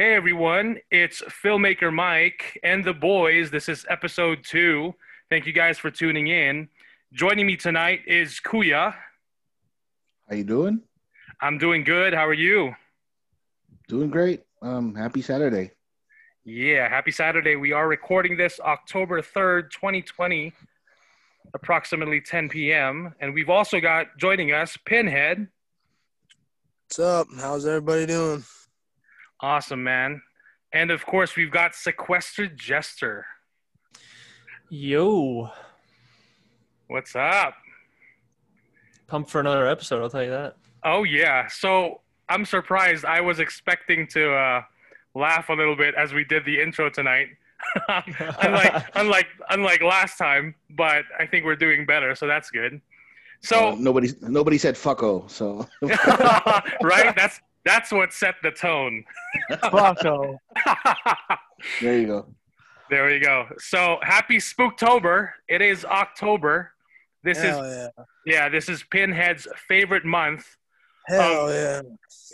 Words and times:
Hey 0.00 0.14
everyone, 0.14 0.78
it's 0.92 1.22
filmmaker 1.22 1.92
Mike 1.92 2.56
and 2.62 2.84
the 2.84 2.92
boys. 2.92 3.50
This 3.50 3.68
is 3.68 3.84
episode 3.90 4.44
two. 4.44 4.94
Thank 5.28 5.44
you 5.44 5.52
guys 5.52 5.76
for 5.76 5.90
tuning 5.90 6.28
in. 6.28 6.68
Joining 7.12 7.48
me 7.48 7.56
tonight 7.56 8.02
is 8.06 8.38
Kuya. 8.38 8.94
How 10.28 10.36
you 10.36 10.44
doing? 10.44 10.82
I'm 11.40 11.58
doing 11.58 11.82
good. 11.82 12.14
How 12.14 12.24
are 12.28 12.32
you? 12.32 12.76
Doing 13.88 14.08
great. 14.08 14.44
Um, 14.62 14.94
happy 14.94 15.20
Saturday. 15.20 15.72
Yeah, 16.44 16.88
happy 16.88 17.10
Saturday. 17.10 17.56
We 17.56 17.72
are 17.72 17.88
recording 17.88 18.36
this 18.36 18.60
October 18.60 19.20
3rd, 19.20 19.72
2020, 19.72 20.52
approximately 21.54 22.20
10 22.20 22.50
p.m. 22.50 23.16
And 23.18 23.34
we've 23.34 23.50
also 23.50 23.80
got 23.80 24.16
joining 24.16 24.52
us 24.52 24.76
Pinhead. 24.76 25.48
What's 26.86 27.00
up? 27.00 27.26
How's 27.40 27.66
everybody 27.66 28.06
doing? 28.06 28.44
Awesome, 29.40 29.82
man. 29.84 30.22
And 30.72 30.90
of 30.90 31.06
course, 31.06 31.36
we've 31.36 31.50
got 31.50 31.74
Sequestered 31.74 32.58
Jester. 32.58 33.26
Yo, 34.70 35.50
What's 36.88 37.14
up? 37.16 37.54
pumped 39.06 39.30
for 39.30 39.40
another 39.40 39.66
episode. 39.66 40.02
I'll 40.02 40.10
tell 40.10 40.22
you 40.22 40.30
that. 40.30 40.56
Oh 40.84 41.02
yeah. 41.04 41.46
So 41.48 42.00
I'm 42.28 42.44
surprised. 42.44 43.04
I 43.06 43.20
was 43.22 43.40
expecting 43.40 44.06
to 44.08 44.32
uh, 44.34 44.62
laugh 45.14 45.48
a 45.48 45.52
little 45.54 45.76
bit 45.76 45.94
as 45.94 46.12
we 46.12 46.24
did 46.24 46.44
the 46.44 46.60
intro 46.60 46.90
tonight. 46.90 47.28
unlike 47.88 48.84
unlike 48.94 49.26
unlike 49.50 49.82
last 49.82 50.16
time, 50.18 50.54
but 50.70 51.04
I 51.18 51.26
think 51.26 51.44
we're 51.44 51.56
doing 51.56 51.86
better, 51.86 52.14
so 52.14 52.26
that's 52.26 52.50
good. 52.50 52.74
Uh, 52.74 52.78
So 53.40 53.74
nobody 53.76 54.10
nobody 54.22 54.58
said 54.58 54.74
fucko, 54.74 55.28
so 55.30 55.66
right, 56.82 57.14
that's 57.16 57.40
that's 57.64 57.92
what 57.92 58.12
set 58.12 58.36
the 58.42 58.50
tone. 58.50 59.04
Bucko. 59.62 60.38
there 61.80 61.98
you 61.98 62.06
go. 62.06 62.34
there 62.90 63.10
you 63.10 63.20
go. 63.20 63.46
So 63.58 63.98
happy 64.02 64.38
Spooktober! 64.38 65.30
It 65.48 65.62
is 65.62 65.84
October. 65.84 66.72
This 67.24 67.38
Hell 67.38 67.62
is 67.62 67.90
yeah. 67.98 68.04
yeah, 68.26 68.48
this 68.48 68.68
is 68.68 68.84
Pinhead's 68.84 69.46
favorite 69.68 70.04
month. 70.04 70.46
Hell 71.06 71.52
yeah. 71.52 71.82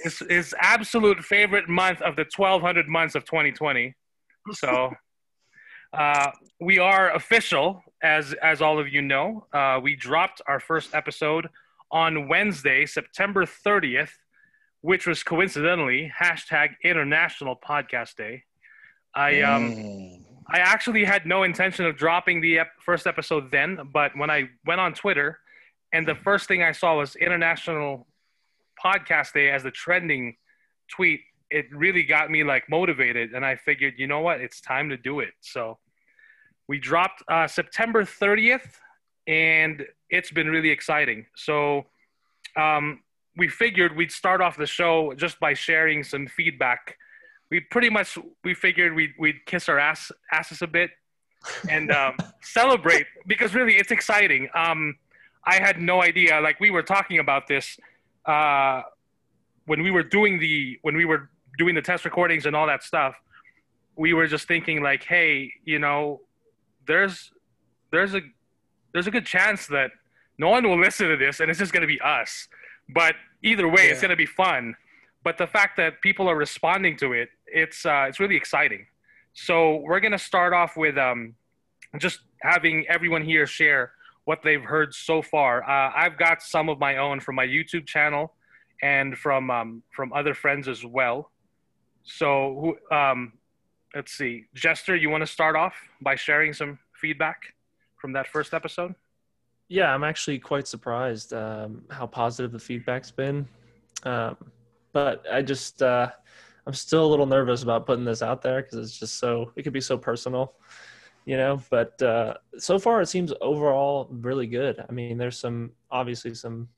His, 0.02 0.18
his 0.28 0.54
absolute 0.58 1.24
favorite 1.24 1.68
month 1.68 2.02
of 2.02 2.16
the 2.16 2.26
1200 2.36 2.88
months 2.88 3.14
of 3.14 3.24
2020. 3.24 3.94
So 4.52 4.92
uh, 5.92 6.30
we 6.60 6.78
are 6.78 7.14
official, 7.14 7.82
as 8.02 8.34
as 8.34 8.60
all 8.60 8.78
of 8.78 8.88
you 8.88 9.02
know. 9.02 9.46
Uh, 9.52 9.80
we 9.82 9.96
dropped 9.96 10.42
our 10.46 10.60
first 10.60 10.94
episode 10.94 11.48
on 11.90 12.28
Wednesday, 12.28 12.84
September 12.84 13.44
30th, 13.44 14.10
which 14.84 15.06
was 15.06 15.22
coincidentally 15.22 16.12
hashtag 16.20 16.74
International 16.84 17.56
Podcast 17.56 18.16
Day. 18.16 18.44
I 19.14 19.40
um, 19.40 19.74
Mm. 19.74 20.20
I 20.46 20.58
actually 20.58 21.04
had 21.04 21.24
no 21.24 21.42
intention 21.42 21.86
of 21.86 21.96
dropping 21.96 22.42
the 22.42 22.58
ep- 22.58 22.82
first 22.84 23.06
episode 23.06 23.50
then, 23.50 23.88
but 23.94 24.14
when 24.14 24.28
I 24.28 24.50
went 24.66 24.82
on 24.82 24.92
Twitter 24.92 25.38
and 25.94 26.06
the 26.06 26.14
first 26.14 26.48
thing 26.48 26.62
I 26.62 26.72
saw 26.72 26.98
was 26.98 27.16
International 27.16 28.06
Podcast 28.84 29.32
Day 29.32 29.48
as 29.50 29.62
the 29.62 29.70
trending 29.70 30.36
tweet, 30.88 31.22
it 31.50 31.64
really 31.72 32.02
got 32.02 32.30
me 32.30 32.44
like 32.44 32.68
motivated. 32.68 33.32
And 33.32 33.42
I 33.42 33.56
figured, 33.56 33.94
you 33.96 34.06
know 34.06 34.20
what? 34.20 34.42
It's 34.42 34.60
time 34.60 34.90
to 34.90 34.98
do 34.98 35.20
it. 35.20 35.32
So 35.40 35.78
we 36.68 36.78
dropped 36.78 37.22
uh, 37.26 37.46
September 37.46 38.04
30th 38.04 38.68
and 39.26 39.86
it's 40.10 40.30
been 40.30 40.50
really 40.50 40.68
exciting. 40.68 41.24
So 41.36 41.86
um, 42.54 43.00
we 43.36 43.48
figured 43.48 43.96
we'd 43.96 44.12
start 44.12 44.40
off 44.40 44.56
the 44.56 44.66
show 44.66 45.12
just 45.14 45.40
by 45.40 45.54
sharing 45.54 46.04
some 46.04 46.26
feedback. 46.26 46.96
We 47.50 47.60
pretty 47.60 47.90
much 47.90 48.18
we 48.42 48.54
figured 48.54 48.94
we'd, 48.94 49.14
we'd 49.18 49.44
kiss 49.46 49.68
our 49.68 49.78
ass 49.78 50.10
asses 50.32 50.62
a 50.62 50.66
bit 50.66 50.90
and 51.68 51.90
um, 51.90 52.16
celebrate 52.42 53.06
because 53.26 53.54
really 53.54 53.74
it's 53.74 53.90
exciting. 53.90 54.48
Um, 54.54 54.96
i 55.46 55.56
had 55.56 55.78
no 55.78 56.00
idea 56.00 56.40
like 56.40 56.58
we 56.58 56.70
were 56.70 56.82
talking 56.82 57.18
about 57.18 57.46
this 57.46 57.78
uh, 58.24 58.80
when 59.66 59.82
we 59.82 59.90
were 59.90 60.02
doing 60.02 60.38
the 60.38 60.78
when 60.80 60.96
we 60.96 61.04
were 61.04 61.28
doing 61.58 61.74
the 61.74 61.82
test 61.82 62.06
recordings 62.06 62.46
and 62.46 62.56
all 62.56 62.66
that 62.66 62.82
stuff 62.82 63.14
we 63.94 64.14
were 64.14 64.26
just 64.26 64.48
thinking 64.48 64.82
like 64.82 65.04
hey 65.04 65.52
you 65.66 65.78
know 65.78 66.18
there's 66.86 67.30
there's 67.90 68.14
a 68.14 68.20
there's 68.92 69.06
a 69.06 69.10
good 69.10 69.26
chance 69.26 69.66
that 69.66 69.90
no 70.38 70.48
one 70.48 70.66
will 70.68 70.80
listen 70.80 71.08
to 71.08 71.16
this 71.16 71.40
and 71.40 71.50
it's 71.50 71.58
just 71.58 71.72
going 71.72 71.82
to 71.82 71.86
be 71.86 72.00
us. 72.00 72.48
But 72.88 73.14
either 73.44 73.68
way 73.68 73.88
it's 73.88 74.00
going 74.00 74.10
to 74.10 74.16
be 74.16 74.26
fun 74.26 74.74
but 75.22 75.38
the 75.38 75.46
fact 75.46 75.76
that 75.76 76.00
people 76.02 76.28
are 76.28 76.36
responding 76.36 76.96
to 76.96 77.12
it 77.12 77.28
it's 77.54 77.86
uh, 77.86 78.06
it's 78.08 78.20
really 78.20 78.36
exciting. 78.36 78.86
So 79.32 79.76
we're 79.76 80.00
going 80.00 80.12
to 80.12 80.18
start 80.18 80.52
off 80.52 80.76
with 80.76 80.98
um, 80.98 81.34
just 81.98 82.20
having 82.42 82.84
everyone 82.88 83.22
here 83.22 83.46
share 83.46 83.92
what 84.24 84.40
they've 84.42 84.62
heard 84.62 84.94
so 84.94 85.22
far. 85.22 85.62
Uh, 85.62 85.92
i've 85.94 86.18
got 86.18 86.42
some 86.42 86.68
of 86.68 86.78
my 86.78 86.96
own 86.96 87.20
from 87.20 87.36
my 87.36 87.46
youtube 87.46 87.86
channel 87.86 88.34
and 88.82 89.16
from 89.16 89.50
um, 89.50 89.82
from 89.90 90.12
other 90.12 90.34
friends 90.34 90.68
as 90.68 90.84
well. 90.84 91.30
So 92.02 92.76
who 92.90 92.96
um, 92.96 93.34
let's 93.94 94.12
see. 94.12 94.46
Jester 94.54 94.96
you 94.96 95.10
want 95.10 95.22
to 95.22 95.26
start 95.26 95.56
off 95.56 95.74
by 96.00 96.16
sharing 96.16 96.52
some 96.52 96.78
feedback 96.92 97.54
from 97.96 98.12
that 98.12 98.26
first 98.26 98.52
episode 98.52 98.94
Yeah, 99.74 99.92
I'm 99.92 100.04
actually 100.04 100.38
quite 100.38 100.68
surprised 100.68 101.32
um, 101.32 101.82
how 101.90 102.06
positive 102.06 102.52
the 102.52 102.60
feedback's 102.60 103.10
been. 103.10 103.48
Um, 104.04 104.36
but 104.92 105.26
I 105.28 105.42
just, 105.42 105.82
uh, 105.82 106.12
I'm 106.64 106.74
still 106.74 107.04
a 107.04 107.10
little 107.10 107.26
nervous 107.26 107.64
about 107.64 107.84
putting 107.84 108.04
this 108.04 108.22
out 108.22 108.40
there 108.40 108.62
because 108.62 108.78
it's 108.78 108.96
just 108.96 109.18
so, 109.18 109.50
it 109.56 109.64
could 109.64 109.72
be 109.72 109.80
so 109.80 109.98
personal, 109.98 110.52
you 111.24 111.36
know. 111.36 111.60
But 111.70 112.00
uh, 112.00 112.34
so 112.56 112.78
far, 112.78 113.00
it 113.00 113.08
seems 113.08 113.32
overall 113.40 114.06
really 114.12 114.46
good. 114.46 114.76
I 114.88 114.92
mean, 114.92 115.18
there's 115.18 115.40
some, 115.40 115.72
obviously, 115.90 116.34
some 116.34 116.68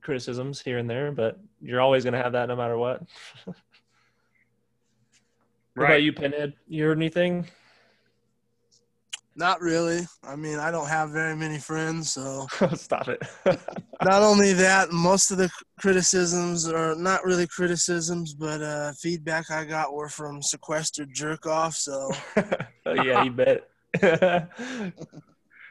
criticisms 0.00 0.58
here 0.58 0.78
and 0.78 0.88
there, 0.88 1.12
but 1.12 1.38
you're 1.60 1.82
always 1.82 2.02
going 2.02 2.14
to 2.14 2.22
have 2.22 2.32
that 2.32 2.48
no 2.48 2.56
matter 2.56 2.78
what. 2.78 3.02
right. 3.46 3.54
What 5.74 5.84
about 5.84 6.02
you, 6.02 6.14
Pinhead? 6.14 6.54
You 6.66 6.84
heard 6.84 6.96
anything? 6.96 7.46
Not 9.36 9.60
really. 9.60 10.00
I 10.24 10.34
mean, 10.34 10.58
I 10.58 10.70
don't 10.70 10.88
have 10.88 11.10
very 11.10 11.36
many 11.36 11.58
friends, 11.58 12.12
so 12.12 12.46
Stop 12.74 13.08
it. 13.08 13.22
not 14.02 14.22
only 14.22 14.52
that, 14.54 14.90
most 14.92 15.30
of 15.30 15.38
the 15.38 15.48
criticisms 15.78 16.68
are 16.68 16.94
not 16.96 17.24
really 17.24 17.46
criticisms, 17.46 18.34
but 18.34 18.60
uh, 18.60 18.92
feedback 18.92 19.50
I 19.50 19.64
got 19.64 19.94
were 19.94 20.08
from 20.08 20.42
sequestered 20.42 21.14
jerk 21.14 21.46
off. 21.46 21.74
So 21.74 22.10
oh, 22.86 23.02
yeah, 23.02 23.22
you 23.22 23.30
bet. 23.30 23.68
no, 24.02 24.46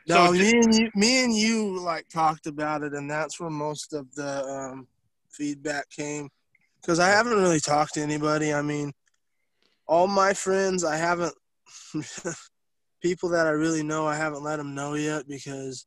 So 0.07 0.31
me 0.31 0.51
and 0.51 0.75
you, 0.75 0.89
me 0.95 1.23
and 1.23 1.35
you 1.35 1.79
like 1.79 2.07
talked 2.07 2.47
about 2.47 2.83
it, 2.83 2.93
and 2.93 3.11
that's 3.11 3.39
where 3.39 3.49
most 3.49 3.93
of 3.93 4.13
the 4.15 4.45
um, 4.45 4.87
feedback 5.29 5.89
came. 5.89 6.29
Because 6.81 6.99
I 6.99 7.09
haven't 7.09 7.37
really 7.37 7.59
talked 7.59 7.95
to 7.95 8.01
anybody. 8.01 8.53
I 8.53 8.61
mean, 8.61 8.93
all 9.85 10.07
my 10.07 10.33
friends, 10.33 10.85
I 10.85 10.95
haven't. 10.95 11.35
People 13.01 13.29
that 13.29 13.47
I 13.47 13.51
really 13.51 13.83
know, 13.83 14.07
I 14.07 14.15
haven't 14.15 14.43
let 14.43 14.57
them 14.57 14.75
know 14.75 14.93
yet 14.95 15.27
because 15.27 15.85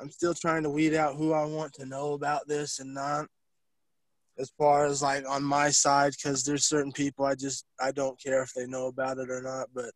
I'm 0.00 0.10
still 0.10 0.34
trying 0.34 0.62
to 0.64 0.70
weed 0.70 0.94
out 0.94 1.16
who 1.16 1.32
I 1.32 1.44
want 1.44 1.72
to 1.74 1.86
know 1.86 2.12
about 2.12 2.46
this 2.48 2.78
and 2.78 2.94
not. 2.94 3.26
As 4.36 4.50
far 4.58 4.84
as 4.84 5.00
like 5.00 5.24
on 5.28 5.44
my 5.44 5.70
side, 5.70 6.12
because 6.12 6.42
there's 6.42 6.66
certain 6.66 6.90
people 6.90 7.24
I 7.24 7.36
just 7.36 7.64
I 7.80 7.92
don't 7.92 8.20
care 8.20 8.42
if 8.42 8.52
they 8.52 8.66
know 8.66 8.86
about 8.86 9.18
it 9.18 9.30
or 9.30 9.40
not, 9.40 9.68
but 9.72 9.92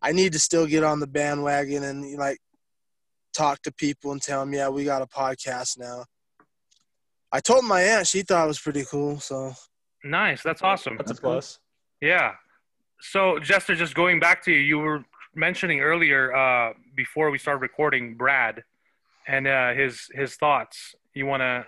I 0.00 0.12
need 0.12 0.32
to 0.32 0.38
still 0.38 0.66
get 0.66 0.84
on 0.84 1.00
the 1.00 1.06
bandwagon 1.06 1.84
and 1.84 2.16
like 2.16 2.38
talk 3.36 3.60
to 3.62 3.72
people 3.72 4.12
and 4.12 4.22
tell 4.22 4.40
them, 4.40 4.54
yeah, 4.54 4.70
we 4.70 4.84
got 4.84 5.02
a 5.02 5.06
podcast 5.06 5.78
now. 5.78 6.06
I 7.30 7.40
told 7.40 7.64
my 7.64 7.82
aunt 7.82 8.06
she 8.06 8.22
thought 8.22 8.44
it 8.44 8.48
was 8.48 8.58
pretty 8.58 8.84
cool, 8.90 9.20
so 9.20 9.52
nice 10.02 10.42
that's 10.42 10.62
awesome 10.62 10.96
That's 10.96 11.10
a 11.10 11.14
That's 11.14 11.20
cool. 11.20 11.32
plus. 11.32 11.58
Yeah. 12.00 12.32
So, 13.00 13.38
Jester, 13.38 13.74
just 13.74 13.94
going 13.94 14.18
back 14.18 14.42
to 14.44 14.52
you, 14.52 14.58
you 14.60 14.78
were 14.78 15.04
mentioning 15.38 15.80
earlier 15.80 16.34
uh, 16.34 16.72
before 16.96 17.30
we 17.30 17.38
started 17.38 17.60
recording 17.60 18.16
Brad 18.16 18.64
and 19.26 19.46
uh, 19.46 19.72
his 19.72 20.08
his 20.12 20.34
thoughts. 20.34 20.94
You 21.14 21.26
wanna 21.26 21.64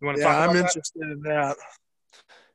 you 0.00 0.06
wanna 0.06 0.18
talk 0.18 0.24
about 0.24 0.28
that 0.28 0.28
yeah, 0.28 0.34
talk 0.34 0.44
I'm 0.44 0.50
about 0.50 0.62
that? 0.62 0.68
interested 0.68 1.02
in 1.02 1.20
that. 1.22 1.56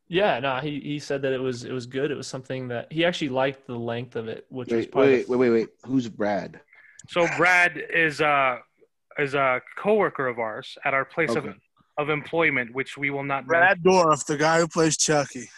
Yeah, 0.07 0.39
no, 0.39 0.55
he, 0.55 0.79
he 0.79 0.99
said 0.99 1.21
that 1.21 1.33
it 1.33 1.41
was 1.41 1.65
it 1.65 1.71
was 1.71 1.85
good. 1.85 2.09
It 2.09 2.15
was 2.15 2.27
something 2.27 2.69
that 2.69 2.91
he 2.91 3.05
actually 3.05 3.29
liked 3.29 3.67
the 3.67 3.77
length 3.77 4.15
of 4.15 4.27
it, 4.27 4.45
which 4.49 4.71
was 4.71 4.85
Wait, 4.85 4.91
part 4.91 5.05
wait, 5.05 5.23
of 5.23 5.29
wait, 5.29 5.37
wait, 5.37 5.49
wait. 5.49 5.67
Who's 5.85 6.09
Brad? 6.09 6.59
So, 7.09 7.27
Brad 7.37 7.77
is 7.93 8.21
uh 8.21 8.57
is 9.19 9.35
a 9.35 9.61
coworker 9.77 10.27
of 10.27 10.39
ours 10.39 10.77
at 10.85 10.93
our 10.93 11.05
place 11.05 11.35
of 11.35 11.45
Okay. 11.45 11.55
of 11.97 12.09
employment, 12.09 12.73
which 12.73 12.97
we 12.97 13.09
will 13.09 13.23
not 13.23 13.45
mention. 13.45 13.59
Brad 13.59 13.83
Dourif, 13.83 14.25
the 14.25 14.37
guy 14.37 14.59
who 14.59 14.67
plays 14.67 14.97
Chucky. 14.97 15.49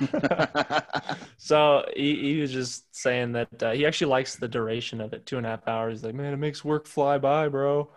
So 1.38 1.84
he, 1.94 2.34
he 2.34 2.40
was 2.40 2.50
just 2.52 2.94
saying 2.94 3.32
that 3.32 3.62
uh, 3.62 3.70
he 3.72 3.86
actually 3.86 4.10
likes 4.10 4.34
the 4.36 4.48
duration 4.48 5.00
of 5.00 5.12
it, 5.12 5.26
two 5.26 5.36
and 5.36 5.46
a 5.46 5.50
half 5.50 5.68
hours. 5.68 5.98
He's 5.98 6.04
like, 6.04 6.14
man, 6.14 6.32
it 6.32 6.38
makes 6.38 6.64
work 6.64 6.86
fly 6.86 7.18
by, 7.18 7.48
bro. 7.48 7.90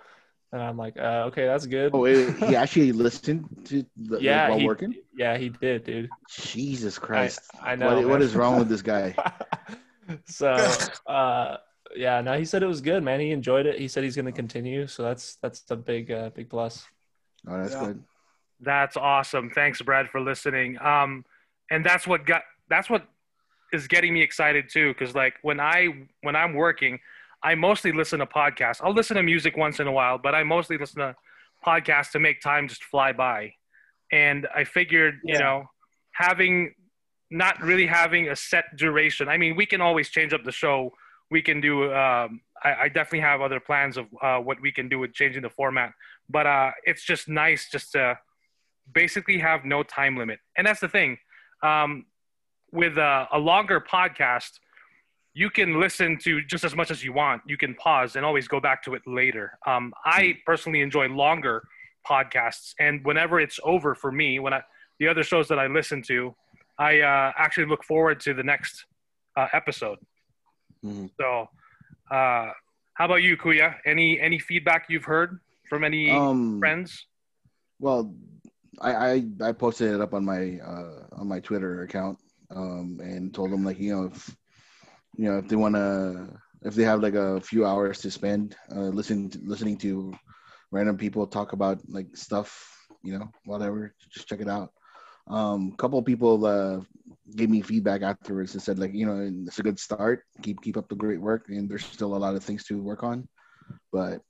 And 0.52 0.62
I'm 0.62 0.78
like, 0.78 0.98
uh, 0.98 1.26
okay, 1.28 1.46
that's 1.46 1.66
good. 1.66 1.92
oh, 1.94 2.00
wait, 2.00 2.28
wait, 2.28 2.50
he 2.50 2.56
actually 2.56 2.92
listened 3.06 3.48
to 3.66 3.86
the, 3.98 4.20
yeah, 4.20 4.50
while 4.50 4.60
he, 4.60 4.66
working. 4.66 4.96
Yeah, 5.16 5.38
he 5.38 5.50
did, 5.50 5.84
dude. 5.84 6.10
Jesus 6.30 6.98
Christ! 7.00 7.42
I 7.62 7.76
know, 7.76 7.88
What, 7.88 7.96
what 8.06 8.08
man. 8.14 8.22
is 8.22 8.36
wrong 8.36 8.58
with 8.60 8.68
this 8.68 8.82
guy? 8.82 9.16
so, 10.26 10.56
uh, 11.08 11.58
yeah, 11.96 12.22
no, 12.22 12.38
he 12.38 12.46
said 12.46 12.62
it 12.64 12.68
was 12.68 12.82
good, 12.82 13.04
man. 13.04 13.20
He 13.20 13.32
enjoyed 13.32 13.66
it. 13.66 13.80
He 13.80 13.88
said 13.88 14.04
he's 14.04 14.16
going 14.16 14.26
to 14.26 14.32
continue, 14.32 14.88
so 14.88 15.04
that's 15.04 15.36
that's 15.38 15.64
a 15.70 15.76
big 15.76 16.12
uh, 16.12 16.30
big 16.32 16.50
plus. 16.50 16.84
Oh, 17.48 17.58
that's 17.62 17.74
Yeah. 17.74 17.86
good. 17.86 18.04
That's 18.62 18.98
awesome. 18.98 19.50
Thanks, 19.52 19.82
Brad, 19.82 20.10
for 20.10 20.20
listening. 20.20 20.78
Um, 20.82 21.26
and 21.70 21.86
that's 21.86 22.08
what 22.08 22.26
got 22.26 22.44
that's 22.70 22.90
what 22.90 23.08
is 23.72 23.88
getting 23.88 24.14
me 24.14 24.22
excited 24.22 24.70
too, 24.70 24.94
because 24.94 25.16
like 25.16 25.36
when 25.42 25.60
I 25.60 26.08
when 26.22 26.36
I'm 26.36 26.54
working, 26.54 27.00
I 27.44 27.56
mostly 27.56 27.92
listen 27.92 28.20
to 28.20 28.26
podcasts. 28.26 28.82
I'll 28.84 28.94
listen 28.94 29.16
to 29.18 29.24
music 29.24 29.56
once 29.56 29.80
in 29.80 29.88
a 29.88 29.92
while, 29.92 30.18
but 30.18 30.36
I 30.36 30.44
mostly 30.44 30.78
listen 30.78 31.00
to 31.00 31.16
podcasts 31.66 32.12
to 32.12 32.20
make 32.20 32.42
time 32.42 32.68
just 32.68 32.84
fly 32.84 33.12
by. 33.12 33.54
And 34.12 34.48
I 34.56 34.64
figured, 34.64 35.20
you 35.24 35.38
know, 35.38 35.66
having 36.14 36.74
not 37.30 37.62
really 37.62 37.86
having 37.86 38.30
a 38.30 38.36
set 38.36 38.76
duration. 38.76 39.30
I 39.30 39.38
mean, 39.38 39.56
we 39.56 39.66
can 39.66 39.82
always 39.82 40.10
change 40.10 40.34
up 40.34 40.44
the 40.44 40.52
show. 40.52 40.92
We 41.30 41.42
can 41.42 41.62
do. 41.62 41.94
Um, 41.94 42.42
I, 42.64 42.74
I 42.74 42.88
definitely 42.88 43.20
have 43.22 43.42
other 43.42 43.60
plans 43.60 43.98
of 43.98 44.08
uh, 44.22 44.40
what 44.40 44.60
we 44.62 44.72
can 44.72 44.90
do 44.90 45.00
with 45.00 45.14
changing 45.14 45.44
the 45.44 45.50
format, 45.50 45.94
but 46.28 46.48
uh, 46.48 46.72
it's 46.84 47.04
just 47.04 47.30
nice 47.30 47.70
just 47.70 47.92
to 47.94 48.18
basically 48.92 49.38
have 49.38 49.64
no 49.64 49.84
time 49.84 50.18
limit. 50.18 50.40
And 50.58 50.66
that's 50.66 50.80
the 50.80 50.90
thing. 50.90 51.20
Um, 51.64 52.06
with 52.72 52.98
a, 52.98 53.28
a 53.32 53.40
longer 53.40 53.82
podcast, 53.82 54.60
you 55.34 55.50
can 55.50 55.80
listen 55.80 56.18
to 56.20 56.42
just 56.44 56.64
as 56.64 56.76
much 56.76 56.92
as 56.92 57.04
you 57.04 57.14
want. 57.14 57.42
You 57.48 57.58
can 57.58 57.74
pause 57.76 58.16
and 58.16 58.26
always 58.26 58.48
go 58.48 58.60
back 58.60 58.84
to 58.84 58.94
it 58.94 59.02
later. 59.08 59.58
Um, 59.66 59.94
I 60.06 60.38
personally 60.46 60.82
enjoy 60.82 61.08
longer 61.08 61.64
podcasts, 62.08 62.74
and 62.80 63.04
whenever 63.06 63.40
it's 63.40 63.60
over 63.64 63.96
for 63.96 64.12
me, 64.12 64.40
when 64.40 64.54
I 64.54 64.62
the 65.00 65.08
other 65.08 65.24
shows 65.24 65.48
that 65.48 65.60
I 65.60 65.68
listen 65.68 66.02
to, 66.04 66.36
I 66.78 67.00
uh, 67.02 67.32
actually 67.38 67.68
look 67.68 67.84
forward 67.84 68.20
to 68.22 68.34
the 68.34 68.44
next 68.44 68.86
uh, 69.38 69.48
episode. 69.54 70.00
Mhm. 70.84 71.10
So, 71.20 71.48
uh, 72.12 72.52
how 72.96 73.06
about 73.06 73.22
you, 73.24 73.38
Kuya? 73.38 73.76
Any 73.86 74.20
any 74.20 74.40
feedback 74.40 74.86
you've 74.90 75.06
heard 75.06 75.40
from 75.70 75.84
any 75.84 76.12
Um, 76.12 76.60
friends? 76.60 77.08
Well, 77.80 78.14
I, 78.82 78.92
I 78.94 79.24
I 79.42 79.52
posted 79.52 79.94
it 79.94 80.02
up 80.02 80.14
on 80.14 80.26
my 80.26 80.60
uh, 80.60 81.04
on 81.14 81.28
my 81.28 81.40
Twitter 81.40 81.84
account 81.84 82.18
um, 82.56 83.00
and 83.02 83.34
told 83.34 83.52
them 83.52 83.64
like 83.64 83.80
you 83.80 83.96
know 83.96 84.06
if 84.06 84.36
you 85.18 85.26
know 85.26 85.38
if 85.38 85.48
they 85.48 85.56
want 85.56 85.76
to 85.76 86.30
if 86.64 86.76
they 86.76 86.84
have 86.84 87.02
like 87.02 87.16
a 87.16 87.42
few 87.42 87.66
hours 87.66 88.00
to 88.02 88.12
spend 88.12 88.56
uh, 88.76 88.90
listening 88.92 89.30
to, 89.32 89.40
listening 89.44 89.78
to 89.78 90.14
random 90.72 90.98
people 90.98 91.26
talk 91.26 91.54
about 91.54 91.80
like 91.90 92.08
stuff 92.16 92.52
you 93.04 93.18
know 93.18 93.30
whatever 93.46 93.94
just 94.12 94.28
check 94.28 94.42
it 94.42 94.50
out. 94.50 94.72
Um, 95.28 95.72
a 95.74 95.78
couple 95.78 96.00
of 96.00 96.06
people 96.06 96.44
uh, 96.46 96.82
gave 97.36 97.50
me 97.50 97.62
feedback 97.62 98.02
afterwards 98.02 98.54
and 98.54 98.64
said 98.64 98.80
like 98.80 98.94
you 98.94 99.06
know 99.06 99.30
it's 99.46 99.60
a 99.60 99.64
good 99.64 99.80
start 99.80 100.24
keep 100.42 100.62
keep 100.62 100.78
up 100.78 100.90
the 100.90 100.96
great 100.96 101.22
work 101.22 101.46
and 101.50 101.70
there's 101.70 101.86
still 101.86 102.16
a 102.16 102.18
lot 102.18 102.36
of 102.36 102.44
things 102.44 102.64
to 102.66 102.82
work 102.82 103.04
on 103.04 103.28
but 103.92 104.22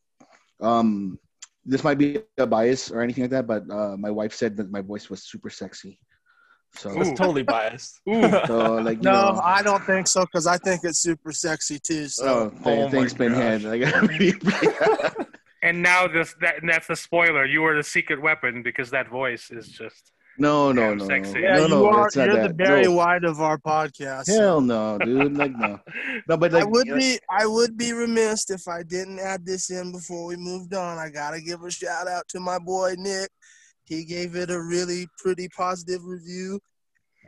um 0.62 1.18
this 1.66 1.84
might 1.84 1.98
be 1.98 2.20
a 2.38 2.48
bias 2.48 2.92
or 2.92 3.02
anything 3.02 3.24
like 3.26 3.32
that, 3.32 3.48
but 3.48 3.70
uh, 3.70 3.96
my 3.98 4.12
wife 4.12 4.34
said 4.34 4.58
that 4.58 4.72
my 4.72 4.82
voice 4.82 5.10
was 5.10 5.24
super 5.24 5.50
sexy. 5.50 6.00
So, 6.76 6.92
Ooh. 6.92 6.96
That's 6.96 7.12
totally 7.12 7.44
biased. 7.44 8.00
So 8.48 8.76
like 8.76 9.02
No, 9.02 9.12
know, 9.34 9.42
I 9.44 9.62
don't 9.64 9.84
think 9.86 10.08
so 10.08 10.22
because 10.22 10.48
I 10.48 10.58
think 10.58 10.82
it's 10.84 11.00
super 11.00 11.32
sexy 11.32 11.80
too. 11.80 12.08
So 12.08 12.26
oh, 12.26 12.50
th- 12.50 12.62
Oh 12.66 12.86
my 12.86 12.92
thanks, 12.92 13.14
Pinhead. 13.14 13.64
Like, 13.64 15.26
and 15.64 15.82
now 15.82 16.08
this 16.08 16.36
that 16.42 16.62
and 16.62 16.70
that's 16.70 16.88
the 16.88 16.96
spoiler. 16.96 17.46
You 17.46 17.66
are 17.66 17.76
the 17.76 17.84
secret 17.84 18.22
weapon 18.22 18.64
because 18.64 18.92
that 18.92 19.10
voice 19.10 19.50
is 19.52 19.68
just. 19.68 20.12
No, 20.40 20.72
no, 20.72 20.94
no, 20.94 21.06
sexy. 21.06 21.42
yeah, 21.42 21.58
no, 21.58 21.68
no, 21.68 21.80
you 21.82 21.86
are. 21.88 22.04
that's 22.04 22.16
not 22.16 22.26
You're 22.28 22.36
the 22.36 22.48
that. 22.48 22.58
Barry 22.58 22.84
No. 22.84 22.94
White 22.94 23.24
of 23.24 23.42
our 23.42 23.58
podcast. 23.58 24.28
Hell 24.28 24.62
no, 24.62 24.98
dude. 24.98 25.38
Like 25.38 25.52
no, 25.52 25.80
no, 26.28 26.38
but 26.38 26.52
like 26.52 26.64
I 26.64 26.66
would 26.66 26.88
you 26.88 26.96
be 26.96 27.20
I 27.30 27.46
would 27.46 27.78
be 27.78 27.94
remiss 27.94 28.50
if 28.50 28.68
I 28.68 28.84
didn't 28.84 29.20
add 29.20 29.46
this 29.46 29.70
in 29.70 29.92
before 29.92 30.26
we 30.26 30.36
moved 30.36 30.74
on. 30.74 30.98
I 30.98 31.10
gotta 31.10 31.42
give 31.42 31.64
a 31.64 31.72
shout 31.72 32.08
out 32.08 32.28
to 32.30 32.40
my 32.40 32.60
boy 32.60 32.96
Nick. 32.98 33.30
He 33.84 34.06
gave 34.06 34.36
it 34.36 34.52
a 34.52 34.62
really 34.62 35.08
pretty 35.18 35.50
positive 35.50 36.04
review. 36.04 36.60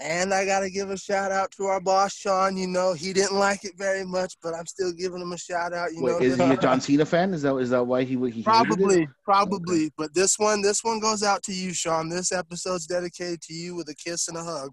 And 0.01 0.33
I 0.33 0.45
gotta 0.45 0.69
give 0.69 0.89
a 0.89 0.97
shout 0.97 1.31
out 1.31 1.51
to 1.51 1.65
our 1.65 1.79
boss 1.79 2.15
Sean. 2.15 2.57
You 2.57 2.67
know, 2.67 2.93
he 2.93 3.13
didn't 3.13 3.37
like 3.37 3.63
it 3.63 3.73
very 3.77 4.03
much, 4.03 4.35
but 4.41 4.55
I'm 4.55 4.65
still 4.65 4.91
giving 4.91 5.21
him 5.21 5.31
a 5.31 5.37
shout 5.37 5.73
out. 5.73 5.93
You 5.93 6.01
Wait, 6.01 6.11
know, 6.13 6.19
is 6.19 6.37
he 6.37 6.43
a 6.43 6.57
John 6.57 6.81
Cena 6.81 7.05
fan? 7.05 7.33
Is 7.35 7.43
that 7.43 7.55
is 7.57 7.69
that 7.69 7.83
why 7.83 8.03
he 8.03 8.15
he 8.15 8.15
hated 8.15 8.39
it? 8.39 8.43
probably, 8.43 9.07
probably. 9.23 9.91
But 9.97 10.13
this 10.15 10.39
one, 10.39 10.63
this 10.63 10.83
one 10.83 10.99
goes 10.99 11.21
out 11.21 11.43
to 11.43 11.53
you, 11.53 11.71
Sean. 11.73 12.09
This 12.09 12.31
episode's 12.31 12.87
dedicated 12.87 13.41
to 13.43 13.53
you 13.53 13.75
with 13.75 13.89
a 13.89 13.95
kiss 13.95 14.27
and 14.27 14.37
a 14.37 14.43
hug. 14.43 14.71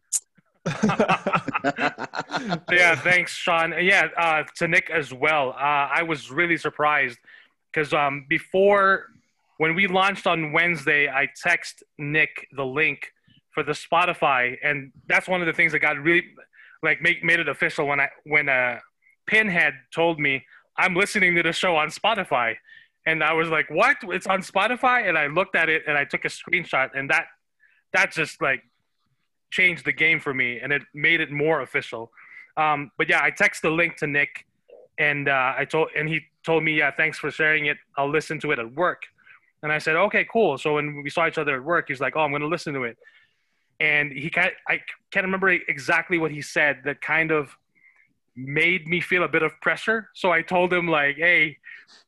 yeah, 2.72 2.94
thanks, 2.96 3.32
Sean. 3.32 3.74
Yeah, 3.80 4.08
uh, 4.16 4.44
to 4.56 4.68
Nick 4.68 4.88
as 4.90 5.12
well. 5.12 5.50
Uh, 5.50 5.88
I 5.92 6.02
was 6.02 6.30
really 6.30 6.56
surprised 6.56 7.18
because 7.72 7.92
um, 7.92 8.24
before 8.28 9.06
when 9.58 9.74
we 9.74 9.88
launched 9.88 10.26
on 10.26 10.52
Wednesday, 10.52 11.08
I 11.08 11.28
text 11.42 11.82
Nick 11.98 12.48
the 12.52 12.64
link 12.64 13.12
for 13.58 13.64
the 13.64 13.72
Spotify, 13.72 14.56
and 14.62 14.92
that's 15.08 15.26
one 15.26 15.40
of 15.40 15.48
the 15.48 15.52
things 15.52 15.72
that 15.72 15.80
got 15.80 15.98
really 15.98 16.22
like 16.84 17.02
make 17.02 17.24
made 17.24 17.40
it 17.40 17.48
official 17.48 17.88
when 17.88 17.98
I 17.98 18.08
when 18.24 18.48
uh, 18.48 18.78
Pinhead 19.26 19.74
told 19.92 20.20
me 20.20 20.44
I'm 20.76 20.94
listening 20.94 21.34
to 21.34 21.42
the 21.42 21.52
show 21.52 21.74
on 21.74 21.88
Spotify, 21.88 22.54
and 23.04 23.24
I 23.24 23.32
was 23.32 23.48
like, 23.48 23.68
"What? 23.68 23.96
It's 24.04 24.28
on 24.28 24.42
Spotify?" 24.42 25.08
And 25.08 25.18
I 25.18 25.26
looked 25.26 25.56
at 25.56 25.68
it 25.68 25.82
and 25.88 25.98
I 25.98 26.04
took 26.04 26.24
a 26.24 26.28
screenshot, 26.28 26.90
and 26.94 27.10
that 27.10 27.26
that 27.94 28.12
just 28.12 28.40
like 28.40 28.62
changed 29.50 29.84
the 29.84 29.92
game 29.92 30.20
for 30.20 30.32
me 30.32 30.60
and 30.60 30.72
it 30.72 30.82
made 30.94 31.20
it 31.20 31.32
more 31.32 31.62
official. 31.62 32.12
Um, 32.56 32.92
but 32.96 33.08
yeah, 33.08 33.22
I 33.22 33.30
texted 33.32 33.62
the 33.62 33.70
link 33.70 33.96
to 33.96 34.06
Nick 34.06 34.46
and 34.98 35.28
uh, 35.28 35.54
I 35.56 35.64
told 35.64 35.88
and 35.96 36.08
he 36.08 36.20
told 36.44 36.62
me, 36.62 36.76
yeah, 36.76 36.90
thanks 36.90 37.18
for 37.18 37.30
sharing 37.30 37.66
it. 37.66 37.78
I'll 37.96 38.10
listen 38.10 38.38
to 38.40 38.52
it 38.52 38.58
at 38.58 38.72
work. 38.74 39.02
And 39.62 39.72
I 39.72 39.78
said, 39.78 39.96
okay, 39.96 40.26
cool. 40.30 40.58
So 40.58 40.74
when 40.74 41.02
we 41.02 41.10
saw 41.10 41.26
each 41.26 41.38
other 41.38 41.56
at 41.56 41.64
work, 41.64 41.86
he's 41.88 42.00
like, 42.00 42.14
oh, 42.14 42.20
I'm 42.20 42.30
going 42.30 42.42
to 42.42 42.48
listen 42.48 42.74
to 42.74 42.84
it. 42.84 42.98
And 43.80 44.12
he 44.12 44.28
can't, 44.30 44.52
I 44.68 44.80
can't 45.10 45.24
remember 45.24 45.48
exactly 45.50 46.18
what 46.18 46.30
he 46.30 46.42
said 46.42 46.80
that 46.84 47.00
kind 47.00 47.30
of 47.30 47.56
made 48.36 48.86
me 48.88 49.00
feel 49.00 49.22
a 49.24 49.28
bit 49.28 49.42
of 49.42 49.52
pressure. 49.60 50.08
So 50.14 50.30
I 50.32 50.42
told 50.42 50.72
him 50.72 50.88
like, 50.88 51.16
hey, 51.16 51.58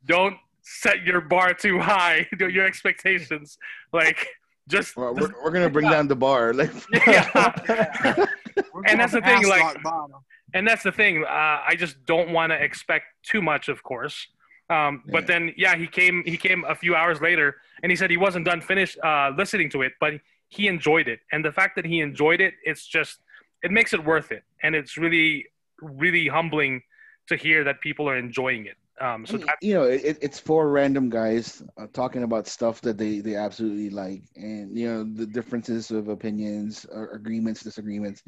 don't 0.06 0.36
set 0.62 1.02
your 1.04 1.20
bar 1.20 1.54
too 1.54 1.78
high, 1.78 2.26
your 2.38 2.64
expectations. 2.66 3.58
Like 3.92 4.26
just, 4.68 4.96
We're, 4.96 5.12
we're, 5.12 5.32
we're 5.44 5.50
gonna 5.50 5.70
bring 5.70 5.88
down 5.90 6.08
the 6.08 6.16
bar. 6.16 6.52
Like, 6.54 6.72
yeah. 7.06 8.26
We're 8.72 8.82
And 8.86 9.00
that's 9.00 9.12
the 9.12 9.20
thing, 9.20 9.46
like- 9.48 9.82
bottom. 9.82 10.16
and 10.54 10.66
that's 10.66 10.82
the 10.82 10.92
thing. 10.92 11.24
Uh, 11.24 11.28
I 11.66 11.74
just 11.76 12.04
don't 12.06 12.30
want 12.32 12.50
to 12.52 12.62
expect 12.62 13.04
too 13.22 13.42
much, 13.42 13.68
of 13.68 13.82
course. 13.82 14.26
Um, 14.68 15.02
Yeah. 15.06 15.12
But 15.12 15.26
then, 15.26 15.52
yeah, 15.56 15.76
he 15.76 15.86
came. 15.88 16.22
He 16.24 16.36
came 16.36 16.64
a 16.68 16.74
few 16.76 16.94
hours 16.94 17.20
later, 17.20 17.56
and 17.82 17.90
he 17.90 17.96
said 17.96 18.08
he 18.10 18.16
wasn't 18.16 18.44
done 18.44 18.60
finished 18.60 18.98
uh, 19.02 19.32
listening 19.36 19.68
to 19.70 19.82
it, 19.82 19.92
but 20.00 20.14
he 20.50 20.68
enjoyed 20.68 21.08
it. 21.08 21.20
And 21.32 21.44
the 21.44 21.52
fact 21.52 21.76
that 21.76 21.86
he 21.86 22.00
enjoyed 22.00 22.40
it, 22.40 22.54
it's 22.64 22.86
just 22.86 23.20
it 23.62 23.70
makes 23.70 23.92
it 23.92 24.04
worth 24.04 24.32
it, 24.32 24.42
and 24.62 24.74
it's 24.74 24.96
really, 24.98 25.46
really 25.80 26.28
humbling 26.28 26.82
to 27.28 27.36
hear 27.36 27.64
that 27.64 27.80
people 27.80 28.08
are 28.08 28.18
enjoying 28.18 28.66
it. 28.66 28.76
Um, 29.00 29.24
so 29.24 29.38
I 29.48 29.54
you 29.62 29.72
know, 29.72 29.84
it, 29.84 30.18
it's 30.20 30.38
four 30.38 30.68
random 30.68 31.08
guys 31.08 31.62
uh, 31.78 31.86
talking 31.94 32.22
about 32.22 32.46
stuff 32.46 32.82
that 32.82 32.98
they 32.98 33.20
they 33.20 33.34
absolutely 33.34 33.88
like, 33.88 34.24
and 34.36 34.76
you 34.76 34.88
know 34.88 35.04
the 35.04 35.26
differences 35.26 35.90
of 35.90 36.08
opinions, 36.08 36.84
or 36.90 37.10
agreements, 37.12 37.62
disagreements. 37.62 38.22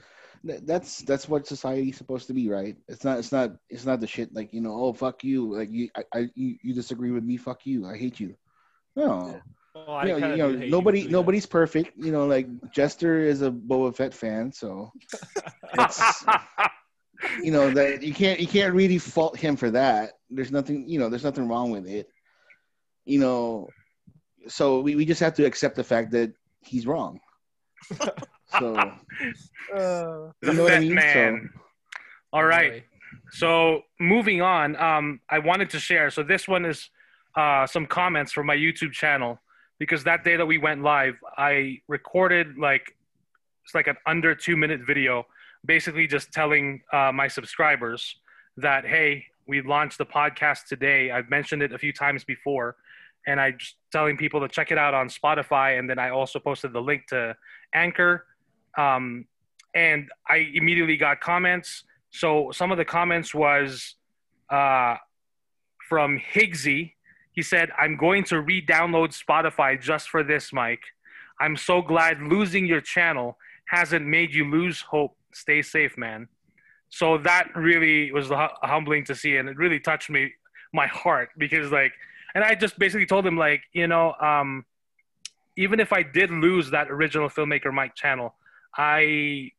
That, 0.45 0.67
that's 0.67 1.02
that's 1.02 1.29
what 1.29 1.47
society's 1.47 1.99
supposed 1.99 2.26
to 2.29 2.33
be, 2.33 2.49
right? 2.49 2.76
It's 2.88 3.05
not 3.05 3.19
it's 3.19 3.33
not 3.33 3.52
it's 3.69 3.85
not 3.85 4.00
the 4.00 4.07
shit 4.07 4.33
like 4.33 4.55
you 4.55 4.62
know, 4.62 4.73
oh 4.73 4.93
fuck 4.95 5.23
you, 5.25 5.59
like 5.59 5.71
you 5.71 5.91
I, 5.95 6.05
I 6.14 6.19
you, 6.35 6.57
you 6.62 6.73
disagree 6.73 7.11
with 7.11 7.25
me, 7.25 7.37
fuck 7.37 7.67
you, 7.67 7.87
I 7.87 7.99
hate 7.99 8.19
you. 8.19 8.35
No, 8.97 9.41
Well, 9.75 10.07
you 10.07 10.19
know, 10.19 10.29
you 10.29 10.37
know 10.37 10.52
nobody 10.52 11.00
you, 11.00 11.05
yeah. 11.07 11.12
nobody's 11.12 11.47
perfect. 11.47 11.97
You 11.97 12.12
know, 12.12 12.26
like 12.26 12.47
Jester 12.73 13.21
is 13.21 13.41
a 13.43 13.50
Boba 13.50 13.95
Fett 13.97 14.12
fan, 14.12 14.52
so 14.52 14.93
it's 15.75 16.25
you 17.43 17.50
know 17.52 17.71
that 17.71 18.02
you 18.02 18.12
can't 18.12 18.38
you 18.38 18.47
can't 18.47 18.75
really 18.75 18.99
fault 18.99 19.37
him 19.37 19.57
for 19.57 19.71
that. 19.71 20.12
There's 20.31 20.52
nothing 20.52 20.88
you 20.88 20.99
know 20.99 21.09
there's 21.09 21.25
nothing 21.25 21.49
wrong 21.49 21.71
with 21.71 21.87
it. 21.87 22.09
You 23.07 23.19
know, 23.19 23.69
so 24.47 24.81
we, 24.81 24.95
we 24.95 25.07
just 25.07 25.21
have 25.21 25.35
to 25.35 25.45
accept 25.45 25.76
the 25.76 25.85
fact 25.85 26.12
that 26.12 26.33
he's 26.61 26.87
wrong. 26.87 27.21
So 28.59 28.75
Uh, 28.76 28.93
the 29.73 30.33
You 30.43 30.52
know 30.52 30.62
what 30.64 30.75
I 30.75 30.81
mean? 30.81 30.95
man. 30.95 31.50
All 32.35 32.45
right. 32.45 32.73
Boy. 32.73 32.85
So 33.31 33.83
moving 33.99 34.43
on, 34.43 34.76
um, 34.76 35.21
I 35.31 35.38
wanted 35.38 35.71
to 35.71 35.79
share. 35.79 36.11
So 36.11 36.23
this 36.23 36.47
one 36.47 36.67
is 36.67 36.91
uh, 37.35 37.67
some 37.67 37.87
comments 37.87 38.33
from 38.33 38.47
my 38.47 38.57
YouTube 38.57 38.93
channel 38.93 39.38
because 39.83 40.05
that 40.05 40.23
day 40.23 40.37
that 40.37 40.47
we 40.47 40.59
went 40.59 40.81
live, 40.83 41.15
I 41.37 41.81
recorded 41.89 42.57
like 42.57 42.95
it's 43.65 43.75
like 43.75 43.89
an 43.89 43.97
under 44.07 44.33
two 44.33 44.57
minute 44.57 44.83
video, 44.87 45.27
basically 45.65 46.07
just 46.07 46.31
telling 46.33 46.83
uh, 46.93 47.11
my 47.12 47.27
subscribers 47.27 48.17
that 48.59 48.87
hey, 48.87 49.25
we 49.49 49.61
launched 49.61 49.99
the 49.99 50.07
podcast 50.07 50.67
today. 50.69 51.11
I've 51.11 51.29
mentioned 51.31 51.62
it 51.62 51.73
a 51.73 51.79
few 51.79 51.93
times 51.93 52.23
before, 52.23 52.77
and 53.27 53.41
I 53.41 53.51
just 53.51 53.75
telling 53.91 54.17
people 54.17 54.41
to 54.41 54.49
check 54.49 54.71
it 54.71 54.79
out 54.79 54.95
on 54.95 55.09
Spotify, 55.09 55.81
and 55.81 55.91
then 55.91 55.99
I 55.99 56.11
also 56.11 56.39
posted 56.39 56.73
the 56.73 56.81
link 56.81 57.09
to 57.09 57.35
Anchor 57.75 58.25
um, 58.79 59.27
and 59.75 60.09
I 60.29 60.49
immediately 60.55 60.97
got 60.97 61.21
comments. 61.21 61.83
So 62.11 62.53
some 62.53 62.71
of 62.71 62.79
the 62.79 62.85
comments 62.85 63.35
was 63.35 63.97
uh, 64.49 64.97
from 65.89 66.21
Higgsy. 66.33 66.93
He 67.33 67.43
said, 67.43 67.71
"I'm 67.79 67.97
going 67.97 68.25
to 68.25 68.41
re-download 68.41 69.11
Spotify 69.12 69.81
just 69.81 70.09
for 70.11 70.23
this, 70.23 70.53
Mike. 70.53 70.85
I'm 71.41 71.57
so 71.57 71.83
glad 71.83 72.21
losing 72.21 72.67
your 72.67 72.81
channel 72.81 73.39
hasn't 73.67 74.07
made 74.07 74.35
you 74.35 74.51
lose 74.51 74.81
hope. 74.81 75.17
Stay 75.33 75.62
safe, 75.62 75.97
man." 75.97 76.29
So 76.91 77.17
that 77.19 77.49
really 77.57 78.12
was 78.12 78.31
humbling 78.62 79.05
to 79.07 79.15
see, 79.15 79.37
and 79.39 79.49
it 79.49 79.57
really 79.57 79.81
touched 79.81 80.11
me, 80.11 80.33
my 80.75 80.87
heart, 80.87 81.31
because 81.39 81.73
like, 81.73 81.95
and 82.35 82.45
I 82.45 82.55
just 82.55 82.79
basically 82.79 83.07
told 83.07 83.27
him 83.27 83.39
like, 83.39 83.62
you 83.73 83.87
know, 83.87 84.12
um, 84.21 84.67
even 85.57 85.81
if 85.81 85.93
I 85.93 86.03
did 86.03 86.31
lose 86.31 86.71
that 86.71 86.91
original 86.91 87.29
filmmaker 87.29 87.73
Mike 87.73 87.95
channel, 87.95 88.35
I 88.77 89.53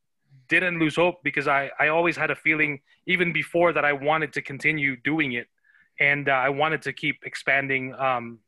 didn't 0.47 0.79
lose 0.79 0.95
hope 0.95 1.23
because 1.23 1.47
I, 1.47 1.71
I 1.79 1.87
always 1.87 2.17
had 2.17 2.31
a 2.31 2.35
feeling 2.35 2.81
even 3.05 3.33
before 3.33 3.73
that 3.73 3.85
I 3.85 3.93
wanted 3.93 4.33
to 4.33 4.41
continue 4.41 4.95
doing 4.95 5.33
it 5.33 5.47
and 5.99 6.29
uh, 6.29 6.33
I 6.33 6.49
wanted 6.49 6.81
to 6.83 6.93
keep 6.93 7.23
expanding 7.23 7.93
um, 7.95 8.39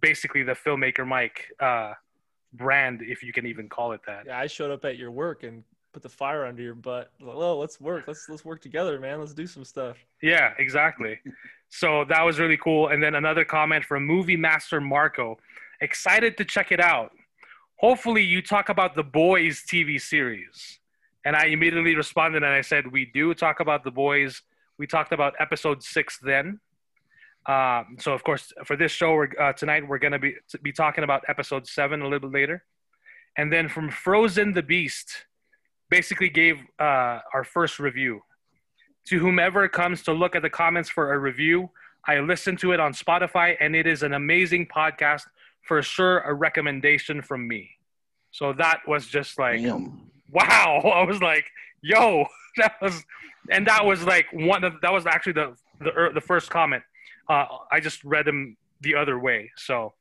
basically 0.00 0.42
the 0.42 0.52
filmmaker 0.52 1.06
Mike 1.06 1.48
uh, 1.60 1.92
brand 2.52 3.02
if 3.02 3.22
you 3.22 3.32
can 3.32 3.46
even 3.46 3.68
call 3.68 3.92
it 3.92 4.00
that. 4.06 4.24
Yeah, 4.26 4.38
I 4.38 4.46
showed 4.46 4.70
up 4.70 4.84
at 4.84 4.96
your 4.96 5.10
work 5.10 5.42
and 5.42 5.64
put 5.92 6.02
the 6.02 6.08
fire 6.08 6.46
under 6.46 6.62
your 6.62 6.74
butt. 6.74 7.10
Well, 7.20 7.58
let's 7.58 7.80
work. 7.80 8.04
Let's 8.06 8.28
let's 8.28 8.44
work 8.44 8.60
together, 8.60 8.98
man. 8.98 9.20
Let's 9.20 9.34
do 9.34 9.46
some 9.46 9.64
stuff. 9.64 9.96
Yeah, 10.22 10.52
exactly. 10.58 11.18
so 11.68 12.04
that 12.08 12.22
was 12.22 12.38
really 12.38 12.56
cool. 12.56 12.88
And 12.88 13.02
then 13.02 13.14
another 13.14 13.44
comment 13.44 13.84
from 13.84 14.04
Movie 14.04 14.36
Master 14.36 14.80
Marco. 14.80 15.38
Excited 15.80 16.36
to 16.38 16.44
check 16.44 16.70
it 16.70 16.80
out. 16.80 17.12
Hopefully 17.76 18.22
you 18.22 18.40
talk 18.40 18.68
about 18.68 18.94
the 18.94 19.02
boys 19.02 19.64
TV 19.68 20.00
series. 20.00 20.78
And 21.24 21.36
I 21.36 21.46
immediately 21.46 21.94
responded 21.94 22.42
and 22.42 22.52
I 22.52 22.60
said, 22.60 22.90
We 22.90 23.06
do 23.06 23.34
talk 23.34 23.60
about 23.60 23.84
the 23.84 23.90
boys. 23.90 24.42
We 24.82 24.88
talked 24.88 25.12
about 25.12 25.34
episode 25.38 25.80
six 25.84 26.18
then. 26.20 26.58
Um, 27.46 27.98
so, 28.00 28.14
of 28.14 28.24
course, 28.24 28.52
for 28.64 28.74
this 28.74 28.90
show 28.90 29.12
we're, 29.12 29.28
uh, 29.40 29.52
tonight, 29.52 29.86
we're 29.86 30.00
going 30.00 30.10
to 30.10 30.18
be, 30.18 30.34
be 30.60 30.72
talking 30.72 31.04
about 31.04 31.22
episode 31.28 31.68
seven 31.68 32.00
a 32.02 32.04
little 32.08 32.28
bit 32.28 32.34
later. 32.34 32.64
And 33.38 33.52
then 33.52 33.68
from 33.68 33.92
Frozen 33.92 34.54
the 34.54 34.62
Beast, 34.64 35.26
basically 35.88 36.28
gave 36.30 36.56
uh, 36.80 37.20
our 37.32 37.44
first 37.44 37.78
review. 37.78 38.22
To 39.10 39.20
whomever 39.20 39.68
comes 39.68 40.02
to 40.02 40.12
look 40.12 40.34
at 40.34 40.42
the 40.42 40.50
comments 40.50 40.88
for 40.90 41.12
a 41.12 41.18
review, 41.20 41.70
I 42.04 42.18
listened 42.18 42.58
to 42.58 42.72
it 42.72 42.80
on 42.80 42.92
Spotify 42.92 43.54
and 43.60 43.76
it 43.76 43.86
is 43.86 44.02
an 44.02 44.14
amazing 44.14 44.66
podcast. 44.66 45.22
For 45.60 45.80
sure, 45.80 46.18
a 46.22 46.34
recommendation 46.34 47.22
from 47.22 47.46
me. 47.46 47.70
So 48.32 48.52
that 48.54 48.80
was 48.88 49.06
just 49.06 49.38
like, 49.38 49.62
Damn. 49.62 50.10
wow 50.28 50.80
i 50.96 51.04
was 51.04 51.20
like 51.20 51.44
yo 51.82 52.26
that 52.56 52.74
was 52.82 53.04
and 53.50 53.66
that 53.66 53.84
was 53.84 54.04
like 54.04 54.26
one 54.32 54.64
of 54.64 54.74
that 54.82 54.92
was 54.92 55.06
actually 55.06 55.32
the 55.32 55.54
the, 55.80 56.10
the 56.14 56.20
first 56.20 56.50
comment. 56.50 56.82
Uh, 57.28 57.46
i 57.70 57.80
just 57.80 58.02
read 58.04 58.26
them 58.26 58.56
the 58.80 58.94
other 58.94 59.18
way. 59.18 59.50
So 59.56 59.94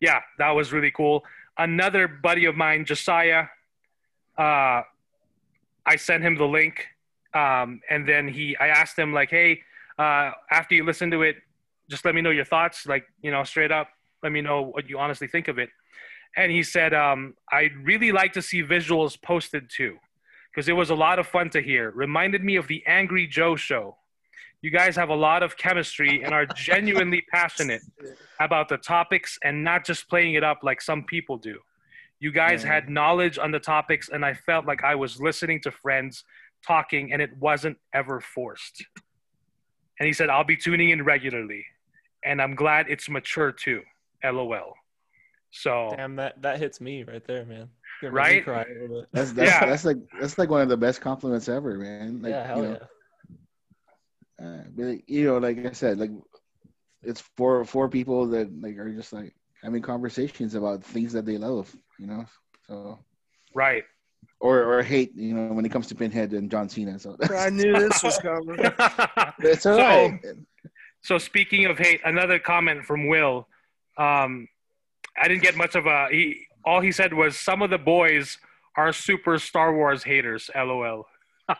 yeah 0.00 0.20
that 0.38 0.50
was 0.50 0.72
really 0.72 0.90
cool. 0.90 1.24
Another 1.58 2.08
buddy 2.08 2.46
of 2.46 2.56
mine 2.56 2.84
josiah 2.84 3.44
uh, 4.38 4.82
i 5.84 5.96
sent 5.96 6.22
him 6.22 6.36
the 6.36 6.46
link 6.46 6.86
um, 7.34 7.80
and 7.90 8.08
then 8.08 8.28
he 8.28 8.56
i 8.56 8.68
asked 8.68 8.98
him 8.98 9.12
like 9.12 9.30
hey 9.30 9.60
uh, 9.98 10.30
after 10.50 10.74
you 10.74 10.84
listen 10.84 11.10
to 11.10 11.22
it 11.22 11.36
just 11.90 12.04
let 12.04 12.14
me 12.14 12.22
know 12.22 12.30
your 12.30 12.44
thoughts 12.44 12.86
like 12.86 13.04
you 13.22 13.30
know 13.30 13.44
straight 13.44 13.72
up 13.72 13.88
let 14.22 14.32
me 14.32 14.40
know 14.40 14.62
what 14.62 14.88
you 14.88 14.98
honestly 14.98 15.26
think 15.26 15.48
of 15.48 15.58
it. 15.58 15.70
And 16.36 16.52
he 16.52 16.62
said, 16.62 16.94
um, 16.94 17.34
"I'd 17.50 17.76
really 17.76 18.12
like 18.12 18.32
to 18.34 18.42
see 18.42 18.62
visuals 18.62 19.20
posted 19.20 19.68
too, 19.68 19.98
because 20.50 20.68
it 20.68 20.72
was 20.72 20.90
a 20.90 20.94
lot 20.94 21.18
of 21.18 21.26
fun 21.26 21.50
to 21.50 21.60
hear. 21.60 21.90
Reminded 21.90 22.42
me 22.44 22.56
of 22.56 22.66
the 22.68 22.82
Angry 22.86 23.26
Joe 23.26 23.56
show. 23.56 23.96
You 24.62 24.70
guys 24.70 24.94
have 24.96 25.08
a 25.08 25.14
lot 25.14 25.42
of 25.42 25.56
chemistry 25.56 26.22
and 26.22 26.34
are 26.34 26.44
genuinely 26.46 27.22
passionate 27.32 27.82
about 28.40 28.68
the 28.68 28.76
topics 28.76 29.38
and 29.42 29.64
not 29.64 29.86
just 29.86 30.08
playing 30.08 30.34
it 30.34 30.44
up 30.44 30.58
like 30.62 30.82
some 30.82 31.04
people 31.04 31.38
do. 31.38 31.58
You 32.18 32.30
guys 32.32 32.62
Yeah. 32.62 32.74
had 32.74 32.90
knowledge 32.90 33.38
on 33.38 33.50
the 33.50 33.60
topics, 33.60 34.10
and 34.10 34.24
I 34.24 34.34
felt 34.34 34.66
like 34.66 34.84
I 34.84 34.94
was 34.94 35.20
listening 35.20 35.60
to 35.62 35.70
friends 35.70 36.24
talking, 36.66 37.12
and 37.12 37.22
it 37.22 37.34
wasn't 37.38 37.78
ever 37.94 38.20
forced." 38.20 38.84
And 39.98 40.06
he 40.06 40.12
said, 40.12 40.28
"I'll 40.28 40.44
be 40.44 40.56
tuning 40.56 40.90
in 40.90 41.02
regularly, 41.04 41.64
and 42.22 42.42
I'm 42.42 42.54
glad 42.54 42.90
it's 42.90 43.08
mature 43.08 43.52
too." 43.52 43.82
LOL. 44.22 44.74
So 45.50 45.94
Damn, 45.96 46.16
that 46.16 46.42
that 46.42 46.58
hits 46.58 46.78
me 46.80 47.02
right 47.04 47.24
there, 47.24 47.46
man. 47.46 47.70
Gonna 48.00 48.14
make 48.14 48.14
me 48.14 48.18
Right? 48.36 48.44
Cry 48.44 48.62
a 48.68 48.80
little. 48.82 49.06
That's 49.12 49.32
that's, 49.32 49.50
Yeah. 49.50 49.66
that's 49.66 49.84
like 49.84 49.98
that's 50.20 50.38
like 50.38 50.48
one 50.50 50.62
of 50.62 50.68
the 50.68 50.76
best 50.76 51.00
compliments 51.00 51.48
ever, 51.48 51.76
man. 51.78 52.22
Like 52.22 52.30
yeah, 52.30 52.46
hell 52.46 52.56
you 52.62 52.68
know, 52.70 52.78
yeah. 54.40 54.46
uh, 54.46 54.62
but 54.74 55.08
you 55.08 55.24
know, 55.26 55.38
like 55.38 55.64
I 55.66 55.72
said, 55.72 55.98
like 55.98 56.10
it's 57.02 57.20
for 57.36 57.64
four 57.64 57.88
people 57.88 58.26
that 58.28 58.50
like 58.60 58.76
are 58.78 58.90
just 58.92 59.12
like 59.12 59.34
having 59.62 59.82
conversations 59.82 60.54
about 60.54 60.82
things 60.84 61.12
that 61.12 61.24
they 61.26 61.38
love, 61.38 61.74
you 61.98 62.06
know. 62.06 62.24
So 62.66 62.98
right. 63.54 63.84
or 64.40 64.62
or 64.64 64.82
hate, 64.82 65.14
you 65.14 65.34
know, 65.34 65.52
when 65.52 65.64
it 65.64 65.72
comes 65.72 65.86
to 65.88 65.94
Pinhead 65.94 66.32
and 66.32 66.50
John 66.50 66.68
Cena. 66.68 66.98
So 66.98 67.16
I 67.36 67.50
knew 67.50 67.72
this 67.72 68.02
was 68.02 68.18
coming. 68.22 68.56
it's 69.40 69.66
all 69.66 69.76
So- 69.76 69.78
right. 69.78 70.20
so 71.02 71.18
speaking 71.18 71.66
of 71.66 71.78
hate, 71.78 72.00
another 72.04 72.38
comment 72.38 72.84
from 72.84 73.08
Will. 73.08 73.46
Um, 73.98 74.48
I 75.20 75.28
didn't 75.28 75.42
get 75.42 75.56
much 75.56 75.74
of 75.74 75.86
a. 75.86 76.08
He 76.10 76.46
all 76.64 76.80
he 76.80 76.92
said 76.92 77.12
was 77.14 77.36
some 77.38 77.62
of 77.62 77.70
the 77.70 77.78
boys 77.78 78.38
are 78.76 78.92
super 78.92 79.38
Star 79.38 79.74
Wars 79.74 80.02
haters. 80.02 80.50
LOL. 80.54 81.06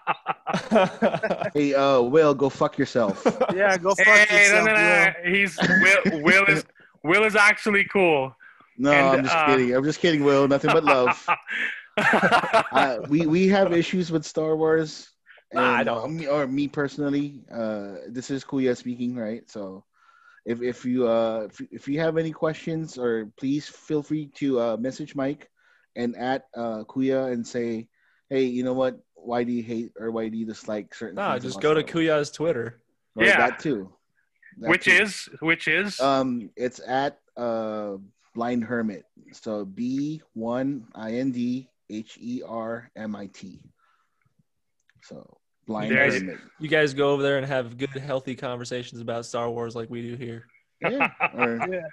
Hey, 1.55 1.75
uh, 1.75 2.01
Will, 2.01 2.35
go 2.35 2.49
fuck 2.49 2.79
yourself. 2.79 3.25
Yeah, 3.55 3.77
go 3.79 3.95
fuck 3.95 4.07
Hey, 4.07 4.45
yourself, 4.45 4.67
no, 4.67 4.75
no, 4.75 5.13
Will. 5.25 5.33
He's 5.35 5.59
Will. 5.59 6.23
Will 6.23 6.45
is 6.47 6.65
Will 7.03 7.25
is 7.25 7.35
actually 7.37 7.85
cool. 7.85 8.35
No, 8.79 8.93
And, 8.93 9.19
I'm 9.19 9.25
just 9.25 9.37
uh, 9.37 9.47
kidding. 9.47 9.75
I'm 9.75 9.85
just 9.85 10.01
kidding, 10.01 10.25
Will. 10.25 10.47
Nothing 10.49 10.71
but 10.73 10.85
love. 10.85 11.29
uh, 11.97 12.99
we 13.09 13.27
we 13.27 13.49
have 13.49 13.73
issues 13.73 14.11
with 14.11 14.25
Star 14.25 14.57
Wars. 14.57 15.11
Nah, 15.53 15.75
I 15.75 15.83
don't. 15.83 16.25
or 16.29 16.47
me 16.47 16.69
personally, 16.69 17.41
uh, 17.53 18.07
this 18.09 18.31
is 18.31 18.45
Kuya 18.45 18.77
speaking, 18.77 19.17
right? 19.17 19.49
So, 19.51 19.85
if 20.47 20.63
if 20.63 20.85
you 20.85 21.07
uh 21.09 21.49
if, 21.51 21.61
if 21.71 21.89
you 21.89 22.01
have 22.01 22.17
any 22.17 22.33
questions, 22.33 22.99
or 22.99 23.31
please 23.37 23.69
feel 23.69 24.03
free 24.03 24.31
to 24.37 24.61
uh, 24.61 24.77
message 24.77 25.15
Mike 25.15 25.49
and 25.97 26.17
at 26.17 26.47
uh, 26.57 26.85
Kuya 26.85 27.33
and 27.33 27.47
say, 27.47 27.89
hey, 28.29 28.45
you 28.45 28.63
know 28.63 28.75
what? 28.75 28.99
Why 29.15 29.45
do 29.45 29.53
you 29.53 29.63
hate 29.63 29.93
or 29.99 30.11
why 30.11 30.29
do 30.29 30.37
you 30.39 30.47
dislike 30.47 30.95
certain? 30.95 31.17
nah, 31.17 31.33
things 31.33 31.45
just 31.45 31.61
go 31.61 31.75
to 31.75 31.83
Kuya's 31.83 32.31
Twitter. 32.31 32.81
Or 33.17 33.25
Yeah. 33.27 33.37
that 33.39 33.59
too. 33.59 33.93
That 34.59 34.71
which 34.71 34.85
too. 34.85 34.93
is 34.93 35.29
which 35.41 35.69
is 35.69 36.01
Um, 36.01 36.51
it's 36.57 36.81
at 36.81 37.19
uh 37.37 37.97
Blind 38.35 38.65
Hermit. 38.65 39.05
So 39.33 39.65
B 39.65 40.23
one 40.35 40.87
I 40.95 41.15
N 41.15 41.33
D 41.33 41.69
H 41.91 42.19
E 42.21 42.43
R 42.47 42.91
M 42.97 43.17
I 43.17 43.27
T. 43.27 43.61
So 45.03 45.40
Blind 45.71 45.93
There 45.93 46.07
you- 46.13 46.13
Hermit. 46.21 46.39
You 46.59 46.69
guys 46.69 46.95
go 46.95 47.13
over 47.13 47.23
there 47.23 47.39
and 47.39 47.47
have 47.47 47.79
good, 47.79 47.91
healthy 47.91 48.35
conversations 48.35 49.01
about 49.01 49.25
Star 49.25 49.49
Wars 49.49 49.77
like 49.77 49.89
we 49.89 50.03
do 50.03 50.17
here. 50.17 50.47
Yeah. 50.83 51.09
Or 51.35 51.59
Yeah. 51.71 51.87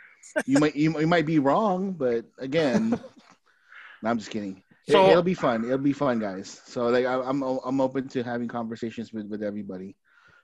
you 0.48 0.58
might 0.60 0.76
you, 0.76 1.00
you 1.00 1.06
might 1.06 1.28
be 1.28 1.38
wrong, 1.38 1.92
but 1.94 2.26
again, 2.40 2.90
no, 4.02 4.10
I'm 4.10 4.18
just 4.18 4.32
kidding. 4.32 4.64
It, 4.88 4.94
So- 4.94 5.10
it'll 5.12 5.22
be 5.22 5.36
fun. 5.36 5.64
It'll 5.66 5.78
be 5.78 5.94
fun, 5.94 6.18
guys. 6.18 6.60
So 6.66 6.88
like 6.88 7.06
I, 7.06 7.22
I'm 7.22 7.44
I'm 7.44 7.80
open 7.80 8.08
to 8.10 8.24
having 8.24 8.48
conversations 8.48 9.14
with 9.14 9.28
with 9.28 9.44
everybody. 9.44 9.96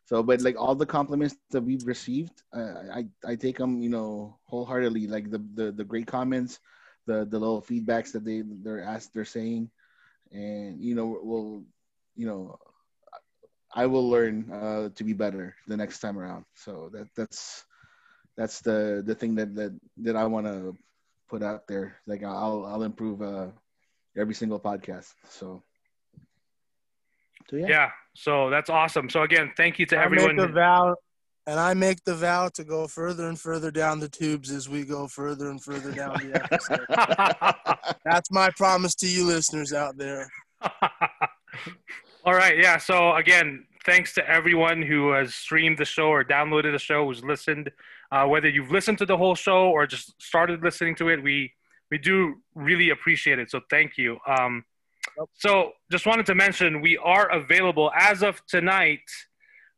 So, 0.05 0.21
but 0.21 0.41
like 0.41 0.59
all 0.59 0.75
the 0.75 0.85
compliments 0.85 1.35
that 1.51 1.61
we've 1.61 1.85
received, 1.87 2.43
uh, 2.55 2.83
I 2.93 3.05
I 3.25 3.35
take 3.35 3.57
them 3.57 3.81
you 3.81 3.89
know 3.89 4.37
wholeheartedly. 4.45 5.07
Like 5.07 5.31
the 5.31 5.41
the, 5.55 5.71
the 5.71 5.83
great 5.85 6.05
comments, 6.05 6.59
the 7.07 7.25
the 7.25 7.39
little 7.39 7.63
feedbacks 7.63 8.11
that 8.11 8.23
they 8.25 8.43
they're 8.45 8.83
asked 8.83 9.13
they're 9.15 9.25
saying, 9.25 9.71
and 10.31 10.79
you 10.83 10.93
know 10.93 11.17
we'll 11.23 11.63
you 12.15 12.27
know 12.27 12.59
I 13.75 13.87
will 13.87 14.07
learn 14.09 14.51
uh, 14.51 14.89
to 14.95 15.03
be 15.03 15.13
better 15.13 15.55
the 15.67 15.77
next 15.77 15.99
time 15.99 16.17
around. 16.17 16.45
So 16.53 16.89
that 16.93 17.07
that's 17.15 17.65
that's 18.37 18.61
the 18.61 19.03
the 19.05 19.15
thing 19.15 19.35
that 19.35 19.55
that 19.55 19.79
that 19.97 20.15
I 20.15 20.25
want 20.25 20.45
to 20.45 20.77
put 21.29 21.43
out 21.43 21.67
there. 21.67 21.97
Like 22.05 22.23
I'll 22.23 22.65
I'll 22.65 22.83
improve 22.83 23.21
uh, 23.21 23.47
every 24.17 24.35
single 24.35 24.59
podcast. 24.59 25.13
So. 25.29 25.63
So 27.49 27.57
yeah. 27.57 27.67
yeah. 27.67 27.89
So 28.15 28.49
that's 28.49 28.69
awesome. 28.69 29.09
So 29.09 29.23
again, 29.23 29.51
thank 29.57 29.79
you 29.79 29.85
to 29.87 29.97
I 29.97 30.03
everyone. 30.03 30.35
make 30.35 30.49
a 30.49 30.51
vow, 30.51 30.95
and 31.45 31.59
I 31.59 31.73
make 31.73 32.03
the 32.05 32.15
vow 32.15 32.49
to 32.53 32.63
go 32.63 32.87
further 32.87 33.27
and 33.27 33.39
further 33.39 33.69
down 33.71 33.99
the 33.99 34.07
tubes 34.07 34.49
as 34.51 34.69
we 34.69 34.85
go 34.85 35.07
further 35.07 35.49
and 35.49 35.61
further 35.61 35.91
down 35.91 36.13
the 36.19 36.41
episode. 36.41 37.95
That's 38.05 38.31
my 38.31 38.49
promise 38.55 38.95
to 38.95 39.07
you 39.07 39.25
listeners 39.25 39.73
out 39.73 39.97
there. 39.97 40.29
All 42.25 42.33
right, 42.33 42.57
yeah. 42.57 42.77
So 42.77 43.15
again, 43.15 43.65
thanks 43.85 44.13
to 44.13 44.29
everyone 44.29 44.81
who 44.81 45.11
has 45.11 45.35
streamed 45.35 45.77
the 45.77 45.83
show 45.83 46.07
or 46.07 46.23
downloaded 46.23 46.71
the 46.71 46.79
show, 46.79 47.05
who's 47.05 47.21
listened. 47.21 47.69
Uh, 48.13 48.25
whether 48.27 48.47
you've 48.47 48.71
listened 48.71 48.97
to 48.99 49.05
the 49.05 49.17
whole 49.17 49.35
show 49.35 49.69
or 49.69 49.85
just 49.85 50.21
started 50.21 50.63
listening 50.63 50.95
to 50.95 51.09
it, 51.09 51.21
we 51.21 51.51
we 51.91 51.97
do 51.97 52.35
really 52.55 52.91
appreciate 52.91 53.39
it. 53.39 53.51
So 53.51 53.59
thank 53.69 53.97
you. 53.97 54.19
Um, 54.25 54.63
so 55.33 55.73
just 55.91 56.05
wanted 56.05 56.25
to 56.27 56.35
mention 56.35 56.79
we 56.79 56.97
are 56.97 57.29
available 57.29 57.91
as 57.93 58.23
of 58.23 58.41
tonight. 58.45 59.01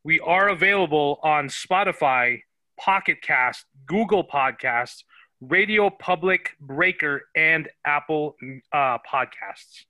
We 0.04 0.20
are 0.20 0.50
available 0.50 1.18
on 1.24 1.48
Spotify, 1.48 2.42
Pocket 2.78 3.22
Cast, 3.22 3.64
Google 3.86 4.22
Podcasts, 4.24 5.02
Radio 5.40 5.90
Public, 5.90 6.52
Breaker, 6.60 7.22
and 7.34 7.68
Apple 7.84 8.36
uh, 8.72 8.98
Podcasts. 8.98 9.84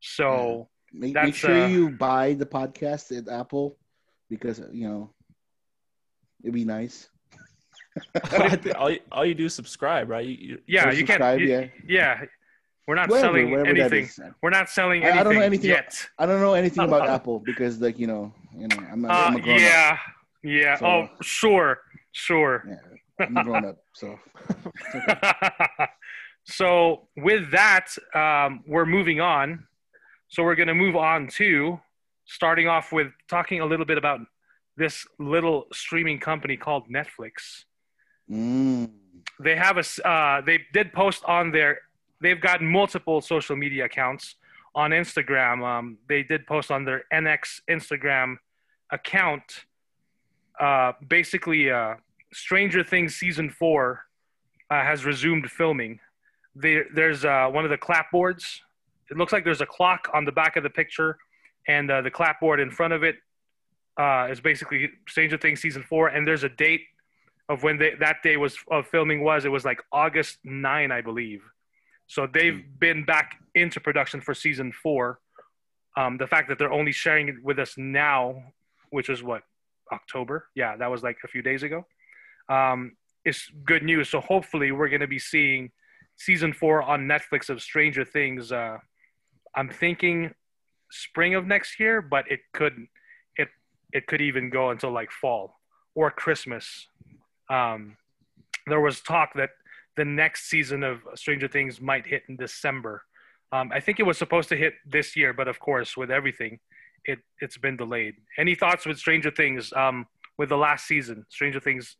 So 0.00 0.68
Make, 0.92 1.14
make 1.14 1.34
sure 1.34 1.50
uh, 1.64 1.66
you 1.68 1.90
buy 1.90 2.34
the 2.34 2.46
podcast 2.46 3.16
at 3.16 3.28
Apple 3.32 3.76
because 4.28 4.60
you 4.72 4.88
know 4.88 5.10
it'd 6.42 6.54
be 6.54 6.64
nice. 6.64 7.08
I 8.14 8.58
all, 8.76 8.90
you, 8.90 9.00
all 9.10 9.24
you 9.24 9.34
do 9.34 9.46
is 9.46 9.54
subscribe, 9.54 10.08
right? 10.08 10.24
You, 10.26 10.36
you, 10.38 10.58
yeah, 10.66 10.90
you 10.90 10.98
can. 11.04 11.06
subscribe, 11.16 11.40
you- 11.40 11.48
yeah. 11.48 11.66
yeah. 11.86 12.20
We're 12.88 12.96
not 12.96 13.08
Whatever, 13.08 13.28
selling 13.28 13.50
whatever 13.52 13.68
anything. 13.78 14.32
We're 14.42 14.50
not 14.50 14.68
selling 14.68 15.04
I- 15.04 15.06
I 15.06 15.08
anything, 15.10 15.24
don't 15.24 15.34
know 15.36 15.40
anything 15.42 15.70
yet. 15.70 16.06
I 16.18 16.26
don't 16.26 16.40
know 16.40 16.54
anything 16.54 16.82
about 16.84 17.08
Apple 17.08 17.38
because, 17.38 17.80
like, 17.80 17.96
you 17.98 18.08
know, 18.08 18.34
you 18.56 18.66
know, 18.66 18.76
I'm, 18.90 19.02
not, 19.02 19.10
I'm 19.12 19.34
Uh, 19.34 19.38
a 19.38 19.40
grown 19.40 19.54
up. 19.56 19.60
yeah, 19.60 19.98
yeah. 20.42 20.76
So- 20.76 20.86
oh, 20.86 21.08
sure, 21.22 21.78
sure. 22.10 22.64
Yeah, 23.20 23.24
I'm 23.26 23.34
grown 23.44 23.64
up. 23.66 23.76
So 23.94 24.18
so 26.44 27.08
with 27.16 27.50
that, 27.52 27.88
um, 28.14 28.62
we're 28.66 28.86
moving 28.86 29.20
on. 29.20 29.66
So 30.32 30.42
we're 30.42 30.54
going 30.54 30.68
to 30.68 30.74
move 30.74 30.96
on 30.96 31.28
to 31.36 31.78
starting 32.24 32.66
off 32.66 32.90
with 32.90 33.08
talking 33.28 33.60
a 33.60 33.66
little 33.66 33.84
bit 33.84 33.98
about 33.98 34.20
this 34.78 35.06
little 35.18 35.66
streaming 35.74 36.18
company 36.18 36.56
called 36.56 36.88
Netflix. 36.88 37.64
mm, 38.30 38.90
They 39.44 39.56
have 39.56 39.76
a 39.76 40.08
uh, 40.08 40.40
they 40.40 40.60
did 40.72 40.94
post 40.94 41.22
on 41.26 41.52
their, 41.52 41.80
they've 42.22 42.40
got 42.40 42.62
multiple 42.62 43.20
social 43.20 43.56
media 43.56 43.84
accounts 43.84 44.36
on 44.74 44.92
Instagram. 44.92 45.62
Um, 45.62 45.98
they 46.08 46.22
did 46.22 46.46
post 46.46 46.70
on 46.70 46.86
their 46.86 47.04
NX 47.12 47.60
Instagram 47.68 48.36
account. 48.90 49.66
Uh, 50.58 50.92
basically, 51.06 51.70
uh, 51.70 51.96
Stranger 52.32 52.82
Things 52.82 53.16
season 53.16 53.50
four 53.50 54.06
uh, 54.70 54.82
has 54.82 55.04
resumed 55.04 55.50
filming. 55.50 56.00
There, 56.54 56.86
there's 56.94 57.22
uh, 57.22 57.48
one 57.50 57.64
of 57.64 57.70
the 57.70 57.76
clapboards. 57.76 58.60
It 59.12 59.18
looks 59.18 59.30
like 59.32 59.44
there's 59.44 59.60
a 59.60 59.66
clock 59.66 60.08
on 60.14 60.24
the 60.24 60.32
back 60.32 60.56
of 60.56 60.62
the 60.62 60.70
picture, 60.70 61.18
and 61.68 61.90
uh, 61.90 62.00
the 62.00 62.10
clapboard 62.10 62.60
in 62.60 62.70
front 62.70 62.94
of 62.94 63.02
it 63.02 63.16
uh, 64.00 64.28
is 64.30 64.40
basically 64.40 64.88
Stranger 65.06 65.36
Things 65.36 65.60
season 65.60 65.82
four. 65.82 66.08
And 66.08 66.26
there's 66.26 66.44
a 66.44 66.48
date 66.48 66.80
of 67.50 67.62
when 67.62 67.76
they, 67.76 67.92
that 68.00 68.22
day 68.22 68.38
was 68.38 68.56
of 68.70 68.86
filming 68.86 69.22
was. 69.22 69.44
It 69.44 69.50
was 69.50 69.66
like 69.66 69.82
August 69.92 70.38
9, 70.44 70.90
I 70.90 71.02
believe. 71.02 71.42
So 72.06 72.26
they've 72.26 72.62
been 72.78 73.04
back 73.04 73.36
into 73.54 73.80
production 73.80 74.22
for 74.22 74.32
season 74.32 74.72
four. 74.72 75.20
Um, 75.94 76.16
the 76.16 76.26
fact 76.26 76.48
that 76.48 76.58
they're 76.58 76.72
only 76.72 76.92
sharing 76.92 77.28
it 77.28 77.34
with 77.42 77.58
us 77.58 77.74
now, 77.76 78.42
which 78.90 79.10
was 79.10 79.22
what 79.22 79.42
October, 79.92 80.48
yeah, 80.54 80.74
that 80.76 80.90
was 80.90 81.02
like 81.02 81.18
a 81.22 81.28
few 81.28 81.42
days 81.42 81.62
ago, 81.62 81.84
um, 82.48 82.96
is 83.26 83.44
good 83.66 83.82
news. 83.82 84.08
So 84.08 84.20
hopefully 84.20 84.72
we're 84.72 84.88
going 84.88 85.00
to 85.00 85.06
be 85.06 85.18
seeing 85.18 85.70
season 86.16 86.54
four 86.54 86.82
on 86.82 87.02
Netflix 87.02 87.50
of 87.50 87.60
Stranger 87.60 88.06
Things. 88.06 88.52
Uh, 88.52 88.78
I'm 89.56 89.68
thinking 89.68 90.34
spring 90.90 91.34
of 91.34 91.46
next 91.46 91.78
year, 91.80 92.02
but 92.02 92.30
it 92.30 92.40
could 92.52 92.74
it 93.36 93.48
it 93.92 94.06
could 94.06 94.20
even 94.20 94.50
go 94.50 94.70
until 94.70 94.90
like 94.90 95.10
fall 95.10 95.60
or 95.94 96.10
Christmas. 96.10 96.86
Um, 97.50 97.96
there 98.66 98.80
was 98.80 99.00
talk 99.00 99.34
that 99.34 99.50
the 99.96 100.04
next 100.04 100.48
season 100.48 100.82
of 100.82 101.00
Stranger 101.14 101.48
Things 101.48 101.80
might 101.80 102.06
hit 102.06 102.22
in 102.28 102.36
December. 102.36 103.02
Um, 103.52 103.70
I 103.72 103.80
think 103.80 104.00
it 104.00 104.04
was 104.04 104.16
supposed 104.16 104.48
to 104.48 104.56
hit 104.56 104.74
this 104.86 105.14
year, 105.16 105.34
but 105.34 105.48
of 105.48 105.60
course, 105.60 105.96
with 105.96 106.10
everything, 106.10 106.60
it 107.04 107.18
it's 107.40 107.58
been 107.58 107.76
delayed. 107.76 108.14
Any 108.38 108.54
thoughts 108.54 108.86
with 108.86 108.98
Stranger 108.98 109.30
Things? 109.30 109.72
Um, 109.74 110.06
with 110.38 110.48
the 110.48 110.56
last 110.56 110.86
season, 110.86 111.26
Stranger 111.28 111.60
Things, 111.60 111.96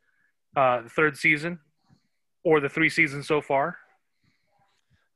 uh, 0.57 0.83
third 0.89 1.17
season, 1.17 1.59
or 2.45 2.61
the 2.61 2.69
three 2.69 2.89
seasons 2.89 3.29
so 3.29 3.41
far? 3.41 3.77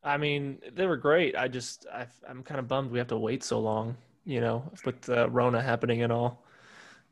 I 0.06 0.16
mean, 0.16 0.58
they 0.74 0.86
were 0.86 0.96
great. 0.96 1.36
I 1.36 1.48
just, 1.48 1.86
i 1.92 2.06
I'm 2.28 2.42
kind 2.42 2.60
of 2.60 2.68
bummed 2.68 2.90
we 2.90 2.98
have 2.98 3.08
to 3.08 3.18
wait 3.18 3.42
so 3.42 3.58
long, 3.58 3.96
you 4.24 4.40
know, 4.40 4.70
with 4.84 5.02
the 5.02 5.28
Rona 5.28 5.60
happening 5.60 6.02
and 6.02 6.12
all. 6.12 6.44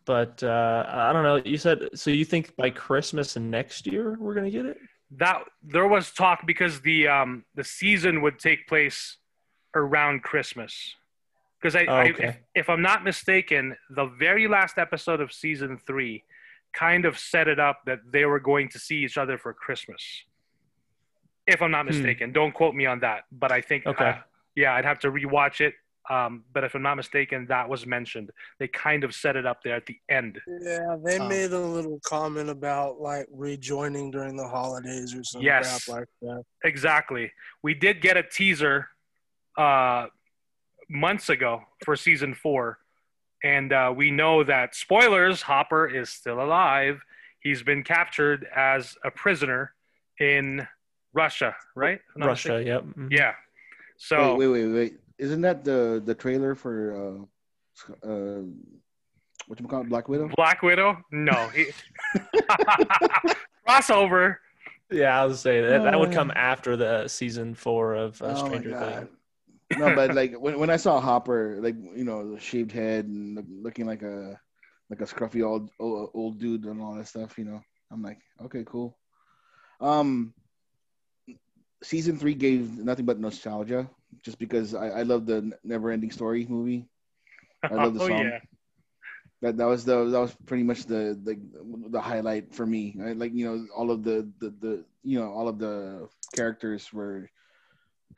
But 0.05 0.43
uh, 0.43 0.85
I 0.89 1.13
don't 1.13 1.23
know. 1.23 1.37
You 1.45 1.59
said 1.59 1.89
so. 1.95 2.11
You 2.11 2.25
think 2.25 2.55
by 2.57 2.71
Christmas 2.71 3.37
next 3.37 3.87
year 3.87 4.17
we're 4.21 4.35
gonna 4.35 4.51
get 4.51 4.67
it? 4.67 4.79
that 5.19 5.43
there 5.63 5.87
was 5.87 6.11
talk 6.13 6.47
because 6.47 6.81
the 6.81 7.09
um 7.09 7.45
the 7.55 7.65
season 7.65 8.23
would 8.23 8.39
take 8.39 8.67
place 8.67 9.19
around 9.75 10.23
Christmas. 10.23 10.95
Because 11.61 11.77
I, 11.77 11.85
Oh, 11.87 11.95
I 11.95 12.05
if, 12.19 12.37
if 12.55 12.69
I'm 12.69 12.83
not 12.83 13.05
mistaken, 13.05 13.77
the 13.91 14.07
very 14.07 14.49
last 14.49 14.77
episode 14.79 15.21
of 15.21 15.33
season 15.33 15.79
three 15.87 16.25
kind 16.73 17.05
of 17.05 17.19
set 17.19 17.49
it 17.49 17.59
up 17.59 17.81
that 17.87 18.01
they 18.11 18.25
were 18.25 18.41
going 18.41 18.69
to 18.71 18.79
see 18.79 19.05
each 19.05 19.17
other 19.17 19.39
for 19.39 19.55
Christmas. 19.55 20.03
If 21.47 21.61
I'm 21.61 21.71
not 21.71 21.83
Hmm. 21.87 21.93
mistaken, 21.93 22.33
don't 22.33 22.53
quote 22.53 22.75
me 22.75 22.87
on 22.87 23.01
that, 23.01 23.25
but 23.31 23.53
I 23.53 23.61
think 23.61 23.87
Okay. 23.87 24.05
uh, 24.11 24.19
yeah, 24.55 24.75
I'd 24.75 24.85
have 24.85 24.99
to 25.01 25.11
rewatch 25.11 25.61
it. 25.61 25.75
Um, 26.11 26.45
but 26.53 26.65
if 26.65 26.75
I'm 26.75 26.83
not 26.83 26.97
mistaken, 26.97 27.47
that 27.47 27.67
was 27.67 27.87
mentioned. 27.87 28.31
They 28.59 28.69
kind 28.69 29.05
of 29.05 29.15
set 29.15 29.37
it 29.37 29.47
up 29.47 29.63
there 29.63 29.75
at 29.75 29.87
the 29.87 29.99
end. 30.11 30.39
Yeah, 30.47 30.97
they 31.03 31.19
Um, 31.19 31.29
made 31.29 31.51
a 31.53 31.59
little 31.59 31.99
comment 32.01 32.51
about 32.51 33.01
like 33.01 33.27
rejoining 33.31 34.11
during 34.11 34.37
the 34.37 34.47
holidays 34.47 35.15
or 35.15 35.25
something. 35.25 35.47
Yes. 35.47 35.87
crap 35.87 36.01
like 36.01 36.09
that. 36.21 36.45
Exactly. 36.63 37.33
We 37.63 37.73
did 37.73 38.03
get 38.03 38.19
a 38.19 38.23
teaser 38.23 38.91
uh, 39.57 40.09
months 40.91 41.31
ago 41.31 41.65
for 41.85 41.97
season 41.97 42.35
four, 42.35 42.81
and 43.43 43.73
uh, 43.73 43.93
we 43.97 44.11
know 44.11 44.45
that 44.45 44.75
spoilers. 44.75 45.41
Hopper 45.43 45.87
is 45.87 46.11
still 46.11 46.43
alive. 46.43 47.01
He's 47.41 47.63
been 47.63 47.83
captured 47.83 48.47
as 48.55 48.95
a 49.05 49.11
prisoner 49.11 49.75
in 50.21 50.67
Russia, 51.14 51.57
right? 51.74 52.00
Not 52.16 52.27
Russia. 52.27 52.48
mistaken. 52.48 52.66
Yep. 52.66 52.83
mhm. 52.96 53.09
Yeah. 53.11 53.33
So 53.96 54.35
wait, 54.37 54.48
wait, 54.48 54.64
wait, 54.66 54.72
wait. 54.74 54.92
Isn't 55.18 55.40
that 55.42 55.64
the 55.64 56.03
the 56.05 56.14
trailer 56.14 56.55
for 56.55 56.74
uh, 56.92 58.07
uh, 58.07 58.42
what 59.46 59.61
you 59.61 59.66
call 59.66 59.83
it, 59.83 59.88
Black 59.88 60.09
Widow? 60.09 60.29
Black 60.37 60.62
Widow? 60.62 60.98
No. 61.12 61.48
He- 61.55 61.70
Crossover. 63.68 64.37
Yeah, 64.90 65.20
I 65.20 65.24
was 65.24 65.40
saying 65.40 65.64
that 65.64 65.83
that 65.85 65.98
would 65.98 66.12
come 66.12 66.31
Uh. 66.31 66.35
after 66.35 66.77
the 66.77 67.09
season 67.09 67.55
four 67.55 67.94
of 67.94 68.20
uh, 68.22 68.27
Oh 68.37 68.46
Stranger 68.46 68.70
God. 68.70 69.09
Things. 69.70 69.79
no, 69.79 69.94
but 69.94 70.14
like 70.20 70.35
when, 70.38 70.59
when 70.59 70.70
I 70.70 70.77
saw 70.77 71.00
Hopper, 71.00 71.59
like 71.61 71.77
you 71.96 72.05
know, 72.05 72.35
the 72.35 72.40
shaved 72.40 72.72
head 72.72 73.07
and 73.07 73.38
looking 73.62 73.87
like 73.87 74.03
a 74.03 74.38
like 74.90 75.00
a 75.00 75.05
scruffy 75.05 75.42
old, 75.44 75.70
old 75.81 76.11
old 76.14 76.38
dude 76.38 76.64
and 76.64 76.81
all 76.83 76.94
that 76.94 77.09
stuff, 77.09 77.38
you 77.38 77.44
know, 77.44 77.61
I'm 77.90 78.03
like, 78.03 78.18
okay, 78.44 78.62
cool. 78.66 78.98
Um, 79.81 80.35
season 81.85 82.18
three 82.18 82.35
gave 82.35 82.79
nothing 82.79 83.05
but 83.05 83.20
nostalgia, 83.20 83.88
just 84.23 84.38
because 84.38 84.75
I, 84.75 84.88
I 84.88 85.03
love 85.03 85.27
the 85.27 85.53
Never 85.62 85.90
Ending 85.90 86.11
Story 86.11 86.47
movie. 86.49 86.88
I 87.62 87.75
love 87.75 87.94
the 87.94 88.01
oh 88.05 88.09
song. 88.09 88.25
yeah. 88.25 88.40
That 89.42 89.57
that 89.59 89.66
was 89.66 89.85
the 89.85 90.05
that 90.07 90.20
was 90.20 90.35
pretty 90.47 90.62
much 90.62 90.87
the 90.87 91.18
the 91.23 91.38
the 91.90 92.01
highlight 92.01 92.55
for 92.55 92.64
me. 92.66 92.97
I, 93.03 93.12
like 93.12 93.33
you 93.35 93.44
know 93.44 93.66
all 93.77 93.90
of 93.90 94.03
the, 94.03 94.31
the 94.40 94.51
the 94.61 94.85
you 95.03 95.20
know 95.20 95.31
all 95.31 95.49
of 95.49 95.59
the 95.59 96.09
characters 96.35 96.92
were 96.92 97.29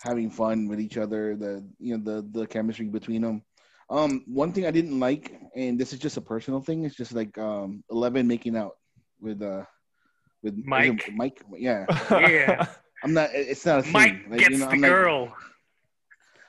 having 0.01 0.31
fun 0.31 0.69
with 0.69 0.81
each 0.81 0.97
other. 0.97 1.35
The 1.35 1.67
you 1.81 1.97
know 1.99 2.03
the 2.03 2.27
the 2.31 2.47
chemistry 2.47 2.87
between 2.87 3.23
them. 3.23 3.43
Um, 3.89 4.25
one 4.27 4.53
thing 4.53 4.67
I 4.67 4.73
didn't 4.73 4.99
like, 4.99 5.35
and 5.55 5.79
this 5.79 5.93
is 5.93 5.99
just 5.99 6.17
a 6.17 6.21
personal 6.21 6.61
thing, 6.61 6.85
it's 6.85 6.97
just 6.97 7.13
like 7.13 7.37
um 7.39 7.83
Eleven 7.91 8.27
making 8.27 8.57
out 8.57 8.77
with 9.21 9.43
uh 9.43 9.65
with 10.43 10.55
Mike. 10.65 11.11
Mike, 11.15 11.43
yeah. 11.57 11.87
Yeah. 12.11 12.67
I'm 13.05 13.13
not. 13.15 13.31
It's 13.33 13.65
not 13.67 13.81
a 13.81 13.83
thing. 13.83 13.93
Mike 13.93 14.23
Like, 14.29 14.39
gets 14.41 14.51
you 14.53 14.59
know, 14.59 14.67
the 14.67 14.73
I'm 14.73 14.81
like- 14.81 14.91
girl. 14.91 15.35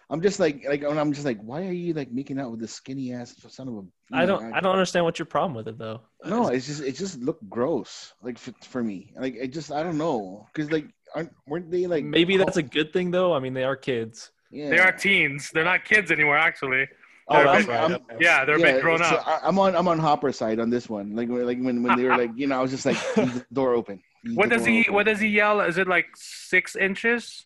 I'm 0.10 0.22
just 0.22 0.40
like 0.40 0.64
like 0.66 0.86
I'm 0.86 1.12
just 1.12 1.26
like, 1.26 1.38
why 1.42 1.68
are 1.68 1.72
you 1.74 1.94
like 1.94 2.12
making 2.14 2.40
out 2.40 2.50
with 2.50 2.62
this 2.62 2.72
skinny 2.72 3.12
ass 3.12 3.36
son 3.50 3.68
of 3.68 3.74
a? 3.74 3.78
you 3.78 3.92
I 4.14 4.22
know, 4.26 4.40
don't. 4.40 4.54
I 4.54 4.62
don't 4.62 4.72
understand 4.72 5.04
what 5.04 5.20
your 5.20 5.26
problem 5.26 5.54
with 5.54 5.68
it 5.68 5.78
though. 5.78 6.00
No, 6.24 6.48
Is- 6.48 6.56
it's 6.60 6.68
just 6.68 6.82
it 6.82 6.96
just 6.96 7.20
looked 7.20 7.48
gross. 7.50 8.14
Like 8.22 8.38
for, 8.38 8.54
for 8.64 8.82
me, 8.82 9.12
like 9.20 9.36
it 9.36 9.50
just 9.50 9.70
I 9.70 9.84
don't 9.84 9.98
know 9.98 10.48
because 10.54 10.72
like 10.72 10.86
aren't 11.14 11.34
weren't 11.46 11.70
they 11.70 11.88
like 11.88 12.06
maybe 12.06 12.38
that's 12.38 12.56
a 12.56 12.64
good 12.64 12.94
thing 12.94 13.12
though. 13.12 13.34
I 13.34 13.40
mean, 13.40 13.54
they 13.54 13.66
are 13.66 13.76
kids. 13.76 14.32
yeah. 14.50 14.70
They 14.70 14.80
are 14.80 14.94
teens. 14.94 15.52
They're 15.54 15.66
not 15.66 15.84
kids 15.84 16.10
anymore, 16.10 16.38
actually. 16.38 16.88
Oh, 17.28 17.36
They're 17.36 17.44
that's 17.46 17.68
right. 17.68 17.92
I'm- 17.92 18.00
Yeah, 18.22 18.46
they're 18.46 18.56
a 18.56 18.60
bit 18.62 18.82
grown 18.82 19.00
so 19.00 19.04
up. 19.04 19.28
I, 19.28 19.40
I'm 19.46 19.60
on 19.60 19.76
I'm 19.76 19.90
on 19.90 20.00
Hopper's 20.00 20.38
side 20.38 20.62
on 20.62 20.70
this 20.70 20.88
one. 20.90 21.18
Like 21.18 21.28
when- 21.28 21.46
like 21.46 21.60
when 21.60 21.84
when 21.84 21.98
they 21.98 22.06
were 22.06 22.16
like 22.24 22.32
you 22.38 22.48
know 22.48 22.58
I 22.58 22.62
was 22.62 22.72
just 22.72 22.86
like 22.86 22.96
the 23.16 23.46
door 23.52 23.74
open. 23.74 24.02
Leave 24.28 24.38
What 24.38 24.50
does 24.50 24.66
he? 24.66 24.82
open. 24.82 24.94
What 24.94 25.06
does 25.06 25.20
he 25.20 25.28
yell? 25.28 25.62
Is 25.62 25.78
it 25.78 25.88
like 25.88 26.08
six 26.16 26.76
inches? 26.76 27.46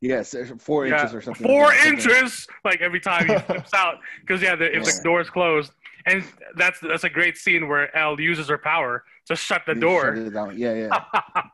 Yes, 0.00 0.34
four 0.58 0.86
Yeah, 0.86 1.00
inches 1.00 1.14
or 1.14 1.20
something. 1.20 1.46
Four 1.46 1.68
like 1.68 1.84
inches, 1.86 2.46
like 2.64 2.80
every 2.80 2.98
time 3.00 3.28
he 3.28 3.36
flips 3.46 3.72
out, 3.74 3.96
because 4.20 4.42
yeah, 4.42 4.56
the, 4.56 4.76
if 4.76 4.84
the 4.84 5.00
door 5.04 5.20
is 5.20 5.30
closed, 5.30 5.72
and 6.06 6.24
that's 6.56 6.80
that's 6.80 7.04
a 7.04 7.08
great 7.10 7.36
scene 7.38 7.68
where 7.68 7.94
El 7.96 8.20
uses 8.20 8.48
her 8.48 8.58
power 8.58 9.04
to 9.26 9.36
shut 9.36 9.62
the 9.64 9.74
You 9.74 9.80
door. 9.80 10.16
shut 10.16 10.26
it 10.26 10.30
down. 10.34 10.58
Yeah, 10.58 10.74
yeah. 10.74 11.42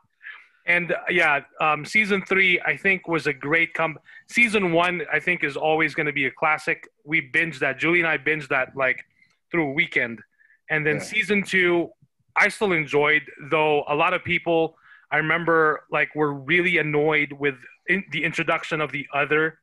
And 0.65 0.91
uh, 0.91 0.97
yeah, 1.09 1.39
um, 1.59 1.83
season 1.83 2.21
three 2.27 2.59
I 2.61 2.77
think 2.77 3.07
was 3.07 3.25
a 3.25 3.33
great 3.33 3.73
come. 3.73 3.97
Season 4.29 4.71
one 4.71 5.01
I 5.11 5.19
think 5.19 5.43
is 5.43 5.57
always 5.57 5.95
going 5.95 6.05
to 6.05 6.13
be 6.13 6.25
a 6.25 6.31
classic. 6.31 6.87
We 7.03 7.27
binged 7.31 7.59
that. 7.59 7.79
Julie 7.79 7.99
and 7.99 8.07
I 8.07 8.19
binged 8.19 8.49
that 8.49 8.75
like 8.75 9.03
through 9.49 9.69
a 9.69 9.73
weekend, 9.73 10.21
and 10.69 10.85
then 10.85 10.97
Yeah. 10.97 11.01
season 11.01 11.43
two 11.43 11.89
I 12.39 12.47
still 12.49 12.71
enjoyed. 12.71 13.23
Though 13.51 13.83
a 13.87 13.95
lot 13.95 14.13
of 14.13 14.23
people 14.23 14.75
I 15.11 15.17
remember 15.17 15.83
like 15.91 16.13
were 16.15 16.33
really 16.33 16.77
annoyed 16.77 17.33
with 17.33 17.55
in, 17.87 18.03
the 18.11 18.23
introduction 18.23 18.81
of 18.81 18.91
the 18.91 19.05
other 19.13 19.59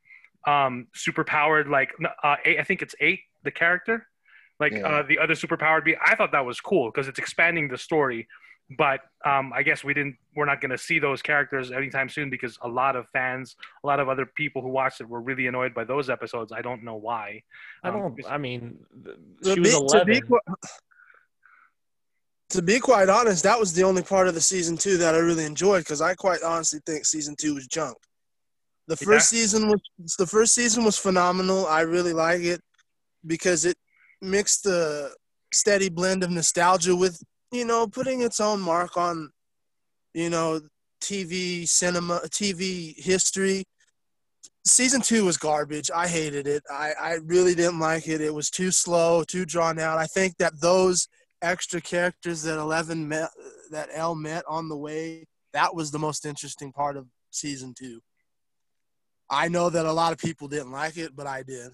um, 0.46 0.86
superpowered 0.94 1.68
like 1.68 1.90
uh, 2.22 2.36
eight, 2.44 2.58
I 2.60 2.64
think 2.64 2.82
it's 2.82 2.94
eight 3.00 3.20
the 3.44 3.50
character 3.50 4.06
like 4.58 4.72
Yeah. 4.72 4.86
uh, 4.88 5.02
the 5.02 5.18
other 5.18 5.34
superpowered 5.34 5.84
being. 5.84 5.98
I 6.04 6.14
thought 6.16 6.32
that 6.32 6.44
was 6.44 6.60
cool 6.60 6.90
because 6.90 7.08
it's 7.08 7.18
expanding 7.18 7.68
the 7.68 7.78
story. 7.78 8.26
But 8.76 8.98
um, 9.24 9.52
I 9.54 9.62
guess 9.62 9.84
we 9.84 9.94
didn't. 9.94 10.16
We're 10.34 10.44
not 10.44 10.60
going 10.60 10.72
to 10.72 10.78
see 10.78 10.98
those 10.98 11.22
characters 11.22 11.70
anytime 11.70 12.08
soon 12.08 12.30
because 12.30 12.58
a 12.62 12.68
lot 12.68 12.96
of 12.96 13.08
fans, 13.10 13.54
a 13.84 13.86
lot 13.86 14.00
of 14.00 14.08
other 14.08 14.26
people 14.26 14.60
who 14.60 14.70
watched 14.70 15.00
it 15.00 15.08
were 15.08 15.20
really 15.20 15.46
annoyed 15.46 15.72
by 15.72 15.84
those 15.84 16.10
episodes. 16.10 16.50
I 16.50 16.62
don't 16.62 16.82
know 16.82 16.96
why. 16.96 17.44
I 17.84 17.90
Um, 17.90 17.94
don't. 17.94 18.26
I 18.28 18.38
mean, 18.38 18.78
she 19.44 19.60
was 19.60 19.70
be- 19.70 19.76
eleven. 19.76 20.06
be 20.14 20.20
qu- 20.20 20.40
To 22.50 22.62
be 22.62 22.78
quite 22.78 23.08
honest, 23.08 23.42
that 23.42 23.58
was 23.58 23.72
the 23.72 23.82
only 23.82 24.02
part 24.02 24.28
of 24.28 24.34
the 24.34 24.40
season 24.40 24.76
two 24.76 24.96
that 24.98 25.14
I 25.14 25.18
really 25.18 25.44
enjoyed 25.44 25.82
because 25.82 26.00
I 26.00 26.14
quite 26.14 26.42
honestly 26.42 26.80
think 26.86 27.04
season 27.04 27.34
two 27.36 27.54
was 27.54 27.66
junk. 27.66 27.96
The 28.86 28.96
Yeah. 29.00 29.06
first 29.06 29.28
season 29.30 29.68
was 29.68 29.80
the 30.16 30.26
first 30.26 30.54
season 30.54 30.84
was 30.84 30.96
phenomenal. 30.96 31.66
I 31.66 31.80
really 31.80 32.12
like 32.12 32.42
it 32.42 32.60
because 33.26 33.64
it 33.64 33.76
mixed 34.22 34.62
the 34.62 35.12
steady 35.52 35.88
blend 35.88 36.22
of 36.22 36.30
nostalgia 36.30 36.94
with 36.94 37.20
you 37.50 37.64
know 37.64 37.86
putting 37.88 38.22
its 38.22 38.40
own 38.40 38.60
mark 38.60 38.96
on 38.96 39.30
you 40.14 40.30
know 40.30 40.60
TV 41.00 41.68
cinema 41.68 42.20
TV 42.28 42.94
history. 42.96 43.64
Season 44.64 45.00
two 45.00 45.24
was 45.24 45.36
garbage. 45.36 45.90
I 45.94 46.06
hated 46.08 46.46
it. 46.46 46.62
I, 46.70 46.92
I 47.00 47.12
really 47.24 47.54
didn't 47.54 47.78
like 47.78 48.08
it. 48.08 48.20
It 48.20 48.34
was 48.34 48.50
too 48.50 48.70
slow, 48.72 49.22
too 49.22 49.44
drawn 49.44 49.78
out. 49.78 49.98
I 49.98 50.06
think 50.06 50.36
that 50.38 50.60
those 50.60 51.06
extra 51.46 51.80
characters 51.80 52.42
that 52.42 52.58
Eleven 52.58 53.08
met, 53.08 53.30
that 53.70 53.88
El 53.92 54.14
met 54.14 54.44
on 54.48 54.68
the 54.68 54.76
way, 54.76 55.26
that 55.52 55.74
was 55.74 55.90
the 55.90 55.98
most 55.98 56.26
interesting 56.26 56.72
part 56.72 56.96
of 56.96 57.06
season 57.30 57.74
two. 57.76 58.00
I 59.30 59.48
know 59.48 59.70
that 59.70 59.86
a 59.86 59.92
lot 59.92 60.12
of 60.12 60.18
people 60.18 60.48
didn't 60.48 60.72
like 60.72 60.96
it, 60.96 61.16
but 61.16 61.26
I 61.26 61.42
did. 61.42 61.72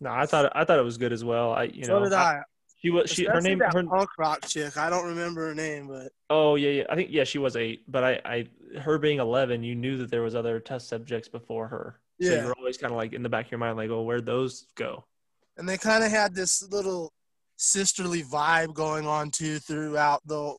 no, 0.00 0.10
I 0.10 0.26
thought 0.26 0.52
I 0.54 0.64
thought 0.64 0.78
it 0.78 0.84
was 0.84 0.98
good 0.98 1.12
as 1.12 1.24
well. 1.24 1.52
I 1.52 1.64
you 1.64 1.84
so 1.84 1.98
know 1.98 2.04
did 2.04 2.12
I. 2.12 2.42
she 2.80 2.90
was 2.90 3.10
she 3.10 3.24
her 3.24 3.40
name 3.40 3.58
that 3.60 3.72
her 3.72 3.84
punk 3.84 4.10
rock 4.18 4.46
chick. 4.46 4.76
I 4.76 4.90
don't 4.90 5.06
remember 5.06 5.46
her 5.48 5.54
name, 5.54 5.88
but 5.88 6.12
oh 6.28 6.56
yeah 6.56 6.70
yeah 6.70 6.84
I 6.90 6.94
think 6.96 7.08
yeah 7.10 7.24
she 7.24 7.38
was 7.38 7.56
eight 7.56 7.84
but 7.90 8.04
I 8.04 8.20
I 8.24 8.48
her 8.80 8.98
being 8.98 9.20
eleven 9.20 9.62
you 9.62 9.74
knew 9.74 9.96
that 9.98 10.10
there 10.10 10.22
was 10.22 10.34
other 10.34 10.60
test 10.60 10.88
subjects 10.88 11.28
before 11.28 11.68
her 11.68 12.00
Yeah. 12.18 12.28
so 12.30 12.34
you're 12.42 12.54
always 12.58 12.76
kind 12.78 12.90
of 12.92 12.96
like 12.98 13.12
in 13.14 13.22
the 13.22 13.28
back 13.28 13.46
of 13.46 13.50
your 13.52 13.58
mind 13.58 13.76
like 13.76 13.90
oh 13.90 14.02
where'd 14.02 14.26
those 14.26 14.66
go 14.74 15.04
and 15.58 15.68
they 15.68 15.76
kind 15.78 16.02
of 16.04 16.10
had 16.10 16.34
this 16.34 16.62
little 16.70 17.12
sisterly 17.62 18.24
vibe 18.24 18.74
going 18.74 19.06
on 19.06 19.30
too 19.30 19.60
throughout 19.60 20.20
the 20.26 20.56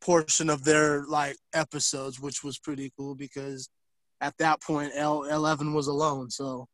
portion 0.00 0.50
of 0.50 0.64
their 0.64 1.04
like 1.06 1.36
episodes, 1.54 2.18
which 2.18 2.42
was 2.42 2.58
pretty 2.58 2.92
cool 2.98 3.14
because 3.14 3.70
at 4.20 4.36
that 4.38 4.60
point 4.60 4.92
El 4.96 5.22
Eleven 5.24 5.72
was 5.72 5.86
alone. 5.86 6.30
So, 6.30 6.66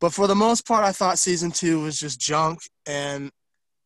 but 0.00 0.12
for 0.12 0.28
the 0.28 0.34
most 0.36 0.66
part, 0.66 0.84
I 0.84 0.92
thought 0.92 1.18
season 1.18 1.50
two 1.50 1.80
was 1.82 1.98
just 1.98 2.20
junk, 2.20 2.60
and 2.86 3.32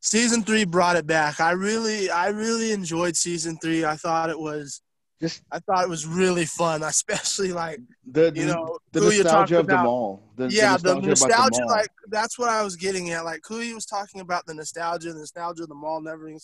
season 0.00 0.42
three 0.42 0.66
brought 0.66 0.96
it 0.96 1.06
back. 1.06 1.40
I 1.40 1.52
really, 1.52 2.10
I 2.10 2.28
really 2.28 2.72
enjoyed 2.72 3.16
season 3.16 3.56
three. 3.62 3.82
I 3.82 3.96
thought 3.96 4.28
it 4.28 4.38
was, 4.38 4.82
Just 5.20 5.42
I 5.50 5.58
thought 5.58 5.82
it 5.82 5.88
was 5.88 6.06
really 6.06 6.44
fun, 6.44 6.82
especially 6.84 7.52
like 7.52 7.80
the 8.10 8.32
you 8.34 8.46
know 8.46 8.78
the 8.92 9.00
who 9.00 9.10
you 9.10 9.22
talked 9.22 9.50
nostalgia 9.50 9.60
of 9.60 9.66
the 9.66 9.72
about. 9.74 9.84
mall. 9.84 10.22
The, 10.36 10.48
yeah, 10.48 10.76
the 10.76 10.92
about 10.92 11.04
nostalgia, 11.04 11.60
mall. 11.60 11.68
like 11.68 11.88
that's 12.08 12.38
what 12.38 12.48
I 12.48 12.62
was 12.62 12.76
getting 12.76 13.10
at. 13.10 13.24
Like 13.24 13.42
Kuya 13.42 13.74
was 13.74 13.86
talking 13.86 14.20
about 14.20 14.46
the 14.46 14.54
nostalgia, 14.54 15.12
the 15.12 15.18
nostalgia 15.20 15.64
of 15.64 15.68
the 15.68 15.74
mall, 15.74 16.00
never 16.00 16.26
ending, 16.26 16.40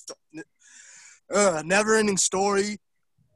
uh, 1.32 1.62
never 1.64 1.96
ending 1.96 2.16
story. 2.16 2.78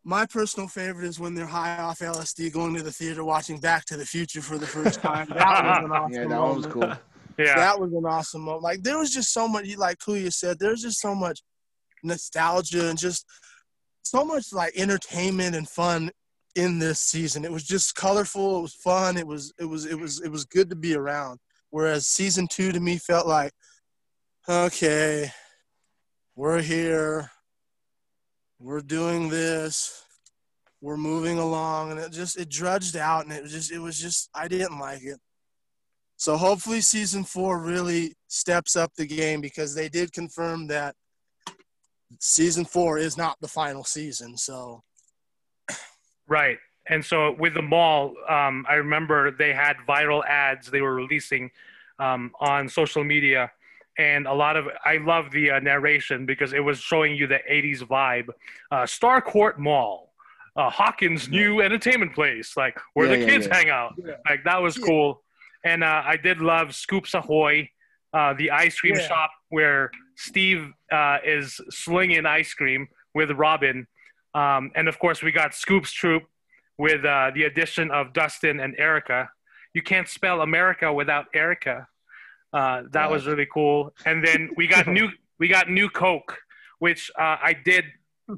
My 0.05 0.24
personal 0.24 0.68
favorite 0.68 1.07
is 1.07 1.20
when 1.20 1.35
they're 1.35 1.46
high 1.46 1.77
off 1.77 1.98
LSD, 1.98 2.53
going 2.53 2.74
to 2.74 2.83
the 2.83 2.92
theater, 2.92 3.24
watching 3.24 3.59
Back 3.61 3.85
to 3.87 3.96
the 3.96 4.07
Future 4.07 4.40
for 4.40 4.57
the 4.57 4.66
first 4.66 5.01
time. 5.01 5.29
That 5.29 5.83
was 5.83 5.85
an 5.85 5.92
awesome 5.92 6.12
yeah, 6.12 6.29
that 6.29 6.40
one 6.40 6.57
was 6.57 6.66
cool. 6.66 6.92
Yeah. 7.38 7.55
That 7.55 7.79
was 7.79 7.92
an 7.92 8.05
awesome 8.05 8.40
moment. 8.40 8.64
Like 8.64 8.83
there 8.83 8.98
was 8.98 9.12
just 9.12 9.33
so 9.33 9.46
much, 9.46 9.77
like 9.77 9.98
Kuya 9.98 10.33
said, 10.33 10.59
there's 10.59 10.83
just 10.83 11.01
so 11.01 11.14
much 11.14 11.40
nostalgia 12.03 12.88
and 12.88 12.98
just 12.98 13.24
so 14.11 14.25
much 14.25 14.53
like 14.53 14.73
entertainment 14.77 15.55
and 15.55 15.68
fun 15.68 16.11
in 16.55 16.79
this 16.79 17.01
season. 17.01 17.44
It 17.44 17.53
was 17.53 17.64
just 17.64 17.94
colorful. 17.94 18.59
It 18.59 18.62
was 18.62 18.75
fun. 18.75 19.16
It 19.16 19.27
was 19.27 19.53
it 19.59 19.64
was 19.64 19.87
it 19.87 19.99
was 19.99 20.21
it 20.21 20.31
was 20.31 20.44
good 20.44 20.71
to 20.71 20.77
be 20.77 20.94
around. 20.94 21.38
Whereas 21.71 22.07
season 22.07 22.49
two 22.49 22.73
to 22.73 22.81
me 22.81 22.97
felt 22.97 23.27
like, 23.27 23.53
okay, 24.49 25.31
we're 26.35 26.62
here, 26.62 27.31
we're 28.59 28.81
doing 28.81 29.29
this, 29.29 30.03
we're 30.81 30.97
moving 30.97 31.38
along, 31.38 31.90
and 31.90 32.01
it 32.01 32.12
just 32.12 32.38
it 32.38 32.49
drudged 32.49 32.97
out, 32.97 33.25
and 33.25 33.33
it 33.33 33.42
was 33.42 33.53
just 33.53 33.71
it 33.71 33.79
was 33.79 33.99
just 33.99 34.31
I 34.35 34.49
didn't 34.49 34.79
like 34.79 35.03
it. 35.03 35.18
So 36.16 36.37
hopefully 36.37 36.81
season 36.81 37.23
four 37.23 37.61
really 37.61 38.14
steps 38.27 38.75
up 38.75 38.92
the 38.97 39.07
game 39.07 39.40
because 39.40 39.75
they 39.75 39.88
did 39.88 40.12
confirm 40.12 40.66
that 40.66 40.97
season 42.21 42.64
four 42.64 42.99
is 42.99 43.16
not 43.16 43.37
the 43.40 43.49
final 43.49 43.85
season. 43.85 44.37
So 44.37 44.83
Right. 46.27 46.59
And 46.90 47.05
so 47.05 47.35
with 47.38 47.55
the 47.55 47.62
mall, 47.62 48.14
um, 48.29 48.64
I 48.68 48.75
remember 48.75 49.31
they 49.31 49.53
had 49.53 49.77
viral 49.88 50.25
ads 50.27 50.71
they 50.71 50.81
were 50.81 50.94
releasing 50.94 51.51
um, 51.99 52.33
on 52.40 52.68
social 52.68 53.05
media. 53.05 53.51
And 53.99 54.27
a 54.27 54.33
lot 54.33 54.57
of, 54.57 54.66
I 54.85 54.99
love 54.99 55.31
the 55.33 55.51
uh, 55.53 55.61
narration 55.61 56.25
because 56.25 56.53
it 56.53 56.61
was 56.61 56.79
showing 56.79 57.16
you 57.16 57.27
the 57.27 57.40
80s 57.51 57.81
vibe. 57.81 58.29
Uh, 58.71 58.83
Starcourt 58.85 59.59
Mall, 59.59 60.12
uh, 60.57 60.71
Hawkins' 60.71 61.29
new 61.29 61.61
entertainment 61.61 62.14
place, 62.14 62.57
like 62.57 62.79
where 62.94 63.09
Yeah, 63.09 63.14
the 63.16 63.21
yeah, 63.21 63.27
kids 63.27 63.47
yeah. 63.47 63.55
hang 63.57 63.71
out. 63.71 63.94
Yeah. 63.99 64.14
Like 64.29 64.44
that 64.44 64.62
was 64.62 64.77
Yeah. 64.79 64.87
cool. 64.87 65.23
And 65.64 65.83
uh, 65.83 66.03
I 66.07 66.16
did 66.16 66.40
love 66.40 66.75
Scoops 66.75 67.14
Ahoy, 67.14 67.68
uh, 68.12 68.35
the 68.35 68.51
ice 68.53 68.79
cream 68.79 68.94
Yeah. 68.94 69.01
shop 69.01 69.31
where 69.50 69.90
Steve 70.16 70.70
uh, 70.92 71.18
is 71.24 71.61
slinging 71.70 72.26
ice 72.26 72.52
cream 72.54 72.88
with 73.14 73.30
Robin. 73.32 73.87
Um, 74.34 74.70
and 74.74 74.88
of 74.88 74.98
course, 74.98 75.22
we 75.22 75.32
got 75.32 75.54
Scoops 75.54 75.92
Troop 75.92 76.24
with 76.78 77.04
uh, 77.04 77.30
the 77.34 77.44
addition 77.44 77.90
of 77.90 78.12
Dustin 78.12 78.61
and 78.61 78.74
Erica. 78.78 79.28
You 79.74 79.82
can't 79.82 80.08
spell 80.08 80.42
America 80.42 80.92
without 80.92 81.26
Erica. 81.34 81.87
Uh, 82.52 82.82
that 82.92 83.11
was 83.11 83.26
really 83.26 83.46
cool. 83.52 83.92
And 84.06 84.24
then 84.24 84.50
we 84.56 84.66
got 84.66 84.87
new 84.98 85.08
we 85.38 85.48
got 85.48 85.70
new 85.70 85.88
Coke, 85.88 86.37
which 86.78 87.11
uh, 87.18 87.37
I 87.42 87.54
did 87.64 87.84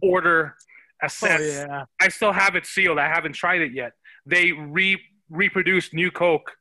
order 0.02 0.56
a 1.02 1.10
oh 1.22 1.38
yeah, 1.38 1.84
I 2.00 2.08
still 2.08 2.32
have 2.32 2.56
it 2.56 2.66
sealed. 2.66 2.98
I 2.98 3.08
haven't 3.08 3.34
tried 3.34 3.62
it 3.62 3.72
yet. 3.72 3.92
They 4.26 4.52
re 4.52 5.00
reproduced 5.30 5.94
new 5.94 6.10
Coke 6.10 6.52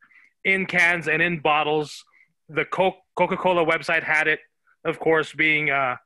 in 0.46 0.66
cans 0.66 1.08
and 1.08 1.22
in 1.22 1.40
bottles. 1.40 2.04
The 2.48 2.66
Coke 2.66 2.96
Coca 3.20 3.36
Cola 3.36 3.66
website 3.66 4.02
had 4.02 4.30
it, 4.30 4.40
of 4.86 4.98
course, 4.98 5.34
being 5.34 5.70
uh, 5.70 5.98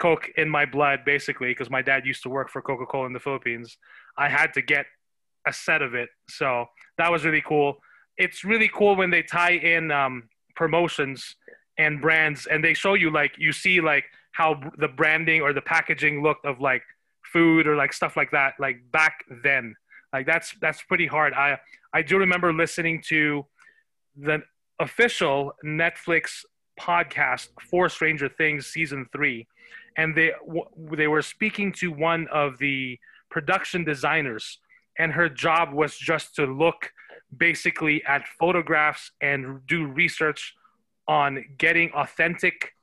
Coke 0.00 0.28
in 0.36 0.48
my 0.48 0.66
blood, 0.66 1.04
basically, 1.06 1.50
because 1.50 1.70
my 1.70 1.82
dad 1.82 2.04
used 2.04 2.24
to 2.24 2.28
work 2.28 2.50
for 2.50 2.60
Coca 2.60 2.84
Cola 2.84 3.06
in 3.06 3.12
the 3.12 3.20
Philippines. 3.20 3.78
I 4.16 4.28
had 4.28 4.52
to 4.54 4.60
get 4.60 4.86
a 5.46 5.52
set 5.52 5.82
of 5.82 5.94
it, 5.94 6.08
so 6.28 6.66
that 6.96 7.12
was 7.12 7.24
really 7.24 7.44
cool. 7.46 7.76
It's 8.16 8.42
really 8.42 8.68
cool 8.74 8.96
when 8.96 9.10
they 9.10 9.22
tie 9.22 9.52
in 9.52 9.92
um, 9.92 10.28
promotions 10.56 11.36
and 11.78 12.00
brands, 12.00 12.46
and 12.46 12.64
they 12.64 12.74
show 12.74 12.94
you 12.94 13.12
like 13.12 13.34
you 13.38 13.52
see 13.52 13.80
like 13.80 14.06
how 14.32 14.60
the 14.78 14.88
branding 14.88 15.42
or 15.42 15.52
the 15.52 15.62
packaging 15.62 16.24
looked 16.24 16.44
of 16.44 16.60
like 16.60 16.82
food 17.32 17.68
or 17.68 17.76
like 17.76 17.92
stuff 17.92 18.16
like 18.16 18.32
that, 18.32 18.54
like 18.58 18.78
back 18.90 19.24
then. 19.44 19.76
Like 20.12 20.26
that's 20.26 20.56
that's 20.60 20.82
pretty 20.82 21.06
hard. 21.06 21.34
I 21.34 21.60
I 21.94 22.02
do 22.02 22.18
remember 22.18 22.52
listening 22.52 23.00
to 23.10 23.46
the 24.16 24.42
official 24.80 25.52
Netflix 25.64 26.44
podcast 26.78 27.48
for 27.70 27.88
Stranger 27.88 28.28
Things 28.28 28.66
season 28.66 29.06
three, 29.12 29.46
and 29.96 30.16
they 30.16 30.32
w- 30.46 30.68
they 30.92 31.08
were 31.08 31.22
speaking 31.22 31.72
to 31.74 31.90
one 31.90 32.28
of 32.32 32.58
the 32.58 32.98
production 33.30 33.84
designers, 33.84 34.58
and 34.98 35.12
her 35.12 35.28
job 35.28 35.72
was 35.72 35.96
just 35.96 36.34
to 36.36 36.46
look 36.46 36.92
basically 37.36 38.02
at 38.04 38.26
photographs 38.26 39.10
and 39.20 39.66
do 39.66 39.86
research 39.86 40.54
on 41.06 41.44
getting 41.58 41.90
authentic 41.92 42.74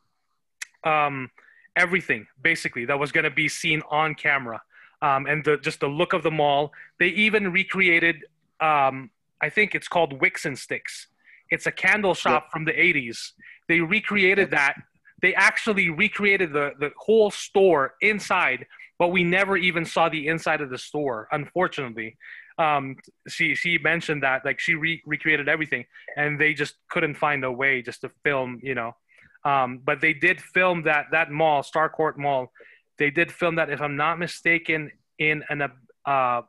um, 0.83 1.29
everything 1.75 2.27
basically 2.41 2.85
that 2.85 2.97
was 2.97 3.11
going 3.11 3.23
to 3.23 3.31
be 3.31 3.47
seen 3.47 3.81
on 3.89 4.15
camera 4.15 4.61
um, 5.01 5.25
and 5.25 5.43
the, 5.43 5.57
just 5.57 5.79
the 5.79 5.87
look 5.87 6.13
of 6.13 6.23
the 6.23 6.31
mall 6.31 6.71
they 6.99 7.07
even 7.07 7.51
recreated 7.51 8.23
um, 8.61 9.09
i 9.41 9.49
think 9.49 9.75
it's 9.75 9.87
called 9.87 10.21
wicks 10.21 10.45
and 10.45 10.57
sticks 10.57 11.07
it's 11.49 11.65
a 11.65 11.71
candle 11.71 12.13
shop 12.13 12.47
from 12.51 12.65
the 12.65 12.73
80s 12.73 13.31
they 13.67 13.79
recreated 13.79 14.51
that 14.51 14.75
they 15.21 15.33
actually 15.33 15.89
recreated 15.89 16.53
the, 16.53 16.71
the 16.79 16.91
whole 16.97 17.31
store 17.31 17.95
inside 18.01 18.65
but 18.97 19.09
we 19.09 19.23
never 19.23 19.57
even 19.57 19.85
saw 19.85 20.09
the 20.09 20.27
inside 20.27 20.61
of 20.61 20.69
the 20.69 20.77
store. 20.77 21.27
Unfortunately, 21.31 22.17
um, 22.57 22.95
she 23.27 23.55
she 23.55 23.77
mentioned 23.77 24.23
that 24.23 24.45
like 24.45 24.59
she 24.59 24.75
re- 24.75 25.01
recreated 25.05 25.49
everything, 25.49 25.85
and 26.15 26.39
they 26.39 26.53
just 26.53 26.75
couldn't 26.89 27.15
find 27.15 27.43
a 27.43 27.51
way 27.51 27.81
just 27.81 28.01
to 28.01 28.11
film, 28.23 28.59
you 28.63 28.75
know. 28.75 28.95
Um, 29.43 29.81
but 29.83 30.01
they 30.01 30.13
did 30.13 30.41
film 30.41 30.83
that 30.83 31.07
that 31.11 31.29
mall, 31.29 31.61
Starcourt 31.61 32.17
Mall. 32.17 32.51
They 32.97 33.11
did 33.11 33.31
film 33.31 33.55
that, 33.55 33.69
if 33.69 33.81
I'm 33.81 33.97
not 33.97 34.19
mistaken, 34.19 34.89
in 35.19 35.43
an 35.49 35.63
uh, 36.05 36.41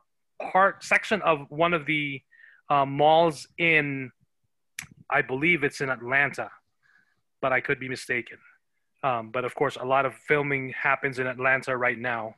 part 0.51 0.83
section 0.83 1.21
of 1.23 1.45
one 1.49 1.73
of 1.73 1.85
the 1.85 2.21
uh, 2.69 2.85
malls 2.85 3.47
in, 3.57 4.11
I 5.09 5.21
believe 5.21 5.63
it's 5.63 5.81
in 5.81 5.89
Atlanta, 5.89 6.49
but 7.41 7.53
I 7.53 7.61
could 7.61 7.79
be 7.79 7.89
mistaken. 7.89 8.37
Um, 9.03 9.29
but 9.31 9.45
of 9.45 9.53
course, 9.55 9.77
a 9.79 9.85
lot 9.85 10.05
of 10.05 10.15
filming 10.15 10.69
happens 10.69 11.19
in 11.19 11.27
Atlanta 11.27 11.77
right 11.77 11.97
now 11.97 12.35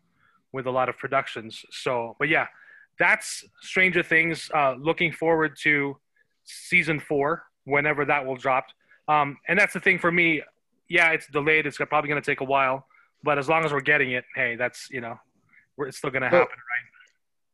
with 0.52 0.66
a 0.66 0.72
lot 0.72 0.90
of 0.90 0.98
productions. 0.98 1.64
So, 1.72 2.16
but 2.20 2.28
yeah, 2.28 2.48
that's 2.98 3.46
Stranger 3.62 4.04
Things. 4.04 4.52
Uh, 4.54 4.74
looking 4.74 5.12
forward 5.12 5.58
to 5.64 5.98
season 6.44 7.00
four, 7.00 7.44
whenever 7.66 8.06
that 8.06 8.26
will 8.26 8.36
drop. 8.36 8.66
Um, 9.08 9.38
and 9.48 9.58
that's 9.58 9.74
the 9.74 9.80
thing 9.80 10.00
for 10.00 10.12
me. 10.12 10.42
Yeah, 10.90 11.12
it's 11.12 11.28
delayed. 11.28 11.66
It's 11.66 11.78
probably 11.78 12.10
going 12.10 12.22
to 12.22 12.26
take 12.26 12.42
a 12.42 12.46
while, 12.46 12.86
but 13.24 13.38
as 13.38 13.48
long 13.48 13.64
as 13.64 13.72
we're 13.72 13.82
getting 13.82 14.12
it, 14.12 14.26
hey, 14.36 14.56
that's 14.56 14.90
you 14.92 15.02
know, 15.02 15.20
it's 15.80 15.98
still 15.98 16.10
going 16.10 16.24
to 16.24 16.30
happen, 16.30 16.42
right? 16.42 16.86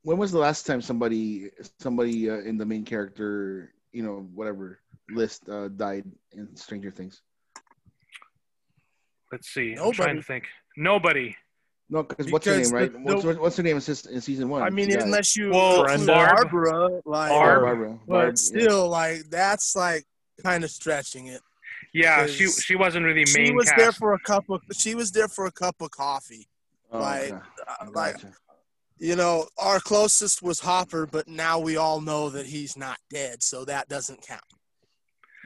When 0.04 0.18
was 0.18 0.32
the 0.32 0.40
last 0.40 0.66
time 0.66 0.82
somebody 0.82 1.50
somebody 1.80 2.30
uh, 2.30 2.38
in 2.38 2.58
the 2.58 2.66
main 2.66 2.86
character, 2.86 3.74
you 3.92 4.04
know, 4.04 4.28
whatever 4.34 4.80
list 5.10 5.48
uh, 5.50 5.68
died 5.70 6.06
in 6.34 6.56
Stranger 6.56 6.92
Things? 6.92 7.22
Let's 9.32 9.50
see. 9.50 9.76
I'm 9.80 9.92
trying 9.92 10.16
to 10.16 10.22
think. 10.24 10.46
Nobody. 10.78 11.36
No, 11.90 12.04
because 12.04 12.32
what's 12.32 12.46
her 12.48 12.58
name, 12.60 12.72
right? 12.72 12.92
the- 12.92 13.00
what's, 13.00 13.24
no- 13.24 13.34
what's 13.34 13.58
her 13.58 13.64
name 13.64 13.76
in, 13.76 13.82
sis- 13.82 14.06
in 14.06 14.20
season 14.22 14.50
one? 14.50 14.64
I 14.64 14.70
mean, 14.70 14.90
She 14.90 14.96
died. 14.96 15.04
unless 15.04 15.36
you 15.36 15.52
Well, 15.52 15.84
include 15.86 16.08
Barb- 16.08 16.50
Barbara, 16.52 16.90
like, 17.06 17.30
Barb- 17.30 17.62
Barbara. 17.64 18.00
but 18.08 18.14
Barb, 18.14 18.28
yeah. 18.30 18.34
still, 18.36 18.90
like 18.90 19.22
that's 19.30 19.76
like 19.76 20.04
kind 20.44 20.64
of 20.64 20.72
stretching 20.72 21.28
it. 21.28 21.42
Yeah, 21.94 22.26
she 22.26 22.48
she 22.48 22.76
wasn't 22.76 23.06
really 23.06 23.24
main 23.36 23.48
She 23.48 23.52
was 23.52 23.68
cast. 23.70 23.78
there 23.78 23.92
for 23.92 24.14
a 24.14 24.20
cup 24.20 24.50
of. 24.50 24.62
She 24.74 24.96
was 24.96 25.12
there 25.12 25.28
for 25.28 25.46
a 25.46 25.52
cup 25.52 25.76
of 25.82 25.92
coffee. 25.92 26.48
Oh, 26.92 27.00
like, 27.00 27.32
okay. 27.32 27.42
Uh, 27.68 27.86
like 27.94 28.16
Gotcha. 28.16 28.34
you 28.98 29.16
know, 29.16 29.48
our 29.58 29.80
closest 29.80 30.42
was 30.42 30.60
Hopper, 30.60 31.06
but 31.06 31.28
now 31.28 31.60
we 31.60 31.78
all 31.78 32.02
know 32.02 32.30
that 32.32 32.48
he's 32.48 32.76
not 32.76 32.98
dead, 33.10 33.44
so 33.44 33.64
that 33.66 33.88
doesn't 33.90 34.22
count. 34.26 34.42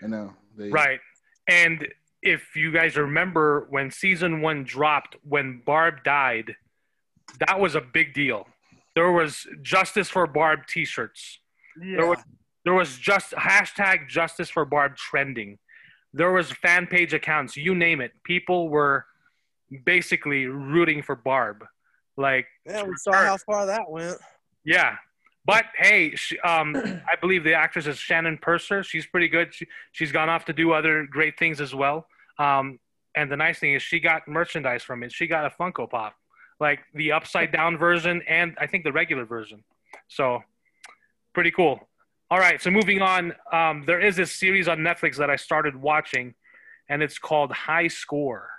I 0.03 0.07
know. 0.07 0.33
They, 0.57 0.69
Right. 0.69 0.99
And 1.47 1.87
if 2.21 2.55
you 2.55 2.71
guys 2.71 2.95
remember 2.95 3.67
when 3.69 3.91
season 3.91 4.41
one 4.41 4.63
dropped, 4.63 5.15
when 5.23 5.61
Barb 5.65 6.03
died, 6.03 6.55
that 7.39 7.59
was 7.59 7.75
a 7.75 7.81
big 7.81 8.13
deal. 8.13 8.47
There 8.95 9.11
was 9.11 9.47
justice 9.61 10.09
for 10.09 10.27
Barb 10.27 10.67
t-shirts. 10.67 11.39
There 11.79 12.05
was 12.05 12.19
there 12.65 12.73
was 12.73 12.97
just 12.97 13.31
hashtag 13.31 14.09
justice 14.09 14.49
for 14.49 14.65
Barb 14.65 14.97
trending. 14.97 15.57
There 16.13 16.31
was 16.31 16.51
fan 16.51 16.87
page 16.87 17.13
accounts, 17.13 17.55
you 17.55 17.73
name 17.73 18.01
it. 18.01 18.11
People 18.23 18.69
were 18.69 19.05
basically 19.85 20.47
rooting 20.47 21.01
for 21.01 21.15
Barb. 21.15 21.65
Like 22.17 22.47
Yeah, 22.65 22.83
we 22.83 22.95
saw 22.97 23.13
how 23.13 23.37
far 23.37 23.65
that 23.67 23.89
went. 23.89 24.17
Yeah. 24.65 24.97
But 25.49 25.65
hey, 25.79 26.15
she, 26.15 26.37
um, 26.41 26.75
I 27.11 27.15
believe 27.19 27.43
the 27.43 27.55
actress 27.55 27.87
is 27.87 27.97
Shannon 27.97 28.37
Purser. 28.37 28.83
She's 28.83 29.07
pretty 29.07 29.27
good. 29.27 29.51
She, 29.51 29.65
she's 29.93 30.11
gone 30.11 30.29
off 30.29 30.45
to 30.45 30.53
do 30.53 30.73
other 30.73 31.07
great 31.09 31.39
things 31.39 31.59
as 31.59 31.73
well. 31.73 32.05
Um, 32.37 32.77
and 33.15 33.31
the 33.31 33.35
nice 33.35 33.57
thing 33.57 33.73
is 33.73 33.81
she 33.81 33.99
got 33.99 34.27
merchandise 34.27 34.83
from 34.83 35.01
it. 35.01 35.11
She 35.11 35.25
got 35.25 35.45
a 35.47 35.49
Funko 35.49 35.89
Pop, 35.89 36.13
like 36.59 36.81
the 36.93 37.11
upside 37.13 37.51
down 37.51 37.79
version 37.79 38.21
and 38.27 38.55
I 38.61 38.67
think 38.67 38.83
the 38.83 38.91
regular 38.91 39.25
version. 39.25 39.63
So 40.07 40.43
pretty 41.33 41.49
cool. 41.49 41.79
All 42.29 42.37
right. 42.37 42.61
So 42.61 42.69
moving 42.69 43.01
on, 43.01 43.33
um, 43.51 43.83
there 43.87 43.99
is 43.99 44.15
this 44.17 44.31
series 44.31 44.67
on 44.67 44.77
Netflix 44.77 45.15
that 45.15 45.31
I 45.31 45.35
started 45.35 45.75
watching, 45.75 46.35
and 46.89 47.01
it's 47.01 47.17
called 47.17 47.51
High 47.51 47.87
Score. 47.87 48.49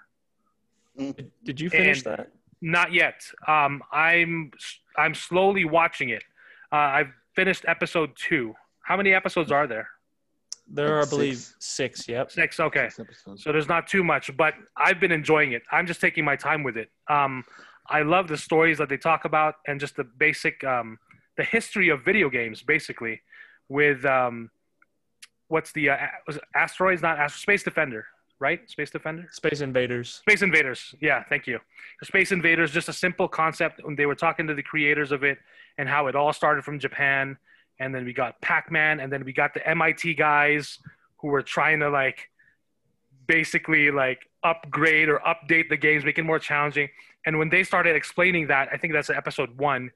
Did, 0.99 1.31
did 1.45 1.61
you 1.61 1.71
finish 1.71 2.05
And- 2.05 2.17
that? 2.19 2.33
Not 2.63 2.93
yet. 2.93 3.23
Um, 3.49 3.83
I'm 3.91 4.51
I'm 4.95 5.15
slowly 5.15 5.65
watching 5.65 6.11
it. 6.11 6.23
Uh, 6.73 6.77
I've 6.77 7.13
finished 7.35 7.65
episode 7.67 8.11
two. 8.17 8.55
How 8.83 8.97
many 8.97 9.13
episodes 9.13 9.51
are 9.51 9.67
there? 9.67 9.89
There 10.73 10.99
are, 10.99 11.03
I 11.03 11.09
believe, 11.09 11.37
six. 11.37 11.57
six. 11.59 12.09
Yep. 12.09 12.31
Six. 12.31 12.61
Okay. 12.61 12.89
Six. 12.91 13.25
So 13.37 13.51
there's 13.51 13.69
not 13.69 13.89
too 13.89 14.05
much, 14.05 14.35
but 14.37 14.55
I've 14.77 15.01
been 15.01 15.11
enjoying 15.11 15.53
it. 15.53 15.63
I'm 15.73 15.87
just 15.87 16.01
taking 16.01 16.25
my 16.25 16.37
time 16.37 16.63
with 16.63 16.77
it. 16.77 16.91
Um, 17.09 17.45
I 17.89 18.03
love 18.03 18.29
the 18.29 18.37
stories 18.37 18.79
that 18.79 18.89
they 18.89 18.97
talk 18.97 19.25
about 19.25 19.57
and 19.67 19.81
just 19.81 19.97
the 19.97 20.05
basic, 20.05 20.63
um, 20.63 20.99
the 21.37 21.43
history 21.43 21.89
of 21.89 22.05
video 22.05 22.31
games, 22.31 22.63
basically, 22.63 23.21
with 23.69 24.05
um, 24.05 24.51
what's 25.49 25.73
the 25.73 25.91
uh, 25.91 25.97
was 26.27 26.37
it 26.37 26.43
asteroids? 26.55 27.03
Not 27.03 27.19
Astro- 27.19 27.39
Space 27.39 27.65
Defender, 27.65 28.07
right? 28.39 28.61
Space 28.71 28.91
Defender. 28.91 29.27
Space 29.33 29.61
Invaders. 29.61 30.21
Space 30.27 30.43
Invaders. 30.43 30.95
Yeah, 31.01 31.25
thank 31.29 31.49
you. 31.49 31.59
Space 32.05 32.31
Invaders, 32.31 32.71
just 32.71 32.89
a 32.89 32.93
simple 32.93 33.27
concept. 33.27 33.81
When 33.83 33.97
they 33.97 34.07
were 34.07 34.15
talking 34.15 34.47
to 34.47 34.55
the 34.55 34.63
creators 34.63 35.11
of 35.11 35.25
it 35.25 35.39
and 35.79 35.89
how 35.89 36.07
it 36.09 36.15
all 36.15 36.33
started 36.33 36.65
from 36.65 36.79
Japan. 36.79 37.37
And 37.79 37.95
then 37.95 38.05
we 38.05 38.13
got 38.13 38.41
Pac 38.43 38.71
Man, 38.71 39.01
and 39.01 39.13
then 39.13 39.25
we 39.25 39.33
got 39.33 39.55
the 39.55 39.67
MIT 39.67 40.15
guys 40.15 40.79
who 41.19 41.29
were 41.29 41.43
trying 41.43 41.81
to 41.81 41.89
like 41.91 42.29
basically 43.27 43.91
like 43.91 44.29
upgrade 44.43 45.09
or 45.09 45.21
update 45.21 45.69
the 45.69 45.77
games, 45.77 46.05
make 46.05 46.19
it 46.19 46.25
more 46.25 46.39
challenging. 46.39 46.89
And 47.27 47.39
when 47.39 47.49
they 47.49 47.63
started 47.63 47.97
explaining 47.97 48.47
that, 48.49 48.69
I 48.73 48.77
think 48.77 48.93
that's 48.93 49.11
episode 49.11 49.57
one, 49.59 49.91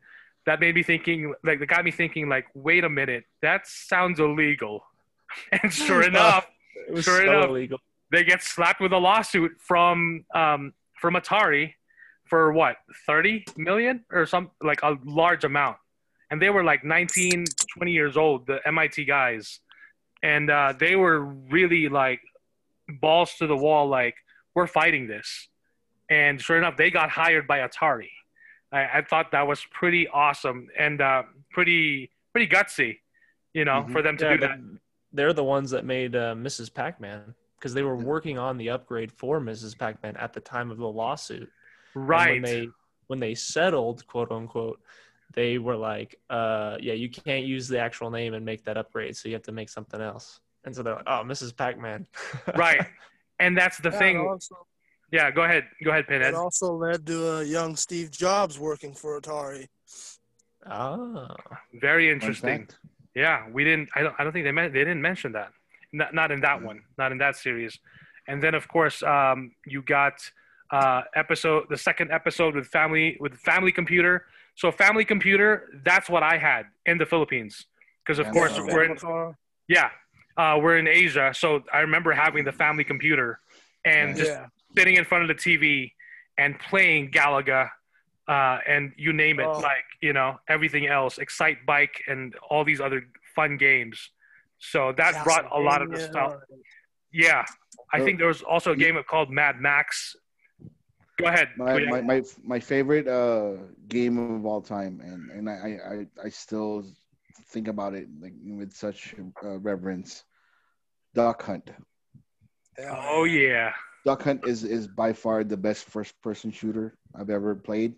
that 0.47 0.61
made 0.61 0.75
me 0.75 0.83
thinking, 0.83 1.33
like, 1.43 1.59
that 1.59 1.67
got 1.67 1.85
me 1.85 1.91
thinking, 1.91 2.29
like, 2.29 2.45
wait 2.53 2.85
a 2.85 2.89
minute, 2.91 3.25
that 3.41 3.67
sounds 3.67 4.21
illegal. 4.21 4.85
And 5.63 5.73
sure 5.73 6.03
enough, 6.03 6.47
It 6.89 6.93
was 6.93 7.05
Sure 7.05 7.25
so 7.25 7.33
enough. 7.33 7.49
illegal. 7.49 7.79
they 8.13 8.23
get 8.25 8.43
slapped 8.43 8.81
with 8.81 8.93
a 8.93 8.99
lawsuit 8.99 9.53
from 9.59 10.25
um, 10.35 10.75
from 11.01 11.15
Atari 11.15 11.73
for 12.25 12.53
what 12.53 12.77
30 13.07 13.45
million 13.57 14.05
or 14.11 14.27
some 14.27 14.51
like 14.63 14.81
a 14.83 14.97
large 15.05 15.45
amount 15.45 15.77
and 16.31 16.41
they 16.41 16.51
were 16.51 16.65
like 16.65 16.85
19 16.85 17.45
20 17.77 17.93
years 17.93 18.17
old 18.17 18.47
the 18.47 18.61
MIT 18.67 19.05
guys 19.05 19.61
and 20.23 20.51
uh, 20.51 20.73
they 20.79 20.97
were 20.97 21.21
really 21.21 21.89
like 21.89 22.21
balls 23.01 23.35
to 23.37 23.47
the 23.47 23.57
wall 23.57 23.89
like 23.89 24.15
we're 24.55 24.67
fighting 24.67 25.07
this 25.07 25.49
and 26.11 26.41
sure 26.41 26.57
enough 26.57 26.77
they 26.77 26.91
got 26.91 27.11
hired 27.11 27.47
by 27.47 27.59
Atari 27.59 28.09
I, 28.73 28.99
I 28.99 29.03
thought 29.03 29.33
that 29.33 29.47
was 29.47 29.65
pretty 29.71 30.09
awesome 30.09 30.69
and 30.79 31.01
uh, 31.01 31.25
pretty 31.51 32.11
pretty 32.33 32.49
gutsy 32.53 32.99
you 33.53 33.65
know 33.65 33.85
Mhm. 33.87 33.93
for 33.93 34.03
them 34.03 34.17
to 34.19 34.25
Yeah, 34.25 34.33
do 34.35 34.41
that 34.41 34.59
They're 35.13 35.33
the 35.33 35.45
ones 35.45 35.71
that 35.71 35.85
made 35.85 36.17
uh, 36.17 36.35
Mrs. 36.35 36.73
Pac-Man 36.75 37.35
because 37.59 37.73
they 37.75 37.83
were 37.83 37.97
working 37.97 38.37
on 38.39 38.59
the 38.59 38.71
upgrade 38.71 39.13
for 39.13 39.41
Mrs. 39.41 39.79
Pac-Man 39.79 40.17
at 40.17 40.33
the 40.33 40.41
time 40.41 40.71
of 40.73 40.77
the 40.77 40.89
lawsuit. 40.89 41.49
And 41.95 42.09
right 42.09 42.33
when 42.33 42.43
they 42.43 42.69
when 43.07 43.21
they 43.21 43.35
settled, 43.35 44.07
quote 44.07 44.31
unquote, 44.33 44.81
they 45.35 45.59
were 45.59 45.77
like, 45.77 46.19
uh, 46.31 46.77
"Yeah, 46.81 46.95
you 46.95 47.11
can't 47.11 47.45
use 47.45 47.69
the 47.69 47.79
actual 47.79 48.11
name 48.11 48.35
and 48.35 48.45
make 48.45 48.65
that 48.65 48.77
upgrade, 48.77 49.17
so 49.17 49.29
you 49.29 49.35
have 49.35 49.43
to 49.45 49.53
make 49.53 49.69
something 49.69 50.01
else." 50.01 50.41
And 50.65 50.75
so 50.75 50.83
they're 50.83 50.95
like, 50.95 51.05
"Oh, 51.07 51.23
Mrs. 51.25 51.57
Pac-Man." 51.57 52.07
right 52.57 52.87
and 53.41 53.57
that's 53.57 53.79
the 53.79 53.91
Yeah, 53.91 53.99
thing 53.99 54.19
also, 54.21 54.67
yeah 55.11 55.31
go 55.31 55.43
ahead 55.43 55.65
go 55.85 55.91
ahead 55.91 56.07
pinhead 56.07 56.33
it 56.33 56.37
also 56.37 56.73
led 56.73 57.05
to 57.07 57.39
a 57.39 57.43
young 57.45 57.77
Steve 57.77 58.11
Jobs 58.11 58.59
working 58.59 58.95
for 58.95 59.21
Atari. 59.21 59.67
ah, 60.67 61.35
Very 61.81 62.11
interesting. 62.11 62.69
Yeah, 63.15 63.49
we 63.53 63.63
didn't. 63.65 63.89
I 63.95 64.03
don't. 64.03 64.15
I 64.19 64.25
don't 64.25 64.33
think 64.33 64.45
they 64.45 64.53
meant. 64.53 64.73
They 64.73 64.81
didn't 64.81 65.03
mention 65.03 65.33
that. 65.33 65.53
Not, 65.93 66.15
not 66.15 66.33
in 66.33 66.41
that 66.41 66.61
one. 66.61 66.83
Not 66.99 67.13
in 67.13 67.19
that 67.19 67.37
series. 67.37 67.79
And 68.27 68.43
then 68.43 68.55
of 68.55 68.67
course, 68.67 69.03
um, 69.05 69.53
you 69.67 69.83
got 69.83 70.15
uh, 70.71 71.03
episode 71.15 71.67
the 71.71 71.77
second 71.77 72.11
episode 72.11 72.55
with 72.55 72.67
family 72.69 73.17
with 73.21 73.35
family 73.35 73.73
computer. 73.73 74.27
So 74.57 74.71
family 74.71 75.05
computer. 75.05 75.69
That's 75.85 76.09
what 76.09 76.23
I 76.23 76.37
had 76.39 76.67
in 76.87 76.99
the 76.99 77.07
Philippines 77.07 77.67
because 78.05 78.19
of 78.19 78.27
Yeah, 78.27 78.33
course 78.33 78.55
so- 78.57 78.65
we're 78.65 78.85
in, 78.85 79.35
yeah 79.69 79.91
uh, 80.37 80.59
we're 80.61 80.79
in 80.79 80.89
Asia. 80.89 81.33
So 81.35 81.63
I 81.73 81.81
remember 81.81 82.13
having 82.13 82.45
the 82.45 82.53
family 82.53 82.85
computer 82.85 83.41
and 83.85 84.17
just 84.17 84.31
yeah. 84.31 84.47
sitting 84.77 84.97
in 84.97 85.05
front 85.05 85.23
of 85.23 85.29
the 85.29 85.35
TV 85.35 85.93
and 86.39 86.59
playing 86.59 87.11
Galaga 87.11 87.71
uh, 88.27 88.59
and 88.67 88.93
you 88.97 89.13
name 89.13 89.39
it, 89.41 89.45
Oh. 89.47 89.59
like 89.59 89.85
you 90.01 90.13
know 90.13 90.41
everything 90.49 90.87
else, 90.87 91.19
Excite 91.19 91.65
Bike 91.67 92.03
and 92.09 92.35
all 92.51 92.65
these 92.65 92.81
other 92.81 93.05
fun 93.37 93.57
games. 93.57 94.11
So 94.59 94.93
that 94.97 95.23
brought 95.25 95.51
a 95.53 95.59
lot 95.59 95.83
of 95.83 95.91
the 95.91 96.01
stuff. 96.01 96.35
Yeah, 97.13 97.45
I 97.93 98.01
think 98.01 98.19
there 98.19 98.29
was 98.29 98.43
also 98.43 98.73
a 98.73 98.77
game 98.77 98.99
called 99.09 99.31
Mad 99.31 99.61
Max. 99.61 100.17
Go 101.19 101.27
ahead. 101.27 101.49
My, 101.57 101.79
my, 101.85 102.01
my, 102.01 102.23
my 102.43 102.61
favorite 102.61 103.07
uh, 103.09 103.57
game 103.89 104.19
of 104.19 104.45
all 104.45 104.61
time, 104.61 105.01
and, 105.01 105.31
and 105.31 105.49
I, 105.49 106.07
I, 106.23 106.27
I 106.27 106.29
still 106.31 106.85
think 107.51 107.69
about 107.69 107.95
it 107.95 108.09
like 108.21 108.35
with 108.45 108.73
such 108.73 109.15
uh, 109.45 109.59
reverence. 109.59 110.25
Duck 111.15 111.43
Hunt. 111.43 111.71
Oh 112.91 113.25
yeah, 113.25 113.73
Duck 114.05 114.23
Hunt 114.23 114.45
is, 114.47 114.65
is 114.65 114.89
by 114.89 115.13
far 115.13 115.45
the 115.45 115.57
best 115.57 115.85
first 115.85 116.21
person 116.23 116.51
shooter 116.51 116.97
I've 117.15 117.31
ever 117.31 117.55
played. 117.55 117.95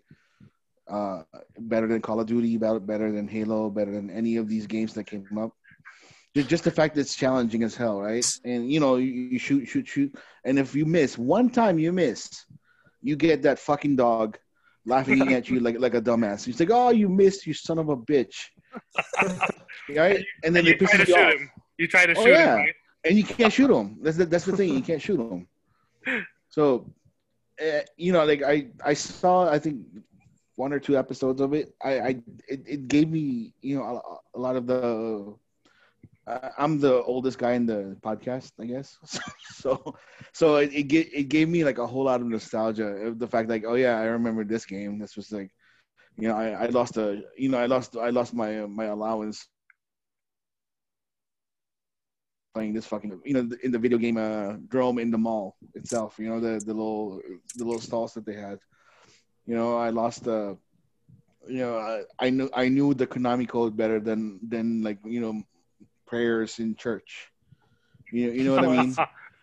uh, 0.89 1.23
better 1.59 1.87
than 1.87 2.01
Call 2.01 2.19
of 2.19 2.27
Duty, 2.27 2.57
better 2.57 2.79
better 2.79 3.11
than 3.11 3.27
Halo, 3.27 3.69
better 3.69 3.91
than 3.91 4.09
any 4.09 4.37
of 4.37 4.47
these 4.47 4.67
games 4.67 4.93
that 4.93 5.05
came 5.05 5.27
up. 5.37 5.51
Just, 6.35 6.49
just 6.49 6.63
the 6.63 6.71
fact 6.71 6.95
that 6.95 7.01
it's 7.01 7.15
challenging 7.15 7.63
as 7.63 7.75
hell, 7.75 7.99
right? 7.99 8.25
And 8.43 8.71
you 8.71 8.79
know, 8.79 8.95
you, 8.97 9.11
you 9.11 9.39
shoot, 9.39 9.65
shoot, 9.67 9.87
shoot, 9.87 10.15
and 10.43 10.59
if 10.59 10.75
you 10.75 10.85
miss 10.85 11.17
one 11.17 11.49
time, 11.49 11.79
you 11.79 11.91
miss, 11.91 12.45
you 13.07 13.15
get 13.15 13.41
that 13.43 13.57
fucking 13.59 13.95
dog 13.95 14.37
laughing 14.85 15.33
at 15.33 15.49
you 15.49 15.59
like 15.59 15.77
like 15.79 15.95
a 15.95 16.01
dumbass. 16.01 16.45
He's 16.45 16.59
like, 16.59 16.69
"Oh, 16.71 16.89
you 17.01 17.07
missed, 17.09 17.45
you 17.47 17.53
son 17.53 17.79
of 17.79 17.89
a 17.89 17.97
bitch!" 17.97 18.35
right? 19.95 20.23
And 20.43 20.55
then 20.55 20.65
you 20.65 20.73
they 20.77 20.85
try 20.85 20.97
to 20.97 20.99
you 20.99 21.05
shoot 21.05 21.17
off, 21.17 21.33
him. 21.33 21.49
You 21.77 21.87
try 21.87 22.05
to 22.05 22.13
Oh, 22.17 22.23
shoot 22.23 22.29
yeah. 22.31 22.53
him, 22.53 22.57
right? 22.65 22.75
and 23.05 23.17
you 23.17 23.23
can't 23.23 23.53
shoot 23.53 23.71
him. 23.71 23.97
That's 24.01 24.17
the, 24.17 24.25
that's 24.25 24.45
the 24.45 24.55
thing. 24.57 24.73
You 24.73 24.81
can't 24.81 25.01
shoot 25.01 25.19
him. 25.19 25.47
So, 26.49 26.89
uh, 27.61 27.81
you 27.97 28.11
know, 28.13 28.23
like 28.25 28.41
I 28.41 28.67
I 28.83 28.93
saw 28.95 29.49
I 29.51 29.59
think 29.59 29.85
one 30.55 30.71
or 30.73 30.79
two 30.79 30.97
episodes 30.97 31.39
of 31.41 31.53
it. 31.53 31.73
I 31.83 31.91
I 31.99 32.09
it, 32.47 32.59
it 32.75 32.81
gave 32.87 33.07
me 33.09 33.53
you 33.61 33.77
know 33.77 33.83
a, 33.83 34.37
a 34.37 34.39
lot 34.39 34.55
of 34.55 34.65
the. 34.67 35.35
I'm 36.27 36.79
the 36.79 37.03
oldest 37.03 37.37
guy 37.37 37.53
in 37.53 37.65
the 37.65 37.97
podcast, 38.01 38.51
I 38.59 38.65
guess. 38.65 38.97
So, 39.57 39.95
so 40.33 40.57
it 40.57 40.71
it, 40.71 40.91
it 41.11 41.29
gave 41.29 41.49
me 41.49 41.63
like 41.63 41.79
a 41.79 41.87
whole 41.87 42.03
lot 42.05 42.21
of 42.21 42.27
nostalgia 42.27 43.13
the 43.17 43.27
fact 43.27 43.49
like, 43.49 43.63
oh 43.65 43.73
yeah, 43.75 43.97
I 43.99 44.05
remember 44.05 44.43
this 44.45 44.65
game. 44.65 44.99
This 44.99 45.15
was 45.15 45.31
like, 45.31 45.49
you 46.17 46.27
know, 46.27 46.35
I, 46.37 46.65
I 46.65 46.65
lost 46.67 46.97
a, 46.97 47.23
you 47.37 47.49
know, 47.49 47.57
I 47.57 47.65
lost 47.65 47.97
I 47.97 48.09
lost 48.11 48.33
my 48.33 48.65
my 48.67 48.85
allowance 48.85 49.47
playing 52.53 52.73
this 52.73 52.85
fucking, 52.85 53.21
you 53.25 53.33
know, 53.33 53.49
in 53.63 53.71
the 53.71 53.79
video 53.79 53.97
game 53.97 54.17
uh, 54.17 54.53
Drome 54.67 54.99
in 54.99 55.11
the 55.11 55.17
mall 55.17 55.55
itself. 55.73 56.19
You 56.19 56.29
know, 56.29 56.39
the 56.39 56.59
the 56.63 56.73
little 56.73 57.21
the 57.55 57.65
little 57.65 57.81
stalls 57.81 58.13
that 58.13 58.25
they 58.25 58.35
had. 58.35 58.59
You 59.45 59.55
know, 59.55 59.77
I 59.77 59.89
lost 59.89 60.27
uh 60.27 60.55
you 61.47 61.59
know, 61.59 61.77
I, 61.77 62.03
I 62.19 62.29
knew 62.29 62.49
I 62.53 62.67
knew 62.69 62.93
the 62.93 63.07
Konami 63.07 63.47
code 63.47 63.75
better 63.75 63.99
than 63.99 64.39
than 64.47 64.81
like 64.83 64.99
you 65.05 65.21
know 65.21 65.41
prayers 66.07 66.59
in 66.59 66.75
church. 66.75 67.27
You 68.11 68.27
know, 68.27 68.33
you 68.33 68.43
know 68.45 68.55
what 68.55 68.65
I 68.65 68.83
mean. 68.83 68.95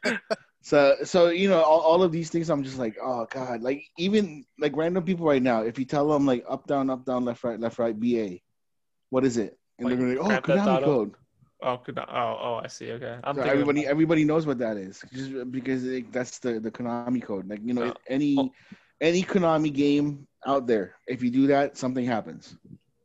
So 0.65 0.97
so 1.05 1.29
you 1.29 1.51
know 1.51 1.61
all, 1.61 1.81
all 1.81 2.03
of 2.03 2.11
these 2.11 2.31
things 2.31 2.49
I'm 2.49 2.63
just 2.65 2.79
like 2.79 2.97
oh 3.03 3.27
god 3.31 3.61
like 3.61 3.85
even 3.99 4.47
like 4.59 4.75
random 4.75 5.05
people 5.05 5.27
right 5.27 5.43
now 5.43 5.61
if 5.61 5.79
you 5.79 5.85
tell 5.85 6.09
them 6.09 6.25
like 6.25 6.43
up 6.49 6.67
down 6.67 6.89
up 6.89 7.05
down 7.05 7.27
left 7.27 7.45
right 7.45 7.61
left 7.61 7.79
right 7.79 7.93
BA, 7.93 8.39
what 9.11 9.27
is 9.27 9.37
it? 9.37 9.59
And 9.79 9.89
Like, 9.91 9.99
they're 9.99 10.15
gonna 10.15 10.15
be, 10.15 10.35
oh, 10.35 10.39
oh 10.39 10.41
Konami 10.41 10.85
code. 10.85 11.15
Oh, 11.63 11.81
oh, 11.87 12.39
oh, 12.47 12.61
I 12.65 12.67
see. 12.69 12.93
Okay, 12.93 13.19
I'm 13.25 13.37
So 13.37 13.43
everybody 13.43 13.83
about- 13.85 13.91
everybody 13.91 14.25
knows 14.25 14.47
what 14.47 14.57
that 14.65 14.79
is 14.79 15.05
just 15.13 15.51
because 15.51 15.85
like, 15.85 16.11
that's 16.11 16.39
the 16.39 16.59
the 16.61 16.71
Konami 16.71 17.23
code. 17.23 17.47
Like 17.47 17.61
you 17.63 17.75
know 17.75 17.93
Oh. 17.93 18.01
any 18.09 18.37
Oh. 18.39 18.51
any 19.03 19.23
Konami 19.23 19.71
game 19.71 20.27
out 20.47 20.67
there, 20.67 20.97
if 21.07 21.23
you 21.23 21.31
do 21.31 21.47
that, 21.49 21.77
something 21.77 22.07
happens. 22.07 22.57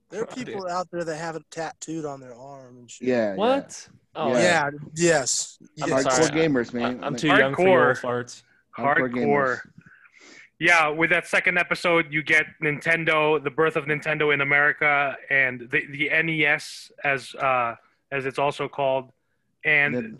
There 0.10 0.22
are 0.22 0.28
Oh, 0.30 0.36
dude. 0.36 0.46
people 0.48 0.68
out 0.68 0.88
there 0.92 1.04
that 1.04 1.16
have 1.18 1.36
it 1.36 1.44
tattooed 1.52 2.06
on 2.06 2.20
their 2.20 2.34
arm 2.36 2.78
and 2.78 2.90
shit. 2.92 3.08
Yeah. 3.08 3.36
what? 3.36 3.88
Oh, 4.16 4.34
Yeah. 4.34 4.40
Yeah. 4.42 4.70
Yes. 4.96 5.58
I'm 5.62 5.68
Yeah. 5.76 5.86
yes. 5.98 6.06
Hardcore 6.08 6.12
sorry. 6.28 6.40
gamers, 6.40 6.74
man. 6.74 7.04
I, 7.04 7.08
am 7.08 7.14
Like, 7.14 7.18
too 7.18 7.28
young 7.28 7.56
for 7.56 7.62
you 7.68 7.68
Hardcore. 7.76 8.02
farts. 8.02 8.44
hardcore 8.78 9.12
Hardcore. 9.14 9.60
Yeah, 10.62 10.90
with 10.90 11.10
that 11.12 11.26
second 11.26 11.58
episode, 11.58 12.12
you 12.12 12.22
get 12.22 12.46
Nintendo, 12.62 13.42
the 13.42 13.50
birth 13.50 13.78
of 13.78 13.86
Nintendo 13.86 14.34
in 14.34 14.42
America, 14.42 15.16
and 15.30 15.62
the, 15.72 15.86
the 15.92 16.10
NES 16.22 16.92
as 17.04 17.34
uh, 17.36 17.76
as 18.12 18.26
it's 18.26 18.40
also 18.40 18.68
called, 18.68 19.12
and 19.64 19.96
And 19.96 20.06
then, 20.06 20.18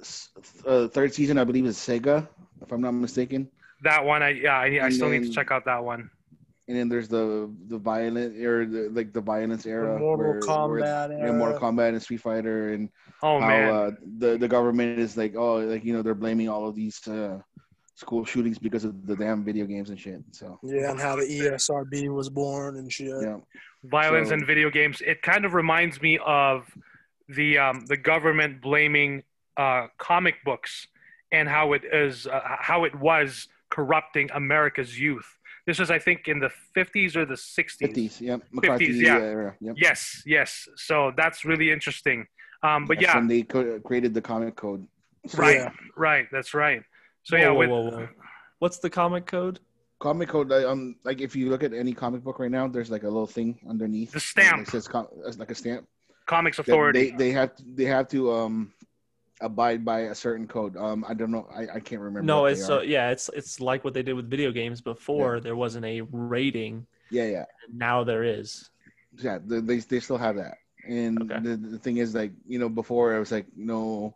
s- 0.00 0.30
uh, 0.66 0.88
third 0.88 1.14
season, 1.14 1.38
I 1.38 1.44
believe, 1.44 1.66
is 1.66 1.76
Sega, 1.76 2.26
if 2.62 2.72
I'm 2.72 2.80
not 2.80 2.92
mistaken. 2.92 3.48
that 3.82 4.04
one, 4.04 4.22
I 4.24 4.30
yeah, 4.30 4.56
I, 4.56 4.64
I 4.64 4.68
And 4.86 4.94
still 4.94 5.08
need 5.08 5.22
to 5.22 5.30
check 5.30 5.52
out 5.52 5.64
that 5.66 5.84
one. 5.84 6.10
And 6.68 6.76
then 6.76 6.88
there's 6.88 7.08
the 7.08 7.48
the 7.68 7.78
violent 7.78 8.36
or 8.44 8.66
the, 8.66 8.88
like 8.90 9.12
the 9.12 9.20
violence 9.20 9.62
The 9.62 9.70
era, 9.70 9.98
Mortal 9.98 10.26
where, 10.26 10.32
where- 10.34 10.40
Kombat 10.40 11.10
yeah, 11.10 11.24
era. 11.26 11.32
Mortal 11.32 11.60
Kombat 11.60 11.90
and 11.90 12.02
Street 12.02 12.20
Fighter, 12.20 12.72
and 12.72 12.88
Oh 13.22 13.38
how 13.40 13.46
man, 13.46 13.72
uh, 13.74 13.90
the 14.18 14.36
the 14.36 14.48
government 14.48 14.98
is 14.98 15.16
like, 15.16 15.36
oh, 15.36 15.56
like 15.58 15.84
you 15.84 15.92
know, 15.92 16.02
they're 16.02 16.14
blaming 16.14 16.48
all 16.48 16.66
of 16.66 16.74
these 16.74 17.06
uh, 17.06 17.38
school 17.94 18.24
shootings 18.24 18.58
because 18.58 18.84
of 18.84 19.06
the 19.06 19.14
damn 19.14 19.44
video 19.44 19.64
games 19.64 19.90
and 19.90 19.98
shit. 20.00 20.20
So 20.32 20.58
Yeah, 20.64 20.90
and 20.90 20.98
how 21.00 21.14
the 21.14 21.22
ESRB 21.22 22.08
was 22.12 22.28
born 22.28 22.76
and 22.78 22.90
shit. 22.92 23.14
yeah, 23.22 23.36
violence 23.84 24.28
so- 24.30 24.34
in 24.34 24.44
video 24.44 24.68
games. 24.68 25.00
It 25.06 25.22
kind 25.22 25.44
of 25.44 25.54
reminds 25.54 26.02
me 26.02 26.18
of 26.26 26.66
the 27.28 27.58
um, 27.58 27.86
the 27.86 27.96
government 27.96 28.60
blaming 28.60 29.22
uh, 29.56 29.86
comic 29.98 30.42
books 30.44 30.88
and 31.30 31.48
how 31.48 31.74
it 31.74 31.82
is 31.84 32.26
uh, 32.26 32.40
how 32.58 32.82
it 32.84 32.94
was 32.98 33.46
corrupting 33.70 34.30
America's 34.34 34.98
youth. 34.98 35.35
This 35.66 35.78
was, 35.80 35.90
I 35.90 35.98
think, 35.98 36.28
in 36.28 36.38
the 36.38 36.50
50s 36.76 37.16
or 37.16 37.24
the 37.24 37.34
60s. 37.34 37.70
fifties, 37.78 38.20
yep, 38.20 38.40
McCarthy 38.52 38.88
50s, 38.88 39.00
yeah. 39.02 39.18
era, 39.18 39.56
yep. 39.60 39.74
Yes, 39.76 40.22
yes. 40.24 40.68
So 40.76 41.12
that's 41.16 41.44
really 41.44 41.70
interesting. 41.72 42.26
Um, 42.62 42.84
but 42.86 42.98
That's 42.98 43.08
yeah, 43.08 43.16
when 43.16 43.26
they 43.28 43.42
co- 43.42 43.80
created 43.80 44.14
the 44.14 44.22
comic 44.22 44.54
code. 44.56 44.86
right, 45.36 45.56
Yeah. 45.56 45.70
right. 45.96 46.26
That's 46.32 46.54
right. 46.54 46.82
So 47.24 47.36
Whoa, 47.36 47.42
yeah, 47.42 47.50
whoa, 47.50 47.56
with, 47.58 47.68
whoa, 47.70 47.90
whoa. 47.90 48.08
What's 48.60 48.78
the 48.78 48.88
comic 48.88 49.26
code? 49.26 49.60
Comic 49.98 50.28
code, 50.28 50.52
uh, 50.52 50.70
um, 50.70 50.96
like 51.04 51.20
if 51.20 51.34
you 51.34 51.50
look 51.50 51.62
at 51.62 51.72
any 51.72 51.92
comic 51.92 52.22
book 52.22 52.38
right 52.38 52.50
now, 52.50 52.68
there's 52.68 52.90
like 52.90 53.02
a 53.02 53.08
little 53.08 53.26
thing 53.26 53.58
underneath. 53.68 54.12
The 54.12 54.20
stamp. 54.20 54.62
It 54.62 54.70
says 54.70 54.86
com- 54.88 55.08
it's 55.26 55.38
like 55.38 55.50
a 55.50 55.54
stamp. 55.54 55.86
Comics 56.26 56.58
Authority. 56.58 57.10
They 57.10 57.16
they 57.16 57.30
have 57.32 57.54
to, 57.56 57.62
they 57.74 57.84
have 57.84 58.08
to 58.08 58.32
um 58.32 58.72
abide 59.40 59.84
by 59.84 60.00
a 60.00 60.14
certain 60.14 60.46
code. 60.46 60.76
Um, 60.76 61.04
I 61.08 61.14
don't 61.14 61.30
know. 61.30 61.46
I, 61.54 61.76
I 61.76 61.80
can't 61.80 62.00
remember. 62.00 62.22
No, 62.22 62.46
it's 62.46 62.64
so 62.64 62.78
are. 62.78 62.84
yeah, 62.84 63.10
it's 63.10 63.28
it's 63.34 63.60
like 63.60 63.84
what 63.84 63.94
they 63.94 64.02
did 64.02 64.14
with 64.14 64.30
video 64.30 64.50
games 64.52 64.80
before. 64.80 65.40
There 65.40 65.56
wasn't 65.56 65.84
a 65.84 66.00
rating. 66.12 66.86
yeah, 67.10 67.24
yeah, 67.26 67.44
Now 67.72 68.04
there 68.04 68.24
is. 68.24 68.70
yeah. 69.18 69.38
They 69.44 69.80
they, 69.80 70.00
still 70.00 70.18
have 70.18 70.36
that. 70.36 70.58
And 70.88 71.22
Okay. 71.30 71.40
the, 71.40 71.56
the 71.56 71.78
thing 71.78 71.96
is, 71.98 72.14
like 72.14 72.32
you 72.46 72.58
know, 72.58 72.68
before 72.68 73.14
it 73.14 73.18
was 73.18 73.32
like 73.32 73.46
no 73.56 74.14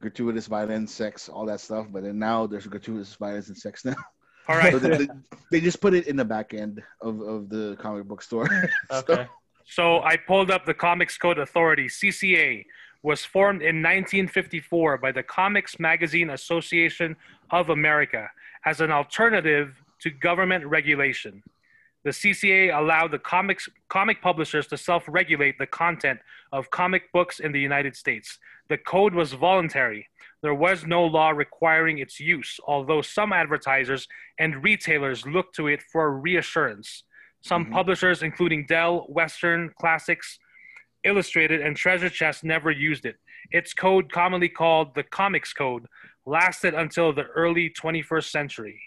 gratuitous 0.00 0.46
violence, 0.46 0.92
sex, 0.92 1.28
all 1.28 1.46
that 1.46 1.60
stuff. 1.60 1.86
But 1.90 2.02
then 2.04 2.18
now 2.18 2.46
there's 2.46 2.66
gratuitous 2.66 3.14
violence 3.14 3.48
and 3.48 3.56
sex 3.56 3.84
now. 3.84 3.96
All 4.48 4.56
right. 4.56 4.72
So 4.72 4.78
they, 4.78 4.96
they, 4.96 5.08
they 5.50 5.60
just 5.60 5.80
put 5.80 5.94
it 5.94 6.06
in 6.06 6.16
the 6.16 6.24
back 6.24 6.54
end 6.54 6.82
of, 7.02 7.20
of 7.20 7.48
the 7.48 7.76
comic 7.80 8.04
book 8.04 8.22
store. 8.22 8.48
So- 8.90 8.98
Okay. 8.98 9.26
So 9.70 10.00
I 10.02 10.16
pulled 10.16 10.50
up 10.50 10.64
the 10.64 10.72
Comics 10.72 11.18
Code 11.18 11.38
Authority, 11.38 11.88
CCA, 11.88 12.64
was 13.02 13.24
formed 13.24 13.62
in 13.62 13.76
1954 13.76 14.98
by 14.98 15.12
the 15.12 15.22
Comics 15.22 15.78
Magazine 15.78 16.30
Association 16.30 17.16
of 17.50 17.70
America 17.70 18.30
as 18.64 18.80
an 18.80 18.90
alternative 18.90 19.74
to 20.00 20.10
government 20.10 20.66
regulation. 20.66 21.42
The 22.04 22.10
CCA 22.10 22.76
allowed 22.76 23.10
the 23.10 23.18
comics 23.18 23.68
comic 23.88 24.22
publishers 24.22 24.66
to 24.68 24.76
self-regulate 24.76 25.58
the 25.58 25.66
content 25.66 26.20
of 26.52 26.70
comic 26.70 27.10
books 27.12 27.40
in 27.40 27.52
the 27.52 27.60
United 27.60 27.96
States. 27.96 28.38
The 28.68 28.78
code 28.78 29.14
was 29.14 29.32
voluntary. 29.32 30.08
There 30.40 30.54
was 30.54 30.86
no 30.86 31.04
law 31.04 31.30
requiring 31.30 31.98
its 31.98 32.20
use, 32.20 32.60
although 32.66 33.02
some 33.02 33.32
advertisers 33.32 34.06
and 34.38 34.62
retailers 34.62 35.26
looked 35.26 35.56
to 35.56 35.66
it 35.66 35.82
for 35.82 36.12
reassurance. 36.12 37.02
Some 37.40 37.66
Mhm. 37.66 37.72
publishers, 37.72 38.22
including 38.22 38.66
Dell, 38.66 39.06
Western, 39.08 39.70
Classics, 39.80 40.38
Illustrated, 41.04 41.60
and 41.60 41.76
Treasure 41.76 42.10
Chest, 42.10 42.44
never 42.44 42.70
used 42.70 43.06
it. 43.06 43.16
Its 43.50 43.72
code, 43.72 44.10
commonly 44.12 44.48
called 44.48 44.94
the 44.94 45.02
Comics 45.02 45.52
Code, 45.52 45.86
lasted 46.26 46.74
until 46.74 47.12
the 47.12 47.24
early 47.24 47.70
21st 47.70 48.30
century. 48.30 48.80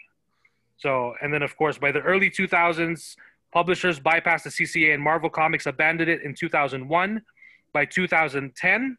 So, 0.77 1.13
and 1.21 1.33
then 1.33 1.41
of 1.41 1.55
course, 1.57 1.77
by 1.77 1.91
the 1.91 2.01
early 2.01 2.29
2000s, 2.29 3.15
publishers 3.53 3.99
bypassed 3.99 4.43
the 4.43 4.49
CCA 4.49 4.93
and 4.93 5.03
Marvel 5.03 5.29
Comics 5.29 5.65
abandoned 5.65 6.09
it 6.09 6.21
in 6.23 6.33
2001. 6.33 7.21
By 7.73 7.85
2010, 7.85 8.97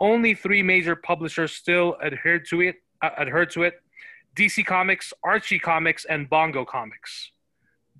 only 0.00 0.34
three 0.34 0.62
major 0.62 0.96
publishers 0.96 1.52
still 1.52 1.96
adhered 2.04 2.46
to 2.50 2.60
it. 2.62 2.76
Uh, 3.02 3.10
adhered 3.18 3.50
to 3.50 3.64
it: 3.64 3.74
DC 4.36 4.64
Comics, 4.64 5.12
Archie 5.22 5.58
Comics, 5.58 6.04
and 6.04 6.30
Bongo 6.30 6.64
Comics. 6.64 7.32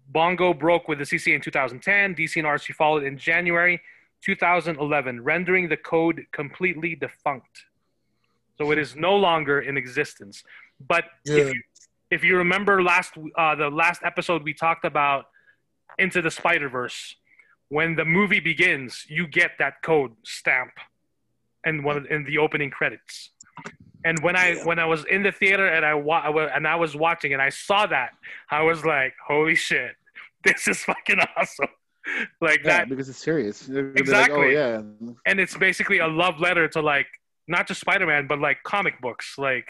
Bongo 0.08 0.54
broke 0.54 0.88
with 0.88 0.98
the 0.98 1.04
CCA 1.04 1.34
in 1.34 1.40
2010. 1.40 2.14
DC 2.14 2.36
and 2.36 2.46
Archie 2.46 2.72
followed 2.72 3.04
in 3.04 3.18
January 3.18 3.80
2011, 4.24 5.22
rendering 5.22 5.68
the 5.68 5.76
code 5.76 6.26
completely 6.32 6.94
defunct. 6.94 7.64
So 8.58 8.70
it 8.70 8.78
is 8.78 8.94
no 8.96 9.14
longer 9.16 9.60
in 9.60 9.76
existence. 9.76 10.42
But 10.88 11.04
if 11.24 11.54
you, 11.54 11.62
if 12.10 12.24
you 12.24 12.36
remember 12.38 12.82
last 12.82 13.12
uh, 13.36 13.54
the 13.54 13.68
last 13.68 14.00
episode 14.04 14.42
we 14.42 14.54
talked 14.54 14.84
about 14.84 15.26
Into 15.98 16.22
the 16.22 16.30
Spider 16.30 16.68
Verse, 16.68 17.16
when 17.68 17.96
the 17.96 18.04
movie 18.04 18.40
begins, 18.40 19.04
you 19.08 19.26
get 19.26 19.52
that 19.58 19.74
code 19.82 20.12
stamp, 20.24 20.72
and 21.66 21.84
one 21.84 21.96
of- 21.98 22.06
in 22.06 22.24
the 22.24 22.38
opening 22.38 22.70
credits. 22.70 23.30
And 24.04 24.18
when 24.22 24.36
I 24.36 24.48
Yeah. 24.52 24.64
when 24.64 24.78
I 24.78 24.84
was 24.94 25.04
in 25.06 25.22
the 25.22 25.32
theater 25.32 25.66
and 25.66 25.84
I 25.84 25.90
I 25.90 26.28
wa- 26.36 26.50
and 26.56 26.66
I 26.66 26.76
was 26.76 26.94
watching 27.06 27.32
and 27.32 27.40
I 27.42 27.50
saw 27.50 27.86
that, 27.86 28.10
I 28.50 28.62
was 28.62 28.84
like, 28.84 29.14
"Holy 29.26 29.54
shit, 29.54 29.92
this 30.44 30.68
is 30.68 30.78
fucking 30.84 31.20
awesome!" 31.36 31.68
Like 32.40 32.60
yeah, 32.64 32.78
that, 32.78 32.88
because 32.88 33.08
it's 33.08 33.18
serious. 33.18 33.60
They're- 33.60 33.82
they're 33.82 33.90
like, 33.92 33.98
Exactly. 34.00 34.36
oh 34.36 34.48
yeah, 34.60 34.82
and 35.26 35.40
it's 35.40 35.56
basically 35.56 35.98
a 35.98 36.06
love 36.08 36.38
letter 36.40 36.68
to 36.68 36.80
like 36.80 37.06
not 37.48 37.66
just 37.68 37.80
Spider-Man, 37.80 38.26
but 38.26 38.38
like 38.38 38.58
comic 38.64 39.00
books. 39.00 39.34
Like, 39.38 39.68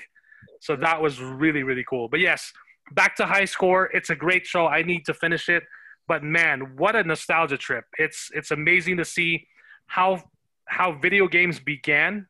so 0.60 0.76
that 0.76 1.00
was 1.00 1.20
really 1.20 1.62
really 1.62 1.84
cool. 1.88 2.08
But 2.08 2.20
yes, 2.20 2.52
back 2.92 3.16
to 3.16 3.26
High 3.26 3.44
Score. 3.46 3.86
It's 3.92 4.10
a 4.10 4.16
great 4.16 4.46
show. 4.46 4.66
I 4.66 4.82
need 4.82 5.04
to 5.06 5.14
finish 5.14 5.48
it. 5.48 5.62
but 6.08 6.22
man, 6.22 6.58
what 6.76 6.94
a 6.96 7.02
nostalgia 7.02 7.56
trip! 7.56 7.84
It's 7.98 8.30
it's 8.34 8.50
amazing 8.50 8.96
to 8.98 9.04
see 9.04 9.46
how 9.86 10.22
how 10.66 10.92
video 11.06 11.28
games 11.28 11.60
began, 11.60 12.26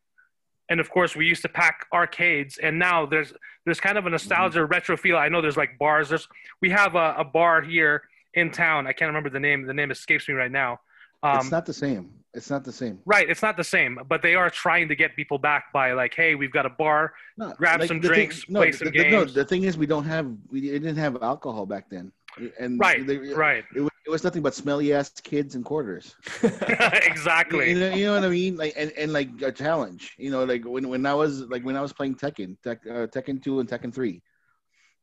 and 0.69 0.79
of 0.79 0.87
course 0.89 1.15
we 1.15 1.25
used 1.25 1.41
to 1.41 1.49
pack 1.49 1.85
arcades, 1.93 2.57
and 2.57 2.77
now 2.79 3.05
there's 3.05 3.33
there's 3.65 3.79
kind 3.87 3.97
of 3.97 4.05
a 4.05 4.09
nostalgia 4.09 4.59
Mm-hmm. 4.59 4.71
retro 4.75 4.95
feel. 4.97 5.17
I 5.17 5.27
know 5.29 5.41
there's 5.41 5.57
like 5.57 5.77
bars. 5.79 6.09
There's 6.09 6.27
we 6.61 6.69
have 6.69 6.95
a, 6.95 7.15
a 7.17 7.25
bar 7.25 7.61
here 7.61 8.03
in 8.35 8.51
town. 8.51 8.87
I 8.87 8.93
can't 8.93 9.09
remember 9.09 9.29
the 9.29 9.39
name. 9.39 9.65
The 9.65 9.73
name 9.73 9.91
escapes 9.91 10.27
me 10.27 10.35
right 10.35 10.51
now. 10.51 10.79
Um, 11.23 11.37
it's 11.39 11.51
not 11.51 11.65
the 11.65 11.73
same. 11.73 12.11
It's 12.33 12.49
not 12.49 12.65
the 12.65 12.71
same. 12.71 12.99
Right, 13.05 13.29
it's 13.29 13.41
not 13.41 13.55
the 13.55 13.63
same, 13.63 13.97
but 14.09 14.21
they 14.21 14.35
are 14.35 14.49
trying 14.49 14.89
to 14.89 14.95
get 14.95 15.15
people 15.15 15.37
back 15.37 15.71
by 15.71 15.93
like, 15.93 16.13
hey, 16.13 16.35
we've 16.35 16.51
got 16.51 16.65
a 16.65 16.69
bar. 16.69 17.13
No, 17.37 17.53
Grab 17.57 17.81
some 17.85 18.01
the 18.01 18.07
drinks, 18.09 18.45
no, 18.49 18.59
play 18.59 18.71
the- 18.71 18.77
some 18.77 18.91
the, 18.91 19.09
no, 19.09 19.23
the 19.23 19.45
thing 19.45 19.63
is, 19.63 19.77
we 19.77 19.85
don't 19.85 20.03
have 20.03 20.29
we 20.51 20.59
didn't 20.61 20.97
have 20.97 21.23
alcohol 21.23 21.65
back 21.65 21.89
then, 21.89 22.11
and 22.59 22.77
Right, 22.77 23.07
they- 23.07 23.17
right, 23.17 23.63
It 23.73 23.79
was, 23.79 23.91
it 24.05 24.09
was 24.09 24.23
nothing 24.25 24.41
but 24.43 24.53
smelly 24.53 24.91
ass 24.93 25.09
kids 25.23 25.55
and 25.55 25.63
quarters. 25.63 26.13
exactly. 26.43 27.71
You 27.71 27.79
know, 27.79 27.95
you 27.95 28.05
know 28.05 28.15
what 28.15 28.25
I 28.25 28.29
mean? 28.29 28.57
Like 28.57 28.73
and, 28.75 28.91
and 28.97 29.13
like 29.13 29.29
a 29.41 29.51
challenge. 29.51 30.13
You 30.17 30.29
know, 30.29 30.43
like 30.43 30.63
when, 30.65 30.89
when 30.89 31.05
I 31.05 31.13
was 31.13 31.41
like 31.43 31.63
when 31.63 31.77
I 31.77 31.81
was 31.81 31.93
playing 31.93 32.15
Tekken, 32.15 32.57
Tek, 32.63 32.81
uh, 32.85 33.07
Tekken 33.07 33.41
two 33.41 33.61
and 33.61 33.69
Tekken 33.69 33.93
three, 33.93 34.21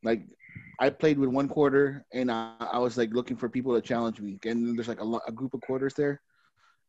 like 0.03 0.23
I 0.79 0.91
played 0.91 1.19
with 1.19 1.29
one 1.31 1.49
quarter 1.49 2.05
and 2.13 2.31
I, 2.31 2.55
I 2.59 2.79
was 2.79 2.97
like 2.97 3.13
looking 3.13 3.37
for 3.37 3.49
people 3.49 3.75
to 3.75 3.81
challenge 3.81 4.21
me. 4.21 4.39
And 4.45 4.77
there's 4.77 4.89
like 4.89 5.01
a, 5.01 5.19
a 5.29 5.33
group 5.33 5.55
of 5.55 5.61
quarters 5.61 5.95
there, 5.95 6.21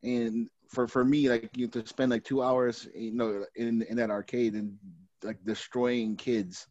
and 0.03 0.49
for 0.69 0.87
for 0.87 1.05
me 1.05 1.29
like 1.29 1.49
you 1.55 1.67
to 1.69 1.85
spend 1.85 2.11
like 2.11 2.23
two 2.23 2.41
hours, 2.41 2.87
you 2.95 3.13
know, 3.13 3.45
in 3.55 3.83
in 3.83 3.97
that 3.97 4.09
arcade 4.09 4.53
and 4.53 4.77
like 5.23 5.37
destroying 5.45 6.15
kids. 6.15 6.67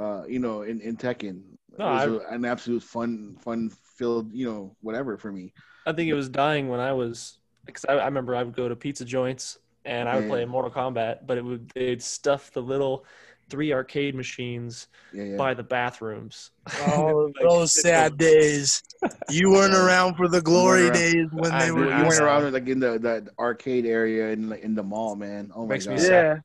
Uh, 0.00 0.24
you 0.26 0.38
know, 0.38 0.62
in, 0.62 0.80
in 0.80 0.96
Tekken, 0.96 1.42
No, 1.78 1.94
it 1.98 2.10
was 2.10 2.22
an 2.30 2.46
absolute 2.46 2.82
fun, 2.82 3.36
fun 3.42 3.70
filled, 3.98 4.32
you 4.32 4.46
know, 4.46 4.74
whatever 4.80 5.18
for 5.18 5.30
me. 5.30 5.52
I 5.86 5.92
think 5.92 6.08
it 6.08 6.14
was 6.14 6.30
dying 6.30 6.68
when 6.68 6.80
I 6.80 6.92
was 6.92 7.40
because 7.66 7.84
I, 7.84 7.94
I 7.94 8.06
remember 8.06 8.34
I 8.34 8.42
would 8.42 8.56
go 8.56 8.66
to 8.66 8.76
pizza 8.76 9.04
joints 9.04 9.58
and 9.84 10.08
I 10.08 10.16
would 10.16 10.28
play 10.28 10.44
Mortal 10.46 10.70
Kombat, 10.70 11.26
but 11.26 11.36
it 11.36 11.44
would 11.44 11.70
they'd 11.74 12.02
stuff 12.02 12.50
the 12.50 12.62
little 12.62 13.04
three 13.50 13.72
arcade 13.72 14.14
machines 14.14 14.88
Yeah, 15.12 15.24
yeah. 15.24 15.36
by 15.36 15.54
the 15.54 15.62
bathrooms. 15.62 16.50
Oh, 16.86 17.30
Like, 17.34 17.48
those 17.48 17.72
sad 17.80 18.16
days. 18.16 18.82
You 19.28 19.50
weren't 19.52 19.74
around 19.74 20.14
for 20.14 20.28
the 20.28 20.40
glory 20.40 20.84
around. 20.84 20.92
days 20.94 21.26
when 21.32 21.50
I 21.52 21.64
they 21.66 21.72
were. 21.72 21.84
You 21.86 21.90
I 21.90 22.02
went 22.02 22.14
saw. 22.14 22.24
around 22.24 22.52
like 22.52 22.68
in 22.68 22.78
the 22.80 22.98
that 23.00 23.28
arcade 23.38 23.84
area 23.86 24.30
in 24.30 24.48
like 24.48 24.62
in 24.62 24.74
the 24.74 24.82
mall, 24.82 25.16
man. 25.16 25.50
Oh 25.54 25.62
my 25.66 25.74
Makes 25.74 25.86
me 25.88 25.96
god. 25.96 26.02
sad. 26.02 26.10
Yeah. 26.36 26.40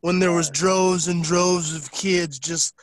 When 0.00 0.18
there 0.20 0.32
was 0.32 0.48
droves 0.50 1.08
and 1.08 1.24
droves 1.24 1.74
of 1.74 1.90
kids 1.90 2.38
just 2.38 2.74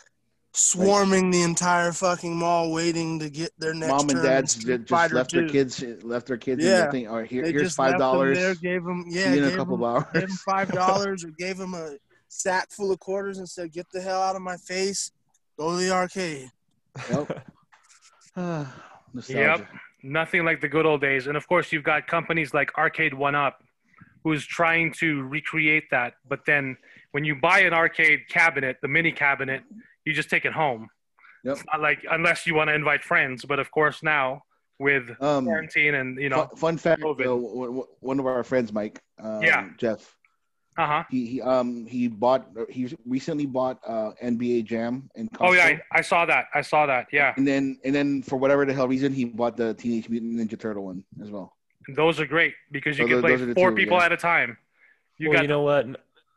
swarming 0.54 1.32
the 1.32 1.42
entire 1.42 1.92
fucking 1.92 2.36
mall, 2.36 2.72
waiting 2.72 3.20
to 3.20 3.30
get 3.30 3.52
their 3.58 3.74
next. 3.74 3.90
Mom 3.92 4.00
and 4.02 4.10
turn 4.12 4.20
in 4.20 4.26
dads 4.26 4.56
just 4.56 4.88
Fighter 4.90 5.16
left 5.16 5.32
their 5.34 5.48
kids 5.50 5.84
left 6.04 6.28
their 6.28 6.38
kids 6.38 6.64
in 6.64 6.70
Yeah. 6.72 6.86
the 6.86 6.92
thing. 6.92 7.08
All 7.08 7.18
right, 7.18 7.30
here, 7.30 7.44
They 7.44 7.52
here's 7.52 7.76
five 7.76 7.98
dollars. 7.98 8.38
there, 8.38 8.56
gave 8.56 8.84
them 8.84 9.04
yeah, 9.08 9.26
See 9.26 9.30
you 9.32 9.38
in 9.40 9.44
a 9.44 9.48
gave 9.50 9.58
couple 9.58 9.78
them, 9.78 9.86
of 9.98 10.14
gave 10.14 10.22
them 10.28 10.38
five 10.46 10.72
dollars 10.72 11.24
or 11.26 11.30
gave 11.38 11.58
them 11.58 11.74
a 11.74 11.96
sack 12.36 12.72
full 12.72 12.92
of 12.92 13.00
quarters 13.00 13.38
and 13.38 13.48
said, 13.50 13.72
"Get 13.72 13.88
the 13.92 14.02
hell 14.02 14.22
out 14.22 14.36
of 14.36 14.42
my 14.42 14.58
face, 14.58 15.12
go 15.58 15.72
to 15.72 15.78
the 15.78 15.92
arcade." 15.92 16.50
Yep. 17.10 17.46
Nostalgia. 19.14 19.68
Nothing 20.04 20.46
like 20.46 20.62
the 20.62 20.68
good 20.68 20.86
old 20.86 21.02
days. 21.02 21.28
And 21.28 21.36
of 21.38 21.48
course, 21.48 21.72
you've 21.72 21.84
got 21.84 22.06
companies 22.08 22.54
like 22.54 22.72
Arcade1Up, 22.74 23.54
who's 24.24 24.46
trying 24.46 24.94
to 25.00 25.24
recreate 25.24 25.86
that. 25.92 26.14
But 26.28 26.46
then 26.46 26.78
when 27.12 27.24
you 27.24 27.36
buy 27.36 27.60
an 27.60 27.74
arcade 27.74 28.28
cabinet, 28.30 28.78
the 28.82 28.88
mini 28.88 29.12
cabinet, 29.12 29.64
you 30.06 30.14
just 30.14 30.30
take 30.30 30.46
it 30.46 30.54
home. 30.54 30.88
Yep. 31.44 31.56
It's 31.58 31.66
not 31.72 31.82
like 31.82 32.06
unless 32.12 32.46
you 32.46 32.54
want 32.56 32.68
to 32.70 32.76
invite 32.76 33.04
friends. 33.04 33.46
But 33.46 33.60
of 33.60 33.72
course, 33.72 34.04
now 34.04 34.44
with 34.80 35.10
Um, 35.22 35.46
quarantine 35.46 35.96
and 35.96 36.20
you 36.22 36.30
know, 36.30 36.48
fun, 36.48 36.58
fun 36.58 36.78
fact: 36.78 37.02
COVID. 37.02 37.24
though, 37.24 37.42
w- 37.42 37.66
w- 37.66 37.88
one 38.02 38.20
of 38.20 38.26
our 38.28 38.44
friends, 38.44 38.72
Mike, 38.74 39.02
um, 39.20 39.42
Yeah. 39.42 39.70
Jeff, 39.78 40.16
uh 40.78 40.86
huh. 40.88 41.04
he, 41.10 41.26
he 41.26 41.42
um 41.42 41.86
he 41.86 42.08
bought 42.08 42.48
he 42.70 42.94
recently 43.06 43.46
bought 43.46 43.80
uh 43.88 44.12
NBA 44.24 44.66
Jam 44.66 45.10
and 45.16 45.30
Oh 45.40 45.54
yeah, 45.54 45.66
I, 45.66 45.82
I 45.92 46.02
saw 46.02 46.26
that. 46.26 46.46
I 46.54 46.62
saw 46.62 46.86
that. 46.86 47.08
Yeah, 47.12 47.34
and 47.38 47.48
then 47.48 47.80
and 47.86 47.94
then 47.96 48.22
for 48.22 48.36
whatever 48.38 48.66
the 48.66 48.74
hell 48.74 48.88
reason 48.88 49.14
he 49.14 49.26
bought 49.26 49.56
the 49.58 49.74
Teenage 49.74 50.10
Mutant 50.10 50.36
Ninja 50.40 50.60
Turtle 50.60 50.86
one 50.86 51.04
as 51.22 51.32
well. 51.32 51.56
those 51.96 52.20
are 52.20 52.26
great 52.26 52.54
because 52.72 52.98
you 52.98 53.06
Oh, 53.06 53.08
can 53.08 53.18
tho- 53.18 53.22
play 53.22 53.36
those 53.38 53.54
four 53.54 53.70
two, 53.72 53.76
people 53.78 53.98
yeah. 53.98 54.06
at 54.06 54.12
a 54.12 54.18
time. 54.18 54.58
You 55.18 55.30
well, 55.30 55.38
got 55.38 55.42
you 55.44 55.48
know 55.48 55.62
what? 55.62 55.86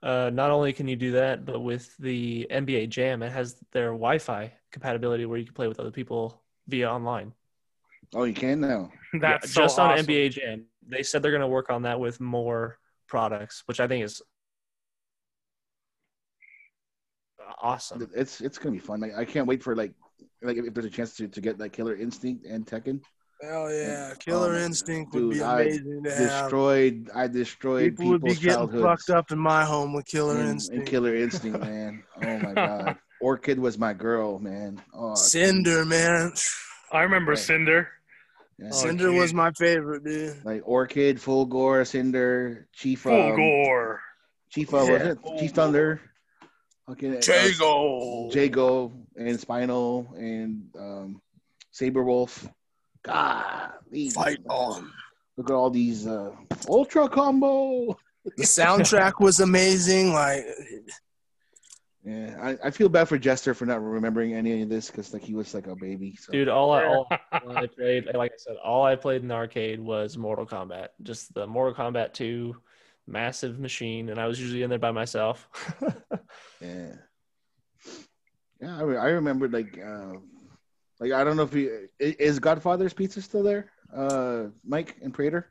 Uh, 0.01 0.31
not 0.33 0.51
only 0.53 0.73
can 0.73 0.87
you 0.87 0.95
do 0.95 1.11
that, 1.13 1.45
but 1.45 1.59
with 1.61 1.97
the 1.99 2.47
NBA 2.51 2.91
Jam, 2.91 3.23
it 3.25 3.33
has 3.33 3.57
their 3.73 3.89
Wi-Fi 3.89 4.53
compatibility 4.71 5.27
where 5.27 5.39
you 5.39 5.45
can 5.47 5.55
play 5.55 5.67
with 5.67 5.81
other 5.81 5.91
people 5.91 6.41
via 6.69 6.89
online. 6.89 7.33
Oh, 8.15 8.23
you 8.23 8.35
can 8.35 8.61
now. 8.61 8.93
that's 9.21 9.49
Yeah, 9.49 9.53
so 9.53 9.61
just 9.63 9.79
on. 9.81 9.99
NBA 9.99 10.31
Jam. 10.31 10.67
They 10.87 11.03
said 11.03 11.23
they're 11.23 11.33
going 11.33 11.41
to 11.41 11.49
work 11.49 11.71
on 11.71 11.83
that 11.83 11.99
with 11.99 12.21
more 12.21 12.79
products, 13.09 13.63
which 13.67 13.81
I 13.81 13.89
think 13.89 14.05
is 14.05 14.23
awesome. 17.63 18.09
It's 18.15 18.41
it's 18.41 18.59
gonna 18.59 18.73
be 18.73 18.79
fun. 18.79 19.01
Like, 19.01 19.17
I 19.17 19.25
can't 19.25 19.47
wait 19.47 19.63
for 19.63 19.75
like 19.77 19.93
like 20.43 20.57
if 20.57 20.73
there's 20.75 20.87
a 20.87 20.91
chance 20.91 21.15
to, 21.17 21.29
to 21.29 21.41
get 21.41 21.59
like 21.59 21.73
Killer 21.73 21.97
Instinct 21.97 22.45
and 22.47 22.67
Tekken. 22.67 23.01
Hell 23.43 23.73
yeah, 23.73 24.15
Killer 24.19 24.55
Oh 24.55 24.59
my 24.59 24.65
Instinct 24.65 25.13
God. 25.13 25.21
would 25.23 25.31
be 25.31 25.35
Dude, 25.37 25.43
I 25.45 25.61
amazing 25.63 26.03
to 26.05 26.11
have. 26.11 26.19
Destroyed. 26.43 27.11
I 27.15 27.27
destroyed 27.29 27.97
People 27.97 28.09
would 28.11 28.23
be 28.23 28.35
getting 28.35 28.83
fucked 28.83 29.11
up 29.11 29.31
in 29.31 29.39
my 29.39 29.65
home 29.65 29.93
with 29.93 30.07
Killer 30.07 30.37
and, 30.41 30.61
and 30.73 30.85
Killer 30.87 31.15
Instinct, 31.25 31.61
man. 31.61 32.03
Oh 32.25 32.39
my 32.39 32.53
god. 32.55 32.97
Orchid 33.21 33.59
was 33.59 33.79
my 33.79 33.93
girl, 33.93 34.39
man. 34.41 34.81
Oh, 34.95 35.15
Cinder, 35.15 35.85
man. 35.85 36.33
I 36.93 37.03
remember 37.03 37.33
Right. 37.33 37.39
Cinder. 37.39 37.89
yeah. 38.59 38.71
Oh, 38.73 38.77
Cinder 38.77 39.13
was 39.13 39.33
my 39.35 39.51
favorite, 39.53 40.05
dude. 40.05 40.45
like 40.45 40.63
Orchid, 40.65 41.19
Fulgore, 41.19 41.87
Cinder, 41.87 42.67
Chief, 42.73 43.01
Full 43.01 43.31
um, 43.33 43.37
gore. 43.37 44.01
Chief, 44.51 44.73
uh, 44.73 44.79
was 44.79 44.89
it 44.89 45.19
Chief 45.39 45.51
Thunder? 45.53 46.01
Okay, 46.91 47.19
uh, 47.19 47.21
Jago. 47.21 48.31
Jago 48.31 48.93
and 49.17 49.39
Spinal 49.39 50.09
and 50.17 50.63
um, 50.79 51.21
Sabrewulf. 51.73 52.51
God, 53.03 53.73
Fight 54.15 54.41
on. 54.49 54.91
Look 55.37 55.51
at 55.51 55.55
all 55.55 55.71
these 55.71 56.07
uh, 56.07 56.31
Ultra 56.69 57.09
combo. 57.09 57.97
The 58.37 58.45
soundtrack 58.45 59.21
was 59.21 59.41
amazing. 59.41 60.13
Like, 60.13 60.45
Yeah, 62.05 62.37
I, 62.43 62.69
I 62.69 62.71
feel 62.71 62.89
bad 62.89 63.09
for 63.09 63.19
Jester 63.19 63.55
for 63.55 63.67
not 63.67 63.83
remembering 63.83 64.35
any 64.35 64.63
of 64.63 64.69
this 64.69 64.91
because 64.91 65.13
like 65.13 65.23
he 65.23 65.35
was 65.35 65.55
like 65.55 65.67
a 65.67 65.77
baby. 65.77 66.17
So. 66.17 66.33
Dude, 66.33 66.49
all 66.49 66.73
I, 66.73 66.87
all 66.87 67.09
I 67.33 67.67
played, 67.67 68.07
like 68.15 68.33
I 68.33 68.37
said, 68.39 68.57
all 68.65 68.85
I 68.85 68.97
played 68.97 69.23
in 69.23 69.29
the 69.29 69.35
arcade 69.35 69.79
was 69.79 70.17
Mortal 70.17 70.47
Kombat. 70.47 70.89
Just 71.03 71.33
the 71.35 71.47
Mortal 71.47 71.75
Kombat 71.75 72.15
2 72.15 72.57
massive 73.09 73.59
machine, 73.59 74.11
and 74.11 74.21
I 74.21 74.27
was 74.27 74.39
usually 74.41 74.63
in 74.63 74.71
there 74.71 74.79
by 74.79 74.93
myself. 74.93 75.49
Yeah. 76.61 76.95
Yeah, 78.61 78.77
I, 78.79 78.83
re- 78.83 78.97
I 78.97 79.09
remember 79.11 79.49
like 79.49 79.79
uh, 79.79 80.15
like 80.99 81.13
I 81.13 81.23
don't 81.23 81.37
know 81.37 81.45
if 81.45 81.53
he 81.53 81.69
i- 81.69 82.17
is 82.19 82.41
Godfather's 82.41 82.93
Pizza 82.93 83.23
still 83.23 83.45
there, 83.45 83.71
uh, 83.95 84.47
Mike 84.65 84.97
and 85.01 85.15
Prater. 85.15 85.47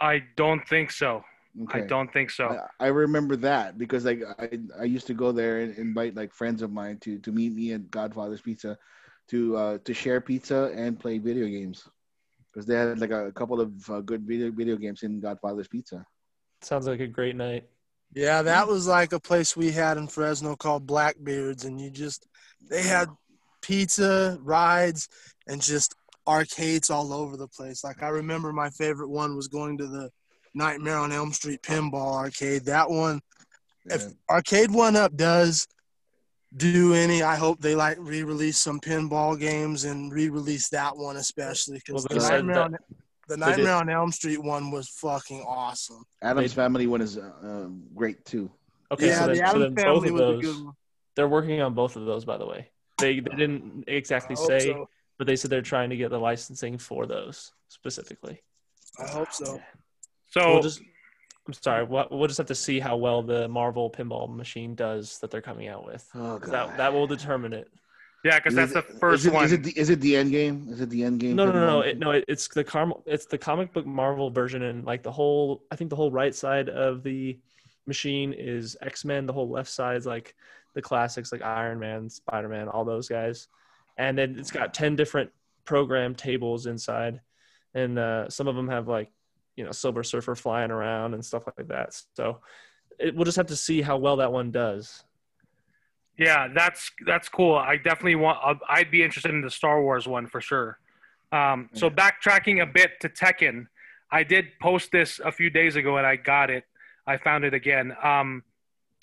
I 0.00 0.22
don't 0.36 0.66
think 0.66 0.90
so. 0.90 1.22
Okay. 1.64 1.82
I 1.82 1.86
don't 1.86 2.10
think 2.12 2.30
so. 2.30 2.56
I, 2.80 2.86
I 2.86 2.88
remember 2.88 3.36
that 3.36 3.76
because 3.78 4.04
like 4.06 4.22
I, 4.38 4.58
I 4.80 4.84
used 4.84 5.06
to 5.08 5.14
go 5.14 5.30
there 5.32 5.60
and 5.60 5.76
invite 5.76 6.14
like 6.16 6.32
friends 6.32 6.62
of 6.62 6.72
mine 6.72 6.98
to 7.00 7.18
to 7.18 7.32
meet 7.32 7.52
me 7.54 7.72
at 7.72 7.90
Godfather's 7.90 8.40
Pizza 8.40 8.78
to 9.28 9.56
uh, 9.56 9.78
to 9.84 9.92
share 9.92 10.20
pizza 10.22 10.72
and 10.74 10.98
play 10.98 11.18
video 11.18 11.46
games 11.46 11.86
because 12.52 12.64
they 12.66 12.74
had 12.76 12.98
like 12.98 13.10
a 13.10 13.32
couple 13.32 13.60
of 13.60 13.72
uh, 13.90 14.00
good 14.00 14.22
video 14.26 14.50
video 14.50 14.76
games 14.76 15.02
in 15.02 15.20
Godfather's 15.20 15.68
Pizza. 15.68 16.04
Sounds 16.66 16.86
like 16.88 17.00
a 17.00 17.06
great 17.06 17.36
night. 17.36 17.64
yeah, 18.12 18.42
that 18.42 18.66
was 18.66 18.86
like 18.88 19.12
a 19.12 19.20
place 19.20 19.56
we 19.56 19.70
had 19.70 19.98
in 19.98 20.08
Fresno 20.08 20.56
called 20.56 20.86
Blackbeards, 20.86 21.64
and 21.64 21.80
you 21.80 21.90
just 21.90 22.26
they 22.68 22.82
had 22.82 23.08
pizza, 23.62 24.38
rides, 24.42 25.08
and 25.46 25.62
just 25.62 25.94
arcades 26.26 26.90
all 26.90 27.12
over 27.12 27.36
the 27.36 27.46
place. 27.46 27.84
Like 27.84 28.02
I 28.02 28.08
remember 28.08 28.52
my 28.52 28.70
favorite 28.70 29.10
one 29.10 29.36
was 29.36 29.46
going 29.46 29.78
to 29.78 29.86
the 29.86 30.10
Nightmare 30.54 30.96
on 30.96 31.12
Elm 31.12 31.32
Street 31.32 31.62
pinball 31.62 32.14
arcade. 32.14 32.64
That 32.64 32.90
one 32.90 33.20
if 33.88 34.04
Arcade1Up 34.28 35.14
does 35.16 35.68
do 36.56 36.94
any, 36.94 37.22
I 37.22 37.36
hope 37.36 37.60
they 37.60 37.74
like 37.74 37.96
re-release 38.00 38.58
some 38.58 38.80
pinball 38.80 39.38
games 39.38 39.84
and 39.84 40.12
re-release 40.12 40.68
that 40.70 40.96
one 40.96 41.16
especially 41.16 41.78
because 41.78 42.06
Well, 42.08 42.18
the, 42.18 42.28
Nightmare 42.28 42.54
that 42.54 42.62
on, 42.62 42.76
the 43.28 43.36
Nightmare 43.36 43.74
on 43.74 43.88
Elm 43.88 44.12
Street 44.12 44.42
one 44.42 44.70
was 44.70 44.88
fucking 44.88 45.40
awesome. 45.42 46.04
Adam's 46.22 46.52
They- 46.54 46.62
Family 46.62 46.86
one 46.86 47.00
is 47.00 47.18
uh, 47.18 47.30
uh, 47.42 47.66
great 47.94 48.24
too. 48.24 48.50
Okay, 48.92 49.08
yeah, 49.08 49.20
so, 49.20 49.26
the 49.28 49.36
so 49.36 49.58
then 49.58 49.74
both 49.74 49.84
Family 49.84 50.08
of 50.08 50.14
was 50.14 50.20
a 50.20 50.24
those, 50.24 50.42
good 50.42 50.64
one. 50.64 50.74
they're 51.16 51.28
working 51.28 51.60
on 51.60 51.74
both 51.74 51.96
of 51.96 52.04
those, 52.06 52.24
by 52.24 52.36
the 52.36 52.46
way. 52.46 52.70
They, 52.98 53.20
they 53.20 53.36
didn't 53.36 53.84
exactly 53.88 54.36
say, 54.36 54.60
so. 54.60 54.88
but 55.18 55.26
they 55.26 55.34
said 55.36 55.50
they're 55.50 55.60
trying 55.60 55.90
to 55.90 55.96
get 55.96 56.10
the 56.10 56.18
licensing 56.20 56.78
for 56.78 57.04
those 57.06 57.52
specifically. 57.68 58.40
I 58.98 59.08
hope 59.08 59.32
so. 59.32 59.60
So 60.30 60.52
We'll 60.52 60.62
just, 60.62 60.80
I'm 61.46 61.52
sorry, 61.52 61.84
we'll, 61.84 62.06
we'll 62.10 62.28
just 62.28 62.38
have 62.38 62.46
to 62.46 62.54
see 62.54 62.78
how 62.80 62.96
well 62.96 63.22
the 63.22 63.48
Marvel 63.48 63.90
pinball 63.90 64.34
machine 64.34 64.74
does 64.74 65.18
that 65.18 65.30
they're 65.30 65.42
coming 65.42 65.68
out 65.68 65.84
with. 65.84 66.08
Oh 66.14 66.38
'Cause 66.38 66.50
god. 66.50 66.70
That, 66.70 66.76
that 66.78 66.92
will 66.92 67.06
determine 67.06 67.52
it. 67.52 67.68
Yeah, 68.24 68.38
because 68.38 68.54
that's 68.54 68.70
Is 68.70 68.74
the 68.74 68.82
first 68.82 69.20
is 69.20 69.26
it, 69.26 69.32
one. 69.32 69.44
Is 69.44 69.52
it, 69.52 69.62
the, 69.62 69.78
is 69.78 69.90
it 69.90 70.00
the 70.00 70.16
end 70.16 70.32
game? 70.32 70.66
Is 70.70 70.80
it 70.80 70.90
the 70.90 71.04
end 71.04 71.20
game? 71.20 71.36
No, 71.36 71.46
no, 71.46 71.52
no, 71.52 71.66
no. 71.66 71.80
It, 71.80 71.98
no, 71.98 72.10
it, 72.10 72.24
it's 72.26 72.48
the 72.48 72.64
car- 72.64 72.92
It's 73.06 73.26
the 73.26 73.38
comic 73.38 73.72
book 73.72 73.86
Marvel 73.86 74.30
version, 74.30 74.62
and 74.62 74.84
like 74.84 75.02
the 75.02 75.12
whole. 75.12 75.62
I 75.70 75.76
think 75.76 75.90
the 75.90 75.96
whole 75.96 76.10
right 76.10 76.34
side 76.34 76.68
of 76.68 77.02
the 77.02 77.38
machine 77.86 78.32
is 78.32 78.76
X 78.82 79.04
Men. 79.04 79.26
The 79.26 79.32
whole 79.32 79.48
left 79.48 79.70
side 79.70 79.96
is 79.96 80.06
like 80.06 80.34
the 80.74 80.82
classics, 80.82 81.30
like 81.30 81.42
Iron 81.42 81.78
Man, 81.78 82.10
Spider 82.10 82.48
Man, 82.48 82.68
all 82.68 82.84
those 82.84 83.08
guys. 83.08 83.48
And 83.96 84.18
then 84.18 84.36
it's 84.38 84.50
got 84.50 84.74
ten 84.74 84.96
different 84.96 85.30
program 85.64 86.14
tables 86.14 86.66
inside, 86.66 87.20
and 87.74 87.98
uh, 87.98 88.28
some 88.28 88.48
of 88.48 88.56
them 88.56 88.68
have 88.68 88.88
like 88.88 89.10
you 89.56 89.64
know 89.64 89.72
Silver 89.72 90.02
Surfer 90.02 90.34
flying 90.34 90.70
around 90.70 91.14
and 91.14 91.24
stuff 91.24 91.44
like 91.46 91.68
that. 91.68 92.00
So 92.14 92.40
it, 92.98 93.14
we'll 93.14 93.24
just 93.24 93.36
have 93.36 93.46
to 93.46 93.56
see 93.56 93.82
how 93.82 93.98
well 93.98 94.16
that 94.16 94.32
one 94.32 94.50
does. 94.50 95.04
Yeah, 96.18 96.48
that's 96.54 96.90
that's 97.04 97.28
cool. 97.28 97.56
I 97.56 97.76
definitely 97.76 98.14
want. 98.14 98.38
I'd- 98.68 98.90
be 98.90 99.02
interested 99.02 99.32
in 99.32 99.42
the 99.42 99.50
Star 99.50 99.82
Wars 99.82 100.06
one 100.06 100.26
for 100.26 100.40
sure. 100.40 100.78
Um, 101.32 101.68
so 101.74 101.90
backtracking 101.90 102.62
a 102.62 102.66
bit 102.66 103.00
to 103.00 103.08
Tekken, 103.08 103.66
I 104.10 104.22
did 104.22 104.46
post 104.60 104.92
this 104.92 105.20
a 105.24 105.32
few 105.32 105.50
days 105.50 105.76
ago 105.76 105.96
and 105.98 106.06
I 106.06 106.16
got 106.16 106.50
it. 106.50 106.64
I 107.06 107.16
found 107.16 107.44
it 107.44 107.52
again. 107.52 107.94
Um, 108.02 108.44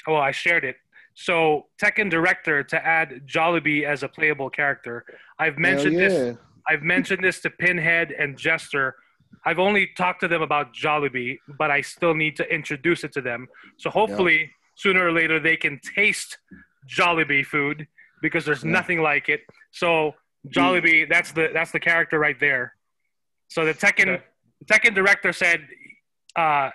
well, 0.08 0.22
I 0.22 0.32
shared 0.32 0.64
it. 0.64 0.78
So 1.16 1.68
Tekken 1.82 2.10
director 2.10 2.64
to 2.64 2.86
add 2.86 3.28
Jollibee 3.28 3.84
as 3.84 4.04
a 4.04 4.08
playable 4.08 4.50
character. 4.50 5.06
I've 5.38 5.58
mentioned 5.58 5.96
yeah. 5.96 6.08
this. 6.08 6.38
I've 6.68 6.82
mentioned 6.82 7.24
this 7.24 7.42
to 7.42 7.50
Pinhead 7.50 8.12
and 8.12 8.38
Jester. 8.38 8.96
I've 9.46 9.60
only 9.60 9.90
talked 9.98 10.22
to 10.22 10.28
them 10.28 10.42
about 10.42 10.74
Jollibee, 10.74 11.38
but 11.58 11.70
I 11.70 11.82
still 11.82 12.16
need 12.16 12.38
to 12.38 12.54
introduce 12.54 13.04
it 13.04 13.12
to 13.14 13.22
them. 13.22 13.48
So 13.78 13.90
hopefully, 13.90 14.50
sooner 14.76 15.06
or 15.06 15.12
later, 15.12 15.40
they 15.40 15.58
can 15.58 15.80
taste 15.96 16.38
Jollibee 16.88 17.46
food 17.46 17.88
because 18.22 18.46
there's 18.46 18.64
Yeah. 18.64 18.72
nothing 18.72 19.02
like 19.02 19.30
it. 19.30 19.42
So 19.72 20.16
Jollibee, 20.50 21.08
that's 21.10 21.32
the 21.32 21.50
that's 21.54 21.72
the 21.72 21.80
character 21.80 22.20
right 22.20 22.40
there. 22.40 22.76
So 23.50 23.66
the 23.66 23.74
Tekken 23.74 24.10
Okay. 24.16 24.24
Tekken 24.66 24.94
director 24.96 25.34
said 25.34 25.68
uh, 26.36 26.70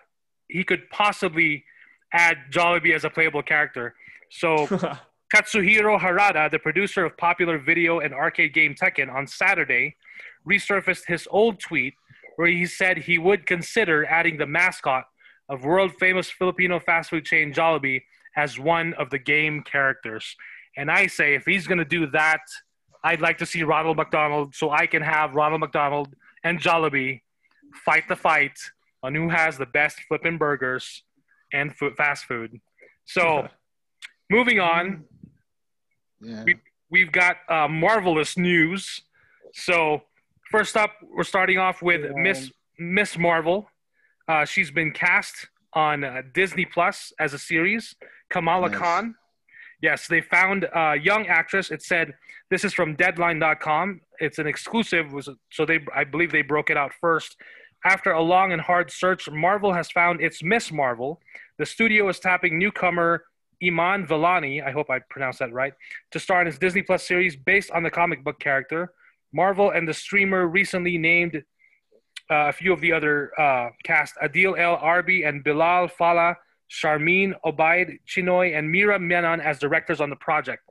he 0.48 0.62
could 0.64 0.88
possibly 0.90 1.64
add 2.12 2.36
Jollibee 2.50 2.94
as 2.94 3.04
a 3.04 3.10
playable 3.10 3.42
character. 3.42 3.94
So 4.30 4.66
Katsuhiro 5.34 5.98
Harada, 5.98 6.50
the 6.50 6.58
producer 6.58 7.04
of 7.04 7.16
popular 7.16 7.58
video 7.58 8.00
and 8.00 8.14
arcade 8.14 8.54
game 8.54 8.74
Tekken, 8.74 9.12
on 9.12 9.26
Saturday 9.26 9.96
resurfaced 10.48 11.06
his 11.06 11.26
old 11.30 11.60
tweet 11.60 11.94
where 12.36 12.48
he 12.48 12.64
said 12.66 12.96
he 12.98 13.18
would 13.18 13.44
consider 13.46 14.06
adding 14.06 14.38
the 14.38 14.46
mascot 14.46 15.04
of 15.50 15.64
world 15.64 15.92
famous 15.98 16.30
Filipino 16.30 16.78
fast 16.78 17.10
food 17.10 17.24
chain 17.24 17.52
Jollibee 17.52 18.02
as 18.38 18.58
one 18.58 18.94
of 18.94 19.10
the 19.10 19.18
game 19.18 19.62
characters. 19.62 20.36
And 20.76 20.90
I 20.90 21.08
say, 21.08 21.34
if 21.34 21.44
he's 21.44 21.66
going 21.66 21.78
to 21.78 21.84
do 21.98 22.06
that, 22.20 22.40
I'd 23.02 23.20
like 23.20 23.38
to 23.38 23.46
see 23.46 23.62
Ronald 23.64 23.96
McDonald 23.96 24.54
so 24.54 24.70
I 24.70 24.86
can 24.86 25.02
have 25.02 25.34
Ronald 25.34 25.60
McDonald 25.60 26.14
and 26.44 26.60
Jollibee 26.60 27.20
fight 27.84 28.04
the 28.08 28.14
fight 28.16 28.56
on 29.02 29.14
who 29.14 29.28
has 29.28 29.58
the 29.58 29.66
best 29.66 29.96
flipping 30.08 30.38
burgers 30.38 31.02
and 31.52 31.74
food, 31.76 31.94
fast 31.96 32.24
food. 32.26 32.60
So, 33.06 33.48
moving 34.30 34.60
on, 34.60 35.04
Yeah. 36.20 36.44
We- 36.44 36.60
we've 36.90 37.12
got 37.12 37.36
uh, 37.48 37.68
marvelous 37.68 38.36
news. 38.36 39.02
So 39.52 40.02
first 40.50 40.76
up, 40.76 40.92
we're 41.02 41.24
starting 41.24 41.58
off 41.58 41.80
with 41.82 42.02
Yeah. 42.04 42.10
Miss 42.26 42.50
Miss 42.78 43.18
Marvel. 43.18 43.68
Uh, 44.28 44.44
she's 44.44 44.70
been 44.70 44.92
cast 44.92 45.48
on 45.72 46.02
uh, 46.04 46.22
Disney 46.32 46.64
Plus 46.64 47.12
as 47.18 47.34
a 47.34 47.38
series. 47.38 47.94
Kamala 48.30 48.68
Nice. 48.68 48.78
Khan. 48.78 49.14
Yes, 49.80 50.08
they 50.08 50.20
found 50.20 50.66
a 50.74 50.96
young 50.96 51.26
actress. 51.28 51.70
It 51.70 51.82
said 51.82 52.14
this 52.50 52.64
is 52.64 52.74
from 52.74 52.96
Deadline.com. 52.96 54.00
It's 54.18 54.38
an 54.38 54.46
exclusive, 54.46 55.12
was 55.12 55.28
so 55.52 55.64
they 55.64 55.80
I 55.94 56.04
believe 56.04 56.32
they 56.32 56.42
broke 56.42 56.70
it 56.70 56.76
out 56.76 56.92
first. 57.00 57.36
After 57.84 58.10
a 58.10 58.20
long 58.20 58.52
and 58.52 58.60
hard 58.60 58.90
search, 58.90 59.30
Marvel 59.30 59.72
has 59.72 59.88
found 59.90 60.20
its 60.20 60.42
Miss 60.42 60.72
Marvel. 60.72 61.20
The 61.58 61.66
studio 61.66 62.08
is 62.08 62.18
tapping 62.18 62.58
newcomer 62.58 63.24
Iman 63.62 64.06
Vellani. 64.06 64.64
I 64.64 64.72
hope 64.72 64.90
I 64.90 64.98
pronounced 65.10 65.38
that 65.38 65.52
right 65.52 65.72
to 66.10 66.18
star 66.18 66.40
in 66.40 66.46
his 66.46 66.58
Disney 66.58 66.82
Plus 66.82 67.06
series 67.06 67.36
based 67.36 67.70
on 67.70 67.84
the 67.84 67.90
comic 67.90 68.24
book 68.24 68.40
character. 68.40 68.92
Marvel 69.32 69.70
and 69.70 69.86
the 69.86 69.94
streamer 69.94 70.48
recently 70.48 70.98
named 70.98 71.36
uh, 72.30 72.48
a 72.48 72.52
few 72.52 72.72
of 72.72 72.80
the 72.80 72.92
other 72.92 73.30
uh, 73.40 73.68
cast 73.84 74.14
Adil 74.22 74.58
El 74.58 74.76
Arbi 74.78 75.26
and 75.28 75.44
Bilall 75.44 75.90
Fallah, 75.90 76.36
Sharmeen 76.70 77.34
Obaid 77.44 77.98
Chinoy, 78.06 78.56
and 78.56 78.70
Mira 78.70 78.98
Menon 78.98 79.40
as 79.40 79.58
directors 79.58 80.00
on 80.00 80.10
the 80.10 80.16
project. 80.16 80.62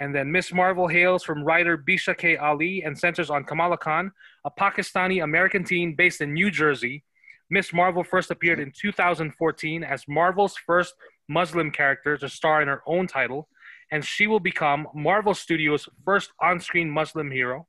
And 0.00 0.14
then 0.14 0.32
Miss 0.32 0.52
Marvel 0.52 0.88
hails 0.88 1.22
from 1.22 1.44
writer 1.44 1.76
Bisha 1.76 2.16
K. 2.16 2.36
Ali 2.36 2.82
and 2.82 2.98
centers 2.98 3.28
on 3.28 3.44
Kamala 3.44 3.76
Khan, 3.76 4.12
a 4.44 4.50
Pakistani 4.50 5.22
American 5.22 5.62
teen 5.62 5.94
based 5.94 6.20
in 6.22 6.32
New 6.32 6.50
Jersey. 6.50 7.04
Miss 7.50 7.72
Marvel 7.72 8.02
first 8.02 8.30
appeared 8.30 8.60
in 8.60 8.72
2014 8.74 9.84
as 9.84 10.04
Marvel's 10.08 10.56
first 10.56 10.94
Muslim 11.28 11.70
character 11.70 12.16
to 12.16 12.28
star 12.28 12.62
in 12.62 12.68
her 12.68 12.82
own 12.86 13.06
title, 13.06 13.48
and 13.92 14.04
she 14.04 14.26
will 14.26 14.40
become 14.40 14.88
Marvel 14.94 15.34
Studios' 15.34 15.88
first 16.04 16.32
on 16.40 16.60
screen 16.60 16.88
Muslim 16.90 17.30
hero. 17.30 17.66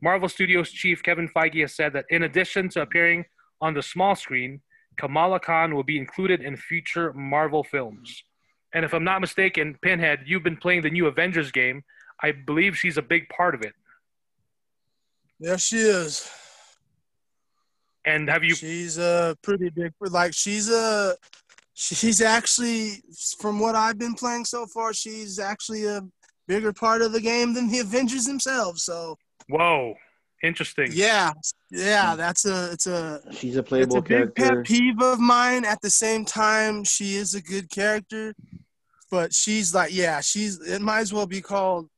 Marvel 0.00 0.28
Studios 0.28 0.70
chief 0.70 1.02
Kevin 1.02 1.28
Feige 1.28 1.60
has 1.62 1.74
said 1.74 1.92
that 1.94 2.06
in 2.10 2.24
addition 2.24 2.68
to 2.70 2.82
appearing 2.82 3.24
on 3.60 3.74
the 3.74 3.82
small 3.82 4.14
screen, 4.14 4.60
Kamala 4.96 5.40
Khan 5.40 5.74
will 5.74 5.82
be 5.82 5.98
included 5.98 6.40
in 6.40 6.56
future 6.56 7.12
Marvel 7.12 7.64
films. 7.64 8.24
And 8.74 8.84
if 8.84 8.94
I'm 8.94 9.04
not 9.04 9.20
mistaken, 9.20 9.76
Pinhead, 9.82 10.20
you've 10.26 10.42
been 10.42 10.56
playing 10.56 10.82
the 10.82 10.90
new 10.90 11.06
Avengers 11.06 11.52
game. 11.52 11.82
I 12.22 12.32
believe 12.32 12.76
she's 12.76 12.96
a 12.96 13.02
big 13.02 13.28
part 13.28 13.54
of 13.54 13.62
it. 13.62 13.74
There 15.40 15.58
she 15.58 15.76
is. 15.76 16.30
And 18.04 18.28
have 18.28 18.44
you? 18.44 18.54
She's 18.54 18.98
a 18.98 19.36
pretty 19.42 19.70
big. 19.70 19.92
Like 20.00 20.34
she's 20.34 20.70
a. 20.70 21.16
She's 21.74 22.20
actually, 22.20 23.02
from 23.40 23.58
what 23.58 23.74
I've 23.74 23.98
been 23.98 24.14
playing 24.14 24.44
so 24.44 24.66
far, 24.66 24.92
she's 24.92 25.38
actually 25.38 25.86
a 25.86 26.02
bigger 26.46 26.72
part 26.72 27.00
of 27.00 27.12
the 27.12 27.20
game 27.20 27.54
than 27.54 27.70
the 27.70 27.78
Avengers 27.78 28.26
themselves. 28.26 28.84
So 28.84 29.16
Whoa, 29.48 29.94
interesting. 30.42 30.90
yeah, 30.92 31.32
yeah, 31.70 32.12
hmm. 32.12 32.16
that's 32.18 32.44
a. 32.44 32.72
It's 32.72 32.86
a. 32.86 33.20
She's 33.32 33.56
a 33.56 33.62
playable 33.62 33.98
It's 33.98 34.06
playable 34.06 34.24
a 34.24 34.26
big 34.26 34.34
character. 34.34 34.54
pet 34.54 34.64
peeve 34.64 35.00
of 35.00 35.18
mine. 35.18 35.64
At 35.64 35.80
the 35.82 35.90
same 35.90 36.24
time, 36.24 36.84
she 36.84 37.16
is 37.16 37.34
a 37.34 37.42
good 37.42 37.70
character, 37.70 38.34
but 39.10 39.32
she's 39.32 39.74
like, 39.74 39.94
yeah, 39.94 40.20
she's. 40.20 40.60
It 40.60 40.82
might 40.82 41.00
as 41.00 41.12
well 41.12 41.26
be 41.26 41.40
called 41.40 41.88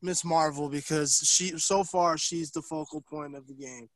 Miss 0.00 0.24
Marvel 0.24 0.68
because 0.68 1.18
she. 1.24 1.58
So 1.58 1.84
far, 1.84 2.18
she's 2.18 2.50
the 2.50 2.62
focal 2.62 3.02
point 3.02 3.36
of 3.36 3.46
the 3.46 3.54
game. 3.54 3.88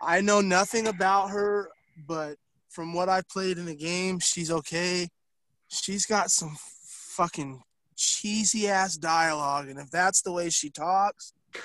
I 0.00 0.20
know 0.20 0.40
nothing 0.40 0.86
about 0.86 1.30
her, 1.30 1.70
but 2.06 2.36
from 2.68 2.92
what 2.92 3.08
I 3.08 3.22
played 3.30 3.58
in 3.58 3.66
the 3.66 3.74
game, 3.74 4.20
she's 4.20 4.50
okay. 4.50 5.08
She's 5.68 6.06
got 6.06 6.30
some 6.30 6.56
fucking 7.18 7.62
cheesy 7.96 8.68
ass 8.68 8.96
dialogue, 8.96 9.68
and 9.68 9.78
if 9.78 9.90
that's 9.90 10.22
the 10.22 10.32
way 10.32 10.50
she 10.50 10.70
talks, 10.70 11.32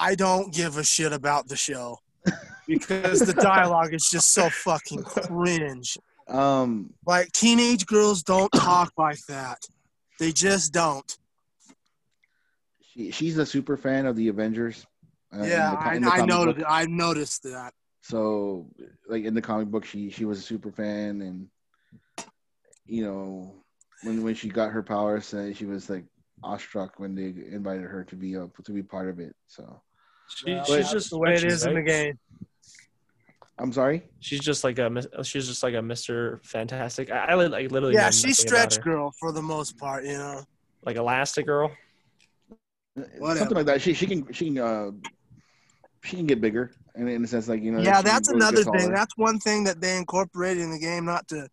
I 0.00 0.14
don't 0.14 0.52
give 0.52 0.78
a 0.78 0.84
shit 0.84 1.12
about 1.12 1.46
the 1.48 1.56
show 1.56 1.98
because 2.66 3.20
the 3.20 3.34
dialogue 3.34 3.92
is 3.92 4.08
just 4.10 4.32
so 4.32 4.48
fucking 4.48 5.04
cringe. 5.04 5.98
Um, 6.26 6.94
Like 7.06 7.30
teenage 7.32 7.84
girls 7.86 8.22
don't 8.22 8.50
talk 8.52 8.92
like 8.96 9.20
that. 9.28 9.58
They 10.18 10.32
just 10.32 10.72
don't. 10.72 11.16
she, 12.80 13.10
she's 13.10 13.36
a 13.38 13.46
super 13.46 13.76
fan 13.76 14.06
of 14.06 14.16
the 14.16 14.28
Avengers. 14.28 14.86
uh, 15.32 15.44
yeah, 15.44 15.98
the 15.98 16.06
I, 16.08 16.22
I 16.22 16.26
noticed. 16.26 16.58
book. 16.58 16.66
I 16.68 16.86
noticed 16.86 17.42
that. 17.44 17.72
So, 18.02 18.68
like 19.08 19.24
in 19.24 19.34
the 19.34 19.42
comic 19.42 19.68
book, 19.68 19.84
she 19.84 20.10
she 20.10 20.24
was 20.24 20.38
a 20.38 20.42
super 20.42 20.72
fan, 20.72 21.20
and 21.20 21.48
you 22.86 23.04
know, 23.04 23.54
when 24.02 24.22
when 24.22 24.34
she 24.34 24.48
got 24.48 24.70
her 24.70 24.82
powers, 24.82 25.32
uh, 25.34 25.52
she 25.52 25.66
was 25.66 25.90
like 25.90 26.04
awestruck 26.42 26.98
when 26.98 27.14
they 27.14 27.34
invited 27.52 27.84
her 27.84 28.02
to 28.04 28.16
be 28.16 28.34
a, 28.34 28.48
to 28.64 28.72
be 28.72 28.82
part 28.82 29.08
of 29.08 29.20
it. 29.20 29.34
So, 29.46 29.80
She, 30.36 30.54
Well, 30.54 30.64
she's 30.64 30.76
that's 30.76 30.92
just 30.92 31.10
the 31.10 31.18
way 31.18 31.30
it 31.30 31.34
is 31.36 31.42
she's 31.42 31.52
is 31.52 31.66
in 31.66 31.74
the 31.74 31.82
game. 31.82 32.18
I'm 33.58 33.72
sorry. 33.72 34.02
She's 34.20 34.40
just 34.40 34.64
like 34.64 34.78
a 34.78 34.88
mis- 34.88 35.06
she's 35.22 35.46
just 35.46 35.62
like 35.62 35.74
a 35.74 35.78
Mr. 35.78 36.42
Fantastic. 36.44 37.10
I, 37.10 37.26
I 37.26 37.34
like 37.34 37.70
literally 37.70 37.94
Yeah, 37.94 38.10
she's 38.10 38.38
stretch 38.38 38.80
girl 38.80 39.12
for 39.20 39.32
the 39.32 39.42
most 39.42 39.76
part. 39.76 40.04
You 40.04 40.16
know. 40.16 40.42
like 40.82 40.96
Elastic 40.96 41.46
Girl. 41.46 41.70
Whatever. 43.18 43.38
Something 43.38 43.56
like 43.58 43.66
that. 43.66 43.82
She 43.82 43.92
she 43.92 44.06
can 44.06 44.32
she 44.32 44.46
can 44.46 44.58
uh 44.58 44.90
she 46.02 46.16
can 46.16 46.26
get 46.26 46.40
bigger, 46.40 46.72
and 46.94 47.08
in 47.08 47.22
a 47.22 47.26
sense, 47.26 47.48
like 47.48 47.62
you 47.62 47.72
know. 47.72 47.80
Yeah, 47.80 48.00
that's 48.02 48.28
another 48.28 48.64
thing. 48.64 48.90
That's 48.90 49.16
one 49.16 49.38
thing 49.38 49.64
that 49.64 49.80
they 49.80 49.96
incorporated 49.96 50.62
in 50.62 50.70
the 50.70 50.78
game. 50.78 51.04
Not 51.04 51.28
to 51.28 51.48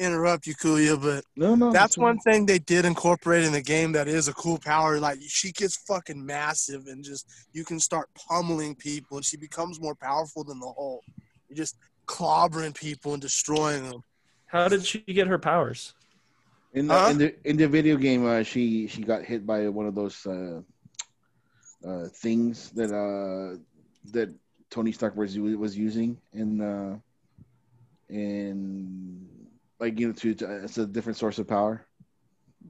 interrupt 0.00 0.46
you, 0.46 0.54
Kuya, 0.54 1.00
but 1.00 1.24
no, 1.36 1.54
no. 1.54 1.70
that's 1.72 1.96
it's- 1.96 2.02
one 2.02 2.18
thing 2.20 2.46
they 2.46 2.58
did 2.58 2.84
incorporate 2.84 3.44
in 3.44 3.52
the 3.52 3.62
game 3.62 3.92
that 3.92 4.08
is 4.08 4.26
a 4.28 4.32
cool 4.34 4.58
power. 4.58 4.98
Like 4.98 5.18
she 5.28 5.52
gets 5.52 5.76
fucking 5.76 6.24
massive 6.24 6.86
and 6.86 7.04
just 7.04 7.26
you 7.52 7.64
can 7.64 7.78
start 7.78 8.08
pummeling 8.28 8.74
people, 8.74 9.16
and 9.18 9.24
she 9.24 9.36
becomes 9.36 9.80
more 9.80 9.94
powerful 9.94 10.42
than 10.42 10.58
the 10.58 10.72
Hulk. 10.76 11.04
You're 11.48 11.56
just 11.56 11.76
clobbering 12.06 12.74
people 12.74 13.12
and 13.12 13.22
destroying 13.22 13.88
them. 13.88 14.02
How 14.46 14.66
did 14.68 14.84
she 14.84 14.98
get 15.00 15.28
her 15.28 15.38
powers? 15.38 15.94
In 16.72 16.86
the, 16.88 16.94
Huh? 16.94 17.08
in 17.10 17.18
the 17.18 17.34
in 17.50 17.56
the 17.56 17.68
video 17.68 17.96
game, 17.96 18.26
uh, 18.26 18.42
she 18.42 18.86
she 18.88 19.02
got 19.02 19.24
hit 19.24 19.46
by 19.46 19.68
one 19.68 19.86
of 19.86 19.94
those 19.94 20.24
uh, 20.26 20.60
uh, 21.86 22.06
things 22.14 22.70
that 22.70 22.90
uh, 22.92 23.58
that 24.12 24.28
Tony 24.70 24.92
Stark 24.92 25.16
was 25.16 25.38
was 25.38 25.76
using 25.76 26.16
in 26.32 26.60
uh, 26.60 26.96
in 28.08 29.26
like 29.80 29.98
you 29.98 30.08
know 30.08 30.12
to, 30.14 30.34
to 30.34 30.64
it's 30.64 30.78
a 30.78 30.86
different 30.86 31.16
source 31.18 31.38
of 31.38 31.48
power. 31.48 31.86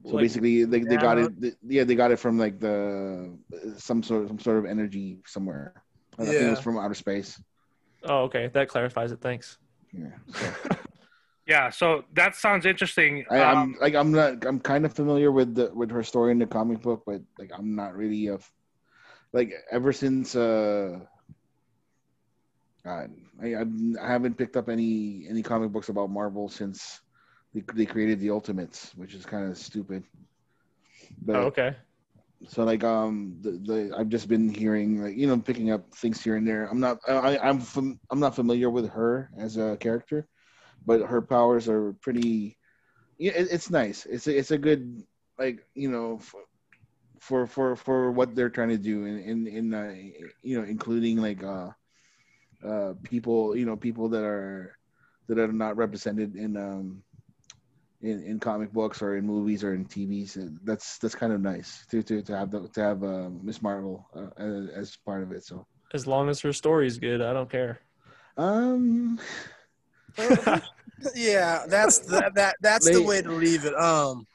So 0.05 0.15
Like- 0.15 0.23
basically, 0.23 0.63
they, 0.63 0.79
they 0.79 0.95
Yeah. 0.95 1.01
got 1.01 1.17
it. 1.19 1.39
they- 1.39 1.53
yeah, 1.67 1.83
they 1.83 1.95
got 1.95 2.11
it 2.11 2.17
from 2.17 2.37
like 2.39 2.59
the 2.59 3.37
some 3.77 4.01
sort 4.01 4.27
some 4.29 4.39
sort 4.39 4.57
of 4.57 4.65
energy 4.65 5.19
somewhere. 5.27 5.83
I 6.17 6.25
think 6.25 6.35
it 6.41 6.49
was 6.49 6.59
from 6.59 6.77
outer 6.77 6.93
space. 6.93 7.41
Oh, 8.03 8.23
okay. 8.23 8.49
That 8.53 8.67
clarifies 8.69 9.11
it. 9.11 9.21
Thanks. 9.21 9.57
Yeah. 9.93 10.15
So 10.33 10.45
Yeah, 11.47 11.69
so 11.69 12.05
that 12.13 12.35
sounds 12.35 12.65
interesting. 12.65 13.25
I, 13.29 13.39
Um, 13.41 13.57
I'm 13.57 13.75
like 13.81 13.95
I'm 13.95 14.11
not 14.11 14.45
I'm 14.45 14.59
kind 14.59 14.85
of 14.85 14.93
familiar 14.93 15.31
with 15.31 15.55
the 15.55 15.71
with 15.73 15.91
her 15.91 16.03
story 16.03 16.31
in 16.31 16.39
the 16.39 16.47
comic 16.47 16.81
book, 16.81 17.03
but 17.05 17.21
like 17.37 17.51
I'm 17.53 17.75
not 17.75 17.95
really 17.95 18.27
a 18.27 18.35
f- 18.35 18.51
like 19.33 19.51
ever 19.71 19.91
since 19.91 20.35
uh 20.35 20.99
God, 22.83 23.11
I 23.41 23.55
I 23.55 24.07
haven't 24.07 24.37
picked 24.37 24.55
up 24.57 24.69
any 24.69 25.25
any 25.29 25.41
comic 25.43 25.71
books 25.71 25.89
about 25.89 26.09
Marvel 26.09 26.49
since 26.49 27.01
they, 27.53 27.63
they 27.73 27.85
created 27.85 28.19
the 28.19 28.31
Ultimates, 28.31 28.91
which 28.95 29.13
is 29.15 29.25
kind 29.25 29.49
of 29.49 29.57
stupid. 29.57 30.03
But 31.21 31.41
Oh, 31.41 31.47
okay. 31.47 31.75
so 32.47 32.63
like 32.63 32.83
um 32.83 33.37
the, 33.41 33.51
the 33.51 33.95
I've 33.97 34.09
just 34.09 34.27
been 34.27 34.49
hearing 34.49 35.01
like 35.03 35.15
you 35.17 35.27
know 35.27 35.39
picking 35.39 35.71
up 35.71 35.93
things 35.95 36.21
here 36.23 36.35
and 36.35 36.47
there. 36.47 36.65
I'm 36.69 36.79
not 36.79 36.99
I 37.07 37.37
I'm 37.37 37.59
fam- 37.59 37.99
I'm 38.09 38.19
not 38.19 38.35
familiar 38.35 38.69
with 38.69 38.89
her 38.89 39.29
as 39.37 39.57
a 39.57 39.77
character, 39.77 40.27
but 40.85 41.01
her 41.01 41.21
powers 41.21 41.67
are 41.69 41.93
pretty. 42.01 42.57
Yeah, 43.17 43.33
it, 43.33 43.47
it's 43.51 43.69
nice. 43.69 44.05
It's 44.05 44.27
a, 44.27 44.37
it's 44.37 44.51
a 44.51 44.57
good 44.57 45.03
like 45.39 45.59
you 45.75 45.89
know 45.91 46.19
for, 46.19 46.41
for 47.19 47.47
for 47.47 47.75
for 47.75 48.11
what 48.11 48.35
they're 48.35 48.49
trying 48.49 48.69
to 48.69 48.77
do 48.77 49.05
in 49.05 49.19
in 49.19 49.47
in 49.47 49.73
uh, 49.73 49.93
you 50.41 50.59
know 50.59 50.65
including 50.65 51.17
like 51.17 51.43
uh 51.43 51.69
uh 52.65 52.93
people 53.03 53.55
you 53.55 53.65
know 53.65 53.75
people 53.75 54.09
that 54.09 54.23
are 54.23 54.77
that 55.27 55.39
are 55.39 55.51
not 55.51 55.77
represented 55.77 56.35
in 56.35 56.57
um 56.57 57.03
in, 58.01 58.23
in 58.23 58.39
comic 58.39 58.71
books 58.73 59.01
or 59.01 59.15
in 59.17 59.25
movies 59.25 59.63
or 59.63 59.73
in 59.73 59.85
TVs. 59.85 60.35
And 60.35 60.59
That's 60.63 60.97
that's 60.97 61.15
kind 61.15 61.33
of 61.33 61.41
nice 61.41 61.85
to 61.91 62.01
to, 62.03 62.21
to 62.23 62.37
have 62.37 62.51
the, 62.51 62.67
to 62.67 62.81
have 62.81 63.03
uh, 63.03 63.29
Miss 63.41 63.61
Marvel 63.61 64.07
uh, 64.15 64.29
as, 64.37 64.69
as 64.69 64.97
part 65.05 65.23
of 65.23 65.31
it. 65.31 65.43
So 65.43 65.65
As 65.93 66.07
long 66.07 66.29
as 66.29 66.39
her 66.41 66.53
story's 66.53 66.97
good, 66.97 67.21
I 67.21 67.33
don't 67.33 67.49
care. 67.49 67.79
um 68.37 69.19
yeah, 71.15 71.65
that's 71.67 71.99
the, 71.99 72.31
that 72.35 72.55
that's 72.61 72.89
the 72.89 73.01
way 73.01 73.21
to 73.21 73.31
leave 73.31 73.65
it. 73.65 73.75
Um, 73.75 74.27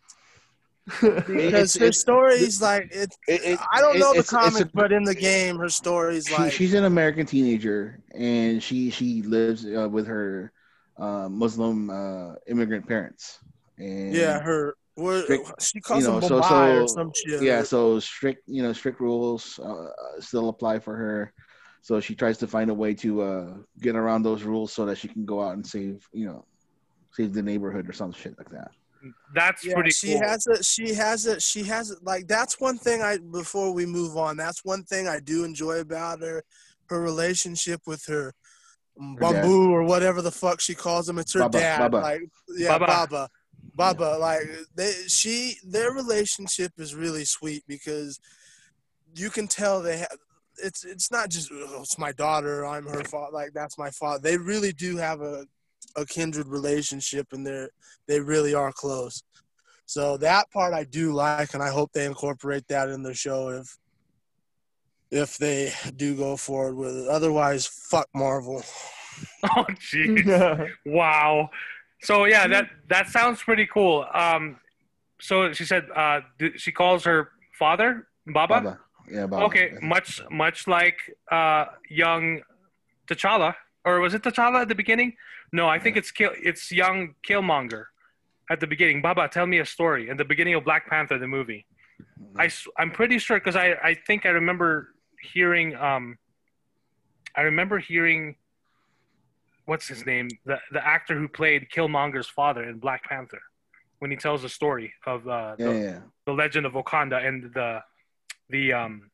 it's- 1.03 1.27
because 1.27 1.75
her 1.75 1.87
it's- 1.87 1.99
story's 2.01 2.63
like 2.63 2.85
it. 2.93 3.15
it, 3.27 3.41
it, 3.45 3.59
I 3.73 3.81
don't 3.81 3.99
know 3.99 4.13
the 4.13 4.21
it's- 4.21 4.25
it's 4.25 4.31
comic, 4.31 4.63
a- 4.65 4.71
but 4.75 4.93
in 4.93 5.03
the 5.05 5.15
game, 5.15 5.59
her 5.59 5.69
story's 5.69 6.27
she, 6.29 6.35
like 6.35 6.53
she's 6.53 6.75
an 6.75 6.85
American 6.85 7.27
teenager 7.27 8.01
and 8.15 8.63
she 8.63 8.91
she 8.91 9.23
lives 9.23 9.67
uh, 9.67 9.89
with 9.89 10.07
her 10.07 10.53
uh, 10.99 11.29
Muslim 11.29 11.91
uh, 11.91 12.35
immigrant 12.47 12.87
parents. 12.87 13.39
And 13.79 14.15
yeah, 14.15 14.41
her. 14.41 14.77
Where, 14.99 15.25
strict- 15.25 15.61
she 15.63 15.79
calls 15.81 16.05
you 16.05 16.09
know, 16.09 16.21
them 16.21 16.29
so- 16.31 16.41
Bombay 16.41 16.77
or 16.79 16.89
some 16.89 17.13
shit. 17.15 17.43
yeah 17.43 17.63
so 17.63 18.01
strict 18.01 18.43
you 18.47 18.63
know 18.63 18.73
strict 18.73 18.99
rules 18.99 19.59
uh, 19.59 19.89
still 20.21 20.49
apply 20.49 20.79
for 20.79 20.97
her 20.97 21.35
so 21.83 22.01
she 22.01 22.15
tries 22.15 22.39
to 22.39 22.47
find 22.47 22.71
a 22.71 22.75
way 22.75 22.95
to 22.95 23.21
uh, 23.21 23.55
get 23.83 23.95
around 23.95 24.23
those 24.23 24.43
rules 24.43 24.73
so 24.73 24.87
that 24.87 24.97
she 24.97 25.07
can 25.07 25.27
go 25.27 25.43
out 25.43 25.53
and 25.53 25.67
save 25.67 26.09
you 26.15 26.25
know 26.25 26.47
save 27.13 27.35
the 27.35 27.43
neighborhood 27.43 27.87
or 27.87 27.93
some 27.93 28.11
shit 28.11 28.39
like 28.39 28.49
that 28.49 28.71
that's 29.35 29.65
Yeah, 29.65 29.75
pretty 29.75 29.91
she 29.91 30.13
cool. 30.13 30.23
has 30.23 30.47
it. 30.47 30.65
She 30.65 30.95
has 30.95 31.27
it. 31.27 31.43
She 31.43 31.63
has 31.65 31.91
it. 31.91 31.99
Like 32.03 32.27
that's 32.27 32.61
one 32.61 32.79
thing 32.79 33.03
I. 33.03 33.19
Before 33.19 33.73
we 33.73 33.87
move 33.87 34.17
on, 34.17 34.37
that's 34.37 34.65
one 34.65 34.85
thing 34.85 35.09
I 35.09 35.21
do 35.21 35.45
enjoy 35.45 35.81
about 35.81 36.21
her. 36.21 36.43
Her 36.89 37.01
relationship 37.01 37.81
with 37.87 38.05
her, 38.07 38.33
Her 38.99 39.15
dad. 39.21 39.43
bamboo 39.43 39.73
or 39.73 39.83
whatever 39.83 40.23
the 40.23 40.31
fuck 40.31 40.61
she 40.61 40.75
calls 40.75 41.09
him. 41.09 41.19
It's 41.19 41.33
her 41.35 41.41
Baba, 41.41 41.59
dad. 41.59 41.79
Baba. 41.91 41.97
Like 41.99 42.21
yeah, 42.57 42.79
Baba. 42.79 43.07
Baba, 43.07 43.29
Baba. 43.75 44.19
Like 44.19 44.43
they, 44.77 44.93
she, 45.09 45.57
their 45.67 45.91
relationship 45.93 46.73
is 46.79 46.95
really 46.95 47.25
sweet 47.25 47.65
because 47.67 48.21
you 49.15 49.31
can 49.31 49.49
tell 49.49 49.83
they 49.83 49.99
have. 49.99 50.17
It's 50.63 50.85
it's 50.85 51.11
not 51.11 51.29
just 51.29 51.51
oh, 51.53 51.81
it's 51.83 51.99
my 51.99 52.13
daughter. 52.13 52.65
I'm 52.65 52.87
her 52.87 53.05
father. 53.05 53.33
Like 53.33 53.53
that's 53.53 53.77
my 53.77 53.91
father. 53.91 54.21
They 54.23 54.39
really 54.39 54.73
do 54.73 54.97
have 54.97 55.21
a 55.21 55.45
a 55.97 56.05
kindred 56.05 56.49
relationship, 56.49 57.29
and 57.33 57.47
they're 57.47 57.71
they 58.07 58.21
really 58.21 58.55
are 58.55 58.73
close. 58.73 59.23
So 59.87 60.17
that 60.19 60.51
part 60.51 60.75
I 60.75 60.85
do 60.85 61.13
like, 61.13 61.55
and 61.55 61.63
I 61.63 61.71
hope 61.71 61.93
they 61.93 62.07
incorporate 62.07 62.67
that 62.69 62.89
in 62.89 63.03
the 63.03 63.15
show 63.15 63.51
if 63.51 63.77
if 65.11 65.37
they 65.39 65.73
do 65.95 66.17
go 66.17 66.37
forward 66.37 66.75
with 66.75 66.97
it. 66.97 67.09
Otherwise, 67.09 67.67
fuck 67.67 68.09
Marvel. 68.15 68.63
oh, 69.45 69.65
jeez. 69.81 70.71
wow. 70.87 71.49
So 72.03 72.25
yeah, 72.25 72.47
that 72.49 72.69
that 72.89 73.09
sounds 73.09 73.43
pretty 73.43 73.67
cool. 73.67 74.07
Um, 74.13 74.59
so 75.21 75.53
she 75.53 75.65
said 75.65 75.87
uh, 75.95 76.21
she 76.57 76.73
calls 76.73 77.05
her 77.05 77.31
father 77.59 78.09
Baba. 78.27 78.61
Baba. 78.61 78.79
yeah 79.11 79.27
Baba. 79.27 79.45
Okay, 79.45 79.73
much 79.81 80.21
much 80.31 80.67
like 80.67 80.99
uh, 81.31 81.67
young 81.89 82.43
T'Challa, 83.09 83.55
or 83.87 84.01
was 84.01 84.13
it 84.13 84.23
T'Challa 84.23 84.63
at 84.63 84.69
the 84.69 84.75
beginning? 84.75 85.15
No, 85.53 85.69
I 85.69 85.79
think 85.79 85.97
it's 85.97 86.11
Kill, 86.11 86.33
it's 86.35 86.73
young 86.73 87.15
Killmonger 87.27 87.85
at 88.51 88.61
the 88.61 88.67
beginning. 88.67 89.01
Baba, 89.01 89.29
tell 89.29 89.47
me 89.47 89.61
a 89.61 89.65
story. 89.65 90.11
In 90.11 90.17
the 90.17 90.25
beginning 90.25 90.55
of 90.55 90.65
Black 90.65 90.89
Panther, 90.89 91.19
the 91.19 91.29
movie, 91.29 91.65
I 92.37 92.51
I'm 92.77 92.91
pretty 92.91 93.19
sure 93.19 93.39
because 93.39 93.57
I 93.57 93.77
I 93.83 93.95
think 93.95 94.27
I 94.27 94.31
remember 94.31 94.95
hearing 95.33 95.75
um 95.77 96.19
I 97.35 97.43
remember 97.43 97.79
hearing 97.79 98.37
what's 99.67 99.89
his 99.89 100.05
name 100.05 100.29
the 100.45 100.59
the 100.73 100.85
actor 100.87 101.19
who 101.19 101.29
played 101.29 101.69
Killmonger's 101.75 102.29
father 102.29 102.65
in 102.65 102.79
Black 102.79 103.05
Panther 103.05 103.41
when 104.01 104.11
he 104.11 104.17
tells 104.17 104.43
the 104.43 104.49
story 104.49 104.93
of 105.07 105.27
uh, 105.27 105.57
the, 105.57 105.65
yeah, 105.65 105.81
yeah. 105.81 105.99
the 106.27 106.33
legend 106.33 106.67
of 106.67 106.73
Wakanda 106.73 107.25
and 107.27 107.53
the 107.55 107.81
the 108.51 108.73
um 108.73 109.11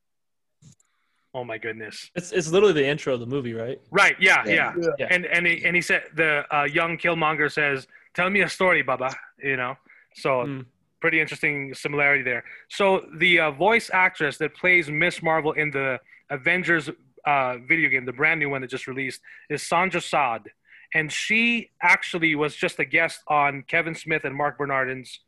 oh 1.34 1.44
my 1.44 1.58
goodness 1.58 2.10
It's 2.14 2.32
it's 2.32 2.48
literally 2.50 2.74
the 2.74 2.86
intro 2.86 3.14
of 3.14 3.20
the 3.20 3.26
movie, 3.26 3.54
right? 3.54 3.80
right 3.90 4.16
yeah 4.20 4.42
Yeah. 4.46 4.74
yeah, 4.76 4.88
Yeah. 4.98 5.06
and 5.10 5.26
and 5.26 5.46
he, 5.46 5.64
and 5.64 5.74
he 5.74 5.82
said 5.82 6.02
the 6.14 6.44
uh, 6.54 6.64
young 6.64 6.98
Killmonger 6.98 7.50
says 7.50 7.86
tell 8.14 8.28
me 8.30 8.42
a 8.42 8.48
story 8.48 8.82
Baba 8.82 9.10
you 9.42 9.56
know 9.56 9.76
so 10.14 10.30
Mm. 10.46 10.66
pretty 11.00 11.20
interesting 11.20 11.74
similarity 11.74 12.22
there 12.22 12.44
so 12.68 13.06
the 13.18 13.40
uh, 13.40 13.50
voice 13.50 13.90
actress 13.92 14.36
that 14.38 14.54
plays 14.54 14.90
Miss 14.90 15.22
Marvel 15.22 15.52
in 15.52 15.70
the 15.70 15.98
Avengers 16.30 16.90
uh, 17.26 17.56
video 17.68 17.88
game 17.88 18.04
the 18.04 18.12
brand 18.12 18.38
new 18.40 18.50
one 18.50 18.60
that 18.62 18.70
just 18.70 18.86
released 18.86 19.20
is 19.48 19.62
Sandra 19.62 20.00
Saad 20.00 20.42
and 20.94 21.10
she 21.10 21.70
actually 21.80 22.34
was 22.34 22.54
just 22.54 22.78
a 22.78 22.84
guest 22.84 23.22
on 23.28 23.62
Kevin 23.66 23.94
Smith 23.94 24.24
and 24.24 24.34
Mark 24.36 24.58
Bernardin's 24.58 25.20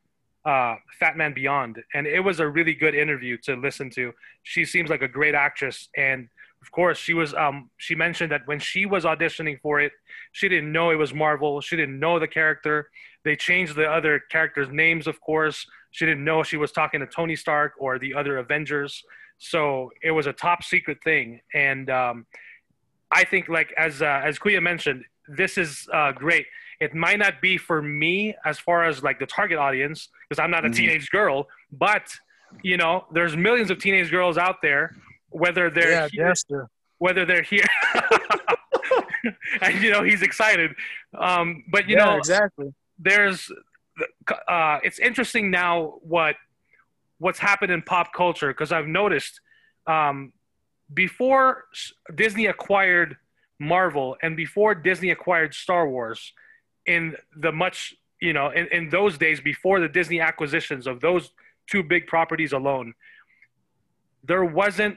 uh, 0.45 0.77
Fat 0.99 1.17
Man 1.17 1.33
Beyond, 1.33 1.83
and 1.95 2.07
it 2.07 2.21
was 2.21 2.41
a 2.41 2.49
really 2.49 2.75
good 2.75 2.95
interview 2.95 3.37
to 3.45 3.57
listen 3.57 3.91
to. 3.91 4.13
She 4.43 4.65
seems 4.65 4.91
like 4.91 5.03
a 5.03 5.09
great 5.09 5.35
actress, 5.35 5.89
and 5.97 6.29
of 6.61 6.71
course, 6.71 6.99
she 6.99 7.15
was. 7.15 7.35
Um, 7.35 7.71
she 7.77 7.95
mentioned 7.95 8.33
that 8.33 8.47
when 8.47 8.59
she 8.59 8.87
was 8.87 9.05
auditioning 9.05 9.61
for 9.61 9.81
it, 9.81 9.93
she 10.33 10.49
didn't 10.49 10.73
know 10.73 10.91
it 10.91 10.97
was 10.97 11.13
Marvel. 11.13 11.61
She 11.61 11.77
didn't 11.77 11.99
know 11.99 12.19
the 12.19 12.29
character. 12.29 12.89
They 13.25 13.37
changed 13.37 13.77
the 13.77 13.91
other 13.91 14.21
characters' 14.31 14.69
names, 14.71 15.07
of 15.07 15.21
course. 15.21 15.67
She 15.91 16.07
didn't 16.07 16.25
know 16.25 16.43
she 16.43 16.57
was 16.57 16.73
talking 16.73 17.01
to 17.01 17.07
Tony 17.07 17.37
Stark 17.37 17.73
or 17.79 17.99
the 17.99 18.15
other 18.15 18.39
Avengers. 18.39 19.03
So 19.39 19.91
it 20.03 20.11
was 20.11 20.27
a 20.27 20.33
top 20.33 20.63
secret 20.63 20.99
thing, 21.05 21.41
and 21.55 21.91
um, 21.91 22.27
I 23.11 23.25
think, 23.25 23.49
like 23.49 23.73
as 23.77 24.01
uh, 24.01 24.23
as 24.25 24.39
Kuya 24.39 24.63
mentioned, 24.63 25.05
this 25.29 25.59
is 25.59 25.89
uh, 25.93 26.13
great. 26.13 26.47
It 26.81 26.95
might 26.95 27.19
not 27.19 27.41
be 27.41 27.57
for 27.59 27.81
me 27.83 28.35
as 28.45 28.59
far 28.59 28.85
as 28.85 29.03
like 29.03 29.19
the 29.19 29.27
target 29.27 29.59
audience 29.59 30.09
because 30.29 30.43
I'm 30.43 30.51
not 30.51 30.65
a 30.65 30.69
Mhm. 30.69 30.77
teenage 30.77 31.11
girl, 31.11 31.49
but 31.73 32.13
you 32.63 32.77
know, 32.77 33.07
there's 33.13 33.37
millions 33.37 33.71
of 33.71 33.79
teenage 33.79 34.11
girls 34.11 34.39
out 34.39 34.63
there, 34.63 34.95
whether 35.31 35.71
they're 35.71 35.91
yeah, 35.91 36.09
here, 36.11 36.29
Jester. 36.29 36.69
whether 36.99 37.25
they're 37.25 37.43
here, 37.43 37.67
and 39.61 39.83
you 39.83 39.91
know, 39.91 40.03
he's 40.03 40.23
excited. 40.23 40.73
Um, 41.17 41.65
but 41.71 41.89
you 41.89 41.97
yeah, 41.97 42.05
know, 42.05 42.17
exactly. 42.19 42.73
there's 42.99 43.51
uh, 44.49 44.79
it's 44.83 44.99
interesting 44.99 45.51
now 45.51 45.99
what 46.03 46.37
what's 47.19 47.39
happened 47.39 47.73
in 47.73 47.83
pop 47.83 48.13
culture 48.13 48.49
because 48.49 48.73
I've 48.73 48.87
noticed 48.89 49.41
um, 49.87 50.33
before 50.93 51.65
Disney 52.15 52.47
acquired 52.47 53.17
Marvel 53.59 54.17
and 54.23 54.37
before 54.37 54.75
Disney 54.75 55.11
acquired 55.11 55.55
Star 55.55 55.89
Wars 55.89 56.33
in 56.87 57.17
the 57.37 57.53
much 57.53 57.95
you 58.21 58.33
know 58.33 58.51
in, 58.51 58.67
in 58.69 58.89
those 58.89 59.19
days 59.19 59.41
before 59.41 59.81
the 59.81 59.89
Disney 59.89 60.21
acquisitions 60.21 60.87
of 60.87 61.01
those 61.01 61.31
two 61.67 61.83
big 61.83 62.07
properties 62.07 62.53
alone 62.53 62.95
there 64.23 64.45
wasn't 64.45 64.97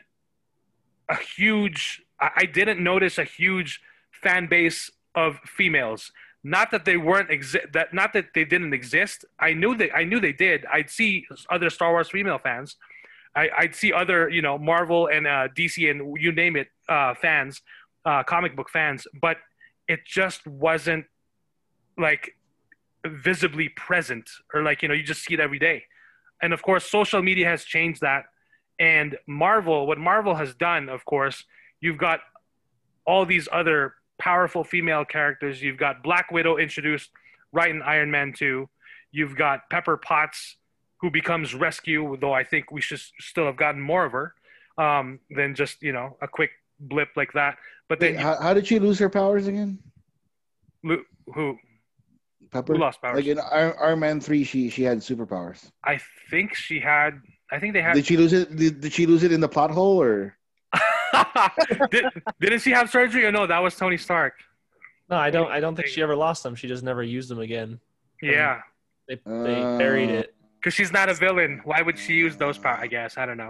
a 1.10 1.16
huge 1.16 2.02
I, 2.20 2.46
didn't 2.46 2.84
notice 2.84 3.18
a 3.18 3.24
huge 3.24 3.80
fan 4.12 4.48
base 4.48 4.90
of 5.14 5.40
females. 5.46 6.12
Not 6.44 6.72
that 6.72 6.86
they 6.86 6.98
weren't 6.98 7.30
exi- 7.30 7.72
that 7.74 7.94
not 7.94 8.14
that 8.14 8.28
they 8.34 8.46
didn't 8.46 8.74
exist. 8.74 9.26
I 9.40 9.54
knew 9.54 9.76
that 9.76 9.96
i 9.96 10.04
knew 10.04 10.20
they 10.20 10.32
did. 10.34 10.66
I'd 10.72 10.90
see 10.90 11.28
other 11.50 11.70
star 11.70 11.92
wars 11.92 12.10
female 12.10 12.38
fans. 12.38 12.78
I, 13.36 13.50
I'd 13.56 13.76
see 13.76 13.94
other, 13.94 14.30
you 14.30 14.42
know, 14.42 14.58
Marvel 14.58 15.08
and 15.08 15.28
uh, 15.28 15.48
DC 15.56 15.90
and 15.92 16.18
you 16.20 16.32
name 16.32 16.56
it, 16.56 16.70
uh, 16.90 17.14
fans, 17.14 17.62
uh, 18.06 18.24
comic 18.24 18.56
book 18.56 18.70
fans, 18.70 19.06
but 19.22 19.38
it 19.88 20.00
just 20.06 20.48
wasn't 20.48 21.06
like 21.98 22.36
visibly 23.06 23.70
present 23.70 24.30
or 24.54 24.64
like, 24.64 24.82
you 24.82 24.88
know, 24.88 24.94
you 24.94 25.04
just 25.04 25.24
see 25.24 25.34
it 25.34 25.40
every 25.40 25.60
day. 25.60 25.84
And 26.42 26.54
of 26.54 26.62
course, 26.62 26.90
social 26.90 27.22
media 27.22 27.48
has 27.48 27.64
changed 27.64 28.02
that. 28.02 28.26
And 28.80 29.18
Marvel, 29.28 29.88
what 29.88 29.98
Marvel 29.98 30.36
has 30.36 30.54
done, 30.54 30.90
of 30.90 31.04
course, 31.06 31.44
you've 31.82 31.98
got 31.98 32.20
all 33.06 33.26
these 33.26 33.48
other 33.52 33.96
powerful 34.20 34.64
female 34.64 35.06
characters. 35.06 35.62
You've 35.62 35.78
got 35.78 36.04
Black 36.04 36.32
Widow 36.32 36.58
introduced 36.58 37.10
right 37.52 37.72
in 37.72 37.82
Iron 37.82 38.12
Man 38.12 38.34
2. 38.38 38.70
You've 39.12 39.36
got 39.36 39.70
Pepper 39.70 39.98
Potts, 39.98 40.58
who 40.98 41.10
becomes 41.10 41.56
Rescue, 41.56 42.18
though 42.20 42.34
I 42.34 42.44
think 42.44 42.72
we 42.72 42.82
should 42.82 43.00
still 43.20 43.46
have 43.46 43.58
gotten 43.58 43.82
more 43.82 44.06
of 44.06 44.12
her 44.12 44.34
um, 44.78 45.20
than 45.30 45.56
just, 45.56 45.82
you 45.82 45.94
know, 45.94 46.18
a 46.22 46.28
quick 46.28 46.52
blip 46.80 47.10
like 47.16 47.34
that. 47.34 47.58
But 47.88 48.00
then, 48.00 48.16
Wait, 48.16 48.22
how, 48.22 48.40
how 48.40 48.54
did 48.54 48.68
she 48.68 48.80
lose 48.80 49.00
her 49.00 49.10
powers 49.10 49.48
again? 49.48 49.80
you, 50.84 51.06
who, 51.34 51.58
Pepper. 52.52 52.74
who 52.74 52.80
lost 52.80 53.02
powers? 53.02 53.16
Like 53.18 53.26
in 53.26 53.40
Iron, 53.52 53.74
Iron 53.82 54.00
Man 54.00 54.20
three, 54.22 54.44
she 54.44 54.70
she 54.70 54.84
had 54.84 55.00
superpowers. 55.00 55.70
I 55.84 56.00
think 56.30 56.54
she 56.56 56.80
had, 56.80 57.20
I 57.52 57.60
think 57.60 57.74
they 57.74 57.82
had. 57.82 57.94
Did 57.96 58.06
she 58.06 58.18
lose 58.18 58.34
it? 58.34 58.56
Did, 58.56 58.82
did 58.82 58.94
she 58.94 59.06
lose 59.06 59.24
it 59.24 59.32
in 59.32 59.40
the 59.42 59.50
plot 59.50 59.72
hole 59.72 60.02
or? 60.02 60.36
Did, 61.92 62.06
didn't 62.42 62.60
she 62.60 62.72
have 62.72 62.90
surgery 62.90 63.26
or 63.26 63.32
no? 63.32 63.48
That 63.48 63.60
was 63.60 63.76
Tony 63.76 63.98
Stark. 63.98 64.34
No, 65.10 65.16
I 65.18 65.30
don't. 65.30 65.50
I 65.52 65.60
don't 65.60 65.76
think 65.76 65.88
she 65.88 66.02
ever 66.02 66.16
lost 66.16 66.44
them. 66.44 66.56
She 66.56 66.68
just 66.68 66.84
never 66.84 67.02
used 67.04 67.30
them 67.30 67.40
again. 67.40 67.80
Yeah. 68.22 68.60
They 69.08 69.16
they 69.26 69.62
buried 69.78 70.10
Uh, 70.10 70.14
it. 70.14 70.36
because 70.60 70.74
she's 70.74 70.92
not 70.92 71.08
a 71.10 71.14
villain. 71.14 71.62
Why 71.64 71.82
would 71.82 71.98
she 71.98 72.14
use 72.16 72.36
those 72.36 72.58
powers? 72.58 72.80
I 72.82 72.88
guess 72.88 73.18
I 73.18 73.26
don't 73.26 73.38
know. 73.38 73.48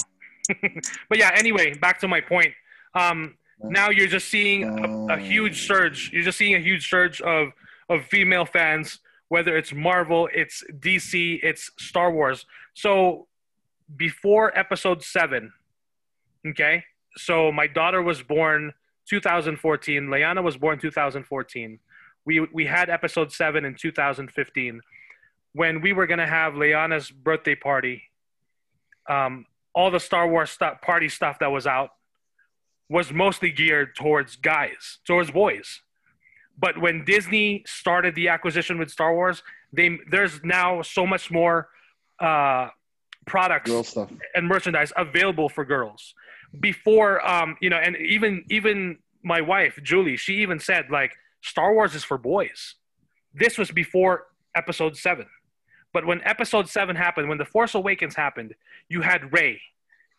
but 1.10 1.18
yeah, 1.18 1.32
anyway, 1.36 1.74
back 1.74 2.00
to 2.02 2.08
my 2.08 2.22
point. 2.22 2.54
Um, 2.94 3.36
now 3.64 3.90
you're 3.90 4.08
just 4.08 4.30
seeing 4.30 4.64
a, 5.10 5.16
a 5.16 5.18
huge 5.18 5.66
surge. 5.66 6.12
You're 6.14 6.24
just 6.24 6.38
seeing 6.38 6.54
a 6.56 6.60
huge 6.60 6.88
surge 6.90 7.22
of 7.22 7.50
of 7.90 8.06
female 8.06 8.46
fans, 8.46 9.00
whether 9.30 9.58
it's 9.58 9.74
Marvel, 9.74 10.30
it's 10.34 10.64
DC, 10.80 11.40
it's 11.44 11.72
Star 11.78 12.12
Wars. 12.12 12.46
So 12.74 13.28
before 13.96 14.58
Episode 14.58 15.04
Seven, 15.04 15.54
okay. 16.48 16.84
So 17.18 17.52
my 17.52 17.68
daughter 17.68 18.02
was 18.02 18.22
born 18.22 18.74
2014. 19.10 20.10
Leanna 20.10 20.42
was 20.42 20.58
born 20.58 20.80
2014. 20.80 21.80
We 22.26 22.42
we 22.54 22.66
had 22.66 22.90
Episode 22.90 23.32
Seven 23.32 23.66
in 23.66 23.76
2015 23.76 24.82
when 25.58 25.82
we 25.82 25.92
were 25.92 26.06
gonna 26.06 26.28
have 26.28 26.54
Leanna's 26.54 27.10
birthday 27.10 27.56
party, 27.56 28.04
um, 29.10 29.46
all 29.74 29.90
the 29.90 30.00
Star 30.00 30.28
Wars 30.28 30.52
stuff, 30.52 30.82
party 30.82 31.10
stuff 31.10 31.40
that 31.40 31.52
was 31.52 31.66
out 31.66 31.90
was 32.90 33.12
mostly 33.12 33.52
geared 33.52 33.96
towards 33.96 34.36
guys, 34.36 35.00
towards 35.06 35.32
boys. 35.32 35.82
But 36.58 36.80
when 36.80 37.06
Disney 37.06 37.64
started 37.68 38.16
the 38.16 38.30
acquisition 38.30 38.80
with 38.80 38.90
Star 38.90 39.14
Wars, 39.14 39.44
they 39.72 40.00
there's 40.10 40.44
now 40.44 40.82
so 40.82 41.06
much 41.06 41.30
more 41.30 41.70
uh, 42.20 42.70
products 43.28 43.70
and 44.34 44.48
merchandise 44.48 44.92
available 44.98 45.50
for 45.50 45.64
girls. 45.64 46.16
Before 46.60 47.26
um 47.28 47.58
you 47.62 47.70
know 47.70 47.78
and 47.78 47.96
even 47.98 48.44
even 48.50 48.98
my 49.22 49.42
wife 49.42 49.78
julie 49.84 50.16
she 50.16 50.36
even 50.36 50.60
said 50.60 50.86
like 50.90 51.12
star 51.42 51.74
wars 51.74 51.94
is 51.94 52.04
for 52.04 52.18
boys. 52.18 52.76
This 53.34 53.58
was 53.58 53.70
before 53.70 54.28
episode 54.56 54.98
7 54.98 55.28
but 55.94 56.06
when 56.06 56.22
episode 56.24 56.70
7 56.70 56.96
happened 56.96 57.30
when 57.30 57.38
the 57.38 57.46
force 57.46 57.76
awakens 57.76 58.16
happened 58.16 58.56
you 58.90 59.02
had 59.02 59.32
Rey 59.34 59.62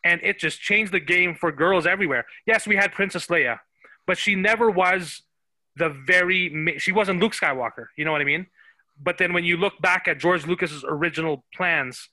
and 0.05 0.20
it 0.22 0.39
just 0.39 0.61
changed 0.61 0.93
the 0.93 1.01
game 1.01 1.34
for 1.34 1.51
girls 1.51 1.86
everywhere. 1.86 2.26
Yes 2.47 2.66
we 2.66 2.76
had 2.76 2.93
princess 2.93 3.26
leia 3.28 3.59
but 4.07 4.18
she 4.18 4.34
never 4.34 4.70
was 4.70 5.22
the 5.79 5.89
very 6.07 6.76
she 6.79 6.93
wasn't 6.93 7.18
luke 7.20 7.33
skywalker 7.33 7.87
you 7.97 8.05
know 8.05 8.12
what 8.12 8.20
i 8.20 8.24
mean 8.24 8.47
but 9.01 9.16
then 9.18 9.33
when 9.33 9.45
you 9.45 9.57
look 9.57 9.74
back 9.81 10.09
at 10.09 10.18
george 10.18 10.47
lucas's 10.47 10.85
original 10.89 11.45
plans 11.55 12.09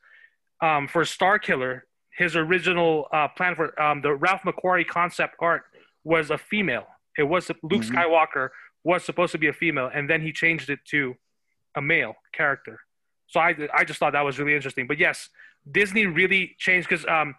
um, 0.61 0.87
for 0.87 1.03
Star 1.03 1.37
Killer, 1.37 1.85
his 2.17 2.33
original 2.37 3.07
uh, 3.11 3.27
plan 3.27 3.55
for 3.55 3.79
um, 3.79 4.01
the 4.01 4.13
Ralph 4.15 4.41
McQuarrie 4.45 4.87
concept 4.87 5.35
art 5.41 5.63
was 6.05 6.31
a 6.31 6.37
female. 6.37 6.87
It 7.17 7.23
was 7.23 7.49
Luke 7.61 7.81
Mhm. 7.83 7.91
Skywalker 7.91 8.49
was 8.85 9.03
supposed 9.03 9.33
to 9.33 9.37
be 9.37 9.47
a 9.47 9.53
female, 9.53 9.91
and 9.93 10.09
then 10.09 10.21
he 10.21 10.31
changed 10.31 10.69
it 10.69 10.79
to 10.91 11.15
a 11.75 11.81
male 11.81 12.15
character. 12.31 12.79
So 13.27 13.41
I, 13.41 13.53
I 13.73 13.83
just 13.83 13.99
thought 13.99 14.13
that 14.13 14.21
was 14.21 14.39
really 14.39 14.55
interesting. 14.55 14.87
But 14.87 14.97
yes, 14.97 15.27
Disney 15.69 16.05
really 16.05 16.55
changed 16.57 16.87
because 16.87 17.05
um, 17.05 17.35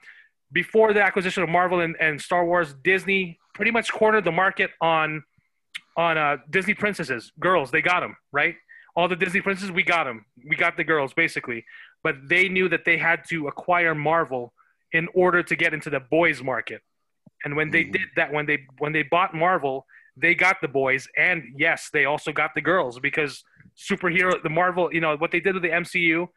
before 0.53 0.93
the 0.93 1.03
acquisition 1.03 1.43
of 1.43 1.49
Marvel 1.49 1.81
and, 1.81 1.97
and 1.99 2.20
Star 2.20 2.45
Wars, 2.45 2.74
Disney 2.85 3.39
pretty 3.55 3.70
much 3.70 3.91
cornered 3.91 4.24
the 4.24 4.33
market 4.33 4.70
on 4.83 5.24
on 5.97 6.19
uh, 6.19 6.37
Disney 6.51 6.75
princesses, 6.75 7.33
girls. 7.41 7.71
They 7.71 7.83
got 7.83 8.01
them 8.01 8.17
right. 8.33 8.55
All 8.95 9.09
the 9.09 9.17
Disney 9.17 9.41
princesses, 9.43 9.71
we 9.71 9.83
got 9.83 10.05
them. 10.05 10.25
We 10.49 10.57
got 10.57 10.77
the 10.77 10.85
girls 10.85 11.13
basically 11.15 11.65
but 12.07 12.29
they 12.29 12.49
knew 12.49 12.69
that 12.69 12.85
they 12.85 12.97
had 12.97 13.25
to 13.29 13.49
acquire 13.49 13.93
Marvel 13.93 14.53
in 14.93 15.09
order 15.13 15.43
to 15.43 15.57
get 15.57 15.75
into 15.75 15.91
the 15.91 15.99
boys 15.99 16.41
market. 16.41 16.81
And 17.45 17.57
when 17.57 17.73
they 17.73 17.83
Mhm. 17.83 17.93
did 17.95 18.03
that, 18.15 18.33
when 18.33 18.47
they 18.47 18.65
when 18.79 18.93
they 18.93 19.03
bought 19.03 19.35
Marvel, 19.35 19.85
they 20.17 20.33
got 20.33 20.61
the 20.61 20.69
boys, 20.69 21.09
and 21.17 21.43
yes, 21.57 21.91
they 21.91 22.05
also 22.05 22.31
got 22.31 22.55
the 22.55 22.61
girls 22.61 23.01
because 23.01 23.43
superhero, 23.77 24.41
the 24.41 24.49
Marvel, 24.49 24.95
you 24.95 25.01
know, 25.01 25.17
what 25.17 25.33
they 25.33 25.41
did 25.41 25.55
with 25.55 25.65
the 25.65 25.73
MCU 25.73 26.29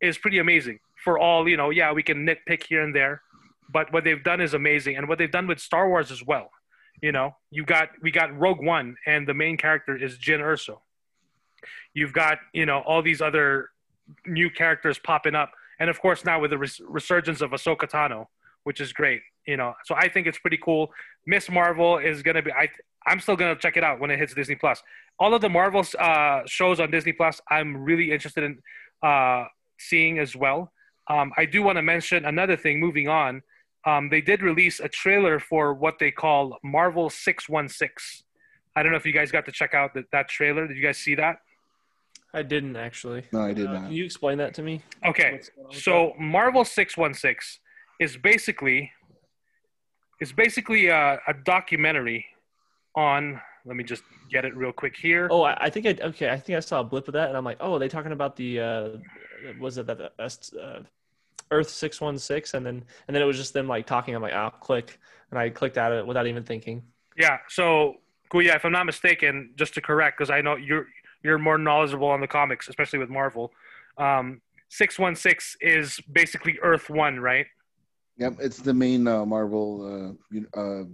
is 0.00 0.16
pretty 0.16 0.38
amazing. 0.38 0.78
For 1.04 1.18
all 1.18 1.46
you 1.46 1.58
know, 1.58 1.68
yeah, 1.68 1.92
we 1.92 2.02
can 2.02 2.26
nitpick 2.26 2.62
here 2.66 2.80
and 2.82 2.94
there, 2.94 3.20
but 3.68 3.92
what 3.92 4.04
they've 4.04 4.24
done 4.24 4.40
is 4.40 4.54
amazing, 4.54 4.96
and 4.96 5.08
what 5.08 5.18
they've 5.18 5.30
done 5.38 5.46
with 5.46 5.60
Star 5.60 5.90
Wars 5.90 6.10
as 6.10 6.24
well. 6.24 6.50
You 7.02 7.12
know, 7.12 7.36
you 7.50 7.64
got 7.64 7.90
we 8.02 8.10
got 8.10 8.36
Rogue 8.36 8.62
One, 8.62 8.96
and 9.06 9.26
the 9.26 9.34
main 9.34 9.56
character 9.56 9.96
is 9.96 10.18
Jyn 10.18 10.40
Erso. 10.40 10.78
You've 11.94 12.12
got 12.12 12.38
you 12.52 12.66
know 12.66 12.80
all 12.80 13.02
these 13.02 13.20
other 13.20 13.70
new 14.26 14.50
characters 14.50 14.98
popping 14.98 15.34
up, 15.34 15.52
and 15.78 15.90
of 15.90 16.00
course 16.00 16.24
now 16.24 16.40
with 16.40 16.50
the 16.50 16.58
res- 16.58 16.80
resurgence 16.88 17.40
of 17.40 17.50
Ahsoka 17.50 17.88
Tano, 17.88 18.26
which 18.64 18.80
is 18.80 18.92
great. 18.92 19.22
You 19.46 19.56
know, 19.56 19.74
so 19.84 19.94
I 19.94 20.08
think 20.08 20.26
it's 20.26 20.38
pretty 20.38 20.58
cool. 20.62 20.90
Miss 21.26 21.48
Marvel 21.50 21.98
is 21.98 22.22
gonna 22.22 22.42
be. 22.42 22.52
I 22.52 22.68
I'm 23.06 23.20
still 23.20 23.36
gonna 23.36 23.56
check 23.56 23.76
it 23.76 23.84
out 23.84 24.00
when 24.00 24.10
it 24.10 24.18
hits 24.18 24.34
Disney 24.34 24.56
Plus. 24.56 24.82
All 25.20 25.34
of 25.34 25.40
the 25.40 25.48
Marvel 25.48 25.84
uh, 25.98 26.42
shows 26.46 26.80
on 26.80 26.90
Disney 26.90 27.12
Plus, 27.12 27.40
I'm 27.48 27.76
really 27.76 28.12
interested 28.12 28.44
in 28.44 28.58
uh, 29.02 29.46
seeing 29.78 30.18
as 30.18 30.36
well. 30.36 30.72
Um, 31.08 31.32
I 31.36 31.46
do 31.46 31.62
want 31.62 31.76
to 31.76 31.82
mention 31.82 32.24
another 32.24 32.56
thing. 32.56 32.78
Moving 32.80 33.08
on, 33.08 33.42
um, 33.88 34.08
they 34.10 34.20
did 34.20 34.42
release 34.42 34.80
a 34.80 34.88
trailer 34.88 35.40
for 35.40 35.72
what 35.72 35.98
they 35.98 36.10
call 36.10 36.58
Marvel 36.62 37.08
616. 37.08 38.24
I 38.76 38.82
don't 38.82 38.92
know 38.92 38.98
if 38.98 39.06
you 39.06 39.12
guys 39.12 39.32
got 39.32 39.46
to 39.46 39.52
check 39.52 39.72
out 39.74 39.94
that, 39.94 40.04
that 40.12 40.28
trailer. 40.28 40.66
Did 40.66 40.76
you 40.76 40.82
guys 40.82 40.98
see 40.98 41.14
that? 41.14 41.38
I 42.34 42.42
didn't 42.42 42.76
actually. 42.76 43.24
No, 43.32 43.40
I 43.40 43.54
did 43.54 43.66
Uh, 43.66 43.72
not. 43.72 43.82
Can 43.84 43.92
you 43.92 44.04
explain 44.04 44.36
that 44.38 44.52
to 44.54 44.62
me? 44.62 44.82
Okay, 45.06 45.32
What's 45.32 45.48
going 45.48 45.64
on 45.64 45.68
with 45.70 45.82
so 45.82 46.12
Marvel 46.18 46.64
616 46.64 47.60
is 48.00 48.16
basically 48.18 48.92
is 50.20 50.32
basically 50.32 50.88
a, 50.88 51.18
a 51.26 51.34
documentary 51.44 52.26
on. 52.94 53.40
Let 53.64 53.76
me 53.76 53.84
just 53.84 54.02
get 54.30 54.44
it 54.44 54.54
real 54.56 54.72
quick 54.72 54.96
here. 54.96 55.28
Oh, 55.30 55.42
I, 55.42 55.66
I 55.66 55.70
think 55.70 55.86
I 55.86 55.96
okay. 56.08 56.28
I 56.30 56.38
think 56.38 56.56
I 56.56 56.60
saw 56.60 56.80
a 56.80 56.84
blip 56.84 57.08
of 57.08 57.14
that, 57.14 57.28
and 57.28 57.36
I'm 57.36 57.44
like, 57.44 57.58
oh, 57.60 57.74
are 57.74 57.78
they 57.78 57.88
talking 57.88 58.12
about 58.12 58.36
the 58.36 58.60
uh, 58.60 58.88
was 59.58 59.78
it 59.78 59.86
that 59.86 59.98
the 59.98 60.10
best 60.18 60.54
uh, 60.54 60.80
Earth 61.50 61.68
six 61.70 62.00
one 62.00 62.18
six, 62.18 62.54
and 62.54 62.64
then 62.64 62.84
and 63.06 63.14
then 63.14 63.22
it 63.22 63.26
was 63.26 63.36
just 63.36 63.52
them 63.52 63.68
like 63.68 63.86
talking. 63.86 64.14
I'm 64.14 64.22
like, 64.22 64.32
oh, 64.34 64.50
click, 64.60 64.98
and 65.30 65.38
I 65.38 65.50
clicked 65.50 65.78
at 65.78 65.92
it 65.92 66.06
without 66.06 66.26
even 66.26 66.44
thinking. 66.44 66.82
Yeah. 67.16 67.38
So, 67.48 67.96
Kuya, 68.32 68.54
if 68.56 68.64
I'm 68.64 68.72
not 68.72 68.86
mistaken, 68.86 69.52
just 69.56 69.74
to 69.74 69.80
correct, 69.80 70.18
because 70.18 70.30
I 70.30 70.40
know 70.40 70.56
you're 70.56 70.86
you're 71.22 71.38
more 71.38 71.58
knowledgeable 71.58 72.08
on 72.08 72.20
the 72.20 72.28
comics, 72.28 72.68
especially 72.68 72.98
with 72.98 73.10
Marvel. 73.10 73.52
Um, 73.96 74.40
Six 74.70 74.98
one 74.98 75.16
six 75.16 75.56
is 75.62 75.98
basically 76.12 76.58
Earth 76.62 76.90
One, 76.90 77.18
right? 77.20 77.46
Yep, 78.18 78.34
it's 78.38 78.58
the 78.58 78.74
main 78.74 79.08
uh, 79.08 79.24
Marvel 79.24 80.16
uh, 80.36 80.60
uh, 80.60 80.84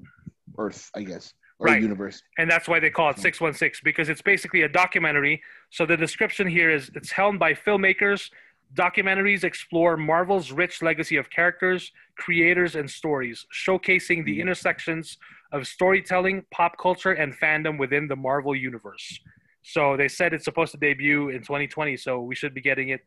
Earth, 0.57 0.93
I 0.95 1.03
guess, 1.03 1.35
or 1.59 1.67
Right. 1.67 1.83
universe. 1.83 2.23
and 2.39 2.49
that's 2.49 2.69
why 2.69 2.79
they 2.79 2.91
call 2.91 3.11
it 3.11 3.19
616 3.19 3.81
because 3.83 4.09
it's 4.09 4.23
basically 4.23 4.63
a 4.63 4.69
documentary 4.69 5.43
so 5.71 5.87
the 5.87 5.97
description 5.97 6.47
here 6.47 6.71
is 6.71 6.91
it's 6.95 7.11
helmed 7.11 7.39
by 7.39 7.55
filmmakers 7.55 8.31
documentaries 8.75 9.45
explore 9.45 9.97
marvel's 9.97 10.51
rich 10.51 10.83
legacy 10.83 11.17
of 11.17 11.31
characters 11.31 11.93
creators 12.17 12.75
and 12.75 12.91
stories 12.91 13.47
showcasing 13.53 14.25
the 14.25 14.41
intersections 14.41 15.17
of 15.53 15.67
storytelling 15.67 16.45
pop 16.51 16.77
culture 16.79 17.13
and 17.13 17.39
fandom 17.39 17.79
within 17.79 18.09
the 18.09 18.17
marvel 18.17 18.57
universe. 18.57 19.21
So 19.63 19.97
they 19.97 20.09
said 20.09 20.35
it's 20.35 20.45
supposed 20.45 20.73
to 20.73 20.79
debut 20.79 21.29
in 21.29 21.41
2020 21.41 21.97
so 21.97 22.21
we 22.21 22.35
should 22.35 22.55
be 22.55 22.61
getting 22.61 22.89
it 22.89 23.01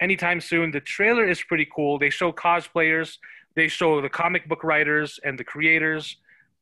anytime 0.00 0.40
soon. 0.40 0.70
The 0.70 0.80
trailer 0.80 1.28
is 1.28 1.42
pretty 1.42 1.68
cool. 1.74 1.98
They 1.98 2.10
show 2.10 2.32
cosplayers 2.32 3.18
they 3.56 3.68
show 3.68 4.00
the 4.00 4.08
comic 4.08 4.48
book 4.48 4.62
writers 4.64 5.18
and 5.24 5.38
the 5.38 5.44
creators. 5.44 6.16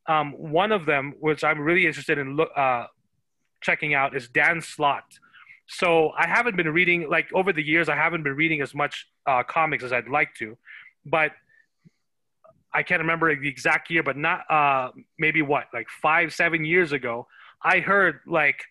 Um, 0.07 0.33
one 0.33 0.73
of 0.73 0.87
them, 0.87 1.15
which 1.21 1.45
I'm 1.45 1.61
really 1.61 1.87
interested 1.87 2.19
in 2.19 2.37
look, 2.37 2.51
uh, 2.57 2.87
checking 3.61 3.95
out, 3.95 4.17
is 4.17 4.29
Dan 4.29 4.61
Slott. 4.61 5.05
So 5.69 6.11
I 6.19 6.27
haven't 6.27 6.57
been 6.57 6.71
reading 6.73 7.09
like 7.11 7.29
over 7.35 7.53
the 7.53 7.62
years. 7.62 7.89
I 7.89 7.95
haven't 7.95 8.23
been 8.23 8.35
reading 8.35 8.62
as 8.62 8.75
much 8.75 9.07
uh, 9.27 9.43
comics 9.43 9.85
as 9.85 9.93
I'd 9.93 10.09
like 10.09 10.35
to, 10.37 10.57
but 11.05 11.33
I 12.73 12.83
can't 12.83 13.01
remember 13.01 13.35
the 13.39 13.49
exact 13.49 13.91
year, 13.91 14.03
but 14.03 14.16
not 14.16 14.51
uh, 14.51 14.91
maybe 15.19 15.43
what 15.43 15.66
like 15.75 15.89
five, 16.03 16.33
seven 16.33 16.64
years 16.64 16.93
ago. 16.93 17.27
I 17.62 17.81
heard 17.81 18.21
like 18.27 18.64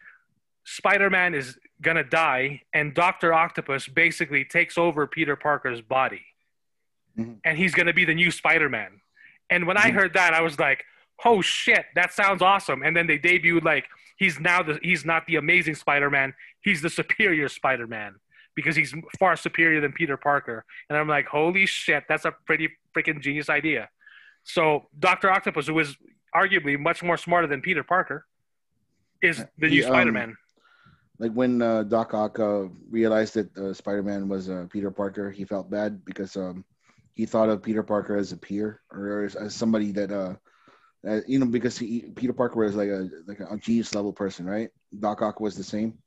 Spider-Man 0.66 1.34
is 1.36 1.58
gonna 1.82 2.04
die, 2.04 2.62
and 2.74 2.94
Doctor 2.96 3.32
Octopus 3.34 3.88
basically 3.88 4.44
takes 4.44 4.78
over 4.78 5.06
Peter 5.06 5.36
Parker's 5.36 5.82
body, 5.82 6.26
Mhm. 7.18 7.40
and 7.46 7.58
he's 7.58 7.74
gonna 7.76 7.94
be 7.94 8.06
the 8.06 8.16
new 8.16 8.32
Spider-Man. 8.32 9.02
And 9.52 9.68
when 9.68 9.78
I 9.78 9.92
Mhm. 9.92 9.94
heard 9.94 10.14
that, 10.14 10.34
I 10.34 10.42
was 10.42 10.58
like, 10.60 10.84
"Oh 11.24 11.42
shit, 11.42 11.86
that 11.96 12.12
sounds 12.12 12.42
awesome!" 12.42 12.82
And 12.82 12.96
then 12.98 13.06
they 13.08 13.20
debuted 13.20 13.64
like 13.64 13.88
he's 14.18 14.40
now 14.40 14.62
the 14.64 14.80
he's 14.82 15.06
not 15.06 15.26
the 15.28 15.36
Amazing 15.38 15.76
Spider-Man, 15.76 16.34
he's 16.68 16.82
the 16.82 16.90
superior 16.90 17.48
Spider-Man 17.48 18.16
because 18.56 18.76
he's 18.76 18.94
far 19.18 19.38
superior 19.38 19.80
than 19.80 19.94
Peter 19.94 20.18
Parker. 20.18 20.66
And 20.90 20.98
I'm 20.98 21.08
like, 21.08 21.28
"Holy 21.28 21.66
shit, 21.66 22.04
that's 22.10 22.26
a 22.26 22.34
pretty 22.46 22.70
freaking 22.94 23.22
genius 23.22 23.50
idea." 23.50 23.90
So 24.44 24.88
Doctor 25.00 25.32
Octopus, 25.32 25.68
who 25.68 25.80
is 25.80 25.96
arguably 26.36 26.78
much 26.78 27.04
more 27.04 27.18
smarter 27.18 27.48
than 27.48 27.62
Peter 27.62 27.84
Parker, 27.84 28.26
is 29.22 29.44
the 29.58 29.70
new 29.70 29.84
um, 29.84 29.90
Spider-Man. 29.92 30.36
Like 31.20 31.32
when 31.32 31.62
uh, 31.62 31.84
Doc 31.84 32.14
Ock 32.14 32.40
uh, 32.40 32.66
realized 32.90 33.36
that 33.36 33.58
uh, 33.58 33.74
Spider-Man 33.74 34.28
was 34.28 34.50
uh, 34.50 34.66
Peter 34.70 34.92
Parker, 34.92 35.32
he 35.32 35.46
felt 35.46 35.70
bad 35.72 36.04
because 36.04 36.36
um, 36.36 36.66
he 37.14 37.26
thought 37.26 37.50
of 37.50 37.64
Peter 37.64 37.82
Parker 37.82 38.18
as 38.18 38.34
a 38.34 38.38
peer 38.38 38.82
or 38.92 39.24
as, 39.24 39.36
as 39.36 39.56
somebody 39.56 39.92
that 39.94 40.12
uh, 40.12 40.36
uh, 41.08 41.22
you 41.28 41.40
know 41.40 41.46
because 41.46 41.78
he, 41.78 42.02
Peter 42.16 42.34
Parker 42.34 42.60
was 42.60 42.76
like 42.76 42.90
a 42.90 43.10
like 43.26 43.40
a 43.40 43.58
genius 43.58 43.96
level 43.96 44.12
person, 44.12 44.46
right? 44.46 44.70
Doc 45.00 45.22
Ock 45.22 45.40
was 45.40 45.56
the 45.56 45.64
same, 45.64 45.98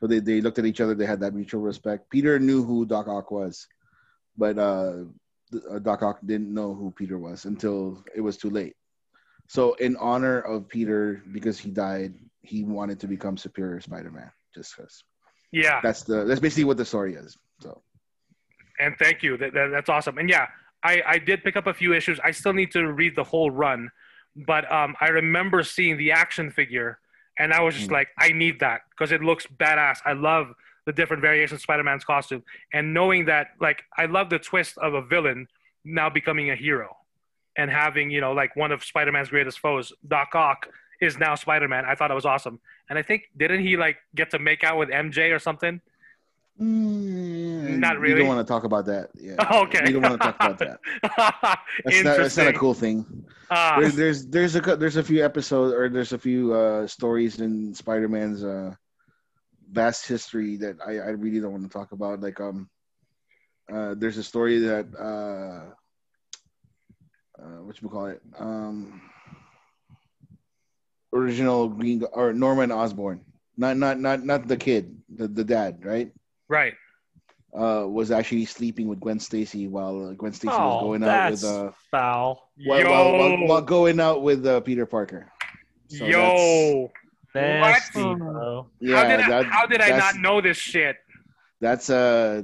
so 0.00 0.06
they, 0.06 0.18
they 0.20 0.40
looked 0.40 0.58
at 0.58 0.66
each 0.66 0.80
other. 0.80 0.94
They 0.94 1.06
had 1.06 1.20
that 1.20 1.34
mutual 1.34 1.60
respect. 1.60 2.10
Peter 2.10 2.38
knew 2.38 2.64
who 2.64 2.84
Doc 2.86 3.08
Ock 3.08 3.30
was, 3.30 3.66
but 4.36 4.58
uh, 4.58 5.04
uh, 5.70 5.78
Doc 5.80 6.02
Ock 6.02 6.18
didn't 6.24 6.52
know 6.52 6.74
who 6.74 6.90
Peter 6.90 7.18
was 7.18 7.44
until 7.44 8.04
it 8.14 8.20
was 8.20 8.36
too 8.36 8.50
late. 8.50 8.74
So 9.46 9.74
in 9.74 9.96
honor 9.96 10.40
of 10.40 10.68
Peter, 10.68 11.22
because 11.32 11.58
he 11.58 11.70
died, 11.70 12.14
he 12.42 12.64
wanted 12.64 12.98
to 13.00 13.06
become 13.06 13.36
Superior 13.36 13.80
Spider-Man. 13.80 14.30
Just 14.54 14.76
because 14.76 15.02
Yeah, 15.52 15.80
that's 15.82 16.02
the 16.04 16.24
that's 16.24 16.40
basically 16.40 16.64
what 16.64 16.76
the 16.76 16.84
story 16.84 17.14
is. 17.14 17.36
So 17.60 17.82
and 18.78 18.94
thank 18.98 19.22
you. 19.22 19.36
That, 19.36 19.52
that- 19.54 19.70
that's 19.70 19.88
awesome. 19.88 20.18
And 20.18 20.28
yeah, 20.28 20.46
I, 20.82 21.02
I 21.06 21.18
did 21.18 21.42
pick 21.44 21.56
up 21.56 21.66
a 21.66 21.74
few 21.74 21.92
issues. 21.94 22.20
I 22.22 22.30
still 22.30 22.52
need 22.52 22.70
to 22.72 22.92
read 22.92 23.16
the 23.16 23.24
whole 23.24 23.50
run, 23.50 23.90
but 24.46 24.70
um, 24.70 24.94
I 25.00 25.08
remember 25.08 25.62
seeing 25.62 25.96
the 25.96 26.12
action 26.12 26.50
figure, 26.50 26.98
and 27.38 27.52
I 27.52 27.60
was 27.60 27.74
just 27.74 27.88
Mm. 27.90 27.92
like, 27.92 28.08
I 28.18 28.30
need 28.32 28.60
that 28.60 28.82
because 28.90 29.12
it 29.12 29.22
looks 29.22 29.46
badass. 29.46 30.00
I 30.04 30.12
love 30.12 30.54
the 30.86 30.92
different 30.92 31.22
variations 31.22 31.58
of 31.58 31.62
Spider-Man's 31.62 32.04
costume, 32.04 32.42
and 32.72 32.92
knowing 32.92 33.24
that, 33.26 33.48
like, 33.60 33.82
I 33.96 34.06
love 34.06 34.28
the 34.30 34.38
twist 34.38 34.76
of 34.78 34.94
a 34.94 35.02
villain 35.02 35.48
now 35.84 36.10
becoming 36.10 36.50
a 36.50 36.56
hero, 36.56 36.96
and 37.56 37.70
having 37.70 38.10
you 38.10 38.20
know 38.20 38.32
like 38.32 38.54
one 38.56 38.72
of 38.72 38.84
Spider-Man's 38.84 39.28
greatest 39.30 39.58
foes, 39.60 39.92
Doc 40.06 40.34
Ock, 40.34 40.68
is 41.00 41.18
now 41.18 41.34
Spider-Man. 41.34 41.84
I 41.84 41.94
thought 41.94 42.10
it 42.10 42.14
was 42.14 42.26
awesome, 42.26 42.60
and 42.88 42.98
I 42.98 43.02
think 43.02 43.24
didn't 43.36 43.60
he 43.60 43.76
like 43.76 43.96
get 44.14 44.30
to 44.32 44.38
make 44.38 44.62
out 44.64 44.78
with 44.78 44.90
MJ 44.90 45.34
or 45.34 45.38
something? 45.38 45.80
Not 46.56 47.96
We 47.96 48.02
really. 48.02 48.18
don't 48.20 48.28
want 48.28 48.46
to 48.46 48.50
talk 48.50 48.64
about 48.64 48.86
that. 48.86 49.10
Yeah. 49.14 49.36
Okay. 49.64 49.80
We 49.86 49.92
don't 49.92 50.02
want 50.02 50.14
to 50.14 50.18
talk 50.18 50.36
about 50.36 50.58
that. 50.58 50.78
That's 51.84 52.04
not, 52.04 52.16
that's 52.16 52.36
not 52.36 52.46
a 52.48 52.52
cool 52.52 52.74
thing. 52.74 53.04
Ah, 53.50 53.78
There's 53.80 53.96
there's 53.96 54.26
there's 54.26 54.56
a 54.56 54.60
there's 54.76 54.96
a 54.96 55.02
few 55.02 55.24
episodes 55.24 55.74
or 55.74 55.88
there's 55.88 56.12
a 56.12 56.18
few 56.18 56.54
uh, 56.54 56.86
stories 56.86 57.40
in 57.40 57.74
Spider-Man's 57.74 58.44
uh, 58.44 58.74
vast 59.70 60.06
history 60.06 60.56
that 60.58 60.76
I, 60.86 60.98
I 60.98 61.10
really 61.18 61.40
don't 61.40 61.52
want 61.52 61.64
to 61.64 61.68
talk 61.70 61.92
about. 61.92 62.20
Like 62.20 62.40
um, 62.40 62.70
uh, 63.72 63.94
there's 63.98 64.16
a 64.18 64.22
story 64.24 64.60
that 64.60 64.86
uh, 64.94 65.74
uh, 67.42 67.58
what 67.66 67.80
you 67.82 67.88
call 67.88 68.06
it 68.06 68.22
um, 68.38 69.02
original 71.12 71.68
Green 71.68 72.04
or 72.12 72.32
Norman 72.32 72.70
Osborn, 72.72 73.24
not 73.56 73.76
not 73.76 73.98
not 74.00 74.24
not 74.24 74.46
the 74.46 74.56
kid, 74.56 74.96
the 75.08 75.28
the 75.28 75.44
dad, 75.44 75.84
right? 75.84 76.12
Right. 76.48 76.74
Uh, 77.56 77.86
was 77.86 78.10
actually 78.10 78.44
sleeping 78.44 78.88
with 78.88 78.98
Gwen 78.98 79.20
Stacy 79.20 79.68
while 79.68 80.08
uh, 80.08 80.12
Gwen 80.14 80.32
Stacy 80.32 80.48
was 80.48 80.82
Oh, 80.82 80.86
going 80.86 81.04
out 81.04 81.30
that's 81.30 81.42
with 81.42 81.50
uh, 81.52 81.70
foul. 81.90 82.50
while, 82.66 82.80
Yo, 82.80 82.90
while, 82.90 83.12
while, 83.18 83.46
while 83.46 83.62
going 83.62 84.00
out 84.00 84.22
with 84.22 84.44
uh, 84.44 84.60
Peter 84.60 84.86
Parker. 84.86 85.30
So 85.86 86.04
yo. 86.04 86.90
Nasty, 87.32 88.02
What? 88.02 88.18
bro. 88.18 88.66
Yeah, 88.80 88.96
how 88.96 89.08
did 89.08 89.20
I, 89.20 89.28
that- 89.28 89.46
how 89.46 89.66
did 89.66 89.80
I 89.80 89.88
that's- 89.90 90.14
not 90.14 90.20
know 90.22 90.40
this 90.40 90.56
shit? 90.56 90.96
That's 91.60 91.88
uh, 91.90 92.42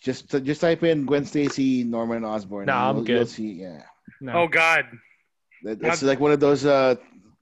just 0.00 0.28
just 0.44 0.60
type 0.60 0.82
in 0.82 1.04
Gwen 1.06 1.24
Stacy, 1.24 1.82
Norman 1.84 2.24
Osborn. 2.24 2.66
Nah, 2.66 2.90
and 2.90 2.98
I'm 2.98 3.04
you'll- 3.04 3.08
you'll 3.16 3.18
good. 3.24 3.28
see, 3.28 3.52
yeah, 3.52 3.82
No. 4.20 4.32
Oh 4.42 4.48
God. 4.48 4.86
that, 5.64 5.80
that's 5.80 6.02
like 6.02 6.20
one 6.20 6.32
of 6.32 6.40
those 6.40 6.64
uh 6.66 6.96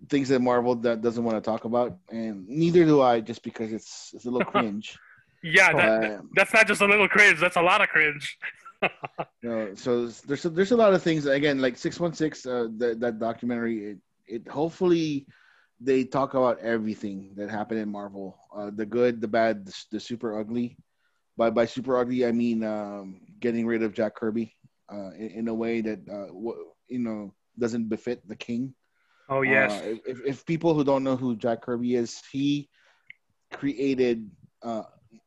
things 0.08 0.28
that 0.28 0.40
Marvel 0.40 0.74
that 0.76 1.02
doesn't 1.02 1.24
want 1.24 1.36
to 1.36 1.40
talk 1.40 1.64
about, 1.64 1.98
and 2.10 2.48
neither 2.48 2.84
do 2.84 3.00
I, 3.02 3.20
just 3.20 3.42
because 3.42 3.72
it's 3.72 4.12
it's 4.14 4.24
a 4.26 4.30
little 4.30 4.50
cringe. 4.50 4.98
Yeah, 5.44 5.72
that, 5.74 6.02
Uh, 6.02 6.22
that's 6.34 6.54
not 6.54 6.66
just 6.66 6.80
a 6.80 6.86
little 6.86 7.08
cringe. 7.08 7.38
That's 7.38 7.56
a 7.56 7.62
lot 7.62 7.82
of 7.82 7.88
cringe. 7.88 8.38
so 9.74 10.06
there's 10.26 10.44
a, 10.44 10.50
there's 10.50 10.72
a 10.72 10.76
lot 10.76 10.94
of 10.94 11.02
things 11.02 11.26
again 11.26 11.60
like 11.60 11.76
616 11.76 12.50
uh 12.50 12.68
that, 12.76 13.00
that 13.00 13.18
documentary 13.18 13.92
it, 13.92 13.98
it 14.26 14.48
hopefully 14.48 15.26
they 15.80 16.04
talk 16.04 16.34
about 16.34 16.58
everything 16.60 17.32
that 17.36 17.50
happened 17.50 17.80
in 17.80 17.88
marvel 17.88 18.38
uh 18.56 18.70
the 18.74 18.84
good 18.84 19.20
the 19.20 19.28
bad 19.28 19.64
the, 19.66 19.72
the 19.92 20.00
super 20.00 20.38
ugly 20.38 20.76
by 21.36 21.48
by 21.50 21.64
super 21.64 21.96
ugly 21.96 22.26
i 22.26 22.32
mean 22.32 22.64
um 22.64 23.20
getting 23.40 23.66
rid 23.66 23.82
of 23.82 23.94
jack 23.94 24.14
kirby 24.14 24.54
uh 24.92 25.10
in, 25.16 25.30
in 25.30 25.48
a 25.48 25.54
way 25.54 25.80
that 25.80 26.00
uh 26.10 26.26
w- 26.26 26.72
you 26.88 26.98
know 26.98 27.32
doesn't 27.58 27.88
befit 27.88 28.26
the 28.28 28.36
king 28.36 28.74
Oh 29.28 29.40
yes. 29.40 29.72
uh, 29.72 29.96
if, 30.04 30.20
if 30.26 30.46
people 30.46 30.74
who 30.74 30.84
don't 30.84 31.02
know 31.04 31.16
who 31.16 31.34
Jack 31.36 31.62
Kirby 31.62 31.94
is, 31.94 32.20
he 32.30 32.68
created, 33.52 34.30
uh, 34.62 34.82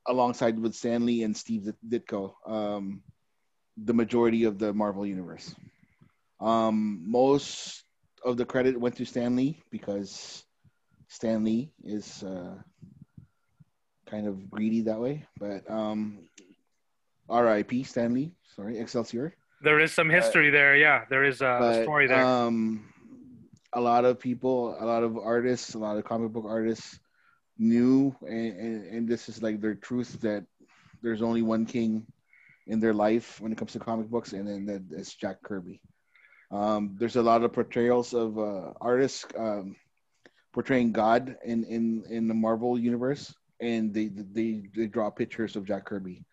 alongside 0.08 0.60
with 0.60 0.76
Stan 0.76 1.06
Lee 1.06 1.24
and 1.24 1.36
Steve 1.36 1.72
Ditko, 1.88 2.34
um, 2.46 3.02
the 3.78 3.94
majority 3.94 4.46
of 4.46 4.58
the 4.58 4.74
Marvel 4.74 5.06
universe. 5.06 5.54
Um, 6.40 7.04
most 7.06 7.84
of 8.24 8.38
the 8.38 8.46
credit 8.46 8.80
went 8.80 8.96
to 8.98 9.06
Stan 9.06 9.36
Lee 9.36 9.62
because 9.72 10.44
Stan 11.08 11.44
Lee 11.44 11.72
is 11.84 12.24
uh, 12.24 12.56
kind 14.06 14.28
of 14.28 14.50
greedy 14.50 14.82
that 14.82 15.00
way. 15.00 15.26
But 15.40 15.70
um, 15.70 16.20
R.I.P. 17.30 17.84
Stan 17.84 18.14
Lee. 18.14 18.34
Sorry, 18.56 18.80
Excelsior 18.80 19.36
there 19.62 19.80
is 19.80 19.92
some 19.92 20.10
history 20.10 20.50
there. 20.50 20.76
Yeah, 20.76 21.06
there 21.10 21.24
is 21.24 21.42
a 21.42 21.58
but, 21.60 21.84
story 21.84 22.08
there. 22.08 22.24
Um, 22.24 22.94
a 23.74 23.82
lot 23.82 24.06
of 24.06 24.20
people, 24.20 24.76
a 24.80 24.86
lot 24.86 25.04
of 25.04 25.18
artists, 25.18 25.74
a 25.74 25.80
lot 25.80 25.98
of 25.98 26.04
comic 26.04 26.32
book 26.32 26.46
artists 26.48 27.00
knew, 27.60 28.16
and, 28.22 28.60
and, 28.60 28.86
and 28.86 29.08
this 29.08 29.30
is 29.30 29.42
like 29.42 29.62
their 29.62 29.76
truth 29.76 30.20
that 30.22 30.46
there's 31.02 31.22
only 31.22 31.42
one 31.42 31.66
king 31.66 32.06
in 32.68 32.80
their 32.80 32.94
life 32.94 33.40
when 33.40 33.52
it 33.52 33.58
comes 33.58 33.74
to 33.74 33.80
comic 33.80 34.08
books, 34.08 34.34
and 34.34 34.48
then 34.48 34.66
that 34.66 35.00
is 35.00 35.14
Jack 35.14 35.42
Kirby. 35.42 35.82
Um, 36.52 36.96
there's 36.98 37.16
a 37.16 37.22
lot 37.22 37.44
of 37.44 37.54
portrayals 37.54 38.14
of 38.14 38.38
uh, 38.38 38.74
artists 38.80 39.26
um, 39.38 39.76
portraying 40.54 40.92
God 40.92 41.38
in, 41.44 41.64
in, 41.66 42.04
in 42.10 42.28
the 42.28 42.34
Marvel 42.34 42.80
universe, 42.80 43.34
and 43.60 43.94
they, 43.94 44.08
they 44.08 44.64
they 44.76 44.88
draw 44.88 45.10
pictures 45.10 45.56
of 45.56 45.66
Jack 45.66 45.86
Kirby 45.86 46.24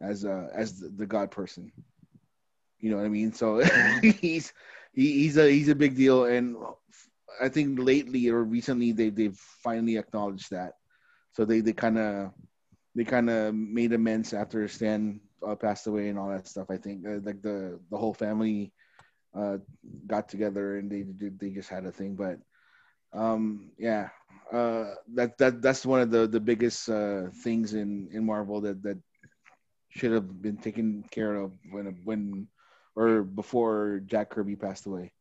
as 0.00 0.24
uh, 0.24 0.48
as 0.54 0.78
the, 0.78 0.88
the 0.88 1.06
God 1.06 1.30
person. 1.30 1.72
You 2.78 2.90
know 2.90 2.96
what 2.98 3.06
I 3.06 3.08
mean? 3.08 3.32
So 3.32 3.60
he's 4.02 4.52
he, 4.92 5.12
he's 5.12 5.36
a 5.36 5.50
he's 5.50 5.68
a 5.68 5.74
big 5.74 5.96
deal, 5.96 6.24
and 6.26 6.56
I 7.40 7.48
think 7.48 7.78
lately 7.78 8.28
or 8.28 8.42
recently 8.44 8.92
they 8.92 9.10
they've 9.10 9.38
finally 9.62 9.96
acknowledged 9.96 10.50
that. 10.50 10.74
So 11.32 11.44
they 11.44 11.60
they 11.60 11.72
kind 11.72 11.98
of 11.98 12.32
they 12.94 13.04
kind 13.04 13.30
of 13.30 13.54
made 13.54 13.92
amends 13.92 14.32
after 14.32 14.66
Stan 14.68 15.20
uh, 15.46 15.54
passed 15.54 15.86
away 15.86 16.08
and 16.08 16.18
all 16.18 16.30
that 16.30 16.48
stuff. 16.48 16.70
I 16.70 16.76
think 16.76 17.06
uh, 17.06 17.20
like 17.22 17.42
the 17.42 17.78
the 17.90 17.96
whole 17.96 18.14
family 18.14 18.72
uh, 19.34 19.58
got 20.06 20.28
together 20.28 20.78
and 20.78 20.90
they 20.90 21.04
they 21.38 21.50
just 21.50 21.68
had 21.68 21.86
a 21.86 21.92
thing. 21.92 22.16
But 22.16 22.38
um, 23.12 23.70
yeah, 23.78 24.08
uh, 24.52 24.94
that 25.14 25.38
that 25.38 25.62
that's 25.62 25.86
one 25.86 26.00
of 26.00 26.10
the 26.10 26.26
the 26.26 26.40
biggest 26.40 26.88
uh, 26.88 27.30
things 27.44 27.74
in 27.74 28.08
in 28.12 28.26
Marvel 28.26 28.60
that 28.62 28.82
that 28.82 28.98
should 29.90 30.12
have 30.12 30.42
been 30.42 30.56
taken 30.56 31.04
care 31.10 31.34
of 31.36 31.52
when 31.70 32.00
when 32.04 32.48
or 32.96 33.22
before 33.22 34.00
Jack 34.06 34.30
Kirby 34.30 34.56
passed 34.56 34.86
away, 34.86 35.12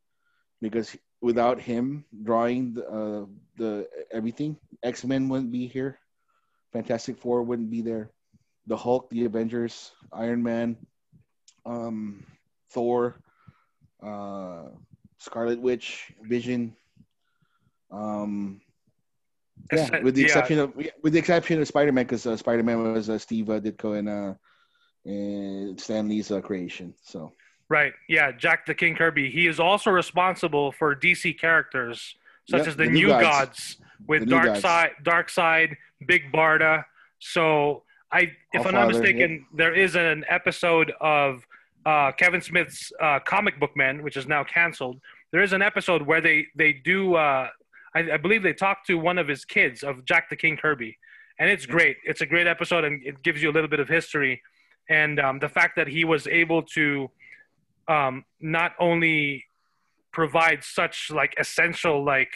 because 0.62 0.96
without 1.22 1.60
him 1.60 2.06
drawing 2.24 2.74
the, 2.74 2.88
uh, 2.88 3.26
the 3.58 3.88
everything, 4.12 4.58
X 4.84 5.04
Men 5.04 5.30
wouldn't 5.30 5.52
be 5.52 5.68
here, 5.68 6.00
Fantastic 6.74 7.18
Four 7.18 7.44
wouldn't 7.44 7.72
be 7.72 7.82
there, 7.82 8.12
the 8.68 8.78
Hulk, 8.78 9.10
the 9.10 9.26
Avengers, 9.26 9.92
Iron 10.14 10.44
Man, 10.44 10.78
um, 11.66 12.26
Thor, 12.72 13.16
uh, 14.04 14.64
Scarlet 15.18 15.60
Witch, 15.60 16.12
Vision. 16.22 16.76
Um, 17.90 18.62
yeah, 19.72 20.02
with 20.02 20.16
the 20.16 20.22
yeah. 20.22 20.28
exception 20.28 20.60
of 20.60 20.76
with 20.76 21.14
the 21.14 21.20
exception 21.20 21.60
of 21.62 21.68
Spider 21.68 21.92
Man, 21.92 22.06
because 22.06 22.26
uh, 22.26 22.38
Spider 22.38 22.64
Man 22.64 22.94
was 22.94 23.10
uh, 23.10 23.18
Steve 23.18 23.50
uh, 23.50 23.60
Ditko 23.60 23.98
and 23.98 24.10
uh, 24.10 24.34
and 25.06 25.80
Stan 25.80 26.08
Lee's 26.08 26.32
uh, 26.32 26.42
creation. 26.42 26.94
So 27.02 27.32
Right. 27.70 27.94
Yeah, 28.08 28.32
Jack 28.32 28.66
the 28.66 28.74
King 28.74 28.96
Kirby. 28.96 29.30
He 29.30 29.48
is 29.48 29.60
also 29.60 29.90
responsible 29.92 30.72
for 30.72 30.96
DC 30.96 31.38
characters 31.40 32.16
such 32.50 32.60
Yep, 32.60 32.68
as 32.68 32.76
the, 32.78 32.86
the 32.86 32.90
New 32.92 33.08
Gods, 33.08 33.24
Gods. 33.24 33.78
with 34.08 34.22
New 34.24 34.30
Dark 34.30 34.46
Gods. 34.46 34.62
Side, 34.62 34.92
Darkseid, 35.04 35.76
Big 36.08 36.32
Barda. 36.32 36.86
So 37.20 37.84
I, 38.12 38.32
if 38.54 38.62
All 38.62 38.68
I'm 38.70 38.74
not 38.74 38.88
mistaken, 38.88 39.46
there 39.54 39.74
is 39.74 39.96
an 39.96 40.24
episode 40.30 40.94
of 41.02 41.46
uh, 41.86 42.12
Kevin 42.14 42.42
Smith's 42.42 42.92
uh, 43.02 43.20
Comic 43.26 43.60
Book 43.60 43.72
Men, 43.76 44.02
which 44.02 44.16
is 44.16 44.28
now 44.28 44.44
canceled. 44.46 45.00
There 45.32 45.42
is 45.42 45.52
an 45.52 45.62
episode 45.62 46.02
where 46.04 46.22
they 46.22 46.48
they 46.56 46.72
do. 46.72 47.16
Uh, 47.16 47.50
I, 47.96 48.12
I 48.14 48.18
believe 48.18 48.44
they 48.44 48.54
talk 48.54 48.86
to 48.86 48.98
one 48.98 49.18
of 49.18 49.28
his 49.28 49.44
kids 49.44 49.84
of 49.84 50.06
Jack 50.06 50.30
the 50.30 50.36
King 50.38 50.56
Kirby, 50.56 50.98
and 51.38 51.50
it's 51.50 51.66
great. 51.66 51.98
It's 52.06 52.22
a 52.22 52.26
great 52.26 52.48
episode, 52.48 52.86
and 52.86 53.06
it 53.06 53.22
gives 53.24 53.42
you 53.42 53.50
a 53.50 53.54
little 53.54 53.70
bit 53.70 53.82
of 53.82 53.90
history, 53.90 54.42
and 54.90 55.20
um, 55.20 55.40
the 55.40 55.50
fact 55.50 55.76
that 55.76 55.88
he 55.88 56.06
was 56.06 56.28
able 56.28 56.62
to 56.64 57.10
um, 57.88 58.26
not 58.40 58.74
only 58.80 59.46
provide 60.12 60.64
such 60.64 61.12
like 61.12 61.36
essential 61.38 62.04
like 62.04 62.32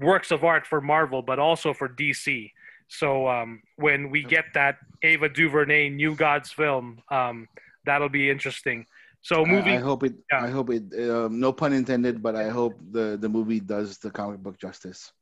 works 0.00 0.30
of 0.30 0.44
art 0.44 0.66
for 0.66 0.80
Marvel, 0.80 1.22
but 1.22 1.38
also 1.38 1.72
for 1.72 1.88
DC. 1.88 2.50
So 2.88 3.28
um, 3.28 3.62
when 3.76 4.10
we 4.10 4.22
get 4.22 4.46
that 4.54 4.76
Ava 5.02 5.28
DuVernay 5.28 5.88
New 5.88 6.14
Gods 6.14 6.50
film, 6.50 7.00
um, 7.10 7.48
that'll 7.86 8.08
be 8.08 8.30
interesting. 8.30 8.86
So 9.22 9.44
I, 9.44 9.48
moving, 9.48 9.78
I 9.78 9.80
hope 9.80 10.04
it. 10.04 10.14
yeah. 10.30 10.44
I 10.44 10.50
hope 10.50 10.70
it. 10.70 10.82
Um, 11.10 11.40
no 11.40 11.52
pun 11.52 11.72
intended, 11.72 12.22
but 12.22 12.36
I 12.36 12.50
hope 12.50 12.78
the 12.90 13.16
the 13.18 13.28
movie 13.28 13.60
does 13.60 13.96
the 13.98 14.10
comic 14.10 14.40
book 14.40 14.58
justice. 14.58 15.12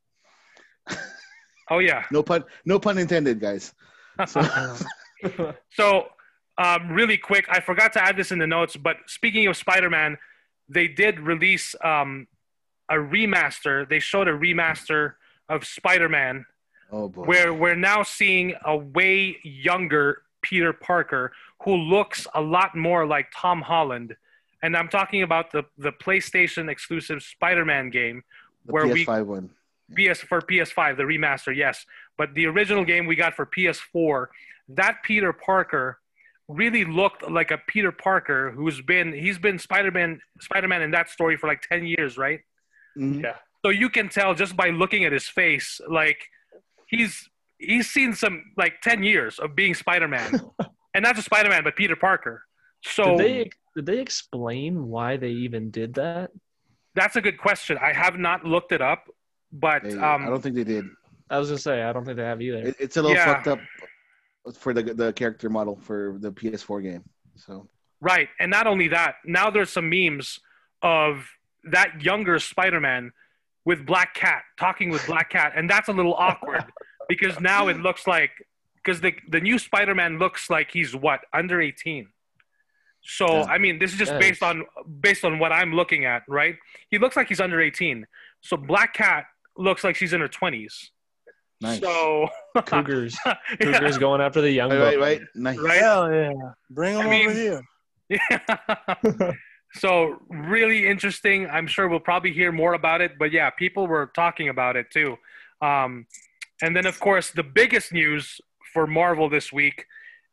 oh 1.69 1.79
yeah. 1.79 2.03
No 2.11 2.21
pun. 2.21 2.43
No 2.65 2.79
pun 2.79 2.97
intended, 2.97 3.39
guys. 3.39 3.73
So, 5.71 6.07
um, 6.57 6.89
really 6.91 7.17
quick, 7.17 7.45
I 7.49 7.59
forgot 7.59 7.93
to 7.93 8.03
add 8.03 8.15
this 8.17 8.31
in 8.31 8.39
the 8.39 8.47
notes, 8.47 8.75
but 8.75 8.97
speaking 9.07 9.47
of 9.47 9.57
Spider 9.57 9.89
Man, 9.89 10.17
they 10.69 10.87
did 10.87 11.19
release 11.19 11.75
um, 11.83 12.27
a 12.89 12.95
remaster. 12.95 13.87
They 13.87 13.99
showed 13.99 14.27
a 14.27 14.33
remaster 14.33 15.13
of 15.49 15.65
Spider 15.65 16.09
Man 16.09 16.45
Oh 16.91 17.09
boy. 17.09 17.23
where 17.23 17.53
we're 17.53 17.75
now 17.75 18.03
seeing 18.03 18.53
a 18.65 18.77
way 18.77 19.37
younger 19.43 20.21
Peter 20.41 20.73
Parker 20.73 21.31
who 21.63 21.75
looks 21.75 22.27
a 22.35 22.41
lot 22.41 22.75
more 22.75 23.05
like 23.05 23.27
Tom 23.35 23.61
Holland. 23.61 24.15
And 24.61 24.77
I'm 24.77 24.87
talking 24.89 25.23
about 25.23 25.51
the, 25.51 25.63
the 25.77 25.91
PlayStation 25.91 26.69
exclusive 26.69 27.23
Spider 27.23 27.65
Man 27.65 27.89
game 27.89 28.23
the 28.65 28.71
where 28.73 28.87
we- 28.87 29.05
PS5 29.05 29.25
one. 29.25 29.49
PS 29.97 30.19
for 30.21 30.41
PS5, 30.41 30.97
the 30.97 31.03
remaster, 31.03 31.53
yes. 31.55 31.85
But 32.17 32.33
the 32.35 32.45
original 32.47 32.85
game 32.85 33.05
we 33.05 33.15
got 33.15 33.35
for 33.35 33.45
PS4, 33.45 34.27
that 34.69 35.03
Peter 35.03 35.33
Parker 35.33 35.99
really 36.53 36.85
looked 36.85 37.21
like 37.29 37.51
a 37.51 37.59
Peter 37.67 37.91
Parker 37.91 38.51
who's 38.51 38.81
been 38.81 39.11
he's 39.13 39.37
been 39.39 39.57
Spider-Man 39.59 40.19
Spider-Man 40.41 40.81
in 40.81 40.91
that 40.91 41.09
story 41.09 41.35
for 41.37 41.47
like 41.47 41.61
10 41.61 41.85
years, 41.85 42.17
right? 42.17 42.39
Mhm. 42.97 43.23
Yeah. 43.23 43.35
So 43.65 43.69
you 43.71 43.89
can 43.89 44.09
tell 44.09 44.33
just 44.35 44.55
by 44.55 44.69
looking 44.69 45.05
at 45.05 45.11
his 45.11 45.27
face, 45.27 45.79
like 45.89 46.19
he's 46.87 47.29
he's 47.57 47.89
seen 47.89 48.13
some 48.13 48.35
like 48.57 48.81
10 48.81 49.03
years 49.03 49.39
of 49.39 49.55
being 49.55 49.73
Spider-Man. 49.73 50.29
and 50.93 51.03
not 51.03 51.15
just 51.15 51.25
Spider-Man, 51.25 51.63
but 51.63 51.75
Peter 51.75 51.95
Parker. 51.95 52.43
So 52.83 53.03
did 53.17 53.19
they 53.19 53.49
did 53.75 53.85
they 53.85 53.99
explain 53.99 54.87
why 54.87 55.17
they 55.17 55.29
even 55.45 55.71
did 55.71 55.93
that? 55.95 56.31
that's 56.95 57.15
a 57.15 57.21
good 57.21 57.39
question. 57.39 57.75
I 57.81 57.91
have 57.91 58.19
not 58.19 58.45
looked 58.45 58.71
it 58.71 58.81
up, 58.81 59.05
but 59.51 59.81
They- 59.83 59.93
um 59.97 60.25
I 60.25 60.29
don't 60.29 60.41
think 60.43 60.55
they 60.55 60.63
did. 60.75 60.85
I 61.29 61.39
was 61.39 61.47
gonna 61.49 61.57
say 61.69 61.81
I 61.81 61.91
don't 61.93 62.05
think 62.05 62.17
they 62.17 62.23
have 62.33 62.41
either. 62.41 62.57
It, 62.69 62.75
it's 62.79 62.97
a 62.97 63.01
little 63.01 63.15
Yeah. 63.17 63.25
fucked 63.33 63.47
up 63.47 63.59
for 64.57 64.73
the 64.73 64.83
the 64.83 65.13
character 65.13 65.49
model 65.49 65.77
for 65.81 66.17
the 66.19 66.31
PS4 66.31 66.83
game. 66.83 67.03
So 67.35 67.67
Right. 68.01 68.27
And 68.37 68.51
not 68.51 68.67
only 68.67 68.89
that, 68.89 69.15
now 69.25 69.49
there's 69.49 69.69
some 69.69 69.89
memes 69.89 70.39
of 70.81 71.25
that 71.71 72.01
younger 72.01 72.37
Spider 72.37 72.81
Man 72.81 73.13
with 73.63 73.85
Black 73.85 74.13
Cat, 74.13 74.43
talking 74.59 74.89
with 74.89 75.05
Black 75.07 75.29
Cat. 75.29 75.53
And 75.55 75.69
that's 75.69 75.87
a 75.87 75.93
little 75.93 76.13
awkward 76.13 76.65
because 77.07 77.39
now 77.39 77.69
it 77.69 77.77
looks 77.77 78.05
like, 78.05 78.31
because 78.75 78.99
the, 78.99 79.13
the 79.29 79.39
new 79.39 79.57
Spider 79.57 79.95
Man 79.95 80.19
looks 80.19 80.49
like 80.49 80.69
he's 80.69 80.93
what, 80.93 81.21
under 81.31 81.61
18. 81.61 82.09
So, 83.05 83.37
Yeah. 83.37 83.43
I 83.43 83.57
mean, 83.57 83.79
this 83.79 83.93
is 83.93 83.97
just 83.97 84.11
Yes. 84.11 84.19
based 84.19 84.43
on 84.43 84.65
based 84.99 85.23
on 85.23 85.39
what 85.39 85.53
I'm 85.53 85.73
looking 85.73 86.03
at, 86.03 86.23
right? 86.27 86.57
He 86.89 86.97
looks 86.97 87.15
like 87.15 87.29
he's 87.29 87.39
under 87.39 87.61
18. 87.61 88.05
So 88.41 88.57
Black 88.57 88.93
Cat 88.93 89.27
looks 89.55 89.85
like 89.85 89.95
she's 89.95 90.11
in 90.11 90.19
her 90.19 90.27
20s. 90.27 90.89
Nice. 91.63 91.79
So, 91.79 92.27
Cougars, 92.65 93.17
yeah. 93.25 93.35
Cougars 93.59 93.97
going 93.97 94.21
after 94.21 94.41
the 94.41 94.51
young 94.51 94.69
right, 94.69 94.79
right, 94.79 94.99
buck. 94.99 95.01
right. 95.01 95.21
Nice. 95.33 95.57
Right. 95.57 95.79
Hell 95.79 96.13
yeah. 96.13 96.31
Bring 96.69 96.93
them 96.95 97.07
I 97.07 97.09
mean- 97.09 97.29
over 97.29 97.35
here. 97.39 97.61
Yeah. 98.09 99.31
so 99.75 100.17
really 100.29 100.87
interesting. 100.87 101.47
I'm 101.47 101.67
sure 101.67 101.87
we'll 101.87 101.99
probably 101.99 102.31
hear 102.33 102.51
more 102.51 102.73
about 102.73 103.01
it, 103.01 103.13
but 103.17 103.31
yeah, 103.31 103.49
people 103.49 103.87
were 103.87 104.11
talking 104.13 104.49
about 104.49 104.75
it 104.75 104.87
too. 104.91 105.15
Um, 105.61 106.05
and 106.61 106.75
then 106.75 106.85
of 106.85 106.99
course 106.99 107.31
the 107.31 107.43
biggest 107.43 107.91
news 107.93 108.39
for 108.73 108.85
Marvel 108.85 109.29
this 109.29 109.51
week 109.53 109.85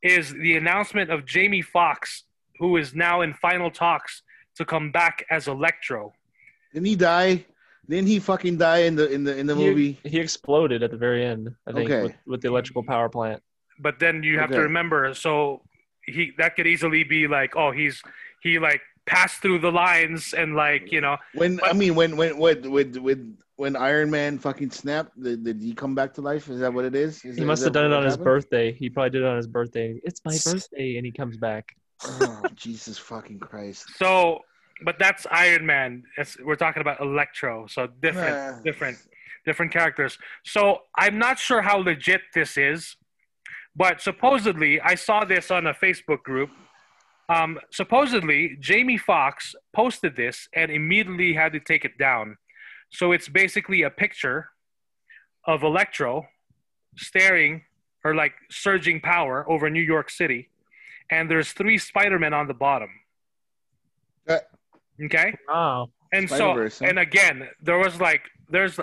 is 0.03 0.33
the 0.33 0.57
announcement 0.57 1.11
of 1.11 1.26
Jamie 1.26 1.62
Foxx, 1.62 2.24
who 2.59 2.76
is 2.76 2.95
now 2.95 3.20
in 3.20 3.35
final 3.35 3.70
talks 3.70 4.22
to 4.57 4.64
come 4.64 4.91
back 4.91 5.24
as 5.31 5.47
Electro. 5.47 6.12
Didn't 6.74 6.87
he 6.87 6.97
die? 6.97 7.45
Didn't 7.91 8.07
he 8.09 8.18
fucking 8.20 8.57
die 8.57 8.82
in 8.88 8.95
the 8.95 9.11
in 9.11 9.24
the 9.24 9.36
in 9.36 9.47
the 9.47 9.55
he, 9.57 9.64
movie? 9.66 10.01
he 10.05 10.18
exploded 10.20 10.82
at 10.82 10.91
the 10.93 10.97
very 10.97 11.24
end. 11.26 11.51
I 11.66 11.72
think 11.72 11.91
Okay. 11.91 12.03
with, 12.05 12.14
with 12.26 12.41
the 12.41 12.49
electrical 12.49 12.82
power 12.84 13.09
plant. 13.09 13.43
But 13.80 13.99
then 13.99 14.22
you 14.22 14.38
have 14.38 14.51
to 14.51 14.61
remember, 14.61 15.12
so 15.14 15.62
he 16.07 16.32
that 16.38 16.55
could 16.57 16.66
easily 16.68 17.03
be 17.05 17.26
like, 17.26 17.57
oh, 17.57 17.70
he's 17.72 18.01
he 18.43 18.59
like 18.59 18.80
passed 19.07 19.43
through 19.43 19.59
the 19.59 19.72
lines 19.72 20.34
and 20.34 20.55
like 20.55 20.93
you 20.93 21.01
know 21.01 21.16
When 21.34 21.57
But- 21.57 21.70
I 21.70 21.72
mean 21.72 21.95
when 21.97 22.16
when 22.16 22.38
with 22.38 22.64
with 22.66 22.97
with 22.97 23.36
when 23.57 23.74
Iron 23.76 24.11
Man 24.11 24.38
fucking 24.38 24.70
snapped, 24.70 25.20
did, 25.20 25.45
did 25.45 25.61
he 25.61 25.74
come 25.74 25.95
back 25.95 26.14
to 26.14 26.20
life? 26.22 26.49
Is 26.49 26.61
that 26.61 26.72
what 26.72 26.84
it 26.86 26.95
is? 26.95 27.16
Is 27.16 27.34
He 27.36 27.41
that- 27.41 27.47
must 27.47 27.61
is 27.61 27.64
have 27.66 27.72
done 27.74 27.86
it 27.86 27.88
what 27.88 27.99
on 27.99 28.05
his 28.05 28.12
happened? 28.14 28.24
birthday. 28.24 28.72
He 28.72 28.88
probably 28.88 29.11
did 29.11 29.22
it 29.22 29.26
on 29.28 29.36
his 29.36 29.49
birthday. 29.49 30.01
It's 30.05 30.20
my 30.24 30.36
birthday, 30.45 30.97
and 30.97 31.05
he 31.05 31.12
comes 31.12 31.36
back. 31.36 31.74
Oh 32.05 32.43
Jesus 32.55 32.97
fucking 32.99 33.41
Christ! 33.41 33.84
So, 33.97 34.41
but 34.85 34.99
that's 34.99 35.26
Iron 35.31 35.66
Man. 35.66 36.05
It's, 36.16 36.37
we're 36.41 36.57
talking 36.57 36.81
about 36.81 37.01
Electro, 37.01 37.66
so 37.66 37.87
different, 37.87 38.37
Nah. 38.57 38.62
different, 38.62 38.99
different 39.45 39.72
characters. 39.72 40.18
So 40.45 40.83
I'm 40.97 41.18
not 41.18 41.39
sure 41.39 41.62
how 41.62 41.78
legit 41.78 42.22
this 42.35 42.57
is, 42.57 42.97
but 43.76 44.01
supposedly 44.01 44.81
I 44.81 44.95
saw 44.95 45.24
this 45.24 45.51
on 45.51 45.66
a 45.66 45.74
Facebook 45.74 46.22
group. 46.22 46.51
Um, 47.28 47.59
supposedly 47.70 48.57
Jamie 48.61 48.99
Foxx 48.99 49.55
posted 49.72 50.16
this 50.16 50.49
and 50.55 50.70
immediately 50.70 51.33
had 51.35 51.53
to 51.53 51.61
take 51.61 51.85
it 51.85 51.97
down. 51.97 52.37
So 52.91 53.12
it's 53.12 53.28
basically 53.28 53.83
a 53.83 53.91
picture 53.91 54.49
of 55.47 55.62
Electro 55.62 56.26
staring 56.97 57.62
or 58.05 58.14
like 58.14 58.33
surging 58.51 59.01
power 59.01 59.49
over 59.49 59.70
New 59.70 59.83
York 59.83 60.11
City, 60.11 60.49
and 61.11 61.31
there's 61.31 61.53
three 61.53 61.78
Spider-Men 61.78 62.33
on 62.35 62.49
the 62.49 62.55
bottom. 62.55 62.89
Uh, 64.28 64.39
Okay. 65.05 65.35
Wow. 65.49 65.91
And 66.13 66.29
so, 66.29 66.55
huh? 66.55 66.69
and 66.83 66.99
again, 66.99 67.49
there 67.63 67.79
was 67.79 68.01
like, 68.01 68.23
there's 68.49 68.81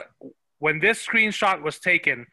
when 0.59 0.80
this 0.80 1.05
screenshot 1.05 1.61
was 1.61 1.78
taken, 1.80 2.26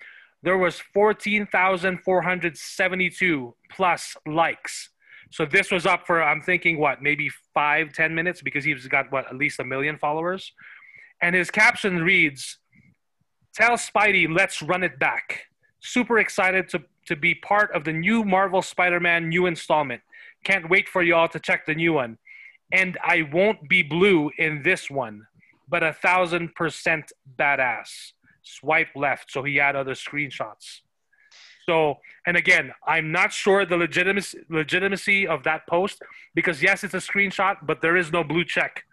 there 0.43 0.57
was 0.57 0.81
14,472 0.93 3.55
plus 3.71 4.17
likes. 4.27 4.91
So 5.31 5.45
this 5.45 5.71
was 5.71 5.85
up 5.87 6.07
for, 6.07 6.23
I'm 6.23 6.41
thinking, 6.43 6.79
what, 6.79 7.03
maybe 7.03 7.29
five, 7.55 7.93
ten 7.93 8.15
minutes 8.15 8.41
because 8.41 8.65
he's 8.65 8.87
got 8.87 9.11
what, 9.11 9.27
at 9.27 9.35
least 9.37 9.59
a 9.59 9.65
million 9.65 9.99
followers. 9.99 10.53
And 11.21 11.35
his 11.35 11.51
caption 11.51 12.05
reads, 12.05 12.59
Tell 13.55 13.73
Spidey, 13.73 14.33
let's 14.33 14.63
run 14.63 14.85
it 14.85 14.99
back. 14.99 15.47
Super 15.81 16.19
excited 16.19 16.71
to, 16.71 16.83
to 17.07 17.17
be 17.17 17.35
part 17.35 17.73
of 17.73 17.85
the 17.85 17.93
new 17.93 18.25
Marvel 18.25 18.63
Spider 18.63 19.01
Man 19.01 19.29
new 19.29 19.45
installment. 19.47 20.01
Can't 20.45 20.69
wait 20.69 20.89
for 20.89 21.03
y'all 21.03 21.29
to 21.29 21.41
check 21.41 21.67
the 21.67 21.75
new 21.75 21.95
one 21.95 22.19
and 22.75 22.99
I 23.05 23.23
won't 23.33 23.69
be 23.69 23.83
blue 23.83 24.31
in 24.39 24.63
this 24.63 24.91
one, 24.91 25.27
but 25.69 25.83
a 25.83 25.93
thousand 25.93 26.55
percent 26.55 27.13
badass. 27.39 28.13
Swipe 28.43 28.89
left, 28.95 29.31
so 29.31 29.43
he 29.43 29.57
had 29.57 29.75
other 29.75 29.95
screenshots. 29.95 30.81
So, 31.67 31.97
and 32.27 32.37
again, 32.37 32.75
I'm 32.87 33.11
not 33.11 33.33
sure 33.33 33.65
the 33.65 33.79
legitimacy 33.79 34.39
legitimacy 34.51 35.27
of 35.27 35.45
that 35.45 35.67
post 35.67 36.03
because 36.35 36.63
yes, 36.63 36.85
it's 36.85 36.93
a 36.93 36.99
screenshot, 36.99 37.57
but 37.63 37.81
there 37.81 37.97
is 37.97 38.13
no 38.13 38.23
blue 38.23 38.45
check 38.45 38.85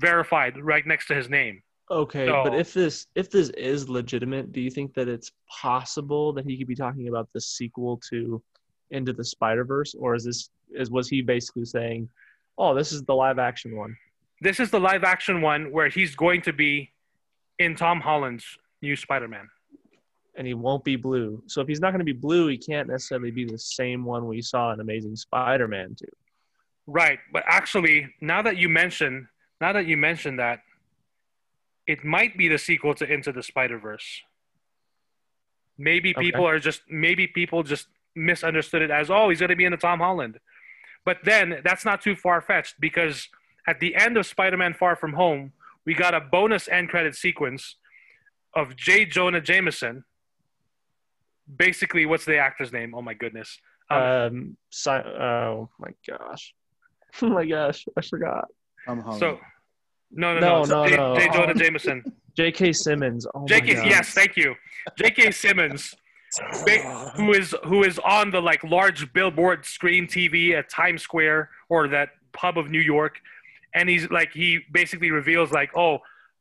verified 0.00 0.54
right 0.62 0.86
next 0.86 1.08
to 1.08 1.14
his 1.14 1.28
name. 1.28 1.62
Okay, 1.90 2.26
So- 2.26 2.44
but 2.44 2.54
if 2.54 2.72
this 2.72 3.06
if 3.14 3.28
this 3.30 3.50
is 3.50 3.88
legitimate, 3.88 4.50
do 4.52 4.60
you 4.66 4.70
think 4.70 4.94
that 4.94 5.08
it's 5.08 5.30
possible 5.62 6.32
that 6.34 6.46
he 6.46 6.56
could 6.56 6.68
be 6.74 6.74
talking 6.74 7.08
about 7.08 7.28
the 7.34 7.40
sequel 7.40 7.98
to 8.10 8.42
Into 8.90 9.12
the 9.12 9.24
Spider 9.24 9.64
Verse, 9.64 9.94
or 10.02 10.14
is 10.14 10.24
this 10.24 10.48
is 10.80 10.90
was 10.90 11.06
he 11.08 11.20
basically 11.20 11.66
saying, 11.66 12.08
"Oh, 12.58 12.74
this 12.74 12.92
is 12.92 13.02
the 13.02 13.14
live 13.14 13.38
action 13.38 13.76
one"? 13.76 13.96
This 14.40 14.60
is 14.60 14.70
the 14.70 14.80
live 14.80 15.04
action 15.04 15.40
one 15.40 15.72
where 15.72 15.88
he's 15.88 16.14
going 16.14 16.42
to 16.42 16.52
be 16.52 16.92
in 17.58 17.74
Tom 17.74 18.00
Holland's 18.00 18.44
new 18.82 18.96
Spider-Man. 18.96 19.48
and 20.38 20.46
he 20.46 20.52
won't 20.52 20.84
be 20.84 20.96
blue. 20.96 21.42
So 21.46 21.62
if 21.62 21.68
he's 21.68 21.80
not 21.80 21.92
going 21.92 22.00
to 22.00 22.04
be 22.04 22.12
blue, 22.12 22.48
he 22.48 22.58
can't 22.58 22.88
necessarily 22.88 23.30
be 23.30 23.46
the 23.46 23.58
same 23.58 24.04
one 24.04 24.26
we 24.26 24.42
saw 24.42 24.70
in 24.74 24.80
Amazing 24.80 25.16
Spider-Man 25.16 25.94
2. 25.94 26.04
Right, 26.86 27.18
but 27.32 27.42
actually, 27.46 28.12
now 28.20 28.42
that 28.42 28.58
you 28.58 28.68
mention, 28.68 29.28
now 29.62 29.72
that 29.72 29.86
you 29.86 29.96
mention 29.96 30.36
that, 30.36 30.60
it 31.86 32.04
might 32.04 32.36
be 32.36 32.48
the 32.48 32.58
sequel 32.58 32.94
to 32.96 33.10
Into 33.10 33.32
the 33.32 33.42
Spider 33.42 33.78
Verse. 33.78 34.20
Maybe 35.78 36.10
Okay. 36.10 36.20
people 36.20 36.46
are 36.46 36.58
just 36.58 36.82
maybe 36.90 37.26
people 37.26 37.62
just 37.62 37.88
misunderstood 38.14 38.82
it 38.82 38.90
as 38.90 39.10
oh 39.10 39.28
he's 39.30 39.40
going 39.40 39.50
to 39.50 39.56
be 39.56 39.64
in 39.64 39.72
the 39.72 39.76
Tom 39.78 40.00
Holland, 40.00 40.38
but 41.06 41.18
then 41.24 41.60
that's 41.64 41.84
not 41.86 42.02
too 42.02 42.14
far 42.14 42.42
fetched 42.42 42.74
because 42.80 43.28
at 43.66 43.80
the 43.80 43.94
end 43.96 44.18
of 44.18 44.26
Spider-Man: 44.26 44.74
Far 44.74 44.94
From 44.96 45.14
Home, 45.14 45.52
we 45.86 45.94
got 45.94 46.12
a 46.12 46.20
bonus 46.20 46.68
end 46.68 46.90
credit 46.90 47.14
sequence 47.14 47.76
of 48.54 48.76
J. 48.76 49.06
Jonah 49.06 49.40
Jameson. 49.40 50.04
Basically, 51.64 52.06
what's 52.06 52.24
the 52.24 52.38
actor's 52.38 52.72
name? 52.72 52.94
Oh 52.94 53.02
my 53.02 53.14
goodness. 53.14 53.58
Um, 53.90 54.02
Um, 54.02 54.56
si- 54.70 54.90
oh 54.90 55.70
my 55.78 55.90
gosh. 56.06 56.52
Oh 57.22 57.28
my 57.30 57.46
gosh, 57.46 57.86
I 57.96 58.02
forgot. 58.02 58.44
Tom 58.84 59.00
Holland. 59.00 59.20
So, 59.20 59.40
no, 60.10 60.34
no, 60.34 60.40
No, 60.40 60.64
no, 60.64 60.82
no, 60.84 60.88
J, 60.90 60.96
no. 60.96 61.16
J. 61.16 61.28
Jonah 61.32 61.54
Jameson. 61.54 62.04
J.K. 62.36 62.74
Simmons. 62.74 63.26
Oh 63.34 63.40
my 63.40 63.46
J.K. 63.46 63.74
gosh. 63.76 63.86
Yes, 63.88 64.10
thank 64.10 64.36
you. 64.36 64.54
J.K. 64.98 65.30
Simmons, 65.30 65.92
ba- 65.94 65.98
who 67.16 67.32
is 67.32 67.54
who 67.64 67.84
is 67.84 67.98
on 68.00 68.30
the 68.30 68.40
like 68.40 68.62
large 68.64 69.12
billboard 69.12 69.64
screen 69.64 70.06
TV 70.06 70.52
at 70.52 70.68
Times 70.68 71.02
Square 71.02 71.50
or 71.68 71.88
that 71.88 72.10
pub 72.32 72.58
of 72.58 72.70
New 72.70 72.80
York, 72.80 73.20
and 73.74 73.88
he's 73.88 74.10
like 74.10 74.32
he 74.32 74.60
basically 74.72 75.10
reveals 75.10 75.52
like 75.52 75.70
oh, 75.76 75.98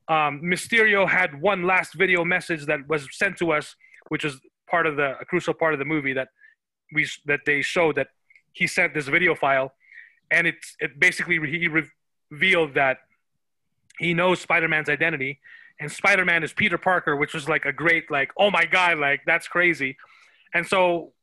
um, 0.08 0.42
Mysterio 0.44 1.08
had 1.08 1.42
one 1.42 1.64
last 1.64 1.94
video 1.94 2.24
message 2.24 2.66
that 2.66 2.88
was 2.88 3.08
sent 3.12 3.38
to 3.38 3.52
us, 3.52 3.76
which 4.10 4.26
is 4.26 4.40
part 4.70 4.88
of 4.88 4.96
the 4.98 5.18
a 5.20 5.26
crucial 5.26 5.54
part 5.54 5.74
of 5.74 5.80
the 5.80 5.86
movie 5.86 6.14
that 6.14 6.30
we 6.94 7.08
that 7.26 7.42
they 7.46 7.62
showed 7.62 7.96
that 7.96 8.08
he 8.54 8.68
sent 8.68 8.94
this 8.94 9.08
video 9.08 9.36
file, 9.36 9.74
and 10.32 10.48
it's 10.48 10.76
it 10.80 11.00
basically 11.00 11.36
he 11.50 11.68
re- 11.68 11.90
revealed 12.32 12.74
that 12.74 12.98
he 14.00 14.14
knows 14.14 14.42
Spider-Man's 14.42 14.90
identity 14.90 15.40
and 15.80 15.92
Spider-Man 15.92 16.44
is 16.44 16.54
Peter 16.54 16.78
Parker, 16.78 17.16
which 17.16 17.34
was 17.34 17.50
like 17.50 17.66
a 17.66 17.74
great 17.74 18.10
like 18.10 18.32
oh 18.38 18.52
my 18.52 18.66
god 18.66 18.98
like 19.00 19.22
that's 19.26 19.48
crazy, 19.48 19.98
and 20.54 20.66
so 20.66 21.14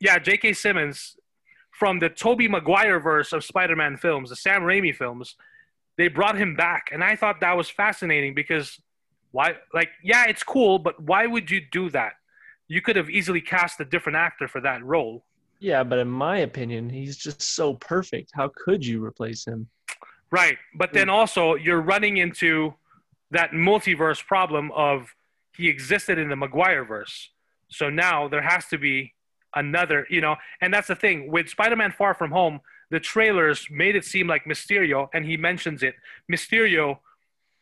yeah, 0.00 0.18
J.K. 0.18 0.54
Simmons 0.54 1.16
from 1.72 1.98
the 1.98 2.08
Tobey 2.08 2.48
Maguire 2.48 3.00
verse 3.00 3.32
of 3.32 3.44
Spider-Man 3.44 3.96
films, 3.96 4.30
the 4.30 4.36
Sam 4.36 4.62
Raimi 4.62 4.94
films, 4.94 5.36
they 5.96 6.08
brought 6.08 6.36
him 6.36 6.56
back, 6.56 6.88
and 6.92 7.04
I 7.04 7.16
thought 7.16 7.40
that 7.40 7.56
was 7.56 7.68
fascinating 7.68 8.34
because 8.34 8.80
why 9.32 9.54
like 9.72 9.90
yeah 10.02 10.26
it's 10.26 10.42
cool, 10.42 10.78
but 10.78 11.00
why 11.02 11.26
would 11.26 11.50
you 11.50 11.60
do 11.70 11.90
that? 11.90 12.12
You 12.68 12.80
could 12.80 12.96
have 12.96 13.10
easily 13.10 13.40
cast 13.40 13.80
a 13.80 13.84
different 13.84 14.16
actor 14.16 14.48
for 14.48 14.60
that 14.60 14.84
role. 14.84 15.24
Yeah, 15.60 15.84
but 15.84 15.98
in 15.98 16.08
my 16.08 16.38
opinion, 16.38 16.88
he's 16.88 17.16
just 17.16 17.42
so 17.42 17.74
perfect. 17.74 18.30
How 18.34 18.50
could 18.56 18.84
you 18.84 19.04
replace 19.04 19.44
him? 19.46 19.68
Right. 20.30 20.56
But 20.74 20.92
then 20.92 21.08
mm. 21.08 21.12
also 21.12 21.54
you're 21.54 21.82
running 21.82 22.16
into 22.16 22.74
that 23.30 23.52
multiverse 23.52 24.24
problem 24.24 24.70
of 24.72 25.14
he 25.56 25.68
existed 25.68 26.18
in 26.18 26.28
the 26.28 26.36
Maguire 26.36 26.84
verse. 26.84 27.30
So 27.68 27.90
now 27.90 28.28
there 28.28 28.42
has 28.42 28.66
to 28.66 28.78
be 28.78 29.14
another, 29.54 30.06
you 30.10 30.20
know, 30.20 30.36
and 30.60 30.72
that's 30.72 30.88
the 30.88 30.94
thing 30.94 31.30
with 31.30 31.48
Spider-Man 31.48 31.92
Far 31.92 32.14
From 32.14 32.30
Home, 32.30 32.60
the 32.90 33.00
trailers 33.00 33.66
made 33.70 33.94
it 33.96 34.04
seem 34.04 34.26
like 34.26 34.44
Mysterio 34.44 35.08
and 35.14 35.24
he 35.24 35.36
mentions 35.36 35.82
it. 35.82 35.94
Mysterio 36.30 36.98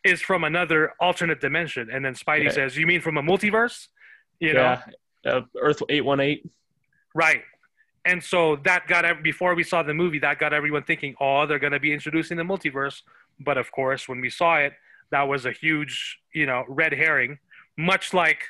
is 0.05 0.21
from 0.23 0.45
another 0.45 0.93
alternate 1.01 1.41
dimension 1.41 1.91
and 1.91 2.05
then 2.05 2.15
Spidey 2.15 2.45
Yeah. 2.45 2.51
says, 2.51 2.77
"You 2.77 2.87
mean 2.87 3.01
from 3.01 3.17
a 3.19 3.23
multiverse?" 3.23 3.89
You 4.41 4.55
know. 4.55 4.79
uh, 5.27 5.43
Earth 5.61 5.83
eight 5.89 6.05
one 6.05 6.21
eight. 6.21 6.47
Right. 7.15 7.43
And 8.05 8.23
so 8.23 8.57
that 8.65 8.87
got 8.87 9.23
before 9.23 9.55
we 9.55 9.65
saw 9.65 9.83
the 9.83 9.93
movie, 9.93 10.19
that 10.21 10.39
got 10.39 10.53
everyone 10.55 10.85
thinking, 10.85 11.15
oh, 11.21 11.47
they're 11.47 11.59
going 11.59 11.73
to 11.73 11.81
be 11.81 11.93
introducing 11.93 12.37
the 12.39 12.45
multiverse. 12.45 13.03
But 13.41 13.59
of 13.59 13.71
course, 13.73 14.09
when 14.09 14.21
we 14.21 14.31
saw 14.31 14.57
it, 14.59 14.73
that 15.11 15.23
was 15.23 15.47
a 15.47 15.53
huge, 15.53 16.19
you 16.35 16.47
know, 16.47 16.65
red 16.69 16.93
herring, 16.93 17.39
much 17.77 18.13
like 18.13 18.43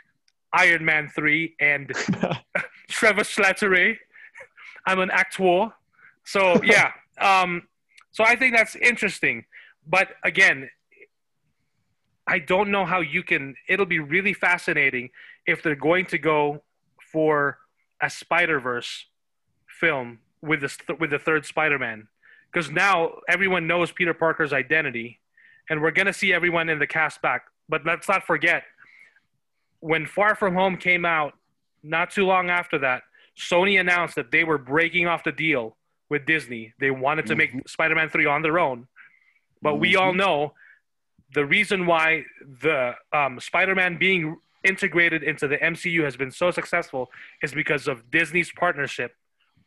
Iron 0.53 0.85
Man 0.85 1.09
three 1.15 1.55
and 1.61 1.89
Trevor 2.89 3.23
Slattery. 3.23 3.97
I'm 4.87 5.01
an 5.01 5.11
actor. 5.11 5.73
So 6.25 6.63
yeah. 6.63 6.93
um, 7.21 7.69
so 8.11 8.25
I 8.25 8.37
think 8.37 8.57
that's 8.57 8.77
interesting. 8.77 9.45
But 9.87 10.09
again, 10.25 10.69
I 12.27 12.39
don't 12.39 12.71
know 12.71 12.85
how 12.85 13.01
you 13.01 13.23
can. 13.23 13.55
It'll 13.69 13.87
be 13.87 14.01
really 14.01 14.35
fascinating 14.35 15.11
if 15.47 15.63
they're 15.63 15.75
going 15.75 16.07
to 16.07 16.19
go 16.19 16.63
for 17.13 17.59
a 18.03 18.11
Spider 18.11 18.61
Verse 18.61 19.07
film 19.67 20.19
with 20.43 20.61
this 20.61 20.77
with 21.01 21.11
the 21.11 21.19
third 21.19 21.47
Spider-Man, 21.47 22.09
because 22.53 22.71
now 22.71 23.13
everyone 23.29 23.67
knows 23.67 23.93
Peter 23.93 24.15
Parker's 24.15 24.53
identity, 24.53 25.18
and 25.71 25.81
we're 25.81 25.91
gonna 25.91 26.13
see 26.13 26.33
everyone 26.33 26.69
in 26.69 26.79
the 26.79 26.87
cast 26.87 27.21
back. 27.23 27.43
But 27.69 27.85
let's 27.85 28.09
not 28.09 28.25
forget 28.25 28.65
when 29.81 30.07
Far 30.07 30.35
From 30.35 30.55
Home 30.55 30.77
came 30.77 31.05
out, 31.05 31.35
not 31.83 32.11
too 32.11 32.27
long 32.27 32.51
after 32.51 32.79
that, 32.79 33.03
Sony 33.39 33.79
announced 33.79 34.17
that 34.17 34.31
they 34.31 34.45
were 34.45 34.59
breaking 34.59 35.07
off 35.07 35.23
the 35.25 35.33
deal 35.33 35.77
with 36.11 36.27
Disney. 36.27 36.75
They 36.81 36.91
wanted 36.91 37.27
to 37.27 37.37
make 37.37 37.51
mm-hmm. 37.51 37.61
Spider-Man 37.67 38.09
three 38.09 38.27
on 38.27 38.43
their 38.43 38.59
own, 38.59 38.89
but 39.63 39.77
we 39.77 39.97
all 39.97 40.11
mm-hmm. 40.11 40.19
know 40.19 40.55
the 41.35 41.45
reason 41.45 41.87
why 41.87 42.25
the 42.63 42.95
um, 43.13 43.39
Spider-Man 43.39 43.99
being 43.99 44.37
integrated 44.65 45.23
into 45.23 45.47
the 45.47 45.59
MCU 45.59 46.03
has 46.03 46.17
been 46.17 46.31
so 46.31 46.51
successful 46.51 47.11
is 47.43 47.53
because 47.53 47.87
of 47.87 48.11
Disney's 48.11 48.51
partnership 48.51 49.15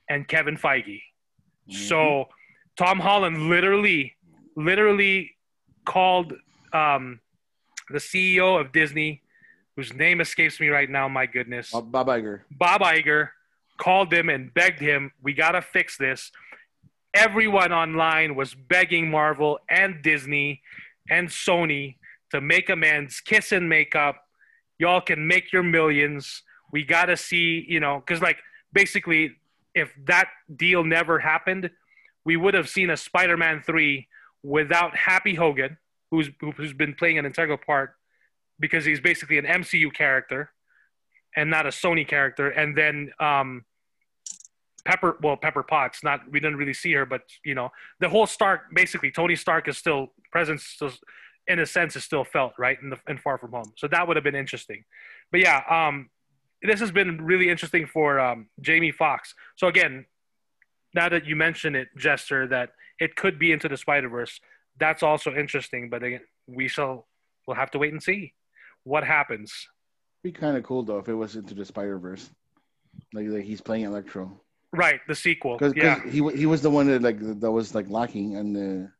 and 0.09 0.27
Kevin 0.27 0.57
Feige. 0.57 1.01
So 1.69 1.95
mm-hmm. 1.95 2.83
Tom 2.83 2.99
Holland 2.99 3.49
literally, 3.49 4.17
literally 4.57 5.35
called 5.85 6.33
um, 6.73 7.19
the 7.89 7.99
CEO 7.99 8.59
of 8.59 8.71
Disney, 8.71 9.21
whose 9.75 9.93
name 9.93 10.21
escapes 10.21 10.59
me 10.59 10.69
right 10.69 10.89
now. 10.89 11.07
My 11.07 11.25
goodness, 11.25 11.71
Bob, 11.71 12.07
Iger. 12.07 12.41
Bob 12.51 12.81
Iger 12.81 13.29
called 13.77 14.13
him 14.13 14.29
and 14.29 14.53
begged 14.53 14.79
him, 14.79 15.11
"We 15.21 15.33
gotta 15.33 15.61
fix 15.61 15.97
this." 15.97 16.31
Everyone 17.13 17.73
online 17.73 18.35
was 18.35 18.53
begging 18.53 19.09
Marvel 19.09 19.59
and 19.69 20.01
Disney 20.01 20.61
and 21.09 21.27
Sony 21.27 21.95
to 22.31 22.39
make 22.39 22.69
amends, 22.69 23.19
kiss 23.19 23.51
and 23.51 23.67
make 23.67 23.95
up. 23.95 24.23
Y'all 24.79 25.01
can 25.01 25.27
make 25.27 25.51
your 25.51 25.63
millions. 25.63 26.43
We 26.71 26.83
gotta 26.83 27.17
see, 27.17 27.65
you 27.67 27.79
know, 27.79 27.99
because 27.99 28.21
like 28.21 28.37
basically, 28.71 29.31
if 29.75 29.93
that 30.05 30.29
deal 30.55 30.83
never 30.83 31.19
happened, 31.19 31.69
we 32.23 32.37
would 32.37 32.53
have 32.53 32.69
seen 32.69 32.89
a 32.89 32.97
Spider-Man 32.97 33.61
three 33.65 34.07
without 34.43 34.95
Happy 34.95 35.35
Hogan, 35.35 35.77
who's 36.09 36.29
who's 36.39 36.73
been 36.73 36.93
playing 36.93 37.17
an 37.17 37.25
integral 37.25 37.57
part 37.57 37.93
because 38.59 38.85
he's 38.85 38.99
basically 38.99 39.37
an 39.37 39.45
MCU 39.45 39.93
character 39.93 40.51
and 41.35 41.49
not 41.49 41.65
a 41.65 41.69
Sony 41.69 42.07
character. 42.07 42.49
And 42.49 42.77
then 42.77 43.11
um, 43.19 43.65
Pepper, 44.85 45.17
well, 45.21 45.37
Pepper 45.37 45.63
Potts, 45.63 46.03
not 46.03 46.21
we 46.29 46.39
didn't 46.39 46.57
really 46.57 46.73
see 46.73 46.93
her, 46.93 47.05
but 47.05 47.21
you 47.43 47.55
know, 47.55 47.69
the 47.99 48.09
whole 48.09 48.27
Stark, 48.27 48.73
basically, 48.73 49.11
Tony 49.11 49.35
Stark 49.35 49.67
is 49.67 49.77
still 49.77 50.13
presence, 50.31 50.63
still, 50.63 50.91
in 51.47 51.59
a 51.59 51.65
sense, 51.65 51.95
is 51.95 52.03
still 52.03 52.23
felt 52.23 52.53
right 52.57 52.77
in 52.81 52.89
the 52.89 52.97
in 53.07 53.17
Far 53.17 53.37
From 53.37 53.51
Home. 53.51 53.73
So 53.77 53.87
that 53.87 54.07
would 54.07 54.17
have 54.17 54.23
been 54.23 54.35
interesting. 54.35 54.83
But 55.31 55.41
yeah, 55.41 55.61
um, 55.69 56.09
this 56.61 56.79
has 56.79 56.91
been 56.91 57.23
really 57.23 57.49
interesting 57.49 57.87
for 57.87 58.19
um, 58.19 58.47
Jamie 58.59 58.91
Fox. 58.91 59.33
So 59.55 59.67
again, 59.67 60.05
now 60.93 61.09
that 61.09 61.25
you 61.25 61.35
mention 61.35 61.75
it, 61.75 61.87
Jester, 61.97 62.47
that 62.47 62.71
it 63.01 63.15
could 63.15 63.39
be 63.39 63.51
into 63.51 63.67
the 63.67 63.77
Spider 63.77 64.07
Verse, 64.07 64.39
that's 64.79 65.03
also 65.03 65.33
interesting. 65.33 65.89
But 65.89 66.03
again, 66.03 66.21
we 66.47 66.67
shall 66.67 67.07
we'll 67.47 67.57
have 67.57 67.71
to 67.71 67.79
wait 67.79 67.91
and 67.91 68.01
see 68.01 68.33
what 68.83 69.03
happens. 69.03 69.67
Be 70.23 70.31
kind 70.31 70.55
of 70.55 70.63
cool 70.63 70.83
though 70.83 70.99
if 70.99 71.09
it 71.09 71.15
was 71.15 71.35
into 71.35 71.55
the 71.55 71.65
Spider 71.65 71.97
Verse, 71.97 72.29
like, 73.11 73.27
like 73.27 73.43
he's 73.43 73.59
playing 73.59 73.85
Electro, 73.85 74.39
Right, 74.71 75.01
the 75.07 75.15
sequel. 75.15 75.57
because 75.57 75.73
yeah, 75.75 75.99
he 76.03 76.21
he 76.37 76.45
was 76.45 76.61
the 76.61 76.69
one 76.69 76.87
that 76.87 77.01
like 77.01 77.19
that 77.41 77.51
was 77.51 77.73
like 77.73 77.89
lacking 77.89 78.33
in 78.33 78.53
the 78.53 78.91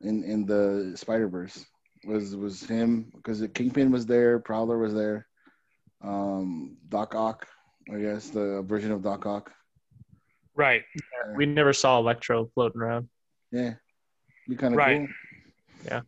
in 0.00 0.24
in 0.24 0.46
the 0.46 0.96
Spider 0.96 1.28
Verse 1.28 1.64
was 2.04 2.34
was 2.34 2.64
him 2.64 3.12
because 3.14 3.40
the 3.40 3.48
Kingpin 3.48 3.90
was 3.90 4.06
there, 4.06 4.38
Prowler 4.38 4.78
was 4.78 4.94
there, 4.94 5.26
um, 6.02 6.78
Doc 6.88 7.14
Ock, 7.14 7.46
I 7.92 7.98
guess 7.98 8.30
the 8.30 8.62
version 8.62 8.92
of 8.92 9.02
Doc 9.02 9.26
Ock. 9.26 9.52
Right. 10.58 10.82
We 11.36 11.46
never 11.46 11.72
saw 11.72 11.98
Electro 11.98 12.46
floating 12.52 12.80
around. 12.80 13.08
Yeah, 13.52 13.74
be 14.48 14.56
kind 14.56 14.74
of 14.74 14.78
Right. 14.78 15.08
cool. 15.88 16.02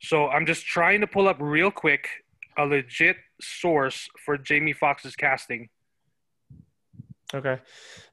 So 0.00 0.28
I'm 0.28 0.46
just 0.46 0.64
trying 0.66 1.00
to 1.00 1.06
pull 1.06 1.28
up 1.28 1.36
real 1.40 1.70
quick 1.70 2.08
a 2.56 2.64
legit 2.64 3.16
source 3.40 4.08
for 4.24 4.36
Jamie 4.36 4.72
Foxx's 4.72 5.14
casting. 5.14 5.68
Okay. 7.34 7.58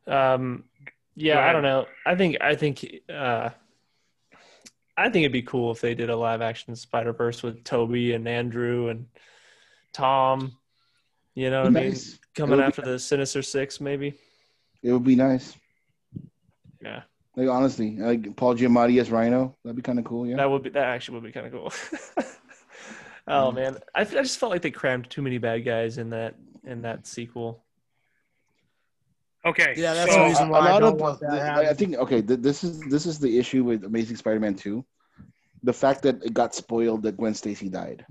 Um, 0.07 0.65
yeah, 1.15 1.35
Go 1.35 1.41
I 1.41 1.53
don't 1.53 1.63
know. 1.63 1.85
I 2.05 2.15
think 2.15 2.37
I 2.41 2.55
think 2.55 2.85
uh, 3.11 3.49
I 4.97 5.03
think 5.09 5.23
it'd 5.23 5.31
be 5.31 5.41
cool 5.41 5.71
if 5.71 5.81
they 5.81 5.93
did 5.95 6.09
a 6.09 6.15
live 6.15 6.41
action 6.41 6.75
Spider 6.75 7.13
Verse 7.13 7.43
with 7.43 7.63
Tobey 7.63 8.13
and 8.13 8.27
Andrew 8.27 8.89
and 8.89 9.07
Tom. 9.93 10.57
You 11.35 11.49
know 11.49 11.63
what 11.63 11.77
I 11.77 11.81
mean? 11.81 11.95
Coming 12.35 12.57
would 12.57 12.63
be 12.63 12.67
after 12.67 12.81
the 12.83 12.99
Sinister 12.99 13.41
Six, 13.41 13.81
maybe. 13.81 14.15
It 14.83 14.91
would 14.93 15.03
be 15.03 15.15
nice. 15.15 15.55
Yeah. 16.81 17.01
Like 17.35 17.49
honestly, 17.49 17.97
like 17.97 18.35
Paul 18.35 18.55
Giamatti 18.55 18.99
as 18.99 19.11
Rhino, 19.11 19.55
that'd 19.63 19.75
be 19.75 19.81
kind 19.81 19.99
of 19.99 20.05
cool. 20.05 20.25
Yeah. 20.27 20.37
That 20.37 20.49
would 20.49 20.63
be 20.63 20.69
that 20.71 20.83
actually 20.83 21.15
would 21.19 21.23
be 21.23 21.31
kind 21.31 21.47
of 21.47 21.51
cool. 21.53 21.73
oh 23.27 23.51
Mm. 23.51 23.55
man, 23.55 23.77
I, 23.93 24.01
I 24.01 24.05
just 24.05 24.39
felt 24.39 24.51
like 24.51 24.61
they 24.61 24.71
crammed 24.71 25.09
too 25.09 25.21
many 25.21 25.37
bad 25.37 25.63
guys 25.63 25.97
in 25.97 26.09
that 26.09 26.35
in 26.65 26.81
that 26.81 27.05
sequel. 27.07 27.63
Okay. 29.45 29.73
Yeah, 29.77 29.93
that's 29.93 30.13
so, 30.13 30.19
the 30.19 30.25
reason 30.25 30.49
why 30.49 30.59
I 30.59 30.79
don't 30.79 30.97
want 30.99 31.19
that 31.21 31.31
I- 31.57 31.69
I 31.69 31.73
think 31.73 31.95
okay. 31.95 32.21
Th- 32.21 32.39
this 32.39 32.63
is 32.63 32.81
this 32.81 33.05
is 33.05 33.19
the 33.19 33.37
issue 33.39 33.63
with 33.63 33.83
Amazing 33.85 34.17
Spider-Man 34.17 34.55
two, 34.55 34.83
the 35.63 35.71
fact 35.73 36.01
that 36.03 36.23
it 36.23 36.33
got 36.33 36.53
spoiled 36.55 37.03
that 37.03 37.15
Gwen 37.17 37.33
Stacy 37.33 37.69
died. 37.69 38.05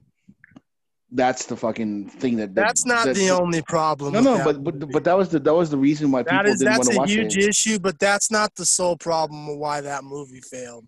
That's 1.11 1.47
the 1.47 1.57
fucking 1.57 2.11
thing 2.11 2.37
that. 2.37 2.55
that 2.55 2.67
That's 2.67 2.85
not 2.85 3.07
that- 3.07 3.17
the 3.17 3.31
only 3.31 3.63
problem. 3.63 4.13
No, 4.13 4.21
no, 4.21 4.45
but, 4.45 4.63
but 4.63 4.91
but 4.93 5.05
that 5.05 5.17
was 5.17 5.31
the 5.31 5.39
that 5.39 5.55
was 5.55 5.71
the 5.71 5.79
reason 5.79 6.11
why 6.11 6.23
people 6.23 6.37
that 6.37 6.47
is 6.47 6.59
didn't 6.59 6.77
want 6.77 6.91
to 6.91 6.97
watch 6.99 7.11
it. 7.11 7.23
that's 7.23 7.35
a 7.35 7.39
huge 7.39 7.49
issue, 7.49 7.79
but 7.79 7.99
that's 7.99 8.31
not 8.31 8.55
the 8.57 8.67
sole 8.67 8.97
problem 8.97 9.49
of 9.49 9.57
why 9.57 9.81
that 9.81 10.05
movie 10.05 10.43
failed. 10.43 10.87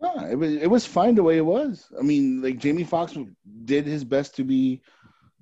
No, 0.00 0.26
it 0.28 0.34
was 0.34 0.52
it 0.56 0.66
was 0.68 0.84
fine 0.84 1.14
the 1.14 1.22
way 1.22 1.38
it 1.38 1.46
was. 1.46 1.86
I 1.98 2.02
mean, 2.02 2.42
like 2.42 2.58
Jamie 2.58 2.84
Foxx 2.84 3.16
did 3.64 3.86
his 3.86 4.04
best 4.04 4.34
to 4.36 4.44
be 4.44 4.82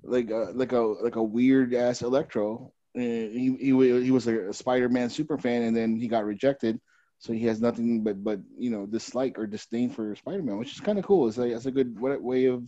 like 0.03 0.29
a, 0.29 0.51
like 0.53 0.71
a 0.71 0.79
like 0.79 1.15
a 1.15 1.23
weird 1.23 1.73
ass 1.73 2.03
Electro. 2.03 2.71
Uh, 2.95 3.01
he 3.01 3.57
he 3.59 3.71
he 4.03 4.11
was 4.11 4.27
a 4.27 4.53
Spider-Man 4.53 5.09
super 5.09 5.37
fan, 5.37 5.63
and 5.63 5.75
then 5.75 5.97
he 5.97 6.07
got 6.07 6.23
rejected, 6.25 6.79
so 7.17 7.33
he 7.33 7.45
has 7.47 7.59
nothing 7.59 8.03
but 8.03 8.23
but 8.23 8.39
you 8.57 8.69
know 8.69 8.85
dislike 8.85 9.37
or 9.39 9.47
disdain 9.47 9.89
for 9.89 10.15
Spider-Man, 10.15 10.57
which 10.57 10.73
is 10.73 10.79
kind 10.79 10.99
of 10.99 11.05
cool. 11.05 11.27
It's 11.27 11.37
like 11.37 11.51
it's 11.51 11.65
a 11.65 11.71
good 11.71 11.99
way 11.99 12.45
of 12.45 12.63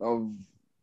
of 0.00 0.30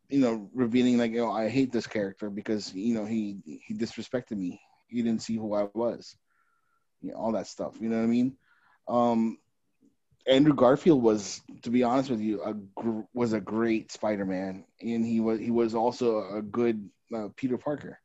you 0.09 0.19
know 0.19 0.49
revealing 0.53 0.97
like 0.97 1.11
know 1.11 1.31
I 1.31 1.49
hate 1.49 1.71
this 1.71 1.87
character 1.87 2.29
because 2.29 2.73
you 2.73 2.93
know 2.93 3.05
he 3.05 3.37
he 3.45 3.73
disrespected 3.73 4.37
me. 4.37 4.59
He 4.87 5.01
didn't 5.01 5.21
see 5.21 5.37
who 5.37 5.53
I 5.53 5.69
was, 5.73 6.17
you 7.01 7.11
know, 7.11 7.17
all 7.17 7.31
that 7.31 7.47
stuff. 7.47 7.77
You 7.79 7.89
know 7.89 7.97
what 7.97 8.03
I 8.03 8.07
mean? 8.07 8.35
Um, 8.89 9.37
Andrew 10.27 10.53
Garfield 10.53 11.01
was, 11.01 11.41
to 11.61 11.69
be 11.69 11.83
honest 11.83 12.09
with 12.09 12.19
you, 12.19 12.43
a 12.43 12.53
gr- 12.53 13.07
was 13.13 13.31
a 13.31 13.39
great 13.39 13.91
Spider-Man, 13.91 14.65
and 14.81 15.05
he 15.05 15.21
was 15.21 15.39
he 15.39 15.49
was 15.49 15.73
also 15.73 16.35
a 16.35 16.41
good 16.41 16.89
uh, 17.15 17.29
Peter 17.37 17.57
Parker. 17.57 18.00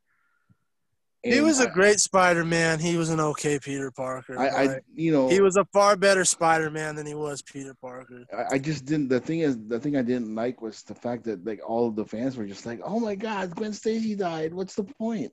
He 1.33 1.41
was 1.41 1.59
a 1.59 1.69
I- 1.69 1.73
great 1.73 1.99
Spider-Man. 1.99 2.79
He 2.79 2.97
was 2.97 3.09
an 3.09 3.19
okay 3.19 3.59
Peter 3.59 3.91
Parker. 3.91 4.39
I, 4.39 4.47
I 4.47 4.79
you 4.93 5.11
know 5.11 5.27
he 5.27 5.41
was 5.41 5.57
a 5.57 5.65
far 5.65 5.95
better 5.95 6.25
Spider-Man 6.25 6.95
than 6.95 7.05
he 7.05 7.13
was 7.13 7.41
Peter 7.41 7.73
Parker. 7.73 8.25
I, 8.35 8.55
I 8.55 8.57
just 8.57 8.85
didn't. 8.85 9.09
The 9.09 9.19
thing 9.19 9.39
is, 9.39 9.57
the 9.67 9.79
thing 9.79 9.95
I 9.97 10.01
didn't 10.01 10.33
like 10.33 10.61
was 10.61 10.83
the 10.83 10.95
fact 10.95 11.23
that 11.25 11.45
like 11.45 11.61
all 11.67 11.87
of 11.87 11.95
the 11.95 12.05
fans 12.05 12.37
were 12.37 12.45
just 12.45 12.65
like, 12.65 12.79
"Oh 12.83 12.99
my 12.99 13.15
God, 13.15 13.55
Gwen 13.55 13.73
Stacy 13.73 14.15
died. 14.15 14.53
What's 14.53 14.75
the 14.75 14.83
point?" 14.83 15.31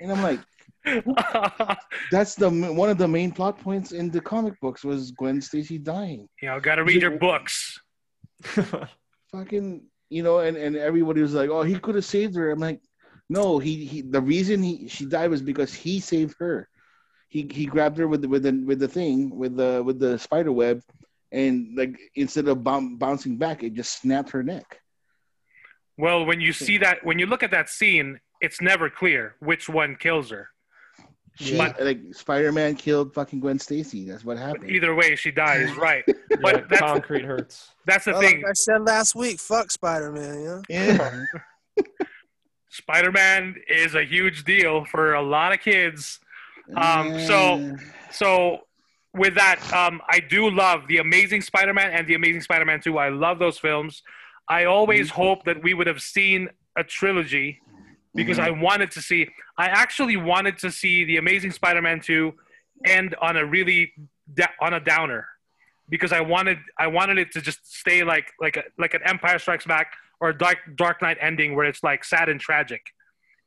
And 0.00 0.12
I'm 0.12 0.22
like, 0.22 0.40
"That's 2.10 2.34
the 2.34 2.50
one 2.50 2.90
of 2.90 2.98
the 2.98 3.08
main 3.08 3.32
plot 3.32 3.60
points 3.60 3.92
in 3.92 4.10
the 4.10 4.20
comic 4.20 4.58
books 4.60 4.84
was 4.84 5.10
Gwen 5.12 5.40
Stacy 5.40 5.78
dying." 5.78 6.28
you 6.40 6.48
know, 6.48 6.60
got 6.60 6.76
to 6.76 6.84
read 6.84 7.02
your 7.02 7.18
books. 7.18 7.80
fucking 9.32 9.82
you 10.08 10.22
know 10.22 10.40
and 10.40 10.56
and 10.56 10.76
everybody 10.76 11.22
was 11.22 11.34
like 11.34 11.50
oh 11.50 11.62
he 11.62 11.78
could 11.78 11.94
have 11.94 12.04
saved 12.04 12.34
her 12.34 12.50
i'm 12.50 12.58
like 12.58 12.80
no 13.30 13.58
he, 13.58 13.84
he 13.86 13.98
the 14.02 14.20
reason 14.20 14.62
he 14.62 14.86
she 14.88 15.04
died 15.06 15.30
was 15.30 15.40
because 15.40 15.72
he 15.72 16.00
saved 16.00 16.34
her 16.38 16.68
he 17.28 17.48
he 17.50 17.64
grabbed 17.64 17.96
her 17.98 18.08
with 18.08 18.20
the 18.22 18.28
with 18.28 18.42
the 18.42 18.52
with 18.68 18.78
the 18.80 18.88
thing 18.88 19.30
with 19.42 19.56
the 19.56 19.80
with 19.86 19.98
the 19.98 20.18
spider 20.18 20.52
web 20.52 20.82
and 21.32 21.54
like 21.80 21.96
instead 22.16 22.46
of 22.48 22.62
boun 22.64 22.96
bouncing 22.96 23.36
back 23.38 23.62
it 23.62 23.72
just 23.72 23.92
snapped 24.02 24.30
her 24.36 24.42
neck 24.42 24.68
Well, 25.96 26.24
when 26.24 26.40
you 26.40 26.52
see 26.52 26.78
that, 26.78 27.04
when 27.04 27.18
you 27.20 27.26
look 27.26 27.42
at 27.42 27.50
that 27.52 27.68
scene, 27.68 28.08
it's 28.40 28.60
never 28.60 28.88
clear 29.00 29.22
which 29.50 29.68
one 29.68 29.96
kills 30.04 30.30
her. 30.30 30.48
she 31.36 31.58
But- 31.60 31.76
like 31.88 32.00
spider-man 32.24 32.74
killed 32.76 33.12
fucking 33.14 33.40
gwen 33.44 33.58
stacy 33.58 34.00
that's 34.08 34.24
what 34.24 34.38
happened 34.38 34.70
Either 34.76 34.92
way, 35.00 35.14
she 35.14 35.30
dies, 35.30 35.68
right? 35.88 36.02
yeah, 36.08 36.36
But 36.44 36.68
that's 36.70 36.80
concrete 36.80 37.24
hurts. 37.32 37.68
that's 37.86 38.06
the 38.06 38.12
Well, 38.12 38.22
thing. 38.22 38.38
like 38.42 38.50
I 38.50 38.58
said 38.66 38.80
last 38.94 39.14
week, 39.14 39.38
fuck 39.38 39.70
Spider-Man. 39.70 40.36
Yeah. 40.46 40.60
yeah 40.68 41.24
Spider-Man 42.84 43.56
is 43.68 43.94
a 43.94 44.04
huge 44.04 44.44
deal 44.44 44.84
for 44.86 45.14
a 45.14 45.22
lot 45.22 45.52
of 45.52 45.60
kids. 45.60 46.18
Um, 46.76 47.18
so- 47.20 47.76
So 48.12 48.62
with 49.14 49.34
that, 49.36 49.58
um, 49.72 50.00
I 50.08 50.18
do 50.18 50.50
love 50.50 50.86
the 50.88 50.98
Amazing 50.98 51.42
Spider-Man 51.42 51.90
and 51.92 52.06
the 52.08 52.14
Amazing 52.14 52.40
Spider-Man 52.40 52.80
2. 52.80 52.98
I 52.98 53.08
love 53.10 53.38
those 53.38 53.56
films. 53.58 54.02
I 54.48 54.64
always 54.64 55.10
hope 55.10 55.44
that 55.44 55.62
we 55.62 55.74
would 55.74 55.86
have 55.86 56.02
seen 56.02 56.48
a 56.76 56.82
trilogy 56.82 57.60
because 58.16 58.38
I 58.40 58.50
wanted 58.50 58.90
to 58.96 59.00
see. 59.00 59.28
I 59.56 59.66
actually 59.66 60.16
wanted 60.16 60.58
to 60.58 60.72
see 60.72 61.04
the 61.04 61.18
Amazing 61.18 61.52
Spider-Man 61.52 62.00
2 62.00 62.34
end 62.84 63.14
on 63.22 63.36
a 63.36 63.44
really 63.44 63.92
on 64.60 64.74
a 64.74 64.80
downer 64.80 65.28
because 65.88 66.12
I 66.12 66.20
wanted 66.20 66.58
I 66.78 66.86
wanted 66.88 67.18
it 67.18 67.30
to 67.32 67.40
just 67.40 67.60
stay 67.80 68.02
like 68.02 68.26
like 68.40 68.56
a, 68.56 68.64
like 68.78 68.94
an 68.94 69.02
Empire 69.04 69.38
Strikes 69.38 69.66
Back 69.66 69.88
or 70.20 70.32
Dark 70.32 70.58
Dark 70.76 71.00
Knight 71.02 71.18
ending 71.20 71.54
where 71.56 71.64
it's 71.66 71.82
like 71.82 72.04
sad 72.04 72.28
and 72.28 72.40
tragic, 72.40 72.82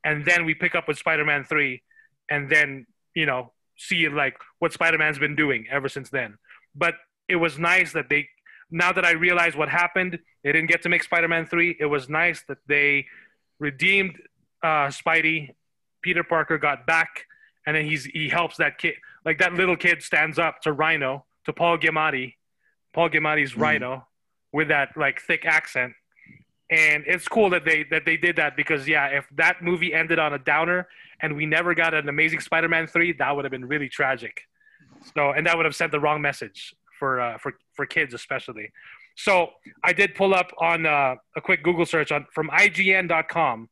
and 0.04 0.26
then 0.26 0.46
we 0.46 0.54
pick 0.54 0.76
up 0.76 0.88
with 0.88 0.98
Spider-Man 0.98 1.44
3, 1.46 1.82
and 2.30 2.50
then 2.50 2.86
you 3.16 3.26
know 3.26 3.52
see 3.78 4.08
like 4.10 4.36
what 4.60 4.74
Spider-Man's 4.74 5.20
been 5.20 5.36
doing 5.36 5.66
ever 5.72 5.88
since 5.90 6.10
then. 6.10 6.38
But 6.76 6.96
it 7.28 7.36
was 7.38 7.58
nice 7.60 7.94
that 7.94 8.10
they 8.10 8.28
now 8.72 8.92
that 8.92 9.06
I 9.06 9.12
realize 9.12 9.56
what 9.56 9.70
happened, 9.70 10.18
they 10.44 10.52
didn't 10.52 10.70
get 10.70 10.82
to 10.84 10.90
make 10.90 11.04
Spider-Man 11.04 11.46
3. 11.46 11.78
It 11.80 11.86
was 11.86 12.10
nice 12.10 12.44
that 12.48 12.58
they 12.68 13.06
redeemed 13.60 14.16
uh, 14.64 14.88
Spidey. 14.88 15.50
Peter 16.02 16.24
Parker 16.24 16.58
got 16.58 16.86
back, 16.86 17.26
and 17.68 17.76
then 17.76 17.86
he's 17.86 18.06
he 18.06 18.30
helps 18.30 18.58
that 18.58 18.78
kid. 18.78 18.96
Like 19.26 19.38
that 19.40 19.54
little 19.54 19.78
kid 19.78 20.02
stands 20.02 20.38
up 20.40 20.62
to 20.64 20.74
Rhino, 20.74 21.26
to 21.46 21.54
Paul 21.54 21.78
Giamatti. 21.78 22.36
Paul 22.94 23.10
Giamatti's 23.10 23.54
Mhm. 23.54 23.62
Rhino 23.62 24.08
with 24.52 24.68
that 24.70 24.90
like 24.98 25.22
thick 25.22 25.46
accent. 25.46 25.94
And 26.70 27.04
it's 27.06 27.28
cool 27.28 27.50
that 27.52 27.66
they 27.66 27.84
that 27.92 28.06
they 28.06 28.18
did 28.18 28.36
that 28.38 28.56
because 28.56 28.88
yeah, 28.88 29.08
if 29.08 29.28
that 29.36 29.62
movie 29.62 29.94
ended 29.94 30.18
on 30.18 30.34
a 30.34 30.40
downer 30.40 30.88
and 31.22 31.36
we 31.36 31.46
never 31.46 31.76
got 31.76 31.94
an 31.94 32.10
Amazing 32.10 32.40
Spider-Man 32.40 32.88
three, 32.88 33.14
that 33.14 33.36
would 33.36 33.46
have 33.46 33.52
been 33.52 33.66
really 33.66 33.90
tragic. 33.90 34.42
So 35.16 35.32
and 35.32 35.46
that 35.46 35.56
would 35.56 35.66
have 35.66 35.76
sent 35.76 35.92
the 35.92 36.00
wrong 36.00 36.22
message 36.22 36.74
for 36.98 37.20
uh, 37.20 37.38
for 37.38 37.54
for 37.76 37.86
kids 37.86 38.14
especially. 38.14 38.72
So 39.16 39.52
I 39.84 39.94
did 39.94 40.16
pull 40.16 40.34
up 40.34 40.52
on 40.58 40.86
uh, 40.86 41.16
a 41.36 41.42
quick 41.42 41.64
Google 41.64 41.86
search 41.86 42.12
on 42.12 42.26
from 42.34 42.50
IGN.com. 42.50 43.70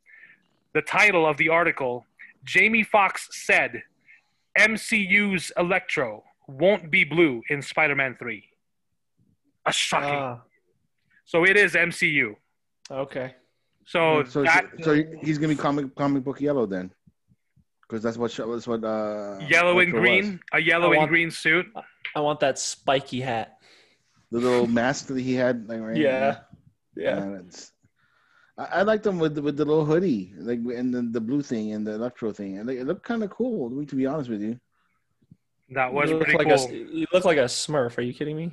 The 0.74 0.82
title 0.82 1.26
of 1.26 1.38
the 1.38 1.50
article: 1.50 2.06
Jamie 2.44 2.84
Foxx 2.84 3.30
said, 3.32 3.84
"MCU's 4.60 5.52
Electro 5.58 6.24
won't 6.48 6.92
be 6.92 7.04
blue 7.04 7.42
in 7.50 7.62
Spider-Man 7.62 8.18
3." 8.20 8.44
A 9.66 9.72
shocking. 9.72 10.10
Ah, 10.10 10.42
so 11.26 11.46
it 11.46 11.56
is 11.56 11.74
MCU. 11.74 12.36
Okay. 12.92 13.36
So, 13.86 14.24
so, 14.26 14.44
that 14.44 14.68
so 14.82 15.04
he's 15.22 15.38
gonna 15.38 15.54
be 15.54 15.56
comic 15.56 15.96
comic 15.96 16.24
book 16.24 16.40
yellow 16.40 16.66
then 16.66 16.92
because 17.82 18.04
that's 18.04 18.18
what 18.18 18.32
that's 18.32 18.68
what 18.68 18.84
uh 18.84 19.40
yellow 19.50 19.80
and 19.80 19.92
green, 19.92 20.32
was. 20.32 20.40
a 20.54 20.60
yellow 20.62 20.94
I 20.94 20.98
and 20.98 21.10
green 21.10 21.32
suit. 21.32 21.66
I 22.16 22.20
want 22.22 22.40
that 22.42 22.60
spiky 22.60 23.22
hat. 23.22 23.58
the 24.32 24.40
little 24.40 24.68
mask 24.82 25.08
that 25.08 25.20
he 25.20 25.34
had 25.34 25.68
like 25.68 25.82
right 25.82 25.98
Yeah. 25.98 26.40
Yeah. 26.96 27.26
Yeah, 27.26 27.38
it's, 27.40 27.72
I, 28.58 28.66
I 28.66 28.82
like 28.84 29.02
them 29.02 29.18
with 29.18 29.36
the, 29.36 29.42
with 29.42 29.58
the 29.58 29.66
little 29.66 29.86
hoodie, 29.86 30.34
like 30.38 30.60
and 30.60 30.94
the, 30.94 31.02
the 31.02 31.22
blue 31.22 31.42
thing 31.42 31.72
and 31.72 31.88
the 31.88 31.94
electro 31.94 32.32
thing, 32.32 32.60
and 32.60 32.68
they, 32.70 32.78
it 32.78 32.86
looked 32.86 33.04
kind 33.04 33.24
of 33.24 33.30
cool. 33.30 33.70
To 33.70 33.80
be- 33.80 33.86
to 33.86 33.96
be 33.96 34.06
honest 34.06 34.30
with 34.30 34.42
you, 34.42 34.60
That 35.72 35.92
was 35.94 36.10
you 36.10 36.18
pretty 36.18 36.38
like 36.38 36.48
cool. 36.48 36.68
a 36.70 36.74
you 36.74 37.08
look 37.14 37.26
like 37.26 37.38
a 37.38 37.46
Smurf. 37.46 37.98
Are 37.98 38.02
you 38.02 38.14
kidding 38.14 38.36
me? 38.38 38.52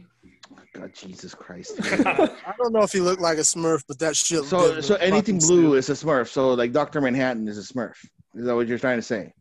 God, 0.74 0.92
Jesus 0.94 1.34
Christ. 1.34 1.74
I 1.82 2.54
don't 2.58 2.72
know 2.72 2.82
if 2.82 2.92
he 2.92 3.00
looked 3.00 3.20
like 3.22 3.38
a 3.38 3.42
Smurf, 3.42 3.82
but 3.88 3.98
that 3.98 4.16
shit. 4.16 4.44
so 4.44 4.80
so 4.80 4.94
anything 4.96 5.38
fucking 5.40 5.48
blue 5.48 5.74
is 5.74 5.88
a 5.90 5.92
Smurf. 5.92 6.28
So 6.28 6.54
like 6.54 6.72
Doctor 6.72 7.00
Manhattan 7.00 7.48
is 7.48 7.58
a 7.58 7.72
Smurf. 7.72 7.94
Is 8.34 8.44
that 8.46 8.54
what 8.54 8.68
you're 8.68 8.78
trying 8.78 8.98
to 8.98 9.02
say? 9.02 9.32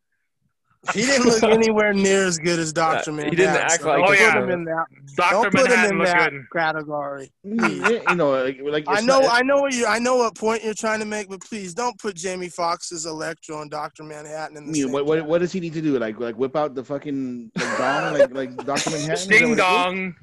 He 0.93 1.01
didn't 1.01 1.25
look 1.27 1.43
anywhere 1.51 1.91
near 1.93 2.25
as 2.25 2.37
good 2.37 2.59
as 2.59 2.71
Doctor 2.71 3.11
Yeah, 3.11 3.17
Manhattan. 3.17 3.31
he 3.31 3.35
didn't 3.35 3.55
act 3.57 3.81
so 3.81 3.89
like 3.89 3.97
don't 4.05 4.07
put 4.07 4.17
Smurf. 4.19 4.43
him 4.43 4.49
in 4.51 4.65
that. 4.65 4.85
Doctor 5.17 5.33
Don't 5.35 5.51
put 5.51 5.61
him 5.61 5.69
Manhattan 5.69 5.91
in 5.91 5.97
looked 5.97 6.11
that 6.11 6.31
good. 6.31 6.45
category. 6.55 7.31
Mm, 7.45 8.09
you 8.09 8.15
know, 8.15 8.29
like, 8.43 8.59
like 8.63 8.83
I 8.87 9.01
know, 9.01 9.19
not- 9.21 9.31
I 9.33 9.41
know 9.41 9.57
what 9.61 9.73
you, 9.73 9.85
I 9.85 9.99
know 9.99 10.15
what 10.17 10.35
point 10.35 10.63
you're 10.63 10.73
trying 10.73 10.99
to 10.99 11.05
make, 11.05 11.27
but 11.29 11.41
please 11.41 11.73
don't 11.73 11.97
put 11.99 12.15
Jamie 12.15 12.49
Foxx's 12.49 13.05
Electro 13.05 13.61
and 13.61 13.69
Doctor 13.71 14.03
Manhattan 14.03 14.57
in 14.57 14.63
I 14.63 14.65
the 14.67 14.71
mean, 14.71 14.83
same. 14.83 14.91
what, 14.91 15.05
what 15.05 15.25
what 15.25 15.39
does 15.39 15.51
he 15.51 15.59
need 15.59 15.73
to 15.73 15.81
do? 15.81 15.97
Like 15.99 16.19
like 16.19 16.35
whip 16.37 16.55
out 16.55 16.73
the 16.75 16.83
fucking 16.83 17.51
like, 17.55 17.77
dong 17.77 18.13
like 18.13 18.33
like 18.33 18.65
Doctor 18.65 18.89
Manhattan? 18.91 19.13
Is 19.15 19.27
Ding 19.27 19.41
what 19.43 19.49
it 19.49 19.51
is? 19.53 19.57
dong. 19.57 20.15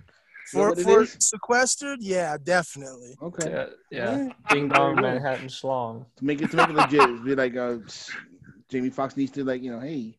For 0.51 0.71
what 0.71 0.79
it 0.79 0.85
for 0.85 1.07
sequestered, 1.07 1.99
yeah, 2.01 2.37
definitely. 2.43 3.17
Okay. 3.23 3.51
Yeah. 3.51 3.67
Yeah. 3.91 4.11
Alright. 4.11 4.33
Ding 4.51 4.69
dong 4.69 4.97
Manhattan 4.97 5.49
schlong. 5.49 6.07
To 6.17 6.25
make 6.25 6.43
it 6.43 6.51
to 6.51 6.57
make 6.57 6.69
it 6.69 6.75
legit, 6.75 7.25
be 7.25 7.35
like 7.35 7.57
uh, 7.57 7.77
Jamie 8.69 8.91
Foxx 8.91 9.17
needs 9.17 9.33
to 9.33 9.45
like 9.45 9.63
you 9.63 9.71
know, 9.71 9.81
hey, 9.81 10.19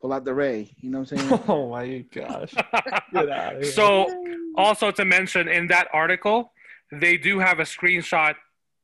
pull 0.00 0.12
out 0.12 0.24
the 0.24 0.34
ray. 0.34 0.74
You 0.78 0.90
know 0.90 1.00
what 1.00 1.12
I'm 1.12 1.18
saying? 1.18 1.40
Oh 1.48 1.70
my 1.70 2.04
gosh. 2.12 2.52
Get 3.12 3.30
out 3.30 3.56
of 3.56 3.62
here. 3.62 3.72
So 3.72 4.24
also 4.56 4.90
to 4.90 5.04
mention 5.04 5.48
in 5.48 5.68
that 5.68 5.88
article, 5.92 6.52
they 6.90 7.16
do 7.16 7.38
have 7.38 7.60
a 7.60 7.64
screenshot 7.64 8.34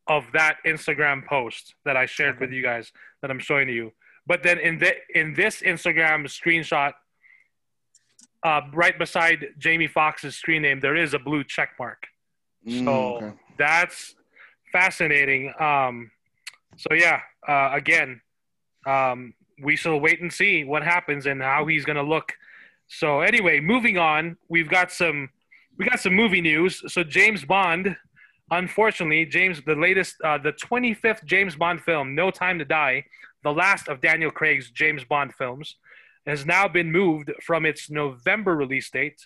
of 0.06 0.24
that 0.32 0.56
Instagram 0.66 1.26
post 1.26 1.74
that 1.84 1.96
I 1.96 2.06
shared 2.06 2.40
with 2.40 2.50
you 2.50 2.62
guys 2.62 2.92
that 3.20 3.30
I'm 3.30 3.38
showing 3.38 3.68
you. 3.68 3.92
But 4.26 4.42
then 4.42 4.58
in 4.58 4.78
the 4.78 4.94
in 5.14 5.34
this 5.34 5.60
Instagram 5.60 6.24
screenshot, 6.26 6.92
uh, 8.44 8.60
right 8.72 8.98
beside 8.98 9.46
Jamie 9.58 9.88
Foxx's 9.88 10.36
screen 10.36 10.62
name, 10.62 10.80
there 10.80 10.96
is 10.96 11.14
a 11.14 11.18
blue 11.18 11.44
check 11.44 11.70
mark. 11.78 12.06
Mm, 12.66 12.84
So 12.84 13.16
okay. 13.16 13.32
that's 13.58 14.14
fascinating. 14.72 15.52
Um, 15.58 16.10
so 16.76 16.94
yeah, 16.94 17.20
uh, 17.46 17.70
again, 17.72 18.20
um, 18.86 19.34
we 19.62 19.76
shall 19.76 19.98
wait 19.98 20.20
and 20.20 20.32
see 20.32 20.64
what 20.64 20.82
happens 20.84 21.26
and 21.26 21.42
how 21.42 21.66
he's 21.66 21.84
going 21.84 21.96
to 21.96 22.02
look. 22.02 22.32
So 22.86 23.20
anyway, 23.20 23.60
moving 23.60 23.98
on, 23.98 24.36
we've 24.48 24.68
got 24.68 24.92
some 24.92 25.30
we 25.76 25.84
got 25.84 26.00
some 26.00 26.14
movie 26.14 26.40
news. 26.40 26.82
So 26.92 27.04
James 27.04 27.44
Bond, 27.44 27.96
unfortunately, 28.50 29.26
James 29.26 29.60
the 29.66 29.74
latest 29.74 30.16
uh, 30.24 30.38
the 30.38 30.52
25th 30.52 31.24
James 31.24 31.56
Bond 31.56 31.80
film, 31.82 32.14
No 32.14 32.30
Time 32.30 32.58
to 32.58 32.64
Die, 32.64 33.04
the 33.44 33.52
last 33.52 33.88
of 33.88 34.00
Daniel 34.00 34.30
Craig's 34.30 34.70
James 34.70 35.04
Bond 35.04 35.34
films, 35.34 35.76
has 36.28 36.44
now 36.44 36.68
been 36.68 36.92
moved 36.92 37.32
from 37.42 37.64
its 37.64 37.90
November 37.90 38.54
release 38.54 38.90
date 38.90 39.18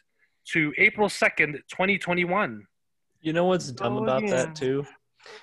to 0.44 0.72
April 0.78 1.08
2nd, 1.08 1.54
2021. 1.68 2.64
You 3.20 3.32
know 3.32 3.44
what's 3.46 3.72
dumb 3.72 3.96
Oh, 3.96 4.04
about 4.04 4.22
yeah. 4.22 4.30
that 4.30 4.54
too, 4.54 4.86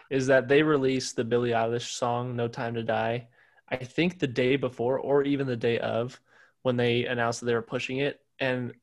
is 0.10 0.28
that 0.28 0.48
they 0.48 0.64
released 0.64 1.16
the 1.16 1.24
Billie 1.24 1.52
Eilish 1.52 1.92
song 1.92 2.36
"No 2.36 2.48
Time 2.48 2.74
to 2.76 2.84
Die." 2.84 3.28
I 3.70 3.76
think 3.76 4.20
the 4.20 4.28
day 4.28 4.56
before, 4.56 5.00
or 5.00 5.24
even 5.24 5.48
the 5.48 5.56
day 5.56 5.80
of, 5.80 6.20
when 6.64 6.76
they 6.78 7.06
announced 7.06 7.42
that 7.42 7.46
they 7.46 7.54
were 7.54 7.62
pushing 7.62 7.98
it, 7.98 8.20
and 8.40 8.74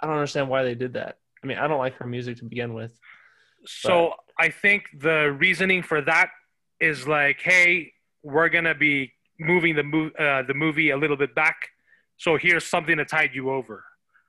I 0.00 0.06
don't 0.06 0.16
understand 0.16 0.48
why 0.48 0.64
they 0.64 0.74
did 0.74 0.94
that. 0.94 1.18
I 1.42 1.46
mean, 1.46 1.58
I 1.58 1.68
don't 1.68 1.78
like 1.78 1.94
her 1.96 2.06
music 2.06 2.38
to 2.38 2.44
begin 2.44 2.74
with. 2.74 2.98
So 3.66 4.14
I 4.38 4.48
think 4.48 4.84
the 4.98 5.32
reasoning 5.38 5.82
for 5.82 6.00
that 6.02 6.30
is 6.80 7.06
like, 7.06 7.40
hey, 7.40 7.92
we're 8.22 8.48
gonna 8.48 8.74
be 8.74 9.12
moving 9.38 9.74
the 9.76 9.82
move 9.82 10.14
uh, 10.16 10.42
the 10.42 10.54
movie 10.54 10.90
a 10.90 10.96
little 10.96 11.16
bit 11.16 11.34
back, 11.34 11.70
so 12.16 12.36
here's 12.36 12.64
something 12.66 12.96
to 12.96 13.04
tide 13.04 13.30
you 13.34 13.50
over. 13.50 13.84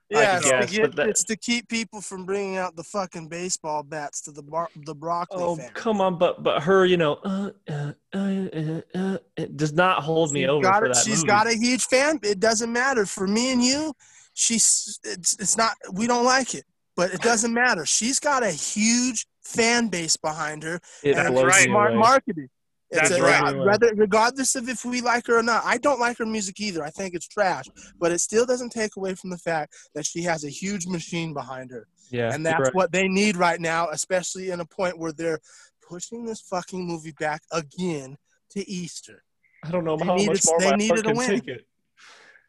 Yeah, 0.08 0.36
it's, 0.36 0.48
guess, 0.48 0.70
to 0.70 0.76
get, 0.82 0.96
that- 0.96 1.08
it's 1.08 1.24
to 1.24 1.36
keep 1.36 1.68
people 1.68 2.00
from 2.00 2.24
bringing 2.26 2.58
out 2.58 2.76
the 2.76 2.84
fucking 2.84 3.26
baseball 3.28 3.82
bats 3.82 4.20
to 4.22 4.30
the 4.30 4.42
bar, 4.42 4.68
the 4.84 4.94
Broccoli 4.94 5.42
Oh 5.42 5.56
family. 5.56 5.72
come 5.74 6.00
on, 6.00 6.16
but 6.16 6.44
but 6.44 6.62
her, 6.62 6.84
you 6.86 6.96
know, 6.96 7.14
uh, 7.24 7.50
uh, 7.68 7.92
uh, 8.14 8.18
uh, 8.18 8.80
uh, 8.94 9.18
it 9.36 9.56
does 9.56 9.72
not 9.72 10.04
hold 10.04 10.30
me 10.32 10.42
She's 10.42 10.48
over 10.48 10.62
got 10.62 10.78
for 10.78 10.84
it- 10.86 10.94
that 10.94 11.04
She's 11.04 11.16
movie. 11.18 11.26
got 11.26 11.46
a 11.48 11.54
huge 11.56 11.84
fan. 11.86 12.20
It 12.22 12.38
doesn't 12.38 12.72
matter 12.72 13.04
for 13.04 13.26
me 13.26 13.50
and 13.52 13.60
you. 13.64 13.94
She's 14.34 15.00
it's 15.02 15.34
it's 15.40 15.56
not. 15.56 15.72
We 15.92 16.06
don't 16.06 16.24
like 16.24 16.54
it, 16.54 16.64
but 16.94 17.12
it 17.12 17.20
doesn't 17.22 17.52
matter. 17.52 17.84
She's 17.84 18.20
got 18.20 18.44
a 18.44 18.50
huge 18.52 19.26
fan 19.42 19.88
base 19.88 20.16
behind 20.16 20.62
her. 20.62 20.78
it 21.02 21.14
That's 21.16 21.30
blows 21.30 21.44
right. 21.46 21.60
me 21.64 21.72
Smart 21.72 21.90
away. 21.92 21.98
marketing. 21.98 22.48
It's 22.90 23.08
That's 23.08 23.20
a- 23.20 23.22
right. 23.22 23.56
Whether, 23.56 23.92
regardless 23.96 24.54
of 24.54 24.68
if 24.68 24.84
we 24.84 25.00
like 25.00 25.26
her 25.26 25.38
or 25.38 25.42
not, 25.42 25.62
I 25.64 25.76
don't 25.78 25.98
like 25.98 26.18
her 26.18 26.26
music 26.26 26.60
either. 26.60 26.84
I 26.84 26.90
think 26.90 27.14
it's 27.14 27.26
trash, 27.26 27.64
but 27.98 28.12
it 28.12 28.20
still 28.20 28.46
doesn't 28.46 28.70
take 28.70 28.96
away 28.96 29.14
from 29.14 29.30
the 29.30 29.38
fact 29.38 29.74
that 29.94 30.06
she 30.06 30.22
has 30.22 30.44
a 30.44 30.48
huge 30.48 30.86
machine 30.86 31.34
behind 31.34 31.70
her, 31.72 31.88
Yeah, 32.10 32.32
and 32.32 32.46
that's 32.46 32.60
right. 32.60 32.74
what 32.74 32.92
they 32.92 33.08
need 33.08 33.36
right 33.36 33.60
now, 33.60 33.88
especially 33.88 34.50
in 34.50 34.60
a 34.60 34.64
point 34.64 34.98
where 34.98 35.12
they're 35.12 35.40
pushing 35.88 36.24
this 36.24 36.40
fucking 36.42 36.86
movie 36.86 37.14
back 37.18 37.42
again 37.50 38.16
to 38.50 38.68
Easter. 38.70 39.24
I 39.64 39.70
don't 39.72 39.84
know 39.84 39.96
They 39.96 40.04
how 40.06 40.14
needed- 40.14 40.28
much 40.34 40.42
more 40.46 40.60
they 40.60 40.70
my 40.70 40.76
needed 40.76 40.88
heart 40.90 40.98
a 41.00 41.08
can 41.08 41.16
win. 41.16 41.28
take 41.30 41.48
it. 41.48 41.66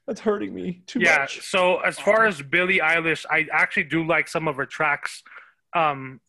That's 0.05 0.21
hurting 0.21 0.53
me 0.53 0.83
too 0.85 0.99
yeah. 1.01 1.17
much. 1.17 1.37
Yeah. 1.37 1.41
So 1.45 1.79
as 1.79 1.97
far 1.99 2.25
as 2.27 2.41
Billie 2.43 2.79
Eilish, 2.79 3.25
I 3.29 3.47
actually 3.51 3.85
do 3.85 4.05
like 4.05 4.27
some 4.27 4.47
of 4.47 4.55
her 4.55 4.65
tracks, 4.67 5.21
um, 5.75 6.21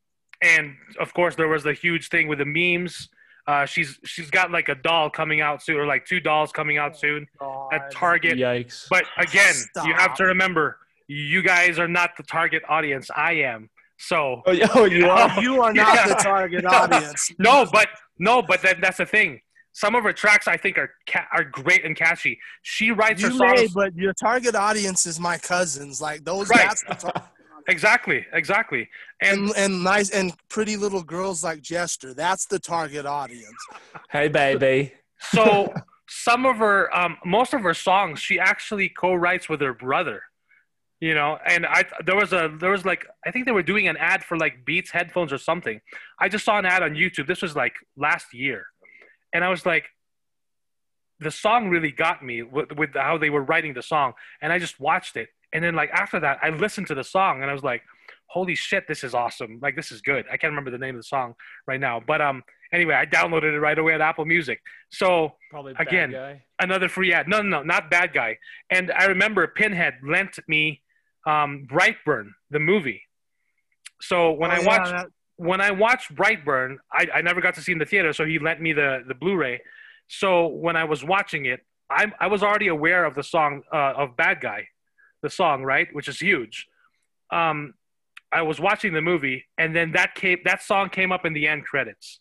and 0.43 0.75
of 0.99 1.13
course 1.15 1.35
there 1.37 1.49
was 1.49 1.63
the 1.63 1.75
huge 1.75 2.09
thing 2.09 2.27
with 2.27 2.39
the 2.39 2.47
memes. 2.47 3.09
Uh, 3.49 3.65
she's 3.65 3.99
she's 4.05 4.31
got 4.31 4.51
like 4.51 4.69
a 4.69 4.75
doll 4.75 5.09
coming 5.09 5.41
out 5.41 5.63
soon, 5.63 5.77
or 5.79 5.87
like 5.87 6.05
two 6.05 6.21
dolls 6.21 6.53
coming 6.53 6.77
out 6.77 6.95
soon 6.99 7.27
at 7.73 7.91
Target. 7.91 8.37
Yikes! 8.37 8.87
But 8.91 9.05
again, 9.17 9.55
you 9.87 9.95
have 9.95 10.15
to 10.17 10.25
remember, 10.25 10.77
you 11.07 11.43
guys 11.43 11.79
are 11.79 11.89
not 11.89 12.11
the 12.19 12.23
target 12.25 12.63
audience. 12.69 13.09
I 13.17 13.33
am. 13.53 13.71
So 13.97 14.43
Oh, 14.47 14.53
yeah, 14.53 14.67
oh, 14.75 14.85
you 14.85 15.09
are. 15.09 15.41
You 15.43 15.63
are 15.63 15.73
not 15.73 15.95
Yeah. 15.97 16.09
the 16.09 16.15
target 16.17 16.65
audience. 16.81 17.33
no, 17.39 17.67
but 17.73 17.89
no, 18.19 18.43
but 18.43 18.61
that, 18.63 18.83
that's 18.83 18.99
the 18.99 19.07
thing. 19.07 19.41
Some 19.73 19.95
of 19.95 20.05
her 20.05 20.13
tracks 20.13 20.47
I 20.47 20.57
think 20.59 20.77
are 20.77 20.91
ca- 21.09 21.27
are 21.33 21.45
great 21.45 21.85
and 21.87 21.97
catchy. 21.97 22.39
She 22.63 22.91
writes 22.91 23.23
her 23.23 23.29
You 23.31 23.39
songs 23.39 23.61
may, 23.61 23.69
but 23.75 23.95
your 23.97 24.13
target 24.13 24.57
audience 24.57 25.07
is 25.07 25.19
my 25.19 25.39
cousins. 25.39 26.03
Like 26.03 26.23
those, 26.25 26.51
Right. 26.51 26.63
that's 26.69 26.83
the 26.83 26.95
target. 26.97 27.23
Exactly, 27.69 28.27
exactly. 28.33 28.89
And 29.21 29.49
And, 29.49 29.57
and 29.57 29.85
nice 29.85 30.11
and 30.11 30.35
pretty 30.49 30.77
little 30.77 31.03
girls 31.03 31.45
like 31.45 31.63
Jester. 31.63 32.15
That's 32.15 32.47
the 32.47 32.59
target 32.59 33.07
audience. 33.07 33.57
hey, 34.11 34.29
baby. 34.29 34.93
so 35.31 35.73
some 36.09 36.47
of 36.47 36.57
her, 36.57 36.95
um, 36.97 37.17
most 37.25 37.55
of 37.55 37.63
her 37.63 37.75
songs, 37.75 38.19
she 38.19 38.41
actually 38.41 38.89
co-writes 38.89 39.49
with 39.49 39.61
her 39.61 39.75
brother. 39.75 40.23
You 41.01 41.15
know, 41.15 41.39
and 41.47 41.65
I 41.65 41.85
there 42.05 42.17
was 42.17 42.33
a 42.33 42.53
there 42.59 42.73
was 42.73 42.85
like 42.85 43.07
I 43.25 43.31
think 43.31 43.47
they 43.47 43.53
were 43.53 43.63
doing 43.63 43.87
an 43.87 43.97
ad 43.97 44.25
for 44.25 44.37
like 44.37 44.65
Beats 44.65 44.91
headphones 44.91 45.33
or 45.33 45.39
something. 45.39 45.81
I 46.19 46.29
just 46.29 46.45
saw 46.45 46.59
an 46.59 46.67
ad 46.67 46.83
on 46.83 46.95
YouTube. 46.95 47.29
This 47.29 47.41
was 47.41 47.55
like 47.55 47.75
last 47.97 48.35
year, 48.35 48.67
and 49.33 49.45
I 49.45 49.49
was 49.49 49.65
like, 49.65 49.85
the 51.21 51.31
song 51.31 51.69
really 51.69 51.91
got 51.91 52.25
me 52.25 52.43
with, 52.43 52.73
with 52.73 52.95
how 52.95 53.19
they 53.19 53.31
were 53.31 53.43
writing 53.43 53.75
the 53.75 53.83
song, 53.83 54.15
and 54.41 54.53
I 54.53 54.59
just 54.59 54.79
watched 54.79 55.17
it. 55.17 55.29
And 55.53 55.65
then 55.65 55.75
like 55.75 55.91
after 55.91 56.21
that, 56.21 56.39
I 56.43 56.51
listened 56.51 56.87
to 56.89 56.95
the 56.95 57.05
song, 57.05 57.43
and 57.43 57.51
I 57.51 57.55
was 57.55 57.63
like, 57.63 57.83
holy 58.27 58.55
shit, 58.55 58.87
this 58.87 59.03
is 59.05 59.15
awesome! 59.15 59.59
Like 59.63 59.77
this 59.77 59.91
is 59.93 60.01
good. 60.03 60.27
I 60.31 60.37
can't 60.37 60.51
remember 60.51 60.71
the 60.71 60.79
name 60.79 60.95
of 60.95 61.01
the 61.01 61.05
song 61.17 61.35
right 61.67 61.81
now, 61.81 62.01
but 62.07 62.21
um, 62.21 62.43
anyway, 62.73 62.95
I 62.95 63.07
downloaded 63.07 63.55
it 63.55 63.61
right 63.61 63.79
away 63.79 63.95
at 63.95 64.01
Apple 64.01 64.25
Music. 64.27 64.61
So 64.91 65.33
Probably 65.51 65.75
Again. 65.79 66.11
guy. 66.13 66.43
another 66.61 66.89
free 66.89 67.13
ad. 67.15 67.29
No, 67.29 67.41
no, 67.41 67.49
no, 67.59 67.63
not 67.63 67.91
bad 67.91 68.13
guy. 68.13 68.37
And 68.71 68.91
I 68.93 69.05
remember 69.07 69.47
Pinhead 69.47 69.95
lent 70.07 70.39
me 70.47 70.83
um, 71.27 71.67
Brightburn, 71.71 72.29
the 72.51 72.59
movie. 72.59 73.03
So 74.01 74.33
when 74.33 74.51
Oh, 74.51 74.55
I 74.55 74.61
yeah, 74.61 74.67
watched 74.67 74.91
that- 74.93 75.07
when 75.37 75.61
I 75.61 75.71
watched 75.71 76.15
Brightburn, 76.15 76.77
I, 76.93 77.07
I 77.15 77.23
never 77.23 77.41
got 77.41 77.55
to 77.55 77.61
see 77.63 77.71
in 77.73 77.79
the 77.79 77.85
theater, 77.87 78.13
so 78.13 78.25
he 78.27 78.39
lent 78.39 78.61
me 78.61 78.73
the 78.73 79.05
the 79.07 79.15
Blu-ray. 79.15 79.61
So 80.09 80.47
when 80.49 80.77
I 80.77 80.85
was 80.85 81.05
watching 81.05 81.47
it, 81.47 81.61
I 81.91 82.13
I 82.21 82.27
was 82.27 82.43
already 82.43 82.69
aware 82.69 83.05
of 83.05 83.15
the 83.15 83.23
song 83.23 83.63
uh, 83.73 83.93
of 84.03 84.17
Bad 84.17 84.41
Guy, 84.41 84.67
the 85.23 85.31
song 85.31 85.63
right, 85.63 85.89
which 85.93 86.09
is 86.09 86.19
huge. 86.19 86.67
Um, 87.31 87.75
I 88.31 88.43
was 88.43 88.61
watching 88.61 88.93
the 88.93 89.01
movie, 89.01 89.47
and 89.57 89.75
then 89.75 89.93
that 89.93 90.15
came 90.15 90.39
that 90.45 90.63
song 90.63 90.91
came 90.91 91.13
up 91.13 91.25
in 91.25 91.33
the 91.33 91.49
end 91.49 91.65
credits, 91.65 92.21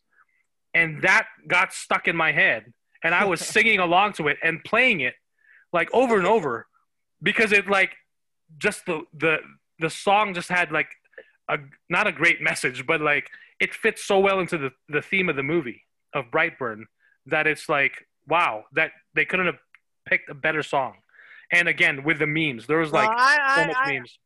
and 0.74 1.02
that 1.02 1.28
got 1.48 1.74
stuck 1.74 2.07
in 2.07 2.15
my 2.15 2.32
head, 2.32 2.74
and 3.03 3.14
I 3.14 3.26
was 3.26 3.41
singing 3.56 3.80
along 3.80 4.14
to 4.14 4.28
it 4.28 4.38
and 4.41 4.64
playing 4.64 5.02
it 5.02 5.15
like 5.74 5.94
over 5.94 6.18
and 6.18 6.28
over 6.28 6.68
because 7.22 7.52
it 7.52 7.68
like 7.68 7.91
just 8.57 8.86
the 8.86 9.02
the 9.14 9.40
the 9.80 9.90
song 9.90 10.34
just 10.34 10.49
had 10.49 10.72
like 10.72 10.90
a 11.49 11.57
not 11.90 12.07
a 12.07 12.11
great 12.11 12.41
message, 12.41 12.86
but 12.86 13.02
like 13.02 13.30
it 13.60 13.74
fits 13.74 14.03
so 14.03 14.19
well 14.19 14.40
into 14.40 14.57
the 14.57 14.72
the 14.90 15.02
theme 15.02 15.30
of 15.30 15.36
the 15.36 15.44
movie 15.44 15.84
of 16.14 16.26
Brightburn 16.32 16.84
that 17.26 17.48
it's 17.48 17.68
like 17.68 18.07
wow 18.28 18.64
that 18.74 18.91
they 19.14 19.26
couldn't 19.26 19.45
have 19.48 19.60
picked 20.06 20.30
a 20.30 20.34
better 20.34 20.64
song. 20.64 20.95
And 21.52 21.68
again 21.68 22.03
with 22.03 22.19
the 22.19 22.28
memes, 22.28 22.68
there 22.68 22.80
was 22.80 22.91
like 22.91 23.07
Well, 23.10 23.18
I, 23.19 23.36
so 23.56 23.61
I, 23.61 23.68
much 23.68 23.76
I, 23.80 23.94
memes. 23.94 24.19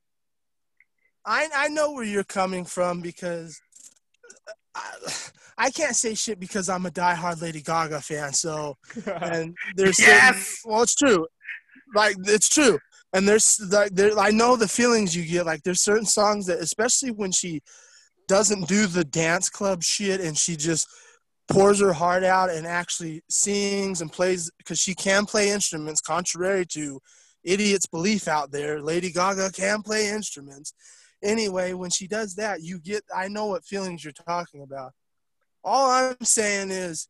I, 1.25 1.47
I 1.55 1.67
know 1.67 1.91
where 1.91 2.03
you're 2.03 2.23
coming 2.23 2.65
from 2.65 3.01
because 3.01 3.61
uh, 4.75 4.79
I, 5.57 5.65
I 5.67 5.69
can't 5.69 5.95
say 5.95 6.15
shit 6.15 6.39
because 6.39 6.69
I'm 6.69 6.85
a 6.85 6.89
diehard 6.91 7.41
Lady 7.41 7.61
Gaga 7.61 8.01
fan. 8.01 8.33
So 8.33 8.75
and 9.21 9.55
there's 9.75 9.97
certain- 9.97 10.13
Yes! 10.15 10.61
well, 10.65 10.81
it's 10.81 10.95
true. 10.95 11.27
Like 11.93 12.15
it's 12.25 12.47
true, 12.47 12.79
and 13.13 13.27
there's 13.27 13.59
like 13.69 13.91
there. 13.93 14.17
I 14.17 14.31
know 14.31 14.55
the 14.55 14.67
feelings 14.67 15.13
you 15.15 15.25
get. 15.25 15.45
Like 15.45 15.61
there's 15.63 15.81
certain 15.81 16.05
songs 16.05 16.45
that, 16.45 16.59
especially 16.59 17.11
when 17.11 17.33
she 17.33 17.61
doesn't 18.29 18.67
do 18.69 18.87
the 18.87 19.03
dance 19.03 19.49
club 19.49 19.83
shit 19.83 20.21
and 20.21 20.37
she 20.37 20.55
just 20.55 20.87
pours 21.51 21.79
her 21.79 21.93
heart 21.93 22.23
out 22.23 22.49
and 22.49 22.65
actually 22.65 23.21
sings 23.29 24.01
and 24.01 24.11
plays 24.11 24.51
because 24.57 24.79
she 24.79 24.95
can 24.95 25.25
play 25.25 25.49
instruments, 25.49 26.01
contrary 26.01 26.65
to 26.65 26.99
idiots' 27.43 27.85
belief 27.85 28.27
out 28.27 28.51
there. 28.51 28.81
Lady 28.81 29.11
Gaga 29.11 29.51
can 29.51 29.81
play 29.81 30.09
instruments. 30.09 30.73
Anyway, 31.23 31.73
when 31.73 31.89
she 31.89 32.07
does 32.07 32.35
that, 32.35 32.61
you 32.61 32.79
get. 32.79 33.03
I 33.15 33.27
know 33.27 33.47
what 33.47 33.65
feelings 33.65 34.03
you're 34.03 34.13
talking 34.13 34.63
about. 34.63 34.91
All 35.63 35.91
I'm 35.91 36.15
saying 36.23 36.71
is, 36.71 37.07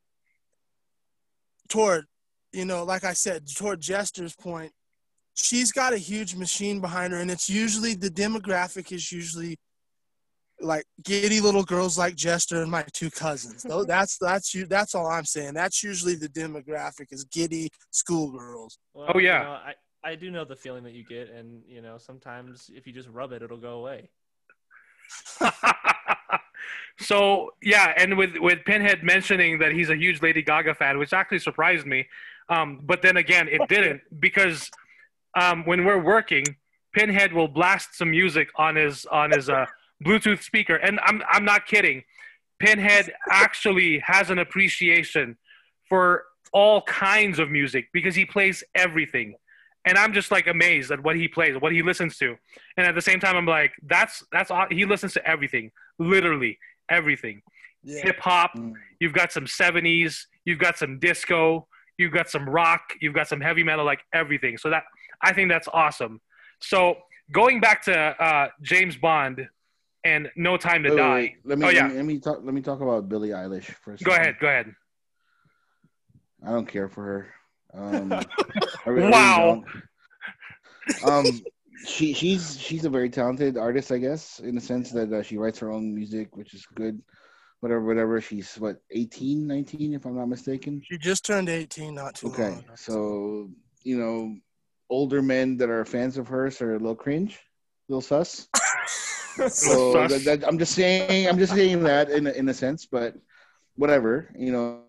toward, 1.69 2.05
you 2.51 2.65
know, 2.65 2.83
like 2.83 3.05
I 3.05 3.13
said, 3.13 3.43
toward 3.55 3.79
Jester's 3.79 4.35
point, 4.35 4.73
she's 5.33 5.71
got 5.71 5.93
a 5.93 5.97
huge 5.97 6.35
machine 6.35 6.81
behind 6.81 7.13
her, 7.13 7.19
and 7.19 7.31
it's 7.31 7.49
usually 7.49 7.93
the 7.93 8.09
demographic 8.09 8.91
is 8.91 9.11
usually 9.11 9.57
like 10.61 10.85
giddy 11.03 11.39
little 11.41 11.63
girls 11.63 11.97
like 11.97 12.15
Jester 12.15 12.61
and 12.61 12.69
my 12.71 12.83
two 12.93 13.09
cousins. 13.09 13.63
Though 13.63 13.83
that's 13.95 14.17
that's 14.17 14.53
you. 14.53 14.65
That's 14.65 14.95
all 14.95 15.07
I'm 15.07 15.25
saying. 15.25 15.53
That's 15.53 15.83
usually 15.83 16.15
the 16.15 16.29
demographic 16.29 17.07
is 17.11 17.23
giddy 17.25 17.69
schoolgirls. 17.91 18.77
Well, 18.93 19.11
Oh, 19.13 19.19
yeah. 19.19 19.39
you 19.39 19.43
know, 19.45 19.51
I 19.51 19.73
I 20.03 20.15
do 20.15 20.31
know 20.31 20.45
the 20.45 20.55
feeling 20.55 20.83
that 20.83 20.93
you 20.93 21.03
get, 21.03 21.29
and 21.29 21.61
you 21.67 21.81
know 21.81 21.97
sometimes 21.97 22.69
if 22.73 22.87
you 22.87 22.93
just 22.93 23.09
rub 23.09 23.31
it, 23.33 23.41
it'll 23.41 23.57
go 23.57 23.79
away. 23.79 24.09
so 26.99 27.51
yeah, 27.61 27.93
and 27.97 28.17
with 28.17 28.31
with 28.37 28.59
Pinhead 28.65 29.03
mentioning 29.03 29.59
that 29.59 29.71
he's 29.71 29.89
a 29.89 29.95
huge 29.95 30.21
Lady 30.21 30.41
Gaga 30.41 30.75
fan, 30.75 30.97
which 30.97 31.13
actually 31.13 31.39
surprised 31.39 31.85
me. 31.85 32.07
Um, 32.49 32.79
but 32.83 33.01
then 33.01 33.17
again, 33.17 33.47
it 33.47 33.61
didn't 33.69 34.01
because 34.19 34.69
um, 35.35 35.65
when 35.65 35.85
we're 35.85 36.01
working, 36.01 36.43
Pinhead 36.93 37.33
will 37.33 37.47
blast 37.47 37.95
some 37.95 38.11
music 38.11 38.49
on 38.55 38.75
his 38.75 39.05
on 39.05 39.31
his 39.31 39.49
uh, 39.49 39.65
Bluetooth 40.03 40.41
speaker, 40.43 40.75
and 40.75 40.99
I'm 41.03 41.21
I'm 41.29 41.45
not 41.45 41.65
kidding. 41.65 42.03
Pinhead 42.59 43.11
actually 43.29 43.99
has 43.99 44.29
an 44.29 44.39
appreciation 44.39 45.37
for 45.89 46.23
all 46.53 46.81
kinds 46.83 47.39
of 47.39 47.49
music 47.49 47.87
because 47.93 48.13
he 48.15 48.25
plays 48.25 48.63
everything. 48.75 49.35
And 49.85 49.97
I'm 49.97 50.13
just 50.13 50.29
like 50.29 50.45
amazed 50.45 50.91
at 50.91 51.01
what 51.01 51.15
he 51.15 51.27
plays, 51.27 51.55
what 51.59 51.71
he 51.71 51.81
listens 51.81 52.17
to. 52.17 52.35
And 52.77 52.85
at 52.85 52.93
the 52.93 53.01
same 53.01 53.19
time, 53.19 53.35
I'm 53.35 53.47
like, 53.47 53.71
that's 53.83 54.23
that's 54.31 54.51
he 54.69 54.85
listens 54.85 55.13
to 55.13 55.27
everything, 55.27 55.71
literally 55.97 56.59
everything. 56.89 57.41
Yeah. 57.83 58.01
Hip 58.03 58.19
hop, 58.19 58.51
Mm. 58.55 58.73
you've 58.99 59.13
got 59.13 59.31
some 59.31 59.45
70s, 59.45 60.25
you've 60.45 60.59
got 60.59 60.77
some 60.77 60.99
disco, 60.99 61.67
you've 61.97 62.11
got 62.11 62.29
some 62.29 62.47
rock, 62.47 62.81
you've 63.01 63.15
got 63.15 63.27
some 63.27 63.41
heavy 63.41 63.63
metal, 63.63 63.83
like 63.85 64.01
everything. 64.13 64.57
So 64.59 64.69
that 64.69 64.83
I 65.23 65.33
think 65.33 65.49
that's 65.49 65.67
awesome. 65.73 66.21
So 66.59 66.97
going 67.31 67.59
back 67.59 67.81
to 67.85 67.97
uh, 67.97 68.49
James 68.61 68.97
Bond 68.97 69.47
and 70.03 70.29
No 70.35 70.57
Time 70.57 70.83
to 70.83 70.89
Wait, 70.89 70.95
wait, 70.95 71.01
Die. 71.01 71.15
wait. 71.15 71.35
Let 71.45 71.57
me, 71.59 71.65
Oh, 71.65 71.69
yeah. 71.69 71.81
let 71.83 71.89
me 71.91 71.95
let 71.97 72.05
me 72.05 72.19
talk. 72.19 72.39
Let 72.43 72.53
me 72.53 72.61
talk 72.61 72.81
about 72.81 73.07
Billie 73.09 73.29
Eilish 73.29 73.65
first. 73.83 74.03
Go 74.03 74.11
ahead, 74.11 74.35
go 74.39 74.47
ahead. 74.47 74.73
I 76.45 76.51
don't 76.51 76.67
care 76.67 76.89
for 76.89 77.03
her. 77.03 77.33
Um, 77.73 78.11
I 78.13 78.17
really- 78.25 78.27
I 78.85 78.89
really 78.89 79.11
Wow. 79.11 79.63
don't. 81.03 81.03
Um, 81.03 81.41
she 81.85 82.13
she's 82.13 82.59
she's 82.59 82.85
a 82.85 82.89
very 82.89 83.09
talented 83.09 83.57
artist, 83.57 83.91
I 83.91 83.97
guess, 83.97 84.39
in 84.39 84.55
the 84.55 84.61
sense 84.61 84.91
that 84.91 85.11
uh, 85.11 85.23
she 85.23 85.37
writes 85.37 85.59
her 85.59 85.71
own 85.71 85.93
music, 85.95 86.35
which 86.35 86.53
is 86.53 86.65
good. 86.75 87.01
Whatever, 87.61 87.85
whatever. 87.85 88.19
She's 88.21 88.55
what 88.55 88.77
18, 88.91 89.45
19, 89.47 89.93
if 89.93 90.05
I'm 90.05 90.15
not 90.17 90.27
mistaken. 90.27 90.81
She 90.83 90.97
just 90.97 91.23
turned 91.25 91.47
18 91.47 91.93
not 91.93 92.15
too 92.15 92.27
Okay, 92.27 92.49
long 92.49 92.59
ago. 92.59 92.73
so 92.75 93.49
you 93.83 93.97
know, 93.97 94.35
older 94.89 95.21
men 95.21 95.57
that 95.57 95.69
are 95.69 95.85
fans 95.85 96.17
of 96.17 96.27
hers 96.27 96.61
are 96.61 96.71
a 96.71 96.79
little 96.79 96.95
cringe, 96.95 97.35
a 97.35 97.91
little 97.93 98.01
sus. 98.01 98.47
So 99.49 100.07
that, 100.07 100.23
that, 100.25 100.47
I'm 100.47 100.57
just 100.57 100.73
saying, 100.73 101.27
I'm 101.27 101.37
just 101.37 101.53
saying 101.53 101.83
that 101.83 102.09
in 102.09 102.27
a, 102.27 102.31
in 102.31 102.49
a 102.49 102.53
sense, 102.53 102.85
but 102.85 103.15
whatever, 103.75 104.29
you 104.37 104.51
know. 104.51 104.81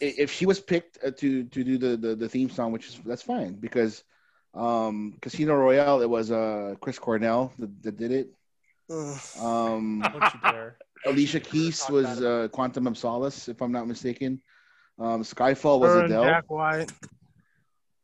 If 0.00 0.32
she 0.32 0.44
was 0.44 0.60
picked 0.60 0.98
uh, 1.04 1.12
to 1.12 1.44
to 1.44 1.64
do 1.64 1.78
the, 1.78 1.96
the, 1.96 2.14
the 2.14 2.28
theme 2.28 2.50
song, 2.50 2.72
which 2.72 2.88
is 2.88 3.00
that's 3.06 3.22
fine 3.22 3.54
because 3.54 4.04
um, 4.54 5.14
Casino 5.20 5.54
Royale, 5.54 6.02
it 6.02 6.10
was 6.10 6.30
uh, 6.30 6.74
Chris 6.80 6.98
Cornell 6.98 7.52
that, 7.58 7.82
that 7.82 7.96
did 7.96 8.12
it. 8.12 8.28
Ugh. 8.90 9.18
Um, 9.40 10.00
Don't 10.12 10.34
you 10.34 10.40
dare. 10.42 10.76
Alicia 11.06 11.40
Keys 11.40 11.84
was 11.90 12.22
uh, 12.22 12.48
Quantum 12.50 12.86
of 12.86 12.96
Solace, 12.96 13.48
if 13.48 13.60
I'm 13.60 13.72
not 13.72 13.86
mistaken. 13.86 14.40
Um, 14.98 15.22
Skyfall 15.22 15.80
was 15.80 15.92
Her 15.92 16.04
Adele. 16.04 16.24
Jack 16.24 16.50
White. 16.50 16.92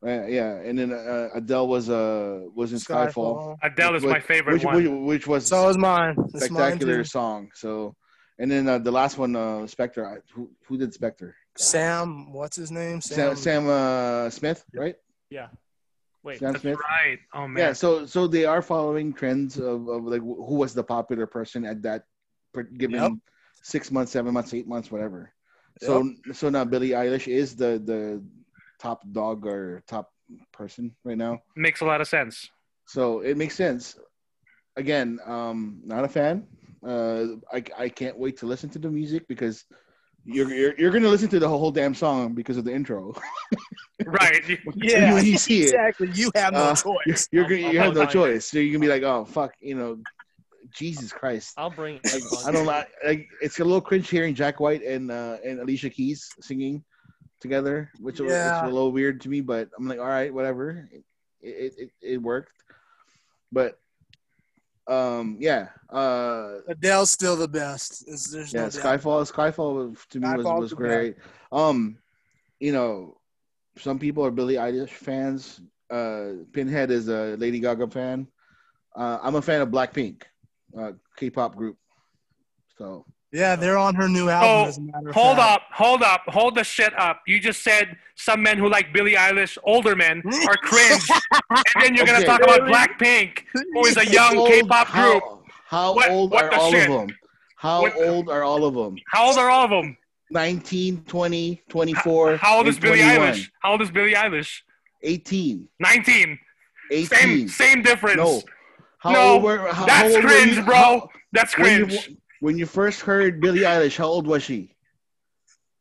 Uh, 0.04 0.24
yeah, 0.26 0.54
and 0.56 0.78
then 0.78 0.92
uh, 0.92 1.28
Adele 1.34 1.68
was 1.68 1.90
uh 1.90 2.40
was 2.54 2.72
in 2.72 2.78
Skyfall, 2.78 3.12
Skyfall. 3.12 3.56
Adele 3.62 3.96
is 3.96 4.02
which- 4.02 4.12
my 4.12 4.20
favorite 4.20 4.54
which, 4.54 4.64
one. 4.64 4.74
which 4.76 4.88
which 4.88 5.26
was 5.26 5.46
So 5.46 5.68
is 5.68 5.76
mine. 5.76 6.14
It's 6.32 6.48
mine 6.50 6.72
spectacular 6.72 6.98
too. 6.98 7.04
song. 7.04 7.50
So, 7.54 7.94
and 8.38 8.50
then 8.50 8.66
uh, 8.66 8.78
the 8.78 8.90
last 8.90 9.18
one, 9.18 9.36
uh, 9.36 9.66
Spectre. 9.66 10.06
I, 10.06 10.16
who 10.32 10.50
who 10.66 10.78
did 10.78 10.94
Spectre? 10.94 11.36
Sam, 11.58 12.32
what's 12.32 12.56
his 12.56 12.70
name? 12.70 13.02
Sam 13.02 13.36
Sam 13.36 13.68
uh, 13.68 14.30
Smith, 14.30 14.64
right? 14.74 14.94
Yeah. 15.28 15.48
Wait. 16.22 16.38
Sam 16.38 16.52
That's 16.52 16.62
Smith. 16.62 16.78
right. 16.80 17.18
Oh 17.34 17.46
man. 17.46 17.58
Yeah. 17.62 17.72
So 17.74 18.06
so 18.06 18.26
they 18.26 18.46
are 18.46 18.62
following 18.62 19.12
trends 19.12 19.58
of, 19.58 19.86
of 19.88 20.04
like 20.04 20.22
who 20.22 20.54
was 20.54 20.72
the 20.72 20.84
popular 20.84 21.26
person 21.26 21.66
at 21.66 21.82
that 21.82 22.04
given 22.78 22.96
Yep. 23.02 23.12
six 23.62 23.90
months, 23.90 24.12
seven 24.12 24.32
months, 24.32 24.54
eight 24.54 24.66
months, 24.66 24.90
whatever. 24.90 25.32
So 25.82 26.10
so 26.32 26.48
now 26.48 26.64
Billie 26.64 26.90
Eilish 26.96 27.28
is 27.28 27.54
the 27.56 27.80
the 27.84 28.22
top 28.80 29.02
dog 29.12 29.46
or 29.46 29.82
top 29.86 30.10
person 30.52 30.94
right 31.04 31.18
now. 31.18 31.38
Makes 31.56 31.80
a 31.80 31.84
lot 31.84 32.00
of 32.00 32.08
sense. 32.08 32.48
So 32.86 33.20
it 33.20 33.36
makes 33.36 33.54
sense. 33.54 33.96
Again, 34.76 35.18
um, 35.26 35.80
not 35.84 36.04
a 36.04 36.08
fan. 36.08 36.46
Uh, 36.86 37.36
I 37.52 37.62
I 37.78 37.88
can't 37.88 38.18
wait 38.18 38.38
to 38.38 38.46
listen 38.46 38.70
to 38.70 38.78
the 38.78 38.88
music 38.90 39.28
because 39.28 39.64
you're 40.24 40.50
you're, 40.52 40.74
you're 40.78 40.90
gonna 40.90 41.08
listen 41.08 41.28
to 41.30 41.38
the 41.38 41.48
whole 41.48 41.70
damn 41.70 41.94
song 41.94 42.34
because 42.34 42.56
of 42.56 42.64
the 42.64 42.72
intro. 42.74 43.14
Right. 44.06 44.42
Yeah, 44.76 45.12
when 45.12 45.26
you 45.26 45.36
see 45.36 45.60
it, 45.60 45.64
exactly. 45.74 46.08
You 46.14 46.30
have 46.34 46.54
no 46.54 46.60
Uh, 46.72 46.74
choice. 46.74 47.28
you're 47.32 47.44
gonna 47.44 47.56
you 47.70 47.78
have 47.78 47.92
no 47.92 48.00
I'll- 48.00 48.06
I'll- 48.06 48.12
choice. 48.12 48.46
So 48.46 48.58
you're 48.58 48.72
gonna 48.72 48.80
be 48.80 48.88
like, 48.88 49.02
oh 49.02 49.26
fuck, 49.26 49.52
you 49.60 49.74
know, 49.74 49.98
Jesus 50.74 51.12
Christ. 51.12 51.52
I'll 51.58 51.68
bring. 51.70 52.00
Like, 52.04 52.22
I 52.46 52.50
don't 52.50 52.64
like, 52.64 52.88
like. 53.04 53.28
It's 53.42 53.58
a 53.60 53.64
little 53.64 53.82
cringe 53.82 54.08
hearing 54.08 54.34
Jack 54.34 54.58
White 54.58 54.82
and 54.82 55.10
uh, 55.10 55.36
and 55.44 55.60
Alicia 55.60 55.90
Keys 55.90 56.26
singing 56.40 56.82
together, 57.40 57.90
which 57.98 58.20
was 58.20 58.30
Yeah. 58.30 58.60
it's 58.60 58.70
a 58.70 58.72
little 58.72 58.92
weird 58.92 59.20
to 59.22 59.28
me. 59.28 59.40
But 59.40 59.70
I'm 59.76 59.88
like, 59.88 59.98
all 59.98 60.06
right, 60.06 60.32
whatever. 60.32 60.88
It 60.92 61.04
it, 61.42 61.74
it, 61.78 61.90
it 62.02 62.22
worked. 62.22 62.52
But 63.50 63.78
um, 64.86 65.36
yeah, 65.40 65.68
uh, 65.88 66.58
Adele's 66.68 67.10
still 67.10 67.36
the 67.36 67.48
best. 67.48 68.02
It's- 68.02 68.30
there's 68.30 68.52
yeah, 68.52 68.62
no 68.64 68.70
doubt. 68.70 69.00
Skyfall. 69.00 69.32
Skyfall 69.32 70.08
to 70.10 70.20
me 70.20 70.28
was, 70.36 70.44
was 70.44 70.70
the 70.70 70.76
great. 70.76 71.16
Um, 71.52 71.98
you 72.58 72.72
know, 72.72 73.18
some 73.78 73.98
people 73.98 74.24
are 74.24 74.30
Billie 74.30 74.54
Eilish 74.54 74.90
fans. 74.90 75.60
Uh, 75.90 76.44
Pinhead 76.52 76.90
is 76.90 77.08
a 77.08 77.36
Lady 77.38 77.60
Gaga 77.60 77.88
fan. 77.88 78.26
Uh, 78.94 79.18
I'm 79.22 79.36
a 79.36 79.42
fan 79.42 79.60
of 79.60 79.68
Blackpink, 79.68 80.22
uh, 80.76 80.92
K-pop 81.16 81.54
group. 81.56 81.76
So 82.76 83.06
Yeah, 83.32 83.54
they're 83.54 83.78
on 83.78 83.94
her 83.94 84.08
new 84.08 84.28
album. 84.28 84.48
Oh, 84.48 84.64
as 84.68 84.78
a 84.78 84.80
matter 84.80 85.08
of 85.10 85.14
Hold 85.14 85.36
fact. 85.36 85.52
up, 85.54 85.62
hold 85.72 86.02
up, 86.02 86.22
hold 86.26 86.54
the 86.56 86.64
shit 86.64 86.98
up. 86.98 87.20
You 87.28 87.38
just 87.38 87.62
said 87.62 87.96
some 88.16 88.42
men 88.42 88.58
who 88.58 88.68
like 88.68 88.92
Billie 88.92 89.14
Eilish, 89.14 89.56
older 89.62 89.94
men, 89.94 90.20
are 90.48 90.56
cringe. 90.62 91.08
and 91.40 91.62
then 91.84 91.94
you're 91.94 92.06
gonna 92.06 92.18
Okay. 92.18 92.26
talk 92.26 92.42
about 92.42 92.62
Blackpink, 92.62 93.44
who 93.52 93.86
is 93.86 93.96
a 93.96 94.06
young 94.06 94.36
Old- 94.36 94.48
K-pop 94.50 94.88
group. 94.90 95.22
How 95.66 95.94
What- 95.94 96.10
old 96.10 96.32
what 96.32 96.44
are 96.46 96.54
all 96.54 96.70
shit? 96.72 96.90
of 96.90 97.06
them? 97.06 97.16
How 97.56 97.82
What- 97.82 97.96
old 97.96 98.28
are 98.30 98.42
all 98.42 98.64
of 98.64 98.74
them? 98.74 98.96
How 99.12 99.26
old 99.28 99.38
are 99.38 99.48
all 99.48 99.64
of 99.64 99.70
them? 99.70 99.96
19, 100.32 101.04
20, 101.06 101.62
24. 101.68 102.36
How 102.36 102.56
old 102.56 102.66
is 102.68 102.78
Billie 102.80 102.98
21. 102.98 103.28
Eilish? 103.32 103.50
How 103.62 103.72
old 103.72 103.82
is 103.82 103.90
Billie 103.92 104.14
Eilish? 104.14 104.62
18. 105.02 105.68
19. 105.78 106.38
18. 106.90 107.06
Same 107.06 107.48
same 107.48 107.82
difference. 107.82 108.16
No. 108.16 108.42
How 108.98 109.10
No, 109.12 109.20
old 109.34 109.42
were, 109.44 109.58
how, 109.58 109.72
how 109.72 109.86
That's 109.86 110.14
old 110.14 110.24
were 110.24 110.30
cringe, 110.30 110.56
you- 110.56 110.62
bro. 110.64 110.74
how- 110.74 111.08
That's 111.32 111.56
when 111.56 111.86
cringe. 111.86 112.10
When 112.40 112.58
you 112.58 112.66
first 112.66 113.00
heard 113.00 113.40
Billie 113.40 113.60
Eilish, 113.60 113.96
how 113.96 114.06
old 114.06 114.26
was 114.26 114.42
she? 114.42 114.74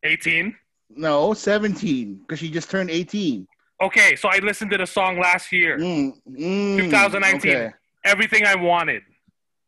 18. 0.04 0.56
No, 0.92 1.34
17, 1.34 2.16
because 2.22 2.40
she 2.40 2.50
just 2.50 2.70
turned 2.72 2.90
18. 2.90 3.48
Okay, 3.82 4.16
so 4.16 4.28
I 4.30 4.40
listened 4.40 4.72
to 4.72 4.78
the 4.78 4.86
song 4.88 5.20
last 5.20 5.52
year. 5.52 5.78
Mm, 5.78 6.14
mm, 6.30 6.78
2019. 6.78 7.52
Okay. 7.56 7.72
Everything 8.06 8.46
I 8.46 8.56
wanted. 8.56 9.04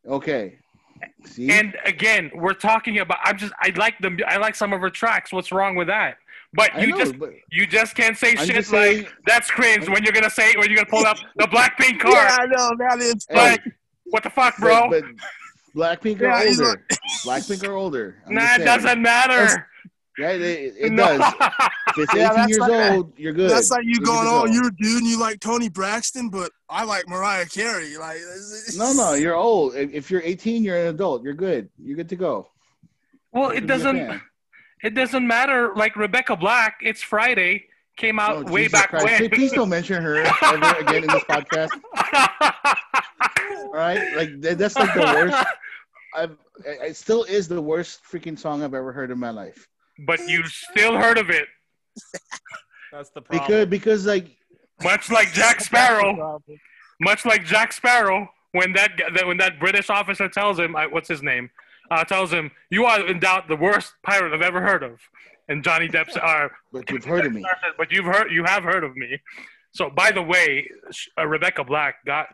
okay. 0.07 0.57
See? 1.25 1.49
And 1.49 1.75
again, 1.85 2.29
we're 2.35 2.53
talking 2.53 2.99
about. 2.99 3.17
I'm 3.23 3.35
just. 3.35 3.51
I 3.59 3.71
like 3.75 3.95
the. 4.01 4.21
I 4.27 4.37
like 4.37 4.53
some 4.53 4.71
of 4.71 4.81
her 4.81 4.89
tracks. 4.91 5.33
What's 5.33 5.51
wrong 5.51 5.75
with 5.75 5.87
that? 5.87 6.17
But 6.53 6.75
I 6.75 6.81
you 6.81 6.87
know, 6.87 6.97
just. 6.99 7.17
but 7.17 7.31
You 7.51 7.65
just 7.65 7.95
can't 7.95 8.15
say 8.15 8.31
I'm 8.37 8.45
shit 8.45 8.55
just 8.55 8.71
like 8.71 8.83
saying- 8.91 9.07
that's 9.25 9.49
cringe 9.49 9.89
when 9.89 10.03
you're 10.03 10.13
gonna 10.13 10.29
say 10.29 10.53
when 10.57 10.67
you're 10.69 10.75
gonna 10.75 10.89
pull 10.91 11.05
up 11.07 11.17
the 11.37 11.45
Blackpink 11.45 11.99
car. 12.01 12.11
Yeah, 12.11 12.37
I 12.39 12.45
know 12.45 12.69
that 12.77 12.99
is. 12.99 13.25
Hey, 13.29 13.35
Like, 13.35 13.61
what 14.05 14.21
the 14.21 14.29
fuck, 14.29 14.57
bro? 14.57 14.89
But 14.91 15.03
Blackpink 15.75 16.19
are 16.21 16.25
Yeah, 16.25 16.43
he's 16.45 16.59
older. 16.61 16.85
Blackpink 17.25 17.67
are 17.67 17.73
older. 17.73 18.17
I'm 18.27 18.35
nah, 18.35 18.55
it 18.55 18.59
doesn't 18.65 19.01
matter. 19.01 19.67
Yeah, 20.17 20.31
it, 20.31 20.73
it 20.77 20.91
No. 20.91 21.17
does. 21.17 21.33
If 21.89 21.97
it's 21.97 22.13
18 22.15 22.17
that's 22.35 22.49
years 22.49 22.59
like- 22.59 22.91
old, 22.91 23.13
you're 23.17 23.33
good. 23.33 23.49
That's 23.49 23.71
like 23.71 23.85
you 23.85 23.93
You're 23.95 24.05
going, 24.05 24.27
oh, 24.29 24.45
you're 24.45 24.67
a 24.67 24.75
dude 24.75 25.01
and 25.01 25.07
you 25.07 25.17
like 25.19 25.39
Toni 25.39 25.69
Braxton, 25.69 26.29
but 26.29 26.51
I 26.69 26.83
like 26.83 27.07
Mariah 27.07 27.45
Carey. 27.45 27.95
Like, 27.97 28.17
it's- 28.17 28.75
No, 28.77 28.91
no, 28.93 29.13
you're 29.13 29.35
old. 29.35 29.75
If 29.75 29.93
if 29.93 30.11
you're 30.11 30.21
18, 30.21 30.63
you're 30.63 30.77
an 30.77 30.87
adult. 30.87 31.23
You're 31.23 31.33
good. 31.33 31.69
You're 31.81 31.95
good 31.95 32.09
to 32.09 32.15
go. 32.17 32.49
well, 33.31 33.51
You 33.51 33.57
it 33.57 33.59
can 33.61 33.67
be 33.67 33.73
a 33.73 33.77
doesn't. 33.77 34.21
It 34.83 34.93
doesn't 34.95 35.25
matter. 35.27 35.73
Like 35.75 35.95
Rebecca 35.95 36.35
Black, 36.35 36.77
it's 36.81 37.01
Friday. 37.01 37.65
Came 37.97 38.19
out 38.19 38.35
Oh, 38.47 38.51
way 38.51 38.63
Jesus 38.63 38.71
back 38.79 38.89
Christ. 38.89 39.07
Hey, 39.07 39.17
when. 39.21 39.29
Please 39.31 39.51
don't 39.51 39.69
mention 39.69 40.01
her 40.01 40.15
ever 40.17 40.79
again 40.79 41.03
in 41.03 41.07
this 41.09 41.23
podcast. 41.25 41.69
All 43.63 43.73
right, 43.73 44.15
like 44.15 44.41
that's 44.41 44.75
like 44.75 44.93
the 44.93 45.01
worst. 45.01 45.45
I've. 46.15 46.31
It 46.65 46.79
it 46.89 46.95
still 46.95 47.23
is 47.23 47.47
the 47.47 47.61
worst 47.61 48.01
freaking 48.03 48.37
song 48.37 48.63
I've 48.63 48.73
ever 48.73 48.91
heard 48.91 49.11
in 49.11 49.17
my 49.19 49.29
life. 49.31 49.67
but 50.05 50.19
you 50.27 50.43
still 50.47 50.95
heard 50.97 51.17
of 51.17 51.29
it, 51.29 51.47
That's 52.91 53.09
the 53.11 53.21
problem. 53.21 53.47
Because 53.47 53.67
because 53.67 54.05
like 54.05 54.27
much 54.83 55.09
like 55.09 55.31
Jack 55.33 55.61
Sparrow. 55.61 56.41
much 56.99 57.25
like 57.25 57.45
Jack 57.45 57.71
Sparrow, 57.73 58.29
when 58.51 58.73
that 58.73 58.91
that- 59.15 59.25
when 59.27 59.37
that 59.37 59.59
British 59.59 59.89
officer 59.89 60.27
tells 60.29 60.59
him, 60.59 60.75
I, 60.75 60.85
what's 60.87 61.07
his 61.07 61.23
name, 61.23 61.49
uh, 61.89 62.03
tells 62.03 62.31
him, 62.31 62.51
"You 62.69 62.85
are 62.85 63.05
in 63.07 63.19
doubt 63.19 63.47
the 63.47 63.55
worst 63.55 63.93
pirate 64.03 64.33
I've 64.33 64.41
ever 64.41 64.61
heard 64.61 64.83
of," 64.83 64.99
and 65.51 65.63
Johnny 65.63 65.87
Depp's 65.87 66.17
are, 66.17 66.51
but 66.71 66.89
you've 66.89 67.03
heard 67.03 67.25
of 67.25 67.33
me. 67.33 67.43
but 67.77 67.91
you've 67.91 68.05
heard, 68.05 68.31
you 68.31 68.43
have 68.43 68.63
heard 68.63 68.83
of 68.83 68.95
me. 68.95 69.19
So, 69.73 69.89
by 69.89 70.11
the 70.11 70.21
way, 70.21 70.69
uh, 71.17 71.27
Rebecca 71.27 71.63
Black 71.63 71.95
got, 72.05 72.27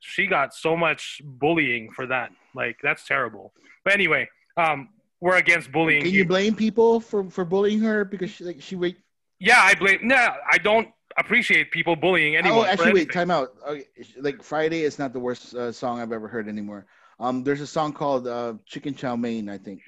she 0.00 0.26
got 0.26 0.54
so 0.54 0.76
much 0.76 1.20
bullying 1.24 1.90
for 1.90 2.06
that. 2.06 2.30
Like 2.54 2.76
that's 2.82 3.06
terrible. 3.06 3.52
But 3.84 3.94
anyway, 3.94 4.28
um, 4.56 4.90
we're 5.20 5.36
against 5.36 5.72
bullying. 5.72 6.02
Can 6.02 6.12
you 6.12 6.24
blame 6.24 6.54
people 6.54 7.00
for 7.00 7.28
for 7.30 7.44
bullying 7.44 7.80
her 7.80 8.04
because 8.04 8.30
she 8.30 8.44
like 8.44 8.60
she 8.60 8.76
wait? 8.76 8.96
Yeah, 9.38 9.60
I 9.60 9.74
blame. 9.74 10.00
No, 10.02 10.34
I 10.50 10.58
don't. 10.58 10.88
appreciate 11.18 11.72
people 11.72 11.96
bullying 11.96 12.36
anyone. 12.36 12.58
oh, 12.60 12.64
actually, 12.64 12.92
wait, 12.94 13.12
time 13.12 13.30
out. 13.30 13.48
Okay, 13.66 13.84
like 14.20 14.42
Friday 14.42 14.82
is 14.82 14.98
not 14.98 15.12
the 15.12 15.18
worst 15.18 15.54
uh, 15.54 15.72
song 15.72 16.00
I've 16.00 16.12
ever 16.12 16.28
heard 16.28 16.48
anymore. 16.48 16.86
Um, 17.18 17.42
there's 17.42 17.60
a 17.60 17.66
song 17.66 17.92
called 17.92 18.26
uh, 18.26 18.54
"Chicken 18.66 18.94
Chow 18.94 19.16
Mein," 19.16 19.48
I 19.48 19.58
think. 19.58 19.80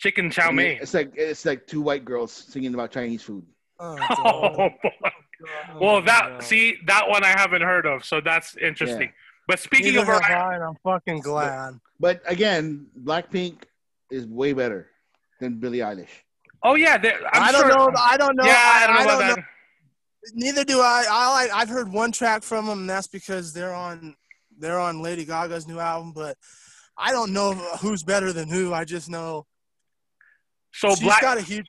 Chicken 0.00 0.30
chow 0.30 0.48
And 0.48 0.56
mein. 0.56 0.78
It's 0.80 0.94
like 0.94 1.12
it's 1.14 1.44
like 1.44 1.66
two 1.66 1.82
white 1.82 2.04
girls 2.04 2.32
singing 2.32 2.74
about 2.74 2.90
Chinese 2.90 3.22
food. 3.22 3.44
Oh, 3.78 3.96
Oh, 4.10 4.40
God. 4.56 4.56
boy. 4.56 4.70
Oh, 4.82 4.90
God. 5.02 5.80
well, 5.80 5.96
oh, 5.96 6.00
that 6.02 6.32
no. 6.32 6.40
see 6.40 6.76
that 6.86 7.08
one 7.08 7.22
I 7.22 7.28
haven't 7.28 7.62
heard 7.62 7.86
of, 7.86 8.04
so 8.04 8.20
that's 8.20 8.56
interesting. 8.56 9.12
But 9.46 9.58
speaking 9.58 9.94
Neither 9.94 10.12
of 10.12 10.22
have 10.22 10.30
I, 10.30 10.56
I'm 10.58 10.74
fucking 10.84 11.20
glad. 11.20 11.74
But 11.98 12.22
again, 12.26 12.86
Blackpink 13.02 13.62
is 14.10 14.26
way 14.26 14.52
better 14.52 14.88
than 15.40 15.58
Billie 15.60 15.78
Eilish. 15.78 16.08
oh 16.62 16.74
yeah, 16.76 16.98
I'm 17.32 17.42
I 17.42 17.52
don't 17.52 17.62
sure. 17.62 17.68
know. 17.68 17.90
I 17.98 18.16
don't 18.16 18.36
know. 18.36 18.44
yeah, 18.44 18.54
I 18.56 18.84
I, 18.84 18.86
don't 18.86 19.06
know 19.06 19.12
I 19.24 19.28
don't 19.28 19.36
know. 19.38 19.44
Neither 20.34 20.64
do 20.64 20.80
I. 20.80 21.04
I 21.10 21.32
like, 21.32 21.50
I've 21.54 21.68
heard 21.68 21.90
one 21.92 22.12
track 22.12 22.42
from 22.42 22.66
them, 22.66 22.80
and 22.80 22.90
that's 22.90 23.06
because 23.06 23.52
they're 23.52 23.74
on 23.74 24.14
they're 24.58 24.78
on 24.78 25.02
Lady 25.02 25.24
Gaga's 25.24 25.66
new 25.66 25.78
album. 25.78 26.12
But 26.14 26.36
I 26.96 27.12
don't 27.12 27.32
know 27.32 27.52
who's 27.54 28.02
better 28.02 28.32
than 28.32 28.48
who. 28.48 28.72
I 28.74 28.84
just 28.84 29.08
know 29.08 29.46
So 30.72 30.90
she's 30.90 31.00
black. 31.00 31.20
got 31.22 31.38
a 31.38 31.42
huge 31.42 31.66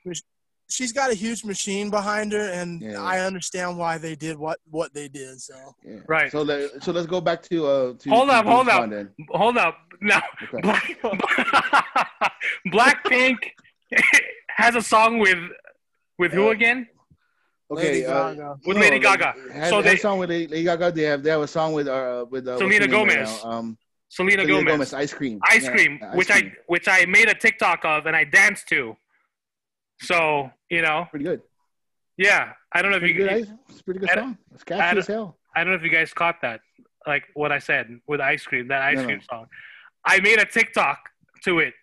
she's 0.69 0.94
got 0.94 1.11
a 1.11 1.14
huge 1.14 1.44
machine 1.44 1.90
behind 1.90 2.32
her, 2.32 2.49
and 2.52 2.82
Yeah. 2.82 3.02
I 3.02 3.19
understand 3.22 3.78
why 3.78 3.98
they 3.98 4.15
did 4.15 4.38
what 4.38 4.60
what 4.69 4.94
they 4.94 5.07
did. 5.07 5.41
So 5.41 5.56
Yeah. 5.84 5.98
Right. 6.07 6.32
So 6.32 6.41
let, 6.44 6.84
so 6.84 6.91
let's 6.91 7.07
go 7.07 7.19
back 7.22 7.41
to 7.44 7.65
uh 7.68 7.94
to 7.99 8.10
Hold 8.10 8.30
to 8.30 8.36
up, 8.36 8.45
hold 8.45 8.69
up. 8.69 8.90
Then. 8.90 9.10
Hold 9.32 9.57
up. 9.57 9.78
Now, 10.02 10.22
Okay. 10.53 10.61
Black, 10.64 10.98
Blackpink 12.68 13.38
has 14.48 14.76
a 14.76 14.82
song 14.82 15.19
with 15.19 15.38
with 16.18 16.32
who 16.32 16.48
Uh, 16.48 16.52
again? 16.52 16.88
Okay, 17.69 17.84
Lady 18.03 18.06
uh, 18.06 18.34
Gaga. 18.34 18.57
With 18.65 18.78
no, 18.78 18.82
Lady 18.82 18.99
Gaga. 18.99 19.34
Has, 19.53 19.69
So 19.69 19.76
has 19.82 19.86
they- 19.86 19.98
song 19.98 20.19
with 20.19 20.30
Lady 20.30 20.48
Lady 20.48 20.64
Gaga. 20.64 20.91
They 20.91 21.03
have 21.03 21.23
they 21.23 21.30
have 21.30 21.41
a 21.41 21.48
song 21.48 21.73
with 21.73 21.88
uh 21.88 22.26
with 22.30 22.48
uh, 22.48 22.57
Selena 22.57 22.86
her 22.86 22.88
name 22.91 23.07
right 23.07 23.15
Gomez. 23.15 23.41
Um, 23.45 23.78
Selena, 24.12 24.44
Selena 24.44 24.60
Gomez. 24.60 24.72
Gomez, 24.74 24.94
Ice 24.94 25.14
Cream. 25.14 25.40
Ice 25.50 25.64
Yeah, 25.64 25.72
cream, 25.72 26.00
Ice 26.04 26.16
which 26.18 26.28
Cream. 26.30 26.46
I 26.48 26.58
which 26.68 26.88
I 26.88 27.06
made 27.06 27.30
a 27.30 27.34
TikTok 27.34 27.86
of 27.86 28.06
and 28.08 28.16
I 28.16 28.24
danced 28.26 28.68
to. 28.70 28.98
So 30.02 30.50
you 30.70 30.82
know, 30.82 31.06
pretty 31.10 31.26
good. 31.26 31.42
yeah. 32.18 32.54
I 32.74 32.82
don't 32.82 32.92
know 32.92 32.98
if 32.98 33.04
you. 33.04 33.14
good. 33.14 33.48
It's 33.70 33.82
pretty 33.82 34.00
good 34.02 34.10
song. 34.14 34.38
It's 34.54 34.64
catchy 34.64 35.00
as 35.00 35.08
hell. 35.08 35.38
I 35.56 35.64
don't 35.64 35.72
know 35.74 35.78
if 35.78 35.84
you 35.84 35.90
guys 35.90 36.14
caught 36.14 36.38
that, 36.42 36.62
like 37.06 37.24
what 37.36 37.52
I 37.52 37.60
said 37.60 38.00
with 38.08 38.22
ice 38.22 38.44
cream, 38.46 38.68
that 38.70 38.82
ice 38.82 38.96
No, 38.98 39.02
no. 39.04 39.08
cream 39.08 39.22
song. 39.30 39.46
I 40.06 40.20
made 40.22 40.40
a 40.40 40.46
TikTok 40.46 40.98
to 41.44 41.60
it, 41.60 41.74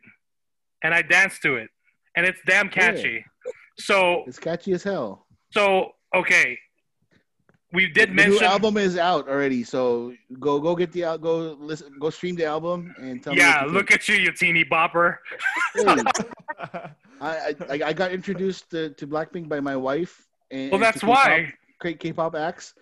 and 0.83 0.93
I 0.95 1.03
danced 1.03 1.43
to 1.43 1.57
it, 1.57 1.69
and 2.17 2.25
it's 2.27 2.41
damn 2.47 2.69
catchy. 2.71 3.25
Yeah. 3.47 3.53
So 3.79 4.25
It's 4.27 4.39
catchy 4.39 4.73
as 4.73 4.83
hell. 4.83 5.27
so 5.53 5.93
okay, 6.15 6.59
we 7.73 7.89
did 7.89 8.11
the 8.11 8.15
mention. 8.15 8.33
new 8.35 8.41
album 8.41 8.77
is 8.77 8.97
out 8.97 9.29
already, 9.29 9.63
so 9.63 10.15
go 10.41 10.59
go 10.61 10.75
get 10.75 10.91
the 10.93 11.05
al- 11.05 11.19
go 11.19 11.57
listen 11.61 11.93
go 12.01 12.09
stream 12.11 12.35
the 12.35 12.45
album 12.47 12.95
and 12.99 13.23
tell 13.23 13.35
yeah, 13.37 13.63
me. 13.63 13.69
Yeah, 13.69 13.73
look 13.73 13.91
at 13.91 14.09
you, 14.09 14.17
you 14.17 14.33
teeny 14.33 14.65
bopper. 14.65 15.19
Hey, 15.75 15.85
I, 17.21 17.55
I 17.69 17.81
I 17.87 17.93
got 17.93 18.13
introduced 18.13 18.71
to, 18.71 18.91
to 18.91 19.07
Blackpink 19.07 19.49
by 19.49 19.61
my 19.61 19.77
wife. 19.77 20.27
And, 20.51 20.71
Well, 20.71 20.81
that's 20.81 21.01
to 21.01 21.07
K-pop- 21.07 21.27
why. 21.27 21.53
great 21.79 22.01
K-pop 22.01 22.35
acts. 22.35 22.75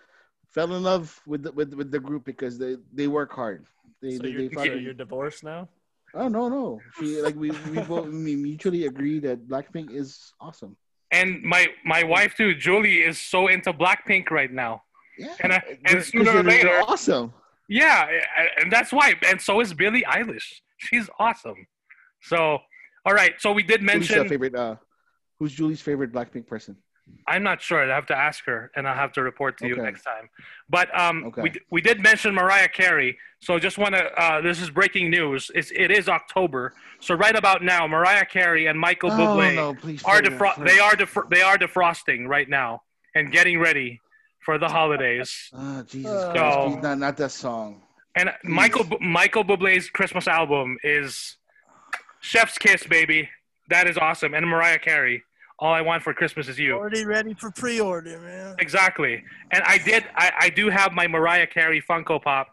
Fell 0.51 0.73
in 0.75 0.83
love 0.83 1.21
with 1.27 1.43
the, 1.43 1.53
with 1.53 1.75
with 1.75 1.91
the 1.91 1.99
group 2.01 2.25
because 2.25 2.59
they 2.59 2.77
they 2.93 3.09
work 3.09 3.33
hard. 3.33 3.67
They 4.01 4.17
so 4.17 4.23
they, 4.23 4.29
you're, 4.31 4.49
they 4.49 4.55
follow- 4.55 4.67
so 4.67 4.75
you're 4.75 4.95
divorced 4.95 5.43
now? 5.45 5.69
Oh 6.15 6.29
no 6.29 6.49
no. 6.49 6.81
She 6.99 7.21
like 7.21 7.35
we 7.35 7.51
we 7.73 7.81
both 7.83 8.07
we 8.09 8.37
mutually 8.37 8.87
agree 8.87 9.19
that 9.21 9.49
Blackpink 9.49 9.91
is 9.91 10.33
awesome. 10.41 10.77
And 11.13 11.43
my 11.43 11.69
my 11.85 12.03
wife 12.03 12.35
too, 12.37 12.55
Julie, 12.55 12.99
is 13.03 13.21
so 13.21 13.47
into 13.49 13.73
Blackpink 13.73 14.31
right 14.31 14.53
now. 14.53 14.83
Yeah. 15.19 15.35
And 15.41 15.53
I- 15.53 15.63
and 15.87 16.03
sooner 16.05 16.39
or 16.39 16.43
later- 16.43 16.81
awesome. 16.87 17.33
Yeah, 17.69 18.07
and 18.61 18.71
that's 18.71 18.93
why. 18.93 19.15
And 19.27 19.41
so 19.41 19.61
is 19.61 19.75
Billie 19.75 20.05
Eilish. 20.07 20.61
She's 20.77 21.09
awesome. 21.19 21.67
So, 22.23 22.59
all 23.05 23.13
right. 23.13 23.33
So 23.39 23.51
we 23.53 23.63
did 23.65 23.83
mention. 23.83 24.29
favorite 24.29 24.55
uh 24.55 24.77
who's 25.39 25.53
Julie's 25.53 25.81
favorite 25.81 26.13
Blackpink 26.13 26.47
person? 26.47 26.77
I'm 27.29 27.43
not 27.43 27.61
sure. 27.61 27.83
I 27.91 27.95
have 27.95 28.07
to 28.07 28.17
ask 28.17 28.45
her, 28.47 28.71
and 28.77 28.87
I'll 28.87 28.95
have 28.95 29.13
to 29.15 29.23
report 29.23 29.59
to 29.59 29.67
you 29.67 29.77
next 29.77 30.03
time. 30.03 30.29
But 30.69 30.97
um, 30.99 31.25
Okay. 31.27 31.43
we 31.43 31.53
we 31.71 31.81
did 31.81 32.01
mention 32.01 32.35
Mariah 32.35 32.69
Carey. 32.69 33.19
So 33.41 33.59
just 33.59 33.79
want 33.79 33.95
to. 33.95 34.05
Uh, 34.21 34.41
this 34.41 34.61
is 34.61 34.71
breaking 34.71 35.11
news. 35.11 35.51
It's 35.55 35.71
it 35.75 35.91
is 35.91 36.09
October. 36.09 36.75
So 37.01 37.15
right 37.15 37.35
about 37.37 37.63
now, 37.63 37.87
Mariah 37.87 38.25
Carey 38.27 38.67
and 38.67 38.79
Michael 38.79 39.11
Oh 39.13 39.17
Bublé 39.19 39.55
no, 39.55 39.75
please. 39.75 40.03
are 40.05 40.21
defro- 40.23 40.65
they 40.65 40.79
are 40.79 40.93
defro- 40.95 41.29
they 41.31 41.43
are 41.43 41.57
defrosting 41.59 42.27
right 42.29 42.49
now 42.49 42.83
and 43.15 43.31
getting 43.33 43.59
ready 43.61 44.01
for 44.45 44.59
the 44.59 44.69
holidays. 44.69 45.51
Oh 45.53 45.83
Jesus 45.89 46.11
Uh, 46.11 46.33
Christ! 46.33 46.75
So- 46.75 46.81
not 46.81 46.99
not 46.99 47.17
that 47.19 47.31
song. 47.33 47.83
And 48.15 48.31
Michael 48.45 48.85
Bu- 48.85 48.99
Michael 49.01 49.45
Bublé's 49.45 49.91
Christmas 49.91 50.27
album 50.27 50.79
is 50.83 51.37
Chef's 52.21 52.57
Kiss, 52.59 52.85
baby. 52.87 53.29
That 53.69 53.87
is 53.87 53.99
awesome. 53.99 54.33
And 54.33 54.47
Mariah 54.49 54.79
Carey, 54.79 55.23
All 55.59 55.73
I 55.73 55.81
Want 55.81 56.03
for 56.03 56.13
Christmas 56.13 56.49
Is 56.49 56.59
You. 56.59 56.75
Already 56.75 57.05
ready 57.07 57.33
for 57.35 57.51
pre-order, 57.51 58.19
man. 58.21 58.57
Exactly. 58.59 59.25
And 59.53 59.63
I 59.65 59.79
did. 59.79 60.05
I, 60.15 60.33
I 60.39 60.51
do 60.51 60.69
have 60.69 60.93
my 60.93 61.07
Mariah 61.07 61.47
Carey 61.47 61.81
Funko 61.81 62.23
Pop 62.23 62.49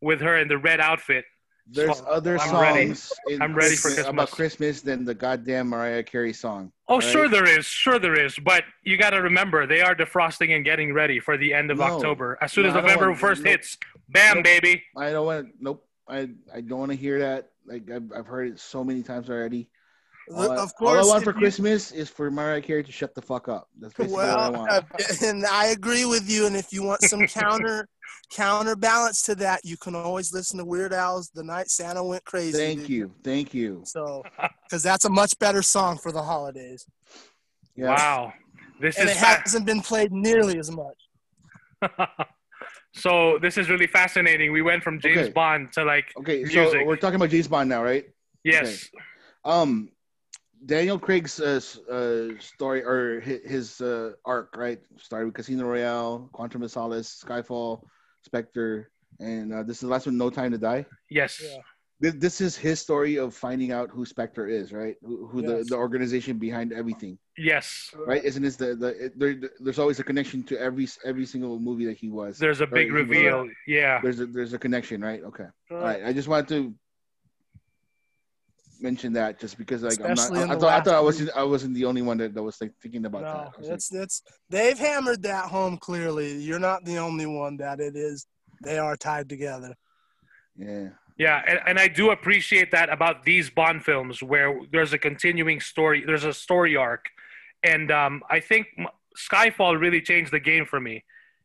with 0.00 0.20
her 0.20 0.38
in 0.38 0.48
the 0.48 0.56
red 0.56 0.80
outfit. 0.80 1.24
There's 1.68 1.98
So, 1.98 2.04
other 2.06 2.38
I'm 2.38 2.48
songs 2.48 3.12
ready. 3.26 3.34
in 3.34 3.42
I'm 3.42 3.54
ready 3.54 3.74
for 3.76 3.88
Christmas- 3.88 4.06
about 4.06 4.30
Christmas. 4.30 4.34
Christmas 4.56 4.80
than 4.82 5.04
the 5.04 5.14
goddamn 5.14 5.68
Mariah 5.68 6.02
Carey 6.02 6.32
song. 6.32 6.72
Oh, 6.88 6.94
Right. 7.00 7.04
sure 7.04 7.28
there 7.28 7.44
is. 7.58 7.66
Sure 7.66 7.98
there 7.98 8.18
is. 8.18 8.38
But 8.38 8.62
you 8.84 8.96
got 8.96 9.10
to 9.10 9.20
remember, 9.20 9.66
they 9.66 9.82
are 9.82 9.94
defrosting 9.94 10.54
and 10.54 10.64
getting 10.64 10.94
ready 10.94 11.18
for 11.20 11.36
the 11.36 11.52
end 11.52 11.70
of 11.70 11.78
No. 11.78 11.84
October. 11.84 12.38
As 12.40 12.52
soon 12.52 12.64
No, 12.64 12.70
as 12.70 12.76
I 12.76 12.80
November 12.82 13.08
want- 13.08 13.18
first 13.20 13.42
nope. 13.42 13.50
hits, 13.50 13.76
bam, 14.08 14.36
Nope. 14.36 14.44
baby. 14.44 14.84
I 14.96 15.10
don't 15.10 15.26
want. 15.26 15.48
Nope. 15.60 15.82
I 16.08 16.28
I 16.54 16.60
don't 16.60 16.78
want 16.78 16.92
to 16.92 16.96
hear 16.96 17.18
that. 17.18 17.50
Like 17.66 17.90
I've, 17.90 18.12
I've 18.16 18.26
heard 18.28 18.46
it 18.48 18.60
so 18.60 18.84
many 18.84 19.02
times 19.02 19.28
already. 19.28 19.68
All 20.34 20.50
I, 20.52 20.56
of 20.56 20.74
course, 20.74 21.04
all 21.04 21.10
I 21.10 21.14
want 21.14 21.24
for 21.24 21.30
you- 21.32 21.38
Christmas 21.38 21.92
is 21.92 22.08
for 22.10 22.30
Mariah 22.30 22.60
Carey 22.60 22.82
to 22.84 22.92
shut 22.92 23.14
the 23.14 23.22
fuck 23.22 23.48
up. 23.48 23.68
That's 23.78 23.94
basically 23.94 24.16
Well, 24.16 24.52
what 24.52 24.70
I 24.70 24.78
want. 24.80 25.22
and 25.22 25.46
I 25.46 25.66
agree 25.66 26.04
with 26.04 26.28
you. 26.30 26.46
And 26.46 26.56
if 26.56 26.72
you 26.72 26.82
want 26.82 27.02
some 27.02 27.26
counter 27.26 27.88
counterbalance 28.32 29.22
to 29.22 29.34
that, 29.36 29.60
you 29.64 29.76
can 29.76 29.94
always 29.94 30.32
listen 30.32 30.58
to 30.58 30.64
Weird 30.64 30.92
Al's 30.92 31.30
"The 31.30 31.44
Night 31.44 31.68
Santa 31.68 32.02
Went 32.04 32.24
Crazy." 32.24 32.58
Thank 32.58 32.80
dude. 32.80 32.90
you. 32.90 33.12
Thank 33.22 33.54
you. 33.54 33.82
So, 33.84 34.24
because 34.64 34.82
that's 34.82 35.04
a 35.04 35.10
much 35.10 35.38
better 35.38 35.62
song 35.62 35.96
for 35.98 36.10
the 36.12 36.22
holidays, 36.22 36.84
Yeah. 37.76 37.90
Wow. 37.94 38.32
This 38.80 38.98
and 38.98 39.08
is 39.08 39.16
it 39.16 39.18
fa- 39.20 39.40
hasn't 39.42 39.64
been 39.64 39.80
played 39.80 40.12
nearly 40.12 40.58
as 40.58 40.70
much. 40.70 40.98
so 42.94 43.38
this 43.40 43.58
is 43.58 43.68
really 43.68 43.86
fascinating. 43.86 44.52
We 44.52 44.62
went 44.62 44.82
from 44.82 44.98
James 45.00 45.18
Okay. 45.18 45.30
Bond 45.32 45.72
to 45.74 45.84
like 45.84 46.06
Okay, 46.18 46.44
so 46.44 46.84
we're 46.84 46.96
talking 46.96 47.16
about 47.16 47.30
James 47.30 47.48
Bond 47.48 47.68
now, 47.68 47.82
right? 47.82 48.04
yes, 48.44 48.88
Um, 49.44 49.88
Daniel 50.64 50.98
Craig's 50.98 51.38
uh, 51.40 51.60
uh, 51.90 52.40
story 52.40 52.82
or 52.82 53.20
his, 53.20 53.40
his 53.44 53.80
uh, 53.80 54.12
arc, 54.24 54.56
right? 54.56 54.80
Started 54.98 55.26
with 55.26 55.34
Casino 55.34 55.64
Royale, 55.64 56.28
Quantum 56.32 56.62
of 56.62 56.70
Solace, 56.70 57.22
Skyfall, 57.24 57.82
Spectre, 58.24 58.90
and 59.20 59.52
uh, 59.52 59.62
this 59.62 59.76
is 59.76 59.80
the 59.82 59.88
last 59.88 60.06
one, 60.06 60.16
No 60.16 60.30
Time 60.30 60.52
to 60.52 60.58
Die. 60.58 60.86
yes, 61.10 61.40
Yeah. 61.44 61.58
This, 61.98 62.14
this 62.18 62.40
is 62.42 62.56
his 62.58 62.78
story 62.78 63.16
of 63.16 63.34
finding 63.34 63.72
out 63.72 63.88
who 63.88 64.04
Spectre 64.04 64.46
is, 64.46 64.70
right? 64.70 64.96
Who, 65.02 65.26
who 65.28 65.40
the, 65.40 65.56
Yes. 65.58 65.70
the 65.70 65.76
organization 65.76 66.36
behind 66.36 66.70
everything, 66.74 67.16
yes. 67.38 67.90
right? 68.06 68.22
Isn't 68.22 68.42
this 68.42 68.56
the 68.56 68.74
the 68.76 68.88
it, 69.06 69.18
there, 69.18 69.34
there's 69.60 69.78
always 69.78 69.98
a 69.98 70.04
connection 70.04 70.42
to 70.44 70.60
every 70.60 70.86
every 71.06 71.24
single 71.24 71.58
movie 71.58 71.86
that 71.86 71.96
he 71.96 72.10
was. 72.10 72.36
There's 72.36 72.60
a 72.60 72.66
big 72.66 72.88
he 72.88 72.92
was- 72.92 73.00
reveal. 73.08 73.48
Yeah. 73.66 74.02
There's 74.02 74.20
a 74.20 74.26
there's 74.26 74.52
a 74.52 74.58
connection, 74.58 75.00
right? 75.00 75.22
Okay. 75.24 75.46
All 75.70 75.78
right. 75.78 76.04
I 76.04 76.12
just 76.12 76.28
wanted 76.28 76.48
to 76.48 76.74
mention 78.80 79.12
that 79.14 79.38
just 79.40 79.56
because 79.58 79.82
like 79.82 79.92
Especially 80.00 80.40
I'm 80.40 80.48
not. 80.48 80.50
I, 80.50 80.56
I 80.56 80.58
thought 80.58 80.80
I 80.80 80.80
thought 80.82 80.94
I 80.94 81.00
wasn't 81.00 81.30
I 81.36 81.42
wasn't 81.42 81.74
the 81.74 81.84
only 81.84 82.02
one 82.02 82.18
that, 82.18 82.34
that 82.34 82.42
was 82.42 82.60
like 82.60 82.72
thinking 82.82 83.04
about 83.06 83.22
that. 83.22 83.34
No, 83.34 83.40
I 83.40 83.58
was 83.58 83.68
like, 83.68 83.74
it's 83.76 83.92
it's 83.94 84.22
they've 84.50 84.78
hammered 84.78 85.22
that 85.22 85.46
home 85.46 85.76
clearly. 85.78 86.34
You're 86.36 86.58
not 86.58 86.84
the 86.84 86.98
only 86.98 87.26
one 87.26 87.56
that 87.58 87.80
it 87.80 87.96
is. 87.96 88.26
They 88.62 88.78
are 88.78 88.96
tied 88.96 89.28
together. 89.28 89.74
yeah. 90.56 90.88
Yeah, 91.18 91.40
and, 91.48 91.60
and 91.66 91.78
I 91.78 91.88
do 91.88 92.10
appreciate 92.10 92.70
that 92.72 92.90
about 92.92 93.22
these 93.24 93.48
Bond 93.48 93.82
films 93.82 94.22
where 94.22 94.60
there's 94.70 94.92
a 94.92 94.98
continuing 94.98 95.60
story, 95.60 96.04
there's 96.04 96.24
a 96.24 96.32
story 96.34 96.76
arc, 96.76 97.06
and 97.62 97.90
um, 97.90 98.22
I 98.28 98.38
think 98.40 98.66
Skyfall 99.16 99.80
really 99.80 100.02
changed 100.02 100.30
the 100.30 100.40
game 100.40 100.66
for 100.66 100.78
me. 100.78 101.04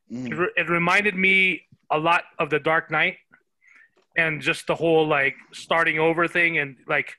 It, 0.09 0.13
Mhm. 0.15 0.37
re- 0.39 0.51
it 0.57 0.69
reminded 0.69 1.15
me 1.15 1.67
a 1.89 1.97
lot 1.97 2.25
of 2.37 2.49
The 2.49 2.59
Dark 2.59 2.91
Knight, 2.91 3.15
and 4.17 4.41
just 4.41 4.67
the 4.67 4.75
whole 4.75 5.07
like 5.07 5.35
starting 5.53 5.99
over 5.99 6.27
thing, 6.27 6.57
and 6.57 6.75
like 6.85 7.15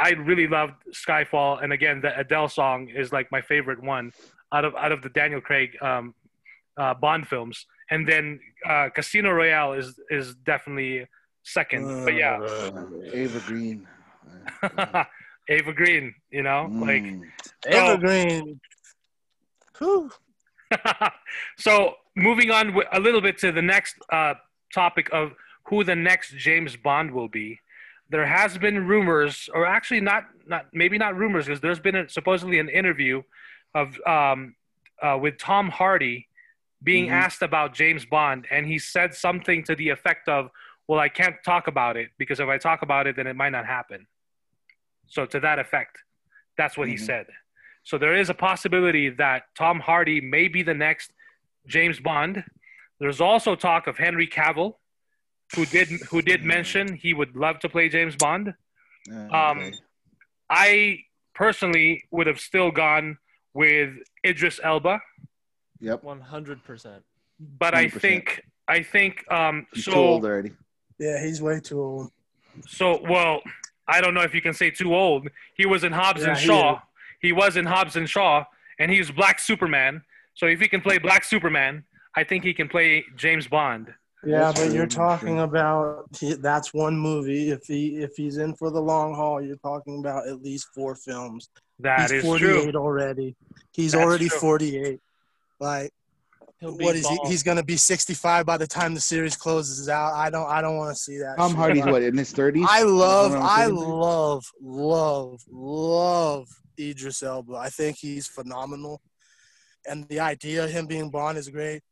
I 0.00 0.10
really 0.10 0.48
loved 0.48 0.74
Skyfall, 0.92 1.62
and 1.62 1.72
again 1.72 2.00
the 2.00 2.18
Adele 2.18 2.48
song 2.48 2.88
is 2.88 3.12
like 3.12 3.30
my 3.30 3.40
favorite 3.40 3.82
one 3.82 4.12
out 4.52 4.64
of 4.64 4.74
out 4.76 4.92
of 4.92 5.02
the 5.02 5.08
Daniel 5.10 5.40
Craig 5.40 5.76
um, 5.82 6.14
uh, 6.76 6.94
Bond 6.94 7.26
films, 7.28 7.66
and 7.90 8.08
then 8.08 8.40
uh, 8.68 8.88
Casino 8.94 9.30
Royale 9.30 9.74
is 9.74 9.98
is 10.10 10.34
definitely 10.34 11.06
second. 11.44 12.04
but 12.04 12.14
yeah. 12.14 12.38
Uh, 12.40 12.86
Eva 13.12 13.40
Green. 13.40 13.86
Uh, 14.62 15.04
Eva 15.48 15.72
Green, 15.72 16.14
you 16.30 16.42
know, 16.42 16.68
like 16.72 17.02
mm. 17.02 17.22
Evergreen. 17.66 18.60
Whew. 19.78 20.10
so 21.58 21.94
moving 22.16 22.50
on 22.50 22.74
a 22.92 23.00
little 23.00 23.20
bit 23.20 23.38
to 23.38 23.52
the 23.52 23.62
next 23.62 23.96
uh, 24.10 24.34
topic 24.72 25.08
of 25.12 25.32
who 25.66 25.84
the 25.84 25.94
next 25.94 26.30
James 26.36 26.76
Bond 26.76 27.10
will 27.10 27.28
be. 27.28 27.60
There 28.14 28.26
has 28.26 28.56
been 28.56 28.86
rumors, 28.86 29.50
or 29.52 29.66
actually 29.66 30.00
not, 30.00 30.22
not 30.46 30.66
maybe 30.72 30.98
not 30.98 31.16
rumors, 31.16 31.46
because 31.46 31.60
there's 31.60 31.80
been 31.80 31.96
a, 31.96 32.08
supposedly 32.08 32.60
an 32.60 32.68
interview 32.68 33.22
of 33.74 33.98
um, 34.06 34.54
uh, 35.02 35.18
with 35.20 35.36
Tom 35.36 35.68
Hardy 35.68 36.28
being 36.80 37.08
Mhm. 37.08 37.12
asked 37.24 37.42
about 37.42 37.74
James 37.74 38.06
Bond, 38.06 38.46
and 38.52 38.68
he 38.68 38.78
said 38.78 39.14
something 39.14 39.64
to 39.64 39.74
the 39.74 39.88
effect 39.88 40.28
of, 40.28 40.48
"Well, 40.86 41.00
I 41.00 41.08
can't 41.08 41.34
talk 41.44 41.66
about 41.66 41.96
it 41.96 42.10
because 42.16 42.38
if 42.38 42.48
I 42.48 42.56
talk 42.56 42.82
about 42.82 43.08
it, 43.08 43.16
then 43.16 43.26
it 43.26 43.34
might 43.34 43.50
not 43.50 43.66
happen." 43.66 44.06
So 45.08 45.26
to 45.26 45.40
that 45.40 45.58
effect, 45.58 45.98
that's 46.56 46.76
what 46.78 46.86
he 46.86 46.94
Mhm. 46.94 47.06
said. 47.10 47.26
So 47.82 47.98
there 47.98 48.14
is 48.14 48.30
a 48.30 48.34
possibility 48.34 49.08
that 49.10 49.52
Tom 49.56 49.80
Hardy 49.80 50.20
may 50.20 50.46
be 50.46 50.62
the 50.62 50.72
next 50.72 51.12
James 51.66 51.98
Bond. 51.98 52.44
There's 53.00 53.20
also 53.20 53.56
talk 53.56 53.88
of 53.88 53.98
Henry 53.98 54.28
Cavill, 54.28 54.76
who 55.54 55.64
did 55.66 55.88
who 56.10 56.22
did 56.22 56.42
mention 56.44 56.94
he 56.94 57.14
would 57.14 57.36
love 57.36 57.58
to 57.60 57.68
play 57.68 57.88
James 57.88 58.16
Bond. 58.16 58.54
Uh, 59.12 59.14
Um, 59.40 59.58
okay. 59.58 59.72
I 60.50 61.00
personally 61.34 62.04
would 62.10 62.26
have 62.26 62.40
still 62.40 62.70
gone 62.70 63.18
with 63.52 63.90
Idris 64.24 64.60
Elba, 64.62 65.00
Yep. 65.80 66.02
One 66.02 66.20
hundred 66.20 66.62
percent. 66.64 67.02
but 67.38 67.74
I 67.74 67.86
100%. 67.86 68.00
think 68.00 68.42
I 68.68 68.82
think 68.82 69.24
um, 69.30 69.66
He's 69.74 69.84
too 69.84 69.90
so. 69.92 69.98
old 69.98 70.24
already. 70.24 70.52
Yeah, 70.98 71.22
he's 71.22 71.42
way 71.42 71.60
too 71.60 71.80
old. 71.80 72.10
So 72.66 73.00
well, 73.02 73.42
I 73.86 74.00
don't 74.00 74.14
know 74.14 74.22
if 74.22 74.34
you 74.34 74.40
can 74.40 74.54
say 74.54 74.70
too 74.70 74.94
old. 74.94 75.28
He 75.56 75.66
was 75.66 75.84
in 75.84 75.92
Hobbs 75.92 76.22
Yeah, 76.22 76.30
and 76.30 76.38
Shaw. 76.38 76.74
is. 76.76 76.80
He 77.20 77.32
was 77.32 77.56
in 77.56 77.66
Hobbs 77.66 77.96
and 77.96 78.08
Shaw, 78.08 78.44
and 78.78 78.90
he's 78.90 79.10
Black 79.10 79.38
Superman. 79.38 80.02
So 80.34 80.46
if 80.46 80.60
he 80.60 80.68
can 80.68 80.80
play 80.80 80.98
Black 80.98 81.24
Superman, 81.24 81.84
I 82.16 82.24
think 82.24 82.44
he 82.44 82.54
can 82.54 82.68
play 82.68 83.04
James 83.16 83.46
Bond. 83.48 83.92
Yeah, 84.26 84.38
That's 84.38 84.60
but 84.60 84.66
true, 84.66 84.74
you're 84.74 84.86
talking 84.86 85.36
true. 85.36 85.40
about 85.40 86.06
that's 86.40 86.72
one 86.72 86.96
movie. 86.96 87.50
If 87.50 87.64
he 87.66 87.96
if 88.02 88.12
he's 88.16 88.38
in 88.38 88.54
for 88.54 88.70
the 88.70 88.80
long 88.80 89.14
haul, 89.14 89.42
you're 89.42 89.56
talking 89.56 89.98
about 90.00 90.28
at 90.28 90.42
least 90.42 90.68
four 90.74 90.94
films. 90.94 91.48
That 91.80 92.10
he's 92.10 92.12
is 92.12 92.24
48 92.24 92.70
true. 92.70 92.80
already. 92.80 93.36
He's 93.72 93.92
That's 93.92 94.04
already 94.04 94.28
true. 94.28 94.38
48. 94.38 95.00
Like 95.60 95.92
He'll 96.60 96.76
be 96.76 96.84
what 96.84 96.96
is 96.96 97.06
he? 97.06 97.18
He's 97.26 97.42
gonna 97.42 97.62
be 97.62 97.76
65 97.76 98.46
by 98.46 98.56
the 98.56 98.66
time 98.66 98.94
the 98.94 99.00
series 99.00 99.36
closes 99.36 99.88
out. 99.88 100.14
I 100.14 100.30
don't 100.30 100.48
I 100.48 100.62
don't 100.62 100.76
want 100.76 100.96
to 100.96 101.00
see 101.00 101.18
that. 101.18 101.36
Tom 101.36 101.50
shit. 101.50 101.58
Hardy's 101.58 101.84
what 101.84 102.02
in 102.02 102.16
his 102.16 102.32
thirties? 102.32 102.66
I 102.68 102.82
love 102.82 103.34
I 103.34 103.64
I 103.64 103.66
love 103.66 104.44
love 104.62 105.42
love 105.50 106.48
Idris 106.78 107.22
Elba. 107.22 107.54
I 107.56 107.68
think 107.68 107.98
he's 107.98 108.26
phenomenal, 108.26 109.00
and 109.86 110.08
the 110.08 110.20
idea 110.20 110.64
of 110.64 110.70
him 110.70 110.86
being 110.86 111.10
Bond 111.10 111.36
is 111.38 111.48
great. 111.48 111.82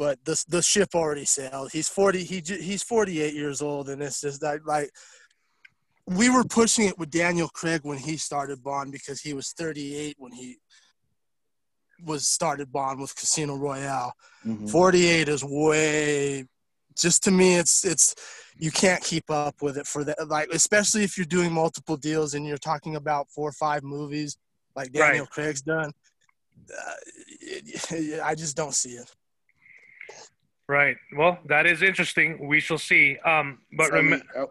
But 0.00 0.24
the 0.24 0.42
the 0.48 0.62
ship 0.62 0.94
already 0.94 1.26
sailed. 1.26 1.72
He's 1.72 1.86
40. 1.90 2.24
He 2.24 2.40
he's 2.46 2.82
48 2.82 3.34
years 3.34 3.60
old, 3.60 3.90
and 3.90 4.02
it's 4.02 4.22
just 4.22 4.40
that 4.40 4.64
like 4.64 4.88
we 6.06 6.30
were 6.30 6.42
pushing 6.42 6.86
it 6.88 6.98
with 6.98 7.10
Daniel 7.10 7.48
Craig 7.50 7.82
when 7.84 7.98
he 7.98 8.16
started 8.16 8.62
Bond 8.62 8.92
because 8.92 9.20
he 9.20 9.34
was 9.34 9.52
38 9.52 10.16
when 10.18 10.32
he 10.32 10.56
was 12.02 12.26
started 12.26 12.72
Bond 12.72 12.98
with 12.98 13.14
Casino 13.14 13.56
Royale. 13.56 14.14
Mhm. 14.46 14.70
48 14.70 15.28
is 15.28 15.44
way 15.44 16.46
just 16.98 17.22
to 17.24 17.30
me 17.30 17.56
it's 17.56 17.84
it's 17.84 18.14
you 18.56 18.70
can't 18.70 19.04
keep 19.04 19.30
up 19.30 19.60
with 19.60 19.76
it 19.76 19.86
for 19.86 20.02
that 20.04 20.16
like 20.28 20.48
especially 20.50 21.04
if 21.04 21.18
you're 21.18 21.26
doing 21.26 21.52
multiple 21.52 21.98
deals 21.98 22.32
and 22.32 22.46
you're 22.46 22.56
talking 22.70 22.96
about 22.96 23.28
four 23.30 23.50
or 23.50 23.52
five 23.52 23.82
movies 23.82 24.38
like 24.74 24.90
Daniel 24.92 25.26
Craig's 25.26 25.60
done 25.62 25.92
uh, 26.72 26.94
it- 27.28 28.20
I 28.30 28.34
just 28.34 28.56
don't 28.56 28.74
see 28.74 28.92
it. 29.02 29.10
Right. 30.70 30.96
Well, 31.16 31.36
that 31.46 31.66
is 31.66 31.82
interesting. 31.82 32.28
We 32.46 32.60
shall 32.60 32.78
see. 32.78 33.16
Um, 33.32 33.58
but 33.76 33.88
I 33.92 33.96
rem- 33.96 34.10
mean, 34.10 34.22
uh, 34.38 34.46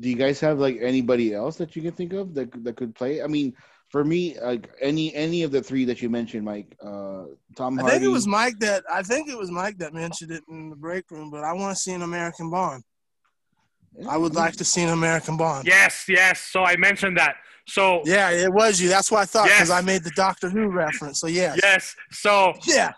do 0.00 0.08
you 0.08 0.14
guys 0.14 0.38
have 0.46 0.60
like 0.66 0.76
anybody 0.80 1.34
else 1.34 1.56
that 1.56 1.74
you 1.74 1.82
can 1.82 1.90
think 1.92 2.12
of 2.12 2.34
that 2.36 2.48
that 2.64 2.76
could 2.76 2.94
play? 2.94 3.20
I 3.20 3.26
mean, 3.26 3.52
for 3.88 4.04
me, 4.04 4.38
like 4.40 4.64
any 4.80 5.12
any 5.14 5.42
of 5.42 5.50
the 5.50 5.60
three 5.60 5.84
that 5.86 6.00
you 6.02 6.08
mentioned, 6.08 6.44
Mike, 6.44 6.70
uh, 6.80 7.24
Tom 7.56 7.78
I 7.78 7.82
Hardy. 7.82 7.90
think 7.98 8.04
it 8.04 8.12
was 8.18 8.28
Mike 8.28 8.58
that 8.60 8.84
I 8.98 9.02
think 9.02 9.28
it 9.28 9.36
was 9.36 9.50
Mike 9.50 9.76
that 9.78 9.92
mentioned 9.92 10.30
it 10.30 10.44
in 10.48 10.70
the 10.70 10.76
break 10.76 11.10
room, 11.10 11.30
but 11.30 11.42
I 11.42 11.52
want 11.52 11.74
to 11.76 11.80
see 11.84 11.92
an 11.98 12.02
American 12.02 12.48
Bond. 12.48 12.84
I 14.08 14.16
would 14.16 14.34
like 14.36 14.54
to 14.56 14.64
see 14.64 14.82
an 14.82 14.90
American 14.90 15.36
Bond. 15.36 15.66
yes, 15.66 16.04
yes. 16.08 16.38
So 16.52 16.62
I 16.62 16.76
mentioned 16.76 17.16
that. 17.16 17.34
So 17.66 18.02
Yeah, 18.04 18.30
it 18.30 18.52
was 18.52 18.80
you. 18.80 18.88
That's 18.88 19.10
why 19.10 19.22
I 19.22 19.24
thought 19.24 19.46
because 19.46 19.70
Yes. 19.70 19.78
I 19.78 19.80
made 19.80 20.04
the 20.04 20.12
Doctor 20.14 20.48
Who 20.48 20.68
reference. 20.68 21.18
So 21.18 21.26
yes. 21.26 21.58
yes. 21.62 21.96
So 22.12 22.52
Yeah. 22.64 22.92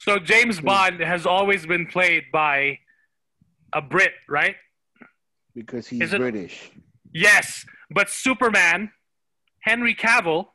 So 0.00 0.18
James 0.18 0.60
Bond 0.60 1.00
has 1.00 1.24
always 1.26 1.64
been 1.66 1.86
played 1.86 2.24
by 2.32 2.78
a 3.72 3.80
Brit, 3.80 4.12
right? 4.28 4.56
because 5.54 5.86
he's 5.88 6.00
Is 6.02 6.12
it- 6.12 6.18
British. 6.18 6.70
Yes, 7.12 7.64
but 7.90 8.08
Superman, 8.08 8.90
Henry 9.60 9.94
Cavill, 9.94 10.46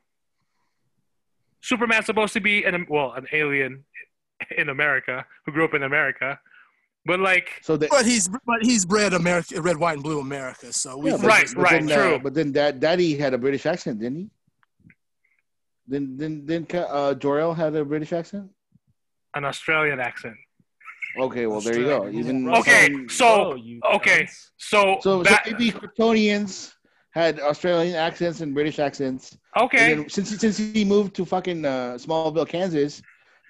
Superman's 1.61 2.05
supposed 2.05 2.33
to 2.33 2.39
be 2.39 2.63
an 2.63 2.85
well, 2.89 3.13
an 3.13 3.25
alien 3.33 3.83
in 4.57 4.69
America 4.69 5.25
who 5.45 5.51
grew 5.51 5.65
up 5.65 5.73
in 5.73 5.83
America, 5.83 6.39
but 7.05 7.19
like 7.19 7.49
So 7.61 7.75
that 7.77 7.89
But 7.89 8.05
he's 8.05 8.27
but 8.29 8.61
he's 8.61 8.85
bred 8.85 9.13
America, 9.13 9.61
red, 9.61 9.77
white, 9.77 9.93
and 9.95 10.03
blue 10.03 10.19
America. 10.19 10.71
So 10.71 10.97
we 10.97 11.09
yeah, 11.11 11.17
Right, 11.21 11.41
it's- 11.43 11.53
but 11.53 11.63
right, 11.63 11.85
then, 11.85 11.91
uh, 11.91 11.95
true. 12.09 12.19
but 12.19 12.33
then 12.33 12.51
that 12.53 12.79
Daddy 12.79 13.15
had 13.17 13.33
a 13.33 13.37
British 13.37 13.65
accent, 13.65 13.99
didn't 13.99 14.17
he? 14.19 14.29
Then 15.87 16.17
then 16.17 16.45
then 16.45 16.67
uh, 16.73 17.13
Jor-El 17.15 17.53
had 17.53 17.75
a 17.75 17.83
British 17.85 18.13
accent. 18.13 18.49
An 19.35 19.45
Australian 19.45 19.99
accent. 19.99 20.35
Okay, 21.17 21.47
well 21.47 21.61
there 21.61 21.79
you 21.79 21.85
go. 21.85 22.09
Even 22.09 22.49
Okay, 22.49 22.93
so 23.07 23.57
okay. 23.93 24.23
cunts. 24.23 24.49
So, 24.57 24.97
so, 25.01 25.23
so 25.23 25.23
that, 25.23 25.43
maybe 25.45 25.71
Kryptonians 25.71 26.73
had 27.11 27.39
Australian 27.39 27.95
accents 27.95 28.41
and 28.41 28.53
British 28.53 28.79
accents. 28.79 29.37
okay, 29.55 29.93
And 29.93 30.11
since 30.11 30.37
since 30.37 30.57
he 30.57 30.83
moved 30.83 31.15
to 31.15 31.25
fucking 31.25 31.63
uh, 31.63 31.97
Smallville, 31.97 32.47
Kansas, 32.47 33.01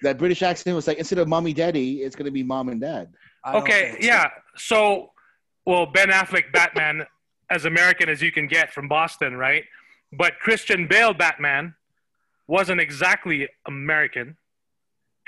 that 0.02 0.18
British 0.18 0.42
accent 0.42 0.76
was 0.76 0.86
like 0.86 0.98
instead 0.98 1.18
of 1.18 1.26
mommy 1.26 1.52
daddy, 1.52 2.02
it's 2.02 2.14
gonna 2.14 2.30
be 2.30 2.44
mom 2.44 2.68
and 2.68 2.80
dad. 2.80 3.12
I 3.44 3.56
okay, 3.56 3.96
yeah. 4.00 4.28
So, 4.56 5.10
well, 5.64 5.86
Ben 5.86 6.08
Affleck 6.10 6.52
Batman, 6.52 7.04
as 7.50 7.64
American 7.64 8.08
as 8.08 8.22
you 8.22 8.30
can 8.30 8.46
get 8.46 8.72
from 8.72 8.86
Boston, 8.88 9.36
right? 9.36 9.64
But 10.12 10.38
Christian 10.38 10.86
Bale 10.86 11.14
Batman 11.14 11.74
wasn't 12.46 12.80
exactly 12.80 13.48
American, 13.66 14.36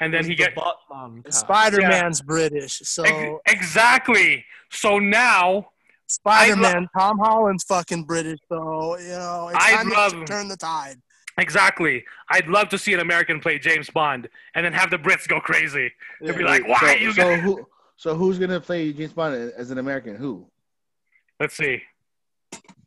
and 0.00 0.12
then 0.12 0.24
he 0.24 0.30
the 0.30 0.36
get 0.36 0.54
Batman. 0.54 1.24
Spider 1.30 1.80
Man's 1.82 2.20
British. 2.22 2.80
So 2.84 3.02
Ex- 3.04 3.40
exactly. 3.46 4.44
So 4.70 4.98
now, 4.98 5.68
Spider 6.06 6.56
Man, 6.56 6.88
Tom 6.96 7.18
Holland's 7.18 7.64
fucking 7.64 8.04
British. 8.04 8.38
So 8.48 8.98
you 8.98 9.08
know, 9.08 9.48
it's 9.52 9.64
I'd 9.64 9.76
time 9.76 9.88
love- 9.90 10.12
to 10.12 10.24
turn 10.24 10.48
the 10.48 10.56
tide. 10.56 10.96
exactly, 11.38 12.04
I'd 12.30 12.48
love 12.48 12.68
to 12.70 12.78
see 12.78 12.92
an 12.94 13.00
American 13.00 13.40
play 13.40 13.58
James 13.58 13.90
Bond, 13.90 14.28
and 14.54 14.64
then 14.64 14.72
have 14.72 14.90
the 14.90 14.98
Brits 14.98 15.26
go 15.28 15.40
crazy. 15.40 15.90
They'd 16.20 16.36
be 16.36 16.44
like, 16.44 16.66
"Why 16.66 16.78
so, 16.80 16.86
you?" 16.92 17.12
so 17.12 17.22
guys-" 17.22 17.42
who 17.42 17.66
so 17.96 18.14
who's 18.16 18.38
gonna 18.38 18.60
play 18.60 18.92
James 18.92 19.12
Bond 19.12 19.52
as 19.56 19.70
an 19.70 19.78
American? 19.78 20.16
Who? 20.16 20.46
Let's 21.40 21.56
see. 21.56 21.82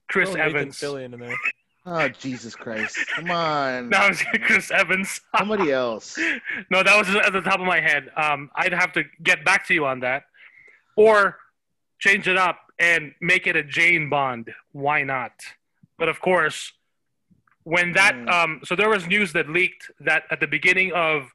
Chris 0.10 0.30
Throw 0.30 0.38
Nathan 0.44 0.56
Evans. 0.58 0.80
Fillion 0.80 1.14
in 1.14 1.20
there. 1.22 1.36
Oh 1.86 2.08
Jesus 2.10 2.56
Christ! 2.56 2.98
Come 3.16 3.32
on, 3.32 3.90
No, 3.94 4.08
it's 4.08 4.24
Chris 4.44 4.70
Evans. 4.72 5.20
somebody 5.38 5.72
else. 5.72 6.16
no, 6.70 6.84
that 6.84 6.96
was 6.98 7.10
at 7.16 7.34
the 7.34 7.42
top 7.42 7.60
of 7.60 7.66
my 7.66 7.80
head. 7.80 8.10
Um, 8.16 8.52
I'd 8.56 8.74
have 8.74 8.92
to 8.94 9.04
get 9.24 9.44
back 9.44 9.66
to 9.68 9.74
you 9.74 9.86
on 9.86 10.00
that, 10.02 10.24
or 10.96 11.38
change 12.00 12.28
it 12.28 12.38
up 12.38 12.60
and 12.80 13.14
make 13.20 13.48
it 13.48 13.56
a 13.56 13.64
Jane 13.64 14.10
Bond. 14.10 14.52
Why 14.74 15.02
not? 15.04 15.32
But 15.98 16.08
of 16.10 16.20
course, 16.22 16.72
when 17.64 17.94
that 17.94 18.14
Mm. 18.16 18.30
um, 18.32 18.62
so 18.64 18.76
there 18.76 18.90
was 18.90 19.08
news 19.08 19.34
that 19.34 19.50
leaked 19.50 19.90
that 20.02 20.24
at 20.30 20.40
the 20.40 20.48
beginning 20.48 20.92
of 20.94 21.32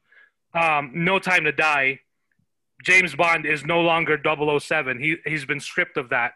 um, 0.53 0.91
No 0.93 1.19
Time 1.19 1.43
to 1.43 1.51
Die, 1.51 1.99
James 2.83 3.15
Bond 3.15 3.45
is 3.45 3.65
no 3.65 3.81
longer 3.81 4.17
007. 4.17 4.99
He 4.99 5.17
he's 5.25 5.43
been 5.45 5.59
stripped 5.59 5.97
of 5.97 6.07
that. 6.09 6.33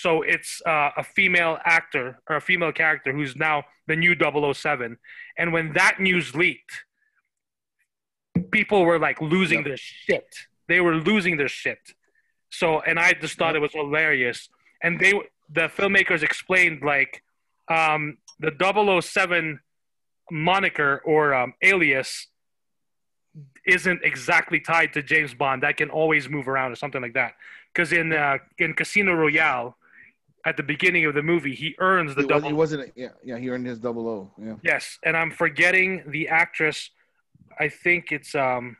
So 0.00 0.22
it's 0.22 0.62
uh, 0.64 0.90
a 0.96 1.02
female 1.02 1.58
actor 1.64 2.20
or 2.30 2.36
a 2.36 2.40
female 2.40 2.70
character 2.70 3.12
who's 3.12 3.34
now 3.34 3.64
the 3.88 3.96
new 3.96 4.14
007. 4.14 4.96
And 5.36 5.52
when 5.52 5.72
that 5.72 5.98
news 5.98 6.36
leaked, 6.36 6.84
people 8.52 8.84
were 8.84 9.00
like 9.00 9.20
losing 9.20 9.58
Yep. 9.58 9.66
their 9.66 9.76
shit. 9.76 10.36
They 10.68 10.80
were 10.80 10.94
losing 10.94 11.36
their 11.36 11.48
shit. 11.48 11.80
So, 12.50 12.80
and 12.80 12.96
I 12.98 13.12
just 13.12 13.36
thought 13.38 13.56
it 13.56 13.60
was 13.60 13.72
hilarious. 13.72 14.48
And 14.84 15.00
they, 15.00 15.12
the 15.50 15.68
filmmakers 15.68 16.22
explained 16.22 16.82
like 16.82 17.22
um, 17.68 18.18
the 18.38 18.52
007 19.02 19.58
moniker 20.30 21.02
or 21.04 21.34
um, 21.34 21.54
alias 21.60 22.28
isn't 23.66 24.00
exactly 24.04 24.60
tied 24.60 24.92
to 24.92 25.02
James 25.02 25.34
Bond. 25.34 25.64
That 25.64 25.76
can 25.76 25.90
always 25.90 26.28
move 26.28 26.46
around 26.46 26.70
or 26.70 26.76
something 26.76 27.02
like 27.02 27.14
that. 27.14 27.32
Because 27.74 27.92
in 27.92 28.12
uh, 28.12 28.38
in 28.58 28.74
Casino 28.74 29.12
Royale, 29.14 29.76
at 30.44 30.56
the 30.56 30.62
beginning 30.62 31.04
of 31.04 31.14
the 31.14 31.22
movie, 31.22 31.54
he 31.54 31.74
earns 31.78 32.14
the 32.14 32.22
He, 32.22 32.26
was, 32.26 32.34
double. 32.36 32.48
he 32.48 32.54
wasn't. 32.54 32.92
Yeah, 32.96 33.08
yeah. 33.24 33.38
He 33.38 33.50
earned 33.50 33.66
his 33.66 33.78
double 33.78 34.08
O. 34.08 34.30
Yeah. 34.42 34.54
Yes, 34.62 34.98
and 35.04 35.16
I'm 35.16 35.30
forgetting 35.30 36.04
the 36.08 36.28
actress 36.28 36.90
I 37.60 37.68
think 37.68 38.12
it's 38.12 38.34
um. 38.34 38.76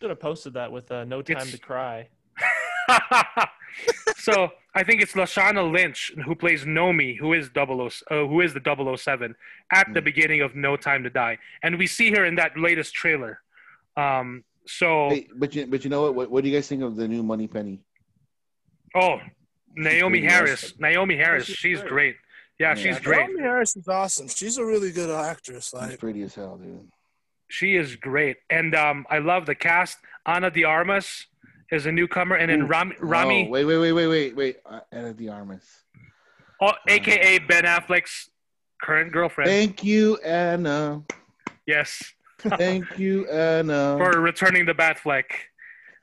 Should 0.00 0.10
have 0.10 0.20
posted 0.20 0.54
that 0.54 0.72
with 0.72 0.90
uh, 0.90 1.04
"No 1.04 1.20
Time 1.22 1.46
to 1.46 1.58
Cry." 1.58 2.08
so 4.16 4.50
I 4.74 4.82
think 4.82 5.02
it's 5.02 5.12
Lashana 5.12 5.70
Lynch 5.70 6.12
who 6.24 6.34
plays 6.34 6.64
Nomi, 6.64 7.16
who 7.18 7.32
is 7.34 7.50
00, 7.54 7.86
uh, 8.10 8.26
who 8.26 8.40
is 8.40 8.54
the 8.54 8.60
007 8.96 9.34
at 9.72 9.92
the 9.92 10.00
Mm. 10.00 10.04
beginning 10.04 10.40
of 10.40 10.54
No 10.56 10.76
Time 10.76 11.02
to 11.04 11.10
Die, 11.10 11.38
and 11.62 11.78
we 11.78 11.86
see 11.86 12.10
her 12.12 12.24
in 12.24 12.34
that 12.36 12.56
latest 12.58 12.94
trailer. 12.94 13.40
Um, 13.96 14.44
so 14.66 15.10
Hey, 15.10 15.28
but 15.36 15.54
you 15.54 15.66
but 15.66 15.84
you 15.84 15.90
know 15.90 16.02
what? 16.02 16.14
what? 16.14 16.30
What 16.30 16.42
do 16.44 16.50
you 16.50 16.56
guys 16.56 16.68
think 16.68 16.82
of 16.82 16.96
the 16.96 17.06
new 17.06 17.22
Moneypenny? 17.22 17.80
oh, 18.94 19.18
Naomie 19.78 20.22
Harris, 20.28 20.64
awesome. 20.64 20.78
Naomie 20.78 21.16
Harris, 21.16 21.46
she's 21.46 21.56
she's 21.56 21.78
great. 21.80 21.88
great. 21.88 22.16
Yeah, 22.58 22.68
Yeah. 22.70 22.74
she's 22.74 22.98
great. 23.00 23.28
Naomie 23.28 23.40
Harris 23.40 23.76
is 23.76 23.88
awesome. 23.88 24.28
She's 24.28 24.58
a 24.58 24.64
really 24.64 24.92
good 24.92 25.10
actress. 25.10 25.66
She's 25.70 25.72
Like, 25.80 25.98
pretty 25.98 26.22
as 26.22 26.34
hell, 26.34 26.58
dude. 26.58 26.88
She 27.48 27.76
is 27.76 27.96
great, 27.96 28.36
and 28.50 28.74
um, 28.74 29.06
I 29.10 29.18
love 29.18 29.46
the 29.46 29.54
cast. 29.54 29.98
Ana 30.26 30.50
de 30.50 30.64
Armas 30.64 31.26
is 31.70 31.86
a 31.86 31.92
newcomer, 31.92 32.36
and 32.36 32.50
then 32.50 32.62
Ooh. 32.62 32.66
Ram, 32.66 32.92
Rami, 33.00 33.46
Oh, 33.46 33.50
wait, 33.50 33.64
wait, 33.64 33.78
wait, 33.78 33.92
wait, 33.92 34.06
wait, 34.06 34.36
wait. 34.36 34.56
Uh, 34.64 34.80
Ana 34.92 35.12
de 35.12 35.28
Armas. 35.28 35.64
oh, 36.60 36.72
aka 36.88 37.38
Ben 37.40 37.64
Affleck's 37.64 38.30
current 38.82 39.12
girlfriend. 39.12 39.50
Thank 39.50 39.82
you, 39.84 40.16
Anna. 40.18 41.02
yes. 41.66 42.02
Thank 42.38 42.98
you, 42.98 43.28
Anna. 43.28 43.96
for 43.98 44.20
returning 44.20 44.66
the 44.66 44.74
Batfleck. 44.74 45.24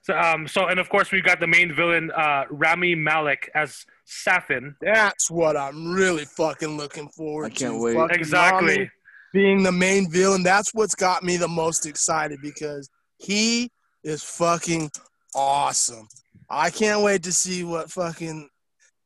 So, 0.02 0.18
um, 0.18 0.48
so 0.48 0.68
and 0.68 0.80
of 0.80 0.90
course 0.90 1.12
we've 1.12 1.24
got 1.24 1.40
the 1.40 1.48
main 1.48 1.74
villain, 1.74 2.10
uh, 2.12 2.46
Rami 2.50 2.96
Malek 2.96 3.50
as 3.54 3.86
Safin. 4.08 4.76
that's 4.82 5.30
what 5.30 5.58
I'm 5.58 5.92
really 5.92 6.26
fucking 6.26 6.78
looking 6.78 7.10
forward 7.10 7.48
I 7.48 7.50
can't 7.50 7.74
to. 7.74 7.82
wait. 7.84 7.96
Fucking 7.96 8.16
Exactly. 8.18 8.78
Rami 8.78 8.92
being 9.34 9.64
the 9.64 9.72
main 9.72 10.10
villain. 10.10 10.42
That's 10.44 10.74
what's 10.74 10.96
got 10.96 11.24
me 11.24 11.38
the 11.38 11.48
most 11.48 11.86
excited 11.86 12.40
because 12.42 12.90
he 13.18 13.70
is 14.04 14.24
fucking 14.24 14.90
awesome. 15.36 16.08
I 16.50 16.70
can't 16.72 17.04
wait 17.04 17.24
to 17.24 17.32
see 17.32 17.64
what 17.64 17.92
fucking 17.92 18.50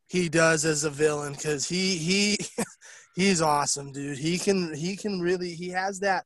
he 0.08 0.30
does 0.30 0.64
as 0.64 0.84
a 0.84 0.90
villain 0.90 1.34
because 1.34 1.68
he 1.68 1.98
he 1.98 2.38
he's 3.16 3.42
awesome, 3.42 3.92
dude. 3.92 4.18
He 4.18 4.38
can 4.38 4.74
he 4.74 4.96
can 4.96 5.20
really 5.20 5.56
he 5.56 5.70
has 5.70 6.00
that 6.00 6.24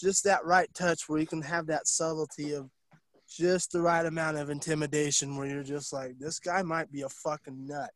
just 0.00 0.24
that 0.24 0.44
right 0.44 0.72
touch 0.74 1.02
where 1.08 1.18
he 1.20 1.26
can 1.26 1.42
have 1.42 1.66
that 1.66 1.86
subtlety 1.86 2.54
of 2.54 2.70
just 3.28 3.72
the 3.72 3.80
right 3.80 4.06
amount 4.06 4.36
of 4.38 4.50
intimidation 4.50 5.36
where 5.36 5.46
you're 5.46 5.62
just 5.62 5.92
like 5.92 6.18
this 6.18 6.38
guy 6.38 6.62
might 6.62 6.90
be 6.90 7.02
a 7.02 7.08
fucking 7.08 7.66
nut. 7.66 7.90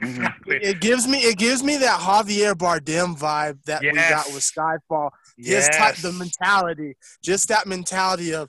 Exactly. 0.00 0.56
It 0.56 0.80
gives 0.80 1.06
me 1.06 1.18
it 1.18 1.38
gives 1.38 1.62
me 1.62 1.76
that 1.78 2.00
Javier 2.00 2.54
Bardem 2.54 3.16
vibe 3.16 3.62
that 3.64 3.82
we 3.82 3.92
got 3.92 4.26
with 4.32 4.42
Skyfall. 4.42 5.10
His 5.36 5.46
Yes. 5.68 5.76
type, 5.76 5.96
the 5.96 6.12
mentality, 6.12 6.96
just 7.22 7.48
that 7.48 7.66
mentality 7.66 8.34
of 8.34 8.48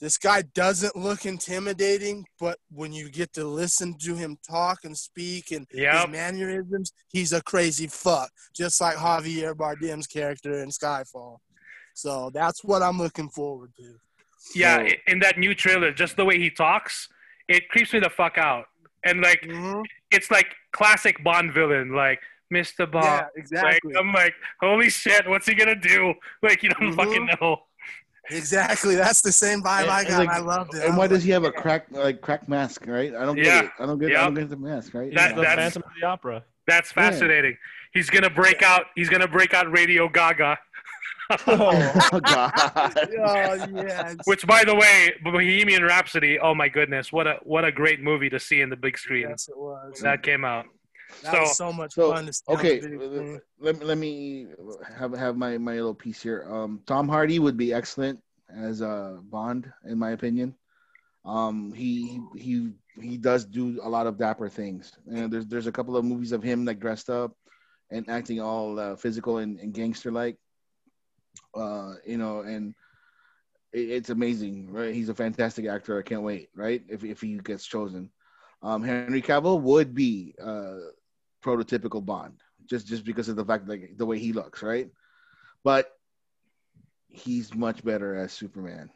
this 0.00 0.18
guy 0.18 0.42
doesn't 0.42 0.96
look 0.96 1.24
intimidating, 1.24 2.26
but 2.38 2.58
when 2.70 2.92
you 2.92 3.10
get 3.10 3.32
to 3.34 3.44
listen 3.44 3.96
to 3.98 4.14
him 4.16 4.36
talk 4.46 4.84
and 4.84 4.96
speak 4.96 5.50
and 5.50 5.66
Yep. 5.72 5.94
his 5.94 6.08
mannerisms, 6.10 6.92
he's 7.08 7.32
a 7.32 7.42
crazy 7.42 7.86
fuck, 7.86 8.30
just 8.54 8.80
like 8.80 8.96
Javier 8.96 9.54
Bardem's 9.54 10.06
character 10.06 10.62
in 10.62 10.70
Skyfall. 10.70 11.38
So 11.94 12.30
that's 12.30 12.64
what 12.64 12.82
I'm 12.82 12.98
looking 12.98 13.30
forward 13.30 13.72
to. 13.76 13.96
Yeah, 14.54 14.76
So- 14.76 14.82
i- 14.84 14.98
in 15.06 15.18
that 15.20 15.38
new 15.38 15.54
trailer, 15.54 15.92
just 15.92 16.16
the 16.16 16.24
way 16.24 16.38
he 16.38 16.50
talks, 16.50 17.08
it 17.48 17.68
creeps 17.68 17.92
me 17.92 18.00
the 18.00 18.10
fuck 18.10 18.38
out. 18.38 18.66
And 19.04 19.20
like, 19.20 19.42
Mhm. 19.42 19.84
it's 20.10 20.30
like 20.30 20.54
classic 20.72 21.22
Bond 21.22 21.52
villain, 21.52 21.92
like 21.92 22.20
Mr. 22.52 22.90
Bond. 22.90 23.04
Yeah, 23.04 23.16
Like, 23.22 23.28
exactly. 23.36 23.94
I'm 23.96 24.12
like, 24.12 24.34
holy 24.60 24.90
shit, 24.90 25.26
what's 25.28 25.46
he 25.46 25.54
gonna 25.54 25.74
do? 25.74 26.14
Like, 26.42 26.62
you 26.62 26.70
don't 26.70 26.92
Mhm. 26.92 26.96
fucking 26.96 27.26
know. 27.40 27.64
Exactly. 28.30 28.94
That's 28.94 29.20
the 29.20 29.32
same 29.32 29.62
vibe 29.62 29.82
And- 29.82 29.90
I 29.90 30.04
got. 30.04 30.18
like- 30.18 30.28
I 30.30 30.38
loved 30.38 30.74
it. 30.74 30.82
And 30.82 30.92
I'm 30.92 30.96
why 30.96 31.02
like, 31.04 31.10
does 31.10 31.24
he 31.24 31.30
have 31.30 31.44
a 31.44 31.52
crack 31.52 31.86
like 31.90 32.20
crack 32.22 32.48
mask, 32.48 32.84
right? 32.86 33.14
I 33.14 33.24
don't 33.26 33.36
get 33.36 33.64
it. 33.66 33.70
I 33.78 33.86
don't 33.86 33.98
get. 33.98 34.16
I 34.16 34.24
don't 34.24 34.34
get 34.34 34.48
the 34.48 34.56
mask, 34.56 34.94
right? 34.94 35.12
That- 35.14 35.28
He's 35.32 35.36
the 35.36 35.42
that's- 35.42 35.74
Phantom 35.74 35.82
of 35.86 35.90
the 36.00 36.06
Opera. 36.06 36.44
That's 36.66 36.90
Yeah. 36.96 37.10
fascinating. 37.10 37.58
He's 37.92 38.08
gonna 38.08 38.30
break 38.30 38.62
out. 38.62 38.86
He's 38.94 39.08
gonna 39.10 39.28
break 39.28 39.52
out 39.52 39.70
Radio 39.70 40.08
Ga 40.08 40.32
Ga. 40.32 40.56
Oh, 41.30 41.38
oh 42.12 42.20
God. 42.24 42.52
oh 42.96 43.66
yes. 43.82 44.16
Which, 44.24 44.46
by 44.46 44.64
the 44.64 44.74
way, 44.74 45.12
Bohemian 45.22 45.82
Rhapsody. 45.82 46.38
Oh 46.38 46.54
my 46.54 46.68
goodness, 46.68 47.12
what 47.12 47.26
a 47.26 47.38
what 47.42 47.64
a 47.64 47.72
great 47.72 48.00
movie 48.00 48.30
to 48.30 48.38
see 48.40 48.60
in 48.60 48.68
the 48.70 48.76
big 48.76 48.98
screen. 48.98 49.26
yes, 49.30 49.48
it 49.48 49.56
was. 49.56 50.00
That 50.00 50.22
came 50.22 50.44
out. 50.44 50.66
That 51.22 51.32
so- 51.32 51.40
was 51.40 51.56
so 51.56 51.72
much 51.72 51.92
So 51.94 52.12
fun 52.12 52.26
to 52.26 52.32
see. 52.32 52.42
okay, 52.48 52.78
the 52.80 52.88
big 52.88 53.00
screen. 53.00 53.40
let, 53.60 53.82
let 53.84 53.98
me 53.98 54.48
have 54.98 55.12
have 55.16 55.36
my 55.36 55.56
my 55.58 55.74
little 55.74 55.94
piece 55.94 56.22
here. 56.22 56.46
Um, 56.50 56.80
Tom 56.86 57.08
Hardy 57.08 57.38
would 57.38 57.56
be 57.56 57.72
excellent 57.72 58.20
as 58.54 58.80
a 58.80 59.18
Bond, 59.22 59.70
in 59.86 59.98
my 59.98 60.10
opinion. 60.12 60.54
Um, 61.24 61.72
he 61.72 62.20
he 62.36 62.72
he 63.00 63.16
does 63.16 63.44
do 63.46 63.80
a 63.82 63.88
lot 63.88 64.06
of 64.06 64.18
dapper 64.18 64.48
things, 64.50 64.92
and 65.06 65.32
there's 65.32 65.46
there's 65.46 65.66
a 65.66 65.72
couple 65.72 65.96
of 65.96 66.04
movies 66.04 66.32
of 66.32 66.42
him 66.42 66.64
like 66.66 66.80
dressed 66.80 67.08
up 67.08 67.32
and 67.90 68.08
acting 68.10 68.40
all 68.40 68.78
uh, 68.78 68.96
physical 68.96 69.38
and, 69.38 69.58
and 69.60 69.72
gangster 69.72 70.10
like. 70.12 70.36
Uh, 71.54 71.94
you 72.06 72.16
know, 72.18 72.40
and 72.40 72.74
it, 73.72 73.90
it's 73.90 74.10
amazing, 74.10 74.70
right? 74.70 74.94
He's 74.94 75.08
a 75.08 75.14
fantastic 75.14 75.66
actor. 75.66 75.98
I 75.98 76.02
can't 76.02 76.22
wait, 76.22 76.50
right? 76.54 76.82
If 76.88 77.04
if 77.04 77.20
he 77.20 77.38
gets 77.38 77.66
chosen, 77.66 78.10
um, 78.62 78.82
Henry 78.82 79.22
Cavill 79.22 79.60
would 79.60 79.94
be 79.94 80.34
uh 80.42 80.78
prototypical 81.42 82.04
Bond, 82.04 82.40
just 82.66 82.86
just 82.86 83.04
because 83.04 83.28
of 83.28 83.36
the 83.36 83.44
fact 83.44 83.68
like 83.68 83.96
the 83.96 84.06
way 84.06 84.18
he 84.18 84.32
looks, 84.32 84.62
right? 84.62 84.90
But 85.62 85.90
he's 87.08 87.54
much 87.54 87.84
better 87.84 88.16
as 88.16 88.32
Superman 88.32 88.90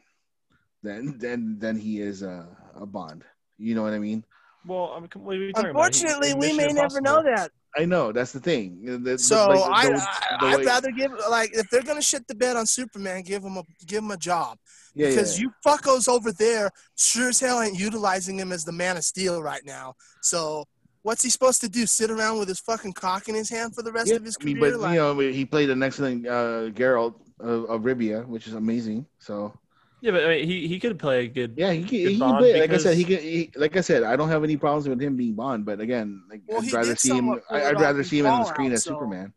than 0.83 1.17
than 1.17 1.59
than 1.59 1.77
he 1.77 2.01
is 2.01 2.21
a, 2.21 2.47
a 2.75 2.85
Bond. 2.85 3.23
You 3.57 3.75
know 3.75 3.83
what 3.83 3.93
I 3.93 3.99
mean? 3.99 4.23
well, 4.65 4.93
I 4.95 4.99
mean, 4.99 5.09
what 5.15 5.35
are 5.35 5.37
you 5.37 5.53
talking 5.53 5.71
about? 5.71 5.93
He- 5.93 6.05
Unfortunately, 6.05 6.33
we 6.33 6.47
Mission 6.53 6.57
may 6.57 6.73
never 6.73 7.01
know 7.01 7.23
that. 7.23 7.51
I 7.77 7.85
know 7.85 8.11
that's 8.11 8.31
the 8.31 8.39
thing. 8.39 9.03
The- 9.03 9.17
So 9.19 9.47
like, 9.49 9.85
I, 9.85 9.89
the- 9.89 10.01
I 10.01 10.37
the 10.39 10.45
I'd 10.59 10.65
rather 10.65 10.91
give 10.91 11.11
like 11.29 11.51
if 11.53 11.69
they're 11.69 11.83
gonna 11.83 12.01
shit 12.01 12.27
the 12.27 12.35
bed 12.35 12.55
on 12.55 12.65
Superman, 12.65 13.21
give 13.23 13.43
him 13.43 13.57
a 13.57 13.63
give 13.85 14.03
him 14.03 14.11
a 14.11 14.17
job 14.17 14.57
yeah, 14.95 15.09
because 15.09 15.37
yeah. 15.39 15.43
you 15.45 15.51
fuckos 15.65 16.07
over 16.07 16.31
there 16.31 16.71
sure 16.97 17.29
as 17.29 17.39
hell 17.39 17.61
ain't 17.61 17.77
utilizing 17.79 18.37
him 18.39 18.51
as 18.51 18.63
the 18.65 18.71
Man 18.71 18.97
of 18.97 19.03
Steel 19.03 19.41
right 19.43 19.61
now. 19.65 19.93
So 20.21 20.65
what's 21.03 21.23
he 21.23 21.29
supposed 21.29 21.61
to 21.61 21.69
do? 21.69 21.85
Sit 21.85 22.09
around 22.11 22.39
with 22.39 22.47
his 22.47 22.59
fucking 22.59 22.93
cock 22.93 23.29
in 23.29 23.35
his 23.35 23.49
hand 23.49 23.75
for 23.75 23.83
the 23.83 23.91
rest 23.91 24.07
Yeah, 24.09 24.15
of 24.15 24.25
his 24.25 24.37
I 24.41 24.43
mean, 24.45 24.57
career? 24.57 24.71
but 24.71 24.79
Like, 24.81 24.93
you 24.95 24.99
know, 24.99 25.17
he 25.19 25.45
played 25.45 25.69
an 25.69 25.81
excellent 25.83 26.27
uh, 26.27 26.69
Geralt 26.71 27.15
of, 27.39 27.65
of 27.69 27.81
Rivia, 27.81 28.25
which 28.25 28.47
is 28.47 28.53
amazing. 28.53 29.05
So 29.19 29.53
Yeah, 30.01 30.11
but 30.11 30.23
I 30.25 30.27
mean, 30.29 30.47
he 30.47 30.67
he 30.67 30.79
could 30.79 30.97
play 30.97 31.25
a 31.25 31.27
good. 31.27 31.53
yeah, 31.57 31.71
he 31.73 31.79
can. 31.83 31.87
Good 31.89 31.97
He 31.97 32.09
can 32.11 32.19
Bond 32.19 32.37
play. 32.39 32.59
Like 32.61 32.71
I 32.71 32.77
said, 32.77 32.95
he 32.95 33.03
can. 33.03 33.19
He, 33.19 33.51
like 33.55 33.75
I 33.75 33.81
said, 33.81 34.03
I 34.03 34.15
don't 34.15 34.29
have 34.29 34.43
any 34.43 34.55
problems 34.57 34.87
with 34.87 35.01
him 35.01 35.17
being 35.17 35.33
Bond. 35.33 35.65
But 35.65 35.81
again, 35.81 36.23
like, 36.29 36.41
Well, 36.47 36.63
I'd 36.63 36.71
rather 36.71 36.95
see 36.95 37.17
him. 37.17 37.29
I- 37.31 37.35
it 37.35 37.43
I'd 37.67 37.79
rather 37.81 38.03
see 38.03 38.19
him 38.19 38.25
on 38.27 38.31
the 38.31 38.37
Fallout, 38.45 38.55
screen 38.55 38.71
as 38.71 38.83
so- 38.83 38.91
Superman. 38.91 39.33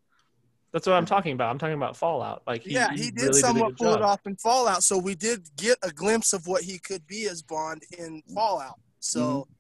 That's 0.72 0.86
what 0.86 0.94
I'm 0.94 1.04
talking 1.04 1.32
about. 1.34 1.50
I'm 1.50 1.58
talking 1.58 1.74
about 1.74 1.98
Fallout. 1.98 2.42
Like 2.46 2.62
he, 2.62 2.72
yeah, 2.72 2.90
he, 2.92 3.10
did 3.10 3.20
really 3.20 3.40
somewhat 3.40 3.66
a 3.66 3.70
good 3.72 3.78
pull 3.78 3.94
it 3.94 4.00
off 4.02 4.20
in 4.24 4.36
Fallout. 4.36 4.82
So 4.82 4.96
we 4.96 5.14
did 5.14 5.46
get 5.58 5.76
a 5.82 5.90
glimpse 5.90 6.32
of 6.32 6.46
what 6.46 6.62
he 6.62 6.78
could 6.78 7.06
be 7.06 7.28
as 7.28 7.42
Bond 7.42 7.82
in 7.98 8.22
Fallout. 8.34 8.78
So 8.98 9.20
Mm-hmm. 9.20 9.52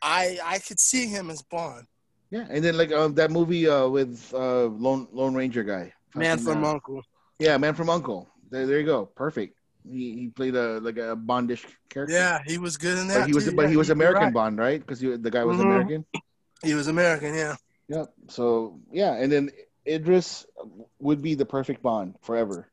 I 0.00 0.38
I 0.44 0.58
could 0.58 0.78
see 0.78 1.06
him 1.06 1.30
as 1.30 1.42
Bond. 1.42 1.86
Yeah, 2.30 2.46
and 2.50 2.64
then 2.64 2.76
like 2.76 2.92
um, 2.92 3.14
that 3.14 3.30
movie 3.30 3.68
uh, 3.68 3.88
with 3.88 4.32
uh, 4.32 4.66
Lone 4.66 5.08
Lone 5.12 5.34
Ranger 5.34 5.64
guy, 5.64 5.92
Man 6.14 6.38
from 6.38 6.64
uh, 6.64 6.70
Uncle. 6.72 7.02
Yeah, 7.38 7.56
Man 7.58 7.74
from 7.74 7.90
Uncle. 7.90 8.28
There, 8.50 8.66
there 8.66 8.78
you 8.80 8.86
go. 8.86 9.06
Perfect. 9.06 9.56
He, 9.88 10.14
he 10.14 10.28
played 10.28 10.54
a 10.54 10.78
like 10.80 10.96
a 10.96 11.16
Bondish 11.16 11.64
character. 11.88 12.14
Yeah, 12.14 12.40
he 12.46 12.58
was 12.58 12.76
good 12.76 12.98
in 12.98 13.08
that. 13.08 13.20
but 13.20 13.26
he 13.28 13.34
was 13.34 13.44
too. 13.44 13.52
but 13.52 13.62
Yeah, 13.62 13.68
he 13.70 13.76
was 13.76 13.90
American 13.90 14.24
right. 14.24 14.34
Bond, 14.34 14.58
right? 14.58 14.80
Because 14.80 15.00
the 15.00 15.30
guy 15.30 15.44
was 15.44 15.58
Mhm. 15.58 15.62
American. 15.64 16.04
He 16.62 16.74
was 16.74 16.86
American. 16.88 17.34
Yeah. 17.34 17.56
Yep. 17.88 18.12
So 18.28 18.78
yeah, 18.92 19.14
and 19.14 19.30
then 19.30 19.50
Idris 19.86 20.46
would 21.00 21.20
be 21.22 21.34
the 21.34 21.44
perfect 21.46 21.82
Bond 21.82 22.14
forever. 22.22 22.68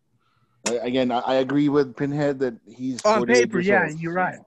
Again, 0.66 1.12
I, 1.12 1.20
I 1.20 1.34
agree 1.36 1.70
with 1.70 1.96
Pinhead 1.96 2.40
that 2.40 2.54
he's 2.68 3.04
On 3.06 3.18
48 3.20 3.34
paper, 3.46 3.58
years 3.60 3.68
yeah, 3.68 3.88
old. 3.90 4.00
you're 4.00 4.14
right. 4.14 4.40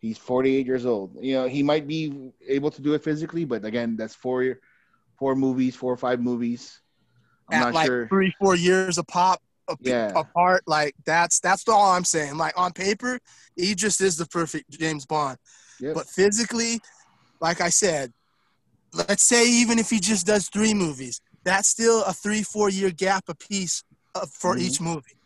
He's 0.00 0.18
48 0.18 0.66
years 0.66 0.84
old. 0.86 1.16
You 1.20 1.34
know, 1.34 1.46
he 1.46 1.62
might 1.62 1.86
be 1.86 2.32
able 2.48 2.72
to 2.72 2.82
do 2.82 2.94
it 2.94 3.04
physically, 3.04 3.44
but 3.44 3.64
again, 3.64 3.94
that's 3.96 4.14
four 4.16 4.58
four 5.18 5.36
movies, 5.36 5.76
four 5.76 5.92
or 5.92 5.96
five 5.96 6.20
movies. 6.20 6.80
I'm 7.48 7.54
At 7.58 7.64
not 7.66 7.74
like 7.74 7.86
sure. 7.86 8.08
three, 8.08 8.34
four 8.40 8.56
years 8.56 8.98
a 8.98 9.04
pop, 9.04 9.40
a, 9.72 9.88
Yeah. 9.88 10.12
apart. 10.16 10.62
Like 10.66 10.94
that's 11.04 11.40
that's 11.40 11.66
all 11.68 11.92
I'm 11.92 12.04
saying. 12.04 12.36
Like 12.36 12.54
on 12.58 12.72
paper, 12.72 13.18
he 13.56 13.74
just 13.74 14.00
is 14.00 14.16
the 14.16 14.26
perfect 14.26 14.70
James 14.70 15.06
Bond. 15.06 15.38
Yep. 15.80 15.94
But 15.94 16.06
physically, 16.08 16.80
like 17.40 17.60
I 17.60 17.68
said, 17.70 18.12
let's 18.92 19.22
say 19.24 19.48
even 19.48 19.78
if 19.78 19.90
he 19.90 19.98
just 20.00 20.26
does 20.26 20.48
three 20.48 20.74
movies, 20.74 21.20
that's 21.44 21.68
still 21.68 22.02
a 22.04 22.12
three, 22.12 22.42
four 22.42 22.68
year 22.68 22.90
gap 22.90 23.24
a 23.28 23.34
piece 23.34 23.82
uh, 24.14 24.26
for 24.26 24.54
Mhm. 24.56 24.60
each 24.60 24.80
movie. 24.80 25.16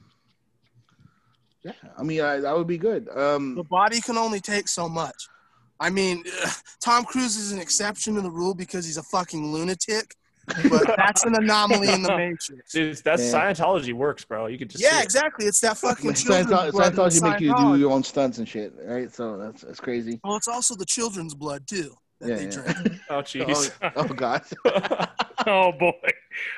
Yeah, 1.65 1.73
I 1.99 2.03
mean, 2.05 2.21
I, 2.21 2.39
that 2.41 2.57
would 2.57 2.69
be 2.69 2.79
good. 2.79 3.09
Um, 3.09 3.55
The 3.57 3.65
body 3.65 4.01
can 4.01 4.17
only 4.17 4.41
take 4.41 4.69
so 4.69 4.89
much. 4.89 5.29
I 5.81 5.91
mean, 5.91 6.23
Tom 6.81 7.05
Cruise 7.05 7.37
is 7.37 7.53
an 7.53 7.59
exception 7.59 8.15
to 8.15 8.21
the 8.21 8.31
rule 8.31 8.55
because 8.55 8.85
he's 8.87 8.97
a 8.99 9.03
fucking 9.03 9.53
lunatic. 9.53 10.15
But 10.71 10.87
that's 10.97 11.25
an 11.25 11.35
anomaly 11.37 11.93
in 11.93 12.03
the 12.03 12.09
matrix. 12.17 12.73
Dude, 12.73 12.97
that's 13.05 13.23
Yeah. 13.33 13.53
Scientology 13.53 13.93
works, 13.93 14.25
bro. 14.25 14.47
You 14.47 14.59
could 14.59 14.71
just 14.71 14.83
Yeah, 14.83 14.91
see 14.93 14.97
it. 14.99 15.05
exactly. 15.05 15.47
It's 15.47 15.61
that 15.61 15.77
fucking 15.79 16.07
Like, 16.09 16.17
children's 16.17 16.51
Scientology, 16.51 16.73
blood 16.73 16.93
Scientology 16.95 17.23
make 17.23 17.41
you 17.41 17.55
do 17.55 17.77
your 17.77 17.93
own 17.93 18.03
stunts 18.03 18.39
and 18.39 18.49
shit, 18.49 18.73
right? 18.85 19.13
So 19.13 19.37
that's 19.37 19.63
that's 19.63 19.81
crazy. 19.81 20.21
Well, 20.25 20.37
it's 20.37 20.49
also 20.49 20.75
the 20.75 20.85
children's 20.87 21.35
blood 21.35 21.67
too 21.67 21.95
that 22.21 22.29
Yeah, 22.29 22.37
they 22.37 22.45
yeah. 22.45 22.51
drink. 22.51 23.01
Oh, 23.11 23.17
Oh, 23.19 23.23
jeez. 23.23 23.71
oh 23.97 24.05
god. 24.09 24.43
Oh 25.47 25.73
boy. 25.73 25.93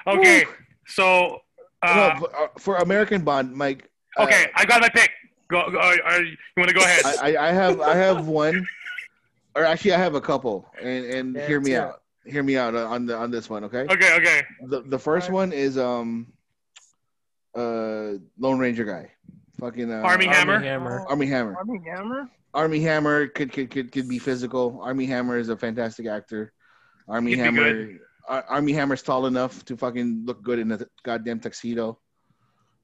Okay. 0.07 0.45
So. 0.87 1.41
Uh, 1.83 1.95
no, 1.95 2.21
but, 2.21 2.35
uh, 2.35 2.49
for 2.59 2.77
American 2.79 3.23
Bond, 3.23 3.55
Mike. 3.55 3.89
uh, 4.19 4.25
okay, 4.25 4.47
I 4.57 4.65
got 4.65 4.81
my 4.81 4.89
pick. 4.89 5.11
Go. 5.49 5.71
go 5.71 5.79
are, 5.79 5.95
are, 6.05 6.23
you 6.23 6.37
want 6.57 6.69
to 6.69 6.75
go 6.75 6.81
ahead? 6.81 7.05
I, 7.05 7.35
I, 7.37 7.49
I 7.49 7.53
have 7.53 7.81
I 7.81 7.95
have 7.95 8.27
one, 8.27 8.67
or 9.55 9.65
actually 9.65 9.93
I 9.93 9.99
have 9.99 10.15
a 10.17 10.21
couple, 10.21 10.69
and 10.83 11.05
and 11.05 11.37
Yeah, 11.37 11.47
hear 11.47 11.61
me 11.61 11.73
yeah. 11.73 11.85
out. 11.85 12.03
Hear 12.29 12.43
me 12.43 12.57
out 12.57 12.75
on 12.75 13.07
the 13.07 13.17
on 13.17 13.31
this 13.31 13.49
one, 13.49 13.65
okay? 13.65 13.87
okay. 13.91 14.15
Okay. 14.17 14.43
The 14.67 14.83
the 14.83 14.99
first 14.99 15.31
one 15.31 15.53
is 15.53 15.79
um, 15.79 16.33
uh, 17.55 18.15
Lone 18.39 18.59
Ranger 18.59 18.85
guy, 18.85 19.11
fucking 19.59 19.91
uh, 19.91 19.97
Armie 20.03 20.27
Hammer? 20.27 20.61
Hammer. 20.61 21.05
Armie 21.09 21.27
Hammer. 21.27 21.57
Armie 21.57 21.81
Hammer. 21.85 22.31
Armie 22.55 22.81
Hammer 22.81 23.27
could 23.29 23.53
could 23.53 23.71
could, 23.71 23.93
could 23.93 24.09
be 24.09 24.19
physical. 24.19 24.81
Armie 24.83 25.07
Hammer 25.07 25.39
is 25.39 25.49
a 25.49 25.57
fantastic 25.57 26.07
actor. 26.07 26.53
Army 27.09 27.33
He'd 27.33 27.39
Hammer. 27.41 27.99
Ar- 28.29 28.45
Army 28.49 28.73
Hammer's 28.73 29.03
tall 29.03 29.27
enough 29.27 29.65
to 29.65 29.77
fucking 29.77 30.23
look 30.25 30.43
good 30.43 30.59
in 30.59 30.71
a 30.73 30.79
goddamn 31.03 31.41
tuxedo. 31.41 31.99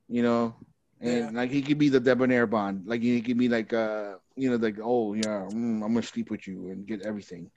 You 0.09 0.23
know, 0.23 0.55
and 1.01 1.19
Yeah. 1.19 1.31
like 1.33 1.51
he 1.51 1.61
could 1.63 1.79
be 1.79 1.89
the 1.89 2.01
debonair 2.01 2.47
Bond. 2.47 2.87
Like 2.87 3.03
he 3.03 3.21
could 3.21 3.39
be 3.39 3.49
like 3.49 3.73
uh, 3.73 4.15
you 4.37 4.51
know, 4.51 4.57
like 4.57 4.79
oh 4.83 5.15
yeah, 5.15 5.49
mm, 5.53 5.85
I'm 5.85 5.93
gonna 5.93 6.03
sleep 6.03 6.31
with 6.31 6.47
you 6.47 6.71
and 6.71 6.87
get 6.87 7.03
everything. 7.03 7.51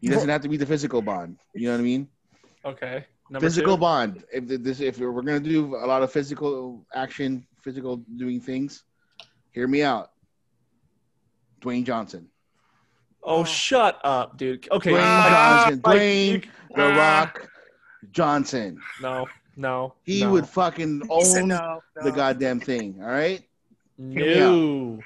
He 0.00 0.08
doesn't 0.08 0.28
have 0.28 0.42
to 0.42 0.48
be 0.48 0.56
the 0.56 0.66
physical 0.66 1.02
Bond. 1.02 1.38
You 1.54 1.68
know 1.68 1.72
what 1.74 1.80
I 1.80 1.84
mean? 1.84 2.08
Okay. 2.64 3.04
Number 3.30 3.46
physical 3.46 3.76
two. 3.76 3.80
Bond. 3.80 4.24
If 4.32 4.46
this, 4.62 4.80
if 4.80 4.98
we're 4.98 5.10
gonna 5.22 5.40
do 5.40 5.76
a 5.76 5.86
lot 5.86 6.02
of 6.02 6.12
physical 6.12 6.84
action, 6.94 7.46
physical 7.62 7.96
doing 8.16 8.40
things, 8.40 8.84
hear 9.52 9.66
me 9.66 9.82
out. 9.82 10.10
Dwayne 11.60 11.84
Johnson. 11.84 12.28
Oh, 13.22 13.42
shut 13.42 13.98
up, 14.04 14.36
dude. 14.36 14.68
Okay. 14.70 14.92
Dwayne 14.92 15.00
Ah, 15.02 15.64
Johnson. 15.64 15.80
Mike, 15.84 15.96
Dwayne 15.98 16.44
The 16.76 16.82
Ah. 16.82 16.96
Rock 16.96 17.50
Johnson. 18.12 18.78
No, 19.02 19.26
no. 19.56 19.94
He 20.04 20.20
no. 20.20 20.30
would 20.32 20.46
fucking 20.46 21.02
own 21.08 21.48
no, 21.48 21.80
the 22.04 22.12
goddamn 22.12 22.60
thing. 22.60 23.00
All 23.02 23.08
right. 23.08 23.42
No. 23.98 25.00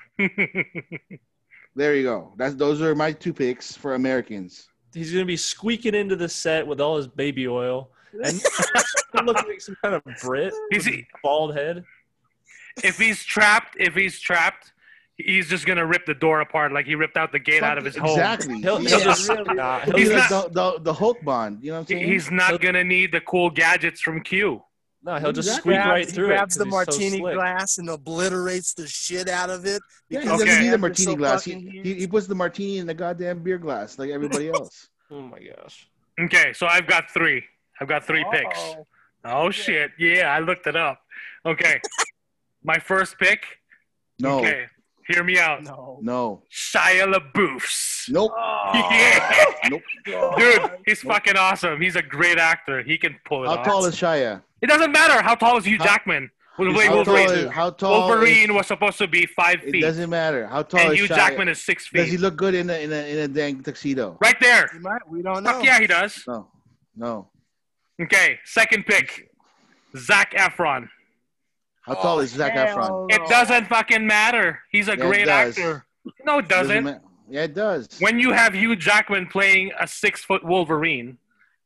There 1.76 1.94
you 1.94 2.02
go. 2.02 2.34
That's 2.36 2.54
those 2.56 2.82
are 2.82 2.94
my 2.96 3.12
two 3.12 3.32
picks 3.32 3.76
for 3.76 3.94
Americans. 3.94 4.68
He's 4.92 5.12
gonna 5.12 5.24
be 5.24 5.36
squeaking 5.36 5.94
into 5.94 6.16
the 6.16 6.28
set 6.28 6.66
with 6.66 6.80
all 6.80 6.96
his 6.96 7.06
baby 7.06 7.46
oil 7.48 7.90
and 8.24 8.42
looking 9.14 9.48
like 9.48 9.60
some 9.60 9.76
kind 9.82 9.94
of 9.94 10.02
Brit 10.22 10.52
He's- 10.70 10.84
with 10.86 10.94
his 10.94 11.04
bald 11.22 11.54
head. 11.56 11.84
if 12.82 12.98
he's 12.98 13.22
trapped, 13.24 13.76
if 13.78 13.94
he's 13.94 14.18
trapped, 14.18 14.72
he's 15.16 15.48
just 15.48 15.66
gonna 15.66 15.86
rip 15.86 16.06
the 16.06 16.14
door 16.14 16.40
apart 16.40 16.72
like 16.72 16.86
he 16.86 16.94
ripped 16.94 17.16
out 17.16 17.30
the 17.30 17.38
gate 17.38 17.62
out 17.62 17.78
of 17.78 17.84
his 17.84 17.96
home. 17.96 18.10
exactly. 18.10 18.60
He'll, 18.60 18.78
He's, 18.78 18.90
he'll 18.90 18.98
Yeah, 19.00 19.04
just 19.04 19.28
nah, 19.46 19.80
he'll 19.80 19.96
he's 19.96 20.08
He's 20.10 20.30
not- 20.30 20.52
the, 20.52 20.72
the 20.72 20.80
the 20.82 20.92
Hulk 20.94 21.22
Bond. 21.24 21.58
You 21.62 21.70
know 21.70 21.74
what 21.74 21.80
I'm 21.80 21.86
saying? 21.86 22.08
He's 22.10 22.30
not 22.30 22.60
gonna 22.60 22.84
need 22.84 23.12
the 23.12 23.20
cool 23.20 23.50
gadgets 23.50 24.00
from 24.00 24.22
Q. 24.22 24.62
no, 25.02 25.16
he'll 25.18 25.32
just 25.32 25.48
Exactly. 25.48 25.74
squeak 25.74 25.76
grabs, 25.82 25.88
right 25.90 26.06
he 26.06 26.12
through 26.12 26.26
grabs 26.28 26.56
it. 26.56 26.58
the 26.58 26.64
'cause 26.66 26.86
he's 26.86 26.94
so 26.96 27.00
martini 27.00 27.18
slick. 27.18 27.34
glass 27.34 27.78
and 27.78 27.88
obliterates 27.88 28.74
the 28.74 28.86
shit 28.86 29.28
out 29.28 29.50
of 29.50 29.64
it. 29.66 29.82
yeah, 30.08 30.20
he 30.20 30.26
doesn't 30.26 30.48
Okay. 30.48 30.60
need 30.60 30.72
a 30.74 30.78
martini 30.78 31.12
so 31.12 31.16
glass. 31.16 31.44
He, 31.44 31.54
he, 31.82 31.94
he 31.94 32.06
puts 32.06 32.26
the 32.26 32.34
martini 32.34 32.78
in 32.78 32.86
the 32.86 32.94
goddamn 32.94 33.42
beer 33.42 33.58
glass 33.58 33.98
like 33.98 34.10
everybody 34.10 34.48
else. 34.54 34.88
Oh 35.10 35.20
my 35.22 35.38
gosh. 35.38 35.88
Okay, 36.20 36.52
so 36.52 36.66
I've 36.66 36.86
got 36.86 37.10
three. 37.10 37.42
I've 37.80 37.88
got 37.88 38.04
three 38.06 38.24
picks. 38.30 38.58
Uh-oh. 38.58 38.86
Oh 39.24 39.50
shit! 39.50 39.90
Yeah, 39.98 40.34
I 40.34 40.38
looked 40.40 40.66
it 40.66 40.76
up. 40.76 41.00
Okay, 41.46 41.80
my 42.64 42.78
first 42.78 43.18
pick. 43.18 43.44
No, 44.18 44.38
Okay, 44.40 44.66
hear 45.08 45.24
me 45.24 45.38
out. 45.38 45.62
No. 45.62 45.98
no, 46.02 46.42
Shia 46.52 47.10
LaBeouf's. 47.12 48.06
nope, 48.10 48.32
oh. 48.36 48.88
Yeah. 48.90 49.44
nope. 49.70 49.82
Oh 50.08 50.36
Dude, 50.38 50.70
he's 50.86 51.00
fucking 51.02 51.36
awesome. 51.36 51.80
He's 51.80 51.96
a 51.96 52.02
great 52.02 52.38
actor. 52.38 52.82
He 52.82 52.96
can 52.98 53.16
pull 53.24 53.44
it 53.44 53.48
How 53.48 53.56
off. 53.56 53.66
tall 53.66 53.84
is 53.86 53.94
Shia? 53.94 54.42
It 54.62 54.66
doesn't 54.68 54.92
matter 54.92 55.22
how 55.22 55.34
tall 55.34 55.56
is 55.58 55.64
Hugh 55.64 55.78
How- 55.78 55.84
Jackman. 55.84 56.30
Well, 56.58 56.74
wait, 56.74 56.88
How 56.88 57.02
tall 57.04 57.14
Wolverine. 57.14 57.30
is, 57.46 57.50
how 57.52 57.70
tall 57.70 58.08
Wolverine 58.08 58.50
is- 58.50 58.54
was 58.56 58.66
supposed 58.66 58.98
to 58.98 59.06
be 59.06 59.24
five 59.24 59.62
feet. 59.62 59.76
it 59.76 59.80
doesn't 59.80 60.10
matter. 60.10 60.46
How 60.46 60.62
tall 60.62 60.80
and 60.80 60.92
is 60.92 60.98
Hugh 61.00 61.08
Shia? 61.08 61.16
Jackman 61.16 61.48
is 61.48 61.64
six 61.64 61.86
feet. 61.86 62.00
Does 62.00 62.10
he 62.10 62.18
look 62.18 62.36
good 62.36 62.54
in 62.54 62.68
a 62.68 62.74
in 62.84 62.92
a 62.92 63.10
in 63.12 63.18
a 63.18 63.28
dang 63.28 63.62
tuxedo? 63.62 64.18
Right 64.20 64.38
there. 64.40 64.68
He 64.70 64.78
might. 64.80 65.08
We 65.08 65.22
don't 65.22 65.42
know. 65.42 65.52
Fuck 65.52 65.64
yeah, 65.64 65.80
he 65.80 65.86
does. 65.86 66.22
No, 66.28 66.48
no. 66.96 67.30
Okay, 68.02 68.38
second 68.44 68.84
pick. 68.84 69.30
Zac 69.96 70.32
Efron. 70.34 70.88
How 71.82 71.94
tall 71.94 72.20
is 72.20 72.30
Zac 72.30 72.52
oh, 72.54 72.58
Efron? 72.66 72.84
Hell 72.84 73.06
It 73.10 73.28
doesn't 73.30 73.66
fucking 73.66 74.06
matter. 74.06 74.60
He's 74.70 74.88
a 74.88 74.90
Yeah, 74.92 74.96
great 75.06 75.28
actor. 75.28 75.86
No, 76.26 76.38
it 76.38 76.48
doesn't. 76.48 76.84
ma- 76.84 76.98
Yeah, 77.28 77.44
it 77.44 77.54
does. 77.54 77.88
when 78.00 78.18
you 78.18 78.32
have 78.32 78.54
Hugh 78.54 78.76
Jackman 78.76 79.26
playing 79.28 79.72
a 79.80 79.86
six 79.86 80.22
foot 80.22 80.44
Wolverine, 80.44 81.16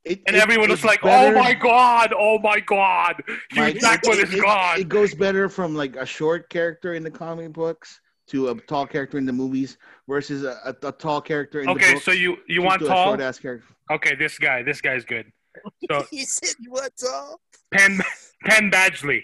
It- 0.04 0.20
and 0.26 0.36
it- 0.36 0.42
everyone 0.42 0.68
was 0.70 0.84
like, 0.84 1.00
oh 1.02 1.08
better- 1.08 1.36
"Oh 1.36 1.42
my 1.42 1.54
god, 1.54 2.12
oh 2.16 2.38
my 2.38 2.60
god, 2.60 3.22
Hugh 3.50 3.62
Mike, 3.62 3.78
Jackman 3.80 4.18
it, 4.18 4.28
is 4.28 4.34
it- 4.34 4.42
gone." 4.42 4.80
It 4.80 4.88
goes 4.88 5.14
better 5.14 5.48
from 5.48 5.74
like 5.74 5.96
a 5.96 6.04
short 6.06 6.50
character 6.50 6.94
in 6.94 7.02
the 7.02 7.10
comic 7.10 7.52
books 7.52 8.00
to 8.28 8.48
a 8.48 8.54
tall 8.62 8.86
character 8.86 9.18
in 9.18 9.26
the 9.26 9.32
movies 9.32 9.76
versus 10.08 10.44
a, 10.44 10.56
a, 10.82 10.88
a 10.88 10.92
tall 10.92 11.20
character 11.20 11.60
in 11.60 11.66
the 11.66 11.72
okay, 11.72 11.98
so 11.98 12.10
you 12.10 12.36
you 12.48 12.62
want 12.62 12.80
to 12.80 12.86
a 12.86 12.88
tall? 12.88 13.06
short 13.08 13.20
ass 13.20 13.38
character. 13.38 13.66
Okay, 13.90 14.14
this 14.14 14.38
guy, 14.38 14.62
this 14.62 14.80
guy's 14.80 15.04
good. 15.04 15.26
So 15.90 16.04
he 16.10 16.24
said 16.24 16.54
what 16.68 16.90
tall? 16.96 17.40
Penn 17.72 18.00
Penn 18.44 18.70
Badgley. 18.70 19.22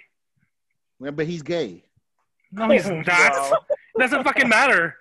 Yeah, 1.02 1.10
but 1.10 1.26
he's 1.26 1.42
gay. 1.42 1.84
No, 2.52 2.68
he's 2.70 2.86
Oh, 2.86 3.00
not. 3.06 3.62
Doesn't 3.98 4.22
fucking 4.24 4.48
matter. 4.48 4.96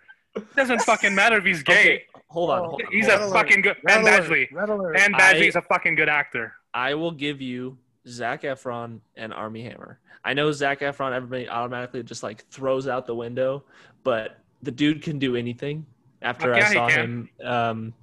Doesn't 0.56 0.81
fucking 0.84 1.14
matter 1.14 1.38
if 1.38 1.43
he's 1.43 1.61
gay. 1.64 1.73
Okay, 1.81 2.03
hold 2.30 2.49
on. 2.51 2.60
Hold 2.69 2.81
on 2.81 2.91
He's 2.91 3.07
hold 3.07 3.22
a 3.22 3.23
on. 3.26 3.31
Fucking 3.34 3.61
good 3.61 3.77
Penn 3.85 4.03
Red 4.06 4.23
Badgley. 4.23 4.51
alert, 4.51 4.69
red 4.69 4.69
alert. 4.69 4.95
Badgley's 4.97 5.56
a 5.56 5.61
fucking 5.61 5.95
good 5.95 6.10
actor. 6.10 6.53
I 6.73 6.93
will 6.93 7.11
give 7.11 7.41
you 7.41 7.77
Zac 8.07 8.43
Efron 8.43 8.99
and 9.18 9.34
Armie 9.34 9.64
Hammer. 9.64 9.99
I 10.23 10.34
know 10.34 10.51
Zac 10.51 10.81
Efron, 10.81 11.14
everybody 11.14 11.47
automatically 11.49 12.03
just 12.03 12.23
like 12.23 12.45
throws 12.49 12.88
out 12.88 13.06
the 13.06 13.15
window, 13.15 13.64
but 14.03 14.39
the 14.61 14.72
dude 14.72 15.01
can 15.01 15.18
do 15.19 15.35
anything. 15.35 15.85
After 16.22 16.53
Fuck 16.53 16.61
yeah, 16.61 16.69
I 16.69 16.73
saw 16.73 16.89
him 16.89 17.30
um, 17.43 17.93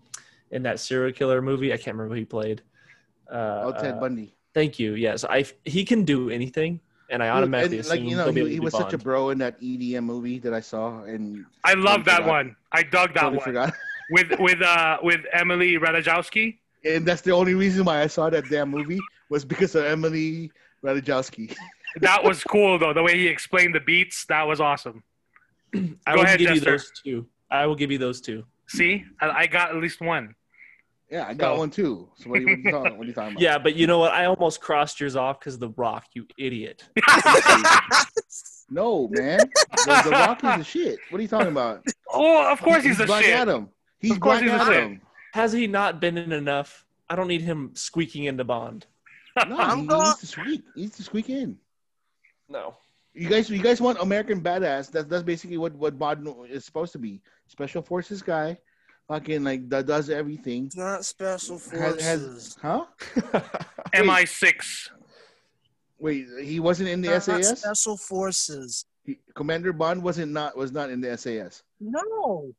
in 0.50 0.62
that 0.62 0.80
serial 0.80 1.12
killer 1.12 1.42
movie, 1.42 1.72
I 1.72 1.76
can't 1.76 1.96
remember 1.96 2.14
who 2.14 2.20
he 2.20 2.24
played. 2.24 2.62
Uh, 3.30 3.62
Oh, 3.66 3.72
Ted 3.72 3.94
uh, 3.96 4.00
Bundy. 4.00 4.34
thank 4.54 4.78
you. 4.78 4.94
Yes, 4.94 5.24
I 5.24 5.44
he 5.64 5.84
can 5.84 6.04
do 6.04 6.30
anything, 6.30 6.80
and 7.10 7.22
I 7.22 7.28
automatically 7.28 7.76
And, 7.78 7.86
assume 7.86 7.98
like 8.04 8.10
you 8.10 8.16
know, 8.16 8.24
he'll 8.24 8.32
be 8.32 8.40
able 8.40 8.48
he, 8.48 8.54
to 8.56 8.60
he 8.60 8.64
was 8.64 8.72
such 8.72 8.92
a 8.94 8.98
bro 8.98 9.30
in 9.30 9.38
that 9.38 9.60
EDM 9.60 10.04
movie 10.04 10.38
that 10.38 10.54
I 10.54 10.60
saw, 10.60 11.02
and 11.02 11.44
I 11.64 11.74
love 11.74 12.04
that 12.06 12.18
forgot. 12.22 12.28
one. 12.28 12.56
I 12.72 12.82
dug 12.82 13.12
that 13.14 13.20
totally 13.20 13.36
one 13.36 13.44
forgot. 13.44 13.74
With 14.10 14.38
with 14.38 14.62
uh 14.62 14.98
with 15.02 15.20
Emily 15.32 15.74
Ratajkowski. 15.78 16.58
And 16.84 17.04
that's 17.06 17.22
the 17.22 17.32
only 17.32 17.54
reason 17.54 17.84
why 17.84 18.02
I 18.02 18.06
saw 18.06 18.30
that 18.30 18.48
damn 18.48 18.70
movie 18.70 19.00
was 19.28 19.44
because 19.44 19.74
of 19.74 19.84
Emily 19.84 20.50
Ratajkowski. 20.84 21.54
That 22.00 22.22
was 22.22 22.44
cool 22.44 22.78
though. 22.78 22.92
The 22.92 23.02
way 23.02 23.16
he 23.16 23.26
explained 23.26 23.74
the 23.74 23.80
beats, 23.80 24.26
that 24.26 24.42
was 24.46 24.60
awesome. 24.60 25.02
I 25.74 25.78
Go 25.78 25.94
will 26.16 26.20
ahead, 26.24 26.38
give 26.38 26.54
you 26.54 26.60
those 26.60 26.90
two. 27.02 27.26
I 27.50 27.64
will 27.64 27.74
give 27.74 27.90
you 27.90 27.96
those 27.96 28.20
two. 28.20 28.44
See, 28.68 29.02
I, 29.18 29.30
I 29.30 29.46
got 29.46 29.70
at 29.70 29.76
least 29.80 30.02
one. 30.02 30.34
Yeah, 31.10 31.24
I 31.26 31.32
got 31.32 31.54
So- 31.54 31.58
one 31.58 31.70
too. 31.70 32.10
So 32.16 32.28
what 32.28 32.40
are 32.40 32.42
you, 32.42 32.48
what 32.48 32.52
are 32.54 32.58
you 32.58 32.70
talking, 32.70 32.98
what 32.98 33.04
are 33.04 33.08
you 33.08 33.14
talking 33.14 33.32
about? 33.32 33.40
Yeah, 33.48 33.56
but 33.56 33.76
you 33.76 33.86
know 33.86 33.98
what? 33.98 34.12
I 34.12 34.26
almost 34.26 34.60
crossed 34.60 35.00
yours 35.00 35.16
off 35.16 35.40
because 35.40 35.54
of 35.54 35.60
The 35.60 35.70
Rock, 35.70 36.04
you 36.12 36.26
idiot. 36.38 36.84
No, 38.68 39.08
man. 39.12 39.38
The, 39.86 40.02
the 40.04 40.10
Rock 40.10 40.42
is 40.42 40.56
the 40.58 40.64
shit. 40.64 40.98
What 41.10 41.18
are 41.18 41.22
you 41.22 41.28
talking 41.28 41.48
about? 41.52 41.84
oh, 42.12 42.50
of 42.50 42.60
course 42.60 42.82
he's, 42.82 42.98
a 42.98 43.06
Black 43.06 43.24
shit. 43.24 43.34
Adam. 43.34 43.68
He's 43.98 44.12
Of 44.12 44.20
course 44.20 44.40
Black 44.42 44.58
he's 44.60 44.68
a. 44.68 44.72
Adam. 44.80 45.00
Has 45.32 45.52
he 45.52 45.66
not 45.66 46.00
been 46.00 46.16
in 46.18 46.32
enough? 46.32 46.84
I 47.08 47.16
don't 47.16 47.28
need 47.28 47.42
him 47.42 47.70
squeaking 47.74 48.24
into 48.24 48.44
Bond. 48.44 48.86
No, 49.48 49.56
I'm 49.58 49.80
he, 49.80 49.86
he 49.86 50.00
needs 50.00 50.18
to 50.20 50.26
squeak. 50.26 50.62
He 50.74 50.80
needs 50.82 50.96
to 50.96 51.02
squeak 51.02 51.30
in. 51.30 51.58
No. 52.48 52.74
You 53.14 53.28
guys, 53.28 53.48
you 53.48 53.62
guys 53.62 53.80
want 53.80 53.98
American 54.00 54.40
badass? 54.40 54.90
That's 54.90 55.06
that's 55.08 55.22
basically 55.22 55.56
what 55.56 55.74
what 55.74 55.98
Bond 55.98 56.28
is 56.50 56.64
supposed 56.64 56.92
to 56.92 56.98
be. 56.98 57.22
Special 57.46 57.80
forces 57.82 58.20
guy, 58.22 58.58
fucking 59.08 59.42
like 59.44 59.68
that 59.70 59.86
does 59.86 60.10
everything. 60.10 60.66
It's 60.66 60.76
not 60.76 61.04
special 61.04 61.56
Has, 61.58 61.70
forces. 61.70 62.04
has 62.04 62.56
huh? 62.60 62.84
MI6. 63.94 64.90
Wait, 65.98 66.26
he 66.42 66.60
wasn't 66.60 66.88
in 66.90 67.00
the 67.00 67.08
Not 67.08 67.22
SAS. 67.22 67.60
special 67.60 67.96
forces. 67.96 68.84
He- 69.04 69.18
Commander 69.34 69.72
Bond 69.72 70.02
wasn't 70.02 70.32
not 70.32 70.56
was 70.56 70.72
not 70.72 70.90
in 70.90 71.00
the 71.00 71.16
SAS. 71.16 71.62
No. 71.80 72.52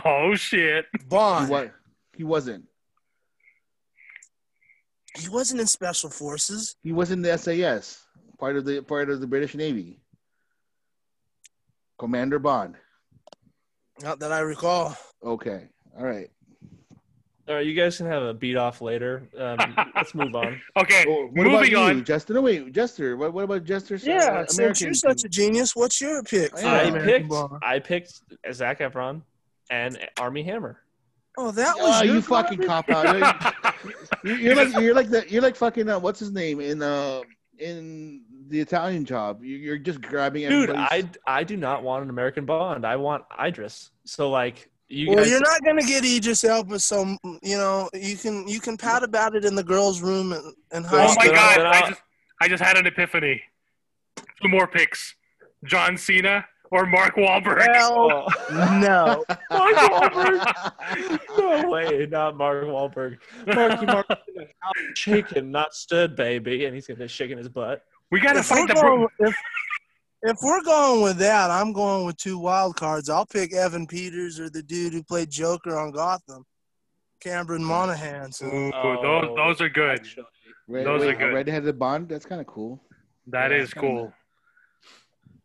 Oh 0.04 0.34
shit. 0.34 0.86
He 0.92 1.04
Bond. 1.06 1.48
was. 1.48 1.68
He 2.16 2.24
wasn't. 2.24 2.64
He 5.18 5.28
wasn't 5.28 5.60
in 5.60 5.66
special 5.66 6.10
forces. 6.10 6.76
He 6.82 6.92
was 6.92 7.10
in 7.10 7.22
the 7.22 7.36
SAS, 7.38 8.04
part 8.38 8.56
of 8.56 8.64
the 8.64 8.82
part 8.82 9.08
of 9.10 9.20
the 9.20 9.26
British 9.26 9.54
Navy. 9.54 10.00
Commander 11.98 12.38
Bond. 12.38 12.74
Not 14.02 14.18
that 14.20 14.30
I 14.32 14.40
recall. 14.40 14.96
Okay. 15.24 15.68
All 15.98 16.04
right. 16.04 16.28
All 17.48 17.54
right, 17.54 17.64
you 17.64 17.74
guys 17.74 17.96
can 17.96 18.06
have 18.06 18.24
a 18.24 18.34
beat 18.34 18.56
off 18.56 18.80
later. 18.82 19.22
Um, 19.38 19.56
let's 19.94 20.14
move 20.16 20.34
on. 20.34 20.60
Okay, 20.76 21.04
Well, 21.06 21.28
what 21.32 21.46
about 21.46 21.52
moving 21.60 21.70
you, 21.70 21.78
on. 21.78 22.04
Jester? 22.04 22.34
No, 22.34 22.42
wait, 22.42 22.72
Jester. 22.72 23.16
What, 23.16 23.32
what 23.32 23.44
about 23.44 23.62
Jester's 23.64 24.04
uh, 24.06 24.10
Yeah, 24.10 24.38
since 24.46 24.58
American? 24.58 24.86
you're 24.88 24.94
such 24.94 25.24
a 25.24 25.28
genius, 25.28 25.76
what's 25.76 26.00
your 26.00 26.24
pick? 26.24 26.58
for 26.58 26.64
Yeah. 26.64 26.92
I 26.92 26.98
picked. 26.98 27.28
Bond? 27.28 27.52
I 27.62 27.78
picked 27.78 28.20
Zac 28.52 28.80
Efron 28.80 29.22
and 29.70 29.98
Armie 30.18 30.42
Hammer. 30.42 30.80
Oh, 31.38 31.50
that 31.50 31.76
was 31.78 32.02
your 32.02 32.14
you 32.16 32.22
fucking 32.22 32.62
cop 32.62 32.88
out. 32.88 33.54
You're, 34.24 34.36
you're 34.38 34.54
like 34.56 34.72
you're 34.82 34.94
like 34.94 35.08
the 35.10 35.24
you're 35.28 35.42
like 35.42 35.54
fucking 35.54 35.88
uh, 35.88 35.98
what's 35.98 36.18
his 36.18 36.32
name 36.32 36.60
in 36.60 36.82
uh 36.82 37.20
in 37.58 38.22
the 38.48 38.58
Italian 38.60 39.04
job. 39.04 39.44
You- 39.44 39.56
You're 39.56 39.78
just 39.78 40.00
grabbing 40.00 40.48
Dude. 40.48 40.70
I 40.70 41.04
I 41.26 41.44
do 41.44 41.56
not 41.56 41.82
want 41.82 42.02
an 42.04 42.10
American 42.10 42.44
Bond. 42.46 42.84
I 42.86 42.96
want 42.96 43.24
Idris. 43.40 43.90
So 44.04 44.30
like 44.30 44.68
you 44.88 45.08
Well, 45.08 45.18
guys. 45.18 45.30
you're 45.30 45.40
not 45.40 45.62
gonna 45.64 45.82
get 45.82 46.04
Idris 46.04 46.42
Elba, 46.44 46.78
so 46.80 47.16
you 47.42 47.56
know 47.58 47.88
you 47.92 48.16
can 48.16 48.48
you 48.48 48.58
can 48.60 48.76
pat 48.76 49.02
about 49.02 49.34
it 49.36 49.44
in 49.44 49.54
the 49.54 49.62
girls' 49.64 50.00
room 50.00 50.32
and, 50.32 50.54
and 50.72 50.86
high 50.86 51.06
oh 51.06 51.14
my 51.16 51.26
Then. 51.26 51.36
I'll- 51.36 51.56
god! 51.56 51.66
I 51.66 51.88
just 51.90 52.02
I 52.40 52.48
just 52.48 52.62
had 52.62 52.76
an 52.78 52.86
epiphany. 52.86 53.42
Two 54.42 54.48
more 54.48 54.66
picks: 54.66 55.14
John 55.64 55.96
Cena 55.96 56.44
or 56.76 56.86
Mark 56.86 57.16
Wahlberg. 57.16 57.74
Hell 57.74 58.26
Oh, 58.50 58.78
no. 58.80 59.24
Mark 59.50 59.74
Wahlberg. 60.12 61.20
no 61.38 61.68
way, 61.70 62.06
not 62.10 62.36
Mark 62.36 62.64
Wahlberg. 62.64 63.18
Marky 63.46 63.86
Mark, 63.86 64.06
shaking, 64.94 65.50
not 65.50 65.74
stood, 65.74 66.14
baby, 66.16 66.66
and 66.66 66.74
he's 66.74 66.86
gonna 66.86 66.98
be 67.00 67.08
shaking 67.08 67.38
his 67.38 67.48
butt. 67.48 67.82
We 68.10 68.20
gotta 68.20 68.40
If 68.40 68.46
fight 68.46 68.68
the 68.68 68.74
going, 68.74 69.06
if, 69.20 69.34
if 70.22 70.36
we're 70.42 70.62
going 70.62 71.02
with 71.02 71.16
that, 71.18 71.50
I'm 71.50 71.72
going 71.72 72.04
with 72.06 72.16
two 72.18 72.38
wild 72.38 72.76
cards. 72.76 73.08
I'll 73.08 73.26
pick 73.26 73.52
Evan 73.54 73.86
Peters 73.86 74.38
or 74.38 74.50
the 74.50 74.62
dude 74.62 74.92
who 74.92 75.02
played 75.02 75.30
Joker 75.30 75.78
on 75.78 75.90
Gotham, 75.92 76.44
Cameron 77.20 77.62
hmm. 77.62 77.68
Monaghan. 77.68 78.32
So 78.32 78.46
Ooh, 78.46 78.72
Oh, 78.74 79.02
those 79.02 79.36
those 79.36 79.60
are 79.62 79.68
good. 79.70 79.98
Actually. 80.00 80.26
Red, 80.68 80.84
Those 80.86 81.00
wait, 81.02 81.14
are 81.14 81.18
good. 81.18 81.30
a 81.30 81.34
red-headed 81.34 81.78
Bond. 81.78 82.08
That's 82.08 82.26
kind 82.26 82.40
of 82.40 82.46
cool. 82.48 82.82
That 83.28 83.50
Yeah, 83.52 83.58
is 83.58 83.72
kinda. 83.72 83.88
cool. 83.88 84.12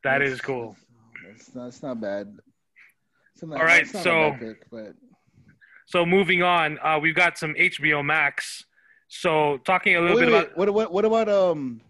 That's- 0.04 0.42
cool. 0.42 0.76
That's 1.32 1.56
not, 1.56 1.64
that's 1.66 1.84
not 1.84 2.02
bad. 2.02 2.38
It's 3.34 3.44
not, 3.44 3.60
All 3.60 3.66
right, 3.66 3.82
it's 3.84 3.94
not 3.94 4.04
so- 4.04 4.32
bad 4.32 4.40
pick, 4.40 4.70
but 4.72 4.94
So 5.88 6.06
moving 6.06 6.42
on, 6.44 6.78
uh, 6.80 7.00
we've 7.02 7.16
got 7.16 7.38
some 7.38 7.54
HBO 7.56 8.04
Max. 8.06 8.64
So 9.08 9.58
talking 9.66 9.96
a 9.98 10.02
little 10.02 10.18
wait, 10.18 10.26
bit 10.26 10.34
wait, 10.34 10.40
about 10.46 10.58
what 10.58 10.74
what 10.74 10.92
what 10.94 11.06
about 11.06 11.28
um 11.30 11.82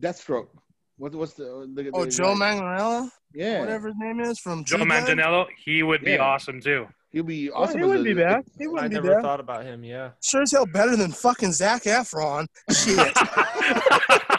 Deathstroke? 0.00 0.48
What 0.96 1.14
what's 1.14 1.34
the, 1.34 1.70
the 1.74 1.90
oh 1.92 2.04
the- 2.06 2.10
Joe 2.10 2.34
Manganiello, 2.34 3.10
Yeah, 3.34 3.60
whatever 3.60 3.88
his 3.88 3.96
name 3.98 4.20
is 4.20 4.38
from 4.38 4.64
Joe 4.64 4.78
Manganiello. 4.78 5.46
He 5.62 5.82
would 5.82 6.02
be 6.02 6.12
Yeah. 6.12 6.18
awesome 6.24 6.60
too. 6.60 6.86
he'll 7.12 7.22
be 7.24 7.50
Oh, 7.50 7.62
awesome. 7.64 7.80
he 7.80 7.84
wouldn't 7.84 8.06
a- 8.06 8.14
be 8.14 8.14
bad. 8.14 8.44
He 8.56 8.64
I 8.64 8.68
wouldn't 8.68 8.90
be 8.90 8.94
never 8.94 9.14
bad. 9.14 9.22
thought 9.22 9.40
about 9.40 9.64
him. 9.64 9.82
Yeah. 9.84 10.10
Sure 10.22 10.42
as 10.42 10.52
hell 10.52 10.64
better 10.64 10.96
than 10.96 11.10
fucking 11.12 11.52
Zac 11.52 11.82
Efron. 11.82 12.46
Shit. 12.70 13.12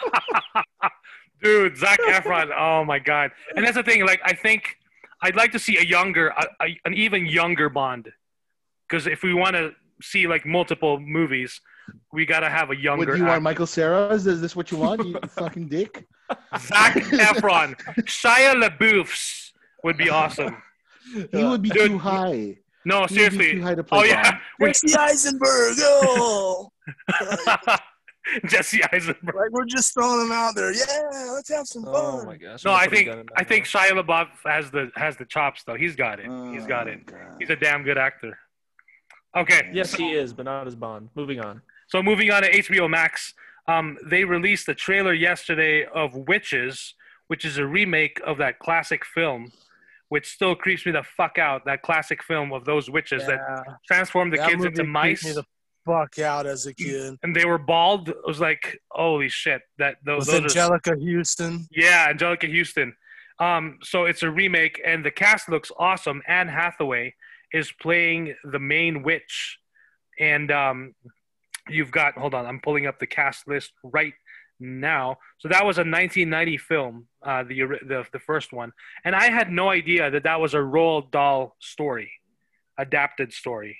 Dude, 1.42 1.76
Zac 1.76 2.00
Efron. 2.00 2.50
Oh 2.56 2.84
my 2.84 2.98
god! 2.98 3.30
And 3.56 3.64
that's 3.64 3.76
the 3.76 3.82
thing. 3.82 4.04
Like, 4.06 4.20
I 4.24 4.32
think 4.34 4.76
I'd 5.22 5.36
like 5.36 5.52
to 5.52 5.58
see 5.58 5.76
a 5.78 5.82
younger, 5.82 6.28
a, 6.28 6.44
a, 6.62 6.80
an 6.84 6.94
even 6.94 7.26
younger 7.26 7.68
Bond. 7.68 8.08
Because 8.88 9.06
if 9.06 9.22
we 9.22 9.34
want 9.34 9.56
to 9.56 9.72
see 10.02 10.26
like 10.26 10.44
multiple 10.46 10.98
movies, 11.00 11.60
we 12.12 12.26
gotta 12.26 12.48
have 12.50 12.68
a 12.68 12.74
What 12.74 12.78
younger. 12.78 13.12
do 13.12 13.18
you 13.18 13.24
want. 13.26 13.42
Michael 13.42 13.66
Cera? 13.66 14.08
Is 14.14 14.24
this 14.24 14.54
what 14.54 14.70
you 14.70 14.78
want? 14.78 15.04
You 15.04 15.18
fucking 15.28 15.68
dick. 15.68 16.06
Zac 16.58 16.94
Efron, 16.94 17.74
Shia 18.02 18.54
LaBeoufs 18.62 19.52
would 19.84 19.96
be 19.96 20.08
awesome. 20.10 20.56
He 21.32 21.44
would 21.44 21.60
be 21.62 21.68
Dude, 21.70 21.90
too 21.92 21.98
high. 21.98 22.56
No, 22.84 23.06
He 23.06 23.18
would 23.22 23.32
be 23.32 23.36
seriously. 23.38 23.52
too 23.52 23.62
high 23.62 23.74
to 23.74 23.84
play 23.84 23.98
Oh 23.98 24.02
yeah, 24.04 24.22
Bond. 24.30 24.36
we, 24.60 24.66
Jesse 24.68 24.94
Eisenberg. 24.96 25.74
Oh, 25.80 26.72
Jesse 28.46 28.80
Eisenberg. 28.92 29.34
like 29.34 29.50
we're 29.50 29.64
just 29.64 29.94
throwing 29.94 30.26
him 30.26 30.32
out 30.32 30.54
there. 30.54 30.72
Yeah, 30.72 31.32
let's 31.32 31.48
have 31.50 31.66
some 31.66 31.84
fun. 31.84 31.92
Oh 31.94 32.24
my 32.24 32.36
gosh. 32.36 32.64
No, 32.64 32.72
I'm 32.72 32.76
I 32.82 32.86
gonna 32.86 32.90
put 32.90 32.92
a 32.92 32.96
think 32.96 33.06
gun 33.08 33.18
in 33.20 33.26
my 33.26 33.32
I 33.36 33.44
think. 33.44 33.64
Shia 33.66 33.90
LaBeouf 34.04 34.28
has 34.44 34.70
the 34.70 34.90
has 34.96 35.16
the 35.16 35.24
chops 35.24 35.64
though. 35.64 35.74
He's 35.74 35.96
got 35.96 36.20
it. 36.20 36.26
He's 36.52 36.66
got 36.66 36.88
it. 36.88 37.00
Oh, 37.08 37.12
God. 37.12 37.36
He's 37.40 37.50
a 37.50 37.56
damn 37.56 37.82
good 37.82 37.98
actor. 37.98 38.38
Okay. 39.36 39.70
Yes, 39.72 39.90
so, 39.90 39.96
he 39.98 40.12
is, 40.12 40.32
but 40.32 40.44
not 40.44 40.66
as 40.66 40.74
Bond. 40.74 41.08
Moving 41.14 41.40
on. 41.40 41.62
so 41.88 42.02
moving 42.02 42.30
on 42.30 42.42
to 42.42 42.50
HBO 42.50 42.88
Max, 42.88 43.32
um, 43.66 43.96
they 44.04 44.24
released 44.24 44.66
the 44.66 44.74
trailer 44.74 45.14
yesterday 45.14 45.86
of 45.86 46.14
Witches, 46.14 46.94
which 47.28 47.44
is 47.44 47.56
a 47.58 47.66
remake 47.66 48.20
of 48.26 48.36
that 48.38 48.58
classic 48.58 49.04
film, 49.06 49.50
which 50.10 50.28
still 50.30 50.54
creeps 50.54 50.84
me 50.84 50.92
the 50.92 51.02
fuck 51.02 51.38
out. 51.38 51.64
That 51.64 51.80
classic 51.82 52.22
film 52.22 52.52
of 52.52 52.66
those 52.66 52.90
witches 52.90 53.24
that 53.26 53.38
Yeah, 53.40 53.74
transform 53.86 54.28
the 54.30 54.36
that 54.36 54.50
kids 54.50 54.64
into 54.66 54.84
mice, 54.84 55.24
Me 55.24 55.32
the 55.32 55.44
fuck 55.84 56.18
out 56.18 56.46
as 56.46 56.66
a 56.66 56.74
kid. 56.74 57.18
and 57.22 57.34
they 57.34 57.44
were 57.44 57.58
bald. 57.58 58.08
It 58.08 58.16
was 58.26 58.40
like, 58.40 58.80
holy 58.90 59.28
shit! 59.28 59.62
That 59.78 59.96
those, 60.04 60.26
those 60.26 60.56
are 60.56 60.70
Anjelica 60.80 61.16
Huston. 61.16 61.66
Yeah, 61.70 62.12
Anjelica 62.12 62.54
Huston. 62.56 62.94
Um, 63.38 63.78
so 63.82 64.04
it's 64.04 64.22
a 64.22 64.30
remake, 64.30 64.80
and 64.84 65.04
the 65.04 65.10
cast 65.10 65.48
looks 65.48 65.70
awesome. 65.78 66.22
Anne 66.28 66.48
Hathaway 66.48 67.14
is 67.52 67.72
playing 67.72 68.34
the 68.44 68.58
main 68.58 69.02
witch, 69.02 69.58
and 70.18 70.50
um, 70.50 70.94
you've 71.68 71.90
got. 71.90 72.16
Hold 72.16 72.34
on, 72.34 72.46
I'm 72.46 72.60
pulling 72.60 72.86
up 72.86 72.98
the 72.98 73.06
cast 73.06 73.48
list 73.48 73.72
right 73.82 74.14
now. 74.60 75.16
So 75.38 75.48
that 75.48 75.64
was 75.64 75.78
a 75.78 75.80
1990 75.82 76.56
film, 76.58 77.08
uh, 77.22 77.42
the 77.42 77.62
the 77.86 78.06
the 78.12 78.20
first 78.20 78.52
one, 78.52 78.72
and 79.04 79.14
I 79.16 79.30
had 79.30 79.50
no 79.50 79.70
idea 79.70 80.10
that 80.10 80.22
that 80.22 80.40
was 80.40 80.54
a 80.54 80.58
Roald 80.58 81.10
Dahl 81.10 81.56
story, 81.60 82.12
adapted 82.78 83.32
story. 83.32 83.78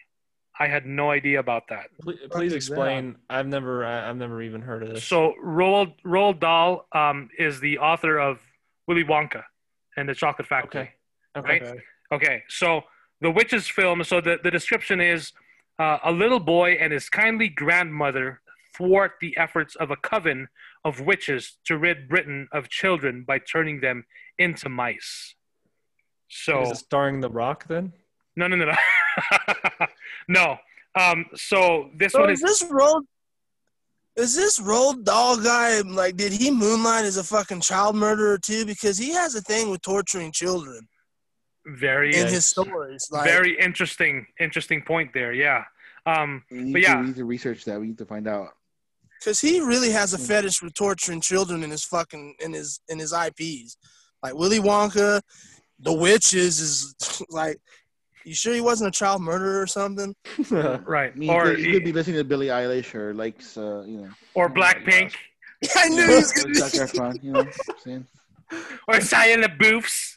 I 0.62 0.68
had 0.68 0.86
no 0.86 1.10
idea 1.10 1.40
about 1.40 1.64
that. 1.70 1.86
Please, 2.00 2.18
please 2.30 2.52
is 2.52 2.68
that? 2.68 2.74
explain. 2.74 3.16
I've 3.28 3.48
never, 3.48 3.84
I- 3.84 4.08
I've 4.08 4.16
never 4.16 4.40
even 4.42 4.62
heard 4.62 4.84
of 4.84 4.90
this. 4.90 5.02
So 5.04 5.34
Roald 5.44 5.94
Roald 6.06 6.38
Dahl 6.38 6.86
um, 6.92 7.28
is 7.36 7.58
the 7.58 7.78
author 7.78 8.18
of 8.18 8.38
Willy 8.86 9.02
Wonka 9.02 9.42
and 9.96 10.08
the 10.08 10.14
Chocolate 10.14 10.46
Factory. 10.46 10.90
Okay. 11.36 11.56
okay. 11.56 11.64
right? 11.66 11.80
Okay, 12.12 12.42
so 12.48 12.82
the 13.20 13.30
witches 13.30 13.66
film. 13.66 14.04
So 14.04 14.20
the, 14.20 14.38
the 14.40 14.52
description 14.52 15.00
is 15.00 15.32
uh, 15.80 15.98
a 16.04 16.12
little 16.12 16.38
boy 16.38 16.72
and 16.72 16.92
his 16.92 17.08
kindly 17.08 17.48
grandmother 17.48 18.40
thwart 18.76 19.12
the 19.20 19.36
efforts 19.36 19.74
of 19.76 19.90
a 19.90 19.96
coven 19.96 20.46
of 20.84 21.00
witches 21.00 21.58
to 21.64 21.76
rid 21.76 22.08
Britain 22.08 22.46
of 22.52 22.68
children 22.68 23.24
by 23.26 23.38
turning 23.38 23.80
them 23.80 24.04
into 24.38 24.68
mice. 24.68 25.34
So 26.28 26.62
Is 26.62 26.70
it 26.70 26.76
starring 26.76 27.20
The 27.20 27.30
Rock 27.30 27.66
then? 27.66 27.92
no, 28.36 28.46
no, 28.46 28.56
no, 28.56 28.66
no, 28.66 28.72
no. 30.28 30.56
Um, 30.98 31.24
so 31.34 31.90
this 31.96 32.12
So 32.12 32.20
one 32.20 32.30
is 32.30 32.42
is 32.42 32.60
this 32.60 32.70
Road? 32.70 33.04
Is 34.16 34.36
this 34.36 34.60
Road 34.60 35.04
Dog 35.04 35.42
guy 35.42 35.80
like? 35.80 36.16
Did 36.16 36.32
he 36.32 36.50
moonlight 36.50 37.04
as 37.04 37.16
a 37.16 37.24
fucking 37.24 37.60
child 37.62 37.96
murderer 37.96 38.38
too? 38.38 38.66
Because 38.66 38.98
he 38.98 39.10
has 39.12 39.34
a 39.34 39.40
thing 39.40 39.70
with 39.70 39.80
torturing 39.80 40.32
children 40.32 40.86
very, 41.66 42.14
in 42.14 42.26
his 42.26 42.44
stories. 42.46 43.08
Like, 43.10 43.24
very 43.24 43.58
interesting, 43.58 44.26
interesting 44.38 44.82
point 44.82 45.12
there. 45.14 45.32
Yeah. 45.32 45.64
Um, 46.04 46.42
We 46.50 46.58
need, 46.58 46.72
But 46.74 46.78
to, 46.80 46.82
yeah. 46.88 47.00
we 47.00 47.06
need 47.06 47.16
to 47.16 47.24
research 47.24 47.64
that. 47.64 47.80
We 47.80 47.86
need 47.86 47.98
to 47.98 48.06
find 48.06 48.28
out. 48.28 48.48
because 49.18 49.40
he 49.40 49.60
really 49.60 49.90
has 49.90 50.12
a 50.12 50.18
fetish 50.18 50.60
with 50.62 50.74
torturing 50.74 51.20
children 51.22 51.62
in 51.62 51.70
his 51.70 51.84
fucking 51.84 52.34
in 52.40 52.52
his 52.52 52.80
in 52.88 52.98
his 52.98 53.14
IPs. 53.14 53.76
Like 54.22 54.34
Willy 54.34 54.58
Wonka, 54.58 55.22
The 55.80 55.92
Witches 55.92 56.60
is 56.60 56.94
like. 57.30 57.56
You 58.24 58.34
sure 58.34 58.54
he 58.54 58.60
wasn't 58.60 58.88
a 58.88 58.98
child 58.98 59.22
murderer 59.22 59.60
or 59.60 59.66
something? 59.66 60.14
right. 60.50 61.12
I 61.14 61.18
mean, 61.18 61.30
Or 61.30 61.50
he, 61.50 61.56
could, 61.56 61.64
he 61.64 61.72
could 61.72 61.84
be 61.84 61.92
listening 61.92 62.16
to 62.18 62.24
Billie 62.24 62.46
Eilish 62.48 62.94
or 62.94 63.14
likes, 63.14 63.56
uh, 63.56 63.82
you 63.86 63.98
know, 63.98 64.10
or 64.34 64.46
Oh 64.46 64.52
Blackpink. 64.52 65.14
I 65.76 65.88
knew 65.88 66.06
he 66.06 66.14
was 66.14 66.32
gonna. 66.32 66.54
Zac 66.54 66.72
Efron. 66.88 67.22
You 67.22 67.32
know, 67.32 67.38
what 67.44 67.56
I'm 67.68 67.74
saying. 67.84 68.06
or 68.88 68.94
Shia 68.96 69.42
LaBeoufs. 69.44 70.16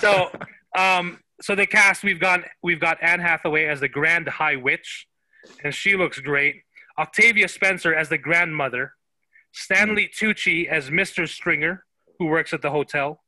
so, 0.00 0.30
um, 0.76 1.20
so 1.42 1.54
the 1.54 1.66
cast 1.66 2.02
we've 2.02 2.20
got 2.20 2.40
we've 2.62 2.80
got 2.80 2.98
Anne 3.02 3.20
Hathaway 3.20 3.66
as 3.66 3.80
the 3.80 3.88
Grand 3.88 4.28
High 4.28 4.56
Witch, 4.56 5.06
and 5.62 5.74
she 5.74 5.96
looks 5.96 6.18
great. 6.20 6.62
Octavia 6.98 7.48
Spencer 7.48 7.94
as 7.94 8.08
the 8.08 8.16
grandmother, 8.18 8.92
Stanley 9.52 10.08
Tucci 10.18 10.66
as 10.66 10.88
Mr. 10.88 11.28
Stringer, 11.28 11.84
who 12.18 12.26
works 12.26 12.54
at 12.54 12.62
the 12.62 12.70
hotel, 12.70 13.22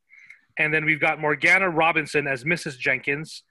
and 0.57 0.73
then 0.73 0.85
we've 0.85 0.99
got 0.99 1.19
Morgana 1.19 1.69
Robinson 1.69 2.25
as 2.25 2.43
Mrs. 2.43 2.79
Jenkins, 2.79 3.43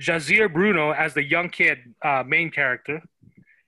Jahzir 0.00 0.52
Bruno 0.52 0.90
as 0.92 1.14
the 1.14 1.22
young 1.22 1.48
kid 1.48 1.78
uh, 2.04 2.22
main 2.26 2.50
character, 2.50 3.02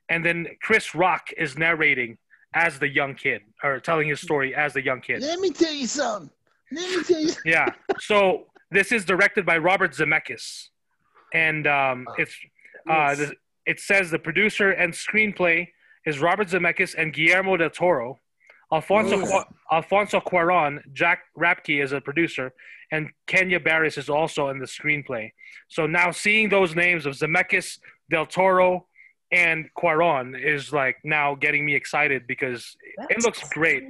and 0.08 0.24
then 0.24 0.46
Chris 0.62 0.94
Rock 0.94 1.28
is 1.36 1.56
narrating 1.56 2.18
as 2.54 2.78
the 2.78 2.88
young 2.88 3.14
kid 3.14 3.42
or 3.62 3.80
telling 3.80 4.08
his 4.08 4.20
story 4.20 4.54
as 4.54 4.72
the 4.72 4.82
young 4.82 5.00
kid. 5.00 5.22
Let 5.22 5.40
me 5.40 5.50
tell 5.50 5.72
you 5.72 5.86
something. 5.86 6.30
Let 6.72 6.96
me 6.96 7.02
tell 7.04 7.20
you. 7.20 7.32
Yeah. 7.44 7.68
So 8.00 8.46
this 8.70 8.92
is 8.92 9.04
directed 9.04 9.46
by 9.46 9.58
Robert 9.58 9.92
Zemeckis, 9.92 10.68
and 11.34 11.66
um, 11.66 12.06
it's 12.18 12.34
uh, 12.88 13.14
the, 13.14 13.34
it 13.66 13.80
says 13.80 14.10
the 14.10 14.18
producer 14.18 14.70
and 14.70 14.92
screenplay 14.92 15.68
is 16.06 16.18
Robert 16.20 16.48
Zemeckis 16.48 16.94
and 16.96 17.12
Guillermo 17.12 17.56
del 17.56 17.70
Toro. 17.70 18.18
Alfonso 18.72 19.18
Ooh. 19.18 19.26
Qua- 19.26 19.44
Alfonso 19.72 20.20
Cuarón, 20.20 20.80
Jack 20.92 21.20
Rapke 21.38 21.82
is 21.82 21.92
a 21.92 22.00
producer, 22.00 22.52
and 22.92 23.08
Kenya 23.26 23.60
Barris 23.60 23.96
is 23.98 24.08
also 24.08 24.48
in 24.48 24.58
the 24.58 24.66
screenplay. 24.66 25.30
So 25.68 25.86
now 25.86 26.10
seeing 26.10 26.48
those 26.48 26.74
names 26.74 27.06
of 27.06 27.14
Zemeckis, 27.14 27.78
del 28.10 28.26
Toro, 28.26 28.86
and 29.32 29.68
Cuarón 29.76 30.40
is 30.40 30.72
like 30.72 30.96
now 31.04 31.34
getting 31.34 31.64
me 31.64 31.74
excited 31.74 32.26
because 32.28 32.76
it 33.10 33.22
looks 33.24 33.48
great. 33.50 33.82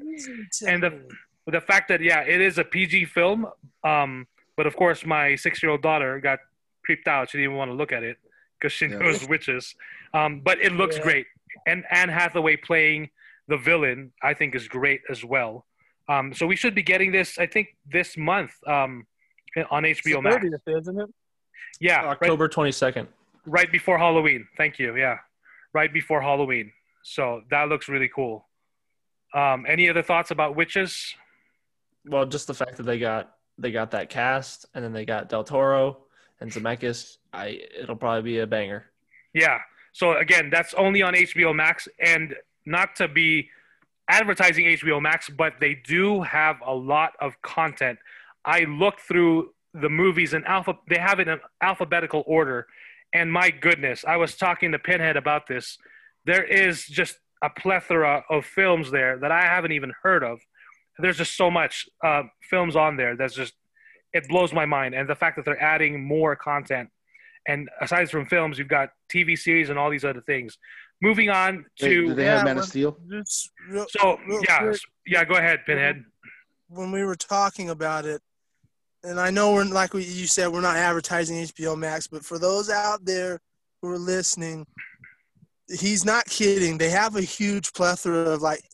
And 0.66 0.82
the 0.82 1.02
the 1.46 1.60
fact 1.60 1.88
that 1.88 2.00
yeah, 2.00 2.20
it 2.22 2.40
is 2.40 2.58
a 2.58 2.64
PG 2.64 3.04
film, 3.06 3.46
um, 3.84 4.26
but 4.56 4.66
of 4.66 4.74
course 4.76 5.04
my 5.04 5.36
six 5.36 5.62
year 5.62 5.70
old 5.70 5.82
daughter 5.82 6.18
got 6.20 6.38
creeped 6.84 7.06
out. 7.06 7.28
She 7.30 7.38
didn't 7.38 7.50
even 7.50 7.56
want 7.58 7.70
to 7.70 7.74
look 7.74 7.92
at 7.92 8.02
it 8.02 8.16
because 8.58 8.72
she 8.72 8.86
Yeah. 8.86 8.98
knows 8.98 9.28
witches. 9.28 9.74
Um, 10.14 10.40
but 10.40 10.58
it 10.60 10.72
looks 10.72 10.96
Yeah. 10.96 11.02
great, 11.02 11.26
and 11.66 11.84
Anne 11.90 12.08
Hathaway 12.08 12.56
playing 12.56 13.10
the 13.48 13.56
villain, 13.56 14.12
I 14.22 14.34
think, 14.34 14.54
is 14.54 14.68
great 14.68 15.00
as 15.10 15.24
well. 15.24 15.66
Um, 16.08 16.32
so 16.34 16.46
we 16.46 16.56
should 16.56 16.74
be 16.74 16.82
getting 16.82 17.12
this, 17.12 17.38
I 17.38 17.46
think, 17.46 17.68
this 17.90 18.16
month 18.16 18.52
um, 18.66 19.06
on 19.70 19.82
HBO 19.84 20.22
Max. 20.22 20.44
isn't 20.66 21.00
it? 21.00 21.08
Yeah, 21.80 21.96
right, 21.96 22.06
October 22.06 22.48
22nd. 22.48 23.06
right 23.44 23.70
before 23.70 23.98
Halloween. 23.98 24.46
Thank 24.56 24.78
you. 24.78 24.96
Yeah, 24.96 25.18
right 25.72 25.92
before 25.92 26.20
Halloween. 26.20 26.72
So 27.02 27.42
that 27.50 27.68
looks 27.68 27.88
really 27.88 28.10
cool. 28.14 28.48
Um, 29.34 29.66
any 29.68 29.88
other 29.88 30.02
thoughts 30.02 30.30
about 30.30 30.56
witches? 30.56 31.14
Well, 32.06 32.26
just 32.26 32.46
the 32.46 32.54
fact 32.54 32.76
that 32.76 32.84
they 32.84 32.98
got 32.98 33.32
they 33.58 33.72
got 33.72 33.90
that 33.92 34.10
cast, 34.10 34.66
and 34.74 34.84
then 34.84 34.92
they 34.92 35.04
got 35.04 35.28
Del 35.28 35.44
Toro 35.44 35.98
and 36.40 36.50
Zemeckis. 36.50 37.16
I 37.32 37.60
it'll 37.78 37.96
probably 37.96 38.22
be 38.22 38.38
a 38.38 38.46
banger. 38.46 38.86
Yeah. 39.34 39.58
So 39.92 40.16
again, 40.16 40.50
that's 40.50 40.74
only 40.74 41.02
on 41.02 41.14
HBO 41.14 41.54
Max, 41.54 41.88
and 42.00 42.34
not 42.66 42.96
to 42.96 43.08
be 43.08 43.48
advertising 44.08 44.66
HBO 44.66 45.00
Max, 45.00 45.28
but 45.28 45.54
they 45.60 45.74
do 45.74 46.22
have 46.22 46.56
a 46.64 46.74
lot 46.74 47.12
of 47.20 47.40
content. 47.42 47.98
I 48.44 48.60
looked 48.64 49.00
through 49.00 49.50
the 49.74 49.88
movies 49.88 50.34
in 50.34 50.44
alpha. 50.44 50.74
They 50.88 50.98
have 50.98 51.20
it 51.20 51.28
in 51.28 51.40
alphabetical 51.62 52.24
order, 52.26 52.66
and 53.12 53.32
my 53.32 53.50
goodness, 53.50 54.04
I 54.06 54.16
was 54.16 54.36
talking 54.36 54.72
to 54.72 54.78
Pinhead 54.78 55.16
about 55.16 55.46
this. 55.46 55.78
There 56.24 56.44
is 56.44 56.86
just 56.86 57.16
a 57.42 57.50
plethora 57.50 58.24
of 58.30 58.44
films 58.44 58.90
there 58.90 59.18
that 59.18 59.30
I 59.30 59.42
haven't 59.42 59.72
even 59.72 59.92
heard 60.02 60.24
of. 60.24 60.40
There's 60.98 61.18
just 61.18 61.36
so 61.36 61.50
much 61.50 61.86
uh, 62.02 62.22
films 62.48 62.74
on 62.74 62.96
there 62.96 63.16
that's 63.16 63.34
just 63.34 63.54
it 64.12 64.28
blows 64.28 64.52
my 64.52 64.66
mind, 64.66 64.94
and 64.94 65.08
the 65.08 65.14
fact 65.14 65.36
that 65.36 65.44
they're 65.44 65.62
adding 65.62 66.02
more 66.02 66.36
content 66.36 66.90
and 67.46 67.68
aside 67.80 68.10
from 68.10 68.26
films, 68.26 68.58
you've 68.58 68.68
got 68.68 68.90
TV 69.12 69.38
series 69.38 69.70
and 69.70 69.78
all 69.78 69.90
these 69.90 70.04
other 70.04 70.20
things. 70.20 70.58
Moving 71.02 71.28
on 71.30 71.64
Wait, 71.80 71.88
to 71.88 72.06
do 72.06 72.14
they 72.14 72.24
Yeah, 72.24 72.36
have 72.36 72.44
Man 72.44 72.58
of 72.58 72.64
Steel? 72.64 72.96
Just 73.10 73.50
real, 73.68 73.86
so 73.88 74.18
real 74.26 74.42
yeah 74.48 74.58
quick. 74.60 74.80
yeah 75.06 75.24
go 75.24 75.34
ahead 75.34 75.60
Pinhead. 75.66 76.02
when 76.68 76.90
we 76.90 77.04
were 77.04 77.16
talking 77.16 77.70
about 77.70 78.04
it, 78.06 78.22
and 79.04 79.20
I 79.20 79.30
know 79.30 79.52
we're 79.52 79.64
like 79.64 79.92
we, 79.94 80.04
you 80.04 80.26
said, 80.26 80.48
we're 80.48 80.60
not 80.62 80.76
advertising 80.76 81.36
HBO 81.44 81.76
Max, 81.76 82.06
but 82.06 82.24
for 82.24 82.38
those 82.38 82.70
out 82.70 83.04
there 83.04 83.40
who 83.82 83.90
are 83.90 83.98
listening, 83.98 84.66
he's 85.68 86.04
not 86.04 86.24
kidding. 86.26 86.78
They 86.78 86.90
have 86.90 87.14
a 87.16 87.20
huge 87.20 87.72
plethora 87.74 88.30
of 88.30 88.40
like 88.42 88.64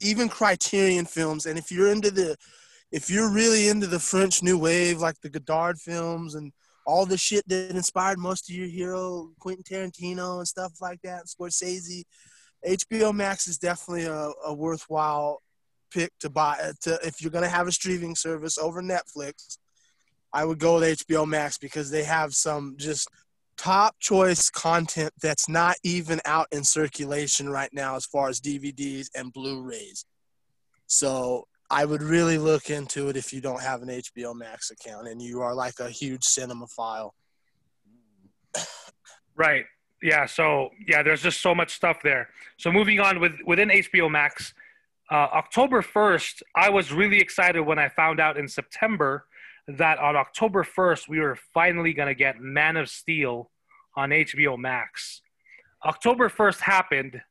even 0.00 0.28
Criterion 0.28 1.04
films, 1.04 1.44
and 1.46 1.58
if 1.58 1.70
you're 1.70 1.92
into 1.92 2.10
the, 2.10 2.36
if 2.90 3.10
you're 3.10 3.30
really 3.30 3.68
into 3.68 3.86
the 3.86 4.00
French 4.00 4.42
New 4.42 4.56
Wave, 4.58 4.98
like 5.00 5.20
the 5.20 5.28
Godard 5.28 5.78
films 5.78 6.34
and 6.34 6.52
all 6.88 7.04
the 7.04 7.18
shit 7.18 7.46
that 7.48 7.76
inspired 7.76 8.18
most 8.18 8.48
of 8.48 8.56
your 8.56 8.66
hero, 8.66 9.30
Quentin 9.38 9.62
Tarantino 9.62 10.38
and 10.38 10.48
stuff 10.48 10.72
like 10.80 10.98
that, 11.02 11.26
Scorsese, 11.26 12.04
HBO 12.66 13.14
Max 13.14 13.46
is 13.46 13.58
definitely 13.58 14.06
a, 14.06 14.30
a 14.46 14.54
worthwhile 14.54 15.42
pick 15.92 16.10
to 16.20 16.30
buy 16.30 16.56
uh, 16.62 16.72
to 16.80 16.98
if 17.06 17.20
you're 17.20 17.30
gonna 17.30 17.46
have 17.46 17.68
a 17.68 17.72
streaming 17.72 18.16
service 18.16 18.56
over 18.56 18.80
Netflix. 18.82 19.58
I 20.32 20.46
would 20.46 20.58
go 20.58 20.76
with 20.76 21.06
HBO 21.06 21.26
Max 21.26 21.58
because 21.58 21.90
they 21.90 22.04
have 22.04 22.32
some 22.32 22.74
just 22.78 23.06
top 23.58 23.94
choice 24.00 24.48
content 24.48 25.12
that's 25.20 25.46
not 25.46 25.76
even 25.84 26.20
out 26.24 26.46
in 26.52 26.64
circulation 26.64 27.50
right 27.50 27.70
now 27.72 27.96
as 27.96 28.06
far 28.06 28.30
as 28.30 28.40
DVDs 28.40 29.08
and 29.14 29.30
Blu-rays. 29.30 30.06
So 30.86 31.47
I 31.70 31.84
would 31.84 32.02
really 32.02 32.38
look 32.38 32.70
into 32.70 33.08
it 33.08 33.16
if 33.16 33.32
you 33.32 33.40
don't 33.40 33.60
have 33.60 33.82
an 33.82 33.88
HBO 33.88 34.34
Max 34.34 34.70
account 34.70 35.08
and 35.08 35.20
you 35.20 35.42
are 35.42 35.54
like 35.54 35.80
a 35.80 35.90
huge 35.90 36.22
cinemaphile. 36.22 37.10
Right. 39.38 39.64
Yeah. 40.02 40.26
So 40.26 40.70
yeah, 40.86 41.02
there's 41.02 41.22
just 41.22 41.40
so 41.40 41.54
much 41.54 41.72
stuff 41.72 41.98
there. 42.02 42.28
So 42.56 42.72
moving 42.72 42.98
on 42.98 43.20
with 43.20 43.34
within 43.46 43.68
HBO 43.68 44.10
Max, 44.10 44.52
uh, 45.10 45.28
October 45.32 45.80
1st, 45.80 46.42
I 46.56 46.70
was 46.70 46.92
really 46.92 47.18
excited 47.18 47.62
when 47.62 47.78
I 47.78 47.88
found 47.88 48.18
out 48.18 48.36
in 48.36 48.48
September 48.48 49.26
that 49.68 49.98
on 49.98 50.16
October 50.16 50.64
1st 50.64 51.08
we 51.08 51.20
were 51.20 51.36
finally 51.54 51.92
gonna 51.92 52.14
get 52.14 52.40
Man 52.40 52.76
of 52.76 52.88
Steel 52.88 53.50
on 53.96 54.10
HBO 54.10 54.58
Max. 54.58 55.22
October 55.84 56.28
1st 56.28 56.60
happened, 56.60 57.22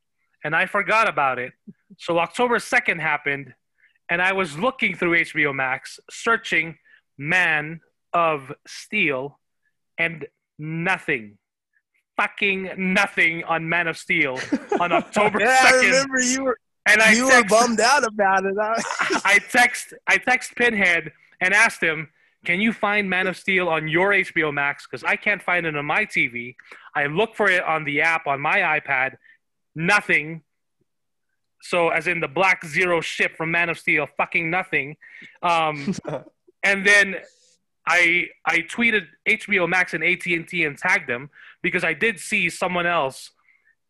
and 0.45 0.55
I 0.55 0.65
forgot 0.65 1.09
about 1.09 1.39
it. 1.39 1.51
So 1.97 2.19
October 2.19 2.57
2nd 2.57 3.01
happened, 3.01 3.53
and 4.09 4.21
I 4.21 4.33
was 4.33 4.57
looking 4.57 4.95
through 4.95 5.17
HBO 5.19 5.53
Max, 5.53 5.99
searching 6.09 6.77
Man 7.17 7.81
of 8.13 8.51
Steel, 8.67 9.39
and 9.97 10.25
nothing 10.59 11.37
fucking 12.15 12.71
nothing 12.77 13.43
on 13.43 13.69
Man 13.69 13.87
of 13.87 13.95
Steel 13.97 14.39
on 14.79 14.91
October 14.91 15.39
Yeah, 15.41 15.55
I 15.61 15.71
2nd. 15.71 15.81
remember 15.83 16.19
you 16.21 16.43
were 16.45 16.57
And 16.87 16.99
I 17.01 17.11
you 17.11 17.27
were 17.27 17.43
bummed 17.43 17.79
out 17.79 18.03
about 18.03 18.43
it. 18.45 18.55
I- 18.59 18.81
I 19.25 19.39
text 19.51 19.93
I 20.07 20.17
text 20.17 20.55
Pinhead 20.55 21.11
and 21.41 21.53
asked 21.53 21.81
him, 21.81 22.09
"Can 22.45 22.59
you 22.59 22.73
find 22.73 23.07
Man 23.09 23.27
of 23.27 23.37
Steel 23.37 23.69
on 23.69 23.87
your 23.87 24.11
HBO 24.13 24.51
Max 24.53 24.87
because 24.87 25.03
I 25.03 25.15
can't 25.15 25.41
find 25.43 25.65
it 25.67 25.75
on 25.77 25.85
my 25.85 26.05
TV." 26.05 26.55
I 26.95 27.05
look 27.05 27.35
for 27.35 27.47
it 27.49 27.63
on 27.63 27.83
the 27.83 28.01
app 28.01 28.25
on 28.25 28.39
my 28.41 28.79
iPad, 28.79 29.17
nothing. 29.75 30.41
So 31.61 31.89
as 31.89 32.07
in 32.07 32.19
the 32.19 32.27
Black 32.27 32.65
Zero 32.65 33.01
ship 33.01 33.35
from 33.35 33.51
Man 33.51 33.69
of 33.69 33.77
Steel, 33.77 34.07
fucking 34.17 34.49
nothing. 34.49 34.97
Um, 35.41 35.95
and 36.63 36.85
then 36.85 37.17
I 37.87 38.27
I 38.45 38.59
tweeted 38.59 39.07
HBO 39.27 39.67
Max 39.67 39.93
and 39.93 40.03
AT 40.03 40.25
and 40.25 40.77
tagged 40.77 41.09
them 41.09 41.29
because 41.61 41.83
I 41.83 41.93
did 41.93 42.19
see 42.19 42.49
someone 42.49 42.85
else 42.85 43.31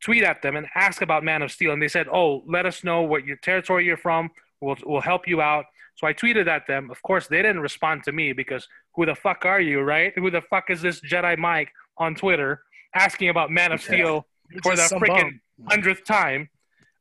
tweet 0.04 0.24
at 0.24 0.42
them 0.42 0.56
and 0.56 0.68
ask 0.76 1.02
about 1.02 1.24
Man 1.24 1.42
of 1.42 1.52
Steel, 1.52 1.72
and 1.72 1.82
they 1.82 1.88
said, 1.88 2.08
"Oh, 2.08 2.44
let 2.48 2.66
us 2.66 2.84
know 2.84 3.02
what 3.02 3.26
your 3.26 3.38
territory 3.38 3.86
you're 3.86 3.98
from. 3.98 4.30
We'll 4.62 4.78
we'll 4.86 5.02
help 5.02 5.28
you 5.28 5.42
out." 5.42 5.66
So 5.96 6.06
I 6.06 6.14
tweeted 6.14 6.48
at 6.48 6.68
them. 6.68 6.92
Of 6.92 7.02
course, 7.02 7.28
they 7.28 7.42
didn't 7.42 7.62
respond 7.62 8.04
to 8.04 8.12
me 8.12 8.32
because 8.32 8.68
who 8.96 9.06
the 9.06 9.16
fuck 9.16 9.46
are 9.46 9.60
you, 9.60 9.82
right? 9.82 10.14
Who 10.16 10.30
the 10.30 10.42
fuck 10.42 10.70
is 10.70 10.82
this 10.82 11.02
Jedi 11.02 11.38
Mike 11.38 11.72
on 11.98 12.14
Twitter 12.14 12.62
asking 12.94 13.30
about 13.30 13.50
Man 13.50 13.72
of 13.72 13.82
Steel 13.82 14.28
You're 14.52 14.62
for 14.62 14.76
the 14.76 14.84
freaking 14.84 15.40
hundredth 15.68 16.06
time? 16.06 16.50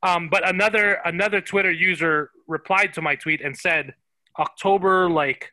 Um, 0.02 0.28
but 0.28 0.46
another 0.48 0.98
another 1.04 1.40
Twitter 1.40 1.70
user 1.72 2.30
replied 2.46 2.92
to 2.94 3.02
my 3.02 3.16
tweet 3.16 3.40
and 3.40 3.56
said 3.56 3.94
October 4.38 5.08
like 5.10 5.50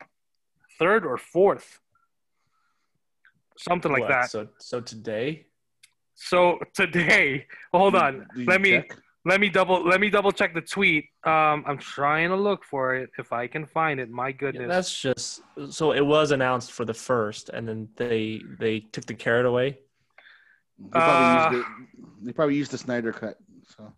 third 0.78 1.04
or 1.06 1.16
fourth, 1.16 1.80
something 3.58 3.90
like 3.90 4.02
What, 4.02 4.08
that. 4.10 4.30
So 4.30 4.48
so 4.58 4.80
today, 4.80 5.46
So 6.14 6.58
today, 6.74 7.46
hold 7.72 7.94
on. 7.96 8.26
Do 8.34 8.40
you 8.42 8.46
Let 8.46 8.60
me 8.60 8.70
check? 8.70 8.96
let 9.24 9.40
me 9.40 9.48
double 9.48 9.84
let 9.84 10.00
me 10.00 10.10
double 10.10 10.30
check 10.32 10.54
the 10.54 10.60
tweet. 10.60 11.06
Um, 11.24 11.64
I'm 11.66 11.78
trying 11.78 12.28
to 12.28 12.36
look 12.36 12.64
for 12.64 12.94
it 12.94 13.10
if 13.18 13.32
I 13.32 13.46
can 13.46 13.64
find 13.66 13.98
it. 13.98 14.10
My 14.10 14.28
Yeah, 14.28 14.32
goodness. 14.32 14.68
that's 14.68 15.00
just 15.00 15.40
so 15.70 15.92
it 15.92 16.04
was 16.04 16.30
announced 16.30 16.72
for 16.72 16.84
the 16.84 16.94
first, 16.94 17.48
and 17.48 17.66
then 17.66 17.88
they 17.96 18.42
they 18.60 18.80
took 18.80 19.06
the 19.06 19.14
carrot 19.14 19.46
away. 19.46 19.78
They 20.78 20.90
probably, 20.90 21.24
Uh, 21.24 21.50
used 21.50 21.50
the, 21.52 22.26
they 22.26 22.32
probably 22.32 22.56
used 22.56 22.72
the 22.72 22.78
Snyder 22.78 23.12
cut. 23.12 23.38
So 23.66 23.92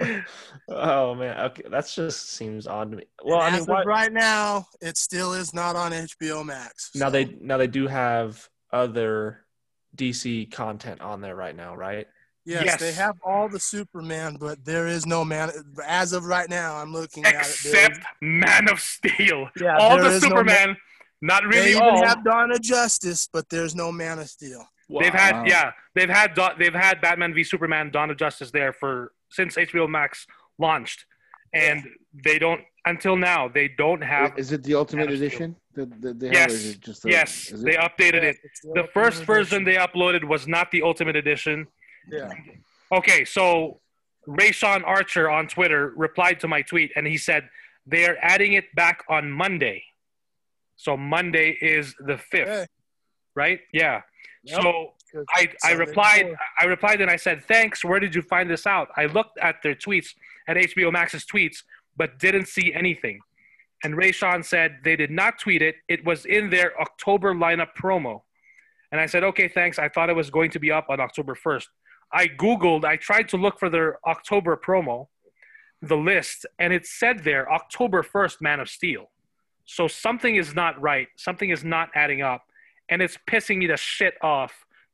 oh 0.68 1.14
man, 1.14 1.38
okay, 1.46 1.62
that's 1.70 1.94
just 1.94 2.30
seems 2.30 2.66
odd 2.66 2.90
to 2.90 2.96
me. 2.98 3.04
Well, 3.24 3.40
I 3.40 3.50
mean, 3.50 3.60
as 3.60 3.66
why, 3.66 3.82
right 3.84 4.12
now, 4.12 4.66
it 4.80 4.96
still 4.96 5.32
is 5.34 5.52
not 5.52 5.76
on 5.76 5.92
HBO 5.92 6.44
Max. 6.44 6.90
now 6.94 7.10
they 7.10 7.26
now 7.40 7.56
they 7.58 7.66
do 7.66 7.86
have 7.86 8.48
other 8.72 9.44
DC 9.96 10.50
content 10.52 11.00
on 11.00 11.20
there 11.20 11.36
right 11.36 11.54
now, 11.56 11.74
right? 11.74 12.06
yes, 12.46 12.64
Yes. 12.64 12.80
they 12.80 12.92
have 12.92 13.16
all 13.24 13.48
the 13.48 13.60
Superman, 13.60 14.36
but 14.40 14.64
there 14.64 14.86
is 14.86 15.04
no 15.06 15.24
man. 15.24 15.50
As 15.86 16.12
of 16.12 16.24
right 16.24 16.48
now, 16.48 16.76
I'm 16.76 16.92
looking 16.92 17.24
at 17.24 17.34
it. 17.34 17.56
there 17.64 17.86
Except 17.86 18.00
Man 18.22 18.68
of 18.70 18.80
Steel. 18.80 19.48
yeah, 19.60 19.76
all 19.78 19.98
the 19.98 20.06
is 20.06 20.22
no 20.22 20.28
Superman, 20.28 20.76
not 21.20 21.42
they 21.42 21.48
really 21.48 21.70
even 21.72 21.82
all. 21.82 22.06
have 22.06 22.24
Dawn 22.24 22.52
of 22.52 22.62
Justice, 22.62 23.28
but 23.30 23.48
there's 23.50 23.74
no 23.74 23.92
Man 23.92 24.18
of 24.18 24.28
Steel. 24.30 24.64
They've 24.98 25.12
had 25.14 25.46
yeah, 25.46 25.72
they've 25.94 26.08
had 26.08 26.34
they've 26.58 26.74
had 26.74 27.00
Batman 27.00 27.32
v 27.34 27.44
Superman: 27.44 27.90
Dawn 27.90 28.10
of 28.10 28.16
Justice 28.16 28.50
there 28.50 28.72
for 28.72 29.12
since 29.30 29.56
HBO 29.56 29.88
Max 29.88 30.26
launched, 30.58 31.04
and 31.54 31.86
they 32.24 32.38
don't 32.38 32.60
until 32.86 33.16
now 33.16 33.46
they 33.48 33.68
don't 33.68 34.02
have. 34.02 34.38
is 34.38 34.52
it 34.52 34.62
the 34.64 34.74
Ultimate 34.74 35.06
Man 35.06 35.12
of 35.12 35.16
Steel. 35.16 35.26
Edition 35.26 35.56
that, 35.74 36.02
that 36.02 36.18
they 36.18 36.26
have? 36.28 36.34
Yes. 36.34 36.52
Is 36.52 36.70
it 36.74 36.80
just 36.80 37.04
a, 37.04 37.10
yes, 37.10 37.52
is 37.52 37.62
they 37.62 37.76
it? 37.76 37.80
updated 37.80 38.22
it. 38.24 38.36
It's 38.42 38.60
The 38.62 38.88
first 38.92 39.22
version 39.24 39.62
Edition. 39.62 39.64
they 39.64 39.74
uploaded 39.76 40.24
was 40.24 40.48
not 40.48 40.70
the 40.70 40.82
Ultimate 40.82 41.16
Edition. 41.16 41.66
yeah. 42.10 42.30
Okay, 42.92 43.24
so 43.24 43.78
Rayshawn 44.26 44.82
Archer 44.84 45.30
on 45.30 45.46
Twitter 45.46 45.92
replied 45.96 46.40
to 46.40 46.48
my 46.48 46.62
tweet 46.62 46.90
and 46.96 47.06
he 47.06 47.16
said 47.16 47.48
they 47.86 48.04
are 48.08 48.16
adding 48.20 48.54
it 48.54 48.64
back 48.74 49.04
on 49.08 49.30
Monday. 49.30 49.84
So 50.76 50.96
Monday 50.96 51.56
is 51.60 51.94
the 52.00 52.14
5th, 52.14 52.46
Hey, 52.46 52.66
right? 53.36 53.60
Yeah. 53.72 54.00
Yep. 54.44 54.62
So 54.62 54.94
I, 55.34 55.48
I 55.64 55.72
replied 55.72 56.22
before. 56.22 56.38
I 56.60 56.64
replied 56.64 57.00
and 57.00 57.10
I 57.10 57.16
said 57.16 57.44
thanks. 57.44 57.84
Where 57.84 58.00
did 58.00 58.14
you 58.14 58.22
find 58.22 58.50
this 58.50 58.66
out? 58.66 58.88
I 58.96 59.06
looked 59.06 59.38
at 59.38 59.56
their 59.62 59.74
tweets 59.74 60.14
at 60.48 60.56
HBO 60.56 60.92
Max's 60.92 61.24
tweets, 61.24 61.58
but 61.96 62.18
didn't 62.18 62.48
see 62.48 62.72
anything. 62.72 63.20
And 63.82 63.96
Ray 63.96 64.12
Sean 64.12 64.42
said 64.42 64.78
they 64.84 64.96
did 64.96 65.10
not 65.10 65.38
tweet 65.38 65.62
it. 65.62 65.76
It 65.88 66.04
was 66.04 66.26
in 66.26 66.50
their 66.50 66.78
October 66.80 67.34
lineup 67.34 67.68
promo. 67.78 68.22
And 68.92 69.00
I 69.00 69.06
said, 69.06 69.24
okay, 69.24 69.48
thanks. 69.48 69.78
I 69.78 69.88
thought 69.88 70.10
it 70.10 70.16
was 70.16 70.30
going 70.30 70.50
to 70.50 70.58
be 70.58 70.70
up 70.70 70.86
on 70.90 71.00
October 71.00 71.34
1st. 71.34 71.66
I 72.12 72.26
Googled, 72.26 72.84
I 72.84 72.96
tried 72.96 73.28
to 73.30 73.36
look 73.36 73.58
for 73.58 73.70
their 73.70 73.98
October 74.06 74.60
promo, 74.62 75.06
the 75.80 75.96
list, 75.96 76.44
and 76.58 76.72
it 76.72 76.84
said 76.84 77.22
there 77.22 77.50
October 77.52 78.02
1st, 78.02 78.40
Man 78.40 78.60
of 78.60 78.68
Steel. 78.68 79.10
So 79.64 79.86
something 79.86 80.34
is 80.34 80.54
not 80.54 80.80
right. 80.80 81.06
Something 81.16 81.50
is 81.50 81.62
not 81.62 81.90
adding 81.94 82.22
up. 82.22 82.42
And 82.90 83.00
it's 83.00 83.16
pissing 83.28 83.58
me 83.58 83.66
the 83.66 83.76
shit 83.76 84.14
off 84.22 84.52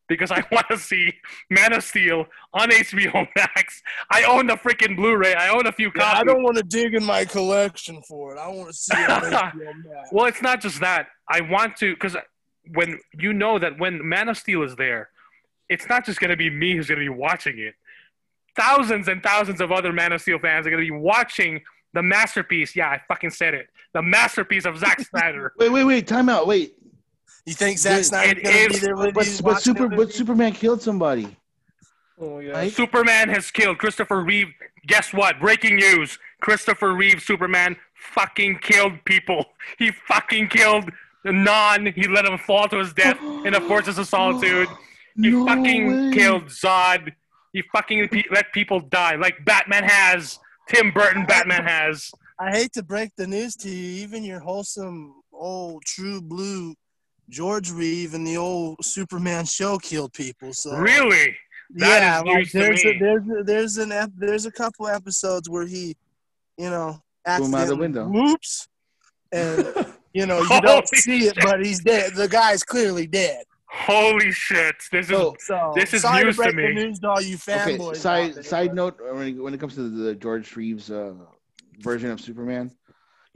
because 0.09 0.31
I 0.31 0.45
want 0.53 0.67
to 0.71 0.79
see 0.79 1.13
Man 1.51 1.73
of 1.73 1.83
Steel 1.83 2.27
on 2.55 2.71
HBO 2.71 3.27
Max. 3.37 3.83
I 4.11 4.25
own 4.25 4.47
the 4.47 4.55
freaking 4.57 4.97
Blu 4.97 5.17
ray. 5.17 5.35
I 5.35 5.49
own 5.49 5.67
a 5.67 5.73
few 5.73 5.91
Yeah, 5.97 6.03
copies. 6.03 6.21
I 6.21 6.25
don't 6.25 6.43
want 6.43 6.57
to 6.59 6.63
dig 6.63 6.95
in 6.95 7.05
my 7.05 7.25
collection 7.25 8.03
for 8.03 8.35
it. 8.35 8.39
I 8.39 8.49
want 8.49 8.69
to 8.69 8.75
see 8.75 8.97
it 8.97 9.11
on 9.11 9.23
HBO 9.33 9.55
Max. 9.85 10.09
Well, 10.13 10.27
it's 10.27 10.43
not 10.43 10.61
just 10.61 10.81
that. 10.81 11.09
I 11.29 11.41
want 11.41 11.77
to 11.79 11.95
because 11.95 12.17
when 12.75 12.99
you 13.19 13.33
know 13.33 13.59
that 13.59 13.79
when 13.79 14.07
Man 14.07 14.29
of 14.29 14.37
Steel 14.37 14.63
is 14.63 14.77
there, 14.77 15.09
it's 15.69 15.89
not 15.89 16.05
just 16.05 16.21
going 16.21 16.31
to 16.31 16.37
be 16.37 16.51
me 16.51 16.77
who's 16.77 16.89
going 16.89 17.01
to 17.01 17.05
be 17.05 17.09
watching 17.09 17.59
it. 17.59 17.75
Thousands 18.57 19.09
and 19.09 19.23
thousands 19.23 19.61
of 19.61 19.73
other 19.73 19.93
Man 19.93 20.13
of 20.13 20.21
Steel 20.23 20.39
fans 20.39 20.67
are 20.67 20.71
going 20.71 20.83
to 20.83 20.91
be 20.91 20.97
watching 20.97 21.61
the 21.93 22.03
masterpiece. 22.03 22.77
Yeah, 22.77 22.89
I 22.89 23.01
fucking 23.09 23.31
said 23.31 23.55
it. 23.55 23.69
The 23.93 24.03
masterpiece 24.03 24.65
of 24.65 24.79
Zack 24.79 25.01
Snyder. 25.11 25.53
Wait, 25.59 25.71
wait, 25.71 25.85
wait. 25.85 26.07
Time 26.07 26.29
out. 26.29 26.47
Wait. 26.47 26.75
You 27.47 27.55
think 27.55 27.79
Zack 27.79 28.01
It 28.01 28.05
Snyder's 28.07 28.43
gonna 28.43 28.69
be 28.69 28.79
there 28.79 28.97
with 28.97 29.15
But, 29.15 29.27
you 29.27 29.43
but 29.43 29.63
super, 29.63 29.89
but? 29.89 30.13
Superman 30.13 30.53
killed 30.53 30.83
somebody. 30.83 31.37
Oh 32.21 32.43
my 32.43 32.51
Right? 32.51 32.73
Superman 32.73 33.29
has 33.29 33.51
killed 33.51 33.79
Christopher 33.79 34.23
Reeve. 34.23 34.49
Guess 34.87 35.13
what? 35.13 35.39
Breaking 35.41 35.77
news: 35.77 36.19
Christopher 36.41 36.95
Reeve, 36.95 37.23
Superman, 37.23 37.77
fucking 37.95 38.59
killed 38.59 39.03
people. 39.05 39.47
He 39.79 39.91
fucking 40.09 40.49
killed 40.49 40.91
Non. 41.25 41.87
He 41.87 42.07
let 42.09 42.25
him 42.25 42.39
fall 42.39 42.69
to 42.69 42.79
his 42.79 42.93
death 42.93 43.19
in 43.45 43.55
a 43.55 43.61
Fortress 43.61 43.99
of 43.99 44.07
Solitude. 44.17 44.69
He 45.17 45.31
No 45.31 45.47
fucking 45.47 46.11
way. 46.11 46.15
killed 46.17 46.45
Zod. 46.47 47.13
He 47.53 47.63
fucking 47.73 48.09
let 48.33 48.53
people 48.53 48.81
die 48.81 49.17
like 49.17 49.45
Batman 49.45 49.85
has. 49.85 50.39
Tim 50.69 50.91
Burton 50.91 51.27
Batman 51.27 51.65
has. 51.65 52.11
I 52.41 52.51
hate 52.51 52.73
to 52.75 52.83
break 52.83 53.11
the 53.17 53.27
news 53.27 53.55
to 53.57 53.69
you. 53.71 54.03
Even 54.05 54.25
your 54.25 54.41
wholesome 54.41 55.15
old 55.33 55.85
true 55.85 56.21
blue 56.21 56.75
George 57.29 57.71
Reeve 57.71 58.15
and 58.15 58.27
the 58.27 58.37
old 58.37 58.85
Superman 58.85 59.45
show 59.45 59.79
killed 59.79 60.13
people. 60.13 60.53
So 60.53 60.77
Really? 60.77 61.37
That 61.75 62.01
yeah, 62.01 62.21
is 62.21 62.25
like 62.27 62.53
there's 62.53 62.85
a, 62.85 62.99
there's 62.99 63.23
a, 63.41 63.43
there's 63.43 63.77
an 63.79 63.91
ep- 63.93 64.13
there's 64.17 64.47
a 64.47 64.53
couple 64.53 64.87
episodes 64.87 65.51
where 65.51 65.67
he, 65.67 65.97
you 66.57 66.71
know, 66.71 67.03
Threw 67.27 67.47
him 67.47 67.55
out 67.55 67.67
the 67.67 67.73
accidentally 67.75 67.81
window. 67.81 68.09
whoops, 68.09 68.69
and 69.33 69.67
you 70.15 70.27
know 70.27 70.43
you 70.43 70.61
don't 70.61 70.87
see 70.89 71.27
it, 71.27 71.37
but 71.43 71.65
he's 71.67 71.81
dead. 71.81 72.15
The 72.15 72.29
guy's 72.29 72.63
clearly 72.63 73.09
dead. 73.09 73.43
Holy 73.69 74.31
shit! 74.31 74.77
This 74.93 75.07
is 75.07 75.11
So, 75.11 75.35
So 75.41 75.73
This 75.75 75.93
is 75.93 76.03
sorry 76.03 76.23
news 76.23 76.37
to 76.37 76.45
to 76.45 76.53
me. 76.53 76.63
The 76.69 76.73
news 76.75 76.99
to 77.01 77.09
all 77.09 77.21
you 77.21 77.37
fanboys. 77.37 77.89
out 77.89 77.97
Side 77.97 78.35
there, 78.35 78.43
side 78.45 78.69
but- 78.69 78.75
note: 78.77 79.01
when 79.17 79.27
it, 79.27 79.33
when 79.43 79.53
it 79.53 79.59
comes 79.59 79.75
to 79.75 79.89
the 79.91 80.15
George 80.15 80.55
Reeves 80.55 80.93
uh, 80.93 81.15
version 81.81 82.13
of 82.13 82.21
Superman, 82.21 82.71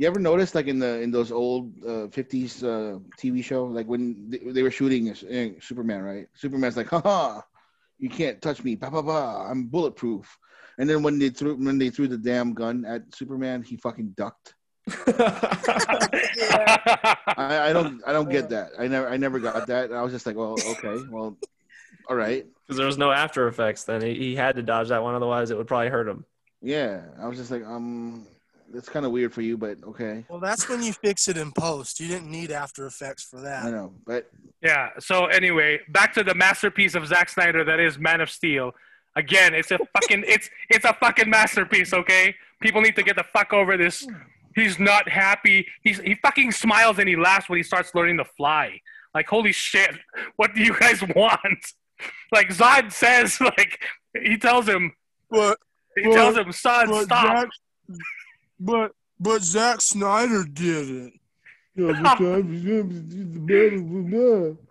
you 0.01 0.07
ever 0.07 0.19
notice 0.19 0.55
like 0.55 0.67
in 0.67 0.79
the 0.79 1.03
in 1.03 1.11
those 1.11 1.31
old 1.31 1.75
uh, 1.85 2.09
50s 2.09 2.65
uh, 2.65 2.99
TV 3.21 3.45
show, 3.45 3.67
like 3.67 3.87
when 3.87 4.31
they, 4.31 4.39
they 4.39 4.63
were 4.63 4.71
shooting 4.71 5.11
uh, 5.11 5.61
Superman, 5.61 6.01
right? 6.03 6.27
Superman's 6.33 6.79
like, 6.79 6.89
haha, 6.89 7.43
you 7.99 8.09
can't 8.09 8.41
touch 8.41 8.65
me, 8.65 8.77
ba 8.77 8.91
ba 8.91 9.03
ba, 9.03 9.47
I'm 9.47 9.67
bulletproof. 9.67 10.39
And 10.79 10.89
then 10.89 11.03
when 11.03 11.19
they 11.19 11.29
threw 11.29 11.55
when 11.55 11.77
they 11.77 11.91
threw 11.91 12.09
the 12.09 12.17
damn 12.17 12.55
gun 12.55 12.87
at 12.87 13.15
Superman, 13.15 13.63
he 13.63 13.77
fucking 13.77 14.15
ducked. 14.17 14.55
I, 15.07 15.59
I 17.37 17.73
don't 17.75 18.01
I 18.07 18.15
don't 18.15 18.31
get 18.31 18.49
that. 18.49 18.71
I 18.79 18.89
never 18.89 19.07
I 19.07 19.19
never 19.19 19.39
got 19.39 19.67
that. 19.67 19.93
I 19.93 20.01
was 20.01 20.15
just 20.15 20.25
like, 20.25 20.37
well, 20.37 20.55
okay, 20.55 20.97
well, 21.11 21.37
all 22.09 22.17
right. 22.17 22.47
Because 22.63 22.79
there 22.79 22.87
was 22.87 22.97
no 22.97 23.13
after 23.13 23.49
effects 23.49 23.85
then. 23.85 24.01
He, 24.01 24.15
he 24.15 24.35
had 24.35 24.57
to 24.57 24.63
dodge 24.63 24.89
that 24.89 25.03
one, 25.03 25.15
otherwise 25.15 25.51
it 25.51 25.59
would 25.59 25.67
probably 25.67 25.91
hurt 25.91 26.09
him. 26.09 26.25
Yeah, 26.63 27.03
I 27.21 27.29
was 27.29 27.37
just 27.37 27.51
like, 27.51 27.65
um, 27.67 28.27
that's 28.73 28.89
kind 28.89 29.05
of 29.07 29.13
weird 29.13 29.33
for 29.33 29.43
you, 29.43 29.57
but 29.57 29.79
okay. 29.85 30.25
Well, 30.29 30.41
that's 30.41 30.69
when 30.69 30.83
you 30.83 30.93
fix 30.93 31.29
it 31.29 31.37
in 31.37 31.53
post. 31.53 32.01
You 32.01 32.09
didn't 32.09 32.31
need 32.31 32.51
After 32.51 32.87
Effects 32.87 33.23
for 33.25 33.41
that. 33.41 33.65
I 33.65 33.71
know, 33.71 33.93
but 34.07 34.31
Yeah. 34.63 34.91
So 34.99 35.27
anyway, 35.27 35.81
back 35.89 36.13
to 36.15 36.25
the 36.25 36.35
masterpiece 36.35 36.95
of 36.95 37.07
Zack 37.07 37.29
Snyder 37.29 37.65
that 37.65 37.81
is 37.81 37.99
Man 37.99 38.21
of 38.21 38.31
Steel. 38.31 38.73
Again, 39.17 39.55
it's 39.55 39.71
a 39.71 39.79
fucking 39.79 40.25
it's 40.27 40.49
it's 40.69 40.85
a 40.85 40.93
fucking 40.95 41.29
masterpiece. 41.29 41.93
Okay, 41.93 42.35
people 42.61 42.81
need 42.81 42.95
to 42.97 43.03
get 43.03 43.17
the 43.17 43.25
fuck 43.25 43.53
over 43.53 43.77
this. 43.77 44.07
He's 44.55 44.79
not 44.79 45.09
happy. 45.09 45.67
He's 45.83 45.99
he 46.01 46.15
fucking 46.23 46.53
smiles 46.53 46.99
and 46.99 47.09
he 47.09 47.17
laughs 47.17 47.49
when 47.49 47.57
he 47.59 47.63
starts 47.63 47.95
learning 47.95 48.19
to 48.19 48.25
fly. 48.25 48.81
Like 49.15 49.27
holy 49.29 49.53
shit, 49.53 49.97
what 50.37 50.55
do 50.55 50.63
you 50.63 50.79
guys 50.79 51.03
want? 51.17 51.43
Like 52.33 52.49
Zod 52.51 52.93
says, 52.93 53.41
like 53.41 53.81
he 54.23 54.39
tells 54.39 54.69
him, 54.69 54.93
But 55.29 55.59
he 55.97 56.07
Well, 56.07 56.17
tells 56.17 56.37
him, 56.37 56.53
son, 56.53 56.89
but 56.89 57.05
stop. 57.05 57.37
Zack, 57.37 57.49
but 58.61 58.93
but 59.19 59.43
Zack 59.43 59.81
Snyder 59.81 60.45
did 60.45 60.91
it. 60.91 61.13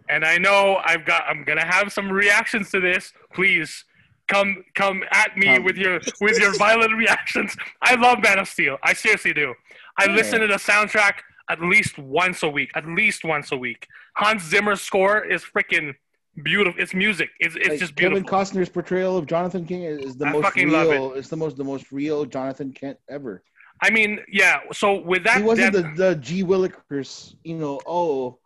and 0.10 0.26
I 0.26 0.38
know 0.38 0.80
I've 0.84 1.06
got 1.06 1.24
I'm 1.28 1.44
gonna 1.44 1.66
have 1.66 1.92
some 1.92 2.12
reactions 2.12 2.72
to 2.72 2.80
this. 2.80 3.12
Please 3.34 3.86
come 4.28 4.64
come 4.76 5.04
at 5.12 5.36
me 5.38 5.48
Come. 5.48 5.64
with 5.64 5.78
your 5.78 6.00
with 6.22 6.38
your 6.40 6.56
violent 6.58 6.96
reactions. 6.96 7.56
I 7.82 7.96
love 7.96 8.22
Man 8.22 8.40
of 8.40 8.48
Steel. 8.48 8.78
I 8.84 8.94
seriously 8.94 9.34
do. 9.34 9.54
I 9.98 10.06
Yeah. 10.06 10.12
listen 10.16 10.40
to 10.42 10.48
the 10.48 10.56
soundtrack 10.56 11.14
at 11.50 11.62
least 11.62 11.98
once 11.98 12.44
a 12.44 12.50
week. 12.50 12.70
At 12.76 12.86
least 12.86 13.24
once 13.26 13.52
a 13.52 13.58
week. 13.58 13.88
Hans 14.16 14.44
Zimmer's 14.44 14.82
score 14.82 15.24
is 15.24 15.44
freaking 15.44 15.96
beautiful. 16.44 16.80
It's 16.82 16.94
music. 16.94 17.30
It's 17.40 17.56
it's 17.56 17.70
like, 17.70 17.80
just 17.80 17.96
Kevin. 17.96 18.24
Costner's 18.24 18.70
portrayal 18.70 19.18
of 19.18 19.26
Jonathan 19.26 19.66
Kent 19.66 20.02
is 20.02 20.16
the 20.16 20.28
I 20.28 20.32
most 20.34 20.44
fucking 20.44 20.70
love 20.70 20.90
real. 20.90 21.14
It's 21.14 21.30
the 21.30 21.38
most 21.38 21.58
the 21.58 21.64
most 21.64 21.92
real 21.92 22.26
Jonathan 22.26 22.72
Kent 22.72 23.00
ever. 23.10 23.44
I 23.82 23.90
mean, 23.90 24.20
yeah. 24.32 24.60
So 24.74 25.02
with 25.02 25.24
that, 25.24 25.38
he 25.38 25.44
wasn't 25.44 25.74
depth- 25.74 25.96
the, 25.98 26.10
the 26.10 26.16
G 26.16 26.44
Willikers, 26.44 27.36
you 27.44 27.56
know. 27.58 27.80
Oh, 27.88 28.38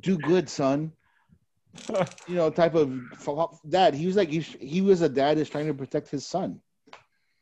do 0.00 0.18
good, 0.18 0.48
son. 0.48 0.92
you 2.26 2.34
know, 2.36 2.50
type 2.50 2.74
of 2.74 2.98
dad. 3.68 3.94
He 3.94 4.06
was 4.06 4.16
like 4.16 4.28
he, 4.30 4.40
he 4.40 4.80
was 4.80 5.02
a 5.02 5.08
dad 5.08 5.38
that's 5.38 5.50
trying 5.50 5.66
to 5.66 5.74
protect 5.74 6.08
his 6.10 6.26
son. 6.26 6.60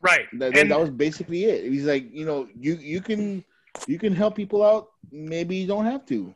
right. 0.01 0.27
That, 0.33 0.53
that, 0.53 0.61
And- 0.61 0.71
that 0.71 0.81
was 0.81 0.91
basically 0.91 1.45
it. 1.45 1.71
He's 1.71 1.85
like, 1.87 2.13
you 2.13 2.27
know, 2.27 2.49
you 2.59 2.75
you 2.77 3.01
can 3.01 3.45
you 3.87 3.99
can 3.99 4.15
help 4.15 4.37
people 4.37 4.65
out. 4.65 4.89
Maybe 5.11 5.57
you 5.57 5.67
don't 5.67 5.87
have 5.87 6.05
to. 6.07 6.35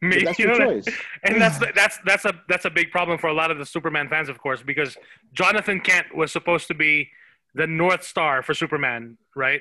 But 0.00 0.08
me, 0.08 0.24
that's 0.24 0.38
you 0.38 0.46
your 0.48 0.58
know, 0.58 0.72
choice. 0.80 0.86
and 1.22 1.40
that's 1.40 1.58
that's 1.74 1.98
that's 2.04 2.24
a 2.24 2.32
that's 2.48 2.64
a 2.64 2.70
big 2.70 2.90
problem 2.90 3.18
for 3.18 3.28
a 3.28 3.32
lot 3.34 3.50
of 3.50 3.58
the 3.58 3.66
Superman 3.66 4.08
fans, 4.08 4.28
of 4.28 4.38
course, 4.38 4.62
because 4.62 4.96
Jonathan 5.32 5.80
Kent 5.80 6.14
was 6.14 6.30
supposed 6.32 6.68
to 6.68 6.74
be 6.74 7.08
the 7.54 7.66
North 7.66 8.04
Star 8.04 8.42
for 8.42 8.52
Superman, 8.54 9.16
right? 9.34 9.60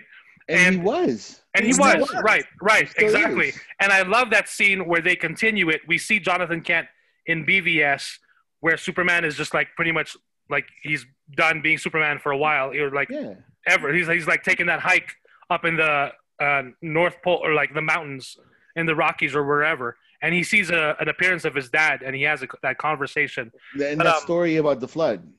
And, 0.49 0.75
he 0.75 0.81
was. 0.81 1.41
And 1.55 1.65
he 1.65 1.71
He 1.73 1.79
was 1.79 1.99
was. 2.11 2.21
right, 2.23 2.45
right, 2.61 2.89
still 2.89 3.05
exactly. 3.07 3.49
is. 3.49 3.59
And 3.79 3.91
I 3.91 4.01
love 4.03 4.29
that 4.31 4.47
scene 4.49 4.85
where 4.87 5.01
they 5.01 5.15
continue 5.15 5.69
it. 5.69 5.81
We 5.87 5.97
see 5.97 6.19
Jonathan 6.19 6.61
Kent 6.61 6.87
in 7.27 7.45
BVS, 7.45 8.17
where 8.59 8.77
Superman 8.77 9.23
is 9.25 9.35
just 9.35 9.53
like 9.53 9.69
pretty 9.75 9.91
much 9.91 10.17
like 10.49 10.65
he's 10.81 11.05
done 11.35 11.61
being 11.61 11.77
Superman 11.77 12.19
for 12.19 12.31
a 12.31 12.37
while, 12.37 12.71
or 12.75 12.91
like 12.91 13.09
Yeah. 13.09 13.35
ever. 13.67 13.93
He's 13.93 14.07
he's 14.07 14.27
like 14.27 14.43
taking 14.43 14.65
that 14.67 14.79
hike 14.81 15.11
up 15.49 15.63
in 15.65 15.77
the 15.77 16.11
uh, 16.41 16.63
North 16.81 17.15
Pole 17.23 17.39
or 17.43 17.53
like 17.53 17.73
the 17.73 17.81
mountains 17.81 18.37
in 18.75 18.85
the 18.85 18.95
Rockies 18.95 19.35
or 19.35 19.43
wherever, 19.45 19.95
and 20.21 20.33
he 20.33 20.43
sees 20.43 20.69
a, 20.71 20.95
an 20.99 21.07
appearance 21.07 21.45
of 21.45 21.53
his 21.55 21.69
dad, 21.69 22.01
and 22.03 22.15
he 22.15 22.23
has 22.23 22.41
a, 22.43 22.47
that 22.63 22.77
conversation, 22.79 23.51
And 23.79 23.97
But, 23.99 24.03
that 24.05 24.15
um, 24.15 24.21
story 24.23 24.57
about 24.57 24.79
the 24.79 24.87
flood. 24.87 25.31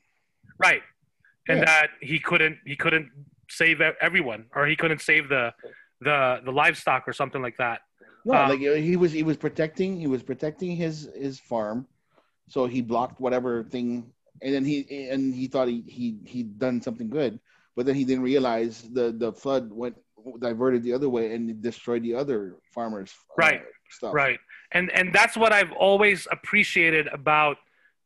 right? 0.57 0.81
And 1.47 1.59
Yeah. 1.59 1.65
that 1.65 1.89
he 2.01 2.17
couldn't 2.19 2.57
he 2.65 2.75
couldn't 2.75 3.11
save 3.49 3.81
everyone, 3.81 4.45
or 4.55 4.65
he 4.67 4.75
couldn't 4.75 5.01
save 5.01 5.29
the 5.29 5.53
the 6.01 6.41
the 6.43 6.51
livestock 6.51 7.07
or 7.07 7.13
something 7.13 7.41
like 7.41 7.57
that. 7.57 7.81
No, 8.25 8.33
Um, 8.33 8.49
like 8.49 8.59
uh, 8.61 8.73
he 8.73 8.95
was 8.95 9.11
he 9.11 9.23
was 9.23 9.37
protecting 9.37 9.99
he 9.99 10.07
was 10.07 10.23
protecting 10.23 10.75
his 10.75 11.09
his 11.15 11.39
farm, 11.39 11.87
so 12.49 12.65
he 12.65 12.81
blocked 12.81 13.19
whatever 13.21 13.63
thing, 13.63 14.11
and 14.41 14.53
then 14.53 14.65
he 14.65 15.09
and 15.09 15.33
he 15.33 15.47
thought 15.47 15.67
he 15.67 15.83
he 15.87 16.17
he'd 16.25 16.57
done 16.59 16.81
something 16.81 17.09
good, 17.09 17.39
but 17.75 17.85
then 17.85 17.95
he 17.95 18.03
didn't 18.03 18.23
realize 18.23 18.81
the 18.93 19.11
the 19.11 19.31
flood 19.31 19.71
went 19.71 19.95
diverted 20.39 20.81
the 20.81 20.91
other 20.93 21.07
way 21.07 21.33
and 21.35 21.61
destroyed 21.61 22.01
the 22.01 22.15
other 22.15 22.55
farmers 22.73 23.13
uh, 23.13 23.33
Right, 23.37 23.61
stuff. 23.89 24.13
Right. 24.13 24.39
And 24.71 24.91
and 24.91 25.13
that's 25.13 25.37
what 25.37 25.53
I've 25.53 25.71
always 25.71 26.27
appreciated 26.31 27.07
about 27.07 27.57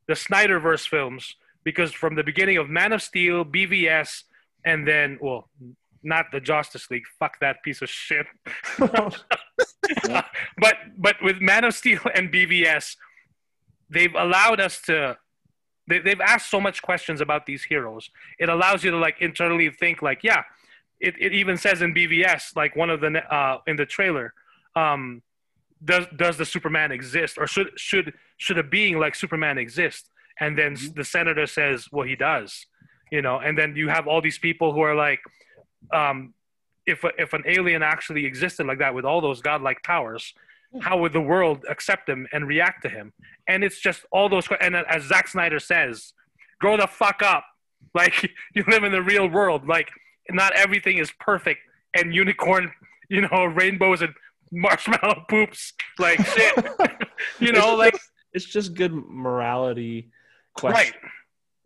the 0.07 0.16
Snyderverse 0.16 0.86
films 0.88 1.36
because 1.64 1.94
from 1.94 2.16
the 2.16 2.24
beginning 2.24 2.57
of 2.57 2.70
Man 2.70 2.91
of 2.91 3.02
Steel, 3.02 3.45
BVS, 3.45 4.24
and 4.65 4.88
then 4.88 5.18
well, 5.22 5.49
not 6.03 6.26
the 6.31 6.40
Justice 6.40 6.90
League. 6.91 7.03
Fuck 7.19 7.40
that 7.41 7.61
piece 7.64 7.81
of 7.81 7.90
shit. 7.90 8.26
but 8.77 10.76
but 10.98 11.15
with 11.22 11.40
Man 11.41 11.64
of 11.64 11.73
Steel 11.73 11.99
and 12.14 12.31
BVS, 12.31 12.95
they've 13.90 14.14
allowed 14.15 14.60
us 14.60 14.81
to 14.81 15.18
they, 15.88 15.99
they've 15.99 16.22
asked 16.22 16.49
so 16.52 16.61
much 16.61 16.81
questions 16.81 17.19
about 17.22 17.45
these 17.48 17.64
heroes 17.64 18.10
it 18.40 18.48
allows 18.49 18.84
you 18.84 18.91
to 18.91 18.98
like 18.98 19.15
internally 19.22 19.69
think 19.72 20.02
like 20.03 20.19
yeah 20.23 20.44
it, 20.99 21.15
it 21.19 21.34
even 21.34 21.57
says 21.57 21.81
in 21.81 21.94
bvs 21.95 22.56
like 22.56 22.76
one 22.76 22.91
of 22.91 23.02
the 23.02 23.07
uh 23.34 23.57
in 23.65 23.76
the 23.76 23.88
trailer 23.88 24.34
um 24.76 25.23
does 25.84 26.06
does 26.15 26.38
the 26.38 26.45
superman 26.45 26.91
exist 26.91 27.38
or 27.40 27.48
should 27.48 27.69
should 27.76 28.14
should 28.38 28.60
a 28.60 28.64
being 28.64 28.99
like 28.99 29.15
superman 29.15 29.57
exist 29.57 30.11
and 30.40 30.56
then 30.60 30.76
Mhm. 30.76 30.94
the 30.94 31.03
senator 31.03 31.48
says 31.48 31.88
well 31.91 32.06
he 32.06 32.15
does 32.15 32.68
you 33.11 33.22
know 33.22 33.40
and 33.40 33.57
then 33.57 33.76
you 33.76 33.90
have 33.90 34.07
all 34.07 34.22
these 34.22 34.40
people 34.40 34.73
who 34.73 34.81
are 34.81 34.95
like 34.95 35.19
um 35.94 36.34
if 36.86 37.03
if 37.18 37.34
an 37.34 37.44
alien 37.45 37.84
actually 37.84 38.26
existed 38.26 38.65
like 38.65 38.80
that 38.80 38.94
with 38.94 39.06
all 39.06 39.22
those 39.22 39.41
godlike 39.41 39.81
powers 39.84 40.34
how 40.81 40.99
would 40.99 41.14
the 41.14 41.22
world 41.22 41.65
accept 41.68 42.07
him 42.07 42.27
and 42.31 42.48
react 42.48 42.84
to 42.84 42.90
him? 42.90 43.11
And 43.48 43.64
it's 43.64 43.80
just 43.80 44.06
all 44.11 44.30
those 44.30 44.48
and 44.61 44.76
as 44.76 45.03
Zack 45.03 45.27
Snyder 45.27 45.60
says 45.60 46.14
grow 46.60 46.77
the 46.77 46.88
fuck 46.88 47.22
up. 47.22 47.45
Like 47.95 48.30
you 48.53 48.64
live 48.68 48.84
in 48.84 48.91
the 48.91 49.02
real 49.02 49.27
world. 49.27 49.68
Like 49.68 49.90
not 50.30 50.53
everything 50.53 50.98
is 50.98 51.11
perfect 51.19 51.61
and 51.95 52.14
unicorn 52.14 52.72
you 53.10 53.22
know 53.22 53.45
rainbows 53.45 54.02
and 54.03 54.14
marshmallow 54.52 55.26
poops 55.27 55.73
like 55.98 56.23
shit. 56.23 56.68
You 57.40 57.52
know 57.52 57.76
like 57.76 57.98
it's 58.34 58.45
just 58.45 58.76
good 58.76 58.94
morality 58.94 60.11
question. 60.53 60.76
right 60.76 60.94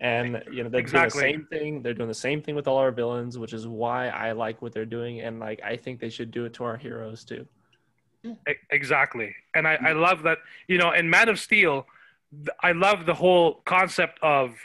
And 0.04 0.44
you 0.52 0.64
know 0.64 0.70
they're 0.70 0.82
Exactly. 0.82 1.22
doing 1.22 1.32
the 1.40 1.48
same 1.48 1.60
thing. 1.60 1.82
They're 1.82 1.94
doing 1.94 2.10
the 2.10 2.14
same 2.14 2.42
thing 2.42 2.56
with 2.56 2.68
all 2.68 2.78
our 2.78 2.92
villains, 2.92 3.38
which 3.40 3.54
is 3.54 3.66
why 3.68 4.10
I 4.10 4.34
like 4.34 4.62
what 4.62 4.74
they're 4.74 4.86
doing, 4.86 5.22
and 5.22 5.40
like 5.40 5.62
I 5.64 5.78
think 5.78 6.00
they 6.02 6.10
should 6.10 6.30
do 6.30 6.44
it 6.46 6.54
to 6.56 6.66
our 6.66 6.76
heroes 6.78 7.24
too. 7.24 7.48
Exactly. 8.70 9.34
And 9.56 9.68
I, 9.68 9.78
I 9.82 9.92
love 9.94 10.24
that, 10.24 10.38
you 10.68 10.78
know, 10.78 10.92
in 10.92 11.10
Man 11.10 11.28
of 11.28 11.40
Steel, 11.40 11.86
I 12.62 12.72
love 12.72 13.06
the 13.06 13.14
whole 13.14 13.62
concept 13.66 14.18
of 14.22 14.56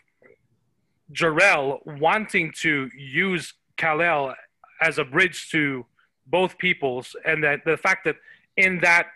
Jor-El 1.12 1.80
wanting 1.84 2.52
to 2.60 2.88
use 2.96 3.54
Kal-El 3.76 4.34
as 4.80 4.98
a 4.98 5.04
bridge 5.04 5.50
to 5.50 5.84
both 6.26 6.58
peoples 6.58 7.16
and 7.24 7.42
that 7.42 7.64
the 7.64 7.76
fact 7.76 8.04
that 8.04 8.16
in 8.56 8.78
that 8.80 9.06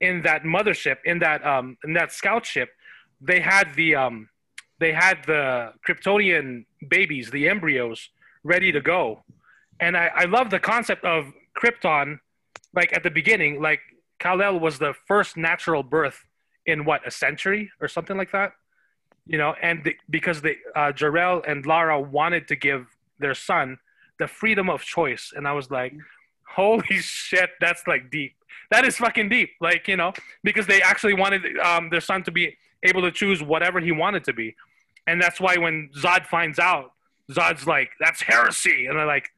in 0.00 0.20
that 0.22 0.42
mothership 0.42 0.96
in 1.04 1.18
that 1.20 1.46
um 1.46 1.78
in 1.84 1.92
that 1.94 2.12
scout 2.12 2.44
ship 2.44 2.70
they 3.20 3.40
had 3.40 3.72
the 3.76 3.94
um 3.94 4.28
they 4.78 4.92
had 4.92 5.18
the 5.26 5.72
kryptonian 5.86 6.64
babies 6.88 7.30
the 7.30 7.48
embryos 7.48 8.10
ready 8.44 8.72
to 8.72 8.80
go. 8.80 9.22
And 9.80 9.96
i 9.96 10.10
i 10.14 10.24
love 10.24 10.50
the 10.50 10.60
concept 10.60 11.04
of 11.04 11.32
krypton 11.60 12.18
like 12.74 12.94
at 12.96 13.02
the 13.02 13.10
beginning 13.10 13.60
like 13.60 13.80
kal-el 14.18 14.58
was 14.60 14.78
the 14.78 14.94
first 15.06 15.36
natural 15.36 15.82
birth 15.82 16.24
in 16.66 16.84
what 16.84 17.06
a 17.06 17.10
century 17.10 17.70
or 17.80 17.88
something 17.88 18.16
like 18.16 18.32
that? 18.32 18.52
You 19.26 19.38
know 19.38 19.54
and 19.62 19.84
the, 19.84 19.96
because 20.08 20.40
the 20.42 20.56
uh, 20.74 20.92
Jor-El 20.92 21.42
and 21.46 21.66
lara 21.66 22.00
wanted 22.00 22.48
to 22.48 22.56
give 22.56 22.86
their 23.18 23.34
son 23.34 23.78
the 24.18 24.28
freedom 24.28 24.70
of 24.70 24.82
choice. 24.82 25.32
And 25.34 25.46
i 25.48 25.52
was 25.52 25.70
like 25.70 25.92
holy 26.56 26.98
shit 27.00 27.50
that's 27.60 27.86
like 27.86 28.10
deep. 28.10 28.34
That 28.70 28.84
is 28.84 28.96
fucking 28.96 29.28
deep. 29.28 29.50
Like 29.60 29.88
you 29.88 29.96
know 29.96 30.12
because 30.42 30.66
they 30.66 30.80
actually 30.80 31.14
wanted 31.14 31.42
um, 31.58 31.90
their 31.90 32.00
son 32.00 32.22
to 32.24 32.30
be 32.30 32.56
able 32.82 33.02
to 33.02 33.10
choose 33.10 33.42
whatever 33.42 33.80
he 33.80 33.92
wanted 33.92 34.24
to 34.24 34.32
be 34.32 34.54
and 35.06 35.20
that's 35.20 35.40
why 35.40 35.56
when 35.56 35.90
zod 35.96 36.26
finds 36.26 36.58
out 36.58 36.92
zod's 37.32 37.66
like 37.66 37.90
that's 38.00 38.22
heresy 38.22 38.86
and 38.86 38.98
they're 38.98 39.06
like 39.06 39.28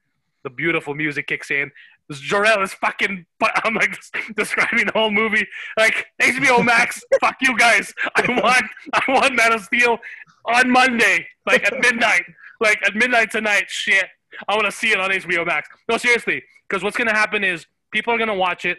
the 0.45 0.51
beautiful 0.51 0.95
music 0.95 1.27
kicks 1.27 1.51
in 1.51 1.70
Jor-El 2.11 2.62
is 2.62 2.73
fucking. 2.74 3.27
I'm 3.65 3.74
like 3.74 3.97
describing 4.36 4.86
the 4.86 4.93
whole 4.93 5.11
movie. 5.11 5.47
Like 5.77 6.07
HBO 6.20 6.65
Max, 6.65 7.03
fuck 7.20 7.36
you 7.40 7.57
guys. 7.59 7.93
I 8.16 8.23
want, 8.43 8.65
I 8.95 9.03
want 9.09 9.35
Man 9.35 9.53
of 9.53 9.62
Steel 9.62 9.99
on 10.47 10.70
Monday, 10.70 11.27
like 11.47 11.65
at 11.65 11.78
midnight, 11.81 12.23
like 12.61 12.78
at 12.86 12.95
midnight 12.95 13.31
tonight. 13.31 13.65
Shit, 13.69 14.07
I 14.49 14.55
want 14.55 14.66
to 14.66 14.73
see 14.73 14.93
it 14.93 15.01
on 15.01 15.11
HBO 15.11 15.47
Max. 15.47 15.69
No, 15.89 15.99
seriously, 15.99 16.43
because 16.69 16.82
what's 16.82 16.97
gonna 16.97 17.15
happen 17.15 17.45
is 17.45 17.66
people 17.90 18.15
are 18.15 18.19
gonna 18.19 18.35
watch 18.35 18.65
it, 18.65 18.78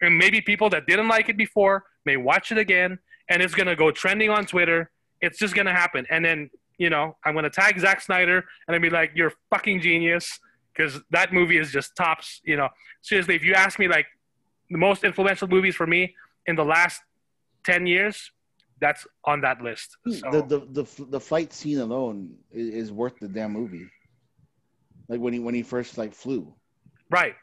and 0.00 0.16
maybe 0.16 0.40
people 0.40 0.70
that 0.70 0.86
didn't 0.86 1.08
like 1.08 1.28
it 1.28 1.36
before 1.36 1.84
may 2.06 2.16
watch 2.16 2.52
it 2.52 2.58
again, 2.58 2.98
and 3.30 3.42
it's 3.42 3.54
gonna 3.54 3.76
go 3.76 3.90
trending 3.90 4.30
on 4.30 4.46
Twitter. 4.46 4.90
It's 5.20 5.38
just 5.38 5.54
gonna 5.54 5.72
happen, 5.72 6.06
and 6.10 6.24
then 6.24 6.50
you 6.78 6.90
know 6.90 7.16
I'm 7.24 7.34
gonna 7.34 7.50
tag 7.50 7.78
Zack 7.78 8.00
Snyder, 8.00 8.44
and 8.66 8.74
I'll 8.74 8.80
be 8.80 8.90
like, 8.90 9.12
"You're 9.14 9.28
a 9.28 9.34
fucking 9.50 9.80
genius." 9.80 10.38
because 10.74 11.00
that 11.10 11.32
movie 11.32 11.58
is 11.58 11.70
just 11.70 11.96
tops. 11.96 12.40
You 12.44 12.56
know, 12.56 12.68
seriously, 13.02 13.34
if 13.34 13.44
you 13.44 13.54
ask 13.54 13.78
me 13.78 13.88
like 13.88 14.06
the 14.70 14.78
most 14.78 15.04
influential 15.04 15.48
movies 15.48 15.74
for 15.74 15.86
me 15.86 16.14
in 16.46 16.56
the 16.56 16.64
last 16.64 17.00
ten 17.64 17.86
years, 17.86 18.30
that's 18.80 19.06
on 19.24 19.40
that 19.42 19.62
list. 19.62 19.96
Hmm. 20.04 20.12
So, 20.12 20.30
the, 20.30 20.42
the 20.42 20.82
the 20.82 21.04
the 21.10 21.20
fight 21.20 21.52
scene 21.52 21.78
alone 21.78 22.34
is, 22.50 22.74
is 22.74 22.92
worth 22.92 23.18
the 23.20 23.28
damn 23.28 23.52
movie. 23.52 23.88
Like 25.08 25.20
when 25.20 25.32
he 25.32 25.38
when 25.38 25.54
he 25.54 25.62
first 25.62 25.98
like 25.98 26.12
flew, 26.12 26.52
right, 27.10 27.34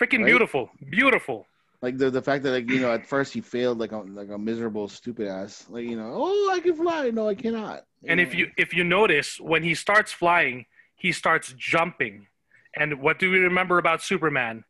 freaking 0.00 0.18
Right? 0.20 0.26
beautiful, 0.26 0.70
beautiful. 0.90 1.46
Like 1.82 1.96
the 1.98 2.10
the 2.10 2.22
fact 2.22 2.42
that 2.44 2.52
like 2.52 2.68
you 2.68 2.80
know 2.80 2.92
at 2.92 3.06
first 3.06 3.32
he 3.32 3.40
failed 3.40 3.78
like 3.78 3.92
a 3.92 3.98
like 3.98 4.28
a 4.30 4.38
miserable 4.38 4.88
stupid 4.88 5.28
ass 5.28 5.66
like 5.70 5.84
you 5.84 5.96
know 5.96 6.12
oh 6.14 6.50
I 6.52 6.60
can 6.60 6.76
fly 6.76 7.10
no 7.10 7.28
I 7.28 7.34
cannot. 7.34 7.84
And 8.06 8.20
if 8.20 8.34
you 8.34 8.50
if 8.56 8.72
you 8.72 8.84
notice 8.84 9.38
when 9.40 9.62
he 9.62 9.74
starts 9.74 10.12
flying, 10.12 10.66
he 10.96 11.12
starts 11.12 11.54
jumping. 11.56 12.26
And 12.76 13.00
what 13.00 13.18
do 13.18 13.30
we 13.30 13.38
remember 13.38 13.78
about 13.78 14.02
Superman? 14.02 14.64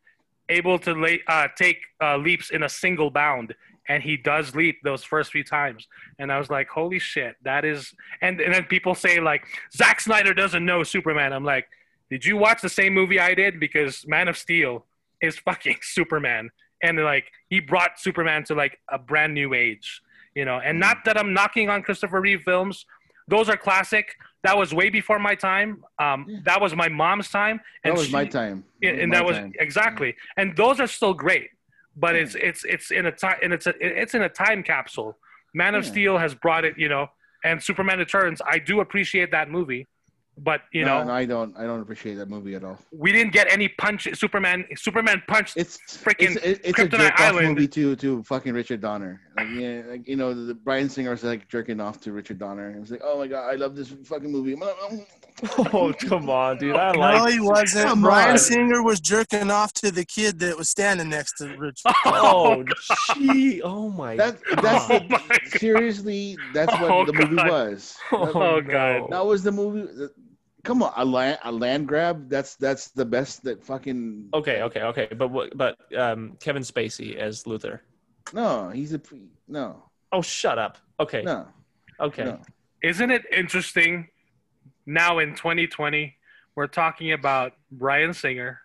Able 0.49 0.79
to 0.79 0.93
lay, 0.93 1.21
uh, 1.27 1.47
take 1.55 1.77
uh, 2.01 2.17
leaps 2.17 2.49
in 2.49 2.63
a 2.63 2.69
single 2.69 3.09
bound, 3.09 3.53
and 3.87 4.03
he 4.03 4.17
does 4.17 4.53
leap 4.53 4.79
those 4.83 5.03
first 5.03 5.31
few 5.31 5.43
times. 5.43 5.87
And 6.19 6.31
I 6.31 6.37
was 6.37 6.49
like, 6.49 6.67
"Holy 6.67 6.99
shit, 6.99 7.35
that 7.43 7.63
is!" 7.63 7.93
And 8.21 8.41
and 8.41 8.53
then 8.53 8.65
people 8.65 8.95
say 8.95 9.21
like, 9.21 9.45
"Zack 9.73 10.01
Snyder 10.01 10.33
doesn't 10.33 10.65
know 10.65 10.83
Superman." 10.83 11.31
I'm 11.31 11.45
like, 11.45 11.67
"Did 12.09 12.25
you 12.25 12.35
watch 12.35 12.61
the 12.61 12.69
same 12.69 12.93
movie 12.93 13.19
I 13.19 13.33
did?" 13.33 13.59
Because 13.59 14.05
Man 14.07 14.27
of 14.27 14.37
Steel 14.37 14.85
is 15.21 15.37
fucking 15.37 15.77
Superman, 15.81 16.49
and 16.83 16.97
like 16.99 17.31
he 17.49 17.59
brought 17.59 17.99
Superman 17.99 18.43
to 18.45 18.55
like 18.55 18.79
a 18.89 18.97
brand 18.97 19.33
new 19.33 19.53
age, 19.53 20.01
you 20.35 20.45
know. 20.45 20.59
And 20.59 20.79
not 20.79 20.97
that 21.05 21.17
I'm 21.17 21.33
knocking 21.33 21.69
on 21.69 21.83
Christopher 21.83 22.21
Reeve 22.21 22.41
films; 22.43 22.85
those 23.27 23.49
are 23.49 23.57
classic. 23.57 24.15
That 24.43 24.57
was 24.57 24.73
way 24.73 24.89
before 24.89 25.19
my 25.19 25.35
time. 25.35 25.83
Um, 25.99 26.25
Yeah. 26.27 26.39
That 26.45 26.61
was 26.61 26.75
my 26.75 26.87
mom's 26.89 27.29
time, 27.29 27.61
And 27.83 27.91
that 27.93 27.97
was 27.99 28.07
she- 28.07 28.13
my 28.13 28.25
time. 28.25 28.63
yeah, 28.81 28.91
and 28.91 29.11
my 29.11 29.17
that 29.17 29.25
was 29.25 29.37
time. 29.37 29.53
exactly. 29.59 30.15
And 30.37 30.55
those 30.57 30.79
are 30.79 30.87
still 30.87 31.13
great, 31.13 31.49
but 31.95 32.15
Yeah. 32.15 32.21
it's 32.21 32.35
it's 32.35 32.63
it's 32.65 32.91
in 32.91 33.05
a 33.05 33.11
time 33.11 33.37
and 33.43 33.53
it's 33.53 33.67
a 33.67 33.73
it's 33.99 34.15
in 34.15 34.23
a 34.23 34.29
time 34.29 34.63
capsule. 34.63 35.17
Man 35.53 35.75
of 35.75 35.83
Yeah. 35.85 35.91
Steel 35.91 36.17
has 36.17 36.33
brought 36.33 36.65
it, 36.65 36.77
you 36.77 36.89
know, 36.89 37.11
and 37.43 37.61
Superman 37.61 37.99
Returns. 37.99 38.41
I 38.45 38.57
do 38.57 38.79
appreciate 38.79 39.29
that 39.31 39.49
movie, 39.49 39.87
but 40.43 40.61
you 40.73 40.83
no, 40.85 40.99
know, 40.99 41.03
no, 41.05 41.13
I 41.13 41.25
don't 41.25 41.55
I 41.57 41.63
don't 41.63 41.81
appreciate 41.81 42.15
that 42.15 42.29
movie 42.29 42.55
at 42.55 42.63
all. 42.63 42.77
we 42.91 43.11
didn't 43.11 43.31
get 43.33 43.47
any 43.51 43.67
punch. 43.67 44.07
Superman 44.17 44.65
Superman 44.75 45.21
punched. 45.27 45.55
It's 45.57 45.77
Freaking 45.87 46.35
it's, 46.35 46.45
it- 46.45 46.61
it's 46.63 46.79
a 46.79 46.87
Kryptonite 46.87 46.97
jerk 46.99 47.13
off 47.13 47.19
Island. 47.19 47.47
movie 47.55 47.67
to 47.67 47.95
to 47.95 48.23
fucking 48.23 48.53
Richard 48.53 48.81
Donner. 48.81 49.21
Like, 49.37 49.47
yeah, 49.53 49.81
like 49.87 50.07
you 50.07 50.15
know 50.15 50.33
the 50.33 50.53
Bryan 50.55 50.89
Singer 50.89 51.11
was 51.11 51.23
like 51.23 51.47
jerking 51.47 51.79
off 51.79 52.01
to 52.01 52.11
Richard 52.11 52.39
Donner. 52.39 52.71
It 52.75 52.79
was 52.79 52.91
like 52.91 53.01
oh 53.03 53.17
my 53.19 53.27
god 53.27 53.49
I 53.51 53.55
love 53.55 53.75
this 53.75 53.89
fucking 54.05 54.31
movie. 54.31 54.55
Oh 55.57 55.91
come 55.97 56.29
on, 56.29 56.57
dude! 56.57 56.75
I 56.75 56.91
no, 56.91 56.99
like. 56.99 57.33
he 57.33 57.39
wasn't. 57.39 57.87
Come 57.87 58.01
Brian 58.01 58.31
on. 58.33 58.37
Singer 58.37 58.83
was 58.83 58.99
jerking 58.99 59.49
off 59.49 59.73
to 59.75 59.89
the 59.89 60.05
kid 60.05 60.37
that 60.39 60.55
was 60.57 60.69
standing 60.69 61.09
next 61.09 61.37
to 61.37 61.55
Rich. 61.57 61.81
Oh, 62.05 62.63
oh 62.67 63.15
gee! 63.15 63.61
Oh 63.63 63.89
my. 63.89 64.17
That 64.17 64.37
that's 64.61 64.85
Oh 64.91 64.99
the, 64.99 65.07
my 65.09 65.17
God. 65.29 65.39
seriously 65.47 66.37
that's 66.53 66.71
what 66.73 66.91
Oh 66.91 67.05
the 67.05 67.13
movie 67.13 67.37
God. 67.37 67.49
was. 67.49 67.95
Oh, 68.11 68.31
oh 68.35 68.61
God. 68.61 69.09
That 69.09 69.25
was 69.25 69.41
the 69.41 69.51
movie. 69.53 69.87
Come 70.63 70.83
on, 70.83 70.93
a 70.95 71.03
land 71.05 71.39
a 71.43 71.51
land 71.51 71.87
grab. 71.87 72.29
That's 72.29 72.55
that's 72.55 72.89
the 72.91 73.05
best 73.05 73.43
that 73.43 73.63
fucking. 73.63 74.29
Okay, 74.33 74.61
okay, 74.61 74.81
okay. 74.83 75.07
But 75.17 75.29
what? 75.29 75.57
But 75.57 75.77
um, 75.97 76.37
Kevin 76.39 76.61
Spacey 76.63 77.15
as 77.15 77.47
Luther. 77.47 77.81
No, 78.33 78.69
he's 78.69 78.93
a 78.93 78.99
pre- 78.99 79.31
no 79.47 79.83
Oh, 80.11 80.21
shut 80.21 80.59
up. 80.59 80.77
Okay, 80.99 81.23
no 81.23 81.47
okay. 81.99 82.25
no. 82.25 82.39
Isn't 82.83 83.09
it 83.11 83.23
interesting? 83.35 84.07
Now 84.85 85.19
in 85.19 85.35
2020, 85.35 86.15
we're 86.55 86.67
talking 86.67 87.11
about 87.13 87.53
Bryan 87.71 88.13
Singer 88.13 88.59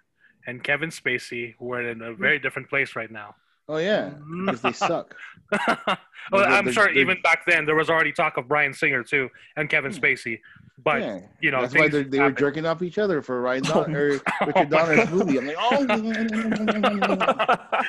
and 0.47 0.63
Kevin 0.63 0.91
Spacey. 0.91 1.55
who 1.59 1.73
are 1.73 1.83
in 1.89 2.03
a 2.03 2.15
very 2.15 2.39
different 2.39 2.69
place 2.69 2.95
right 2.97 3.11
now. 3.11 3.35
Oh 3.69 3.79
yeah, 3.79 4.11
because 4.45 4.61
they 4.61 4.73
suck. 4.73 5.15
well, 5.51 5.67
They're- 6.31 6.41
I'm 6.45 6.65
they're- 6.67 6.75
sure 6.75 6.85
they're- 6.87 6.99
even 6.99 7.21
back 7.23 7.47
then 7.47 7.65
there 7.67 7.75
was 7.75 7.89
already 7.91 8.13
talk 8.13 8.37
of 8.37 8.49
Bryan 8.49 8.73
Singer 8.75 9.03
too 9.03 9.29
and 9.57 9.69
Kevin 9.71 9.93
Spacey, 9.93 10.41
but 10.85 11.01
yeah. 11.01 11.21
you 11.41 11.51
know 11.51 11.63
that's 11.63 11.75
why 11.75 11.89
they 11.89 12.03
they 12.03 12.21
were 12.21 12.31
jerking 12.31 12.67
off 12.67 12.83
each 12.83 12.99
other 12.99 13.23
for 13.23 13.41
Ryan 13.41 13.63
Oh 13.69 13.85
Don- 13.85 13.97
or 13.97 14.21
Oh 14.43 14.47
Richard 14.47 14.55
my 14.55 14.65
Donner's 14.65 15.09
God. 15.09 15.13
movie. 15.15 15.39
I'm 15.39 15.47
like, 15.47 15.57
oh, 15.59 15.87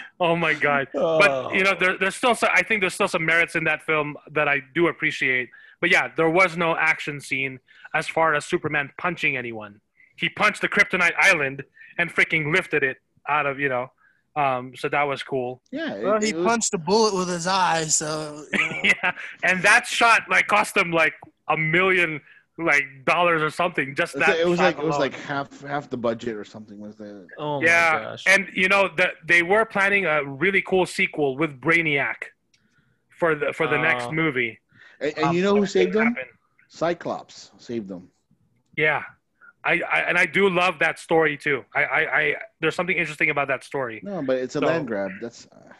oh 0.19 0.35
my 0.35 0.53
god! 0.53 0.87
But 0.93 1.53
you 1.53 1.63
know, 1.63 1.75
there, 1.79 1.97
there's 1.97 2.15
still 2.15 2.35
some, 2.35 2.49
I 2.53 2.63
think 2.63 2.81
there's 2.81 2.93
still 2.93 3.07
some 3.07 3.25
merits 3.25 3.55
in 3.55 3.63
that 3.65 3.81
film 3.83 4.15
that 4.31 4.47
I 4.47 4.61
do 4.73 4.87
appreciate. 4.87 5.49
But 5.81 5.89
yeah, 5.91 6.09
there 6.15 6.29
was 6.29 6.57
no 6.57 6.75
action 6.75 7.21
scene 7.21 7.59
as 7.93 8.07
far 8.07 8.33
as 8.35 8.45
Superman 8.45 8.91
punching 8.97 9.37
anyone. 9.37 9.79
He 10.15 10.29
punched 10.29 10.61
the 10.61 10.67
Kryptonite 10.67 11.13
Island 11.19 11.63
and 11.97 12.13
freaking 12.13 12.53
lifted 12.53 12.83
it 12.83 12.97
out 13.29 13.45
of 13.45 13.59
you 13.59 13.69
know 13.69 13.91
Um, 14.35 14.73
so 14.75 14.89
that 14.89 15.03
was 15.03 15.23
cool. 15.23 15.61
Yeah, 15.71 15.95
it- 15.95 16.03
Well, 16.03 16.21
he 16.21 16.29
it 16.29 16.35
was- 16.35 16.45
punched 16.45 16.73
a 16.73 16.77
bullet 16.77 17.13
with 17.15 17.29
his 17.29 17.47
eye, 17.47 17.85
so 17.85 18.45
you 18.53 18.59
know. 18.59 18.81
yeah, 18.83 19.11
and 19.43 19.61
that 19.63 19.87
shot 19.87 20.23
like 20.29 20.47
cost 20.47 20.75
him 20.77 20.91
like 20.91 21.13
a 21.49 21.57
million 21.57 22.21
like 22.57 22.83
dollars 23.05 23.41
or 23.41 23.49
something. 23.49 23.93
Just 23.95 24.15
it's 24.15 24.25
that. 24.25 24.31
like- 24.33 24.39
it 24.39 24.47
was 24.47 24.57
shot 24.59 24.63
like 24.65 24.77
it 24.79 24.83
was 24.85 24.97
like 24.97 25.13
half 25.13 25.61
half 25.61 25.89
the 25.89 25.97
budget 25.97 26.35
or 26.35 26.43
something 26.43 26.79
was 26.79 26.95
the 26.95 27.27
Oh 27.37 27.59
my 27.61 27.67
yeah, 27.67 27.99
gosh. 28.03 28.23
and 28.27 28.47
you 28.53 28.67
know 28.67 28.89
that 28.97 29.11
they 29.25 29.43
were 29.43 29.65
planning 29.65 30.05
a 30.05 30.23
really 30.23 30.61
cool 30.61 30.85
sequel 30.85 31.37
with 31.37 31.59
Brainiac 31.61 32.15
for 33.19 33.35
the 33.35 33.53
for 33.53 33.67
the 33.67 33.77
next 33.77 34.05
Uh, 34.05 34.11
movie. 34.11 34.59
and, 34.99 35.13
and 35.17 35.25
Um, 35.27 35.35
you 35.35 35.43
know 35.43 35.55
who 35.55 35.65
saved 35.65 35.93
them? 35.93 36.07
happen. 36.07 36.29
Cyclops 36.69 37.51
saved 37.57 37.87
them. 37.87 38.09
Yeah. 38.75 39.03
I, 39.63 39.81
I 39.91 39.99
and 40.01 40.17
I 40.17 40.25
do 40.25 40.49
love 40.49 40.79
that 40.79 40.97
story 40.99 41.35
too. 41.37 41.65
I, 41.75 41.83
I, 41.83 42.19
I 42.19 42.35
there's 42.61 42.75
something 42.75 42.95
interesting 42.95 43.29
about 43.29 43.47
that 43.49 43.63
story. 43.63 43.99
No, 44.03 44.21
but 44.21 44.37
it's 44.37 44.55
a 44.55 44.59
So- 44.59 44.65
land 44.67 44.87
grab. 44.87 45.11
That's 45.21 45.47
uh, 45.51 45.73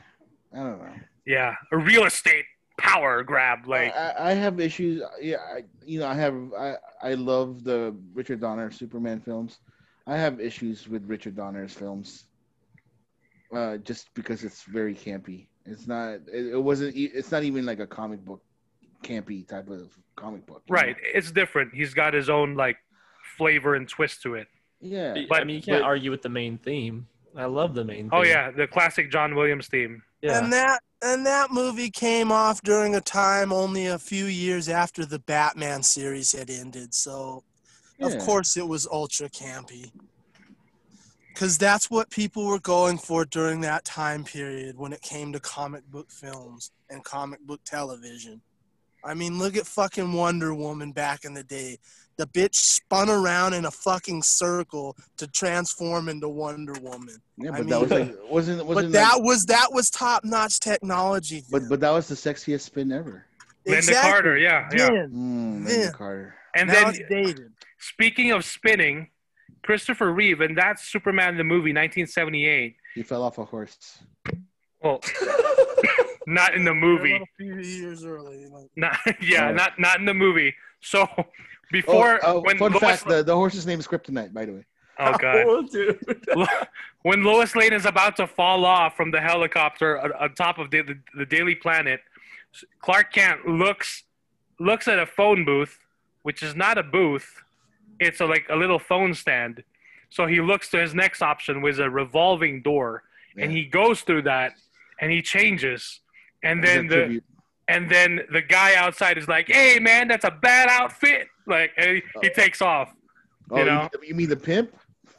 I 0.53 0.57
don't 0.57 0.79
know. 0.79 0.93
Yeah, 1.25 1.55
a 1.71 1.77
real 1.77 2.05
estate 2.05 2.45
power 2.77 3.23
grab. 3.23 3.67
Like, 3.67 3.95
I, 3.95 4.13
I 4.19 4.33
have 4.33 4.59
issues. 4.59 5.01
Yeah, 5.21 5.37
I, 5.53 5.63
you 5.85 5.99
know, 5.99 6.07
I 6.07 6.13
have. 6.15 6.35
I 6.57 6.75
I 7.01 7.13
love 7.15 7.63
the 7.63 7.95
Richard 8.13 8.39
Donner 8.41 8.71
Superman 8.71 9.19
films. 9.19 9.59
I 10.05 10.15
have 10.17 10.39
issues 10.39 10.87
with 10.87 11.03
Richard 11.05 11.35
Donner's 11.35 11.73
films, 11.73 12.25
uh, 13.53 13.77
just 13.77 14.13
because 14.13 14.43
it's 14.43 14.63
very 14.63 14.93
campy. 14.95 15.47
It's 15.65 15.87
not. 15.87 16.19
It, 16.31 16.53
it 16.53 16.61
wasn't. 16.63 16.95
e- 16.95 17.11
It's 17.13 17.31
not 17.31 17.43
even 17.43 17.65
like 17.65 17.79
a 17.79 17.87
comic 17.87 18.23
book, 18.23 18.41
campy 19.03 19.47
type 19.47 19.69
of 19.69 19.89
comic 20.15 20.45
book. 20.45 20.63
you 20.67 20.75
know? 20.75 20.81
right? 20.81 20.95
It's 21.13 21.31
different. 21.31 21.73
He's 21.73 21.93
got 21.93 22.13
his 22.13 22.29
own 22.29 22.55
like 22.55 22.77
flavor 23.37 23.75
and 23.75 23.87
twist 23.87 24.21
to 24.23 24.35
it. 24.35 24.47
Yeah. 24.79 25.15
But, 25.27 25.41
I 25.41 25.43
mean, 25.43 25.57
you 25.57 25.61
can't 25.61 25.81
but- 25.81 25.85
argue 25.87 26.11
with 26.11 26.21
the 26.21 26.29
main 26.29 26.57
theme. 26.57 27.07
I 27.35 27.45
love 27.45 27.75
the 27.75 27.83
main 27.85 28.09
theme. 28.09 28.09
Oh 28.13 28.23
yeah, 28.23 28.49
the 28.49 28.65
classic 28.65 29.11
John 29.11 29.35
Williams 29.35 29.67
theme. 29.67 30.01
yeah. 30.23 30.39
And 30.43 30.51
that 30.53 30.79
and 31.01 31.25
that 31.25 31.51
movie 31.51 31.89
came 31.89 32.31
off 32.31 32.61
during 32.61 32.95
a 32.95 33.01
time 33.01 33.51
only 33.51 33.87
a 33.87 33.99
few 33.99 34.25
years 34.25 34.67
after 34.69 35.05
the 35.05 35.19
Batman 35.19 35.83
series 35.83 36.31
had 36.31 36.49
ended. 36.49 36.93
So 36.93 37.43
of 38.01 38.17
course 38.19 38.57
it 38.57 38.67
was 38.67 38.87
ultra 38.87 39.29
campy. 39.29 39.91
Cause 41.35 41.57
that's 41.59 41.91
what 41.91 42.09
people 42.09 42.47
were 42.47 42.59
going 42.59 42.97
for 42.97 43.23
during 43.23 43.61
that 43.61 43.85
time 43.85 44.23
period 44.23 44.75
when 44.75 44.91
it 44.91 45.01
came 45.03 45.31
to 45.33 45.39
comic 45.39 45.85
book 45.85 46.09
films 46.09 46.71
and 46.89 47.03
comic 47.03 47.39
book 47.41 47.61
television. 47.63 48.41
I 49.03 49.13
mean, 49.13 49.37
look 49.37 49.55
at 49.55 49.67
fucking 49.67 50.13
Wonder 50.13 50.55
Woman 50.55 50.91
back 50.91 51.25
in 51.25 51.35
the 51.35 51.43
day. 51.43 51.77
The 52.17 52.25
bitch 52.27 52.55
spun 52.55 53.09
around 53.09 53.53
in 53.53 53.65
a 53.65 53.71
fucking 53.71 54.23
circle 54.23 54.97
to 55.17 55.27
transform 55.27 56.09
into 56.09 56.27
Wonder 56.27 56.73
Woman. 56.81 57.15
Yeah, 57.37 57.51
I 57.53 57.57
but 57.59 57.67
that 57.69 57.79
was 57.81 57.89
mean- 57.91 57.99
like 57.99 58.31
wasn't 58.31 58.57
But 58.59 58.67
wasn't 58.67 58.93
that 58.93 59.21
was 59.21 59.45
that 59.45 59.67
was 59.71 59.89
top 59.91 60.23
notch 60.25 60.59
technology. 60.59 61.43
But 61.51 61.59
then. 61.59 61.69
but 61.69 61.79
that 61.81 61.91
was 61.91 62.07
the 62.07 62.15
sexiest 62.15 62.61
spin 62.61 62.91
ever. 62.91 63.25
Lynda 63.67 64.01
Carter, 64.01 64.37
yeah, 64.37 64.67
yeah. 64.73 64.87
Then, 64.89 65.11
Mm, 65.11 65.69
Yeah. 65.69 65.75
Lynda 65.75 65.93
Carter. 65.93 66.35
And 66.55 66.69
now 66.69 66.91
then 67.09 67.53
speaking 67.77 68.31
of 68.31 68.43
spinning, 68.45 69.09
Christopher 69.63 70.11
Reeve 70.11 70.41
and 70.41 70.57
that 70.57 70.79
Superman 70.79 71.37
the 71.37 71.43
movie 71.43 71.71
1978. 71.73 72.77
He 72.95 73.03
fell 73.03 73.21
off 73.21 73.37
a 73.37 73.45
horse. 73.45 73.99
Well, 74.81 75.01
not 76.27 76.55
in 76.55 76.63
the 76.63 76.73
movie. 76.73 77.11
little 77.13 77.27
few 77.37 77.57
years 77.59 78.03
early. 78.05 78.47
Like, 78.47 78.69
Not 78.75 78.97
yeah, 79.21 79.49
Oh. 79.49 79.53
not 79.53 79.79
not 79.79 79.99
in 79.99 80.05
the 80.05 80.13
movie. 80.13 80.55
So 80.81 81.07
before 81.71 82.19
oh, 82.23 82.37
oh, 82.37 82.41
when 82.41 82.57
fun 82.57 82.71
Lois, 82.71 82.81
fact: 82.81 83.07
the, 83.07 83.23
the 83.23 83.35
horse's 83.35 83.65
name 83.65 83.79
is 83.79 83.87
Kryptonite, 83.87 84.33
by 84.33 84.45
the 84.45 84.53
way. 84.53 84.65
oh 84.99 85.15
god, 85.17 85.35
Oh, 85.47 85.61
dude. 85.67 85.99
when 87.03 87.23
Lois 87.23 87.55
Lane 87.55 87.73
is 87.73 87.85
about 87.85 88.15
to 88.17 88.27
fall 88.27 88.65
off 88.65 88.95
from 88.95 89.11
the 89.11 89.19
helicopter 89.21 89.99
on, 89.99 90.11
on 90.13 90.33
top 90.33 90.57
of 90.59 90.71
the, 90.71 90.81
the, 90.81 90.97
the 91.17 91.25
Daily 91.25 91.55
Planet, 91.55 91.99
Clark 92.81 93.13
Kent 93.13 93.47
looks 93.47 94.03
looks 94.59 94.87
at 94.87 94.97
a 94.99 95.05
phone 95.05 95.45
booth, 95.45 95.77
which 96.23 96.41
is 96.41 96.55
not 96.55 96.77
a 96.77 96.83
booth. 96.83 97.43
It's 97.99 98.19
a, 98.21 98.25
like 98.25 98.45
a 98.49 98.55
little 98.55 98.79
phone 98.79 99.13
stand. 99.13 99.63
So 100.09 100.25
he 100.25 100.39
looks 100.41 100.69
to 100.69 100.77
his 100.79 100.93
next 100.95 101.21
option, 101.21 101.61
which 101.61 101.73
is 101.73 101.79
a 101.79 101.89
revolving 101.89 102.61
door, 102.61 103.03
and 103.37 103.51
he 103.51 103.65
goes 103.65 104.01
through 104.01 104.21
that, 104.23 104.53
and 105.01 105.11
he 105.11 105.21
changes, 105.21 105.99
and 106.43 106.63
It's 106.63 106.69
then 106.73 106.87
the 106.87 106.95
tribute. 106.95 107.23
and 107.67 107.91
then 107.91 108.21
the 108.31 108.41
guy 108.41 108.73
outside 108.75 109.17
is 109.17 109.27
like, 109.27 109.47
"Hey 109.47 109.79
man, 109.79 110.07
that's 110.07 110.23
a 110.25 110.31
bad 110.31 110.69
outfit!" 110.69 111.27
Like, 111.47 111.71
he, 111.79 112.03
he 112.21 112.29
takes 112.29 112.61
off. 112.61 112.93
oh, 113.51 113.57
you 113.57 113.65
know? 113.65 113.89
you 114.03 114.13
mean 114.13 114.29
the 114.29 114.35
pimp? 114.35 114.75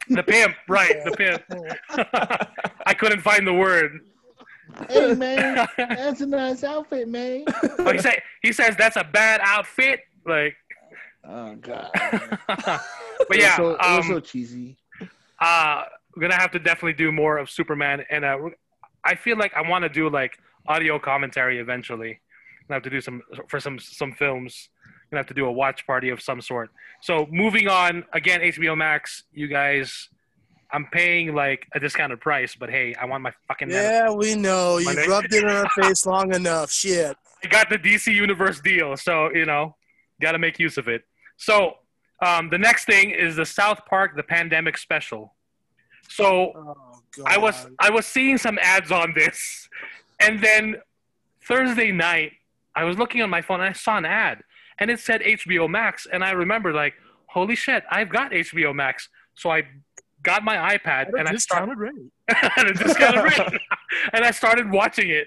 The 0.08 0.22
pimp, 0.22 0.54
right? 0.68 1.02
The 1.04 1.10
pimp. 1.12 1.42
I 2.86 2.94
couldn't 2.94 3.20
find 3.22 3.46
the 3.46 3.52
word. 3.54 4.00
Hey 4.90 5.14
man, 5.14 5.66
that's 5.78 6.20
a 6.20 6.26
nice 6.26 6.62
outfit, 6.62 7.08
man. 7.08 7.44
He 7.90 7.98
say 7.98 8.20
he 8.42 8.52
says 8.52 8.76
that's 8.76 8.96
a 8.96 9.04
bad 9.04 9.40
outfit. 9.42 10.00
Like, 10.26 10.56
Oh 11.24 11.54
god. 11.56 11.90
but 12.46 13.38
yeah, 13.38 13.56
so, 13.56 13.70
it 13.70 13.78
was 13.78 14.04
um, 14.04 14.10
so 14.12 14.20
cheesy. 14.20 14.76
uh, 15.40 15.84
we're 16.14 16.20
gonna 16.20 16.34
have 16.34 16.50
to 16.52 16.58
definitely 16.58 16.92
do 16.92 17.10
more 17.10 17.38
of 17.38 17.48
Superman, 17.50 18.04
and 18.10 18.26
uh, 18.26 18.36
I 19.04 19.14
feel 19.14 19.38
like 19.38 19.54
I 19.54 19.62
want 19.66 19.84
to 19.84 19.88
do 19.88 20.10
like 20.10 20.38
audio 20.66 20.98
commentary 20.98 21.58
eventually. 21.60 22.20
I 22.68 22.74
have 22.74 22.82
to 22.82 22.90
do 22.90 23.00
some 23.00 23.22
for 23.48 23.60
some 23.60 23.78
some 23.78 24.12
films. 24.12 24.68
Gonna 25.10 25.20
have 25.20 25.26
to 25.28 25.34
do 25.34 25.46
a 25.46 25.52
watch 25.52 25.86
party 25.86 26.10
of 26.10 26.20
some 26.20 26.40
sort. 26.40 26.70
So 27.00 27.26
moving 27.30 27.68
on 27.68 28.04
again, 28.12 28.40
HBO 28.40 28.76
Max. 28.76 29.24
You 29.32 29.48
guys, 29.48 30.08
I'm 30.70 30.86
paying 30.92 31.34
like 31.34 31.66
a 31.74 31.80
discounted 31.80 32.20
price, 32.20 32.54
but 32.58 32.68
hey, 32.70 32.94
I 33.00 33.06
want 33.06 33.22
my 33.22 33.32
fucking. 33.48 33.70
yeah, 33.70 34.10
we 34.10 34.34
know. 34.34 34.78
You 34.78 34.84
Monday. 34.86 35.06
rubbed 35.08 35.32
it 35.32 35.42
in 35.44 35.48
our 35.50 35.68
face 35.70 36.04
long 36.06 36.34
enough. 36.34 36.70
Shit. 36.70 37.16
I 37.44 37.48
got 37.48 37.70
the 37.70 37.78
DC 37.78 38.12
Universe 38.12 38.60
deal, 38.60 38.96
so 38.96 39.30
you 39.32 39.46
know, 39.46 39.76
got 40.20 40.32
to 40.32 40.38
make 40.38 40.58
use 40.58 40.76
of 40.76 40.88
it. 40.88 41.04
So 41.36 41.74
um, 42.20 42.50
the 42.50 42.58
next 42.58 42.84
thing 42.84 43.10
is 43.10 43.36
the 43.36 43.46
South 43.46 43.80
Park 43.86 44.16
the 44.16 44.22
Pandemic 44.24 44.76
Special. 44.76 45.34
So 46.08 46.52
Oh. 46.56 47.24
I 47.26 47.38
was 47.38 47.66
I 47.80 47.90
was 47.90 48.06
seeing 48.06 48.36
some 48.38 48.58
ads 48.60 48.92
on 48.92 49.12
this, 49.14 49.68
and 50.20 50.40
then 50.42 50.76
Thursday 51.42 51.90
night 51.92 52.32
I 52.76 52.84
was 52.84 52.98
looking 52.98 53.22
on 53.22 53.30
my 53.30 53.40
phone 53.40 53.60
and 53.60 53.70
I 53.70 53.72
saw 53.72 53.96
an 53.98 54.04
ad, 54.04 54.42
and 54.80 54.90
it 54.90 55.00
said 55.00 55.20
HBO 55.22 55.68
Max, 55.68 56.06
and 56.12 56.22
I 56.24 56.30
remember 56.32 56.72
like, 56.72 56.94
holy 57.26 57.56
shit, 57.56 57.84
I've 57.90 58.08
got 58.10 58.32
HBO 58.32 58.74
Max. 58.74 59.08
So 59.34 59.50
I 59.50 59.62
got 60.22 60.42
my 60.44 60.76
iPad 60.76 61.10
and 61.18 61.28
I 61.28 61.36
started 61.36 61.78
rate. 61.78 61.94
at 62.28 62.66
a 62.66 62.72
discounted 62.74 63.24
rate, 63.24 63.60
and 64.12 64.24
I 64.24 64.30
started 64.32 64.70
watching 64.70 65.10
it, 65.10 65.26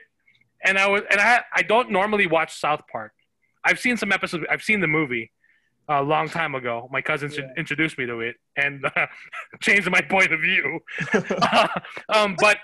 and 0.64 0.78
I 0.78 0.88
was 0.88 1.02
and 1.10 1.20
I 1.20 1.42
I 1.56 1.62
don't 1.64 1.92
normally 1.92 2.28
watch 2.28 2.60
South 2.60 2.82
Park. 2.92 3.14
I've 3.64 3.80
seen 3.80 3.96
some 3.98 4.12
episodes. 4.12 4.44
I've 4.50 4.64
seen 4.64 4.82
the 4.82 4.88
movie 4.88 5.32
a 5.88 6.02
long 6.02 6.30
time 6.30 6.56
ago. 6.56 6.88
My 6.92 7.02
cousins 7.02 7.38
Yeah. 7.38 7.46
introduced 7.58 7.98
me 7.98 8.06
to 8.06 8.20
it 8.22 8.36
and 8.56 8.86
uh, 8.86 9.08
changed 9.62 9.90
my 9.92 10.02
point 10.02 10.32
of 10.32 10.40
view. 10.42 10.80
um, 12.10 12.36
but 12.40 12.58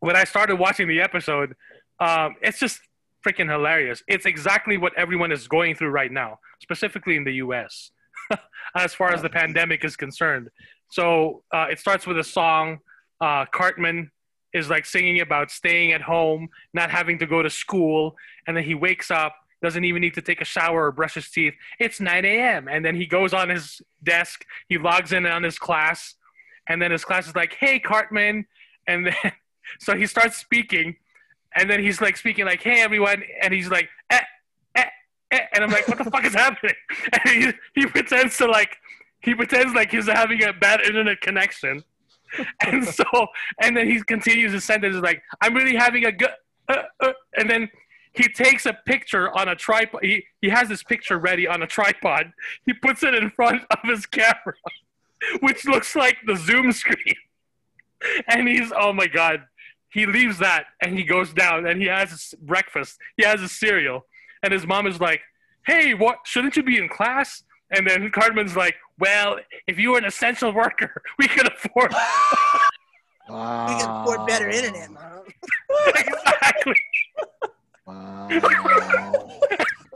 when 0.00 0.16
I 0.16 0.24
started 0.24 0.56
watching 0.56 0.88
the 0.88 1.00
episode, 1.00 1.54
um, 2.00 2.36
it's 2.42 2.58
just 2.58 2.80
freaking 3.28 3.50
hilarious. 3.50 4.02
It's 4.06 4.26
exactly 4.26 4.76
what 4.76 4.92
everyone 4.96 5.32
is 5.32 5.48
going 5.48 5.74
through 5.74 5.90
right 5.90 6.10
now, 6.10 6.38
specifically 6.60 7.16
in 7.16 7.24
the 7.24 7.34
U.S. 7.34 7.90
as 8.76 8.94
far 8.94 9.12
as 9.12 9.22
the 9.22 9.30
pandemic 9.30 9.84
is 9.84 9.96
concerned. 9.96 10.48
So 10.90 11.42
uh, 11.52 11.66
it 11.70 11.78
starts 11.78 12.06
with 12.06 12.18
a 12.18 12.24
song. 12.24 12.78
Uh, 13.20 13.44
Cartman 13.52 14.10
is 14.54 14.70
like 14.70 14.86
singing 14.86 15.20
about 15.20 15.50
staying 15.50 15.92
at 15.92 16.00
home, 16.00 16.48
not 16.72 16.90
having 16.90 17.18
to 17.18 17.26
go 17.26 17.42
to 17.42 17.50
school, 17.50 18.14
and 18.46 18.56
then 18.56 18.64
he 18.64 18.74
wakes 18.74 19.10
up, 19.10 19.34
doesn't 19.62 19.84
even 19.84 20.00
need 20.00 20.14
to 20.14 20.22
take 20.22 20.40
a 20.40 20.44
shower 20.44 20.86
or 20.86 20.92
brush 20.92 21.14
his 21.14 21.30
teeth. 21.30 21.54
It's 21.78 22.00
9 22.00 22.24
a.m. 22.24 22.68
and 22.68 22.84
then 22.84 22.96
he 22.96 23.06
goes 23.06 23.34
on 23.34 23.48
his 23.48 23.82
desk, 24.02 24.44
he 24.68 24.78
logs 24.78 25.12
in 25.12 25.26
on 25.26 25.42
his 25.42 25.58
class, 25.58 26.14
and 26.68 26.80
then 26.80 26.90
his 26.90 27.04
class 27.04 27.26
is 27.26 27.34
like, 27.34 27.56
"Hey, 27.58 27.78
Cartman," 27.78 28.46
and 28.86 29.06
then 29.06 29.14
so 29.80 29.96
he 29.96 30.06
starts 30.06 30.36
speaking, 30.36 30.96
and 31.56 31.68
then 31.68 31.80
he's 31.80 32.00
like 32.00 32.16
speaking 32.16 32.44
like, 32.44 32.62
"Hey, 32.62 32.80
everyone," 32.80 33.22
and 33.42 33.52
he's 33.52 33.68
like, 33.68 33.88
eh, 34.10 34.20
eh, 34.74 34.84
eh, 35.30 35.40
and 35.54 35.64
I'm 35.64 35.70
like, 35.70 35.88
"What 35.88 35.98
the 35.98 36.10
fuck 36.10 36.24
is 36.24 36.34
happening?" 36.34 36.74
And 37.12 37.28
he 37.30 37.52
he 37.80 37.86
pretends 37.86 38.36
to 38.38 38.46
like 38.46 38.76
he 39.20 39.34
pretends 39.34 39.74
like 39.74 39.90
he's 39.90 40.06
having 40.06 40.42
a 40.44 40.52
bad 40.52 40.80
internet 40.80 41.20
connection. 41.20 41.84
And 42.62 42.84
so, 42.84 43.04
and 43.62 43.74
then 43.74 43.88
he 43.88 44.02
continues 44.02 44.52
his 44.52 44.62
sentence 44.62 44.96
like, 44.96 45.22
"I'm 45.40 45.54
really 45.54 45.74
having 45.74 46.04
a 46.04 46.12
good," 46.12 46.34
uh, 46.68 46.82
uh, 47.00 47.12
and 47.38 47.48
then 47.48 47.70
he 48.18 48.28
takes 48.28 48.66
a 48.66 48.72
picture 48.72 49.36
on 49.36 49.48
a 49.48 49.54
tripod. 49.54 50.02
He, 50.02 50.24
he 50.40 50.48
has 50.48 50.68
this 50.68 50.82
picture 50.82 51.18
ready 51.18 51.46
on 51.46 51.62
a 51.62 51.66
tripod. 51.66 52.32
He 52.66 52.72
puts 52.72 53.02
it 53.02 53.14
in 53.14 53.30
front 53.30 53.62
of 53.70 53.78
his 53.88 54.06
camera, 54.06 54.54
which 55.40 55.64
looks 55.64 55.94
like 55.94 56.18
the 56.26 56.36
Zoom 56.36 56.72
screen. 56.72 57.14
And 58.28 58.48
he's, 58.48 58.72
oh 58.76 58.92
my 58.92 59.06
God. 59.06 59.44
He 59.90 60.06
leaves 60.06 60.38
that 60.38 60.66
and 60.82 60.96
he 60.96 61.04
goes 61.04 61.32
down 61.32 61.66
and 61.66 61.80
he 61.80 61.88
has 61.88 62.10
his 62.10 62.34
breakfast. 62.40 62.98
He 63.16 63.24
has 63.24 63.40
his 63.40 63.52
cereal. 63.52 64.06
And 64.42 64.52
his 64.52 64.66
mom 64.66 64.86
is 64.86 65.00
like, 65.00 65.20
hey, 65.66 65.94
what? 65.94 66.18
Shouldn't 66.24 66.56
you 66.56 66.62
be 66.62 66.78
in 66.78 66.88
class? 66.88 67.42
And 67.70 67.86
then 67.86 68.10
Cartman's 68.10 68.56
like, 68.56 68.76
well, 68.98 69.36
if 69.66 69.78
you 69.78 69.92
were 69.92 69.98
an 69.98 70.04
essential 70.04 70.52
worker, 70.52 71.02
we 71.18 71.28
could 71.28 71.50
afford 71.50 71.92
Wow. 71.92 73.66
We 73.68 73.74
can 73.74 73.90
afford 73.90 74.26
better 74.26 74.48
internet, 74.48 74.90
mom. 74.90 75.24
exactly. 75.94 76.74
Wow. 77.84 78.28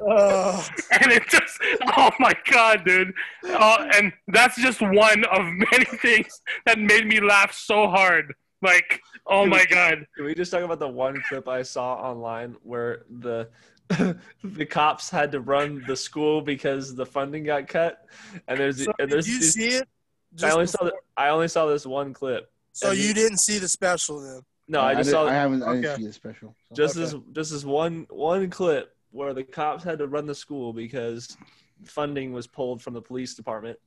Oh, 0.05 0.69
and 0.91 1.13
it 1.13 1.23
just 1.29 1.59
oh 1.97 2.11
my 2.19 2.33
god 2.51 2.85
dude 2.85 3.13
uh, 3.49 3.87
and 3.95 4.13
that's 4.29 4.61
just 4.61 4.81
one 4.81 5.25
of 5.27 5.45
many 5.45 5.85
things 5.85 6.41
that 6.67 6.79
made 6.79 7.07
me 7.07 7.21
laugh 7.21 7.53
so 7.53 7.89
hard 7.89 8.35
like 8.63 9.01
oh 9.27 9.45
my 9.47 9.65
god 9.67 10.07
Can 10.17 10.25
we 10.25 10.35
just 10.35 10.51
talk 10.51 10.63
about 10.63 10.79
the 10.79 10.89
one 10.89 11.21
clip 11.29 11.49
I 11.49 11.63
saw 11.63 11.95
online 11.95 12.57
where 12.63 13.03
the 13.21 13.49
the 14.45 14.65
cops 14.65 15.11
had 15.11 15.33
to 15.33 15.41
run 15.41 15.85
the 15.87 15.97
school 15.97 16.41
because 16.41 16.95
the 16.95 17.05
funding 17.05 17.45
got 17.45 17.69
cut, 17.69 18.07
and 18.49 18.59
there's 18.59 18.83
so 18.85 18.93
and 18.99 19.11
did 19.11 19.17
there's 19.17 19.29
you 19.29 19.39
these- 19.41 19.53
see 19.53 19.69
it? 19.69 19.83
I 20.35 20.37
Just 20.37 20.55
only 20.55 20.67
saw 20.67 20.85
the, 20.85 20.93
I 21.15 21.29
only 21.29 21.49
saw 21.49 21.67
this 21.67 21.85
one 21.85 22.15
clip. 22.15 22.51
so 22.73 22.91
and 22.91 22.99
you 22.99 23.09
he- 23.09 23.13
didn't 23.13 23.39
see 23.39 23.59
the 23.59 23.69
special 23.69 24.21
then? 24.21 24.41
No, 24.67 24.81
I 24.81 24.95
just 24.95 25.09
did- 25.09 25.11
saw 25.11 25.27
I 25.27 25.33
haven't. 25.35 25.63
I 25.63 25.75
didn't 25.75 25.85
Okay. 25.91 25.97
see 26.01 26.07
the 26.07 26.13
special. 26.15 26.55
so. 26.71 26.75
just 26.75 26.97
Okay. 26.97 27.05
this 27.05 27.15
just 27.33 27.51
this 27.53 27.65
one 27.65 28.07
one 28.09 28.49
clip 28.49 28.97
where 29.11 29.35
the 29.35 29.43
cops 29.45 29.85
had 29.85 29.99
to 29.99 30.07
run 30.07 30.25
the 30.25 30.35
school 30.35 30.73
because 30.73 31.37
funding 31.85 32.33
was 32.33 32.47
pulled 32.47 32.81
from 32.81 32.95
the 32.95 33.03
police 33.03 33.35
department, 33.35 33.79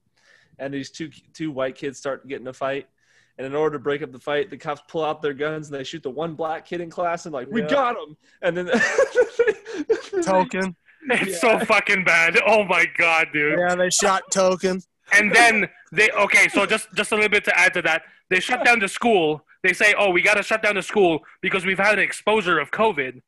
and 0.59 0.71
these 0.71 0.91
two 0.91 1.09
two 1.33 1.51
white 1.51 1.73
kids 1.75 1.97
start 1.97 2.27
getting 2.27 2.45
a 2.47 2.53
fight. 2.53 2.87
And 3.37 3.45
in 3.45 3.53
order 3.53 3.77
to 3.77 3.83
break 3.83 4.01
up 4.01 4.11
the 4.13 4.19
fight, 4.19 4.49
the 4.49 4.57
cops 4.57 4.81
pull 4.87 5.03
out 5.03 5.21
their 5.21 5.33
guns 5.33 5.67
and 5.69 5.77
they 5.77 5.83
shoot 5.83 6.01
the 6.03 6.09
one 6.09 6.35
black 6.35 6.65
kid 6.65 6.79
in 6.79 6.89
class 6.89 7.25
and 7.25 7.33
like, 7.33 7.49
we 7.51 7.61
Yeah. 7.63 7.67
got 7.67 7.95
him. 7.97 8.15
And 8.41 8.55
then 8.55 8.67
Token. 10.23 10.75
it's 11.09 11.41
so 11.41 11.59
fucking 11.59 12.03
bad. 12.03 12.39
Oh 12.47 12.63
my 12.63 12.85
god 12.97 13.27
dude. 13.33 13.59
Yeah, 13.59 13.75
they 13.75 13.89
shot 13.89 14.23
Token. 14.31 14.81
and 15.13 15.33
then 15.33 15.67
they 15.91 16.09
okay 16.11 16.47
so 16.47 16.65
just 16.65 16.87
just 16.95 17.11
a 17.11 17.15
little 17.15 17.29
bit 17.29 17.43
to 17.45 17.57
add 17.57 17.73
to 17.73 17.81
that. 17.83 18.03
They 18.29 18.39
shut 18.39 18.63
down 18.65 18.79
the 18.79 18.87
school. 18.87 19.45
They 19.63 19.73
say 19.73 19.93
oh 19.97 20.09
we 20.11 20.21
got 20.21 20.35
to 20.35 20.43
shut 20.43 20.63
down 20.63 20.75
the 20.75 20.81
school 20.81 21.19
because 21.41 21.65
we've 21.65 21.77
had 21.79 21.93
an 21.93 21.99
exposure 21.99 22.59
of 22.59 22.71
covid. 22.71 23.21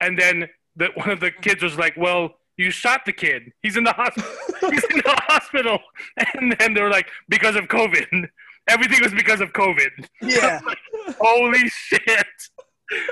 And 0.00 0.18
then 0.18 0.48
the, 0.76 0.90
one 0.94 1.10
of 1.10 1.20
the 1.20 1.30
kids 1.30 1.62
was 1.62 1.76
like 1.78 1.96
well 1.96 2.34
you 2.56 2.70
shot 2.70 3.04
the 3.04 3.12
kid. 3.12 3.52
He's 3.62 3.76
in 3.76 3.82
the 3.84 3.92
hospital 3.92 4.30
he's 4.70 4.84
in 4.84 4.98
the 4.98 5.20
hospital. 5.26 5.78
And 6.34 6.54
then 6.58 6.74
they 6.74 6.82
were 6.82 6.90
like 6.90 7.08
because 7.28 7.56
of 7.56 7.64
covid 7.64 8.28
everything 8.68 8.98
was 9.02 9.12
because 9.12 9.40
of 9.40 9.52
covid 9.52 9.90
Yeah. 10.22 10.60
holy 11.20 11.68
shit 11.68 12.26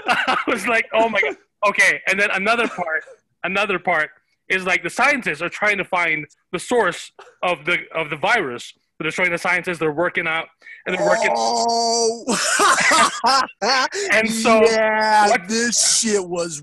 i 0.06 0.36
was 0.46 0.66
like 0.66 0.86
oh 0.92 1.08
my 1.08 1.20
god 1.20 1.36
okay 1.66 2.00
and 2.08 2.18
then 2.18 2.30
another 2.32 2.68
part 2.68 3.04
another 3.44 3.78
part 3.78 4.10
is 4.48 4.64
like 4.66 4.82
the 4.82 4.90
scientists 4.90 5.40
are 5.42 5.48
trying 5.48 5.78
to 5.78 5.84
find 5.84 6.26
the 6.52 6.58
source 6.58 7.12
of 7.42 7.64
the 7.64 7.78
of 7.94 8.10
the 8.10 8.16
virus 8.16 8.72
so 8.74 9.04
they're 9.04 9.10
showing 9.10 9.30
the 9.30 9.38
scientists 9.38 9.78
they're 9.78 9.92
working 9.92 10.26
out 10.26 10.46
and 10.86 10.96
they're 10.96 11.06
working 11.08 11.30
Oh. 11.34 12.24
And 14.12 14.30
so- 14.30 14.62
yeah, 14.64 15.28
what- 15.28 15.48
this 15.48 15.98
shit 16.00 16.24
was. 16.24 16.62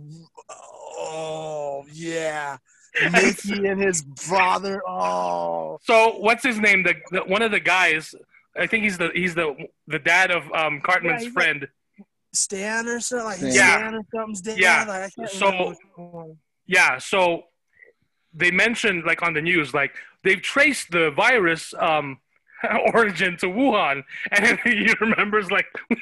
Oh 1.02 1.86
yeah, 1.94 2.58
Mickey 3.12 3.66
and 3.68 3.82
his 3.82 4.02
brother. 4.02 4.82
Oh, 4.88 5.80
so 5.84 6.18
what's 6.20 6.44
his 6.44 6.60
name 6.60 6.84
the, 6.84 6.96
the 7.12 7.20
one 7.22 7.42
of 7.42 7.52
the 7.52 7.60
guys 7.60 8.14
i 8.60 8.68
think 8.68 8.84
he's 8.84 8.98
the 8.98 9.10
he's 9.14 9.36
the 9.36 9.56
the 9.88 10.00
dad 10.00 10.32
of 10.32 10.44
um 10.54 10.80
cartman's 10.82 11.22
Yeah, 11.24 11.28
he's 11.28 11.34
friend 11.34 11.68
Stan 12.32 12.88
or 12.88 13.00
something 13.00 13.26
like 13.26 13.38
Stan. 13.38 13.52
Stan 13.54 13.96
or 13.96 14.02
something's 14.14 14.42
dead. 14.42 14.60
Yeah. 14.60 14.86
Like, 14.88 15.12
I 15.20 15.26
So- 15.26 15.48
remember 15.48 15.70
which 15.70 15.78
one. 15.96 16.38
yeah 16.68 16.98
so 17.00 17.44
they 18.34 18.52
mentioned 18.52 19.04
like 19.06 19.24
on 19.24 19.34
the 19.34 19.42
news 19.42 19.74
like 19.74 19.96
they've 20.24 20.42
traced 20.42 20.92
the 20.92 21.10
virus 21.12 21.74
um 21.80 22.20
origin 22.94 23.36
to 23.38 23.48
wuhan 23.48 24.04
and 24.32 24.60
he 24.64 24.94
remembers 25.02 25.50
like 25.50 25.66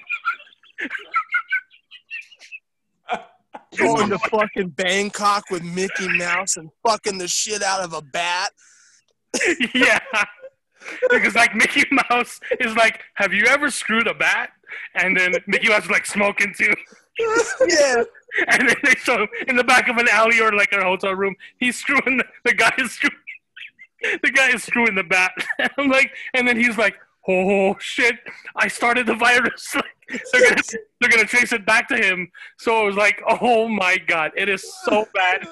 going 3.78 4.10
to 4.10 4.18
fucking 4.20 4.70
Bangkok 4.70 5.44
with 5.52 5.64
Mickey 5.64 6.08
Mouse 6.18 6.58
and 6.58 6.70
fucking 6.86 7.18
the 7.20 7.28
shit 7.28 7.62
out 7.62 7.84
of 7.84 7.94
a 7.94 8.02
bat. 8.02 8.52
yeah. 9.74 10.00
Because 11.10 11.36
like 11.36 11.56
Mickey 11.56 11.84
Mouse 12.10 12.40
is 12.60 12.76
like, 12.76 13.02
have 13.16 13.34
you 13.34 13.46
ever 13.48 13.70
screwed 13.70 14.08
a 14.08 14.14
bat? 14.14 14.52
And 14.96 15.18
then 15.18 15.34
Mickey 15.48 15.70
Mouse 15.70 15.86
is 15.86 15.92
like 15.92 16.06
smoking 16.06 16.54
too. 16.58 16.74
Yeah, 17.68 18.04
And 18.48 18.70
then 18.70 18.76
they 18.84 18.96
show 18.96 19.24
him 19.24 19.28
in 19.48 19.56
the 19.56 19.64
back 19.64 19.88
of 19.88 19.98
an 19.98 20.08
alley 20.10 20.40
or 20.40 20.52
like 20.54 20.72
a 20.72 20.84
hotel 20.84 21.14
room. 21.14 21.36
He's 21.58 21.78
screwing 21.78 22.18
the, 22.18 22.26
the 22.46 22.54
guy 22.54 22.74
is 22.78 22.92
screwing 22.92 23.18
the 24.24 24.30
guy 24.30 24.50
is 24.50 24.64
screwing 24.64 24.94
the 24.96 25.04
bat. 25.04 25.32
And 25.58 25.72
I'm 25.78 25.90
like, 25.90 26.12
and 26.36 26.48
then 26.48 26.56
he's 26.56 26.78
like, 26.78 26.96
oh 27.28 27.76
shit, 27.80 28.16
I 28.56 28.68
started 28.68 29.08
the 29.08 29.16
virus. 29.16 29.76
they're 30.32 30.50
gonna 30.50 30.62
they're 31.02 31.10
gonna 31.10 31.26
trace 31.26 31.52
it 31.52 31.66
back 31.66 31.88
to 31.90 31.98
him. 31.98 32.32
So 32.58 32.84
it 32.84 32.86
was 32.86 32.96
like, 32.96 33.22
oh 33.42 33.68
my 33.68 33.98
god, 33.98 34.32
it 34.38 34.50
is 34.50 34.72
so 34.86 35.08
bad. 35.16 35.48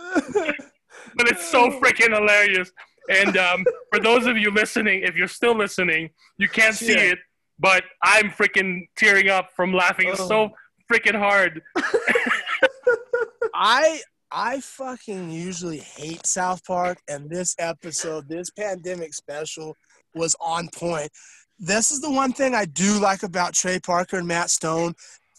but 1.16 1.28
it's 1.28 1.50
so 1.50 1.72
freaking 1.80 2.14
hilarious. 2.14 2.72
And 3.10 3.38
um, 3.38 3.66
for 3.92 4.00
those 4.00 4.26
of 4.26 4.38
you 4.38 4.52
listening, 4.52 5.02
if 5.04 5.16
you're 5.16 5.28
still 5.28 5.56
listening, 5.56 6.10
you 6.38 6.48
can't 6.50 6.76
see 6.76 6.94
Yeah. 6.94 7.12
it, 7.14 7.20
but 7.60 7.84
I'm 8.04 8.30
freaking 8.32 8.88
tearing 8.98 9.30
up 9.30 9.52
from 9.56 9.74
laughing 9.74 10.10
Oh. 10.12 10.28
so 10.28 10.50
freaking 10.92 11.18
hard. 11.18 11.62
I 13.54 14.02
I 14.32 14.60
fucking 14.60 15.30
usually 15.32 15.78
hate 15.78 16.26
South 16.26 16.66
Park, 16.66 16.98
and 17.08 17.30
this 17.30 17.56
episode, 17.60 18.28
this 18.28 18.50
pandemic 18.50 19.14
special, 19.14 19.76
was 20.14 20.36
on 20.42 20.68
point. 20.76 21.10
This 21.58 21.92
is 21.92 22.02
the 22.02 22.12
one 22.12 22.34
thing 22.34 22.54
I 22.54 22.66
do 22.66 23.00
like 23.00 23.24
about 23.24 23.54
Trey 23.54 23.80
Parker 23.80 24.18
and 24.18 24.28
Matt 24.28 24.50
Stone. 24.50 24.96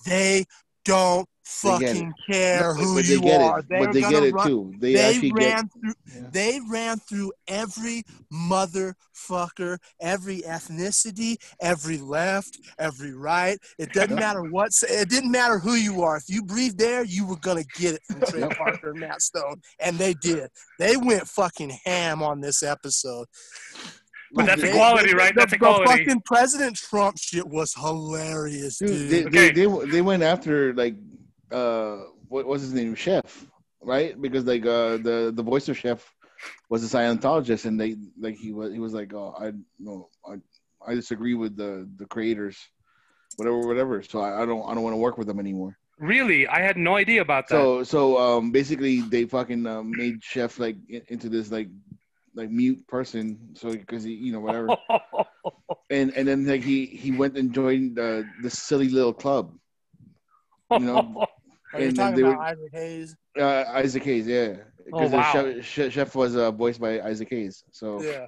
They 0.07 0.45
don't 0.85 1.27
They 1.27 1.27
get 1.27 1.36
fucking 1.49 2.13
care 2.29 2.61
No, 2.61 2.75
who 2.75 2.95
but 2.97 3.05
you 3.05 3.21
they 3.21 3.27
get 3.27 3.41
are. 3.41 3.59
it. 3.61 3.67
They're 3.69 3.85
But 3.85 3.93
they 3.93 4.01
get 4.01 4.23
it 4.25 4.35
run- 4.35 4.47
too. 4.49 4.75
They, 4.81 4.95
They 4.95 5.01
actually 5.15 5.33
ran 5.33 5.63
get. 5.63 5.73
through. 5.73 5.95
Yeah. 6.23 6.29
They 6.33 6.61
ran 6.69 6.99
through 6.99 7.33
every 7.47 8.03
motherfucker, 8.33 9.79
every 10.01 10.41
ethnicity, 10.43 11.37
every 11.61 11.99
left, 11.99 12.59
every 12.79 13.13
right. 13.15 13.59
It 13.79 13.93
doesn't 13.93 14.17
matter 14.17 14.43
what. 14.43 14.71
It 14.89 15.09
didn't 15.09 15.31
matter 15.31 15.59
who 15.59 15.75
you 15.75 16.03
are. 16.03 16.17
If 16.17 16.25
you 16.29 16.43
breathed 16.43 16.79
there, 16.79 17.05
you 17.05 17.27
were 17.27 17.37
gonna 17.39 17.65
get 17.79 17.95
it 17.95 18.03
from 18.11 18.21
Trey 18.23 18.49
Parker 18.57 18.91
and 18.91 19.01
Matt 19.01 19.23
Stone, 19.23 19.61
and 19.81 19.97
they 19.99 20.15
did. 20.15 20.51
They 20.79 20.97
went 20.97 21.27
fucking 21.29 21.79
ham 21.85 22.23
on 22.23 22.41
this 22.41 22.63
episode. 22.63 23.27
But 24.33 24.47
that's 24.47 24.61
They- 24.61 24.71
equality, 24.71 25.15
right? 25.15 25.33
the- 25.35 25.41
That's 25.41 25.51
the 25.53 25.57
equality. 25.57 26.05
fucking 26.05 26.23
President 26.27 26.77
Trump 26.77 27.17
shit 27.19 27.47
was 27.49 27.73
hilarious, 27.75 28.79
Dude, 28.79 28.89
dude. 28.89 29.11
they, 29.11 29.25
Okay. 29.27 29.53
they, 29.53 29.67
they 29.67 29.91
they 29.93 30.03
went 30.03 30.23
after 30.25 30.75
like 30.75 30.97
uh 31.51 31.99
what 32.29 32.47
was 32.47 32.63
his 32.63 32.73
name? 32.73 32.95
Chef 32.95 33.47
right? 33.87 34.21
Because 34.21 34.45
like 34.45 34.67
uh 34.67 34.99
the 34.99 35.33
the 35.35 35.43
voice 35.43 35.69
of 35.69 35.79
chef 35.79 36.05
was 36.69 36.85
a 36.85 36.97
Scientologist 36.97 37.65
and 37.65 37.81
they 37.81 37.97
like 38.21 38.37
he 38.37 38.53
was 38.53 38.73
he 38.73 38.81
was 38.81 38.93
like 38.93 39.15
oh 39.15 39.35
I 39.39 39.53
no 39.79 40.09
I 40.27 40.35
I 40.87 40.95
disagree 40.95 41.35
with 41.35 41.57
the 41.57 41.89
the 41.97 42.07
creators 42.07 42.59
whatever 43.37 43.61
whatever 43.67 44.03
so 44.03 44.21
I, 44.21 44.43
I 44.43 44.47
don't 44.47 44.69
I 44.69 44.75
don't 44.75 44.83
want 44.83 44.95
to 44.95 44.99
work 44.99 45.17
with 45.17 45.27
them 45.29 45.41
anymore. 45.41 45.79
Really, 45.99 46.47
I 46.47 46.61
had 46.61 46.77
no 46.77 46.97
idea 46.97 47.23
about 47.23 47.49
that. 47.49 47.55
so 47.55 47.83
so 47.83 48.19
um 48.19 48.51
basically 48.51 49.01
they 49.01 49.25
fucking 49.25 49.67
um, 49.67 49.91
made 49.91 50.23
chef 50.23 50.59
like 50.59 50.77
into 51.09 51.29
this 51.31 51.51
like 51.51 51.69
like 52.35 52.51
mute 52.51 52.87
person 52.87 53.39
so 53.55 53.71
because 53.71 54.05
he 54.05 54.13
you 54.13 54.33
know 54.33 54.41
whatever. 54.41 54.77
And 55.89 56.11
and 56.17 56.27
then 56.27 56.45
like 56.45 56.65
he 56.65 56.87
he 56.87 57.13
went 57.13 57.39
and 57.39 57.55
joined 57.55 57.97
uh, 57.97 58.23
this 58.43 58.59
silly 58.59 58.89
little 58.89 59.15
club. 59.15 59.55
You 60.73 60.81
know 60.81 61.25
Are 61.77 61.81
you 61.81 61.89
and 61.89 61.97
talking 61.97 62.17
they 62.17 62.23
about 62.23 62.39
were- 62.39 62.43
Isaac 62.45 62.73
Hayes? 62.73 63.17
Uh, 63.39 63.65
Isaac 63.69 64.03
Hayes, 64.05 64.27
yeah. 64.27 64.55
Oh, 64.59 64.85
Because 64.87 65.11
wow. 65.13 65.33
the 65.43 65.63
chef, 65.63 65.65
chef, 65.65 65.93
chef 65.93 66.15
was 66.15 66.37
uh, 66.37 66.51
voiced 66.53 66.81
by 66.81 67.01
Isaac 67.01 67.29
Hayes. 67.31 67.65
So, 67.71 68.03
Yeah. 68.03 68.27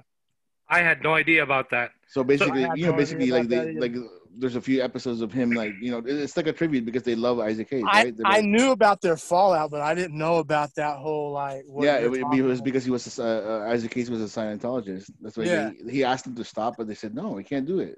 I 0.71 0.79
had 0.81 1.01
no 1.01 1.15
idea 1.15 1.41
about 1.41 1.71
that. 1.71 1.91
so 2.07 2.23
basically, 2.23 2.63
I 2.63 2.69
had 2.69 2.77
you 2.77 2.85
know, 2.85 2.91
no 2.91 2.97
basically, 2.97 3.31
like 3.31 3.47
they 3.47 3.55
that 3.73 3.81
like 3.81 3.95
there's 4.37 4.55
a 4.55 4.61
few 4.61 4.83
episodes 4.83 5.21
of 5.21 5.31
him, 5.33 5.49
like 5.51 5.73
you 5.81 5.89
know, 5.89 6.03
it's 6.05 6.37
like 6.37 6.45
a 6.45 6.53
tribute 6.53 6.85
because 6.85 7.01
they 7.01 7.15
love 7.15 7.39
Isaac 7.39 7.67
Hayes, 7.71 7.83
I, 7.87 8.03
right? 8.03 8.15
I 8.23 8.35
like- 8.35 8.45
knew 8.45 8.69
about 8.69 9.01
their 9.01 9.17
fallout, 9.17 9.71
but 9.71 9.81
I 9.81 9.95
didn't 9.95 10.15
know 10.15 10.35
about 10.37 10.75
that 10.75 10.97
whole 10.97 11.31
like. 11.31 11.63
What 11.65 11.85
yeah, 11.85 11.95
it, 11.97 12.11
it 12.13 12.43
was 12.43 12.61
because 12.61 12.85
he 12.85 12.91
was 12.91 13.17
uh, 13.17 13.23
uh, 13.65 13.71
Isaac 13.71 13.91
Hayes 13.95 14.11
was 14.11 14.21
a 14.21 14.25
Scientologist. 14.39 15.09
That's 15.19 15.37
why 15.37 15.45
Yeah. 15.45 15.71
he, 15.85 15.91
he 15.91 16.03
asked 16.03 16.25
them 16.25 16.35
to 16.35 16.43
stop, 16.43 16.75
but 16.77 16.85
they 16.87 16.93
said 16.93 17.15
no, 17.15 17.29
we 17.29 17.43
can't 17.43 17.65
do 17.65 17.79
it. 17.79 17.97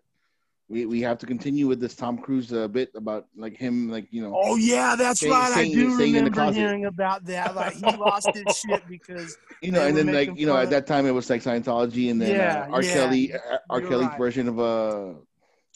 We 0.71 0.85
we 0.85 1.01
have 1.01 1.17
to 1.19 1.25
continue 1.25 1.67
with 1.67 1.79
this 1.81 1.95
Tom 1.95 2.17
Cruise 2.17 2.53
uh, 2.53 2.67
bit 2.69 2.91
about 2.95 3.25
like 3.35 3.57
him, 3.57 3.89
like 3.91 4.07
you 4.09 4.21
know. 4.23 4.33
Oh 4.33 4.55
yeah, 4.55 4.95
that's 4.95 5.19
Staying- 5.19 5.33
right. 5.33 5.51
staying- 5.51 5.71
I 5.71 5.81
do 5.81 5.95
staying 5.95 6.15
in 6.15 6.23
the 6.23 6.31
remember 6.31 6.53
hearing 6.53 6.85
about 6.85 7.25
that. 7.25 7.55
Like 7.55 7.73
he 7.73 7.81
lost 7.97 8.29
his 8.33 8.57
shit 8.65 8.81
because 8.87 9.37
you 9.61 9.71
know, 9.73 9.85
and 9.85 9.97
then 9.97 10.13
like 10.13 10.29
you 10.39 10.45
know, 10.47 10.55
at 10.55 10.69
that 10.69 10.87
time 10.87 11.05
it 11.05 11.11
was 11.11 11.29
like 11.29 11.43
Scientology, 11.43 12.09
and 12.09 12.21
then 12.21 12.35
Yeah, 12.35 12.67
uh, 12.69 12.75
R. 12.75 12.83
yeah. 12.83 12.93
Kelly, 12.93 13.33
uh, 13.33 13.37
R. 13.69 13.81
You're 13.81 13.89
Kelly's 13.89 14.07
right. 14.07 14.17
version 14.17 14.47
of 14.47 14.59
uh, 14.59 15.13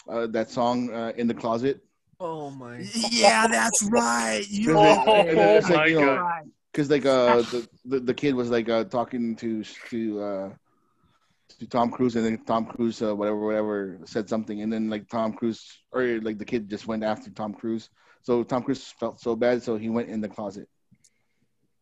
uh, 0.10 0.28
that 0.28 0.50
song 0.50 0.94
uh, 0.94 1.12
in 1.18 1.28
the 1.28 1.34
closet. 1.34 1.82
oh 2.22 2.50
my. 2.52 2.78
yeah, 3.12 3.48
that's 3.48 3.84
right. 3.92 4.46
You 4.50 4.78
Oh, 4.78 4.82
right. 5.06 5.28
and 5.28 5.38
then 5.38 5.58
it's 5.58 5.70
like, 5.70 5.76
my 5.78 5.86
you 5.88 6.00
know, 6.00 6.16
God. 6.16 6.44
Because 6.72 6.90
like 6.90 7.06
uh 7.06 7.38
the, 7.52 7.68
the 7.86 8.00
the 8.00 8.14
kid 8.14 8.34
was 8.36 8.50
like 8.50 8.70
uh 8.70 8.86
talking 8.86 9.36
to 9.38 9.64
to 9.90 10.22
uh 10.22 10.50
to 11.60 11.68
Tom 11.68 11.92
Cruise, 11.92 12.16
and 12.16 12.26
then 12.26 12.44
Tom 12.46 12.66
Cruise, 12.66 13.02
uh, 13.02 13.16
whatever, 13.16 13.40
whatever, 13.40 14.00
said 14.06 14.30
something, 14.30 14.62
and 14.62 14.72
then 14.72 14.90
like 14.90 15.08
Tom 15.10 15.34
Cruise 15.34 15.80
or 15.92 16.20
like 16.22 16.38
the 16.38 16.46
kid 16.46 16.70
just 16.70 16.88
went 16.88 17.04
after 17.04 17.30
Tom 17.30 17.54
Cruise. 17.54 17.90
So 18.22 18.44
Tom 18.44 18.64
Cruise 18.64 18.94
felt 19.00 19.20
so 19.20 19.36
bad, 19.36 19.64
so 19.64 19.78
he 19.78 19.90
went 19.90 20.10
in 20.10 20.22
the 20.22 20.28
closet, 20.28 20.68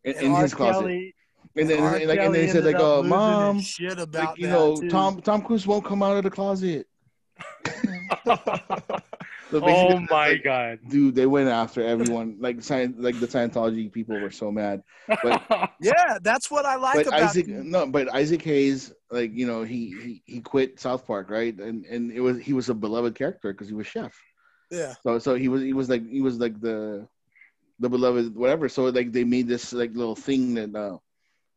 in, 0.04 0.14
in 0.16 0.34
his 0.36 0.54
closet, 0.54 0.82
Kelly- 0.82 1.14
and 1.56 1.70
then 1.70 1.78
and, 1.78 2.08
like 2.08 2.18
and 2.18 2.34
then 2.34 2.46
he 2.46 2.48
said 2.48 2.64
like, 2.64 2.76
"Oh, 2.78 3.02
mom, 3.02 3.60
shit 3.60 3.98
about 3.98 4.30
like 4.30 4.38
you 4.38 4.48
know, 4.48 4.80
too. 4.80 4.88
Tom 4.88 5.20
Tom 5.20 5.42
Cruise 5.42 5.66
won't 5.66 5.84
come 5.84 6.02
out 6.02 6.16
of 6.16 6.24
the 6.24 6.30
closet." 6.30 6.86
So 9.50 9.60
oh 9.62 10.00
my 10.00 10.30
like, 10.30 10.44
god. 10.44 10.78
dude, 10.88 11.14
they 11.14 11.26
went 11.26 11.48
after 11.48 11.84
everyone. 11.84 12.36
Like 12.40 12.58
Scient- 12.58 12.96
like 12.98 13.18
the 13.20 13.26
Scientology 13.26 13.92
people 13.92 14.18
were 14.18 14.30
so 14.30 14.50
mad. 14.50 14.82
But- 15.06 15.42
Yeah, 15.80 16.18
that's 16.22 16.50
what 16.50 16.64
I 16.64 16.76
like 16.76 16.96
but 16.96 17.06
about 17.08 17.22
Isaac, 17.22 17.46
these- 17.46 17.64
no, 17.64 17.86
but 17.86 18.12
Isaac 18.12 18.42
Hayes, 18.42 18.92
like 19.10 19.32
you 19.34 19.46
know, 19.46 19.62
he 19.62 19.90
he, 20.02 20.22
he 20.24 20.40
quit 20.40 20.80
South 20.80 21.06
Park, 21.06 21.30
right? 21.30 21.54
And 21.56 21.84
and 21.84 22.10
it 22.10 22.20
was 22.20 22.38
he 22.38 22.52
was 22.52 22.68
a 22.68 22.74
beloved 22.74 23.14
character 23.14 23.52
because 23.52 23.68
he 23.68 23.74
was 23.74 23.86
chef. 23.86 24.18
Yeah, 24.70 24.94
So 25.02 25.18
so 25.18 25.34
he 25.34 25.48
was 25.48 25.62
he 25.62 25.72
was 25.72 25.88
like 25.88 26.08
he 26.08 26.20
was 26.22 26.38
like 26.38 26.60
the 26.60 27.06
the 27.78 27.88
beloved 27.88 28.34
whatever. 28.34 28.68
So 28.68 28.84
like 28.84 29.12
they 29.12 29.24
made 29.24 29.46
this 29.46 29.72
like 29.72 29.94
little 29.94 30.16
thing 30.16 30.54
that 30.54 30.74
uh, 30.74 30.96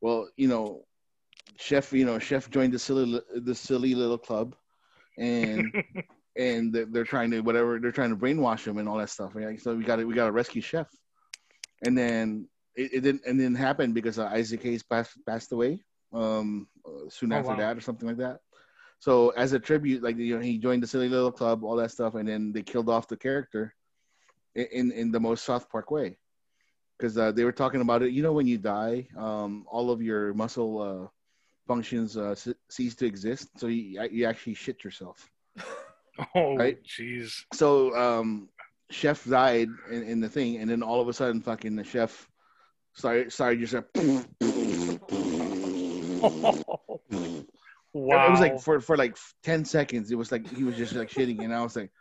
well 0.01 0.27
you 0.35 0.47
know, 0.49 0.83
chef 1.57 1.93
you 1.93 2.05
know 2.05 2.19
chef 2.19 2.49
joined 2.51 2.73
the 2.73 2.79
silly 2.79 3.21
the 3.33 3.55
silly 3.55 3.95
little 3.95 4.17
club, 4.17 4.55
and 5.17 5.71
and 6.37 6.73
they're, 6.73 6.85
they're 6.85 7.03
trying 7.03 7.31
to 7.31 7.41
whatever 7.41 7.79
they're 7.79 7.91
trying 7.91 8.11
to 8.11 8.15
brainwash 8.15 8.65
him 8.65 8.77
and 8.77 8.87
all 8.87 8.97
that 8.97 9.09
stuff. 9.09 9.35
Right? 9.35 9.59
So 9.59 9.75
we 9.75 9.83
got 9.83 9.97
to 9.97 10.05
we 10.05 10.13
got 10.13 10.25
to 10.25 10.31
rescue 10.31 10.61
chef, 10.61 10.87
and 11.83 11.97
then 11.97 12.47
it, 12.75 12.93
it 12.93 13.01
didn't 13.01 13.21
and 13.25 13.39
it 13.39 13.43
didn't 13.43 13.57
happen 13.57 13.93
because 13.93 14.19
uh, 14.19 14.27
Isaac 14.27 14.63
Hayes 14.63 14.83
passed 14.83 15.17
passed 15.25 15.51
away 15.51 15.83
um 16.13 16.67
soon 17.09 17.33
Oh, 17.33 17.37
after 17.37 17.51
wow. 17.51 17.57
that 17.57 17.77
or 17.77 17.81
something 17.81 18.07
like 18.07 18.17
that. 18.17 18.39
So 18.99 19.29
as 19.31 19.53
a 19.53 19.59
tribute, 19.59 20.01
like 20.01 20.17
you 20.17 20.35
know, 20.35 20.41
he 20.41 20.57
joined 20.57 20.81
the 20.83 20.87
silly 20.87 21.09
little 21.09 21.31
club, 21.31 21.63
all 21.63 21.75
that 21.77 21.91
stuff, 21.91 22.15
and 22.15 22.27
then 22.27 22.51
they 22.51 22.63
killed 22.63 22.89
off 22.89 23.07
the 23.07 23.17
character 23.17 23.75
in 24.55 24.91
in, 24.91 25.11
the 25.11 25.19
most 25.19 25.43
South 25.45 25.69
Park 25.69 25.91
way, 25.91 26.17
because 26.97 27.17
uh, 27.17 27.31
they 27.31 27.43
were 27.43 27.51
talking 27.51 27.81
about 27.81 28.01
it. 28.01 28.11
You 28.11 28.23
know, 28.23 28.31
when 28.33 28.47
you 28.47 28.57
die, 28.57 29.07
um, 29.17 29.65
all 29.69 29.91
of 29.91 30.01
your 30.01 30.33
muscle 30.33 30.81
uh, 30.81 31.07
functions 31.67 32.17
uh, 32.17 32.33
ce- 32.33 32.57
cease 32.69 32.95
to 32.95 33.05
exist, 33.05 33.49
so 33.57 33.67
you 33.67 34.01
you 34.11 34.25
actually 34.25 34.55
shit 34.55 34.83
yourself. 34.83 35.29
oh 36.35 36.55
Right? 36.55 36.77
jeez. 36.83 37.33
So 37.53 37.95
um, 37.95 38.49
chef 38.89 39.23
died 39.25 39.69
in, 39.91 40.03
in 40.03 40.19
the 40.19 40.29
thing, 40.29 40.57
and 40.57 40.69
then 40.69 40.81
all 40.83 41.01
of 41.01 41.07
a 41.07 41.13
sudden, 41.13 41.41
fucking 41.41 41.75
the 41.75 41.83
chef 41.83 42.27
started 42.93 43.31
started 43.31 43.59
just 43.59 43.73
like. 43.73 43.85
wow. 47.93 48.27
It 48.27 48.31
was 48.31 48.39
like 48.39 48.59
for 48.59 48.79
for 48.79 48.97
like 48.97 49.17
ten 49.43 49.65
seconds. 49.65 50.11
It 50.11 50.15
was 50.15 50.31
like 50.31 50.47
he 50.55 50.63
was 50.63 50.75
just 50.75 50.93
like 50.93 51.09
shitting, 51.09 51.43
and 51.43 51.53
I 51.53 51.61
was 51.61 51.75
like, 51.75 51.91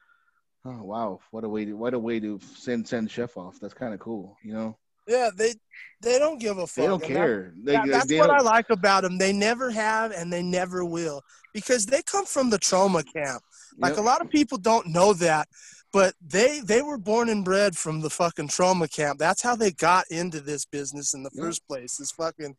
"Oh 0.64 0.82
wow, 0.82 1.20
what 1.30 1.44
a 1.44 1.48
way 1.48 1.64
to 1.64 1.72
what 1.74 1.94
a 1.94 1.98
way 1.98 2.20
to 2.20 2.38
send 2.56 2.86
send 2.86 3.10
chef 3.10 3.36
off. 3.36 3.58
That's 3.60 3.74
kind 3.74 3.94
of 3.94 4.00
cool, 4.00 4.36
you 4.42 4.52
know. 4.54 4.76
yeah, 5.06 5.30
they 5.36 5.54
they 6.02 6.18
don't 6.18 6.38
give 6.38 6.58
a 6.58 6.66
fuck. 6.66 6.76
They 6.76 6.86
don't 6.86 7.04
and 7.04 7.14
that- 7.16 7.18
care. 7.18 7.54
They, 7.62 7.72
that- 7.72 7.88
that's 7.88 8.06
they 8.06 8.18
what 8.18 8.28
don't- 8.28 8.40
I 8.40 8.42
like 8.42 8.70
about 8.70 9.02
them. 9.02 9.18
They 9.18 9.32
never 9.32 9.70
have, 9.70 10.12
and 10.12 10.32
they 10.32 10.42
never 10.42 10.84
will, 10.84 11.22
because 11.52 11.86
they 11.86 12.02
come 12.02 12.26
from 12.26 12.50
the 12.50 12.58
Troma 12.58 13.04
camp. 13.12 13.42
Like 13.78 13.92
Yep. 13.92 13.98
a 13.98 14.02
lot 14.02 14.20
of 14.20 14.30
people 14.30 14.58
don't 14.58 14.88
know 14.88 15.12
that, 15.14 15.48
but 15.92 16.14
they 16.20 16.60
they 16.60 16.82
were 16.82 16.98
born 16.98 17.28
and 17.28 17.44
bred 17.44 17.76
from 17.76 18.00
the 18.00 18.10
fucking 18.10 18.48
Troma 18.48 18.90
camp. 18.90 19.18
That's 19.18 19.42
how 19.42 19.56
they 19.56 19.70
got 19.72 20.06
into 20.10 20.40
this 20.40 20.64
business 20.64 21.14
in 21.14 21.22
the 21.22 21.30
Yep. 21.32 21.42
first 21.44 21.66
place. 21.66 21.96
This 21.96 22.12
fucking 22.12 22.56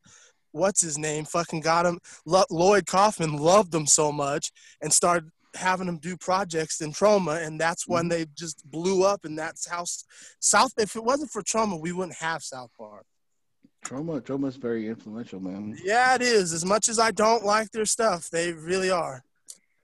what's 0.51 0.81
his 0.81 0.97
name 0.97 1.25
fucking 1.25 1.59
got 1.61 1.85
him. 1.85 1.99
Lo- 2.25 2.45
Lloyd 2.49 2.87
Kaufman 2.87 3.37
loved 3.37 3.71
them 3.71 3.85
so 3.85 4.11
much 4.11 4.51
and 4.81 4.91
started 4.91 5.29
having 5.55 5.87
them 5.87 5.97
do 5.97 6.15
projects 6.17 6.81
in 6.81 6.91
Troma, 6.93 7.43
and 7.45 7.59
that's 7.59 7.87
when 7.87 8.05
Mhm. 8.05 8.09
they 8.09 8.25
just 8.35 8.63
blew 8.69 9.03
up. 9.03 9.25
And 9.25 9.37
that's 9.37 9.67
how 9.67 9.85
South. 10.39 10.71
If 10.77 10.95
it 10.95 11.03
wasn't 11.03 11.31
for 11.31 11.41
Troma, 11.43 11.79
we 11.79 11.91
wouldn't 11.91 12.17
have 12.17 12.43
South 12.43 12.71
Park. 12.77 13.05
Troma 13.85 14.21
Troma 14.21 14.47
is 14.47 14.55
very 14.55 14.87
influential, 14.87 15.39
man. 15.39 15.77
Yeah, 15.83 16.15
it 16.15 16.21
is. 16.21 16.53
As 16.53 16.65
much 16.65 16.89
as 16.89 16.99
I 16.99 17.11
don't 17.11 17.45
like 17.45 17.71
their 17.71 17.85
stuff, 17.85 18.29
they 18.29 18.51
really 18.53 18.89
are. 18.89 19.23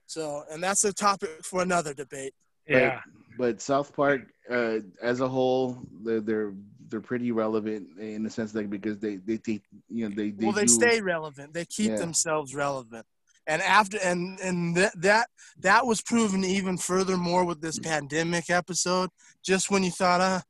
So, 0.08 0.44
and 0.52 0.62
that's 0.64 0.84
a 0.84 0.94
topic 0.94 1.30
for 1.44 1.62
another 1.62 1.94
debate. 1.94 2.34
yeah. 2.68 3.00
But 3.38 3.62
South 3.62 3.96
Park, 3.96 4.22
uh, 4.48 4.78
as 5.02 5.20
a 5.20 5.28
whole, 5.28 5.82
they're, 6.04 6.22
they're 6.22 6.54
they're 6.90 7.02
pretty 7.02 7.32
relevant 7.32 7.98
in 8.00 8.22
the 8.22 8.30
sense 8.30 8.52
that 8.52 8.70
because 8.70 9.00
they 9.00 9.16
they 9.16 9.38
take 9.38 9.64
you 9.90 10.08
know 10.08 10.16
they 10.16 10.30
they 10.30 10.46
well, 10.46 10.54
they 10.54 10.66
do, 10.66 10.68
stay 10.68 11.02
relevant. 11.02 11.52
They 11.52 11.66
keep 11.66 11.90
Yeah. 11.92 11.98
themselves 11.98 12.54
relevant. 12.54 13.08
And 13.48 13.60
after 13.64 13.98
and 14.04 14.40
and 14.40 14.76
that 14.78 14.94
that 15.02 15.28
that 15.62 15.88
was 15.88 16.00
proven 16.02 16.44
even 16.46 16.78
furthermore 16.78 17.44
with 17.44 17.60
this 17.60 17.80
pandemic 17.80 18.52
episode. 18.52 19.10
Just 19.42 19.72
when 19.72 19.84
you 19.84 19.90
thought, 19.90 20.22
uh, 20.22 20.42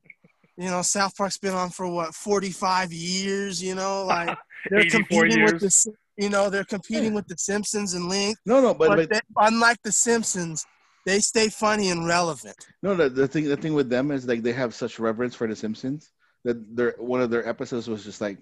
you 0.58 0.68
know, 0.70 0.82
South 0.82 1.16
Park's 1.16 1.38
been 1.38 1.54
on 1.54 1.70
for 1.70 1.88
what 1.88 2.14
forty 2.14 2.50
five 2.50 2.92
years. 2.92 3.62
You 3.62 3.74
know, 3.76 4.04
like 4.04 4.36
they're 4.70 4.84
competing 4.90 5.38
years. 5.38 5.52
with 5.54 5.62
the 5.62 5.70
Sim- 5.70 5.94
you 6.16 6.28
know 6.28 6.50
they're 6.50 6.64
competing 6.64 7.14
with 7.14 7.26
the 7.26 7.36
Simpsons 7.36 7.94
and 7.94 8.08
Link. 8.08 8.36
no 8.46 8.60
no 8.60 8.74
but, 8.74 8.88
But, 8.88 8.96
but 8.96 9.10
they, 9.10 9.20
unlike 9.36 9.78
the 9.82 9.92
Simpsons, 9.92 10.64
they 11.06 11.20
stay 11.20 11.48
funny 11.48 11.90
and 11.90 12.06
relevant. 12.06 12.56
No, 12.82 12.94
the, 12.94 13.08
the 13.08 13.28
thing 13.28 13.44
the 13.44 13.56
thing 13.56 13.74
with 13.74 13.88
them 13.90 14.10
is 14.10 14.26
like 14.26 14.42
they 14.42 14.52
have 14.52 14.74
such 14.74 14.98
reverence 14.98 15.34
for 15.34 15.46
the 15.46 15.56
Simpsons 15.56 16.10
that 16.44 16.76
their 16.76 16.94
one 16.98 17.20
of 17.20 17.30
their 17.30 17.46
episodes 17.48 17.88
was 17.88 18.04
just 18.04 18.20
like, 18.20 18.38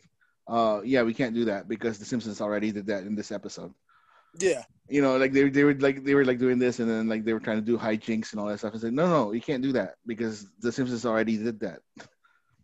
uh, 0.49 0.81
yeah, 0.85 1.03
we 1.03 1.15
can't 1.15 1.35
do 1.35 1.45
that 1.47 1.69
because 1.69 1.99
the 1.99 2.05
Simpsons 2.05 2.41
already 2.41 2.73
did 2.73 2.87
that 2.87 3.05
in 3.05 3.15
this 3.15 3.33
episode. 3.33 3.73
Yeah. 4.39 4.63
You 4.89 5.03
know, 5.03 5.17
like 5.17 5.33
they 5.33 5.49
they 5.49 5.65
were 5.65 5.75
like 5.75 6.05
they 6.05 6.15
were 6.15 6.25
like 6.25 6.39
doing 6.39 6.59
this 6.59 6.81
and 6.81 6.91
then 6.91 7.09
like 7.09 7.25
they 7.25 7.33
were 7.33 7.41
trying 7.41 7.59
to 7.59 7.65
do 7.65 7.79
hijinks 7.79 8.33
and 8.33 8.41
all 8.41 8.47
that 8.47 8.59
stuff. 8.59 8.75
It's 8.75 8.85
like, 8.85 8.93
no, 8.93 9.09
no, 9.09 9.33
you 9.33 9.41
can't 9.41 9.63
do 9.63 9.73
that 9.73 9.95
because 10.07 10.47
the 10.61 10.73
Simpsons 10.73 11.07
already 11.07 11.37
did 11.37 11.61
that. 11.61 11.81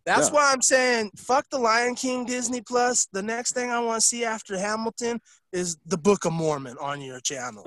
That's 0.08 0.28
Yeah. 0.28 0.34
why 0.34 0.52
I'm 0.52 0.62
saying 0.62 1.10
fuck 1.16 1.44
the 1.50 1.58
Lion 1.58 1.94
King 1.94 2.24
Disney 2.24 2.62
Plus. 2.62 3.06
The 3.12 3.22
next 3.22 3.52
thing 3.52 3.70
I 3.70 3.78
want 3.80 4.00
to 4.00 4.06
see 4.06 4.24
after 4.24 4.58
Hamilton 4.58 5.20
is 5.52 5.76
the 5.84 5.98
Book 5.98 6.24
of 6.24 6.32
Mormon 6.32 6.76
on 6.80 7.00
your 7.02 7.20
channel. 7.20 7.64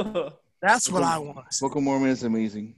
That's 0.61 0.89
what 0.89 1.03
I 1.03 1.17
want 1.19 1.37
to 1.49 1.55
see. 1.55 1.63
Book 1.65 1.75
of 1.75 1.83
Mormon 1.83 2.09
is 2.09 2.23
amazing. 2.23 2.75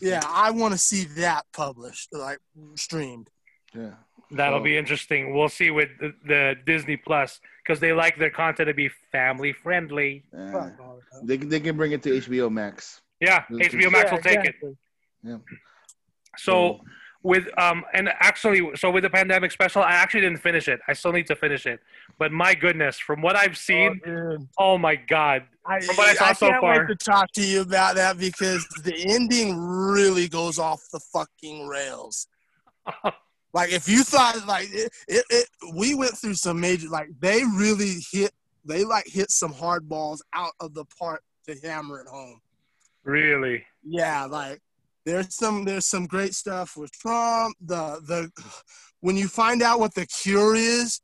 Yeah, 0.00 0.20
I 0.26 0.50
want 0.50 0.72
to 0.72 0.78
see 0.78 1.04
that 1.22 1.44
published, 1.54 2.08
like 2.12 2.38
streamed. 2.74 3.30
Yeah. 3.74 3.94
That'll 4.32 4.58
So- 4.58 4.64
be 4.64 4.76
interesting. 4.76 5.34
We'll 5.34 5.48
see 5.48 5.70
with 5.70 5.88
the, 6.00 6.12
the 6.26 6.54
Disney 6.66 6.96
Plus 6.98 7.40
because 7.64 7.80
they 7.80 7.92
like 7.94 8.18
their 8.18 8.30
content 8.30 8.68
to 8.68 8.74
be 8.74 8.90
family 9.12 9.52
friendly. 9.54 10.24
Uh, 10.36 10.52
Fuck 10.52 10.72
all 10.80 11.00
that. 11.12 11.26
they 11.26 11.38
can 11.38 11.48
they 11.48 11.60
can 11.60 11.76
bring 11.76 11.92
it 11.92 12.02
to 12.02 12.10
HBO 12.10 12.50
Max. 12.50 13.00
Yeah, 13.20 13.44
HBO 13.50 13.90
Max 13.90 14.04
Yeah, 14.10 14.14
will 14.14 14.22
take 14.22 14.44
it. 14.44 14.56
Yeah. 15.22 15.38
So 16.36 16.80
with 17.26 17.46
um 17.58 17.84
and 17.92 18.08
actually 18.20 18.60
so 18.76 18.90
with 18.90 19.02
the 19.02 19.10
pandemic 19.10 19.50
special, 19.50 19.82
I 19.82 19.92
actually 19.92 20.20
didn't 20.22 20.38
finish 20.38 20.68
it. 20.68 20.80
I 20.88 20.92
still 20.92 21.12
need 21.12 21.26
to 21.26 21.36
finish 21.36 21.66
it. 21.66 21.80
But 22.18 22.30
my 22.32 22.54
goodness, 22.54 22.98
from 22.98 23.20
what 23.20 23.36
I've 23.36 23.58
seen, 23.58 24.00
Oh, 24.06 24.38
oh, 24.58 24.78
my 24.78 24.94
god. 24.96 25.42
I, 25.66 25.80
From 25.80 25.96
what 25.96 26.08
I 26.08 26.14
saw 26.14 26.32
so 26.32 26.48
can't 26.48 26.60
far. 26.60 26.78
wait 26.80 26.88
to 26.88 26.94
talk 26.94 27.32
to 27.32 27.42
you 27.42 27.62
about 27.62 27.96
that 27.96 28.16
because 28.18 28.64
the 28.84 28.94
ending 29.14 29.56
really 29.58 30.28
goes 30.28 30.58
off 30.58 30.80
the 30.92 31.00
fucking 31.00 31.66
rails. 31.66 32.28
Like 33.54 33.72
if 33.72 33.88
you 33.88 34.04
thought 34.04 34.46
like 34.46 34.68
it, 34.70 34.92
it, 35.08 35.24
it, 35.30 35.46
we 35.74 35.94
went 35.94 36.12
through 36.18 36.34
some 36.34 36.60
major 36.60 36.90
like 36.90 37.08
they 37.20 37.42
really 37.56 37.94
hit 38.12 38.30
they 38.66 38.84
like 38.84 39.06
hit 39.06 39.30
some 39.30 39.50
hard 39.52 39.88
balls 39.88 40.22
out 40.34 40.52
of 40.60 40.74
the 40.74 40.84
park 40.98 41.22
to 41.48 41.56
hammer 41.66 42.00
it 42.00 42.06
home. 42.06 42.38
really. 43.04 43.64
Yeah, 43.82 44.26
like 44.26 44.60
there's 45.06 45.34
some 45.34 45.64
there's 45.64 45.86
some 45.86 46.06
great 46.06 46.34
stuff 46.34 46.76
with 46.76 46.92
Trump. 46.92 47.56
The 47.64 48.00
the 48.06 48.30
when 49.00 49.16
you 49.16 49.28
find 49.28 49.62
out 49.62 49.80
what 49.80 49.94
the 49.94 50.04
cure 50.06 50.54
is, 50.56 51.00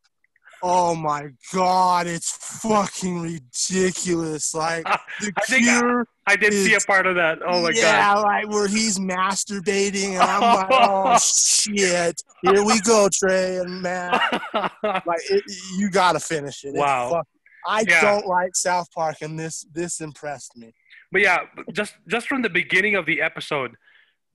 oh 0.63 0.95
my 0.95 1.29
god, 1.55 2.07
it's 2.07 2.31
fucking 2.61 3.23
ridiculous. 3.23 4.55
Like 4.55 4.85
the 5.21 5.33
I 5.37 5.41
think 5.47 5.69
I- 5.69 5.79
cure, 5.81 6.07
I 6.27 6.37
did 6.37 6.53
see 6.53 6.75
a 6.75 6.81
part 6.81 7.07
of 7.07 7.15
that. 7.17 7.39
Oh 7.47 7.63
my 7.63 7.69
god. 7.73 7.77
yeah, 7.79 8.15
like 8.15 8.49
where 8.49 8.69
he's 8.69 8.99
masturbating, 8.99 10.13
and 10.13 10.23
I'm 10.23 10.41
like, 10.41 10.67
oh 10.71 11.19
shit, 11.19 12.21
here 12.43 12.65
we 12.65 12.81
go, 12.81 13.09
Trey 13.13 13.57
and 13.59 13.81
Matt. 13.83 14.21
Like 14.83 15.21
it, 15.31 15.43
you 15.79 15.91
got 15.91 16.13
to 16.13 16.21
finish 16.21 16.65
it. 16.65 16.75
Wow. 16.75 17.23
I 17.67 17.85
Yeah. 17.89 18.01
don't 18.01 18.27
like 18.27 18.57
South 18.57 18.91
Park, 18.93 19.17
and 19.23 19.39
this 19.39 19.65
this 19.73 20.01
impressed 20.01 20.57
me. 20.57 20.75
But 21.13 21.21
yeah, 21.23 21.41
just 21.73 21.95
just 22.09 22.27
from 22.27 22.43
the 22.43 22.51
beginning 22.51 22.97
of 22.97 23.07
the 23.07 23.21
episode, 23.23 23.77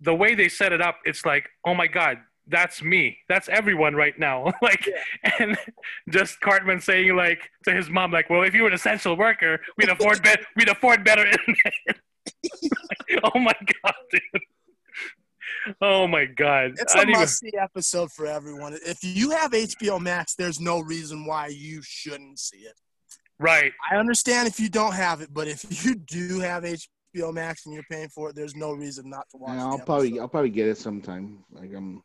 the 0.02 0.14
way 0.14 0.36
they 0.36 0.50
set 0.50 0.74
it 0.74 0.82
up, 0.82 0.98
it's 1.06 1.26
like, 1.26 1.50
oh 1.66 1.74
my 1.74 1.88
god, 1.88 2.18
that's 2.48 2.82
me, 2.82 3.18
that's 3.28 3.50
everyone 3.50 3.96
right 3.96 4.18
now. 4.18 4.54
like, 4.62 4.88
and 5.40 5.58
just 6.10 6.40
Cartman 6.40 6.82
saying 6.82 7.16
like 7.16 7.50
to 7.66 7.74
his 7.74 7.90
mom, 7.90 8.12
like, 8.12 8.30
well, 8.30 8.44
if 8.44 8.54
you 8.54 8.64
were 8.64 8.70
an 8.70 8.74
essential 8.74 9.18
worker, 9.18 9.60
we'd 9.78 9.90
afford 9.90 10.24
bet, 10.24 10.40
we'd 10.56 10.70
afford 10.70 11.04
better 11.04 11.26
internet. 11.26 11.74
oh 13.24 13.40
my 13.40 13.56
god, 13.84 13.94
dude. 14.12 14.42
Oh 15.82 16.08
my 16.08 16.26
god. 16.26 16.74
It's 16.78 16.94
a 16.94 16.98
didn't 16.98 17.10
even- 17.10 17.22
must 17.22 17.40
see 17.40 17.52
episode 17.60 18.12
for 18.12 18.26
everyone. 18.26 18.78
If 18.86 19.00
you 19.02 19.32
have 19.32 19.52
HBO 19.52 20.00
Max, 20.00 20.36
there's 20.36 20.60
no 20.60 20.80
reason 20.80 21.26
why 21.26 21.48
you 21.48 21.82
shouldn't 21.84 22.40
see 22.40 22.60
it. 22.60 22.74
Right. 23.40 23.72
I 23.90 23.98
understand 23.98 24.48
if 24.48 24.60
you 24.60 24.70
don't 24.70 24.94
have 24.94 25.22
it, 25.22 25.34
but 25.34 25.48
if 25.48 25.86
you 25.86 25.96
do 25.96 26.40
have 26.40 26.64
HBO 26.64 26.88
Max 27.32 27.66
and 27.66 27.74
you're 27.74 27.84
paying 27.90 28.10
for 28.10 28.30
it, 28.30 28.36
there's 28.36 28.56
no 28.56 28.72
reason 28.74 29.10
not 29.10 29.30
to 29.32 29.38
watch. 29.38 29.54
Yeah, 29.54 29.66
I'll 29.66 29.80
probably 29.80 30.10
episode. 30.10 30.22
I'll 30.22 30.28
probably 30.28 30.50
get 30.50 30.68
it 30.68 30.78
sometime. 30.78 31.44
Like 31.52 31.74
I'm, 31.76 32.04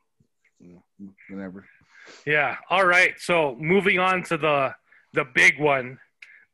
you 0.58 0.74
know, 0.74 1.12
whenever. 1.28 1.66
Yeah. 2.26 2.56
All 2.70 2.86
right. 2.86 3.14
So 3.18 3.56
moving 3.58 3.98
on 3.98 4.22
to 4.24 4.36
the 4.36 4.74
the 5.12 5.24
big 5.34 5.60
one 5.60 5.98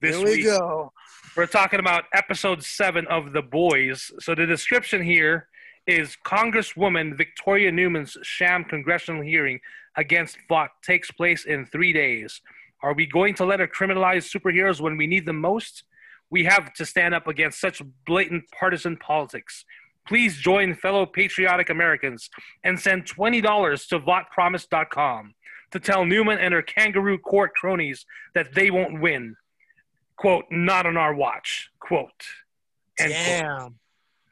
this 0.00 0.16
Here 0.16 0.24
we 0.24 0.36
week. 0.36 0.44
go. 0.46 0.92
We're 1.36 1.46
talking 1.46 1.80
about 1.80 2.04
episode 2.14 2.62
seven 2.64 3.06
of 3.06 3.32
The 3.32 3.42
Boys. 3.42 4.10
So 4.18 4.34
the 4.34 4.46
description 4.46 5.02
here 5.02 5.48
is 5.86 6.16
Congresswoman 6.24 7.16
Victoria 7.16 7.72
Newman's 7.72 8.16
sham 8.22 8.64
congressional 8.64 9.22
hearing 9.22 9.60
against 9.96 10.38
Vought 10.48 10.70
takes 10.82 11.10
place 11.10 11.44
in 11.44 11.64
three 11.66 11.92
days. 11.92 12.40
Are 12.82 12.94
we 12.94 13.06
going 13.06 13.34
to 13.34 13.44
let 13.44 13.60
her 13.60 13.66
criminalize 13.66 14.30
superheroes 14.32 14.80
when 14.80 14.96
we 14.96 15.06
need 15.06 15.26
them 15.26 15.40
most? 15.40 15.84
We 16.30 16.44
have 16.44 16.72
to 16.74 16.84
stand 16.84 17.14
up 17.14 17.26
against 17.26 17.60
such 17.60 17.82
blatant 18.06 18.44
partisan 18.58 18.96
politics. 18.96 19.64
Please 20.06 20.36
join 20.36 20.74
fellow 20.74 21.06
patriotic 21.06 21.70
Americans 21.70 22.30
and 22.64 22.78
send 22.78 23.04
$20 23.04 23.88
to 23.88 24.00
VoughtPromise.com 24.00 25.34
to 25.70 25.80
tell 25.80 26.04
Newman 26.04 26.38
and 26.38 26.54
her 26.54 26.62
kangaroo 26.62 27.18
court 27.18 27.52
cronies 27.54 28.06
that 28.34 28.54
they 28.54 28.70
won't 28.70 29.00
win. 29.00 29.36
Quote, 30.16 30.46
not 30.50 30.86
on 30.86 30.96
our 30.96 31.14
watch. 31.14 31.70
Quote. 31.78 32.24
End 32.98 33.12
quote. 33.12 33.72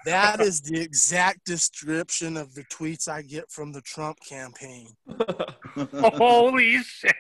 Damn. 0.06 0.38
That 0.38 0.40
is 0.40 0.60
the 0.60 0.80
exact 0.80 1.44
description 1.44 2.36
of 2.36 2.54
the 2.54 2.62
tweets 2.64 3.08
I 3.08 3.22
get 3.22 3.50
from 3.50 3.72
the 3.72 3.80
Trump 3.80 4.18
campaign. 4.26 4.86
Holy 5.92 6.78
shit. 6.78 7.12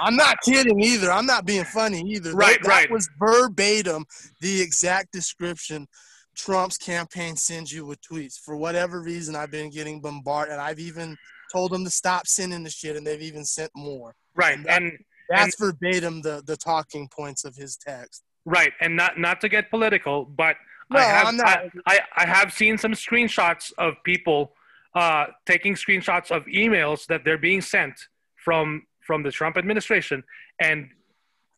I'm 0.00 0.16
not 0.16 0.40
kidding 0.42 0.80
either. 0.80 1.12
I'm 1.12 1.26
not 1.26 1.44
being 1.44 1.64
funny 1.64 2.00
either. 2.00 2.32
Right, 2.32 2.58
that, 2.62 2.68
right. 2.68 2.90
was 2.90 3.10
verbatim 3.18 4.06
the 4.40 4.62
exact 4.62 5.12
description 5.12 5.86
Trump's 6.34 6.78
campaign 6.78 7.36
sends 7.36 7.70
you 7.70 7.84
with 7.84 7.98
tweets. 8.00 8.38
For 8.38 8.56
whatever 8.56 9.02
reason, 9.02 9.36
I've 9.36 9.50
been 9.50 9.68
getting 9.68 10.00
bombarded, 10.00 10.52
and 10.52 10.62
I've 10.62 10.78
even 10.78 11.18
told 11.52 11.72
them 11.72 11.84
to 11.84 11.90
stop 11.90 12.26
sending 12.26 12.62
the 12.62 12.70
shit, 12.70 12.96
and 12.96 13.06
they've 13.06 13.20
even 13.20 13.44
sent 13.44 13.70
more. 13.76 14.14
Right. 14.34 14.58
And 14.66 14.92
That's 15.28 15.60
verbatim 15.60 16.22
the 16.22 16.42
the 16.46 16.56
talking 16.56 17.06
points 17.08 17.44
of 17.44 17.54
his 17.54 17.76
text. 17.76 18.22
right. 18.46 18.72
And 18.80 18.96
not 18.96 19.18
not 19.18 19.42
to 19.42 19.50
get 19.50 19.68
political, 19.68 20.24
but 20.24 20.56
No, 20.90 20.98
I 20.98 21.02
have 21.04 21.26
I'm 21.28 21.36
not. 21.36 21.46
I, 21.46 21.70
I, 21.86 22.00
I 22.16 22.26
have 22.26 22.52
seen 22.52 22.76
some 22.78 22.92
screenshots 22.92 23.72
of 23.78 23.94
people 24.04 24.52
uh, 24.94 25.26
taking 25.46 25.74
screenshots 25.74 26.30
of 26.30 26.44
emails 26.46 27.06
that 27.06 27.24
they're 27.24 27.38
being 27.38 27.60
sent 27.60 27.94
from 28.36 28.86
from 29.06 29.22
the 29.22 29.30
Trump 29.30 29.56
administration 29.56 30.22
and 30.60 30.88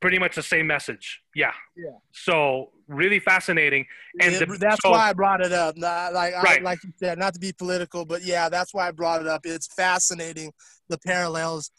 pretty 0.00 0.18
much 0.18 0.34
the 0.34 0.42
same 0.42 0.66
message. 0.66 1.20
Yeah. 1.34 1.52
Yeah. 1.76 1.90
So 2.12 2.70
really 2.88 3.20
fascinating. 3.20 3.86
And 4.20 4.32
Yeah, 4.32 4.38
the- 4.40 4.58
that's 4.58 4.82
so- 4.82 4.90
why 4.90 5.10
I 5.10 5.12
brought 5.12 5.40
it 5.40 5.52
up. 5.52 5.76
Not, 5.76 6.12
like 6.12 6.34
I, 6.34 6.58
like 6.58 6.82
you 6.82 6.92
said, 6.98 7.18
not 7.18 7.34
to 7.34 7.40
be 7.40 7.52
political, 7.52 8.04
but 8.04 8.22
yeah, 8.22 8.48
that's 8.48 8.74
why 8.74 8.88
I 8.88 8.90
brought 8.90 9.20
it 9.20 9.28
up. 9.28 9.42
It's 9.44 9.72
fascinating 9.74 10.52
the 10.88 10.98
parallels 10.98 11.70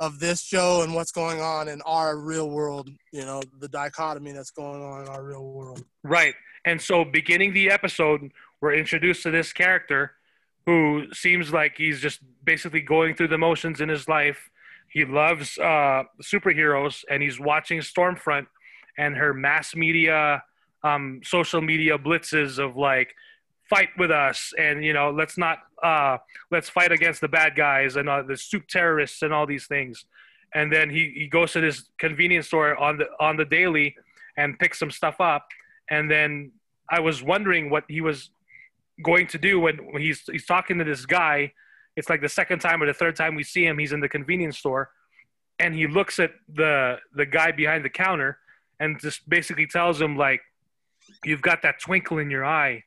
of 0.00 0.18
this 0.18 0.42
show 0.42 0.82
and 0.82 0.94
what's 0.94 1.12
going 1.12 1.40
on 1.40 1.68
in 1.68 1.80
our 1.82 2.16
real 2.18 2.50
world. 2.50 2.90
You 3.12 3.24
know, 3.24 3.42
the 3.60 3.68
dichotomy 3.68 4.32
that's 4.32 4.50
going 4.50 4.82
on 4.82 5.02
in 5.02 5.08
our 5.08 5.22
real 5.24 5.44
world. 5.44 5.84
Right. 6.02 6.34
And 6.64 6.80
so, 6.80 7.04
beginning 7.04 7.52
the 7.52 7.70
episode, 7.70 8.32
we're 8.60 8.74
introduced 8.74 9.22
to 9.22 9.30
this 9.30 9.52
character 9.52 10.12
who 10.66 11.06
seems 11.12 11.52
like 11.52 11.74
he's 11.76 12.00
just 12.00 12.20
basically 12.44 12.80
going 12.80 13.14
through 13.14 13.28
the 13.28 13.38
motions 13.38 13.80
in 13.80 13.88
his 13.88 14.08
life. 14.08 14.50
He 14.90 15.04
loves 15.04 15.56
uh, 15.58 16.04
superheroes 16.22 17.04
and 17.10 17.22
he's 17.22 17.40
watching 17.40 17.80
Stormfront 17.80 18.46
and 18.98 19.16
her 19.16 19.32
mass 19.32 19.74
media, 19.74 20.42
um, 20.82 21.20
social 21.24 21.60
media 21.60 21.98
blitzes 21.98 22.58
of 22.58 22.76
like, 22.76 23.14
fight 23.68 23.90
with 23.98 24.10
us 24.10 24.52
and, 24.58 24.84
you 24.84 24.92
know, 24.92 25.10
let's 25.10 25.36
not, 25.36 25.58
uh, 25.82 26.16
let's 26.50 26.68
fight 26.68 26.90
against 26.90 27.20
the 27.20 27.28
bad 27.28 27.54
guys 27.54 27.96
and 27.96 28.08
uh, 28.08 28.22
the 28.22 28.36
soup 28.36 28.66
terrorists 28.66 29.22
and 29.22 29.32
all 29.32 29.46
these 29.46 29.66
things. 29.66 30.06
And 30.54 30.72
then 30.72 30.88
he, 30.88 31.12
he 31.14 31.28
goes 31.28 31.52
to 31.52 31.60
this 31.60 31.90
convenience 31.98 32.46
store 32.46 32.76
on 32.76 32.96
the 32.96 33.06
on 33.20 33.36
the 33.36 33.44
daily 33.44 33.94
and 34.38 34.58
picks 34.58 34.78
some 34.78 34.90
stuff 34.90 35.20
up 35.20 35.46
and 35.90 36.10
then 36.10 36.52
I 36.90 37.00
was 37.00 37.22
wondering 37.22 37.70
what 37.70 37.84
he 37.88 38.00
was 38.00 38.30
going 39.02 39.26
to 39.28 39.38
do 39.38 39.60
when, 39.60 39.76
when 39.92 40.02
he's 40.02 40.22
he's 40.30 40.46
talking 40.46 40.78
to 40.78 40.84
this 40.84 41.06
guy. 41.06 41.52
It's 41.96 42.08
like 42.08 42.20
the 42.20 42.28
second 42.28 42.60
time 42.60 42.82
or 42.82 42.86
the 42.86 42.94
third 42.94 43.16
time 43.16 43.34
we 43.34 43.42
see 43.42 43.66
him. 43.66 43.78
He's 43.78 43.92
in 43.92 44.00
the 44.00 44.08
convenience 44.08 44.58
store, 44.58 44.90
and 45.58 45.74
he 45.74 45.86
looks 45.86 46.18
at 46.18 46.32
the 46.52 46.98
the 47.14 47.26
guy 47.26 47.52
behind 47.52 47.84
the 47.84 47.90
counter 47.90 48.38
and 48.80 49.00
just 49.00 49.28
basically 49.28 49.66
tells 49.66 50.00
him 50.00 50.16
like, 50.16 50.40
"You've 51.24 51.42
got 51.42 51.62
that 51.62 51.80
twinkle 51.80 52.18
in 52.18 52.30
your 52.30 52.44
eye," 52.44 52.84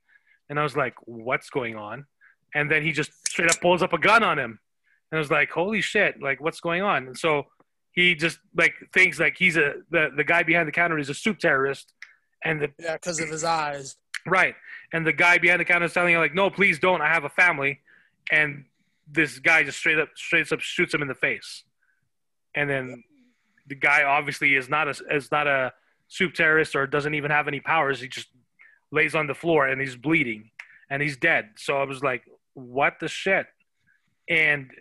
and 0.49 0.59
I 0.59 0.63
was 0.63 0.77
like, 0.77 0.95
"What's 1.05 1.49
going 1.49 1.75
on?" 1.75 2.05
And 2.53 2.69
then 2.69 2.83
he 2.83 2.91
just 2.91 3.11
straight 3.27 3.49
up 3.49 3.61
pulls 3.61 3.81
up 3.81 3.93
a 3.93 3.97
gun 3.97 4.23
on 4.23 4.39
him, 4.39 4.59
and 5.11 5.17
I 5.17 5.19
was 5.19 5.31
like, 5.31 5.51
"Holy 5.51 5.81
shit! 5.81 6.21
Like, 6.21 6.41
what's 6.41 6.59
going 6.59 6.81
on?" 6.81 7.07
And 7.07 7.17
so 7.17 7.47
he 7.93 8.15
just 8.15 8.39
like 8.55 8.73
thinks 8.93 9.19
like 9.19 9.35
he's 9.37 9.57
a 9.57 9.73
the 9.89 10.09
the 10.15 10.23
guy 10.23 10.43
behind 10.43 10.67
the 10.67 10.71
counter 10.71 10.97
is 10.97 11.09
a 11.09 11.13
soup 11.13 11.39
terrorist, 11.39 11.93
and 12.43 12.61
the 12.61 12.71
Yeah, 12.79 12.93
because 12.93 13.19
of 13.19 13.29
his 13.29 13.43
eyes. 13.43 13.97
Right. 14.25 14.55
And 14.93 15.05
the 15.05 15.13
guy 15.13 15.37
behind 15.37 15.59
the 15.59 15.65
counter 15.65 15.85
is 15.85 15.93
telling 15.93 16.13
him 16.13 16.19
like, 16.19 16.35
"No, 16.35 16.49
please 16.49 16.79
don't. 16.79 17.01
I 17.01 17.07
have 17.07 17.23
a 17.23 17.29
family." 17.29 17.79
And 18.31 18.65
this 19.07 19.39
guy 19.39 19.63
just 19.63 19.79
straight 19.79 19.99
up, 19.99 20.09
straight 20.15 20.51
up 20.51 20.59
shoots 20.59 20.93
him 20.93 21.01
in 21.01 21.07
the 21.07 21.15
face. 21.15 21.63
And 22.55 22.69
then 22.69 23.03
the 23.67 23.75
guy 23.75 24.03
obviously 24.03 24.55
is 24.55 24.69
not 24.69 24.87
a 24.87 24.95
is 25.09 25.31
not 25.31 25.47
a 25.47 25.73
soup 26.07 26.33
terrorist 26.33 26.75
or 26.75 26.85
doesn't 26.85 27.13
even 27.13 27.31
have 27.31 27.47
any 27.47 27.59
powers. 27.59 27.99
He 28.01 28.07
just 28.07 28.27
lays 28.91 29.15
on 29.15 29.27
the 29.27 29.35
floor 29.35 29.67
and 29.67 29.79
he's 29.79 29.95
bleeding 29.95 30.51
and 30.89 31.01
he's 31.01 31.17
dead. 31.17 31.51
So 31.55 31.81
I 31.81 31.85
was 31.85 32.03
like, 32.03 32.23
"What 32.53 32.99
the 32.99 33.07
shit?" 33.07 33.47
And 34.29 34.71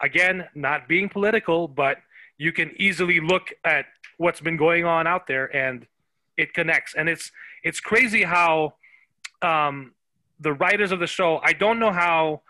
again, 0.00 0.48
not 0.54 0.88
being 0.88 1.08
political, 1.08 1.68
but 1.68 1.98
you 2.38 2.52
can 2.52 2.72
easily 2.80 3.20
look 3.20 3.52
at 3.64 3.86
what's 4.16 4.40
been 4.40 4.56
going 4.56 4.84
on 4.84 5.06
out 5.06 5.26
there 5.26 5.54
and 5.54 5.86
it 6.38 6.54
connects. 6.54 6.94
And 6.94 7.08
it's 7.08 7.30
it's 7.64 7.80
crazy 7.80 8.22
how 8.22 8.74
um, 9.42 9.92
the 10.40 10.52
writers 10.54 10.92
of 10.92 11.00
the 11.00 11.06
show. 11.06 11.38
I 11.42 11.52
don't 11.52 11.78
know 11.78 11.92
how 11.92 12.42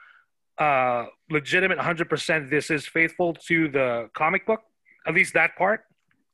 uh, 0.58 1.07
legitimate 1.31 1.78
100% 1.78 2.50
this 2.50 2.70
is 2.70 2.86
faithful 2.86 3.33
to 3.49 3.68
the 3.68 4.08
comic 4.15 4.47
book. 4.47 4.60
At 5.07 5.15
least 5.15 5.34
that 5.34 5.57
part. 5.57 5.81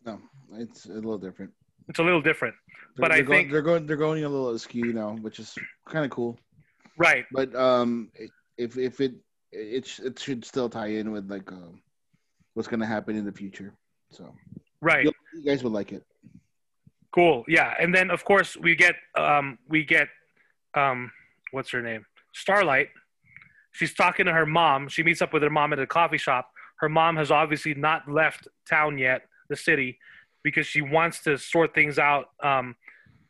No, 0.05 0.20
it's 0.55 0.86
a 0.86 0.92
little 0.92 1.18
different. 1.18 1.52
It's 1.89 1.99
a 1.99 2.02
little 2.02 2.23
different, 2.23 2.55
They're, 2.97 3.02
But 3.02 3.12
I 3.12 3.16
they're 3.16 3.24
going, 3.24 3.39
think- 3.41 3.52
they're 3.52 3.62
going 3.62 3.86
they're 3.86 3.97
going 3.97 4.24
a 4.24 4.28
little 4.28 4.50
askew 4.50 4.92
now, 4.92 5.10
which 5.20 5.39
is 5.39 5.55
kind 5.89 6.05
of 6.05 6.10
cool. 6.10 6.39
right? 6.99 7.24
But 7.31 7.55
um, 7.55 8.10
if 8.57 8.76
if 8.78 9.00
it 9.00 9.15
it 9.52 9.86
it 10.02 10.18
should 10.18 10.44
still 10.44 10.68
tie 10.70 10.89
in 10.99 11.12
with 11.12 11.31
like 11.31 11.50
um, 11.52 11.83
what's 12.55 12.68
gonna 12.68 12.86
happen 12.86 13.16
in 13.16 13.24
the 13.24 13.33
future. 13.33 13.74
So 14.10 14.34
Right. 14.81 15.05
you 15.05 15.44
guys 15.44 15.62
would 15.62 15.73
like 15.74 15.92
it. 15.92 16.02
Cool. 17.15 17.44
Yeah. 17.47 17.75
And 17.81 17.94
then 17.94 18.10
of 18.10 18.25
course 18.25 18.57
we 18.57 18.75
get 18.75 18.97
um, 19.15 19.59
we 19.68 19.84
get 19.84 20.09
um, 20.75 21.12
what's 21.52 21.70
her 21.70 21.81
name? 21.83 22.05
Starlight. 22.33 22.89
She's 23.73 23.94
talking 23.94 24.26
to 24.26 24.33
her 24.33 24.47
mom. 24.47 24.89
She 24.89 25.02
meets 25.02 25.23
up 25.23 25.33
with 25.33 25.43
her 25.43 25.51
mom 25.51 25.73
at 25.73 25.78
a 25.78 25.86
coffee 25.86 26.18
shop. 26.18 26.51
Her 26.78 26.89
mom 26.89 27.17
has 27.17 27.31
obviously 27.31 27.75
not 27.75 28.09
left 28.10 28.49
town 28.68 28.99
yet, 28.99 29.23
the 29.49 29.57
city, 29.57 29.99
because 30.43 30.67
she 30.67 30.81
wants 30.81 31.23
to 31.23 31.39
sort 31.39 31.75
things 31.75 31.99
out. 31.99 32.26
Um, 32.43 32.75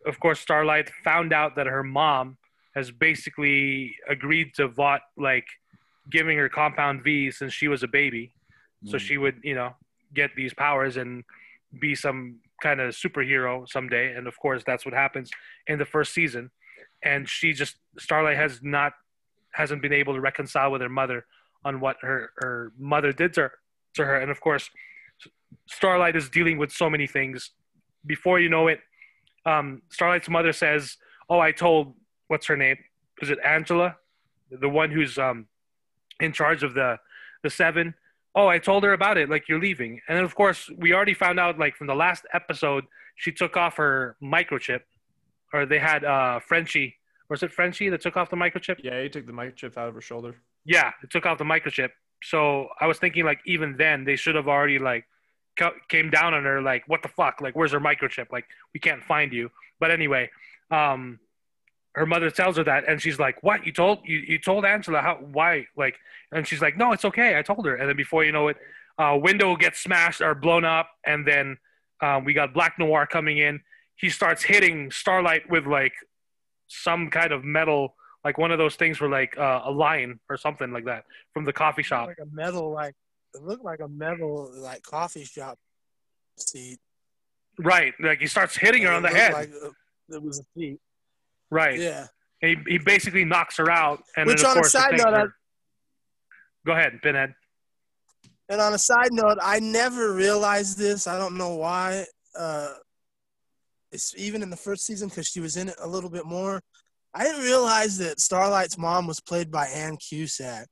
of 0.06 0.18
course, 0.20 0.40
Starlight 0.40 0.90
found 1.02 1.32
out 1.32 1.56
that 1.56 1.66
her 1.66 1.82
mom 1.82 2.36
has 2.74 2.90
basically 2.90 3.94
agreed 4.08 4.54
to 4.56 4.68
Vought 4.68 5.02
like 5.18 5.46
giving 6.10 6.36
her 6.38 6.48
compound 6.48 7.02
V 7.04 7.30
since 7.30 7.52
she 7.52 7.68
was 7.68 7.82
a 7.82 7.88
baby, 7.88 8.32
so 8.86 8.96
Mm. 8.96 9.00
she 9.00 9.18
would 9.18 9.36
you 9.42 9.54
know 9.54 9.74
get 10.14 10.30
these 10.36 10.54
powers 10.54 10.96
and 10.96 11.24
be 11.80 11.94
some 11.94 12.40
kind 12.62 12.80
of 12.80 12.94
superhero 12.94 13.68
someday. 13.68 14.14
And 14.14 14.26
of 14.26 14.38
course, 14.38 14.62
that's 14.66 14.84
what 14.84 14.94
happens 14.94 15.30
in 15.66 15.78
the 15.78 15.84
first 15.84 16.12
season. 16.12 16.50
And 17.02 17.28
she 17.28 17.52
just 17.52 17.76
Starlight 17.98 18.36
has 18.36 18.60
not 18.62 18.92
hasn't 19.52 19.82
been 19.82 19.92
able 19.92 20.14
to 20.14 20.20
reconcile 20.20 20.70
with 20.72 20.80
her 20.80 20.88
mother 20.88 21.26
on 21.64 21.80
what 21.80 21.96
her 22.02 22.30
her 22.36 22.72
mother 22.78 23.12
did 23.12 23.32
to 23.34 23.42
her, 23.42 23.52
to 23.94 24.04
her. 24.04 24.16
And 24.16 24.30
of 24.30 24.40
course, 24.40 24.70
Starlight 25.68 26.16
is 26.16 26.28
dealing 26.28 26.58
with 26.58 26.72
so 26.72 26.90
many 26.90 27.06
things. 27.06 27.50
Before 28.06 28.38
you 28.38 28.48
know 28.48 28.68
it, 28.68 28.80
um, 29.46 29.82
Starlight's 29.90 30.28
mother 30.28 30.52
says, 30.52 30.96
"Oh, 31.28 31.40
I 31.40 31.52
told 31.52 31.94
what's 32.28 32.46
her 32.46 32.56
name? 32.56 32.76
Is 33.22 33.30
it 33.30 33.38
Angela, 33.44 33.96
the 34.50 34.68
one 34.68 34.90
who's 34.90 35.18
um, 35.18 35.46
in 36.20 36.32
charge 36.32 36.62
of 36.62 36.74
the 36.74 36.98
the 37.42 37.50
seven? 37.50 37.94
Oh, 38.34 38.48
I 38.48 38.58
told 38.58 38.82
her 38.84 38.92
about 38.92 39.16
it. 39.16 39.28
Like 39.28 39.48
you're 39.48 39.60
leaving." 39.60 40.00
And 40.08 40.16
then 40.16 40.24
of 40.24 40.34
course, 40.34 40.70
we 40.76 40.92
already 40.92 41.14
found 41.14 41.38
out 41.38 41.58
like 41.58 41.76
from 41.76 41.86
the 41.86 41.94
last 41.94 42.24
episode, 42.32 42.84
she 43.16 43.32
took 43.32 43.56
off 43.56 43.76
her 43.76 44.16
microchip, 44.22 44.80
or 45.52 45.66
they 45.66 45.78
had 45.78 46.04
uh, 46.04 46.40
Frenchie. 46.40 46.96
Or 47.30 47.34
is 47.34 47.42
it 47.42 47.52
Frenchie 47.52 47.88
that 47.88 48.02
took 48.02 48.16
off 48.16 48.28
the 48.28 48.36
microchip? 48.36 48.76
Yeah, 48.82 49.02
he 49.02 49.08
took 49.08 49.26
the 49.26 49.32
microchip 49.32 49.78
out 49.78 49.88
of 49.88 49.94
her 49.94 50.00
shoulder. 50.00 50.36
Yeah, 50.64 50.92
it 51.02 51.10
took 51.10 51.24
off 51.26 51.38
the 51.38 51.44
microchip. 51.44 51.90
So 52.22 52.68
I 52.80 52.86
was 52.86 52.98
thinking 52.98 53.24
like 53.24 53.40
even 53.46 53.76
then 53.76 54.04
they 54.04 54.16
should 54.16 54.34
have 54.34 54.48
already 54.48 54.78
like 54.78 55.04
came 55.88 56.10
down 56.10 56.34
on 56.34 56.44
her 56.44 56.60
like, 56.60 56.84
"What 56.86 57.02
the 57.02 57.08
fuck? 57.08 57.40
Like, 57.40 57.54
where's 57.54 57.72
her 57.72 57.80
microchip? 57.80 58.32
Like, 58.32 58.46
we 58.72 58.80
can't 58.80 59.02
find 59.02 59.32
you." 59.32 59.50
But 59.80 59.90
anyway, 59.90 60.30
um, 60.70 61.20
her 61.94 62.06
mother 62.06 62.30
tells 62.30 62.56
her 62.56 62.64
that, 62.64 62.88
and 62.88 63.00
she's 63.00 63.18
like, 63.18 63.42
"What? 63.42 63.64
You 63.64 63.72
told 63.72 64.00
you, 64.04 64.18
you 64.18 64.38
told 64.38 64.64
Angela 64.64 65.00
how? 65.00 65.16
Why? 65.16 65.66
Like?" 65.76 65.96
And 66.32 66.46
she's 66.46 66.60
like, 66.60 66.76
"No, 66.76 66.92
it's 66.92 67.04
okay. 67.04 67.38
I 67.38 67.42
told 67.42 67.66
her." 67.66 67.76
And 67.76 67.88
then 67.88 67.96
before 67.96 68.24
you 68.24 68.32
know 68.32 68.48
it, 68.48 68.56
uh, 68.98 69.18
window 69.20 69.56
gets 69.56 69.80
smashed 69.80 70.20
or 70.20 70.34
blown 70.34 70.64
up, 70.64 70.90
and 71.06 71.26
then 71.26 71.56
um, 72.00 72.24
we 72.24 72.32
got 72.32 72.52
Black 72.52 72.78
Noir 72.78 73.06
coming 73.06 73.38
in. 73.38 73.60
He 73.96 74.10
starts 74.10 74.42
hitting 74.42 74.90
Starlight 74.90 75.48
with 75.48 75.66
like 75.66 75.92
some 76.66 77.10
kind 77.10 77.32
of 77.32 77.44
metal, 77.44 77.94
like 78.24 78.38
one 78.38 78.50
of 78.50 78.58
those 78.58 78.74
things 78.74 78.98
for 78.98 79.08
like 79.08 79.38
uh, 79.38 79.62
a 79.64 79.70
line 79.70 80.18
or 80.28 80.36
something 80.36 80.72
like 80.72 80.86
that 80.86 81.04
from 81.32 81.44
the 81.44 81.52
coffee 81.52 81.82
shop. 81.82 82.08
Like 82.08 82.18
a 82.20 82.34
metal, 82.34 82.72
like 82.72 82.94
it 83.34 83.42
looked 83.42 83.64
like 83.64 83.80
a 83.80 83.88
metal, 83.88 84.50
like 84.56 84.82
coffee 84.82 85.24
shop 85.24 85.58
seat. 86.36 86.78
Right, 87.58 87.94
like 88.00 88.18
he 88.18 88.26
starts 88.26 88.56
hitting 88.56 88.82
her 88.82 88.92
on 88.92 89.02
the 89.02 89.10
head. 89.10 89.32
Like 89.32 89.50
uh, 89.50 89.70
it 90.08 90.22
was 90.22 90.40
a 90.40 90.44
seat. 90.58 90.78
Right, 91.54 91.78
Yeah. 91.78 92.08
he, 92.40 92.56
he 92.66 92.78
basically 92.78 93.24
knocks 93.24 93.56
her 93.58 93.70
out. 93.70 94.02
And 94.16 94.26
Which 94.26 94.38
then, 94.38 94.46
of 94.46 94.50
on 94.50 94.56
a 94.56 94.60
course, 94.62 94.72
to 94.72 94.78
side 94.80 94.92
note, 94.98 95.14
I- 95.14 95.20
her- 95.20 95.34
go 96.66 96.72
ahead, 96.72 97.00
Pinhead. 97.00 97.32
And 98.48 98.60
on 98.60 98.74
a 98.74 98.78
side 98.78 99.12
note, 99.12 99.38
I 99.40 99.60
never 99.60 100.12
realized 100.12 100.76
this. 100.76 101.06
I 101.06 101.16
don't 101.16 101.38
know 101.38 101.54
why. 101.54 102.06
Uh, 102.36 102.74
it's 103.92 104.12
even 104.16 104.42
in 104.42 104.50
the 104.50 104.56
first 104.56 104.84
season 104.84 105.08
because 105.08 105.28
she 105.28 105.38
was 105.40 105.56
in 105.56 105.68
it 105.68 105.76
a 105.80 105.86
little 105.86 106.10
bit 106.10 106.26
more. 106.26 106.60
I 107.14 107.22
didn't 107.22 107.42
realize 107.42 107.96
that 107.98 108.18
Starlight's 108.20 108.76
mom 108.76 109.06
was 109.06 109.20
played 109.20 109.50
by 109.52 109.66
Ann 109.68 109.96
Cusack, 109.96 110.66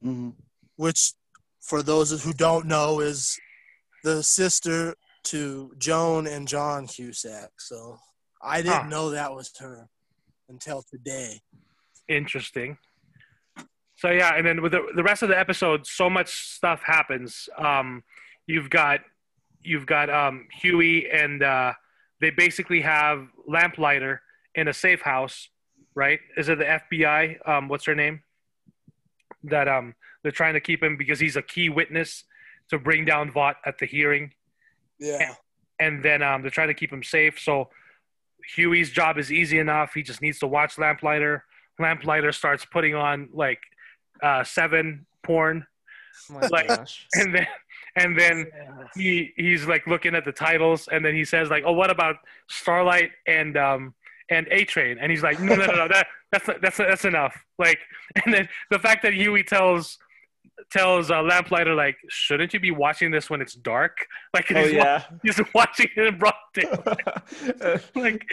hmm 0.00 0.30
which, 0.76 1.12
for 1.60 1.82
those 1.82 2.22
who 2.22 2.32
don't 2.32 2.66
know, 2.66 3.00
is 3.00 3.36
the 4.04 4.22
sister 4.22 4.94
to 5.24 5.72
Joan 5.78 6.26
and 6.28 6.46
John 6.48 6.86
Cusack. 6.86 7.50
So 7.58 7.98
I 8.40 8.62
didn't 8.62 8.82
Huh. 8.84 8.88
know 8.88 9.10
that 9.10 9.34
was 9.34 9.50
her 9.58 9.88
until 10.48 10.82
today. 10.82 11.40
Interesting. 12.08 12.78
So 13.96 14.10
yeah, 14.10 14.34
and 14.36 14.46
then 14.46 14.60
with 14.60 14.72
the, 14.72 14.86
the 14.94 15.02
rest 15.02 15.22
of 15.22 15.28
the 15.28 15.38
episode, 15.38 15.86
so 15.86 16.10
much 16.10 16.28
stuff 16.54 16.82
happens. 16.84 17.48
Um, 17.56 18.02
you've 18.46 18.68
got 18.70 19.00
you've 19.62 19.86
got 19.86 20.10
um, 20.10 20.46
Hughie 20.60 21.08
and 21.10 21.42
uh, 21.42 21.72
they 22.20 22.30
basically 22.30 22.80
have 22.82 23.26
Lamplighter 23.48 24.20
in 24.54 24.68
a 24.68 24.72
safe 24.74 25.00
house, 25.00 25.48
right? 25.94 26.20
Is 26.36 26.48
it 26.48 26.58
the 26.58 26.64
FBI? 26.64 27.48
Um, 27.48 27.68
what's 27.68 27.86
her 27.86 27.94
name? 27.94 28.22
That 29.44 29.68
um, 29.68 29.94
they're 30.22 30.32
trying 30.32 30.54
to 30.54 30.60
keep 30.60 30.82
him 30.82 30.96
because 30.96 31.20
he's 31.20 31.36
a 31.36 31.42
key 31.42 31.68
witness 31.70 32.24
to 32.70 32.78
bring 32.78 33.04
down 33.04 33.30
Vought 33.30 33.56
at 33.64 33.78
the 33.78 33.86
hearing, 33.86 34.32
Yeah. 34.98 35.34
and 35.78 36.02
then 36.04 36.22
um, 36.22 36.42
they're 36.42 36.50
trying 36.50 36.68
to 36.68 36.74
keep 36.74 36.92
him 36.92 37.02
safe. 37.02 37.38
So 37.38 37.68
Hughie's 38.56 38.90
job 38.90 39.18
is 39.18 39.32
easy 39.32 39.58
enough. 39.58 39.94
He 39.94 40.02
just 40.02 40.20
needs 40.22 40.38
to 40.40 40.46
watch 40.46 40.78
Lamplighter. 40.78 41.44
Lamplighter 41.78 42.32
starts 42.32 42.64
putting 42.64 42.94
on 42.94 43.28
like 43.32 43.60
uh, 44.22 44.44
seven 44.44 45.06
porn, 45.22 45.66
Oh 46.32 46.40
Like- 46.50 46.68
gosh. 46.68 47.06
and 47.14 47.34
then 47.34 47.46
and 47.96 48.18
then 48.18 48.46
he 48.96 49.32
he's 49.36 49.66
like 49.66 49.86
looking 49.86 50.14
at 50.14 50.24
the 50.24 50.32
titles, 50.32 50.88
and 50.90 51.04
then 51.04 51.14
he 51.14 51.24
says 51.24 51.50
like, 51.50 51.64
"Oh, 51.66 51.72
what 51.72 51.90
about 51.90 52.16
Starlight 52.48 53.10
and 53.26 53.56
um 53.56 53.94
and 54.30 54.46
A 54.50 54.64
Train?" 54.64 54.98
And 55.00 55.10
he's 55.10 55.22
like, 55.22 55.38
"No, 55.40 55.54
no, 55.54 55.66
no, 55.66 55.74
no, 55.74 55.88
that 55.88 56.06
that's 56.32 56.48
that's 56.62 56.76
that's 56.76 57.04
enough." 57.04 57.36
Like, 57.58 57.78
and 58.24 58.32
then 58.34 58.48
the 58.70 58.78
fact 58.78 59.02
that 59.02 59.12
Huey 59.14 59.42
tells 59.44 59.98
tells 60.70 61.10
uh, 61.10 61.22
Lamplighter 61.22 61.74
like, 61.74 61.96
"Shouldn't 62.08 62.54
you 62.54 62.60
be 62.60 62.70
watching 62.70 63.10
this 63.10 63.28
when 63.30 63.40
it's 63.40 63.54
dark?" 63.54 64.06
Like, 64.34 64.50
Oh 64.50 64.62
he's, 64.64 64.72
wa- 64.72 64.84
yeah. 64.84 65.02
he's 65.22 65.40
watching 65.54 65.88
it 65.96 66.06
in 66.06 66.18
broad 66.18 66.34
daylight. 66.54 67.80
like, 67.94 68.24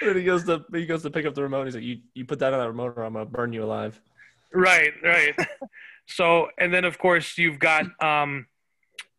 then 0.00 0.16
he 0.16 0.24
goes 0.24 0.44
to 0.44 0.64
he 0.72 0.86
goes 0.86 1.02
to 1.02 1.10
pick 1.10 1.26
up 1.26 1.34
the 1.34 1.42
remote. 1.42 1.64
He's 1.66 1.74
like, 1.74 1.84
"You 1.84 1.98
you 2.14 2.24
put 2.24 2.38
that 2.40 2.52
on 2.52 2.58
that 2.60 2.68
remote, 2.68 2.94
or 2.96 3.02
I'm 3.04 3.12
gonna 3.12 3.26
burn 3.26 3.52
you 3.52 3.64
alive." 3.64 4.00
right, 4.52 4.92
right. 5.04 5.34
So, 6.06 6.48
and 6.58 6.72
then 6.74 6.84
of 6.84 6.98
course 6.98 7.38
you've 7.38 7.58
got 7.58 7.84
um, 8.02 8.46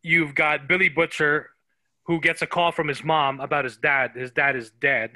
you've 0.02 0.34
got 0.34 0.68
Billy 0.68 0.88
Butcher, 0.88 1.50
who 2.06 2.20
gets 2.20 2.42
a 2.42 2.46
call 2.46 2.72
from 2.72 2.88
his 2.88 3.02
mom 3.04 3.40
about 3.40 3.64
his 3.64 3.76
dad. 3.76 4.12
His 4.14 4.30
dad 4.30 4.56
is 4.56 4.70
dead, 4.70 5.10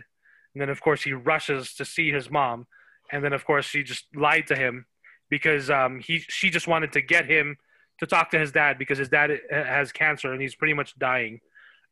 and 0.54 0.60
then 0.62 0.68
of 0.70 0.80
course 0.80 1.02
he 1.02 1.12
rushes 1.12 1.74
to 1.74 1.84
see 1.84 2.10
his 2.12 2.30
mom, 2.30 2.66
and 3.12 3.22
then 3.24 3.32
of 3.32 3.44
course 3.44 3.66
she 3.66 3.82
just 3.82 4.04
lied 4.14 4.46
to 4.46 4.56
him 4.56 4.86
because 5.30 5.70
um, 5.70 6.00
he 6.00 6.18
she 6.28 6.50
just 6.50 6.66
wanted 6.66 6.92
to 6.92 7.00
get 7.00 7.26
him 7.26 7.56
to 7.98 8.06
talk 8.06 8.30
to 8.30 8.38
his 8.38 8.52
dad 8.52 8.78
because 8.78 8.98
his 8.98 9.08
dad 9.08 9.30
has 9.50 9.92
cancer 9.92 10.32
and 10.32 10.40
he's 10.40 10.54
pretty 10.54 10.74
much 10.74 10.98
dying. 10.98 11.40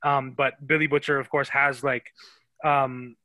Um, 0.04 0.32
but 0.32 0.66
Billy 0.66 0.86
Butcher, 0.86 1.18
of 1.18 1.30
course, 1.30 1.48
has 1.48 1.82
like 1.82 2.12
um, 2.62 3.16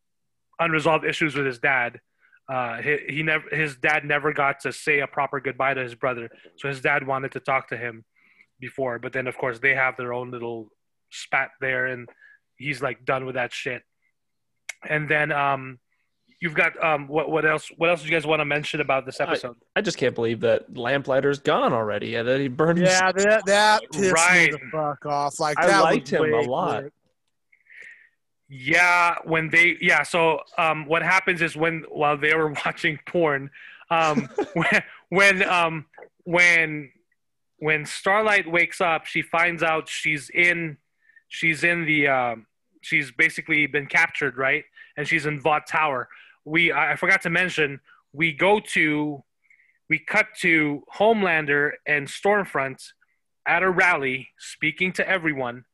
unresolved 0.59 1.05
issues 1.05 1.35
with 1.35 1.45
his 1.45 1.59
dad. 1.59 1.99
Uh, 2.47 2.81
he, 2.81 2.97
he 3.09 3.23
never 3.23 3.47
his 3.51 3.75
dad 3.75 4.05
never 4.05 4.33
got 4.33 4.61
to 4.61 4.71
say 4.71 4.99
a 5.01 5.07
proper 5.07 5.39
goodbye 5.39 5.73
to 5.73 5.83
his 5.83 5.95
brother, 5.95 6.29
so 6.57 6.67
his 6.67 6.81
dad 6.81 7.05
wanted 7.05 7.31
to 7.33 7.39
talk 7.39 7.67
to 7.69 7.77
him 7.77 8.03
before. 8.59 8.97
But 8.97 9.13
then, 9.13 9.27
of 9.27 9.37
course, 9.37 9.59
they 9.59 9.75
have 9.75 9.97
their 9.97 10.13
own 10.13 10.31
little 10.31 10.69
spat 11.11 11.51
there, 11.61 11.85
and 11.85 12.09
he's 12.55 12.81
like 12.81 13.05
done 13.05 13.25
with 13.25 13.35
that 13.35 13.53
shit. 13.53 13.83
And 14.87 15.09
then 15.09 15.31
um, 15.31 15.79
you've 16.41 16.53
got 16.53 16.81
um, 16.83 17.07
what 17.07 17.29
what 17.29 17.45
else? 17.45 17.69
What 17.77 17.89
else 17.89 18.01
do 18.01 18.07
you 18.07 18.13
guys 18.13 18.25
want 18.25 18.39
to 18.39 18.45
mention 18.45 18.81
about 18.81 19.05
this 19.05 19.19
episode? 19.19 19.55
I 19.75 19.81
just 19.81 19.97
can't 19.97 20.15
believe 20.15 20.39
that 20.41 20.73
Lamplighter's 20.73 21.39
gone 21.39 21.73
already, 21.73 22.15
and 22.15 22.27
that 22.27 22.39
he 22.39 22.47
burned. 22.47 22.79
his- 22.79 22.89
Yeah, 22.89 23.11
that 23.11 23.45
that 23.45 23.81
pissed 23.91 24.13
Right. 24.13 24.51
me 24.51 24.57
the 24.57 24.69
fuck 24.71 25.05
off. 25.05 25.39
Like 25.39 25.59
I 25.59 25.67
that 25.67 25.79
liked 25.81 26.11
was 26.11 26.21
him 26.29 26.33
a 26.33 26.41
lot. 26.41 26.81
quick. 26.81 26.93
Yeah, 28.51 29.15
when 29.25 29.49
they 29.49 29.77
yeah, 29.79 30.01
so 30.03 30.39
um, 30.57 30.85
what 30.87 31.03
happens 31.03 31.41
is 31.41 31.55
when 31.55 31.83
while 31.89 32.17
they 32.17 32.33
were 32.33 32.51
watching 32.65 32.99
porn, 33.05 33.51
um, 33.91 34.27
when 34.53 34.83
when 35.09 35.43
um, 35.49 35.85
when 36.23 36.91
when 37.57 37.85
Starlight 37.85 38.49
wakes 38.49 38.81
up, 38.81 39.05
she 39.05 39.21
finds 39.21 39.61
out 39.61 39.87
she's 39.87 40.29
in 40.31 40.77
she's 41.27 41.63
in 41.63 41.85
the 41.85 42.07
um, 42.07 42.47
she's 42.81 43.11
basically 43.11 43.67
been 43.67 43.85
captured, 43.85 44.35
right? 44.37 44.63
And 44.97 45.07
she's 45.07 45.25
in 45.27 45.39
Vought 45.39 45.67
Tower. 45.67 46.09
We 46.45 46.71
I 46.71 46.95
forgot 46.95 47.21
to 47.23 47.29
mention 47.29 47.79
we 48.13 48.33
go 48.33 48.59
to 48.73 49.23
we 49.89 49.99
cut 49.99 50.27
to 50.39 50.83
Homelander 50.95 51.71
and 51.85 52.07
Stormfront 52.07 52.93
at 53.47 53.63
a 53.63 53.69
rally 53.69 54.29
speaking 54.37 54.93
to 54.93 55.07
everyone 55.07 55.65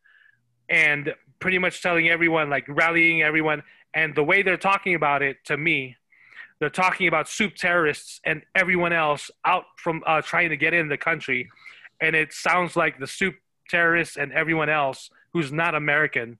and 0.69 1.13
pretty 1.39 1.57
much 1.57 1.81
telling 1.81 2.09
everyone 2.09 2.49
like 2.49 2.65
rallying 2.67 3.21
everyone. 3.21 3.63
And 3.93 4.15
the 4.15 4.23
way 4.23 4.41
they're 4.41 4.57
talking 4.57 4.95
about 4.95 5.21
it 5.21 5.37
to 5.45 5.57
me 5.57 5.95
they're 6.59 6.69
talking 6.69 7.09
about 7.09 7.27
soup 7.27 7.55
terrorists 7.55 8.21
and 8.23 8.41
everyone 8.55 8.93
else 8.93 9.29
out 9.43 9.65
from 9.75 10.01
uh, 10.07 10.21
trying 10.21 10.49
to 10.49 10.57
get 10.57 10.73
in 10.73 10.87
the 10.87 10.97
country. 10.97 11.49
And 11.99 12.15
it 12.15 12.31
sounds 12.31 12.77
like 12.77 12.97
the 12.97 13.07
soup 13.07 13.35
terrorists 13.69 14.15
and 14.15 14.31
everyone 14.31 14.69
else 14.69 15.09
who's 15.33 15.51
not 15.51 15.75
american 15.75 16.37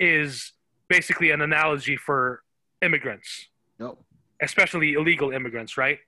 is 0.00 0.52
basically 0.88 1.30
an 1.30 1.40
analogy 1.40 1.96
for 1.96 2.42
immigrants 2.82 3.48
Yep. 3.80 3.94
especially 4.42 4.92
illegal 4.94 5.30
immigrants, 5.30 5.76
right? 5.76 5.98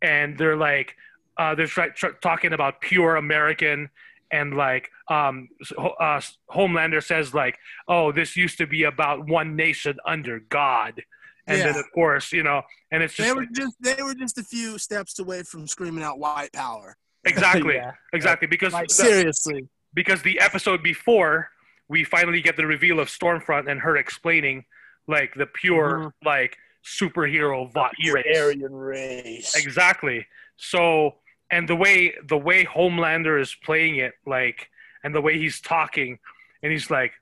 And 0.00 0.36
they're 0.38 0.56
like, 0.56 0.96
uh, 1.36 1.54
they're 1.54 1.66
try- 1.66 1.88
tr- 1.90 2.16
talking 2.22 2.52
about 2.52 2.80
pure 2.80 3.16
American, 3.16 3.90
and 4.30 4.54
like, 4.56 4.90
um, 5.08 5.48
ho- 5.76 5.94
uh, 6.00 6.20
Homelander 6.50 7.02
says 7.04 7.34
like, 7.34 7.58
oh, 7.88 8.12
this 8.12 8.36
used 8.36 8.58
to 8.58 8.66
be 8.66 8.84
about 8.84 9.26
one 9.28 9.56
nation 9.56 9.98
under 10.06 10.40
God, 10.40 11.02
and 11.46 11.60
then 11.60 11.76
of 11.76 11.90
course, 11.92 12.32
you 12.32 12.42
know, 12.42 12.62
and 12.90 13.02
it's 13.02 13.14
just 13.14 13.28
They 13.28 13.34
were 13.34 13.46
just 13.46 13.76
they 13.80 14.02
were 14.02 14.14
just 14.14 14.38
a 14.38 14.44
few 14.44 14.78
steps 14.78 15.18
away 15.18 15.42
from 15.42 15.66
screaming 15.66 16.02
out 16.04 16.18
white 16.18 16.52
power. 16.52 16.96
exactly, 17.24 17.74
Yeah. 17.82 17.92
exactly 18.12 18.46
because 18.48 18.72
Like 18.72 18.88
the- 18.88 18.94
seriously. 18.94 19.68
because 19.94 20.22
the 20.22 20.40
episode 20.40 20.82
before 20.82 21.50
we 21.88 22.04
finally 22.04 22.40
get 22.40 22.56
the 22.56 22.66
reveal 22.66 22.98
of 23.00 23.08
Stormfront 23.08 23.70
and 23.70 23.80
her 23.80 23.96
explaining 23.96 24.64
like 25.08 25.34
the 25.34 25.46
pure 25.46 26.14
like 26.24 26.56
superhero 26.84 27.70
Vought 27.72 27.94
race. 28.12 28.36
Aryan 28.36 28.74
race. 28.74 29.56
Exactly. 29.56 30.26
So, 30.56 31.16
and 31.50 31.68
the 31.68 31.76
way 31.76 32.14
the 32.26 32.38
way 32.38 32.64
Homelander 32.64 33.40
is 33.40 33.54
playing 33.64 33.96
it, 33.96 34.14
like, 34.26 34.68
and 35.04 35.14
the 35.14 35.20
way 35.20 35.38
he's 35.38 35.60
talking, 35.60 36.18
and 36.62 36.72
he's 36.72 36.90
like, 36.90 37.12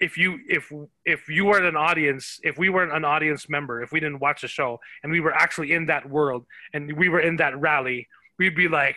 if 0.00 0.16
you 0.16 0.38
if 0.48 0.72
if 1.04 1.28
you 1.28 1.46
were 1.46 1.62
an 1.62 1.76
audience, 1.76 2.40
if 2.42 2.58
we 2.58 2.68
weren't 2.68 2.92
an 2.92 3.04
audience 3.04 3.48
member, 3.48 3.82
if 3.82 3.92
we 3.92 4.00
didn't 4.00 4.20
watch 4.20 4.42
the 4.42 4.48
show, 4.48 4.78
and 5.02 5.12
we 5.12 5.20
were 5.20 5.32
actually 5.32 5.72
in 5.72 5.86
that 5.86 6.08
world, 6.08 6.46
and 6.72 6.96
we 6.96 7.08
were 7.08 7.20
in 7.20 7.36
that 7.36 7.58
rally, 7.58 8.08
we'd 8.38 8.56
be 8.56 8.68
like. 8.68 8.96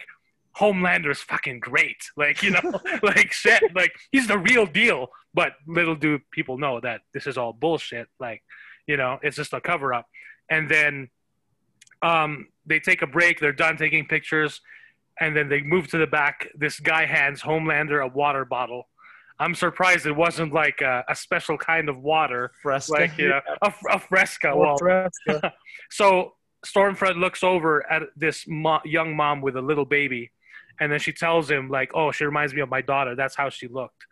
Homelander's 0.60 1.22
fucking 1.22 1.62
great, 1.62 1.96
like 2.18 2.44
you 2.44 2.52
know, 2.52 2.60
like 3.04 3.32
shit, 3.32 3.64
like 3.74 3.94
he's 4.12 4.28
the 4.28 4.38
real 4.38 4.66
deal. 4.66 5.08
But 5.34 5.54
little 5.66 5.96
do 5.96 6.20
people 6.34 6.58
know 6.58 6.82
that 6.82 7.00
this 7.14 7.26
is 7.26 7.38
all 7.38 7.54
bullshit. 7.54 8.10
Like, 8.20 8.44
you 8.88 8.98
know, 8.98 9.20
it's 9.22 9.36
just 9.36 9.54
a 9.54 9.62
cover 9.62 9.94
up. 9.94 10.08
And 10.50 10.70
then 10.70 11.10
um, 12.02 12.48
they 12.66 12.80
take 12.80 13.02
a 13.02 13.08
break. 13.08 13.40
They're 13.40 13.54
done 13.54 13.78
taking 13.78 14.06
pictures, 14.06 14.62
and 15.20 15.36
then 15.36 15.50
they 15.50 15.62
move 15.62 15.88
to 15.90 15.98
the 15.98 16.08
back. 16.08 16.48
This 16.56 16.80
guy 16.80 17.06
hands 17.06 17.42
Homelander 17.42 18.04
a 18.04 18.08
water 18.08 18.46
bottle, 18.46 18.88
I'm 19.42 19.56
surprised 19.56 20.06
it 20.06 20.16
wasn't 20.16 20.54
like 20.54 20.82
a, 20.82 21.04
a 21.10 21.16
special 21.16 21.58
kind 21.58 21.90
of 21.90 21.98
water, 21.98 22.52
Fresca. 22.62 22.92
like 22.92 23.18
you 23.18 23.30
know, 23.30 23.42
a, 23.64 23.74
a 23.90 24.00
fresca. 24.00 24.56
Well, 24.56 24.78
Fresca. 24.78 25.52
so 25.90 26.34
Stormfront 26.64 27.20
looks 27.20 27.44
over 27.44 27.92
at 27.92 28.04
this 28.16 28.46
mo- 28.48 28.82
young 28.86 29.16
mom 29.16 29.42
with 29.42 29.56
a 29.56 29.62
little 29.62 29.84
baby, 29.84 30.32
and 30.80 30.92
then 30.92 31.00
she 31.00 31.12
tells 31.12 31.50
him 31.50 31.70
like, 31.70 31.90
"Oh, 31.96 32.12
she 32.12 32.24
reminds 32.24 32.54
me 32.54 32.62
of 32.62 32.70
my 32.70 32.82
daughter. 32.82 33.16
That's 33.16 33.36
how 33.36 33.50
she 33.50 33.68
looked." 33.68 34.06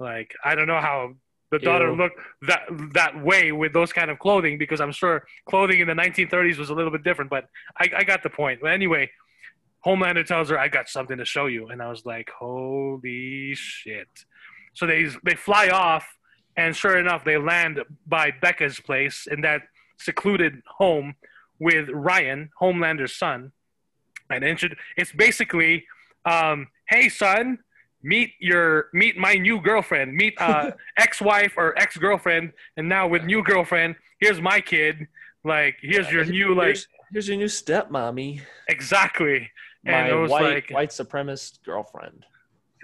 Like 0.00 0.34
I 0.44 0.56
don't 0.56 0.66
know 0.66 0.80
how 0.80 1.14
the 1.58 1.64
daughter 1.64 1.90
Ew. 1.90 1.96
looked 1.96 2.18
that 2.42 2.62
that 2.94 3.22
way 3.22 3.52
with 3.52 3.72
those 3.72 3.92
kind 3.92 4.10
of 4.10 4.18
clothing 4.18 4.58
because 4.58 4.80
I'm 4.80 4.92
sure 4.92 5.26
clothing 5.46 5.80
in 5.80 5.86
the 5.86 5.94
1930s 5.94 6.58
was 6.58 6.70
a 6.70 6.74
little 6.74 6.90
bit 6.90 7.04
different. 7.04 7.30
But 7.30 7.48
I, 7.78 7.90
I 7.98 8.04
got 8.04 8.22
the 8.22 8.30
point. 8.30 8.60
But 8.60 8.72
anyway, 8.72 9.10
Homelander 9.86 10.26
tells 10.26 10.50
her, 10.50 10.58
"I 10.58 10.68
got 10.68 10.88
something 10.88 11.18
to 11.18 11.24
show 11.24 11.46
you," 11.46 11.68
and 11.68 11.80
I 11.80 11.88
was 11.88 12.04
like, 12.04 12.30
"Holy 12.30 13.54
shit!" 13.54 14.08
So 14.74 14.86
they 14.86 15.06
they 15.22 15.34
fly 15.34 15.68
off, 15.68 16.06
and 16.56 16.74
sure 16.74 16.98
enough, 16.98 17.24
they 17.24 17.38
land 17.38 17.80
by 18.06 18.32
Becca's 18.32 18.80
place 18.80 19.28
in 19.30 19.42
that 19.42 19.62
secluded 19.98 20.62
home 20.66 21.14
with 21.60 21.88
Ryan, 21.90 22.50
Homelander's 22.60 23.14
son, 23.14 23.52
and 24.28 24.42
it's 24.96 25.12
basically, 25.12 25.86
um, 26.24 26.68
"Hey, 26.88 27.08
son." 27.08 27.58
Meet 28.04 28.32
your 28.38 28.88
meet 28.92 29.16
my 29.16 29.34
new 29.34 29.60
girlfriend. 29.62 30.14
Meet 30.14 30.34
uh, 30.38 30.72
ex-wife 30.98 31.54
or 31.56 31.76
ex-girlfriend, 31.78 32.52
and 32.76 32.86
now 32.86 33.08
with 33.08 33.24
new 33.24 33.42
girlfriend, 33.42 33.96
here's 34.20 34.40
my 34.42 34.60
kid. 34.60 35.08
Like 35.42 35.76
here's 35.80 36.10
your 36.12 36.24
new 36.26 36.54
like 36.54 36.66
Here's, 36.66 36.88
here's 37.12 37.28
your 37.28 37.38
new 37.38 37.46
stepmommy. 37.46 38.42
exactly. 38.68 39.50
And 39.86 40.08
My 40.08 40.14
it 40.16 40.20
was 40.20 40.30
white 40.30 40.54
like 40.54 40.70
white 40.70 40.90
supremacist 40.90 41.64
girlfriend. 41.64 42.24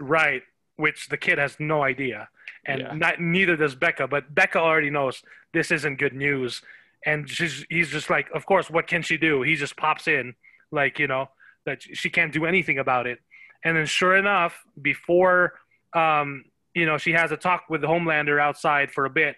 Right, 0.01 0.43
which 0.77 1.09
the 1.09 1.19
kid 1.19 1.37
has 1.39 1.61
no 1.61 1.83
idea, 1.83 2.29
and 2.67 2.81
Yeah. 2.81 2.95
not 2.95 3.21
neither 3.21 3.57
does 3.57 3.75
Becca. 3.75 4.09
But 4.09 4.35
Becca 4.35 4.59
already 4.59 4.89
knows 4.91 5.23
this 5.53 5.71
isn't 5.71 5.97
good 5.97 6.15
news, 6.15 6.63
and 7.05 7.29
she's 7.29 7.67
he's 7.69 7.91
just 7.91 8.09
like, 8.09 8.29
of 8.35 8.47
course, 8.47 8.71
what 8.71 8.87
can 8.87 9.03
she 9.03 9.19
do? 9.19 9.43
He 9.43 9.55
just 9.57 9.77
pops 9.77 10.09
in, 10.09 10.35
like 10.73 10.99
you 10.99 11.07
know 11.07 11.29
that 11.67 11.83
she 11.83 12.09
can't 12.09 12.33
do 12.33 12.47
anything 12.47 12.79
about 12.79 13.07
it. 13.07 13.19
And 13.65 13.77
then, 13.77 13.87
sure 13.87 14.17
enough, 14.17 14.65
before 14.81 15.55
um, 15.95 16.45
you 16.75 16.87
know 16.87 16.99
she 16.99 17.13
has 17.13 17.33
a 17.33 17.37
talk 17.37 17.65
with 17.69 17.81
the 17.81 17.87
Homelander 17.87 18.41
outside 18.41 18.91
for 18.91 19.05
a 19.05 19.11
bit, 19.11 19.37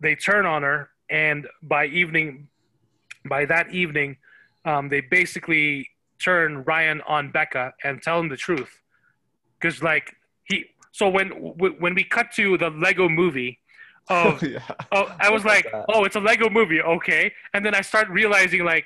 they 0.00 0.14
turn 0.14 0.46
on 0.46 0.62
her, 0.62 0.90
and 1.10 1.46
by 1.62 1.86
evening, 1.86 2.48
by 3.28 3.44
that 3.46 3.72
evening, 3.72 4.16
um, 4.64 4.88
they 4.88 5.00
basically 5.00 5.88
turn 6.22 6.62
Ryan 6.64 7.00
on 7.06 7.32
Becca 7.32 7.74
and 7.82 8.00
tell 8.00 8.20
him 8.20 8.28
the 8.28 8.36
truth, 8.36 8.80
because 9.60 9.82
like 9.82 10.14
he. 10.44 10.66
So 10.92 11.08
when 11.08 11.30
w- 11.30 11.76
when 11.78 11.94
we 11.94 12.04
cut 12.04 12.32
to 12.32 12.58
the 12.58 12.70
Lego 12.70 13.08
movie 13.08 13.58
of 14.08 14.42
yeah. 14.42 14.60
oh, 14.92 15.14
I 15.18 15.30
was 15.30 15.44
like, 15.44 15.66
oh, 15.88 16.04
it's 16.04 16.16
a 16.16 16.20
Lego 16.20 16.50
movie, 16.50 16.80
okay, 16.80 17.32
and 17.54 17.64
then 17.64 17.74
I 17.74 17.80
start 17.80 18.08
realizing 18.08 18.64
like, 18.64 18.84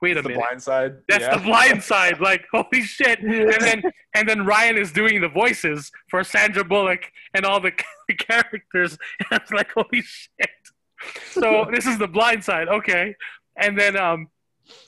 wait 0.00 0.16
a 0.16 0.22
the 0.22 0.28
minute, 0.28 0.42
blind 0.42 0.62
side. 0.62 0.96
that's 1.08 1.22
yeah. 1.22 1.36
the 1.36 1.42
blind 1.42 1.82
side. 1.82 2.20
Like, 2.20 2.46
holy 2.52 2.82
shit! 2.82 3.20
And 3.24 3.60
then 3.60 3.82
and 4.14 4.28
then 4.28 4.44
Ryan 4.44 4.76
is 4.76 4.92
doing 4.92 5.20
the 5.20 5.28
voices 5.28 5.90
for 6.08 6.24
Sandra 6.24 6.64
Bullock 6.64 7.12
and 7.34 7.44
all 7.44 7.60
the 7.60 7.72
characters. 8.18 8.98
And 9.18 9.26
I 9.30 9.38
was 9.38 9.52
like, 9.52 9.72
holy 9.72 10.02
shit! 10.02 10.50
So 11.30 11.66
this 11.72 11.86
is 11.86 11.98
the 11.98 12.08
blind 12.08 12.44
side, 12.44 12.68
okay? 12.68 13.14
And 13.56 13.78
then 13.78 13.96
um, 13.96 14.28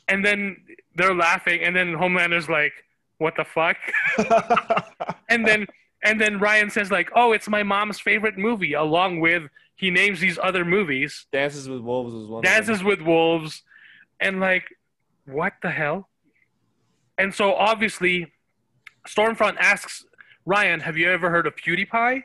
and 0.09 0.25
then 0.25 0.57
they're 0.95 1.15
laughing, 1.15 1.63
and 1.63 1.75
then 1.75 1.95
Homelander's 1.95 2.49
like, 2.49 2.73
what 3.19 3.35
the 3.37 3.45
fuck? 3.45 3.77
And 5.29 5.47
then 5.47 5.67
and 6.05 6.21
then 6.21 6.39
Ryan 6.39 6.69
says 6.71 6.91
like, 6.91 7.11
oh, 7.15 7.33
it's 7.33 7.49
my 7.49 7.63
mom's 7.63 8.01
favorite 8.01 8.37
movie, 8.37 8.75
along 8.75 9.21
with 9.21 9.45
he 9.77 9.91
names 9.91 10.21
these 10.21 10.39
other 10.41 10.65
movies, 10.65 11.27
Dances 11.33 11.69
with 11.69 11.81
Wolves 11.81 12.15
was 12.15 12.29
one. 12.29 12.43
Dances 12.43 12.85
with 12.85 13.01
Wolves, 13.01 13.63
and 14.21 14.41
like, 14.41 14.65
what 15.27 15.55
the 15.63 15.71
hell? 15.71 16.09
And 17.19 17.35
so 17.35 17.55
obviously, 17.55 18.33
Stormfront 19.07 19.57
asks 19.59 20.05
Ryan, 20.47 20.81
"Have 20.81 20.97
you 20.97 21.11
ever 21.11 21.31
heard 21.31 21.47
of 21.47 21.55
PewDiePie?" 21.57 22.23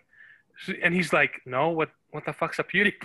And 0.81 0.93
he's 0.93 1.13
like, 1.13 1.41
"No. 1.45 1.69
What? 1.69 1.89
What 2.11 2.25
the 2.25 2.33
fuck's 2.33 2.57
a 2.59 2.63
PewDiePie?" 2.63 3.03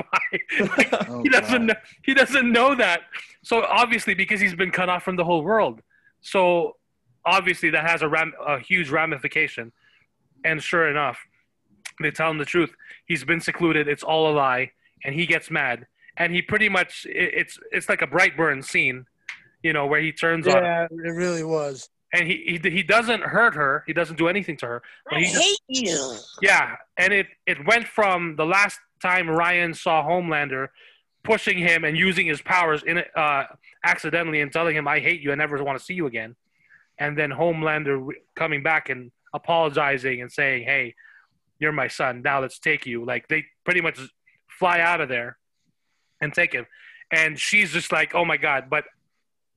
like, 0.76 0.88
Oh, 1.10 1.22
he 1.22 1.28
doesn't. 1.28 1.66
Know, 1.66 1.74
he 2.02 2.14
doesn't 2.14 2.50
know 2.50 2.74
that. 2.76 3.02
So 3.42 3.62
obviously, 3.64 4.14
because 4.14 4.40
he's 4.40 4.54
been 4.54 4.70
cut 4.70 4.88
off 4.88 5.02
from 5.02 5.16
the 5.16 5.24
whole 5.24 5.42
world, 5.42 5.82
so 6.20 6.76
obviously 7.24 7.70
that 7.70 7.88
has 7.88 8.02
a 8.02 8.08
ram- 8.08 8.32
a 8.46 8.58
huge 8.58 8.90
ramification. 8.90 9.72
And 10.44 10.62
sure 10.62 10.88
enough, 10.88 11.18
they 12.00 12.10
tell 12.10 12.30
him 12.30 12.38
the 12.38 12.44
truth. 12.44 12.70
He's 13.06 13.24
been 13.24 13.40
secluded. 13.40 13.86
It's 13.88 14.02
all 14.02 14.30
a 14.30 14.34
lie, 14.34 14.70
and 15.04 15.14
he 15.14 15.26
gets 15.26 15.50
mad. 15.50 15.86
And 16.16 16.32
he 16.32 16.42
pretty 16.42 16.68
much 16.68 17.06
it- 17.06 17.34
it's 17.34 17.58
it's 17.70 17.88
like 17.88 18.02
a 18.02 18.06
Brightburn 18.06 18.64
scene, 18.64 19.06
you 19.62 19.72
know, 19.72 19.86
where 19.86 20.00
he 20.00 20.12
turns 20.12 20.46
on 20.46 20.62
Yeah, 20.62 20.84
it 20.90 21.10
really 21.14 21.44
was. 21.44 21.88
and 22.12 22.26
he, 22.26 22.58
he 22.62 22.70
he 22.70 22.82
doesn't 22.82 23.22
hurt 23.22 23.54
her. 23.54 23.84
He 23.86 23.92
doesn't 23.92 24.16
do 24.16 24.28
anything 24.28 24.56
to 24.58 24.66
her. 24.66 24.82
But 25.08 25.20
he 25.20 25.26
just, 25.32 25.62
you. 25.68 26.16
yeah, 26.42 26.76
and 26.96 27.12
it 27.12 27.26
it 27.46 27.64
went 27.66 27.86
from 27.86 28.36
the 28.36 28.44
last 28.46 28.78
time 29.00 29.28
Ryan 29.28 29.74
saw 29.74 30.02
Homelander 30.06 30.68
pushing 31.24 31.58
him 31.58 31.84
and 31.84 31.96
using 31.96 32.26
his 32.26 32.42
powers 32.42 32.82
in 32.82 32.98
it, 32.98 33.08
uh, 33.16 33.44
accidentally 33.84 34.40
and 34.40 34.52
telling 34.52 34.74
him 34.76 34.88
I 34.88 34.98
hate 35.00 35.20
you, 35.20 35.30
I 35.32 35.36
never 35.36 35.62
want 35.62 35.78
to 35.78 35.84
see 35.84 35.94
you 35.94 36.06
again, 36.06 36.34
and 36.98 37.16
then 37.16 37.30
Homelander 37.30 38.08
coming 38.34 38.62
back 38.62 38.88
and 38.88 39.10
apologizing 39.32 40.20
and 40.20 40.30
saying, 40.30 40.64
"Hey, 40.64 40.94
you're 41.60 41.72
my 41.72 41.88
son. 41.88 42.22
Now 42.22 42.40
let's 42.40 42.58
take 42.58 42.86
you." 42.86 43.04
Like 43.04 43.28
they 43.28 43.44
pretty 43.64 43.80
much 43.80 43.98
fly 44.48 44.80
out 44.80 45.00
of 45.00 45.08
there 45.08 45.38
and 46.20 46.32
take 46.34 46.52
him, 46.52 46.66
and 47.10 47.38
she's 47.38 47.72
just 47.72 47.90
like, 47.92 48.14
"Oh 48.14 48.24
my 48.24 48.36
god!" 48.36 48.68
But 48.68 48.84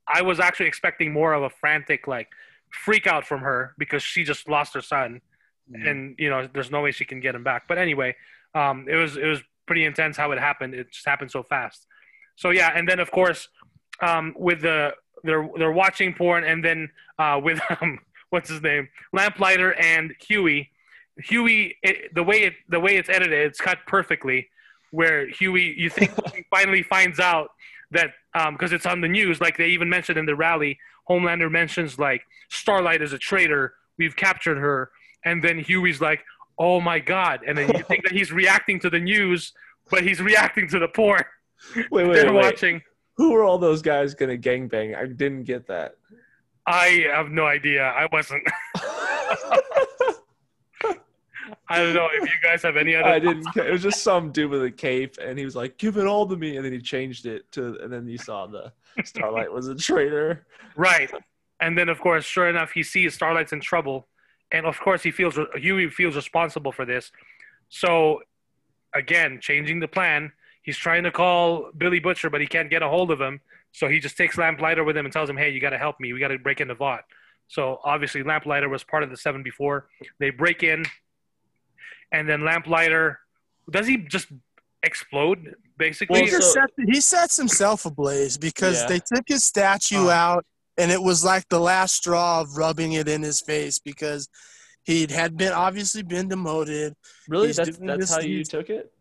I 0.08 0.22
was 0.22 0.40
actually 0.40 0.68
expecting 0.68 1.12
more 1.12 1.34
of 1.34 1.44
a 1.44 1.50
frantic 1.50 2.08
like 2.08 2.30
freak 2.70 3.08
out 3.08 3.26
from 3.26 3.42
her 3.42 3.74
because 3.78 4.04
she 4.04 4.24
just 4.24 4.48
lost 4.50 4.74
her 4.74 4.82
son. 4.82 5.22
And 5.74 6.16
you 6.20 6.30
know 6.30 6.48
there's 6.54 6.70
no 6.70 6.82
way 6.82 6.92
she 6.92 7.06
can 7.06 7.20
get 7.20 7.34
him 7.34 7.44
back. 7.44 7.68
But 7.68 7.80
anyway 7.80 8.16
um, 8.54 8.86
it 8.88 8.96
was 8.96 9.18
it 9.18 9.26
was 9.26 9.42
pretty 9.66 9.86
intense 9.86 10.16
how 10.16 10.32
it 10.32 10.40
happened. 10.40 10.76
It 10.76 10.92
just 10.92 11.06
happened 11.06 11.32
so 11.32 11.42
fast. 11.42 11.88
So 12.36 12.52
yeah 12.52 12.72
and 12.76 12.88
then 12.88 13.00
of 13.00 13.10
course 13.12 13.50
um, 14.02 14.36
with 14.38 14.62
the 14.62 14.94
they're 15.24 15.50
they're 15.58 15.72
watching 15.72 16.14
porn 16.14 16.44
and 16.44 16.64
then 16.64 16.90
uh, 17.18 17.40
with 17.44 17.60
um, 17.82 18.00
what's 18.30 18.50
his 18.50 18.62
name? 18.62 18.90
Lamplighter 19.14 19.74
and 19.74 20.14
Hughie. 20.20 20.70
Hughie 21.18 21.78
it, 21.82 22.14
the 22.14 22.24
way 22.24 22.44
it 22.44 22.54
the 22.70 22.80
way 22.80 22.98
it's 22.98 23.10
edited 23.10 23.48
it's 23.48 23.60
cut 23.60 23.80
perfectly 23.88 24.50
where 24.92 25.28
Hughie 25.28 25.74
you 25.78 25.90
think 25.90 26.12
he 26.36 26.44
finally 26.50 26.84
finds 26.84 27.20
out 27.20 27.52
that 27.92 28.12
um, 28.34 28.54
because 28.54 28.74
it's 28.74 28.86
on 28.86 29.02
the 29.02 29.08
news 29.08 29.40
like 29.40 29.58
they 29.58 29.68
even 29.68 29.90
mentioned 29.90 30.18
in 30.18 30.26
the 30.26 30.36
rally 30.36 30.78
homelander 31.10 31.50
mentions 31.52 31.98
like 32.00 32.22
starlight 32.50 33.02
is 33.02 33.14
a 33.14 33.18
traitor 33.18 33.74
we've 33.98 34.16
captured 34.16 34.58
her 34.58 34.90
and 35.26 35.44
then 35.44 35.58
Hughie's 35.60 36.00
like, 36.00 36.24
"Oh 36.58 36.80
my 36.80 37.00
god!" 37.00 37.42
And 37.46 37.58
then 37.58 37.70
you 37.76 37.84
think 37.84 38.04
that 38.04 38.14
he's 38.14 38.32
reacting 38.32 38.80
to 38.82 38.90
the 38.90 39.00
news, 39.00 39.52
but 39.90 40.04
he's 40.04 40.22
reacting 40.22 40.70
to 40.70 40.80
the 40.80 40.88
porn 40.88 41.24
Wait, 41.76 41.90
wait, 41.92 42.14
they're 42.14 42.32
wait. 42.32 42.46
watching. 42.46 42.82
Who 43.18 43.34
are 43.36 43.44
all 43.44 43.58
those 43.58 43.82
guys 43.82 44.14
gonna 44.14 44.38
gangbang? 44.38 44.96
I 44.96 45.08
didn't 45.08 45.44
get 45.44 45.68
that. 45.68 45.96
I 46.68 47.08
have 47.12 47.30
no 47.30 47.46
idea. 47.46 47.84
I 47.84 48.08
wasn't. 48.12 48.44
I 51.70 51.80
don't 51.80 51.94
know 51.94 52.08
if 52.12 52.24
you 52.24 52.36
guys 52.42 52.62
have 52.64 52.78
any 52.78 52.96
other. 52.96 53.08
I 53.08 53.20
didn't. 53.20 53.48
It 53.56 53.72
was 53.72 53.84
just 53.84 54.02
some 54.02 54.32
dude 54.32 54.52
with 54.52 54.64
a 54.64 54.72
cape, 54.72 55.16
and 55.22 55.38
he 55.38 55.46
was 55.46 55.56
like, 55.56 55.78
"Give 55.78 55.98
it 55.98 56.06
all 56.06 56.28
to 56.28 56.36
me," 56.36 56.56
and 56.58 56.66
then 56.66 56.72
he 56.74 56.80
changed 56.80 57.26
it 57.26 57.52
to, 57.54 57.78
and 57.82 57.92
then 57.92 58.08
you 58.08 58.18
saw 58.18 58.48
the 58.48 58.72
Starlight 59.04 59.52
was 59.52 59.68
a 59.68 59.76
traitor. 59.76 60.46
Right. 60.76 61.12
And 61.60 61.78
then, 61.78 61.90
of 61.90 62.00
course, 62.00 62.26
sure 62.26 62.50
enough, 62.50 62.72
he 62.72 62.84
sees 62.84 63.14
Starlight's 63.14 63.54
in 63.54 63.62
trouble, 63.62 64.08
and 64.52 64.66
of 64.66 64.80
course, 64.80 65.04
he 65.04 65.12
feels 65.12 65.38
Hughie 65.56 65.90
feels 65.90 66.16
responsible 66.16 66.72
for 66.72 66.86
this. 66.86 67.12
So, 67.70 68.22
again, 68.94 69.40
changing 69.42 69.80
the 69.80 69.88
plan. 69.88 70.32
He's 70.64 70.78
trying 70.78 71.04
to 71.04 71.12
call 71.12 71.72
Billy 71.78 72.00
Butcher, 72.00 72.30
but 72.30 72.42
he 72.42 72.48
can't 72.48 72.70
get 72.70 72.82
a 72.82 72.90
hold 72.90 73.12
of 73.12 73.22
him. 73.22 73.40
So 73.72 73.88
he 73.88 74.00
just 74.00 74.18
takes 74.18 74.38
Lamplighter 74.38 74.84
with 74.84 74.98
him 74.98 75.06
and 75.06 75.14
tells 75.14 75.30
him, 75.30 75.38
"Hey, 75.38 75.50
you 75.50 75.60
got 75.60 75.72
to 75.72 75.78
help 75.78 76.00
me. 76.00 76.12
We 76.14 76.20
got 76.20 76.30
to 76.30 76.40
break 76.40 76.60
into 76.60 76.76
Vought." 76.76 77.04
So 77.48 77.80
obviously, 77.84 78.24
Lamplighter 78.24 78.70
was 78.70 78.84
part 78.84 79.04
of 79.04 79.10
the 79.10 79.18
seven 79.18 79.44
before. 79.44 79.88
They 80.20 80.32
break 80.32 80.64
in, 80.64 80.86
and 82.16 82.30
then 82.30 82.44
Lamplighter 82.46 83.20
does 83.72 83.88
he 83.88 83.98
just 83.98 84.28
explode 84.84 85.56
basically? 85.78 86.20
He, 86.20 86.24
Well, 86.24 86.32
just 86.32 86.54
so- 86.54 86.62
set, 86.62 86.70
he 86.88 87.02
sets 87.02 87.36
himself 87.38 87.86
ablaze 87.86 88.38
because 88.38 88.82
Yeah. 88.82 88.88
they 88.88 89.00
took 89.00 89.26
his 89.28 89.44
statue 89.44 90.06
Oh. 90.08 90.10
out, 90.10 90.46
and 90.78 90.92
it 90.92 91.02
was 91.02 91.24
like 91.24 91.48
the 91.50 91.60
last 91.60 91.96
straw 91.96 92.42
of 92.42 92.58
rubbing 92.58 92.94
it 92.94 93.08
in 93.08 93.22
his 93.24 93.42
face 93.42 93.80
because 93.80 94.30
he 94.84 95.08
had 95.10 95.36
been 95.36 95.52
obviously 95.52 96.04
been 96.04 96.28
demoted. 96.28 96.94
Really? 97.28 97.48
He's 97.48 97.56
That's 97.58 97.78
that's 97.78 98.12
how 98.14 98.22
you 98.22 98.44
took 98.44 98.70
it? 98.70 98.92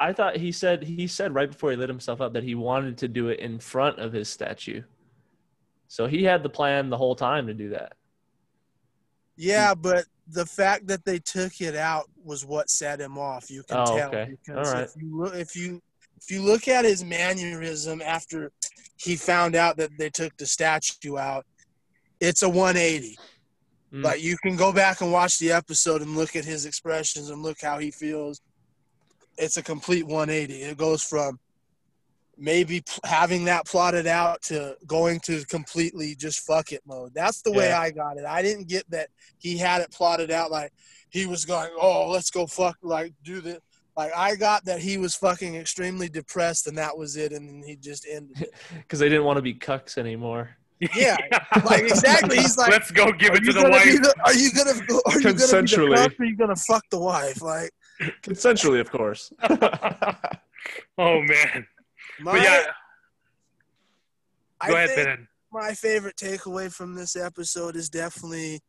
I 0.00 0.12
thought 0.12 0.36
he 0.36 0.50
said 0.52 0.82
he 0.82 1.06
said 1.06 1.34
right 1.34 1.50
before 1.50 1.70
he 1.70 1.76
lit 1.76 1.88
himself 1.88 2.20
up 2.20 2.32
that 2.34 2.42
he 2.42 2.54
wanted 2.54 2.98
to 2.98 3.08
do 3.08 3.28
it 3.28 3.40
in 3.40 3.58
front 3.58 3.98
of 3.98 4.12
his 4.12 4.28
statue. 4.28 4.82
So 5.88 6.06
he 6.06 6.24
had 6.24 6.42
the 6.42 6.48
plan 6.50 6.90
the 6.90 6.96
whole 6.96 7.14
time 7.14 7.46
to 7.46 7.54
do 7.54 7.68
that. 7.70 7.92
Yeah, 9.36 9.74
but 9.74 10.06
the 10.26 10.46
fact 10.46 10.86
that 10.88 11.04
they 11.04 11.18
took 11.18 11.60
it 11.60 11.76
out 11.76 12.10
was 12.26 12.44
what 12.44 12.68
set 12.68 13.00
him 13.00 13.16
off. 13.16 13.50
You 13.50 13.62
can 13.62 13.78
Oh, 13.78 13.96
tell 13.96 14.08
okay. 14.08 14.30
because 14.30 14.68
All 14.68 14.74
right. 14.74 14.84
if 14.84 14.92
you 15.00 15.16
look, 15.16 15.34
if 15.34 15.56
you 15.56 15.80
if 16.18 16.30
you 16.30 16.42
look 16.42 16.66
at 16.66 16.84
his 16.84 17.04
mannerism 17.04 18.02
after 18.02 18.50
he 18.96 19.16
found 19.16 19.54
out 19.54 19.76
that 19.76 19.90
they 19.98 20.10
took 20.10 20.36
the 20.36 20.46
statue 20.46 21.18
out, 21.18 21.46
it's 22.20 22.42
a 22.42 22.48
180. 22.48 23.18
Mm. 23.92 24.02
Like 24.02 24.22
you 24.22 24.36
can 24.38 24.56
go 24.56 24.72
back 24.72 25.00
and 25.02 25.12
watch 25.12 25.38
the 25.38 25.52
episode 25.52 26.02
and 26.02 26.16
look 26.16 26.34
at 26.34 26.44
his 26.44 26.66
expressions 26.66 27.30
and 27.30 27.42
look 27.42 27.60
how 27.62 27.78
he 27.78 27.90
feels. 27.90 28.40
It's 29.38 29.58
a 29.58 29.62
complete 29.62 30.06
180. 30.06 30.62
It 30.62 30.76
goes 30.78 31.02
from 31.02 31.38
maybe 32.38 32.82
having 33.04 33.44
that 33.46 33.66
plotted 33.66 34.06
out 34.06 34.42
to 34.42 34.76
going 34.86 35.20
to 35.20 35.44
completely 35.46 36.14
just 36.14 36.40
fuck 36.40 36.72
it 36.72 36.82
mode. 36.86 37.12
That's 37.14 37.40
the 37.42 37.52
way 37.52 37.72
I 37.72 37.90
got 37.90 38.18
it. 38.18 38.24
I 38.26 38.42
didn't 38.42 38.68
get 38.68 38.88
that 38.90 39.08
he 39.38 39.56
had 39.56 39.80
it 39.80 39.90
plotted 39.90 40.30
out 40.30 40.50
like 40.50 40.72
he 41.16 41.24
was 41.24 41.46
going, 41.46 41.70
"Oh, 41.80 42.08
let's 42.10 42.30
go 42.30 42.46
fuck 42.46 42.76
like 42.82 43.14
do 43.24 43.40
this." 43.40 43.58
Like 43.96 44.12
I 44.14 44.36
got 44.36 44.66
that 44.66 44.80
he 44.80 44.98
was 44.98 45.14
fucking 45.14 45.54
extremely 45.56 46.10
depressed 46.10 46.66
and 46.66 46.76
that 46.76 46.96
was 46.98 47.16
it 47.16 47.32
and 47.32 47.64
he 47.64 47.76
just 47.76 48.06
ended. 48.10 48.42
it. 48.42 48.54
because 48.82 48.98
they 48.98 49.08
didn't 49.08 49.24
want 49.24 49.38
to 49.38 49.42
be 49.42 49.54
cucks 49.54 49.96
anymore. 49.96 50.50
Yeah, 50.94 51.16
like 51.64 51.84
exactly. 51.94 52.36
He's 52.36 52.58
like, 52.58 52.70
let's 52.70 52.90
go 52.90 53.10
give 53.12 53.34
it 53.34 53.40
to 53.44 53.52
the 53.54 53.62
wife. 53.62 53.84
the, 54.02 54.14
are 54.26 54.34
you 54.34 54.52
gonna 54.52 54.74
go- 54.86 55.00
are 55.06 55.16
you 55.18 55.22
gonna 55.22 55.62
be 55.62 55.76
the 55.86 55.94
cuck 55.96 56.20
are 56.20 56.24
you 56.26 56.36
gonna 56.36 56.56
fuck 56.56 56.84
the 56.90 56.98
wife? 56.98 57.40
Like 57.40 57.70
Consensually, 58.22 58.78
of 58.80 58.90
course. 58.90 59.32
oh 60.98 61.22
man. 61.22 61.66
my, 62.20 62.32
But 62.32 62.42
yeah, 62.42 62.64
I 64.60 64.68
go 64.68 64.74
ahead, 64.74 64.90
think 64.90 65.06
Ben. 65.06 65.28
my 65.50 65.72
favorite 65.72 66.16
takeaway 66.16 66.70
from 66.70 66.94
this 66.94 67.16
episode 67.16 67.74
is 67.74 67.88
definitely 67.88 68.60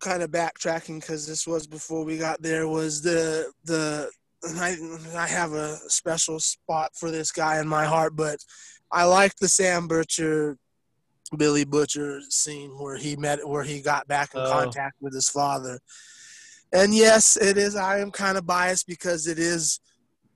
kind 0.00 0.22
of 0.22 0.30
backtracking 0.30 1.00
because 1.00 1.26
this 1.26 1.46
was 1.46 1.66
before 1.66 2.04
we 2.04 2.18
got 2.18 2.40
there 2.42 2.66
was 2.66 3.02
the 3.02 3.50
the 3.64 4.10
I, 4.56 4.76
I 5.14 5.26
have 5.26 5.52
a 5.52 5.76
special 5.88 6.40
spot 6.40 6.92
for 6.94 7.10
this 7.10 7.30
guy 7.30 7.60
in 7.60 7.68
my 7.68 7.84
heart 7.84 8.16
but 8.16 8.38
I 8.90 9.04
like 9.04 9.36
the 9.36 9.48
Sam 9.48 9.86
Butcher 9.86 10.56
Billy 11.36 11.64
Butcher 11.64 12.20
scene 12.28 12.70
where 12.78 12.96
he 12.96 13.14
met 13.16 13.46
where 13.46 13.62
he 13.62 13.80
got 13.80 14.08
back 14.08 14.34
in 14.34 14.40
Oh. 14.40 14.50
contact 14.50 14.96
with 15.00 15.14
his 15.14 15.28
father 15.28 15.78
and 16.72 16.94
yes 16.94 17.36
it 17.36 17.56
is 17.58 17.76
I 17.76 17.98
am 17.98 18.10
kind 18.10 18.38
of 18.38 18.46
biased 18.46 18.86
because 18.86 19.26
it 19.26 19.38
is 19.38 19.80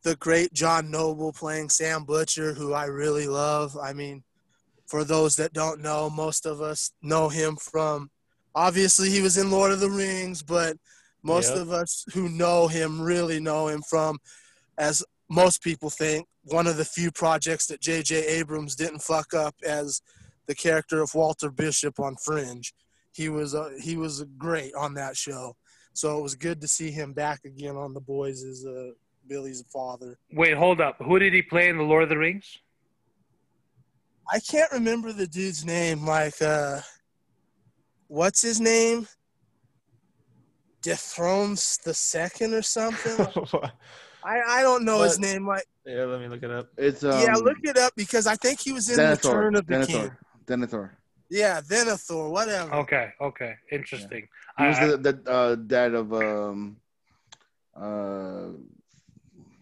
the 0.03 0.17
great 0.17 0.53
John 0.53 0.91
Noble 0.91 1.33
playing 1.33 1.71
Sam 1.71 2.05
Butcher, 2.05 2.53
who 2.53 2.75
I 2.75 2.85
really 2.85 3.27
love. 3.27 3.75
I 3.83 3.95
mean, 3.95 4.23
for 4.87 5.03
those 5.03 5.35
that 5.37 5.55
don't 5.55 5.81
know, 5.81 6.11
most 6.11 6.45
of 6.45 6.61
us 6.61 6.93
know 7.01 7.31
him 7.31 7.57
from 7.57 8.11
obviously 8.55 9.11
he 9.11 9.21
was 9.21 9.37
in 9.37 9.51
Lord 9.51 9.73
of 9.73 9.81
the 9.81 9.91
Rings, 9.91 10.43
but 10.43 10.77
most 11.23 11.51
Yep. 11.51 11.59
of 11.59 11.73
us 11.73 12.05
who 12.13 12.29
know 12.29 12.69
him 12.69 13.01
really 13.01 13.41
know 13.41 13.69
him 13.69 13.83
from, 13.83 14.19
as 14.79 15.03
most 15.31 15.63
people 15.63 15.91
think, 15.91 16.27
one 16.45 16.67
of 16.67 16.77
the 16.77 16.85
few 16.85 17.11
projects 17.11 17.67
that 17.67 17.81
J.J. 17.81 18.27
Abrams 18.27 18.77
didn't 18.77 19.01
fuck 19.01 19.33
up 19.33 19.55
as 19.65 20.03
the 20.47 20.55
character 20.55 21.01
of 21.01 21.15
Walter 21.15 21.51
Bishop 21.51 21.99
on 21.99 22.17
Fringe. 22.17 22.75
He 23.13 23.29
was 23.29 23.55
uh, 23.55 23.71
he 23.81 23.97
was 23.97 24.25
great 24.37 24.75
on 24.75 24.95
that 24.95 25.17
show, 25.17 25.57
so 25.95 26.19
it 26.19 26.23
was 26.23 26.35
good 26.35 26.61
to 26.61 26.69
see 26.69 26.91
him 26.91 27.13
back 27.13 27.45
again 27.45 27.77
on 27.77 27.95
The 27.95 28.01
Boys 28.01 28.43
as 28.43 28.67
uh, 28.67 28.91
Billy's 29.27 29.65
father. 29.73 30.19
Wait, 30.33 30.55
hold 30.57 30.81
up. 30.81 30.97
Who 30.99 31.19
did 31.19 31.33
he 31.33 31.41
play 31.41 31.69
in 31.69 31.79
the 31.79 31.85
Lord 31.85 32.03
of 32.03 32.09
the 32.09 32.19
Rings? 32.19 32.59
I 34.31 34.41
can't 34.41 34.73
remember 34.73 35.13
the 35.13 35.27
dude's 35.27 35.65
name. 35.65 36.05
Like, 36.07 36.41
uh, 36.43 36.81
what's 38.09 38.43
his 38.43 38.61
name? 38.61 39.07
Dethrones 40.83 41.79
the 41.85 41.95
second 41.95 42.53
or 42.53 42.63
something. 42.63 43.27
I, 44.25 44.41
I 44.41 44.63
don't 44.63 44.85
know 44.85 45.03
his 45.03 45.19
name. 45.19 45.47
Like, 45.47 45.65
yeah, 45.87 46.05
let 46.05 46.21
me 46.21 46.29
look 46.29 46.43
it 46.43 46.51
up. 46.51 46.69
It's 46.77 47.05
um, 47.05 47.23
yeah, 47.23 47.35
look 47.35 47.59
it 47.63 47.77
up 47.79 47.93
because 47.97 48.27
I 48.27 48.37
think 48.37 48.61
he 48.61 48.73
was 48.73 48.89
in 48.89 48.97
Denethor. 48.97 49.25
Return 49.25 49.57
of 49.57 49.67
the 49.67 49.75
Denethor. 49.75 49.87
King. 49.87 50.11
Denethor. 50.47 50.91
Yeah, 51.31 51.61
Denethor, 51.63 52.31
whatever. 52.31 52.75
Okay, 52.75 53.11
okay, 53.21 53.55
interesting. 53.73 54.29
He 54.59 54.67
was 54.67 54.79
I- 54.79 54.87
the, 54.89 54.97
the 54.99 55.31
uh, 55.31 55.55
dad 55.57 55.95
of 55.95 56.13
um, 56.13 56.77
uh, 57.75 58.49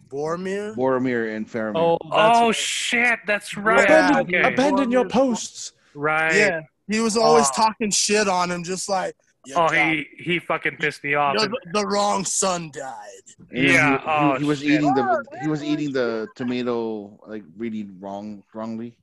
Boromir. 0.08 0.76
Boromir 0.76 1.34
and 1.34 1.48
Faramir. 1.48 1.76
Oh, 1.76 1.98
that's 2.10 2.38
oh 2.38 2.52
shit, 2.52 3.18
that's 3.26 3.56
right. 3.56 3.88
Yeah, 3.88 4.20
okay, 4.20 4.52
abandon 4.52 4.90
your 4.90 5.08
posts. 5.08 5.72
right. 5.94 6.34
Yeah, 6.34 6.60
he 6.92 7.00
was 7.00 7.16
oh. 7.16 7.22
always 7.22 7.46
Oh. 7.50 7.62
talking 7.62 7.90
shit 7.90 8.28
on 8.28 8.50
him, 8.50 8.62
just 8.64 8.88
like, 8.88 9.14
Oh, 9.56 9.68
he 9.68 10.06
he 10.18 10.38
fucking 10.38 10.76
pissed 10.76 11.02
me 11.02 11.14
off. 11.14 11.36
the, 11.36 11.50
the 11.72 11.84
wrong 11.84 12.24
son 12.24 12.70
died. 12.72 13.26
And 13.50 13.58
Yeah, 13.68 13.98
He, 13.98 14.04
oh, 14.06 14.32
he, 14.34 14.38
he 14.38 14.44
oh, 14.44 14.48
was 14.48 14.58
shit. 14.60 14.70
eating 14.70 14.94
the 14.94 15.02
Oh, 15.02 15.38
he 15.42 15.48
was 15.48 15.64
eating 15.64 15.92
the 15.92 16.28
tomato 16.36 17.18
like 17.26 17.42
really 17.56 17.88
wrong 17.98 18.44
wrongly. 18.54 18.96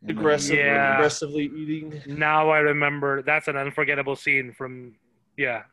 And, 0.00 0.10
Aggressively, 0.10 0.60
Yeah. 0.62 0.94
aggressively 0.94 1.44
eating. 1.54 2.02
Now 2.06 2.48
I 2.48 2.60
remember. 2.60 3.22
That's 3.22 3.48
an 3.48 3.56
unforgettable 3.56 4.16
scene 4.16 4.52
from. 4.52 4.94
Yeah. 5.36 5.64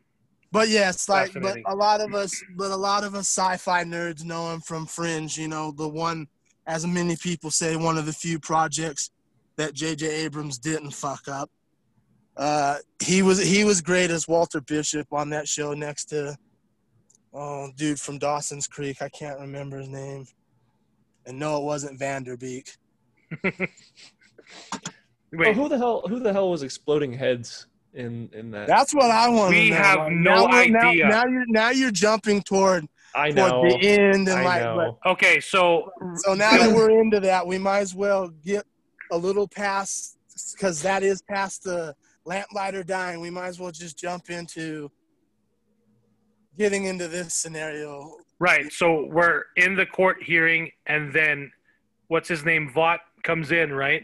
But 0.52 0.68
yes, 0.68 1.08
like 1.08 1.32
but 1.34 1.58
a 1.66 1.76
lot 1.76 2.02
of 2.02 2.14
us 2.14 2.34
but 2.58 2.72
a 2.72 2.76
lot 2.76 3.04
of 3.06 3.16
us 3.16 3.28
sci-fi 3.30 3.84
nerds 3.86 4.24
know 4.26 4.52
him 4.52 4.60
from 4.62 4.86
Fringe, 4.86 5.38
you 5.38 5.48
know, 5.48 5.72
the 5.72 5.88
one 5.88 6.28
as 6.68 6.86
many 6.86 7.16
people 7.16 7.52
say 7.52 7.76
one 7.78 7.98
of 7.98 8.06
the 8.06 8.14
few 8.14 8.38
projects 8.38 9.12
that 9.56 9.74
JJ 9.74 10.04
Abrams 10.26 10.58
didn't 10.58 10.92
fuck 10.92 11.28
up. 11.28 11.50
Uh 12.40 12.78
he 13.04 13.22
was 13.22 13.38
he 13.46 13.64
was 13.66 13.82
great 13.82 14.10
as 14.12 14.28
Walter 14.28 14.62
Bishop 14.62 15.08
on 15.12 15.30
that 15.32 15.46
show 15.48 15.74
next 15.74 16.06
to 16.06 16.36
oh 17.34 17.70
dude 17.76 18.00
from 18.00 18.18
Dawson's 18.18 18.66
Creek, 18.66 19.02
I 19.02 19.10
can't 19.10 19.40
remember 19.40 19.78
his 19.80 19.90
name. 19.90 20.26
And 21.26 21.38
no 21.38 21.58
it 21.58 21.64
wasn't 21.64 22.00
Van 22.00 22.24
Der 22.24 22.38
Beek. 22.38 22.72
Oh, 23.44 23.50
Wait. 25.34 25.56
who 25.56 25.70
the 25.70 25.78
hell? 25.78 26.02
Who 26.10 26.20
the 26.20 26.34
hell 26.34 26.50
was 26.50 26.64
exploding 26.64 27.14
heads 27.14 27.68
in 27.94 28.30
in 28.34 28.50
that? 28.52 28.68
That's 28.68 28.96
what 28.96 29.12
I 29.12 29.30
want 29.30 29.52
We 29.54 29.66
to 29.70 29.76
know. 29.76 29.76
have 29.76 29.98
Like, 30.00 30.12
no 30.14 30.34
now 30.48 30.50
we're- 30.52 30.70
now- 30.70 30.90
idea. 30.90 31.08
Now, 31.08 31.26
you're 31.26 31.46
now 31.48 31.70
you're 31.70 31.92
jumping 31.92 32.42
toward 32.42 32.88
I 33.14 33.32
toward 33.32 33.52
know. 33.52 33.64
the 33.70 33.78
end 33.88 34.28
and 34.28 34.40
I 34.40 34.44
like 34.44 34.64
but 35.04 35.12
okay, 35.12 35.40
so 35.40 35.92
So 36.26 36.34
now 36.34 36.58
that 36.58 36.74
we're 36.76 37.00
into 37.02 37.20
that, 37.20 37.46
we 37.46 37.58
might 37.58 37.80
as 37.82 37.94
well 37.94 38.30
get 38.44 38.66
a 39.12 39.18
little 39.18 39.48
past 39.48 40.18
because 40.54 40.82
that 40.84 41.04
is 41.04 41.22
past 41.24 41.64
the 41.64 41.96
lamplighter 42.30 42.84
dying. 42.84 43.20
We 43.20 43.32
might 43.32 43.48
as 43.48 43.60
well 43.60 43.72
just 43.72 43.98
jump 43.98 44.30
into 44.30 44.92
getting 46.58 46.86
into 46.86 47.08
this 47.08 47.34
scenario. 47.34 48.18
right, 48.40 48.72
so 48.72 49.06
we're 49.06 49.46
in 49.56 49.76
the 49.76 49.86
court 49.86 50.22
hearing, 50.22 50.72
and 50.86 51.12
then 51.12 51.52
what's 52.08 52.30
his 52.30 52.46
name? 52.46 52.72
Vought 52.72 53.00
comes 53.24 53.52
in, 53.52 53.74
right? 53.74 54.04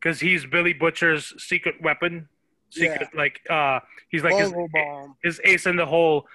Because 0.00 0.20
he's 0.20 0.46
Billy 0.46 0.72
Butcher's 0.72 1.34
secret 1.42 1.74
weapon. 1.82 2.28
Secret, 2.70 3.08
like 3.14 3.40
uh, 3.50 3.80
he's 4.08 4.22
like 4.24 4.34
his, 4.34 4.52
bomb. 4.52 5.16
his 5.22 5.40
ace 5.44 5.66
in 5.66 5.76
the 5.76 5.86
hole. 5.86 6.26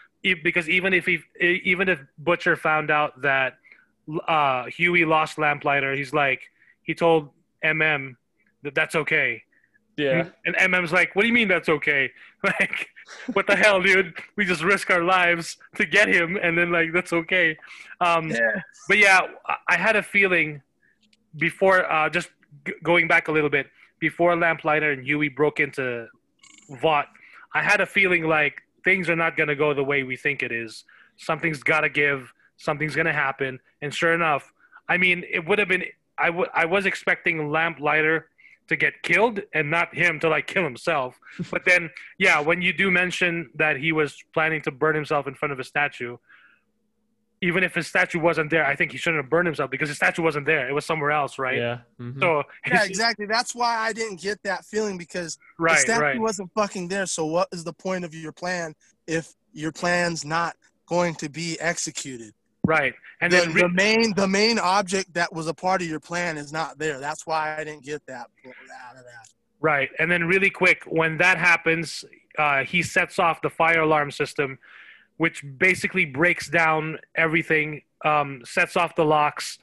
Because 0.44 0.68
even 0.68 0.94
if 0.94 1.06
he, 1.06 1.20
even 1.40 1.88
if 1.88 2.00
Butcher 2.18 2.56
found 2.58 2.92
out 2.92 3.22
that 3.22 3.58
uh, 4.28 4.66
Hughie 4.66 5.06
lost 5.06 5.38
Lamplighter, 5.38 5.94
he's 5.94 6.14
like, 6.14 6.42
he 6.84 6.94
told 6.94 7.30
MM 7.64 8.16
that 8.64 8.76
that's 8.76 8.96
okay. 8.96 9.44
Yeah. 10.00 10.30
And 10.46 10.56
MM's 10.58 10.92
like, 10.92 11.16
what 11.16 11.24
do 11.24 11.28
you 11.28 11.34
mean 11.34 11.48
that's 11.48 11.70
okay? 11.70 12.12
Like, 12.44 12.88
what 13.34 13.48
the 13.48 13.56
hell, 13.56 13.82
dude? 13.82 14.14
We 14.38 14.46
just 14.46 14.64
risk 14.64 14.90
our 14.92 15.04
lives 15.04 15.58
to 15.76 15.86
get 15.86 16.08
him, 16.08 16.38
and 16.42 16.58
then 16.58 16.72
like 16.72 16.94
that's 16.94 17.12
okay. 17.12 17.58
Um, 18.00 18.30
Yeah. 18.30 18.62
But 18.88 18.98
yeah, 19.00 19.20
I- 19.68 19.76
had 19.78 19.96
a 19.98 20.04
feeling 20.04 20.62
before, 21.38 21.92
uh, 21.92 22.10
just 22.10 22.30
g- 22.66 22.74
going 22.84 23.08
back 23.08 23.28
a 23.28 23.32
little 23.32 23.50
bit, 23.50 23.68
before 24.00 24.36
Lamplighter 24.36 24.92
and 24.92 25.04
Hughie 25.04 25.30
broke 25.30 25.60
into 25.60 26.08
Vought, 26.82 27.08
I 27.54 27.62
had 27.62 27.82
a 27.82 27.86
feeling 27.86 28.24
like 28.24 28.62
things 28.84 29.10
are 29.10 29.16
not 29.16 29.36
gonna 29.36 29.56
go 29.56 29.74
the 29.74 29.84
way 29.84 30.04
we 30.04 30.16
think 30.16 30.42
it 30.44 30.52
is. 30.52 30.86
Something's 31.18 31.62
gotta 31.64 31.90
give. 31.90 32.32
Something's 32.58 32.96
gonna 32.96 33.12
happen. 33.14 33.60
And 33.82 33.94
sure 33.94 34.14
enough, 34.14 34.54
I 34.88 34.98
mean, 34.98 35.24
it 35.30 35.46
would 35.46 35.60
have 35.60 35.68
been. 35.68 35.84
I, 36.18 36.28
w- 36.28 36.50
I 36.54 36.66
was 36.66 36.86
expecting 36.86 37.50
Lamplighter 37.50 38.30
to 38.70 38.76
get 38.76 39.02
killed 39.04 39.42
and 39.54 39.70
not 39.70 39.94
him 39.94 40.20
to 40.22 40.30
like 40.30 40.48
kill 40.48 40.64
himself. 40.64 41.20
But 41.52 41.66
then, 41.66 41.90
yeah, 42.18 42.40
when 42.40 42.62
you 42.62 42.74
do 42.74 42.90
mention 42.92 43.50
that 43.56 43.78
he 43.78 43.92
was 43.92 44.16
planning 44.34 44.62
to 44.64 44.72
burn 44.72 44.96
himself 44.96 45.28
in 45.28 45.34
front 45.34 45.52
of 45.52 45.60
a 45.60 45.64
statue, 45.64 46.18
even 47.42 47.64
if 47.64 47.74
his 47.74 47.88
statue 47.88 48.20
wasn't 48.20 48.50
there, 48.50 48.66
I 48.66 48.76
think 48.76 48.92
he 48.92 48.98
shouldn't 48.98 49.24
have 49.24 49.30
burned 49.30 49.48
himself 49.48 49.72
because 49.72 49.88
his 49.88 49.98
statue 49.98 50.22
wasn't 50.22 50.46
there. 50.46 50.70
It 50.70 50.74
was 50.74 50.86
somewhere 50.86 51.12
else, 51.12 51.40
right? 51.40 51.58
Yeah. 51.58 51.80
mhm. 52.00 52.20
So 52.20 52.44
Yeah, 52.68 52.84
exactly. 52.84 53.26
That's 53.26 53.56
why 53.56 53.78
I 53.78 53.94
didn't 53.94 54.22
get 54.22 54.44
that 54.44 54.66
feeling 54.66 54.98
because 54.98 55.38
the 55.58 55.76
statue 55.76 56.02
right, 56.02 56.20
wasn't 56.20 56.52
fucking 56.54 56.90
there. 56.90 57.06
So 57.06 57.26
what 57.26 57.48
is 57.52 57.64
the 57.64 57.74
point 57.74 58.04
of 58.04 58.14
your 58.14 58.34
plan 58.34 58.76
if 59.08 59.34
your 59.54 59.72
plan's 59.72 60.26
not 60.26 60.56
going 60.86 61.16
to 61.16 61.30
be 61.30 61.58
executed? 61.60 62.34
Right. 62.70 62.94
And 63.22 63.34
the, 63.34 63.38
then 63.38 63.54
re- 63.54 63.62
the 63.64 63.70
main 63.70 64.14
the 64.16 64.28
main 64.28 64.60
object 64.60 65.14
that 65.16 65.34
was 65.34 65.48
a 65.48 65.54
part 65.54 65.82
of 65.82 65.88
your 65.88 66.00
plan 66.00 66.38
is 66.38 66.54
not 66.54 66.78
there. 66.78 67.00
That's 67.00 67.26
why 67.26 67.56
I 67.58 67.64
didn't 67.64 67.84
get 67.84 68.06
that 68.08 68.28
out 68.86 68.96
of 68.96 69.04
that. 69.04 69.28
Right. 69.60 69.90
And 70.00 70.10
then 70.10 70.24
really 70.24 70.50
quick, 70.50 70.84
when 70.86 71.18
that 71.18 71.38
happens, 71.38 72.06
uh, 72.38 72.64
he 72.64 72.82
sets 72.82 73.20
off 73.20 73.42
the 73.42 73.50
fire 73.50 73.82
alarm 73.82 74.12
system, 74.12 74.58
which 75.18 75.44
basically 75.58 76.06
breaks 76.06 76.48
down 76.50 77.00
everything, 77.16 77.82
um, 78.06 78.42
sets 78.46 78.78
off 78.78 78.96
the 78.96 79.04
locks, 79.04 79.58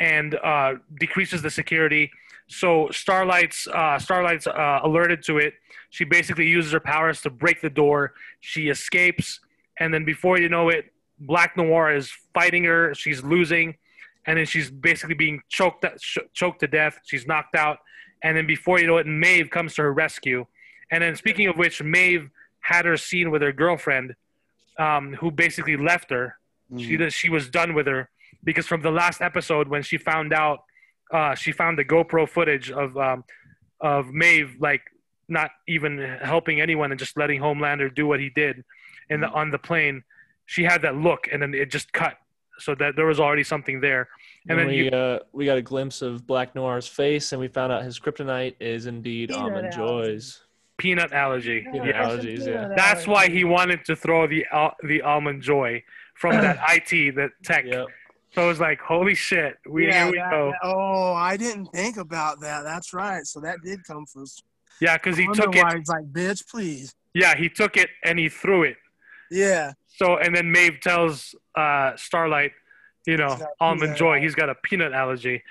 and 0.00 0.34
uh, 0.36 0.74
decreases 0.98 1.42
the 1.42 1.50
security. 1.50 2.10
So 2.48 2.88
Starlight's 2.90 3.68
uh, 3.68 3.98
Starlight's 3.98 4.46
uh, 4.46 4.80
alerted 4.82 5.22
to 5.24 5.38
it. 5.38 5.54
She 5.90 6.04
basically 6.04 6.48
uses 6.48 6.72
her 6.72 6.80
powers 6.80 7.20
to 7.22 7.30
break 7.30 7.60
the 7.60 7.70
door. 7.70 8.14
She 8.40 8.68
escapes, 8.68 9.40
and 9.78 9.92
then 9.92 10.04
before 10.04 10.38
you 10.38 10.48
know 10.48 10.68
it, 10.70 10.92
Black 11.20 11.56
Noir 11.56 11.94
is 11.94 12.10
fighting 12.34 12.64
her. 12.64 12.94
She's 12.94 13.22
losing, 13.22 13.76
and 14.26 14.38
then 14.38 14.46
she's 14.46 14.70
basically 14.70 15.14
being 15.14 15.40
choked 15.48 15.84
ch- 16.00 16.18
choked 16.32 16.60
to 16.60 16.66
death. 16.68 16.98
She's 17.04 17.26
knocked 17.26 17.54
out, 17.56 17.78
and 18.22 18.36
then 18.36 18.46
before 18.46 18.78
you 18.80 18.86
know 18.86 18.98
it, 18.98 19.06
Maeve 19.06 19.50
comes 19.50 19.74
to 19.76 19.82
her 19.82 19.92
rescue. 19.92 20.46
And 20.90 21.02
then 21.02 21.16
speaking 21.16 21.46
of 21.48 21.56
which, 21.56 21.82
Maeve 21.82 22.30
had 22.60 22.84
her 22.84 22.96
scene 22.96 23.30
with 23.30 23.42
her 23.42 23.52
girlfriend, 23.52 24.14
um, 24.78 25.14
who 25.14 25.30
basically 25.30 25.76
left 25.76 26.10
her. 26.10 26.36
She 26.76 26.96
Mhm. 26.98 27.12
she 27.12 27.28
was 27.30 27.48
done 27.48 27.72
with 27.74 27.86
her 27.86 28.10
because 28.44 28.66
from 28.66 28.82
the 28.82 28.90
last 28.90 29.22
episode 29.22 29.68
when 29.68 29.82
she 29.82 29.96
found 29.96 30.32
out, 30.34 30.64
uh, 31.10 31.34
she 31.34 31.50
found 31.52 31.78
the 31.78 31.84
GoPro 31.84 32.28
footage 32.28 32.70
of 32.70 32.96
um, 32.98 33.24
of 33.80 34.10
Maeve 34.12 34.56
like 34.60 34.82
not 35.28 35.50
even 35.66 35.98
helping 36.22 36.60
anyone 36.60 36.90
and 36.90 36.98
just 36.98 37.16
letting 37.16 37.40
Homelander 37.40 37.94
do 37.94 38.06
what 38.06 38.20
he 38.20 38.28
did 38.30 38.64
in 39.08 39.20
the 39.20 39.28
on 39.28 39.50
the 39.50 39.58
plane. 39.58 40.02
She 40.48 40.64
had 40.64 40.80
that 40.82 40.96
look, 40.96 41.28
and 41.30 41.42
then 41.42 41.52
it 41.52 41.70
just 41.70 41.92
cut. 41.92 42.14
So 42.58 42.74
that 42.76 42.96
there 42.96 43.04
was 43.06 43.20
already 43.20 43.44
something 43.44 43.80
there. 43.80 44.08
And 44.48 44.52
And, 44.52 44.58
then 44.60 44.66
we 44.68 44.84
you- 44.84 44.90
uh, 44.90 45.18
we 45.32 45.44
got 45.44 45.58
a 45.58 45.62
glimpse 45.62 46.00
of 46.02 46.26
Black 46.26 46.54
Noir's 46.54 46.88
face, 46.88 47.32
and 47.32 47.40
we 47.40 47.48
found 47.48 47.70
out 47.70 47.82
his 47.84 48.00
kryptonite 48.00 48.56
is 48.58 48.86
indeed 48.86 49.28
Peanut 49.28 49.42
almond 49.44 49.74
allergy. 49.74 49.76
joys. 49.76 50.42
Peanut 50.78 51.12
allergy. 51.12 51.66
Yeah, 51.72 51.84
Yeah. 51.84 52.04
allergies, 52.08 52.46
yeah. 52.46 52.68
That's 52.74 53.06
why 53.06 53.28
he 53.28 53.44
wanted 53.44 53.84
to 53.84 53.94
throw 53.94 54.26
the 54.26 54.46
al- 54.50 54.74
the 54.82 55.02
almond 55.02 55.42
joy 55.42 55.84
from 56.14 56.32
that 56.36 56.58
IT, 56.74 57.10
that 57.16 57.30
tech. 57.44 57.64
Yep. 57.66 57.86
So 58.34 58.44
it 58.44 58.48
was 58.48 58.60
like, 58.60 58.80
holy 58.80 59.14
shit, 59.14 59.58
we 59.68 59.86
Yeah, 59.86 60.04
here 60.04 60.12
we 60.12 60.18
that- 60.18 60.30
go. 60.30 60.50
that- 60.52 60.60
oh, 60.66 61.12
I 61.12 61.36
didn't 61.36 61.66
think 61.66 61.96
about 61.98 62.40
that. 62.40 62.62
That's 62.64 62.92
right. 62.94 63.24
So 63.26 63.38
that 63.40 63.58
did 63.62 63.84
come 63.84 64.06
first. 64.06 64.44
Yeah, 64.80 64.96
because 64.96 65.16
he 65.18 65.26
took 65.34 65.54
it. 65.54 65.62
why 65.62 65.76
he's 65.76 65.88
like, 65.88 66.06
bitch, 66.12 66.48
please. 66.48 66.94
Yeah, 67.12 67.36
he 67.36 67.48
took 67.48 67.76
it 67.76 67.90
and 68.04 68.18
he 68.18 68.28
threw 68.28 68.62
it. 68.62 68.76
Yeah. 69.30 69.72
So 69.98 70.16
and 70.16 70.34
then 70.34 70.50
Maeve 70.50 70.80
tells 70.80 71.34
uh, 71.56 71.96
Starlight, 71.96 72.52
you 73.06 73.16
know, 73.16 73.36
got 73.36 73.48
almond 73.60 73.96
joy. 73.96 74.20
He's 74.20 74.34
got 74.34 74.48
a 74.48 74.54
peanut 74.54 74.92
allergy. 74.92 75.42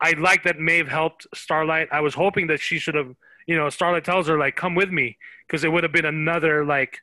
I 0.00 0.12
like 0.12 0.44
that 0.44 0.60
Maeve 0.60 0.86
helped 0.88 1.26
Starlight. 1.34 1.88
I 1.90 2.00
was 2.00 2.14
hoping 2.14 2.46
that 2.48 2.60
she 2.60 2.78
should 2.78 2.94
have, 2.94 3.14
you 3.46 3.56
know, 3.56 3.68
Starlight 3.68 4.04
tells 4.04 4.28
her 4.28 4.38
like, 4.38 4.54
"Come 4.54 4.74
with 4.76 4.90
me," 4.90 5.18
because 5.46 5.64
it 5.64 5.72
would 5.72 5.82
have 5.82 5.92
been 5.92 6.04
another 6.04 6.64
like 6.64 6.98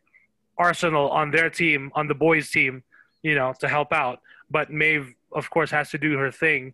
arsenal 0.57 1.09
on 1.09 1.32
their 1.32 1.49
team, 1.49 1.91
on 1.93 2.07
the 2.07 2.15
boys' 2.15 2.49
team, 2.49 2.83
you 3.22 3.35
know, 3.35 3.53
to 3.59 3.67
help 3.67 3.91
out. 3.91 4.22
But 4.49 4.72
Maeve, 4.72 5.14
of 5.33 5.49
course, 5.49 5.72
has 5.72 5.90
to 5.91 5.98
do 5.98 6.17
her 6.17 6.32
thing. 6.32 6.73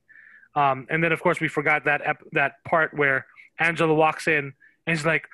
Um, 0.56 0.86
and 0.92 1.04
then, 1.04 1.12
of 1.12 1.22
course, 1.22 1.40
we 1.40 1.48
forgot 1.48 1.86
that 1.86 2.02
ep- 2.06 2.30
that 2.34 2.64
part 2.66 2.94
where 2.94 3.26
Angela 3.60 3.94
walks 3.94 4.28
in 4.28 4.54
and 4.86 4.98
she's 4.98 5.06
like, 5.06 5.28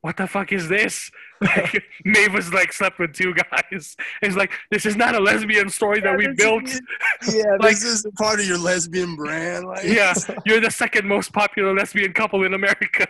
"What 0.00 0.16
the 0.16 0.26
fuck 0.26 0.52
is 0.52 0.68
this?" 0.68 1.10
Like, 1.40 1.84
Maeve 2.04 2.32
was 2.34 2.52
like 2.52 2.72
slept 2.72 2.98
with 2.98 3.12
two 3.14 3.32
guys. 3.32 3.96
It's 4.22 4.34
like 4.34 4.50
this 4.72 4.84
is 4.84 4.96
not 4.96 5.14
a 5.14 5.20
lesbian 5.20 5.68
story 5.68 6.00
that 6.00 6.16
we 6.18 6.26
built. 6.34 6.64
Yeah, 7.32 7.44
Like- 7.60 7.70
this 7.78 7.84
is 7.84 8.04
part 8.18 8.40
of 8.40 8.46
your 8.46 8.58
lesbian 8.58 9.14
brand. 9.14 9.66
Like, 9.66 9.84
Yeah, 9.84 10.14
you're 10.46 10.60
the 10.60 10.70
second 10.72 11.06
most 11.06 11.32
popular 11.32 11.72
lesbian 11.72 12.12
couple 12.12 12.42
in 12.44 12.54
America. 12.54 13.06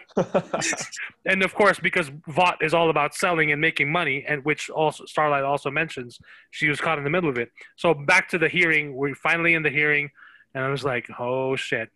and 1.25 1.43
of 1.43 1.55
course, 1.55 1.79
because 1.81 2.11
Vought 2.27 2.63
is 2.63 2.75
all 2.75 2.91
about 2.91 3.15
selling 3.15 3.51
and 3.53 3.61
making 3.61 3.91
money, 3.91 4.25
and 4.29 4.45
which 4.45 4.69
also 4.71 5.05
Starlight 5.07 5.45
also 5.45 5.71
mentions, 5.71 6.19
she 6.51 6.69
was 6.69 6.81
caught 6.83 6.99
in 6.99 7.05
the 7.05 7.11
middle 7.11 7.31
of 7.31 7.39
it. 7.39 7.51
So 7.77 7.95
back 7.95 8.29
to 8.31 8.39
the 8.39 8.49
hearing, 8.49 8.95
we're 8.95 9.15
finally 9.15 9.55
in 9.55 9.63
the 9.63 9.71
hearing, 9.71 10.11
and 10.55 10.65
I 10.65 10.69
was 10.69 10.85
like, 10.85 11.09
oh 11.19 11.57
shit, 11.57 11.89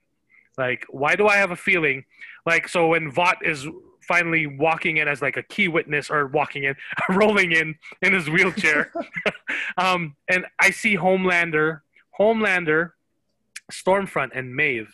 like 0.57 0.87
why 0.89 1.15
do 1.17 1.27
I 1.27 1.37
have 1.37 1.51
a 1.51 1.57
feeling, 1.57 2.05
like 2.47 2.69
so 2.69 2.89
when 2.89 3.11
Vought 3.11 3.45
is 3.45 3.67
finally 4.03 4.47
walking 4.47 4.99
in 4.99 5.09
as 5.09 5.23
like 5.23 5.37
a 5.37 5.43
key 5.43 5.69
witness 5.69 6.11
or 6.11 6.27
walking 6.27 6.65
in, 6.65 6.75
rolling 7.11 7.53
in 7.53 7.77
in 8.03 8.13
his 8.13 8.29
wheelchair, 8.29 8.93
um, 9.77 10.17
and 10.29 10.47
I 10.59 10.71
see 10.71 10.97
Homelander, 10.97 11.81
Homelander, 12.19 12.93
Stormfront, 13.71 14.31
and 14.35 14.55
Maeve. 14.55 14.91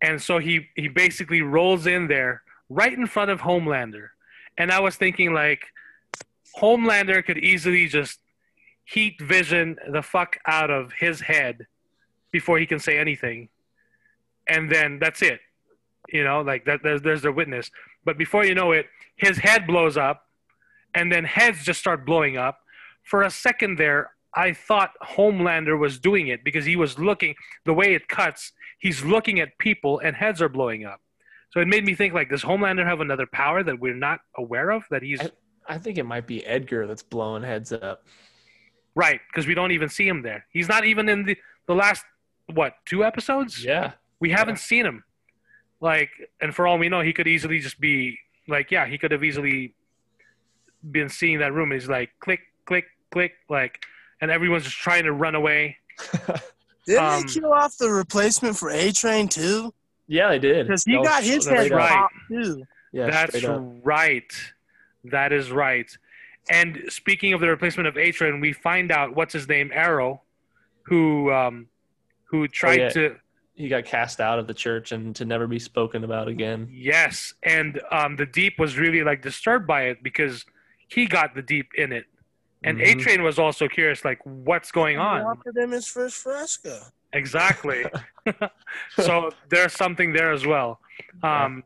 And 0.00 0.20
so 0.20 0.38
he 0.38 0.68
he 0.76 0.88
basically 0.88 1.42
rolls 1.42 1.86
in 1.86 2.08
there 2.08 2.42
right 2.68 2.92
in 2.92 3.06
front 3.06 3.30
of 3.30 3.40
Homelander. 3.40 4.08
And 4.58 4.70
I 4.70 4.80
was 4.80 4.96
thinking 4.96 5.32
like 5.32 5.66
Homelander 6.60 7.24
could 7.24 7.38
easily 7.38 7.88
just 7.88 8.20
heat 8.84 9.20
vision 9.20 9.76
the 9.90 10.02
fuck 10.02 10.38
out 10.46 10.70
of 10.70 10.92
his 10.92 11.20
head 11.20 11.66
before 12.30 12.58
he 12.58 12.66
can 12.66 12.78
say 12.78 12.98
anything. 12.98 13.48
And 14.46 14.70
then 14.70 14.98
that's 14.98 15.22
it. 15.22 15.40
You 16.08 16.22
know, 16.22 16.42
like 16.42 16.66
that 16.66 16.82
there's 16.82 17.02
there's 17.02 17.22
the 17.22 17.32
witness. 17.32 17.70
But 18.04 18.18
before 18.18 18.44
you 18.44 18.54
know 18.54 18.72
it, 18.72 18.86
his 19.16 19.38
head 19.38 19.66
blows 19.66 19.96
up 19.96 20.26
and 20.94 21.10
then 21.10 21.24
heads 21.24 21.64
just 21.64 21.80
start 21.80 22.04
blowing 22.04 22.36
up. 22.36 22.60
For 23.02 23.22
a 23.22 23.30
second 23.30 23.78
there, 23.78 24.10
I 24.34 24.52
thought 24.52 24.92
Homelander 25.02 25.78
was 25.78 25.98
doing 25.98 26.28
it 26.28 26.42
because 26.44 26.64
he 26.64 26.76
was 26.76 26.98
looking 26.98 27.34
the 27.64 27.72
way 27.74 27.94
it 27.94 28.08
cuts, 28.08 28.52
he's 28.78 29.04
looking 29.04 29.40
at 29.40 29.56
people 29.58 29.98
and 30.00 30.16
heads 30.16 30.42
are 30.42 30.48
blowing 30.48 30.84
up. 30.84 31.00
So 31.50 31.60
it 31.60 31.68
made 31.68 31.84
me 31.84 31.94
think 31.94 32.14
like, 32.14 32.30
does 32.30 32.42
Homelander 32.42 32.84
have 32.84 33.00
another 33.00 33.26
power 33.26 33.62
that 33.62 33.78
we're 33.78 33.94
not 33.94 34.20
aware 34.36 34.70
of? 34.70 34.84
That 34.90 35.02
he's 35.02 35.20
I- 35.20 35.30
I 35.66 35.78
think 35.78 35.96
it 35.96 36.02
might 36.04 36.26
be 36.26 36.44
Edgar 36.44 36.86
that's 36.86 37.02
blowing 37.02 37.42
heads 37.42 37.72
up. 37.72 38.04
right 38.94 39.20
because 39.28 39.46
we 39.46 39.54
don't 39.54 39.70
even 39.72 39.88
see 39.88 40.06
him 40.06 40.20
there. 40.22 40.44
He's 40.50 40.68
not 40.68 40.84
even 40.84 41.08
in 41.08 41.24
the 41.24 41.36
the 41.66 41.74
last 41.74 42.04
what 42.52 42.74
two 42.84 43.02
episodes. 43.04 43.64
Yeah. 43.64 43.92
We 44.20 44.30
haven't 44.30 44.58
seen 44.58 44.84
him. 44.84 45.04
Like, 45.84 46.08
and 46.40 46.54
for 46.54 46.66
all 46.66 46.78
we 46.78 46.88
know, 46.88 47.02
he 47.02 47.12
could 47.12 47.26
easily 47.26 47.58
just 47.58 47.78
be 47.78 48.18
like, 48.48 48.70
yeah, 48.70 48.86
he 48.86 48.96
could 48.96 49.12
have 49.12 49.22
easily 49.22 49.74
been 50.90 51.10
seeing 51.10 51.40
that 51.40 51.52
room. 51.52 51.72
He's 51.72 51.90
like, 51.90 52.08
click, 52.20 52.40
click, 52.64 52.86
click, 53.10 53.34
like, 53.50 53.84
and 54.22 54.30
everyone's 54.30 54.64
just 54.64 54.78
trying 54.78 55.04
to 55.04 55.12
run 55.12 55.34
away. 55.34 55.76
Didn't 56.86 57.04
Um, 57.04 57.20
they 57.20 57.28
kill 57.34 57.52
off 57.52 57.76
the 57.76 57.90
replacement 57.90 58.56
for 58.56 58.70
A 58.70 58.92
Train 58.92 59.28
too? 59.28 59.74
Yeah, 60.06 60.30
they 60.30 60.38
did. 60.38 60.66
Because 60.66 60.84
he 60.84 60.94
That 60.94 61.04
got 61.04 61.22
his 61.22 61.44
straight 61.44 61.70
head 61.70 61.72
up. 61.72 61.78
Right. 61.78 62.08
too. 62.28 62.64
Yeah, 62.92 63.10
That's 63.10 63.44
right. 63.44 64.32
That 65.04 65.34
is 65.34 65.50
right. 65.50 65.90
And 66.48 66.84
speaking 66.88 67.34
of 67.34 67.42
the 67.42 67.48
replacement 67.48 67.88
of 67.88 67.98
A 67.98 68.10
Train, 68.10 68.40
we 68.40 68.54
find 68.54 68.90
out 68.90 69.14
what's 69.14 69.34
his 69.34 69.46
name, 69.50 69.70
Arrow, 69.70 70.22
who 70.84 71.30
um, 71.30 71.66
who 72.24 72.48
tried 72.48 72.80
yeah. 72.80 72.88
to 72.88 73.16
He 73.54 73.68
got 73.68 73.84
cast 73.84 74.20
out 74.20 74.38
of 74.40 74.46
the 74.48 74.54
church 74.54 74.90
and 74.90 75.14
to 75.16 75.24
never 75.24 75.46
be 75.46 75.60
spoken 75.60 76.02
about 76.02 76.26
again. 76.26 76.68
yes, 76.72 77.34
and 77.44 77.80
um, 77.92 78.16
the 78.16 78.26
Deep 78.26 78.58
was 78.58 78.76
really 78.76 79.04
like 79.04 79.22
disturbed 79.22 79.66
by 79.66 79.82
it 79.84 80.02
because 80.02 80.44
he 80.88 81.06
got 81.06 81.34
the 81.36 81.42
Deep 81.42 81.68
in 81.76 81.92
it, 81.92 82.06
and 82.64 82.78
Mhm. 82.78 82.96
A 82.98 83.00
Train 83.00 83.22
was 83.22 83.38
also 83.38 83.68
curious, 83.68 84.04
like 84.04 84.18
what's 84.24 84.72
going 84.72 84.96
He 84.96 85.00
on 85.00 85.22
offered 85.22 85.56
him 85.56 85.70
his 85.70 85.86
first 85.86 86.16
Fresca. 86.16 86.80
exactly. 87.12 87.84
so 89.00 89.30
there's 89.50 89.72
something 89.72 90.12
there 90.12 90.32
as 90.32 90.44
well. 90.44 90.80
Um, 91.22 91.62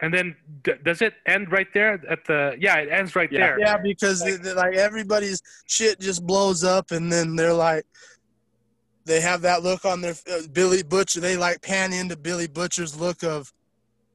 and 0.00 0.12
then 0.12 0.34
d- 0.64 0.72
does 0.82 1.00
it 1.02 1.14
end 1.26 1.52
right 1.52 1.68
there 1.74 2.00
at 2.10 2.24
the? 2.24 2.56
Yeah, 2.58 2.76
it 2.78 2.88
ends 2.90 3.14
right 3.14 3.30
Yeah. 3.30 3.38
there. 3.40 3.60
Yeah, 3.60 3.76
because 3.76 4.20
they- 4.24 4.36
they- 4.36 4.54
like 4.54 4.74
everybody's 4.74 5.42
shit 5.68 6.00
just 6.00 6.26
blows 6.26 6.64
up, 6.64 6.90
and 6.90 7.12
then 7.12 7.36
they're 7.36 7.52
like, 7.52 7.84
they 9.04 9.20
have 9.20 9.42
that 9.42 9.62
look 9.62 9.84
on 9.84 10.00
their 10.00 10.14
uh, 10.30 10.42
Billy 10.52 10.82
Butcher. 10.82 11.20
They 11.20 11.36
like 11.36 11.62
pan 11.62 11.92
into 11.92 12.16
Billy 12.16 12.46
Butcher's 12.46 12.98
look 12.98 13.22
of, 13.24 13.52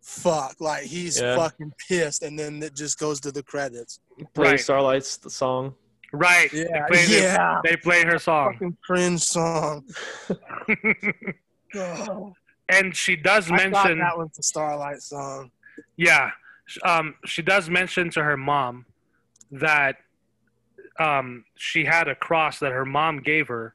fuck, 0.02 0.56
like 0.60 0.84
he's 0.84 1.20
Yeah. 1.20 1.36
fucking 1.36 1.74
pissed, 1.88 2.22
and 2.24 2.38
then 2.38 2.62
it 2.64 2.76
just 2.76 3.00
goes 3.00 3.20
to 3.22 3.32
the 3.32 3.44
credits. 3.44 4.00
Play 4.34 4.52
Right. 4.52 4.60
Starlight's 4.60 5.18
the 5.18 5.30
song. 5.30 5.74
Right. 6.14 6.52
Yeah, 6.54 6.66
They 6.90 6.96
play, 6.96 7.06
their- 7.08 7.24
yeah. 7.34 7.62
they 7.64 7.76
play 7.76 8.04
her 8.06 8.20
song. 8.20 8.54
Fucking 8.54 8.78
cringe 8.86 9.22
song. 9.24 9.84
Oh, 11.76 12.34
and 12.70 12.96
she 12.96 13.16
does 13.16 13.52
I 13.52 13.56
mention, 13.58 14.00
that 14.00 14.18
was 14.18 14.30
the 14.38 14.44
Starlight 14.44 15.02
song. 15.02 15.52
yeah, 15.98 16.32
um, 16.84 17.16
she 17.26 17.42
does 17.42 17.70
mention 17.70 18.10
to 18.12 18.24
her 18.24 18.38
mom 18.38 18.86
that 19.52 19.98
um, 20.98 21.44
she 21.58 21.84
had 21.84 22.08
a 22.08 22.16
cross 22.16 22.60
that 22.60 22.72
her 22.72 22.86
mom 22.86 23.20
gave 23.20 23.50
her 23.50 23.74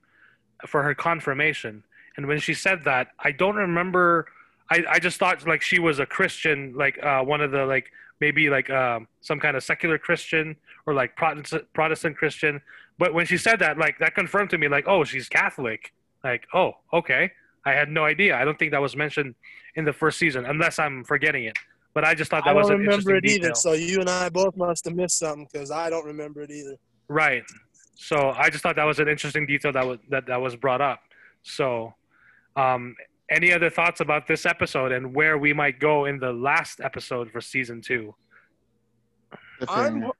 for 0.66 0.82
her 0.82 0.94
confirmation. 0.94 1.82
And 2.16 2.26
when 2.26 2.40
she 2.40 2.54
said 2.54 2.84
that, 2.84 3.08
I 3.18 3.32
don't 3.32 3.56
remember. 3.56 4.26
I, 4.70 4.84
I 4.88 4.98
just 4.98 5.18
thought 5.18 5.46
like 5.46 5.62
she 5.62 5.78
was 5.78 5.98
a 5.98 6.06
Christian, 6.06 6.74
like 6.76 7.02
uh, 7.02 7.22
one 7.22 7.40
of 7.40 7.50
the 7.50 7.66
like 7.66 7.90
maybe 8.20 8.50
like 8.50 8.70
um, 8.70 9.08
some 9.20 9.40
kind 9.40 9.56
of 9.56 9.64
secular 9.64 9.98
Christian 9.98 10.56
or 10.86 10.94
like 10.94 11.16
Protestant 11.16 11.64
Protestant 11.72 12.16
Christian. 12.16 12.60
But 12.98 13.14
when 13.14 13.26
she 13.26 13.38
said 13.38 13.58
that, 13.60 13.78
like 13.78 13.98
that 13.98 14.14
confirmed 14.14 14.50
to 14.50 14.58
me, 14.58 14.68
like 14.68 14.86
oh, 14.86 15.04
she's 15.04 15.28
Catholic. 15.28 15.92
Like 16.22 16.46
oh, 16.54 16.72
okay. 16.92 17.32
I 17.64 17.72
had 17.72 17.90
no 17.90 18.04
idea. 18.04 18.36
I 18.36 18.44
don't 18.44 18.58
think 18.58 18.72
that 18.72 18.80
was 18.80 18.96
mentioned 18.96 19.34
in 19.74 19.84
the 19.84 19.92
first 19.92 20.18
season, 20.18 20.46
unless 20.46 20.78
I'm 20.78 21.04
forgetting 21.04 21.44
it. 21.44 21.56
But 21.92 22.04
I 22.04 22.14
just 22.14 22.30
thought 22.30 22.44
that 22.44 22.54
was 22.54 22.68
don't 22.68 22.80
an 22.80 22.86
remember 22.86 23.16
it 23.16 23.24
either. 23.24 23.38
detail. 23.38 23.54
So 23.54 23.72
you 23.72 24.00
and 24.00 24.08
I 24.08 24.28
both 24.28 24.56
must 24.56 24.84
have 24.84 24.94
missed 24.94 25.18
something 25.18 25.46
because 25.52 25.70
I 25.70 25.90
don't 25.90 26.06
remember 26.06 26.42
it 26.42 26.50
either. 26.50 26.76
Right. 27.08 27.42
So 28.02 28.30
I 28.30 28.48
just 28.48 28.62
thought 28.62 28.76
that 28.76 28.84
was 28.84 28.98
an 28.98 29.08
interesting 29.08 29.44
detail 29.44 29.72
that 29.72 29.86
was 29.86 29.98
that, 30.08 30.26
that 30.26 30.40
was 30.40 30.56
brought 30.56 30.80
up. 30.80 31.00
So, 31.42 31.92
um, 32.56 32.96
any 33.30 33.52
other 33.52 33.68
thoughts 33.68 34.00
about 34.00 34.26
this 34.26 34.46
episode 34.46 34.90
and 34.90 35.14
where 35.14 35.36
we 35.36 35.52
might 35.52 35.78
go 35.78 36.06
in 36.06 36.18
the 36.18 36.32
last 36.32 36.80
episode 36.80 37.30
for 37.30 37.42
season 37.42 37.82
two? 37.82 38.14
I'm, 39.68 40.00
Cliffhanger. 40.00 40.10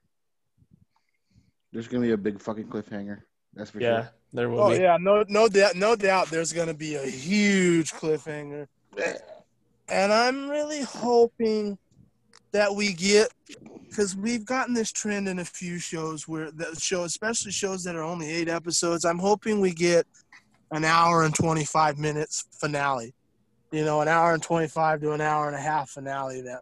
There's 1.73 1.87
gonna 1.87 2.05
be 2.05 2.11
a 2.11 2.17
big 2.17 2.39
fucking 2.39 2.67
cliffhanger. 2.67 3.23
That's 3.55 3.71
for 3.71 3.81
Yeah, 3.81 4.03
sure. 4.03 4.11
there 4.33 4.49
will 4.49 4.61
oh 4.61 4.69
be. 4.69 4.77
yeah, 4.77 4.97
no, 5.01 5.25
no 5.27 5.47
doubt, 5.47 5.75
no 5.75 5.95
doubt. 5.95 6.29
There's 6.29 6.53
gonna 6.53 6.75
be 6.75 6.95
a 6.95 7.05
huge 7.07 7.93
cliffhanger, 7.93 8.67
and 9.89 10.13
I'm 10.13 10.47
really 10.47 10.83
hoping 10.83 11.79
that 12.53 12.73
we 12.75 12.93
get 12.93 13.29
because 13.87 14.15
we've 14.15 14.45
gotten 14.45 14.73
this 14.73 14.91
trend 14.91 15.27
in 15.27 15.39
a 15.39 15.45
few 15.45 15.77
shows 15.79 16.27
where 16.27 16.51
the 16.51 16.75
show, 16.79 17.03
especially 17.03 17.51
shows 17.51 17.83
that 17.83 17.95
are 17.95 18.03
only 18.03 18.29
eight 18.29 18.47
episodes. 18.49 19.05
I'm 19.05 19.19
hoping 19.19 19.59
we 19.59 19.71
get 19.71 20.05
an 20.71 20.85
hour 20.85 21.23
and 21.23 21.35
25 21.35 21.97
minutes 21.97 22.45
finale. 22.59 23.13
You 23.71 23.85
know, 23.85 24.01
an 24.01 24.07
hour 24.07 24.33
and 24.33 24.43
25 24.43 25.01
to 25.01 25.11
an 25.11 25.21
hour 25.21 25.47
and 25.47 25.55
a 25.55 25.59
half 25.61 25.89
finale. 25.89 26.41
That 26.41 26.61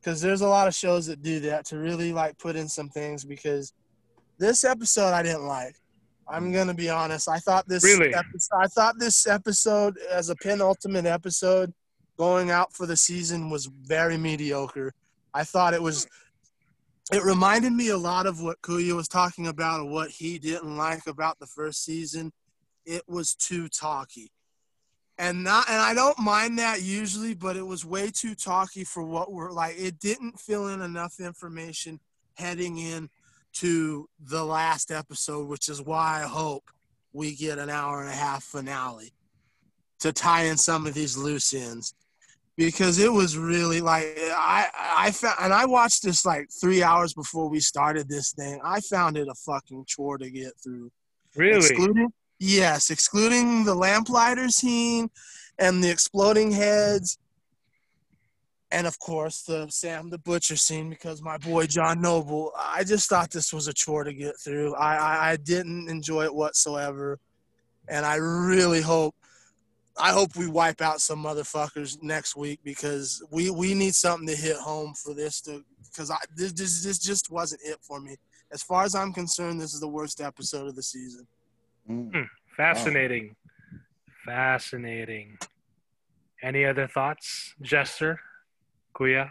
because 0.00 0.20
there's 0.20 0.42
a 0.42 0.48
lot 0.48 0.68
of 0.68 0.74
shows 0.74 1.06
that 1.06 1.22
do 1.22 1.40
that 1.40 1.64
to 1.66 1.78
really 1.78 2.12
like 2.12 2.38
put 2.38 2.54
in 2.56 2.68
some 2.68 2.88
things 2.88 3.24
because 3.24 3.72
this 4.38 4.64
episode 4.64 5.12
I 5.12 5.22
didn't 5.22 5.46
like. 5.46 5.76
I'm 6.28 6.52
gonna 6.52 6.74
be 6.74 6.90
honest. 6.90 7.28
I 7.28 7.38
thought 7.38 7.68
this 7.68 7.84
Really? 7.84 8.12
episode, 8.14 8.56
I 8.56 8.66
thought 8.66 8.98
this 8.98 9.26
episode 9.26 9.96
as 10.10 10.28
a 10.28 10.36
penultimate 10.36 11.06
episode 11.06 11.72
going 12.18 12.50
out 12.50 12.72
for 12.72 12.86
the 12.86 12.96
season 12.96 13.50
was 13.50 13.66
very 13.66 14.16
mediocre. 14.16 14.92
I 15.36 15.44
thought 15.44 15.74
it 15.74 15.82
was 15.82 16.06
it 17.12 17.22
reminded 17.22 17.72
me 17.72 17.90
a 17.90 17.98
lot 17.98 18.26
of 18.26 18.40
what 18.40 18.62
Kuya 18.62 18.96
was 18.96 19.06
talking 19.06 19.46
about 19.46 19.80
and 19.80 19.90
what 19.92 20.10
he 20.10 20.38
didn't 20.38 20.76
like 20.76 21.06
about 21.06 21.38
the 21.38 21.46
first 21.46 21.84
season. 21.84 22.32
It 22.86 23.02
was 23.06 23.34
too 23.34 23.68
talky. 23.68 24.32
And 25.18 25.44
not 25.44 25.68
and 25.68 25.80
I 25.80 25.92
don't 25.92 26.18
mind 26.18 26.58
that 26.58 26.82
usually, 26.82 27.34
but 27.34 27.56
it 27.56 27.66
was 27.66 27.84
way 27.84 28.10
too 28.10 28.34
talky 28.34 28.82
for 28.82 29.02
what 29.02 29.30
we're 29.30 29.52
like 29.52 29.76
it 29.78 29.98
didn't 29.98 30.40
fill 30.40 30.68
in 30.68 30.80
enough 30.80 31.20
information 31.20 32.00
heading 32.34 32.78
in 32.78 33.10
to 33.54 34.08
the 34.18 34.44
last 34.44 34.90
episode, 34.90 35.48
which 35.48 35.68
is 35.68 35.82
why 35.82 36.22
I 36.22 36.26
hope 36.26 36.64
we 37.12 37.34
get 37.34 37.58
an 37.58 37.68
hour 37.68 38.00
and 38.00 38.10
a 38.10 38.14
half 38.14 38.42
finale 38.42 39.12
to 40.00 40.12
tie 40.12 40.44
in 40.44 40.56
some 40.56 40.86
of 40.86 40.94
these 40.94 41.16
loose 41.16 41.52
ends 41.52 41.94
because 42.56 42.98
it 42.98 43.12
was 43.12 43.36
really 43.36 43.80
like 43.80 44.06
I 44.18 44.68
I 44.96 45.10
found 45.10 45.36
and 45.40 45.52
I 45.52 45.66
watched 45.66 46.02
this 46.02 46.24
like 46.24 46.48
three 46.60 46.82
hours 46.82 47.12
before 47.12 47.48
we 47.48 47.60
started 47.60 48.08
this 48.08 48.32
thing. 48.32 48.60
I 48.64 48.80
found 48.80 49.16
it 49.16 49.28
a 49.28 49.34
fucking 49.34 49.84
chore 49.86 50.18
to 50.18 50.30
get 50.30 50.52
through. 50.62 50.90
Really? 51.36 51.58
Excluding 51.58 52.08
yes, 52.38 52.90
excluding 52.90 53.64
the 53.64 53.74
lamplighter 53.74 54.48
scene 54.48 55.10
and 55.58 55.84
the 55.84 55.90
exploding 55.90 56.50
heads. 56.50 57.18
And 58.70 58.86
of 58.86 58.98
course 58.98 59.42
the 59.42 59.68
Sam 59.68 60.08
the 60.08 60.18
Butcher 60.18 60.56
scene 60.56 60.88
because 60.88 61.22
my 61.22 61.36
boy 61.36 61.66
John 61.66 62.00
Noble. 62.00 62.52
I 62.58 62.84
just 62.84 63.08
thought 63.08 63.30
this 63.30 63.52
was 63.52 63.68
a 63.68 63.74
chore 63.74 64.04
to 64.04 64.14
get 64.14 64.34
through. 64.42 64.74
I, 64.76 64.96
I, 64.96 65.30
I 65.32 65.36
didn't 65.36 65.88
enjoy 65.90 66.24
it 66.24 66.34
whatsoever. 66.34 67.18
And 67.88 68.04
I 68.04 68.16
really 68.16 68.80
hope 68.80 69.14
I 69.98 70.12
hope 70.12 70.36
we 70.36 70.46
wipe 70.46 70.82
out 70.82 71.00
some 71.00 71.22
motherfuckers 71.22 72.02
next 72.02 72.36
week 72.36 72.60
because 72.62 73.22
we, 73.30 73.50
we 73.50 73.72
need 73.72 73.94
something 73.94 74.28
to 74.28 74.36
hit 74.36 74.56
home 74.56 74.92
for 74.94 75.14
this 75.14 75.40
to 75.42 75.64
because 75.84 76.10
I 76.10 76.18
this, 76.34 76.52
this 76.52 76.84
this 76.84 76.98
just 76.98 77.30
wasn't 77.30 77.62
it 77.64 77.78
for 77.80 78.00
me. 78.00 78.16
As 78.52 78.62
far 78.62 78.84
as 78.84 78.94
I'm 78.94 79.12
concerned, 79.12 79.60
this 79.60 79.74
is 79.74 79.80
the 79.80 79.88
worst 79.88 80.20
episode 80.20 80.68
of 80.68 80.76
the 80.76 80.82
season. 80.82 81.26
Mm. 81.88 82.26
Fascinating. 82.56 83.34
Fascinating. 84.24 85.38
Any 86.42 86.64
other 86.64 86.86
thoughts, 86.86 87.54
Jester? 87.62 88.20
Kuya? 88.94 89.30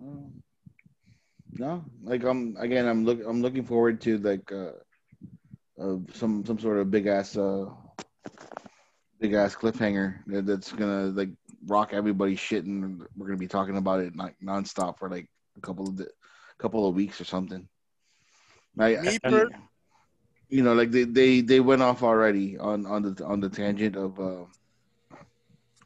Um, 0.00 0.42
No, 1.58 1.84
like 2.02 2.24
I'm 2.24 2.56
again. 2.58 2.86
I'm 2.86 3.04
look. 3.04 3.20
I'm 3.26 3.42
looking 3.42 3.64
forward 3.64 4.00
to 4.02 4.18
like 4.18 4.50
uh, 4.52 4.72
uh 5.80 5.96
some 6.14 6.44
some 6.46 6.58
sort 6.58 6.78
of 6.78 6.90
big 6.90 7.06
ass 7.06 7.36
uh 7.36 7.66
big 9.22 9.34
ass 9.34 9.54
cliffhanger 9.54 10.16
that, 10.26 10.46
that's 10.46 10.72
gonna 10.72 11.04
like 11.14 11.30
rock 11.66 11.90
everybody's 11.92 12.40
shit, 12.40 12.64
and 12.64 13.06
we're 13.16 13.26
gonna 13.26 13.38
be 13.38 13.46
talking 13.46 13.76
about 13.76 14.00
it 14.00 14.16
like 14.16 14.34
nonstop 14.42 14.98
for 14.98 15.08
like 15.08 15.28
a 15.56 15.60
couple 15.60 15.88
of 15.88 15.96
di- 15.96 16.14
couple 16.58 16.88
of 16.88 16.94
weeks 16.96 17.20
or 17.20 17.24
something. 17.24 17.68
I, 18.78 18.96
Me 18.96 19.18
I- 19.22 19.28
per- 19.30 19.50
you 20.48 20.62
know, 20.62 20.74
like 20.74 20.90
they, 20.90 21.04
they 21.04 21.40
they 21.40 21.60
went 21.60 21.82
off 21.82 22.02
already 22.02 22.58
on 22.58 22.84
on 22.84 23.02
the 23.02 23.24
on 23.24 23.38
the 23.40 23.48
tangent 23.48 23.96
of 23.96 24.18
uh 24.18 24.44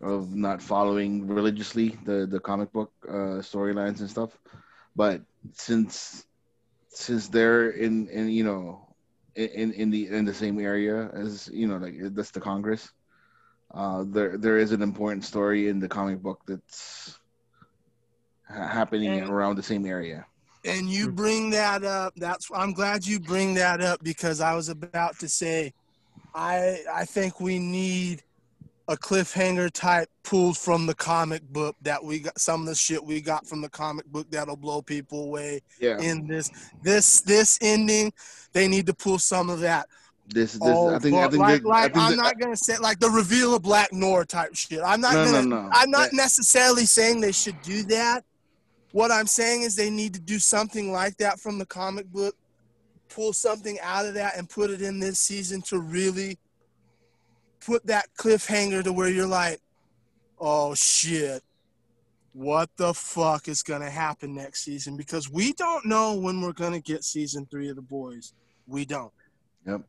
of 0.01 0.35
not 0.35 0.63
following 0.63 1.27
religiously 1.27 1.89
the 2.05 2.27
the 2.27 2.41
comic 2.41 2.73
book 2.73 2.91
uh 3.09 3.41
storylines 3.41 4.01
and 4.01 4.11
stuff 4.11 4.37
but 4.95 5.23
since 5.53 6.27
since 6.89 7.29
they're 7.29 7.71
in 7.71 8.07
in 8.09 8.29
you 8.29 8.45
know 8.45 8.95
in 9.37 9.73
in 9.73 9.89
the 9.91 10.09
in 10.09 10.25
the 10.27 10.35
same 10.35 10.61
area 10.61 11.09
as 11.15 11.49
you 11.53 11.67
know 11.67 11.79
like 11.79 11.95
that's 12.15 12.31
the 12.31 12.41
congress 12.41 12.93
uh 13.75 14.05
there 14.07 14.37
there 14.39 14.59
is 14.59 14.73
an 14.73 14.83
important 14.83 15.25
story 15.25 15.69
in 15.69 15.79
the 15.81 15.89
comic 15.89 16.23
book 16.23 16.41
that's 16.47 17.19
ha- 18.49 18.67
happening 18.69 19.21
And- 19.21 19.31
around 19.31 19.57
the 19.57 19.63
same 19.63 19.87
area 19.87 20.27
And 20.65 20.89
you 20.91 21.13
bring 21.13 21.51
that 21.51 21.85
up. 21.85 22.13
That's 22.17 22.49
I'm 22.55 22.73
glad 22.73 23.07
you 23.07 23.21
bring 23.21 23.55
that 23.55 23.81
up 23.81 24.03
because 24.03 24.41
I 24.41 24.55
was 24.55 24.69
about 24.69 25.19
to 25.21 25.29
say, 25.29 25.73
I 26.35 26.83
I 26.93 27.05
think 27.05 27.41
we 27.41 27.59
need 27.59 28.23
a 28.89 28.97
cliffhanger 28.97 29.71
type 29.71 30.09
pulled 30.23 30.57
from 30.57 30.87
the 30.87 30.95
comic 30.95 31.43
book 31.53 31.75
that 31.83 32.03
we 32.03 32.21
got 32.21 32.39
some 32.39 32.61
of 32.63 32.67
the 32.69 32.75
shit 32.75 33.03
we 33.03 33.21
got 33.21 33.45
from 33.47 33.61
the 33.61 33.69
comic 33.69 34.07
book 34.07 34.27
that'll 34.31 34.57
blow 34.57 34.81
people 34.81 35.25
away 35.25 35.61
yeah 35.81 35.99
in 36.01 36.27
this 36.27 36.51
this 36.83 37.21
this 37.23 37.59
ending. 37.61 38.13
They 38.53 38.67
need 38.69 38.87
to 38.87 38.95
pull 38.95 39.19
some 39.19 39.51
of 39.51 39.61
that. 39.61 39.87
This 40.29 40.53
this 40.55 40.61
Oh, 40.63 40.95
i 40.95 40.99
think 40.99 41.15
i 41.17 41.29
think 41.29 41.41
like, 41.41 41.63
that, 41.63 41.69
like 41.69 41.85
I 41.85 41.89
think 41.89 41.97
I'm 41.99 42.11
that- 42.17 42.17
not 42.17 42.39
gonna 42.41 42.57
say 42.57 42.77
like 42.79 42.99
the 42.99 43.11
reveal 43.11 43.55
of 43.55 43.63
Black 43.63 43.93
Noir 43.93 44.25
type 44.25 44.55
shit. 44.55 44.81
I'm 44.85 45.01
not 45.01 45.15
no, 45.15 45.25
gonna 45.25 45.43
no 45.43 45.63
no 45.63 45.71
I'm 45.73 45.91
not 45.91 46.11
That- 46.11 46.17
necessarily 46.17 46.87
saying 46.87 47.21
they 47.21 47.33
should 47.33 47.61
do 47.63 47.83
that. 47.85 48.25
What 48.93 49.11
I'm 49.11 49.27
saying 49.27 49.63
is 49.63 49.77
they 49.77 49.91
need 49.91 50.15
to 50.15 50.21
do 50.21 50.39
something 50.39 50.91
like 50.91 51.17
that 51.19 51.39
from 51.39 51.59
the 51.59 51.67
comic 51.67 52.07
book, 52.07 52.35
pull 53.09 53.33
something 53.33 53.79
out 53.83 54.07
of 54.07 54.15
that 54.15 54.37
and 54.37 54.49
put 54.49 54.71
it 54.71 54.81
in 54.83 54.99
this 54.99 55.19
season 55.19 55.61
to 55.63 55.79
really 55.81 56.39
put 57.61 57.87
that 57.87 58.07
cliffhanger 58.19 58.83
to 58.85 58.93
where 58.93 59.09
you're 59.09 59.27
like, 59.27 59.61
oh 60.41 60.75
shit, 60.75 61.43
what 62.33 62.71
the 62.77 62.93
fuck 62.95 63.49
is 63.49 63.63
gonna 63.63 63.91
happen 63.91 64.35
next 64.35 64.63
season? 64.65 64.97
Because 64.97 65.31
we 65.31 65.53
don't 65.53 65.85
know 65.85 66.15
when 66.15 66.41
we're 66.41 66.53
gonna 66.53 66.81
get 66.81 67.05
season 67.05 67.47
three 67.51 67.69
of 67.69 67.77
the 67.77 67.83
boys. 67.83 68.33
We 68.67 68.85
don't. 68.85 69.13
Yep. 69.67 69.83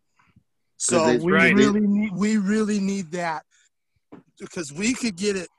So 0.78 1.18
we 1.18 1.32
Right. 1.32 1.56
really 1.56 1.82
need 1.82 2.14
we 2.14 2.38
really 2.38 2.80
need 2.80 3.12
that 3.12 3.44
because 4.40 4.72
we 4.72 4.94
could 4.94 5.16
get 5.16 5.36
it 5.36 5.50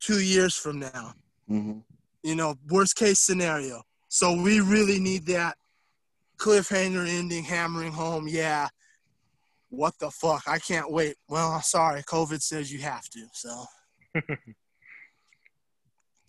two 0.00 0.20
years 0.20 0.56
from 0.56 0.78
now. 0.78 1.14
Mhm. 1.48 1.84
You 2.22 2.34
know, 2.34 2.56
worst 2.68 2.96
case 2.96 3.20
scenario. 3.20 3.82
So 4.08 4.40
we 4.40 4.60
really 4.60 4.98
need 4.98 5.26
that 5.26 5.58
cliffhanger 6.38 7.06
ending, 7.06 7.44
hammering 7.44 7.92
home. 7.92 8.26
Yeah, 8.28 8.68
what 9.68 9.98
the 9.98 10.10
fuck? 10.10 10.42
I 10.46 10.58
can't 10.58 10.90
wait. 10.90 11.16
Well, 11.28 11.60
sorry, 11.62 12.02
COVID 12.02 12.42
says 12.42 12.72
you 12.72 12.80
have 12.80 13.08
to. 13.10 13.28
So 13.32 13.66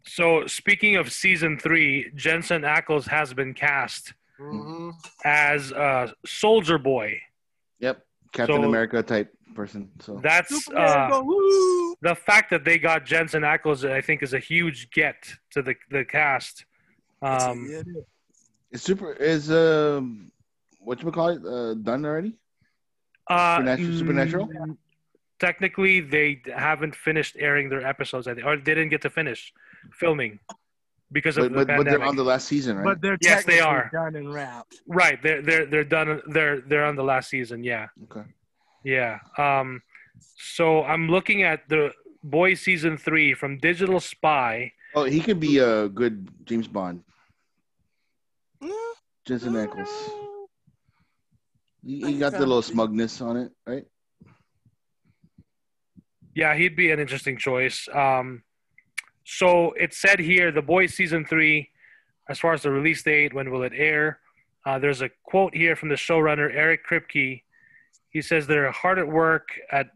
So, 0.09 0.47
speaking 0.47 0.95
of 0.95 1.11
season 1.11 1.59
three, 1.59 2.11
Jensen 2.15 2.61
Ackles 2.61 3.07
has 3.09 3.33
been 3.33 3.53
cast 3.53 4.13
mhm. 4.39 4.93
as 5.25 5.73
uh, 5.73 6.11
Soldier 6.25 6.77
Boy. 6.77 7.19
Yep 8.27 8.31
captain 8.47 8.61
So- 8.63 8.67
america 8.67 9.01
type 9.03 9.33
person 9.55 9.89
so 9.99 10.19
That's 10.21 10.53
uh, 10.69 11.09
the 12.01 12.15
fact 12.15 12.51
that 12.51 12.63
they 12.63 12.77
got 12.77 13.05
Jensen 13.05 13.41
Ackles. 13.41 13.89
I 13.89 14.01
think 14.01 14.21
is 14.21 14.33
a 14.35 14.39
huge 14.39 14.91
get 14.91 15.17
to 15.53 15.59
the 15.67 15.73
the 15.89 16.05
cast. 16.05 16.65
Um, 17.23 17.65
Yeah, 17.71 17.79
it 17.79 17.87
is. 17.87 18.05
Is 18.71 18.81
super 18.83 19.13
is 19.13 19.49
um 19.49 20.31
what 20.79 21.01
you 21.01 21.11
call 21.11 21.29
it 21.29 21.41
uh, 21.43 21.73
done 21.89 22.05
already? 22.05 22.33
uh, 23.29 23.57
Supernatural- 23.57 23.97
Supernatural? 24.01 24.47
mm, 24.47 24.77
Technically, 25.39 26.01
they 26.01 26.29
haven't 26.55 26.95
finished 26.95 27.35
airing 27.47 27.67
their 27.69 27.83
episodes, 27.93 28.27
I 28.27 28.33
think, 28.35 28.45
or 28.45 28.57
they 28.57 28.73
didn't 28.77 28.89
get 28.95 29.01
to 29.07 29.09
finish 29.09 29.41
filming 30.01 30.39
because 31.11 31.37
of 31.37 31.43
But, 31.43 31.59
the 31.59 31.65
but, 31.65 31.77
but 31.77 31.85
they're 31.85 32.03
on 32.03 32.15
the 32.15 32.23
last 32.23 32.47
season, 32.47 32.77
right? 32.77 32.83
But 32.85 33.01
they're 33.01 33.17
Yes, 33.21 33.45
they 33.45 33.59
are. 33.59 33.89
done 33.93 34.15
and 34.15 34.33
wrapped. 34.33 34.81
right, 34.87 35.21
they're 35.23 35.41
they're 35.41 35.65
they're 35.65 35.83
done. 35.83 36.21
They're 36.27 36.61
they're 36.61 36.85
on 36.85 36.95
the 36.95 37.03
last 37.03 37.29
season. 37.29 37.63
Yeah. 37.63 37.87
okay. 38.11 38.27
Yeah. 38.83 39.19
Um, 39.37 39.81
so 40.37 40.83
I'm 40.83 41.09
looking 41.09 41.43
at 41.43 41.67
the 41.69 41.91
Boys 42.23 42.61
season 42.61 42.97
three 42.97 43.33
from 43.33 43.57
Digital 43.57 43.99
Spy. 43.99 44.71
Oh, 44.95 45.03
he 45.05 45.19
could 45.21 45.39
be 45.39 45.59
a 45.59 45.87
good 45.89 46.27
James 46.45 46.67
Bond. 46.67 47.03
Yeah. 48.61 48.71
Jensen 49.25 49.53
Ackles. 49.53 49.89
He, 51.85 52.01
he 52.05 52.17
got 52.17 52.33
the 52.33 52.39
little 52.39 52.61
smugness 52.61 53.21
on 53.21 53.37
it, 53.37 53.51
right? 53.65 53.85
Yeah, 56.35 56.55
he'd 56.55 56.75
be 56.75 56.91
an 56.91 56.99
interesting 56.99 57.37
choice. 57.37 57.87
Um, 57.93 58.43
so 59.29 59.73
it 59.73 59.93
said 59.93 60.19
here, 60.19 60.53
The 60.53 60.61
Boys 60.61 60.93
season 60.93 61.25
three, 61.25 61.69
as 62.29 62.39
far 62.39 62.53
as 62.53 62.61
the 62.61 62.71
release 62.71 63.03
date, 63.03 63.33
when 63.33 63.51
will 63.51 63.63
it 63.63 63.73
air? 63.75 64.19
Uh, 64.65 64.79
there's 64.79 65.01
a 65.01 65.09
quote 65.23 65.53
here 65.53 65.75
from 65.75 65.89
the 65.89 65.95
showrunner 65.95 66.49
Eric 66.53 66.87
Kripke. 66.89 67.41
He 68.09 68.21
says 68.21 68.47
they're 68.47 68.71
hard 68.71 68.99
at 68.99 69.07
work 69.07 69.49
at 69.69 69.87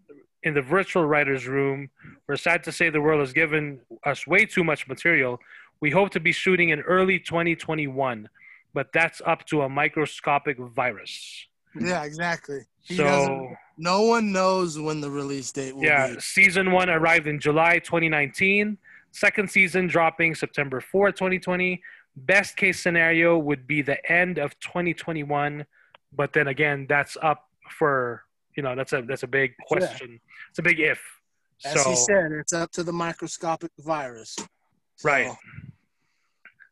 in 0.44 0.54
the 0.54 0.62
virtual 0.62 1.06
writers' 1.06 1.48
room. 1.48 1.90
We're 2.28 2.36
sad 2.36 2.62
to 2.66 2.74
say 2.74 2.90
the 2.90 3.00
world 3.00 3.22
has 3.22 3.32
given 3.32 3.80
us 4.06 4.28
way 4.28 4.46
too 4.46 4.66
much 4.66 4.86
material. 4.90 5.40
We 5.80 5.92
hope 5.92 6.10
to 6.10 6.20
be 6.20 6.34
shooting 6.34 6.70
in 6.70 6.82
early 6.82 7.18
2021, 7.18 8.28
but 8.74 8.92
that's 8.94 9.22
up 9.26 9.46
to 9.46 9.62
a 9.62 9.70
microscopic 9.70 10.58
virus. 10.58 11.48
Yeah, 11.80 12.04
exactly. 12.04 12.60
He 12.82 12.98
So 12.98 13.56
no 13.78 14.02
one 14.02 14.34
knows 14.34 14.78
when 14.78 15.00
the 15.00 15.10
release 15.10 15.54
date 15.54 15.74
will 15.74 15.86
yeah, 15.86 16.16
be. 16.16 16.20
season 16.20 16.72
one 16.74 16.90
arrived 16.90 17.28
in 17.28 17.40
July 17.40 17.80
2019. 17.80 18.78
Second 19.12 19.50
season 19.50 19.88
dropping 19.88 20.36
September 20.36 20.80
4, 20.80 21.12
2020. 21.12 21.82
Best 22.16 22.56
case 22.58 22.80
scenario 22.82 23.38
would 23.38 23.68
be 23.68 23.82
the 23.82 24.00
end 24.12 24.38
of 24.38 24.58
2021, 24.60 25.66
but 26.14 26.34
then 26.34 26.48
again, 26.48 26.86
that's 26.90 27.18
up 27.22 27.50
for 27.70 28.24
you 28.58 28.64
know 28.64 28.76
that's 28.76 28.92
a 28.92 29.02
that's 29.04 29.24
a 29.24 29.28
big 29.28 29.52
Yeah. 29.60 29.66
question. 29.68 30.20
It's 30.50 30.60
a 30.60 30.62
big 30.62 30.80
if. 30.80 31.02
As 31.64 31.82
so 31.84 31.90
he 31.90 31.96
said, 31.96 32.32
it's 32.34 32.54
up 32.54 32.72
to 32.74 32.84
the 32.84 32.92
microscopic 32.92 33.72
virus. 33.80 34.36
So, 34.98 35.08
Right. 35.10 35.32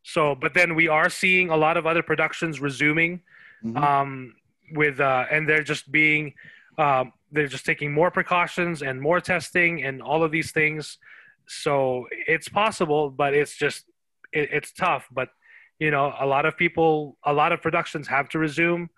so, 0.03 0.35
but 0.35 0.53
then 0.53 0.75
we 0.75 0.87
are 0.87 1.09
seeing 1.09 1.49
a 1.51 1.57
lot 1.57 1.77
of 1.77 1.85
other 1.85 2.03
productions 2.03 2.59
resuming. 2.59 3.21
Mhm. 3.63 3.75
um, 3.77 4.35
with 4.71 5.01
uh, 5.01 5.25
and 5.29 5.47
they're 5.49 5.63
just 5.63 5.91
being 5.91 6.33
um, 6.77 7.11
they're 7.33 7.47
just 7.47 7.65
taking 7.65 7.91
more 7.91 8.09
precautions 8.09 8.81
and 8.81 9.01
more 9.01 9.19
testing 9.19 9.83
and 9.83 10.01
all 10.01 10.23
of 10.23 10.31
these 10.31 10.51
things 10.53 10.97
so 11.49 12.05
it's 12.27 12.47
possible 12.47 13.09
but 13.09 13.33
it's 13.33 13.55
just 13.57 13.85
it, 14.31 14.49
it's 14.51 14.71
tough 14.71 15.07
but 15.11 15.29
you 15.79 15.91
know 15.91 16.13
a 16.19 16.25
lot 16.25 16.45
of 16.45 16.55
people 16.57 17.17
a 17.25 17.33
lot 17.33 17.51
of 17.51 17.61
productions 17.61 18.07
have 18.07 18.29
to 18.29 18.39
resume 18.39 18.89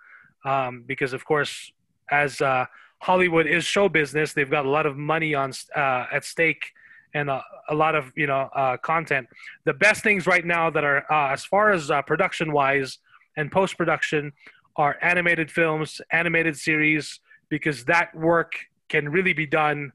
um, 0.45 0.83
because 0.85 1.13
of 1.13 1.25
course 1.25 1.71
as 2.11 2.41
uh, 2.41 2.65
hollywood 2.99 3.47
is 3.47 3.63
show 3.63 3.88
business 3.89 4.33
they've 4.33 4.51
got 4.51 4.65
a 4.65 4.69
lot 4.69 4.85
of 4.85 4.97
money 4.97 5.33
on 5.33 5.51
uh, 5.75 6.05
at 6.11 6.25
stake 6.25 6.71
and 7.13 7.30
uh, 7.30 7.41
a 7.69 7.75
lot 7.75 7.95
of 7.95 8.11
you 8.15 8.27
know 8.27 8.49
uh, 8.55 8.77
content 8.77 9.27
the 9.65 9.73
best 9.73 10.03
things 10.03 10.27
right 10.27 10.45
now 10.45 10.69
that 10.69 10.83
are 10.83 11.05
uh, 11.11 11.31
as 11.31 11.45
far 11.45 11.71
as 11.71 11.89
uh, 11.89 12.01
production 12.01 12.51
wise 12.51 12.99
and 13.38 13.51
post 13.51 13.77
production 13.77 14.31
are 14.75 14.97
animated 15.01 15.51
films, 15.51 16.01
animated 16.11 16.57
series, 16.57 17.19
because 17.49 17.85
that 17.85 18.15
work 18.15 18.53
can 18.89 19.09
really 19.09 19.33
be 19.33 19.45
done 19.45 19.91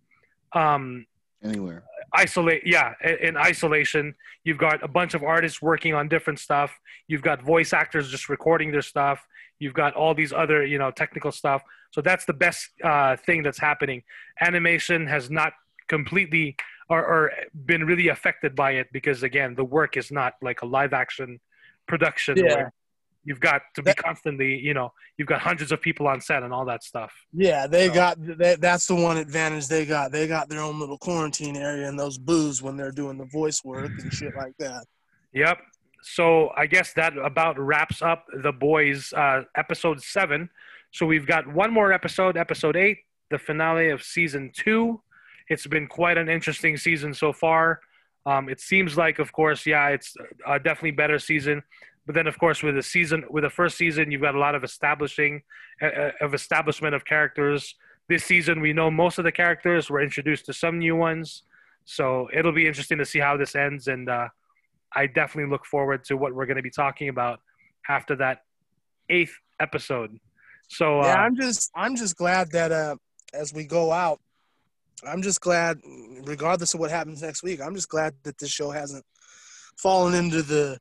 um, 0.53 1.07
Anywhere. 1.43 1.85
Isolate. 2.13 2.67
Yeah, 2.67 2.95
in, 3.23 3.37
isolation. 3.37 4.15
You've 4.45 4.59
got 4.59 4.83
a 4.83 4.89
bunch 4.89 5.15
of 5.15 5.23
artists 5.23 5.61
working 5.61 5.95
on 5.95 6.09
different 6.09 6.39
stuff. 6.39 6.79
You've 7.09 7.23
got 7.23 7.43
voice 7.43 7.73
actors 7.73 8.11
just 8.11 8.29
recording 8.29 8.73
their 8.73 8.83
stuff. 8.83 9.25
You've 9.59 9.75
got 9.75 9.95
all 9.95 10.15
these 10.15 10.33
other, 10.33 10.65
you 10.65 10.79
know, 10.79 10.91
technical 10.91 11.33
stuff. 11.33 11.63
So 11.91 12.01
that's 12.01 12.25
the 12.25 12.35
best 12.35 12.69
uh, 12.85 13.17
thing 13.17 13.43
that's 13.43 13.59
happening. 13.59 14.03
Animation 14.41 15.07
has 15.07 15.31
not 15.31 15.53
completely 15.89 16.57
or, 16.89 17.05
or 17.05 17.33
been 17.65 17.85
really 17.85 18.09
affected 18.09 18.55
by 18.55 18.73
it 18.73 18.89
because 18.93 19.23
again, 19.23 19.55
the 19.55 19.65
work 19.65 19.97
is 19.97 20.11
not 20.11 20.35
like 20.43 20.63
a 20.63 20.67
live 20.67 20.93
action 20.93 21.41
production. 21.87 22.37
Yeah. 22.37 22.69
You've 23.27 23.41
got 23.41 23.61
to 23.75 23.83
be 23.83 23.91
That- 23.91 23.97
constantly, 23.99 24.57
you 24.57 24.73
know, 24.73 24.93
you've 25.19 25.29
got 25.29 25.41
hundreds 25.41 25.73
of 25.73 25.81
people 25.83 26.07
on 26.09 26.21
set 26.21 26.43
and 26.43 26.53
all 26.55 26.65
that 26.67 26.83
stuff. 26.85 27.13
Yeah, 27.33 27.67
they 27.67 27.89
So- 27.89 27.95
got 27.95 28.17
they, 28.21 28.55
that's 28.57 28.87
the 28.87 28.95
one 28.95 29.19
advantage 29.19 29.67
they 29.69 29.85
got. 29.85 30.13
They 30.13 30.27
got 30.27 30.49
their 30.49 30.61
own 30.61 30.79
little 30.81 30.97
quarantine 30.97 31.57
area 31.57 31.89
and 31.89 31.99
those 31.99 32.17
booths 32.17 32.63
when 32.63 32.77
they're 32.79 32.93
doing 32.93 33.19
the 33.19 33.27
voice 33.27 33.63
work 33.65 33.91
and 33.99 34.13
shit 34.13 34.35
like 34.37 34.55
that. 34.61 34.85
Yep. 35.35 35.59
So 36.03 36.51
I 36.57 36.67
guess 36.67 36.93
that 36.95 37.19
about 37.19 37.59
wraps 37.59 38.01
up 38.01 38.27
the 38.43 38.53
boys 38.53 39.13
uh, 39.13 39.43
episode 39.57 40.01
seven. 40.03 40.49
So 40.93 41.05
we've 41.05 41.27
got 41.27 41.53
one 41.53 41.73
more 41.73 41.93
episode, 41.93 42.37
episode 42.37 42.77
eight, 42.77 42.99
the 43.29 43.39
finale 43.39 43.91
of 43.91 44.03
season 44.05 44.53
two. 44.55 45.03
It's 45.49 45.67
been 45.67 45.89
quite 45.89 46.17
an 46.17 46.29
interesting 46.29 46.77
season 46.77 47.13
so 47.13 47.33
far. 47.33 47.81
Um, 48.25 48.49
it 48.49 48.61
seems 48.61 48.97
like, 48.97 49.19
of 49.19 49.33
course, 49.33 49.67
yeah, 49.67 49.89
it's 49.89 50.15
a 50.47 50.59
definitely 50.59 50.93
better 50.93 51.19
season. 51.19 51.63
But 52.07 52.15
then, 52.15 52.27
of 52.27 52.39
course, 52.39 52.63
with 52.63 52.77
the 52.77 52.83
season, 52.83 53.25
with 53.29 53.43
the 53.43 53.51
first 53.51 53.77
season, 53.77 54.11
you've 54.11 54.23
got 54.23 54.35
a 54.35 54.39
lot 54.39 54.55
of 54.55 54.63
establishing 54.63 55.43
uh, 55.83 55.87
uh, 55.87 56.11
of 56.21 56.35
establishment 56.35 56.95
of 56.95 57.05
characters. 57.05 57.75
This 58.09 58.25
season, 58.25 58.61
we 58.61 58.73
know 58.73 58.91
most 58.91 59.19
of 59.19 59.25
the 59.25 59.33
characters. 59.33 59.91
We're 59.91 60.03
introduced 60.03 60.47
to 60.47 60.53
some 60.53 60.79
new 60.79 60.95
ones, 60.95 61.43
so 61.85 62.29
it'll 62.33 62.53
be 62.53 62.69
interesting 62.69 62.99
to 62.99 63.05
see 63.05 63.19
how 63.19 63.37
this 63.37 63.57
ends. 63.57 63.89
And 63.89 64.09
uh, 64.09 64.29
I 64.95 65.09
definitely 65.09 65.51
look 65.51 65.67
forward 65.67 66.05
to 66.05 66.17
what 66.17 66.33
we're 66.33 66.47
going 66.47 66.59
to 66.59 66.63
be 66.63 66.71
talking 66.71 67.09
about 67.09 67.41
after 67.89 68.15
that 68.17 68.43
eighth 69.09 69.37
episode. 69.59 70.19
So 70.69 71.01
uh, 71.01 71.07
Yeah, 71.07 71.17
I'm 71.17 71.37
just 71.37 71.71
I'm 71.75 71.97
just 71.97 72.17
glad 72.17 72.51
that 72.53 72.73
uh 72.73 72.97
as 73.35 73.53
we 73.53 73.65
go 73.65 73.93
out, 73.93 74.21
I'm 75.07 75.23
just 75.23 75.41
glad 75.41 75.79
regardless 76.25 76.75
of 76.75 76.81
what 76.81 76.91
happens 76.91 77.23
next 77.23 77.43
week, 77.43 77.61
I'm 77.61 77.75
just 77.75 77.89
glad 77.89 78.15
that 78.25 78.39
this 78.39 78.51
show 78.51 78.71
hasn't 78.71 79.05
fallen 79.77 80.15
into 80.15 80.43
the 80.43 80.79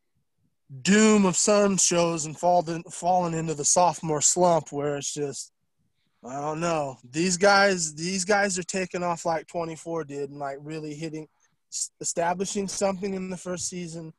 doom 0.81 1.25
of 1.25 1.35
some 1.35 1.77
shows 1.77 2.25
and 2.25 2.37
fallen 2.37 2.83
fallen 2.91 3.33
into 3.33 3.53
the 3.53 3.65
sophomore 3.65 4.21
slump 4.21 4.71
where 4.71 4.97
it's 4.97 5.13
just 5.13 5.51
I 6.27 6.41
don't 6.41 6.59
know. 6.59 6.97
These 7.11 7.37
guys 7.37 7.93
these 7.93 8.25
guys 8.25 8.57
are 8.57 8.63
taking 8.63 9.03
off 9.03 9.25
like 9.25 9.47
24 9.47 10.05
did 10.05 10.31
and 10.31 10.39
like 10.39 10.57
really 10.61 10.95
hitting 10.95 11.27
establishing 12.01 12.67
something 12.67 13.13
in 13.13 13.29
the 13.29 13.37
first 13.37 13.67
season 13.69 14.11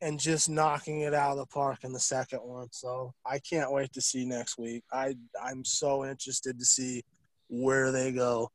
and 0.00 0.18
just 0.18 0.48
knocking 0.48 1.00
it 1.00 1.12
out 1.14 1.32
of 1.32 1.38
the 1.38 1.46
park 1.46 1.84
in 1.84 1.92
the 1.92 2.00
second 2.00 2.38
one. 2.40 2.68
So 2.72 3.12
I 3.26 3.38
can't 3.38 3.72
wait 3.72 3.92
to 3.92 4.00
see 4.00 4.24
next 4.24 4.58
week. 4.58 4.84
I 4.92 5.14
I'm 5.42 5.64
so 5.64 6.04
interested 6.04 6.58
to 6.58 6.64
see 6.64 7.02
where 7.48 7.92
they 7.92 8.10
go, 8.10 8.50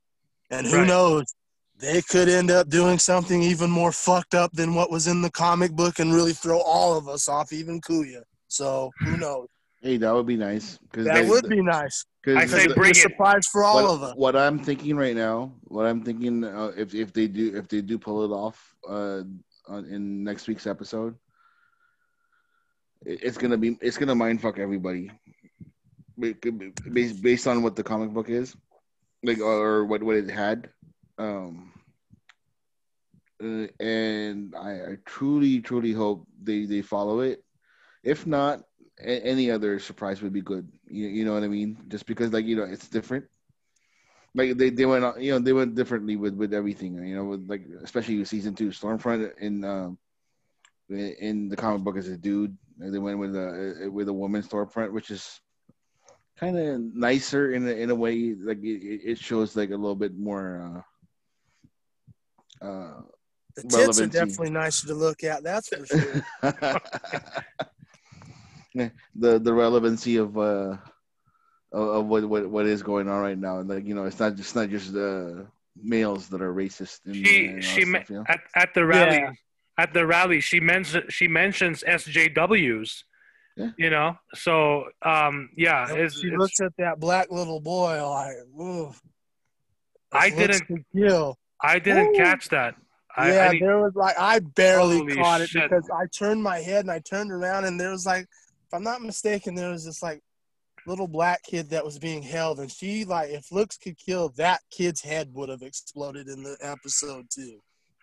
and 0.49 0.65
who 0.65 0.77
Right. 0.77 0.87
knows, 0.87 1.35
they 1.79 2.01
could 2.01 2.27
end 2.29 2.51
up 2.51 2.67
doing 2.69 2.99
something 2.99 3.41
even 3.41 3.69
more 3.69 3.91
fucked 3.91 4.35
up 4.35 4.51
than 4.51 4.75
what 4.75 4.91
was 4.91 5.07
in 5.07 5.21
the 5.21 5.31
comic 5.31 5.71
book 5.71 5.99
and 5.99 6.13
really 6.13 6.33
throw 6.33 6.59
all 6.59 6.97
of 6.97 7.07
us 7.07 7.27
off, 7.29 7.53
even 7.53 7.79
Kuya. 7.81 8.21
So 8.47 8.91
who 8.99 9.17
knows? 9.17 9.47
Hey, 9.81 9.95
that 9.97 10.13
would 10.13 10.25
be 10.27 10.35
nice. 10.35 10.77
Cause 10.91 11.05
That 11.05 11.25
would 11.27 11.47
be 11.47 11.61
nice. 11.61 12.05
Cause 12.25 12.35
I 12.35 12.45
say 12.47 12.67
the- 12.67 12.73
bring 12.73 12.91
Be 12.91 12.99
a 12.99 13.01
it. 13.01 13.09
surprise 13.09 13.47
for 13.47 13.63
all 13.63 13.75
what, 13.75 13.85
of 13.93 14.03
us. 14.03 14.13
what 14.17 14.35
I'm 14.35 14.59
thinking 14.59 14.97
right 14.97 15.15
now, 15.15 15.53
what 15.63 15.85
I'm 15.85 16.03
thinking, 16.03 16.43
uh, 16.43 16.73
if 16.75 16.93
if 16.93 17.13
they 17.13 17.27
do 17.27 17.55
if 17.55 17.69
they 17.69 17.79
do 17.81 17.97
pull 17.97 18.25
it 18.25 18.35
off 18.35 18.75
uh, 18.89 19.21
on, 19.69 19.85
in 19.85 20.23
next 20.25 20.49
week's 20.49 20.67
episode, 20.67 21.15
it- 23.05 23.23
it's 23.23 23.37
gonna 23.37 23.57
be 23.57 23.77
it's 23.81 23.97
gonna 23.97 24.15
mind 24.15 24.41
fuck 24.41 24.59
everybody, 24.59 25.11
based 26.91 27.21
based 27.21 27.47
on 27.47 27.63
what 27.63 27.77
the 27.77 27.83
comic 27.83 28.09
book 28.09 28.29
is, 28.29 28.55
like 29.23 29.39
or 29.39 29.85
what 29.85 30.03
what 30.03 30.17
it 30.17 30.29
had, 30.29 30.69
um, 31.17 31.68
and 33.39 34.53
I, 34.55 34.71
I 34.93 34.97
truly 35.05 35.61
truly 35.61 35.91
hope 35.93 36.27
they 36.41 36.65
they 36.65 36.81
follow 36.81 37.19
it. 37.21 37.43
If 38.03 38.25
not, 38.27 38.61
a- 38.99 39.25
any 39.25 39.51
other 39.51 39.79
surprise 39.79 40.21
would 40.21 40.33
be 40.33 40.41
good. 40.41 40.67
You, 40.87 41.07
you 41.07 41.25
know 41.25 41.33
what 41.33 41.43
I 41.43 41.47
mean? 41.47 41.77
Just 41.87 42.05
because 42.05 42.33
like 42.33 42.45
you 42.45 42.55
know 42.55 42.63
it's 42.63 42.87
different. 42.89 43.25
Like 44.35 44.57
they, 44.57 44.69
they 44.69 44.85
went 44.85 45.21
you 45.21 45.31
know 45.31 45.39
they 45.39 45.53
went 45.53 45.75
differently 45.75 46.15
with 46.15 46.35
with 46.35 46.53
everything. 46.53 46.95
You 47.05 47.15
know 47.15 47.25
with 47.25 47.49
like 47.49 47.65
especially 47.83 48.17
with 48.19 48.27
season 48.27 48.55
two 48.55 48.69
Stormfront 48.69 49.37
in 49.39 49.63
um 49.63 49.97
in 50.89 51.49
the 51.49 51.55
comic 51.55 51.83
book 51.83 51.97
is 51.97 52.07
a 52.07 52.17
dude. 52.17 52.57
They 52.77 52.99
went 52.99 53.19
with 53.19 53.35
a 53.35 53.89
with 53.91 54.07
a 54.09 54.13
woman 54.13 54.41
Stormfront, 54.41 54.91
which 54.91 55.11
is 55.11 55.39
kind 56.37 56.57
of 56.57 56.79
nicer 56.95 57.51
in 57.53 57.67
a, 57.67 57.71
in 57.71 57.89
a 57.89 57.95
way. 57.95 58.33
Like 58.35 58.59
it, 58.63 59.01
it 59.11 59.17
shows 59.17 59.55
like 59.55 59.69
a 59.69 59.77
little 59.77 59.95
bit 59.95 60.17
more. 60.17 60.83
Uh, 62.61 62.65
uh, 62.65 63.01
The 63.55 63.63
tits 63.63 63.99
are 63.99 64.07
definitely 64.07 64.51
nicer 64.51 64.87
to 64.87 64.93
look 64.93 65.23
at. 65.23 65.43
That's 65.43 65.67
for 65.69 65.85
sure. 65.85 66.23
the 68.73 69.39
the 69.39 69.53
relevancy 69.53 70.17
of 70.17 70.37
uh 70.37 70.77
of, 71.71 71.87
of 71.87 72.05
what, 72.05 72.23
what 72.25 72.49
what 72.49 72.65
is 72.65 72.81
going 72.83 73.09
on 73.09 73.21
right 73.21 73.37
now 73.37 73.59
and 73.59 73.69
like 73.69 73.85
you 73.85 73.93
know 73.95 74.05
it's 74.05 74.19
not 74.19 74.35
just 74.35 74.55
not 74.55 74.69
just 74.69 74.95
uh 74.95 75.43
males 75.81 76.27
that 76.29 76.41
are 76.41 76.53
racist 76.53 76.99
and, 77.05 77.15
she 77.15 77.47
and 77.47 77.63
she 77.63 77.81
stuff, 77.85 78.09
you 78.09 78.15
know? 78.17 78.25
at 78.27 78.39
at 78.55 78.73
the 78.73 78.85
rally 78.85 79.17
Yeah. 79.17 79.31
at 79.77 79.93
the 79.93 80.05
rally 80.05 80.39
she 80.41 80.59
mentions 80.59 81.13
she 81.13 81.27
mentions 81.27 81.83
SJWs. 81.83 83.03
Yeah. 83.57 83.71
You 83.77 83.89
know, 83.89 84.17
so 84.35 84.85
um, 85.01 85.49
yeah, 85.57 85.91
it's, 85.91 86.21
she 86.21 86.27
it's- 86.27 86.39
looks 86.39 86.61
at 86.61 86.71
that 86.77 86.97
black 86.97 87.29
little 87.29 87.59
boy 87.59 88.07
like, 88.09 88.35
ooh. 88.57 88.93
I 90.13 90.29
didn't- 90.29 90.85
kill. 90.95 91.37
I 91.61 91.77
didn't 91.79 92.15
Ooh. 92.15 92.17
catch 92.17 92.47
that. 92.49 92.75
I, 93.17 93.33
yeah, 93.33 93.47
I 93.47 93.51
need, 93.53 93.61
there 93.63 93.79
was 93.79 93.95
like 93.95 94.15
I 94.19 94.39
barely 94.39 95.15
caught 95.15 95.41
it 95.41 95.49
shit. 95.49 95.69
because 95.69 95.89
I 95.89 96.05
turned 96.07 96.43
my 96.43 96.59
head 96.59 96.81
and 96.81 96.91
I 96.91 96.99
turned 96.99 97.31
around 97.31 97.65
and 97.65 97.79
there 97.79 97.89
was 97.91 98.05
like, 98.05 98.23
if 98.23 98.73
I'm 98.73 98.83
not 98.83 99.01
mistaken, 99.01 99.55
there 99.55 99.71
was 99.71 99.85
this 99.85 100.01
like 100.03 100.21
little 100.85 101.07
black 101.07 101.41
kid 101.43 101.71
that 101.71 101.83
was 101.83 101.97
being 101.99 102.21
held 102.21 102.59
and 102.59 102.71
she 102.71 103.05
like, 103.05 103.29
if 103.31 103.51
looks 103.51 103.77
could 103.77 103.97
kill, 103.97 104.29
that 104.37 104.61
kid's 104.71 105.01
head 105.01 105.33
would 105.33 105.49
have 105.49 105.61
exploded 105.63 106.27
in 106.27 106.43
the 106.43 106.55
episode 106.61 107.25
too 107.29 107.59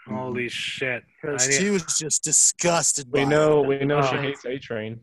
holy 0.08 0.48
shit. 0.48 1.02
because 1.20 1.52
she 1.56 1.70
was 1.70 1.82
just 1.98 2.22
disgusted. 2.22 3.06
We 3.10 3.24
by 3.24 3.30
know 3.30 3.62
it. 3.64 3.66
we 3.80 3.84
know 3.84 4.02
she 4.02 4.16
Oh. 4.16 4.22
hates 4.22 4.44
A 4.44 4.58
Train. 4.58 5.00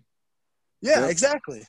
Yeah, 0.82 1.02
Yep. 1.02 1.12
exactly. 1.12 1.64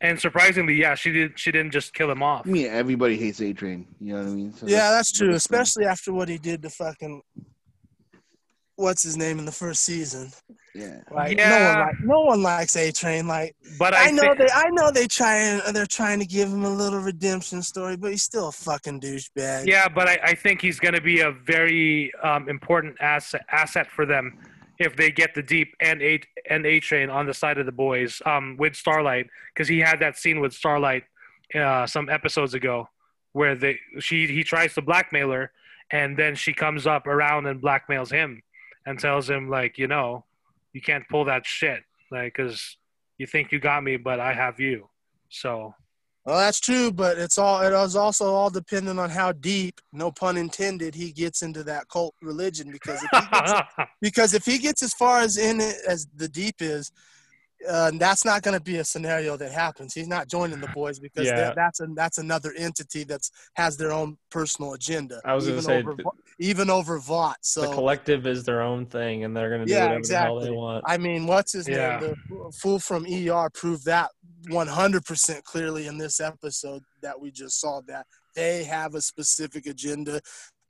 And 0.00 0.18
surprisingly, 0.20 0.74
yeah, 0.74 0.94
she 0.94 1.10
did. 1.12 1.38
She 1.38 1.50
didn't 1.50 1.72
just 1.72 1.92
kill 1.94 2.10
him 2.10 2.22
off. 2.22 2.46
I 2.46 2.50
mean, 2.50 2.66
everybody 2.66 3.16
hates 3.16 3.40
A 3.40 3.52
Train. 3.52 3.86
You 4.00 4.14
know 4.14 4.20
what 4.20 4.28
I 4.28 4.34
mean? 4.34 4.52
So 4.54 4.66
Yeah, 4.66 4.90
that's 4.90 5.10
true. 5.12 5.32
that's 5.32 5.46
fine. 5.46 5.60
Especially 5.60 5.86
after 5.86 6.12
what 6.12 6.28
he 6.28 6.38
did 6.38 6.62
to 6.62 6.70
fucking 6.70 7.22
what's 8.76 9.02
his 9.02 9.16
name 9.16 9.40
in 9.40 9.44
the 9.44 9.50
first 9.52 9.82
season. 9.84 10.30
Yeah. 10.72 11.00
Like 11.10 11.36
no 11.36 11.44
one 11.44 11.78
like 11.80 11.94
no 12.04 12.20
one 12.20 12.42
likes 12.44 12.76
A 12.76 12.92
Train. 12.92 13.26
Like 13.26 13.56
But 13.76 13.92
I, 13.92 14.08
I 14.08 14.10
know 14.12 14.22
think, 14.22 14.38
they 14.38 14.46
I 14.54 14.64
know 14.70 14.92
they 14.92 15.08
try 15.08 15.36
and 15.38 15.74
they're 15.74 15.84
trying 15.86 16.20
to 16.20 16.26
give 16.26 16.48
him 16.48 16.64
a 16.64 16.70
little 16.70 17.00
redemption 17.00 17.60
story, 17.62 17.96
but 17.96 18.12
he's 18.12 18.22
still 18.22 18.48
a 18.48 18.52
fucking 18.52 19.00
douchebag. 19.00 19.66
yeah, 19.66 19.88
but 19.88 20.06
I, 20.08 20.18
I 20.22 20.34
think 20.36 20.60
he's 20.62 20.78
going 20.78 20.94
to 20.94 21.00
be 21.00 21.20
a 21.20 21.32
very 21.32 22.12
um, 22.22 22.48
important 22.48 22.96
asset 23.00 23.44
asset 23.50 23.88
for 23.90 24.06
them 24.06 24.38
if 24.78 24.96
they 24.96 25.10
get 25.10 25.34
the 25.34 25.42
deep 25.42 25.74
and 25.80 26.02
A 26.02 26.20
and 26.48 26.64
A 26.64 26.80
train 26.80 27.10
on 27.10 27.26
the 27.26 27.34
side 27.34 27.58
of 27.58 27.66
the 27.66 27.72
boys 27.72 28.22
um, 28.24 28.56
with 28.58 28.76
Starlight 28.76 29.28
because 29.52 29.68
he 29.68 29.80
had 29.80 30.00
that 30.00 30.16
scene 30.16 30.40
with 30.40 30.52
Starlight 30.52 31.04
uh, 31.54 31.86
some 31.86 32.08
episodes 32.08 32.54
ago 32.54 32.88
where 33.32 33.54
they 33.54 33.78
she 33.98 34.26
he 34.26 34.44
tries 34.44 34.74
to 34.74 34.82
blackmail 34.82 35.30
her 35.30 35.52
and 35.90 36.16
then 36.16 36.34
she 36.34 36.52
comes 36.52 36.86
up 36.86 37.06
around 37.06 37.46
and 37.46 37.62
blackmails 37.62 38.10
him 38.10 38.42
and 38.86 38.98
tells 38.98 39.28
him 39.28 39.48
like 39.48 39.78
you 39.78 39.86
know 39.86 40.24
you 40.72 40.80
can't 40.80 41.08
pull 41.08 41.24
that 41.24 41.44
shit 41.44 41.82
like 42.10 42.34
because 42.36 42.76
you 43.18 43.26
think 43.26 43.50
you 43.52 43.58
got 43.58 43.82
me 43.82 43.96
but 43.96 44.20
I 44.20 44.32
have 44.32 44.60
you. 44.60 44.88
So 45.28 45.74
Well, 46.28 46.36
that's 46.36 46.60
true, 46.60 46.92
but 46.92 47.16
it's 47.16 47.38
all 47.38 47.62
it 47.62 47.72
was 47.72 47.96
also 47.96 48.34
all 48.34 48.50
dependent 48.50 49.00
on 49.00 49.08
how 49.08 49.32
deep, 49.32 49.80
no 49.94 50.12
pun 50.12 50.36
intended, 50.36 50.94
he 50.94 51.10
gets 51.10 51.40
into 51.40 51.64
that 51.64 51.88
cult 51.88 52.14
religion. 52.20 52.70
Because 52.70 53.02
if 53.02 53.10
he 53.10 53.26
gets, 53.34 53.54
because 54.02 54.34
if 54.34 54.44
he 54.44 54.58
gets 54.58 54.82
as 54.82 54.92
far 54.92 55.20
as 55.20 55.38
in 55.38 55.58
it 55.58 55.76
as 55.88 56.06
the 56.14 56.28
deep 56.28 56.56
is, 56.60 56.92
uh, 57.66 57.92
that's 57.94 58.26
not 58.26 58.42
going 58.42 58.52
to 58.58 58.62
be 58.62 58.76
a 58.76 58.84
scenario 58.84 59.38
that 59.38 59.52
happens. 59.52 59.94
He's 59.94 60.06
not 60.06 60.28
joining 60.28 60.60
the 60.60 60.68
boys 60.68 60.98
because 60.98 61.28
Yeah. 61.28 61.54
that's 61.56 61.80
a, 61.80 61.86
that's 61.94 62.18
another 62.18 62.52
entity 62.58 63.04
that's 63.04 63.30
has 63.54 63.78
their 63.78 63.90
own 63.90 64.18
personal 64.30 64.74
agenda. 64.74 65.22
I 65.24 65.34
was 65.34 65.48
gonna 65.48 65.62
say, 65.62 65.78
over, 65.78 65.96
even 66.38 66.70
over 66.70 66.98
Vought. 66.98 67.38
So 67.42 67.62
the 67.62 67.68
collective 67.74 68.26
is 68.26 68.44
their 68.44 68.62
own 68.62 68.86
thing, 68.86 69.24
and 69.24 69.36
they're 69.36 69.50
gonna 69.50 69.66
do 69.66 69.72
Yeah, 69.72 69.84
whatever 69.84 70.06
the 70.06 70.16
hell 70.16 70.36
they 70.36 70.46
exactly. 70.46 70.50
want. 70.50 70.84
I 70.86 70.98
mean, 70.98 71.26
what's 71.26 71.52
his 71.52 71.68
Yeah. 71.68 71.98
name? 71.98 72.16
The 72.28 72.52
fool 72.52 72.78
from 72.78 73.06
ER 73.06 73.50
proved 73.50 73.84
that 73.86 74.10
100% 74.48 75.44
clearly 75.44 75.86
in 75.86 75.98
this 75.98 76.20
episode 76.20 76.84
that 77.02 77.20
we 77.20 77.30
just 77.30 77.60
saw 77.60 77.80
that 77.88 78.06
they 78.34 78.64
have 78.64 78.94
a 78.94 79.02
specific 79.02 79.66
agenda 79.66 80.20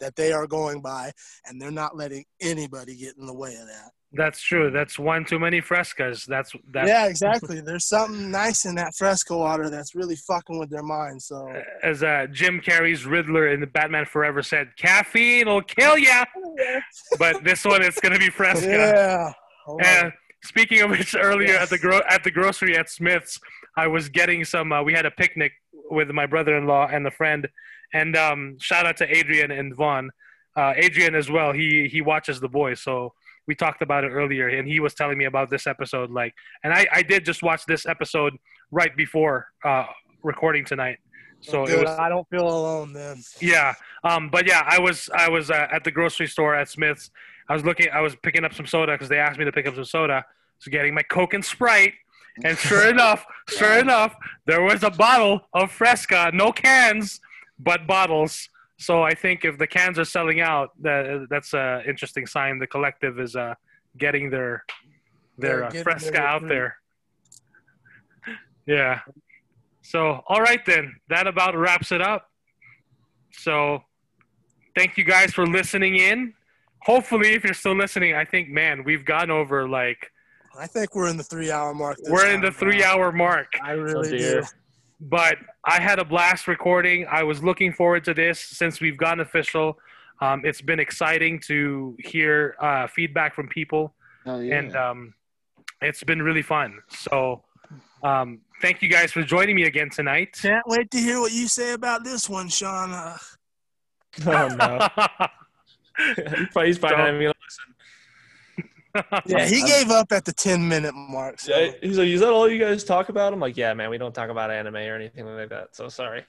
that 0.01 0.17
they 0.17 0.33
are 0.33 0.47
going 0.47 0.81
by, 0.81 1.13
and 1.45 1.61
they're 1.61 1.71
not 1.71 1.97
letting 1.97 2.25
anybody 2.41 2.97
get 2.97 3.17
in 3.19 3.27
the 3.27 3.35
way 3.35 3.55
of 3.57 3.67
that. 3.67 3.91
That's 4.13 4.41
true. 4.41 4.71
That's 4.71 4.99
one 4.99 5.27
too 5.27 5.39
many 5.39 5.61
frescas. 5.61 6.25
That's 6.25 6.53
that. 6.73 6.87
yeah, 6.87 7.07
exactly. 7.07 7.61
There's 7.61 7.87
something 7.87 8.31
nice 8.31 8.65
in 8.65 8.75
that 8.77 8.95
Fresca 8.97 9.37
water 9.37 9.69
that's 9.69 9.95
really 9.95 10.17
fucking 10.17 10.59
with 10.59 10.71
their 10.71 10.83
mind. 10.83 11.21
So, 11.21 11.53
As 11.83 12.03
uh, 12.03 12.27
Jim 12.33 12.61
Carrey's 12.61 13.05
Riddler 13.05 13.49
in 13.49 13.61
the 13.61 13.67
Batman 13.67 14.07
Forever 14.07 14.43
said, 14.43 14.69
"Caffeine 14.79 15.47
will 15.47 15.61
kill 15.61 15.99
ya," 15.99 16.25
but 17.19 17.45
this 17.45 17.67
one 17.67 17.83
it's 17.83 18.01
gonna 18.01 18.19
be 18.19 18.31
fresca. 18.31 18.67
yeah. 18.67 19.33
Hold. 19.67 19.83
And 19.85 20.13
speaking 20.43 20.81
of 20.81 20.91
which, 20.91 21.15
earlier 21.15 21.57
at 21.57 21.69
the 21.69 21.79
gro- 21.79 22.01
at 22.09 22.25
the 22.25 22.31
grocery 22.31 22.79
at 22.79 22.89
Smith's, 22.89 23.39
I 23.77 23.89
was 23.89 24.09
getting 24.09 24.43
some. 24.45 24.73
Uh, 24.73 24.83
we 24.83 24.95
had 24.95 25.05
a 25.05 25.11
picnic 25.11 25.53
with 25.91 26.09
my 26.11 26.25
brother-in-law 26.25 26.89
and 26.91 27.07
a 27.07 27.11
friend, 27.11 27.47
and 27.93 28.17
um, 28.17 28.57
shout 28.59 28.87
out 28.87 28.97
to 28.99 29.17
Adrian 29.17 29.51
and 29.51 29.77
Vaughn. 29.77 30.11
Uh, 30.57 30.73
Adrian 30.77 31.15
as 31.15 31.31
well. 31.31 31.53
He 31.53 31.89
he 31.89 32.01
watches 32.01 32.41
The 32.41 32.49
Boys, 32.49 32.81
so 32.81 33.13
we 33.49 33.55
talked 33.55 33.83
about 33.83 34.05
it 34.05 34.11
earlier, 34.11 34.49
and 34.49 34.69
he 34.69 34.79
was 34.79 34.95
telling 34.95 35.19
me 35.19 35.25
about 35.25 35.51
this 35.51 35.67
episode. 35.67 36.11
Like, 36.11 36.35
and 36.63 36.73
I 36.73 36.87
I 36.93 37.03
did 37.03 37.25
just 37.25 37.43
watch 37.43 37.65
this 37.67 37.87
episode 37.87 38.37
right 38.71 38.95
before 38.97 39.49
uh, 39.65 39.87
recording 40.23 40.65
tonight. 40.65 40.99
So 41.41 41.65
it 41.65 41.79
was 41.81 41.91
I 41.91 42.09
don't 42.09 42.29
feel 42.29 42.47
alone 42.47 42.93
then. 42.93 43.23
yeah. 43.41 43.75
Um, 44.05 44.29
but 44.29 44.47
yeah, 44.47 44.63
I 44.67 44.79
was 44.79 45.09
I 45.15 45.29
was 45.29 45.51
uh, 45.51 45.67
at 45.73 45.83
the 45.83 45.91
grocery 45.91 46.27
store 46.27 46.55
at 46.55 46.69
Smith's. 46.69 47.11
I 47.49 47.55
was 47.55 47.65
looking. 47.65 47.89
I 47.93 48.01
was 48.01 48.15
picking 48.23 48.45
up 48.45 48.53
some 48.53 48.67
soda 48.67 48.93
because 48.93 49.09
they 49.09 49.19
asked 49.19 49.39
me 49.39 49.45
to 49.45 49.53
pick 49.53 49.67
up 49.67 49.75
some 49.75 49.85
soda. 49.85 50.25
So 50.59 50.71
getting 50.71 50.95
my 50.95 51.03
Coke 51.03 51.35
and 51.35 51.45
Sprite, 51.45 51.95
and 52.45 52.59
sure 52.59 52.89
enough, 52.95 53.25
sure 53.49 53.79
enough, 53.79 54.15
there 54.47 54.63
was 54.63 54.83
a 54.83 54.91
bottle 54.91 55.41
of 55.55 55.73
Fresca, 55.73 56.31
no 56.35 56.53
cans, 56.53 57.21
but 57.59 57.87
bottles. 57.87 58.51
So 58.79 59.03
I 59.03 59.13
think 59.13 59.45
if 59.45 59.59
the 59.59 59.67
cans 59.67 59.99
are 59.99 60.05
selling 60.05 60.41
out, 60.41 60.71
that 60.83 61.27
that's 61.29 61.53
an 61.53 61.83
interesting 61.87 62.27
sign. 62.27 62.59
The 62.59 62.67
collective 62.67 63.19
is 63.19 63.35
uh, 63.35 63.55
getting 63.97 64.31
their 64.31 64.65
their 65.37 65.69
They're 65.71 65.81
uh, 65.81 65.83
Fresca 65.83 66.13
their 66.13 66.27
out 66.27 66.49
there. 66.49 66.77
Yeah. 68.67 69.01
So 69.81 70.23
all 70.29 70.43
right 70.43 70.61
then, 70.67 70.95
that 71.09 71.27
about 71.27 71.57
wraps 71.57 71.91
it 71.91 72.03
up. 72.03 72.29
So 73.33 73.83
thank 74.77 74.99
you 74.99 75.05
guys 75.05 75.33
for 75.33 75.47
listening 75.47 75.97
in. 75.97 76.35
Hopefully, 76.83 77.33
if 77.33 77.45
you're 77.45 77.55
still 77.55 77.75
listening, 77.75 78.15
I 78.15 78.27
think 78.27 78.51
man, 78.51 78.85
we've 78.85 79.07
gone 79.07 79.31
over 79.31 79.67
like 79.67 80.11
I 80.59 80.67
think 80.67 80.95
we're 80.95 81.09
in 81.09 81.17
the 81.17 81.25
three 81.25 81.51
hour 81.51 81.73
mark. 81.73 81.97
this 81.97 82.11
we're 82.11 82.27
in 82.27 82.43
the 82.43 82.53
three 82.53 82.85
hour 82.85 83.11
mark. 83.11 83.47
I 83.63 83.73
Oh 83.73 83.77
really 83.77 84.19
dear. 84.19 84.43
do. 84.43 84.47
But 85.01 85.39
I 85.65 85.81
had 85.81 85.99
a 85.99 86.05
blast 86.05 86.49
recording. 86.49 87.07
I 87.11 87.23
was 87.23 87.43
looking 87.43 87.73
forward 87.73 88.05
to 88.05 88.15
this 88.15 88.41
since 88.41 88.81
we've 88.81 88.97
gone 88.97 89.21
official. 89.21 89.79
Um, 90.21 90.43
it's 90.45 90.61
been 90.61 90.81
exciting 90.81 91.41
to 91.47 91.97
hear 92.01 92.57
uh, 92.61 92.87
feedback 92.89 93.35
from 93.35 93.49
people, 93.49 93.95
Hell 94.25 94.43
yeah. 94.43 94.59
and 94.59 94.77
um, 94.77 95.15
it's 95.81 96.03
been 96.03 96.21
really 96.21 96.43
fun. 96.43 96.81
So, 96.89 97.45
um, 98.03 98.41
thank 98.61 98.83
you 98.83 98.89
guys 98.89 99.13
for 99.13 99.23
joining 99.23 99.55
me 99.55 99.65
again 99.65 99.91
tonight. 99.91 100.37
Can't 100.43 100.67
wait 100.67 100.91
to 100.91 100.99
hear 100.99 101.21
what 101.21 101.33
you 101.33 101.47
say 101.47 101.73
about 101.73 102.03
this 102.03 102.29
one, 102.29 102.49
Sean. 102.49 102.93
Uh, 102.93 103.17
Oh 104.27 104.49
no, 104.49 104.89
he's 106.17 106.49
probably, 106.53 106.67
he's 106.67 106.79
probably 106.79 106.97
not 106.99 107.09
even 107.09 107.21
gonna 107.21 107.35
listen. 107.45 107.68
yeah, 109.27 109.47
he 109.47 109.63
gave 109.63 109.91
up 109.91 110.13
at 110.13 110.25
the 110.25 110.33
10 110.33 110.67
minute 110.69 110.95
mark. 110.95 111.41
So. 111.41 111.57
Yeah, 111.57 111.73
He's 111.83 111.99
like, 111.99 112.09
"Is 112.09 112.21
that 112.21 112.31
all 112.31 112.49
you 112.49 112.59
guys 112.59 112.85
talk 112.85 113.09
about?" 113.11 113.33
I'm 113.33 113.41
like, 113.41 113.57
"Yeah, 113.57 113.75
man, 113.75 113.91
we 113.91 113.99
don't 113.99 114.15
talk 114.15 114.31
about 114.31 114.51
anime 114.51 114.77
or 114.77 114.95
anything 114.97 115.27
like 115.27 115.51
that." 115.51 115.77
So 115.77 115.89
sorry. 115.89 116.25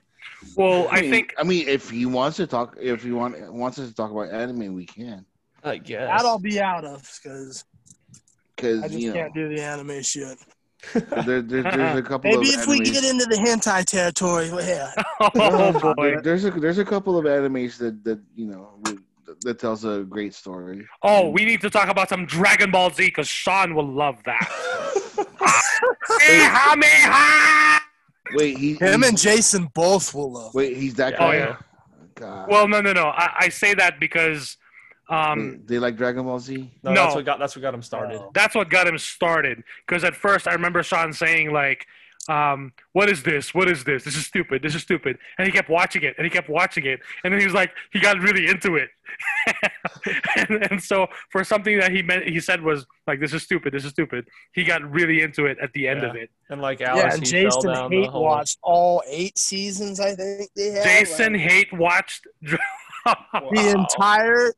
well, 0.55 0.87
I 0.91 1.01
mean- 1.01 1.11
think 1.11 1.33
I 1.37 1.43
mean, 1.43 1.67
if 1.67 1.89
he 1.89 2.05
wants 2.05 2.37
to 2.37 2.47
talk, 2.47 2.75
if 2.79 3.03
he 3.03 3.11
want 3.11 3.51
wants 3.53 3.79
us 3.79 3.89
to 3.89 3.95
talk 3.95 4.11
about 4.11 4.29
anime, 4.31 4.73
we 4.73 4.85
can. 4.85 5.25
I 5.63 5.77
guess. 5.77 6.07
That 6.07 6.25
I'll 6.25 6.39
be 6.39 6.61
out 6.61 6.85
of 6.85 7.01
because 7.21 7.65
Because 8.55 8.83
I 8.83 8.87
just 8.87 8.99
you 8.99 9.09
know, 9.09 9.15
can't 9.15 9.33
do 9.33 9.49
the 9.49 9.61
anime 9.61 10.01
shit. 10.01 10.37
there, 10.93 11.41
there, 11.41 11.63
there's 11.63 11.99
a 11.99 12.01
couple 12.07 12.31
Maybe 12.31 12.53
of 12.53 12.61
if 12.61 12.67
we 12.67 12.79
get 12.79 13.03
into 13.03 13.25
the 13.25 13.35
hentai 13.35 13.83
territory, 13.85 14.49
well, 14.51 14.65
yeah. 14.65 14.91
oh 15.35 15.93
boy. 15.95 16.21
There's 16.21 16.45
a 16.45 16.51
there's 16.51 16.77
a 16.77 16.85
couple 16.85 17.17
of 17.17 17.25
animes 17.25 17.77
that 17.79 18.03
that 18.05 18.19
you 18.35 18.45
know 18.47 18.69
would- 18.83 19.03
that 19.41 19.59
tells 19.59 19.85
a 19.85 20.05
great 20.07 20.33
story. 20.33 20.87
Oh, 21.03 21.29
we 21.29 21.45
need 21.45 21.61
to 21.61 21.69
talk 21.69 21.89
about 21.89 22.09
some 22.09 22.25
Dragon 22.25 22.71
Ball 22.71 22.89
Z 22.91 23.05
because 23.05 23.27
Sean 23.27 23.73
will 23.75 23.87
love 23.87 24.17
that. 24.25 24.47
Kamehameha! 26.19 27.81
Wait, 28.33 28.57
he 28.57 28.73
Him 28.75 29.01
he's- 29.01 29.09
and 29.09 29.17
Jason 29.17 29.69
both 29.73 30.13
will 30.13 30.31
love. 30.31 30.53
wait, 30.53 30.77
he's 30.77 30.93
that 30.95 31.13
Oh, 31.15 31.17
guy. 31.19 31.35
yeah. 31.37 31.55
God. 32.15 32.49
Well, 32.49 32.67
no, 32.67 32.81
no, 32.81 32.91
no. 32.93 33.05
I, 33.07 33.33
I 33.41 33.49
say 33.49 33.73
that 33.75 33.99
because 33.99 34.57
um, 35.09 35.39
Wait, 35.51 35.67
they 35.67 35.79
like 35.79 35.95
Dragon 35.95 36.23
Ball 36.25 36.39
Z. 36.39 36.69
No, 36.83 36.91
No. 36.93 37.03
that's 37.03 37.15
what 37.15 37.25
got 37.25 37.39
that's 37.39 37.55
what 37.55 37.61
got 37.61 37.73
him 37.73 37.81
started. 37.81 38.17
Oh. 38.19 38.31
that's 38.33 38.53
what 38.55 38.69
got 38.69 38.87
him 38.87 38.97
started. 38.97 39.63
Because 39.87 40.03
at 40.03 40.15
first, 40.15 40.47
I 40.47 40.51
remember 40.53 40.83
Sean 40.83 41.13
saying 41.13 41.51
like, 41.51 41.87
um, 42.29 42.71
"What 42.93 43.09
is 43.09 43.23
this? 43.23 43.53
What 43.53 43.67
is 43.69 43.83
this? 43.83 44.03
This 44.03 44.15
is 44.15 44.25
stupid. 44.25 44.61
This 44.61 44.75
is 44.75 44.81
stupid." 44.83 45.17
And 45.37 45.45
he 45.45 45.51
kept 45.51 45.69
watching 45.69 46.03
it, 46.03 46.15
and 46.17 46.25
he 46.25 46.29
kept 46.29 46.49
watching 46.49 46.85
it, 46.85 46.99
and 47.23 47.33
then 47.33 47.39
he 47.39 47.45
was 47.45 47.53
like, 47.55 47.71
he 47.91 47.99
got 47.99 48.19
really 48.19 48.47
into 48.47 48.75
it. 48.75 48.89
and, 50.37 50.71
and 50.71 50.83
so, 50.83 51.07
for 51.31 51.43
something 51.43 51.79
that 51.79 51.91
he 51.91 52.01
meant, 52.03 52.27
he 52.27 52.39
said 52.39 52.61
was 52.61 52.85
like, 53.07 53.19
"This 53.19 53.33
is 53.33 53.43
stupid. 53.43 53.73
This 53.73 53.83
is 53.83 53.91
stupid." 53.91 54.27
He 54.53 54.63
got 54.63 54.81
really 54.89 55.21
into 55.21 55.47
it 55.47 55.57
at 55.61 55.73
the 55.73 55.87
end 55.87 56.03
of 56.03 56.15
it. 56.15 56.29
And 56.49 56.61
like 56.61 56.81
Alice, 56.81 57.03
yeah, 57.03 57.13
and 57.15 57.25
he 57.25 57.31
fell 57.31 57.61
Jason 57.61 57.73
down 57.73 57.91
hate 57.91 58.11
the 58.11 58.19
watched 58.19 58.59
all 58.61 59.01
eight 59.07 59.37
seasons. 59.37 59.99
I 59.99 60.13
think 60.15 60.51
they 60.55 60.71
had. 60.71 60.83
Jason 60.83 61.33
like, 61.33 61.41
hate 61.41 61.73
watched. 61.73 62.27
the 62.41 62.59
Wow. 63.05 63.49
entire 63.51 64.53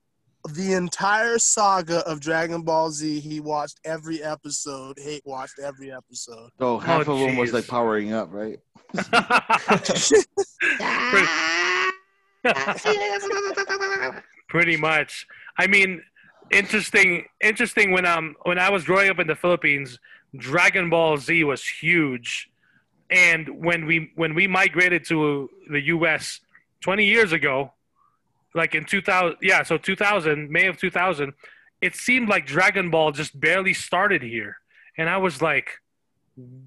the 0.53 0.73
entire 0.73 1.37
saga 1.37 1.99
of 2.07 2.19
Dragon 2.19 2.63
Ball 2.63 2.89
Z. 2.91 3.19
He 3.19 3.39
watched 3.39 3.79
every 3.85 4.23
episode. 4.23 4.97
Hate 4.99 5.21
watched 5.25 5.59
every 5.59 5.91
episode. 5.91 6.49
Oh, 6.59 6.79
half 6.79 7.07
Oh, 7.07 7.13
of 7.13 7.19
them 7.19 7.37
was 7.37 7.53
like 7.53 7.67
powering 7.67 8.13
up, 8.13 8.29
right? 8.31 8.59
Pretty 14.49 14.77
much. 14.77 15.25
I 15.57 15.67
mean, 15.67 16.01
interesting. 16.51 17.25
Interesting. 17.41 17.91
When 17.91 18.05
um 18.05 18.35
when 18.43 18.59
I 18.59 18.69
was 18.69 18.83
growing 18.83 19.09
up 19.09 19.19
in 19.19 19.27
the 19.27 19.35
Philippines, 19.35 19.99
Dragon 20.35 20.89
Ball 20.89 21.17
Z 21.17 21.43
was 21.43 21.65
huge, 21.65 22.49
and 23.09 23.47
when 23.63 23.85
we 23.85 24.11
when 24.15 24.35
we 24.35 24.47
migrated 24.47 25.05
to 25.07 25.49
the 25.69 25.81
U.S. 25.87 26.39
20 26.81 27.05
years 27.05 27.31
ago, 27.31 27.71
like 28.53 28.75
in 28.75 28.85
2000, 28.85 29.37
yeah, 29.41 29.63
so 29.63 29.77
2000, 29.77 30.49
May 30.49 30.67
of 30.67 30.77
2000, 30.77 31.33
it 31.81 31.95
seemed 31.95 32.29
like 32.29 32.45
Dragon 32.45 32.89
Ball 32.89 33.11
just 33.11 33.39
barely 33.39 33.73
started 33.73 34.21
here, 34.21 34.57
and 34.97 35.09
I 35.09 35.17
was 35.17 35.41
like, 35.41 35.79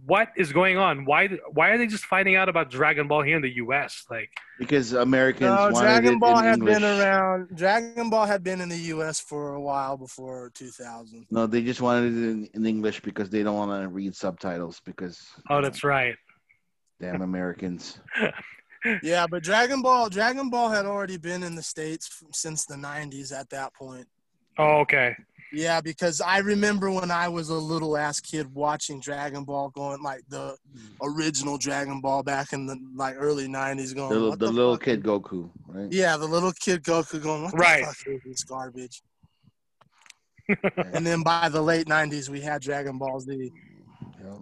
what 0.04 0.28
is 0.36 0.52
going 0.52 0.76
on? 0.76 1.04
Why 1.04 1.28
why 1.50 1.70
are 1.70 1.78
they 1.78 1.86
just 1.86 2.04
finding 2.04 2.36
out 2.36 2.48
about 2.48 2.70
Dragon 2.70 3.08
Ball 3.08 3.22
here 3.22 3.36
in 3.36 3.42
the 3.42 3.54
U.S. 3.56 4.04
Like, 4.10 4.30
because 4.58 4.92
Americans 4.92 5.50
No, 5.50 5.70
Dragon 5.70 6.18
Ball 6.18 6.36
had 6.36 6.54
English. 6.54 6.74
been 6.74 6.84
around. 6.84 7.48
Dragon 7.56 8.10
Ball 8.10 8.26
had 8.26 8.44
been 8.44 8.60
in 8.60 8.68
the 8.68 8.78
U.S. 8.78 9.20
for 9.20 9.54
a 9.54 9.60
while 9.60 9.96
before 9.96 10.50
2000. 10.54 11.26
No, 11.30 11.46
they 11.46 11.62
just 11.62 11.80
wanted 11.80 12.12
it 12.12 12.30
in, 12.30 12.48
in 12.54 12.66
English 12.66 13.00
because 13.00 13.30
they 13.30 13.42
don't 13.42 13.56
want 13.56 13.82
to 13.82 13.88
read 13.88 14.14
subtitles 14.14 14.80
because 14.84 15.26
oh, 15.48 15.62
that's 15.62 15.82
right. 15.82 16.16
damn 17.00 17.22
Americans. 17.22 17.98
Yeah, 19.02 19.26
but 19.30 19.42
Dragon 19.42 19.80
Ball, 19.82 20.08
Dragon 20.10 20.50
Ball 20.50 20.68
had 20.70 20.84
already 20.86 21.16
been 21.16 21.42
in 21.42 21.54
the 21.54 21.62
states 21.62 22.22
since 22.32 22.64
the 22.66 22.74
90s. 22.74 23.32
At 23.32 23.48
that 23.50 23.72
point, 23.74 24.06
Oh, 24.58 24.78
okay. 24.80 25.16
yeah, 25.52 25.80
because 25.80 26.20
I 26.20 26.38
remember 26.38 26.90
when 26.90 27.10
I 27.10 27.28
was 27.28 27.48
a 27.48 27.54
little 27.54 27.96
ass 27.96 28.20
kid 28.20 28.52
watching 28.54 29.00
Dragon 29.00 29.44
Ball, 29.44 29.70
going 29.70 30.02
like 30.02 30.22
the 30.28 30.56
original 31.02 31.56
Dragon 31.58 32.00
Ball 32.00 32.22
back 32.22 32.52
in 32.52 32.66
the 32.66 32.76
like 32.94 33.14
early 33.18 33.48
90s, 33.48 33.94
going 33.94 34.10
The, 34.20 34.28
what 34.30 34.38
the 34.38 34.50
little 34.50 34.74
fuck 34.74 34.84
kid 34.84 35.02
Goku, 35.02 35.50
right? 35.66 35.90
Yeah, 35.90 36.16
the 36.16 36.26
little 36.26 36.52
kid 36.52 36.82
Goku 36.82 37.22
going, 37.22 37.44
what 37.44 37.54
Right. 37.58 37.80
the 37.86 37.86
fuck 37.94 38.06
is 38.14 38.20
this 38.24 38.44
garbage? 38.44 39.02
and 40.92 41.06
then 41.06 41.22
by 41.22 41.48
the 41.48 41.62
late 41.62 41.86
90s, 41.86 42.28
we 42.28 42.40
had 42.40 42.60
Dragon 42.60 42.98
Ball 42.98 43.18
Z. 43.18 43.50
Yeah. 44.22 44.34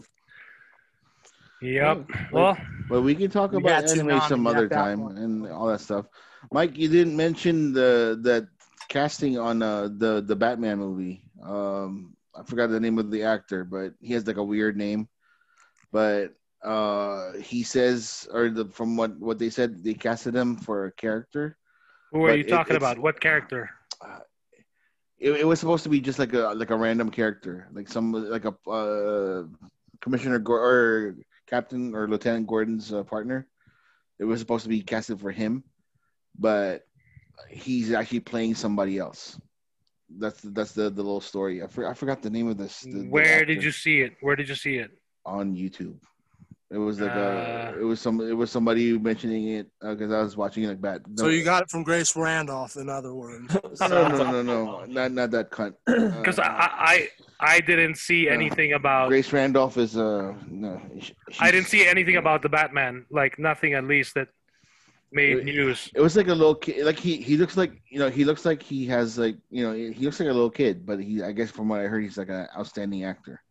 Yep. 1.62 2.06
Well, 2.32 2.42
Well, 2.42 2.58
But 2.88 3.02
we 3.02 3.14
can 3.14 3.30
talk 3.30 3.52
We 3.52 3.58
about 3.58 3.88
anime 3.88 4.20
some 4.28 4.46
other 4.46 4.68
time 4.68 5.00
point. 5.00 5.18
and 5.18 5.46
all 5.48 5.68
that 5.68 5.80
stuff. 5.80 6.06
Mike, 6.50 6.76
you 6.76 6.88
didn't 6.88 7.16
mention 7.16 7.72
the 7.72 8.18
that 8.22 8.48
casting 8.88 9.38
on 9.38 9.62
uh, 9.62 9.88
the 9.96 10.20
the 10.26 10.34
Batman 10.36 10.78
movie. 10.78 11.22
Um, 11.42 12.16
I 12.34 12.42
forgot 12.42 12.68
the 12.70 12.80
name 12.80 12.98
of 12.98 13.10
the 13.10 13.22
actor, 13.24 13.64
but 13.64 13.94
he 14.00 14.12
has 14.14 14.26
like 14.26 14.36
a 14.36 14.44
weird 14.44 14.76
name. 14.76 15.08
But 15.92 16.34
uh, 16.64 17.32
he 17.38 17.62
says, 17.62 18.26
or 18.32 18.50
the, 18.50 18.66
from 18.66 18.96
what 18.96 19.16
what 19.20 19.38
they 19.38 19.50
said, 19.50 19.84
they 19.84 19.94
casted 19.94 20.34
him 20.34 20.56
for 20.56 20.86
a 20.86 20.92
character. 20.92 21.56
who 22.10 22.24
are 22.24 22.30
but 22.30 22.38
you 22.38 22.44
talking 22.44 22.76
it's- 22.76 22.82
about? 22.82 22.98
What 23.02 23.20
character? 23.20 23.70
It, 25.22 25.30
it 25.42 25.46
was 25.46 25.60
supposed 25.60 25.84
to 25.84 25.88
be 25.88 26.00
just 26.00 26.18
like 26.18 26.32
a 26.34 26.50
like 26.58 26.70
a 26.70 26.76
random 26.76 27.08
character, 27.10 27.68
like 27.72 27.86
some 27.88 28.10
like 28.12 28.44
a 28.44 28.54
uh, 28.68 29.44
Commissioner 30.02 30.40
Gor- 30.40 30.58
or 30.58 31.14
Captain 31.46 31.94
or 31.94 32.08
Lieutenant 32.08 32.46
Gordon's 32.46 32.92
uh, 32.92 33.02
partner. 33.02 33.46
It 34.18 34.24
was 34.24 34.40
supposed 34.40 34.62
to 34.64 34.68
be 34.68 34.82
casted 34.82 35.20
for 35.20 35.30
him, 35.30 35.64
but 36.38 36.84
he's 37.48 37.92
actually 37.92 38.20
playing 38.20 38.54
somebody 38.54 38.98
else. 38.98 39.38
That's 40.18 40.40
that's 40.42 40.72
the 40.72 40.90
the 40.90 41.02
little 41.02 41.20
story. 41.20 41.62
I, 41.62 41.66
for, 41.66 41.88
I 41.88 41.94
forgot 41.94 42.22
the 42.22 42.30
name 42.30 42.48
of 42.48 42.58
this. 42.58 42.80
the- 42.80 42.90
the 42.92 43.08
Where 43.08 43.44
did 43.44 43.62
you 43.64 43.72
see 43.72 44.00
it? 44.02 44.12
Where 44.20 44.36
did 44.36 44.48
you 44.48 44.54
see 44.54 44.76
it? 44.76 44.90
on 45.24 45.54
YouTube? 45.54 45.98
It 46.70 46.78
was 46.78 47.00
like 47.00 47.12
Uh. 47.12 47.72
a 47.74 47.80
it 47.80 47.84
was 47.84 48.00
some 48.00 48.20
it 48.20 48.32
was 48.36 48.50
somebody 48.50 48.98
mentioning 48.98 49.48
it 49.48 49.66
because 49.80 50.10
I 50.12 50.20
was 50.22 50.36
watching 50.36 50.64
it 50.64 50.68
like 50.68 50.82
that. 50.82 51.00
So 51.16 51.28
you 51.28 51.44
got 51.44 51.62
it 51.64 51.70
from 51.70 51.82
Grace 51.82 52.16
Randolph, 52.16 52.76
in 52.76 52.88
other 52.88 53.14
words. 53.14 53.54
no 53.80 53.88
no 54.08 54.08
no 54.08 54.30
no 54.32 54.42
no 54.42 54.84
not 54.86 55.12
not 55.12 55.30
that 55.32 55.50
cunt. 55.50 55.74
Because 55.86 56.38
Uh, 56.38 56.42
I, 56.42 56.68
I 56.94 57.08
I 57.42 57.60
didn't 57.60 57.96
see 57.96 58.26
No. 58.26 58.32
anything 58.32 58.72
about. 58.74 59.08
Grace 59.08 59.32
Randolph 59.32 59.76
is 59.76 59.96
uh 59.96 60.34
no. 60.48 60.80
she- 61.00 61.14
I 61.40 61.50
didn't 61.50 61.66
see 61.66 61.86
anything 61.86 62.16
about 62.16 62.40
the 62.42 62.48
Batman. 62.48 63.04
Like 63.10 63.38
nothing, 63.38 63.74
at 63.74 63.84
least 63.84 64.14
that 64.14 64.28
made 65.10 65.38
It- 65.38 65.44
news. 65.44 65.90
It 65.94 66.00
was 66.00 66.16
like 66.16 66.28
a 66.28 66.34
little 66.34 66.54
kid. 66.54 66.84
Like 66.86 66.98
he 66.98 67.16
he 67.16 67.36
looks 67.36 67.56
like 67.56 67.72
you 67.90 67.98
know 67.98 68.08
he 68.10 68.24
looks 68.24 68.44
like 68.44 68.62
he 68.62 68.86
has 68.86 69.18
like 69.18 69.36
you 69.50 69.62
know 69.64 69.72
he 69.72 70.04
looks 70.06 70.20
like 70.20 70.28
a 70.28 70.32
little 70.32 70.50
kid, 70.50 70.86
but 70.86 71.00
he 71.00 71.22
I 71.22 71.32
guess 71.32 71.50
from 71.50 71.68
what 71.68 71.80
I 71.80 71.84
heard 71.84 72.02
he's 72.02 72.16
like 72.16 72.28
an 72.30 72.46
outstanding 72.56 73.04
actor. 73.04 73.42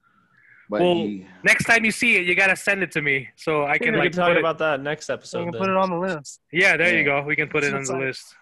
But 0.70 0.80
Well, 0.82 0.96
he 0.96 1.28
Next 1.44 1.66
time 1.66 1.84
you 1.84 1.92
see 1.92 2.16
it, 2.16 2.26
you 2.26 2.34
gotta 2.34 2.56
send 2.56 2.82
it 2.82 2.92
to 2.94 3.02
me 3.02 3.28
so 3.36 3.64
I 3.64 3.74
We 3.74 3.80
can 3.80 3.88
can 3.92 4.00
like 4.00 4.14
talk 4.14 4.28
put 4.30 4.38
it- 4.38 4.40
about 4.40 4.58
that 4.60 4.80
next 4.82 5.10
episode. 5.10 5.40
We 5.40 5.44
can 5.46 5.52
then. 5.54 5.62
put 5.62 5.70
it 5.70 5.76
on 5.76 5.90
the 5.90 5.98
list. 6.00 6.40
Yeah, 6.54 6.78
there 6.78 6.98
you 6.98 7.04
go. 7.04 7.22
We 7.24 7.36
can 7.36 7.50
put 7.50 7.66
it 7.66 7.74
on 7.74 7.84
the 7.84 7.92
like- 7.92 8.02
list. 8.16 8.36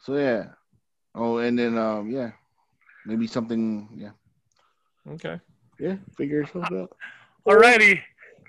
so 0.00 0.16
yeah. 0.16 0.44
Oh, 1.16 1.38
and 1.38 1.58
then 1.58 1.76
um 1.76 2.08
yeah, 2.08 2.30
maybe 3.04 3.26
something 3.26 3.88
yeah 3.96 4.10
Okay. 5.12 5.38
yeah 5.78 5.96
figure 6.16 6.38
yourself 6.40 6.64
out. 6.72 6.96
Alrighty. 7.46 8.00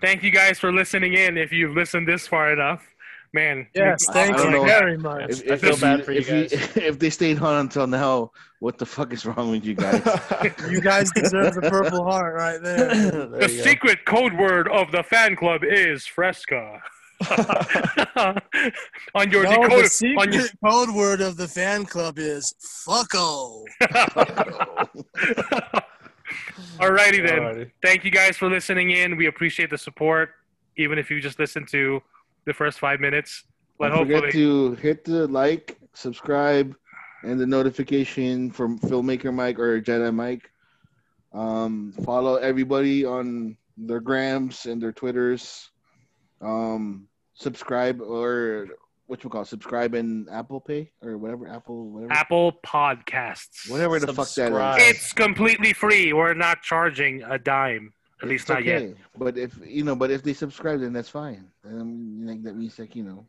Thank 0.02 0.24
you 0.24 0.32
guys 0.32 0.60
for 0.60 0.72
listening 0.72 1.14
in. 1.14 1.38
If 1.38 1.52
you've 1.52 1.76
listened 1.76 2.08
this 2.08 2.28
far 2.28 2.52
enough, 2.54 2.86
man. 3.34 3.68
Yes, 3.74 4.08
I- 4.08 4.12
I 4.12 4.14
thank 4.14 4.38
you 4.38 4.66
very 4.66 4.98
much. 4.98 5.42
If, 5.42 5.52
I 5.52 5.58
feel 5.58 5.74
if 5.74 5.82
bad 5.82 6.00
you- 6.00 6.06
for 6.06 6.12
you 6.14 6.20
if 6.20 6.28
guys. 6.30 6.52
if 6.78 7.00
they 7.00 7.10
stayed 7.10 7.40
on 7.40 7.56
until 7.62 7.88
now, 7.88 8.32
what 8.60 8.78
the 8.78 8.86
fuck 8.86 9.12
is 9.14 9.26
wrong 9.26 9.52
with 9.52 9.66
you 9.66 9.74
guys? 9.76 10.02
You 10.70 10.82
guys 10.82 11.12
deserve 11.12 11.56
the 11.56 11.62
Purple 11.70 12.04
Heart 12.04 12.36
right 12.36 12.62
there. 12.62 12.88
There 13.12 13.28
The 13.28 13.52
you 13.52 13.58
go. 13.58 13.64
secret 13.64 14.06
code 14.06 14.34
word 14.34 14.68
of 14.70 14.92
the 14.92 15.04
fan 15.04 15.36
club 15.36 15.62
is 15.64 16.06
Fresca. 16.06 16.82
on 19.16 19.32
your 19.32 19.44
no, 19.44 19.70
the 19.82 19.88
secret 19.90 20.20
on 20.28 20.34
your 20.34 20.48
code 20.66 20.90
word 20.94 21.22
of 21.22 21.38
the 21.38 21.48
fan 21.48 21.86
club 21.86 22.20
is 22.20 22.54
fucko. 22.86 23.64
Alrighty 26.78 27.26
then. 27.26 27.40
Alrighty. 27.40 27.72
Thank 27.82 28.04
you 28.06 28.12
guys 28.12 28.38
for 28.38 28.50
listening 28.50 28.92
in. 28.92 29.16
We 29.18 29.28
appreciate 29.28 29.70
the 29.70 29.78
support, 29.78 30.30
even 30.78 30.98
if 31.00 31.10
you 31.10 31.20
just 31.22 31.40
listened 31.40 31.68
to 31.70 32.02
the 32.46 32.54
first 32.54 32.80
five 32.80 33.00
minutes. 33.00 33.44
But 33.78 33.90
Don't 33.90 34.00
forget 34.00 34.24
hopefully, 34.24 34.32
to 34.32 34.76
hit 34.76 35.04
the 35.04 35.28
like, 35.28 35.78
subscribe, 35.94 36.76
and 37.24 37.40
the 37.40 37.46
notification 37.46 38.52
from 38.52 38.80
Filmmaker 38.80 39.34
Mike 39.34 39.60
or 39.60 39.82
Jedi 39.82 40.14
Mike. 40.14 40.50
Um, 41.34 41.94
follow 42.06 42.36
everybody 42.36 43.04
on 43.04 43.58
their 43.78 44.00
grams 44.00 44.66
and 44.66 44.82
their 44.82 44.94
twitters. 44.94 45.70
Um, 46.42 47.08
subscribe 47.34 48.02
or 48.02 48.70
what 49.08 49.24
you 49.24 49.30
call 49.30 49.42
it, 49.44 49.48
subscribe 49.48 49.94
in 49.96 50.28
Apple 50.32 50.60
Pay 50.60 50.92
or 51.02 51.18
whatever 51.18 51.48
Apple 51.48 51.90
whatever 51.90 52.12
Apple 52.14 52.60
Podcasts. 52.66 53.70
whatever 53.70 54.00
the 54.00 54.08
fuck 54.08 54.26
that 54.26 54.48
Subscribe. 54.50 54.80
is. 54.82 54.88
It's 54.90 55.14
completely 55.14 55.74
free. 55.74 56.14
We're 56.14 56.34
not 56.34 56.62
charging 56.62 57.24
a 57.24 57.38
dime. 57.38 57.94
At 58.22 58.30
least 58.30 58.44
It's 58.44 58.50
not 58.50 58.64
yet. 58.64 58.82
okay. 58.82 58.94
But 59.18 59.38
if 59.38 59.58
you 59.66 59.84
know, 59.84 59.96
but 59.96 60.10
if 60.10 60.24
they 60.24 60.34
subscribe, 60.34 60.80
then 60.80 60.94
that's 60.94 61.10
fine. 61.10 61.46
Um, 61.66 62.26
like 62.26 62.42
that 62.44 62.56
means 62.56 62.80
like 62.80 62.96
you 62.96 63.04
know, 63.04 63.26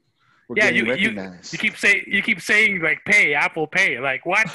we're 0.48 0.56
Yeah, 0.58 0.70
getting 0.70 0.76
you- 0.86 0.94
you- 0.94 1.08
recognized. 1.10 1.52
You 1.52 1.58
keep 1.58 1.76
saying 1.76 2.04
you 2.06 2.22
keep 2.22 2.40
saying 2.40 2.80
like 2.80 3.00
pay 3.04 3.34
Apple 3.34 3.66
Pay. 3.66 3.98
Like 3.98 4.24
what? 4.24 4.46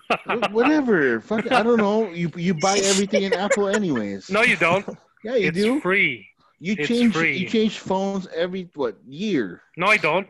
Whatever. 0.50 1.20
Fuck. 1.20 1.50
I 1.52 1.62
don't 1.62 1.76
know. 1.78 2.10
You 2.10 2.30
you 2.36 2.54
buy 2.54 2.78
everything 2.82 3.22
in 3.24 3.32
Apple 3.34 3.68
anyways. 3.68 4.30
no, 4.30 4.42
you 4.42 4.56
don't. 4.56 4.86
Yeah, 5.24 5.36
you 5.36 5.48
it's 5.48 5.56
do. 5.56 5.80
free. 5.80 6.28
You 6.60 6.74
it's 6.78 6.86
change 6.86 7.14
free. 7.14 7.38
you 7.38 7.48
change 7.48 7.78
phones 7.78 8.26
every 8.36 8.68
what 8.74 8.98
year? 9.08 9.62
No, 9.78 9.86
I 9.86 9.96
don't. 9.96 10.26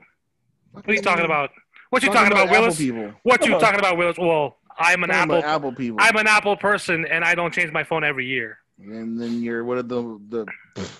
What 0.74 0.88
are 0.90 0.94
you 0.94 1.00
talking 1.02 1.24
about? 1.24 1.50
What 1.90 2.02
you 2.02 2.08
Talking 2.08 2.30
talking 2.32 2.44
about, 2.44 2.50
Willis? 2.50 2.76
people. 2.78 3.12
What 3.22 3.46
you 3.46 3.58
talking 3.60 3.78
about, 3.78 3.96
Willis? 3.96 4.18
Well, 4.18 4.56
I'm 4.76 5.04
an 5.04 5.10
Apple. 5.12 5.36
about 5.38 5.48
Apple 5.48 5.72
people. 5.72 5.98
I'm 6.00 6.16
an 6.16 6.26
Apple 6.26 6.56
person, 6.56 7.06
and 7.08 7.24
I 7.24 7.36
don't 7.36 7.54
change 7.54 7.70
my 7.70 7.84
phone 7.84 8.02
every 8.02 8.26
year. 8.26 8.58
and 8.80 9.20
then 9.20 9.40
you're 9.40 9.64
what 9.64 9.78
are 9.78 9.82
the 9.84 10.18
the 10.28 10.46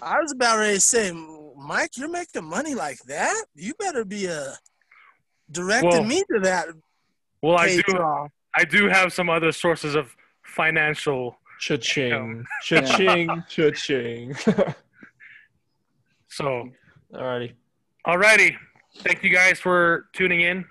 I 0.00 0.20
was 0.20 0.30
about 0.32 0.58
ready 0.58 0.74
to 0.74 0.80
say, 0.80 1.10
Mike, 1.56 1.96
you're 1.96 2.08
making 2.08 2.44
money 2.44 2.74
like 2.74 2.98
that? 3.08 3.44
You 3.56 3.74
better 3.80 4.04
be 4.04 4.28
uh, 4.28 4.52
directing 5.50 5.90
Well, 5.90 6.04
me 6.04 6.22
to 6.32 6.40
that 6.42 6.68
Well, 7.42 7.56
I 7.58 7.74
do. 7.74 7.82
draw. 7.88 8.28
I 8.56 8.62
do 8.64 8.88
have 8.88 9.12
some 9.12 9.28
other 9.28 9.50
sources 9.50 9.96
of 9.96 10.14
financial. 10.44 11.36
Cha-ching. 11.58 12.44
Cha-ching. 12.62 13.42
Cha-ching. 13.48 14.34
So, 16.28 16.68
Alrighty. 17.12 17.52
alrighty. 18.06 18.56
Thank 18.98 19.23
you 19.23 19.31
guys 19.31 19.60
for 19.60 20.06
tuning 20.12 20.40
in 20.40 20.64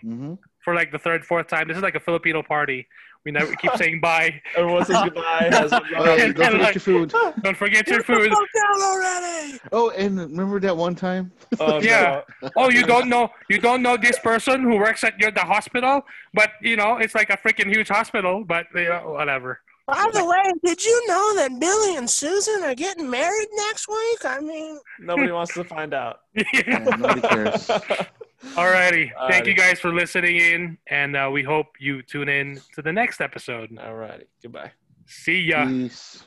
hmm 0.00 0.34
for 0.64 0.74
like 0.74 0.92
the 0.92 0.98
third, 0.98 1.24
fourth 1.24 1.48
time. 1.48 1.68
This 1.68 1.76
is 1.78 1.82
like 1.82 1.94
a 1.94 2.00
Filipino 2.00 2.42
party. 2.42 2.86
We 3.24 3.32
never 3.32 3.54
keep 3.56 3.72
saying 3.76 4.00
bye. 4.00 4.40
Everyone 4.56 4.84
says 4.84 4.96
goodbye. 5.04 5.48
Has 5.50 5.72
a 5.72 5.76
And- 5.76 5.94
don't 5.94 6.18
and 6.20 6.36
forget 6.36 6.52
like- 6.60 6.74
your 6.74 6.80
food. 6.80 7.14
Don't 7.42 7.56
forget 7.56 7.86
your 7.88 8.02
food. 8.02 8.30
already. 8.82 9.58
Oh, 9.72 9.90
and 9.90 10.18
remember 10.18 10.60
that 10.60 10.76
one 10.76 10.94
time? 10.94 11.32
Oh, 11.58 11.80
Yeah. 11.80 12.22
no. 12.42 12.50
Oh, 12.56 12.70
you 12.70 12.84
don't 12.84 13.08
know 13.08 13.30
you 13.48 13.58
don't 13.58 13.82
know 13.82 13.96
this 13.96 14.18
person 14.18 14.62
who 14.62 14.76
works 14.76 15.02
at 15.04 15.18
your 15.18 15.30
the 15.30 15.40
hospital, 15.40 16.02
but 16.34 16.50
you 16.60 16.76
know 16.76 16.98
it's 16.98 17.14
like 17.14 17.30
a 17.30 17.36
freaking 17.38 17.66
huge 17.74 17.88
hospital. 17.88 18.44
But 18.44 18.66
you 18.74 18.88
know, 18.88 19.12
whatever. 19.12 19.60
By 19.90 20.06
the 20.12 20.24
way, 20.24 20.52
did 20.64 20.84
you 20.84 21.06
know 21.08 21.34
that 21.36 21.58
Billy 21.60 21.96
and 21.96 22.08
Susan 22.08 22.62
are 22.62 22.74
getting 22.74 23.10
married 23.10 23.48
next 23.56 23.88
week? 23.88 24.24
I 24.24 24.40
mean, 24.40 24.78
Nobody 25.00 25.32
wants 25.32 25.54
to 25.54 25.64
find 25.64 25.92
out. 25.94 26.20
Yeah, 26.54 26.78
nobody 26.78 27.20
cares. 27.20 27.66
Alrighty. 28.54 29.10
Thank 29.28 29.46
you 29.46 29.54
guys 29.54 29.78
for 29.80 29.92
listening 29.92 30.36
in, 30.36 30.78
and 30.86 31.16
uh, 31.16 31.28
we 31.32 31.42
hope 31.42 31.66
you 31.78 32.02
tune 32.02 32.28
in 32.28 32.60
to 32.74 32.82
the 32.82 32.92
next 32.92 33.20
episode. 33.20 33.70
Alrighty. 33.70 34.24
Goodbye. 34.42 34.72
See 35.06 35.42
ya. 35.42 35.66
Peace. 35.66 36.26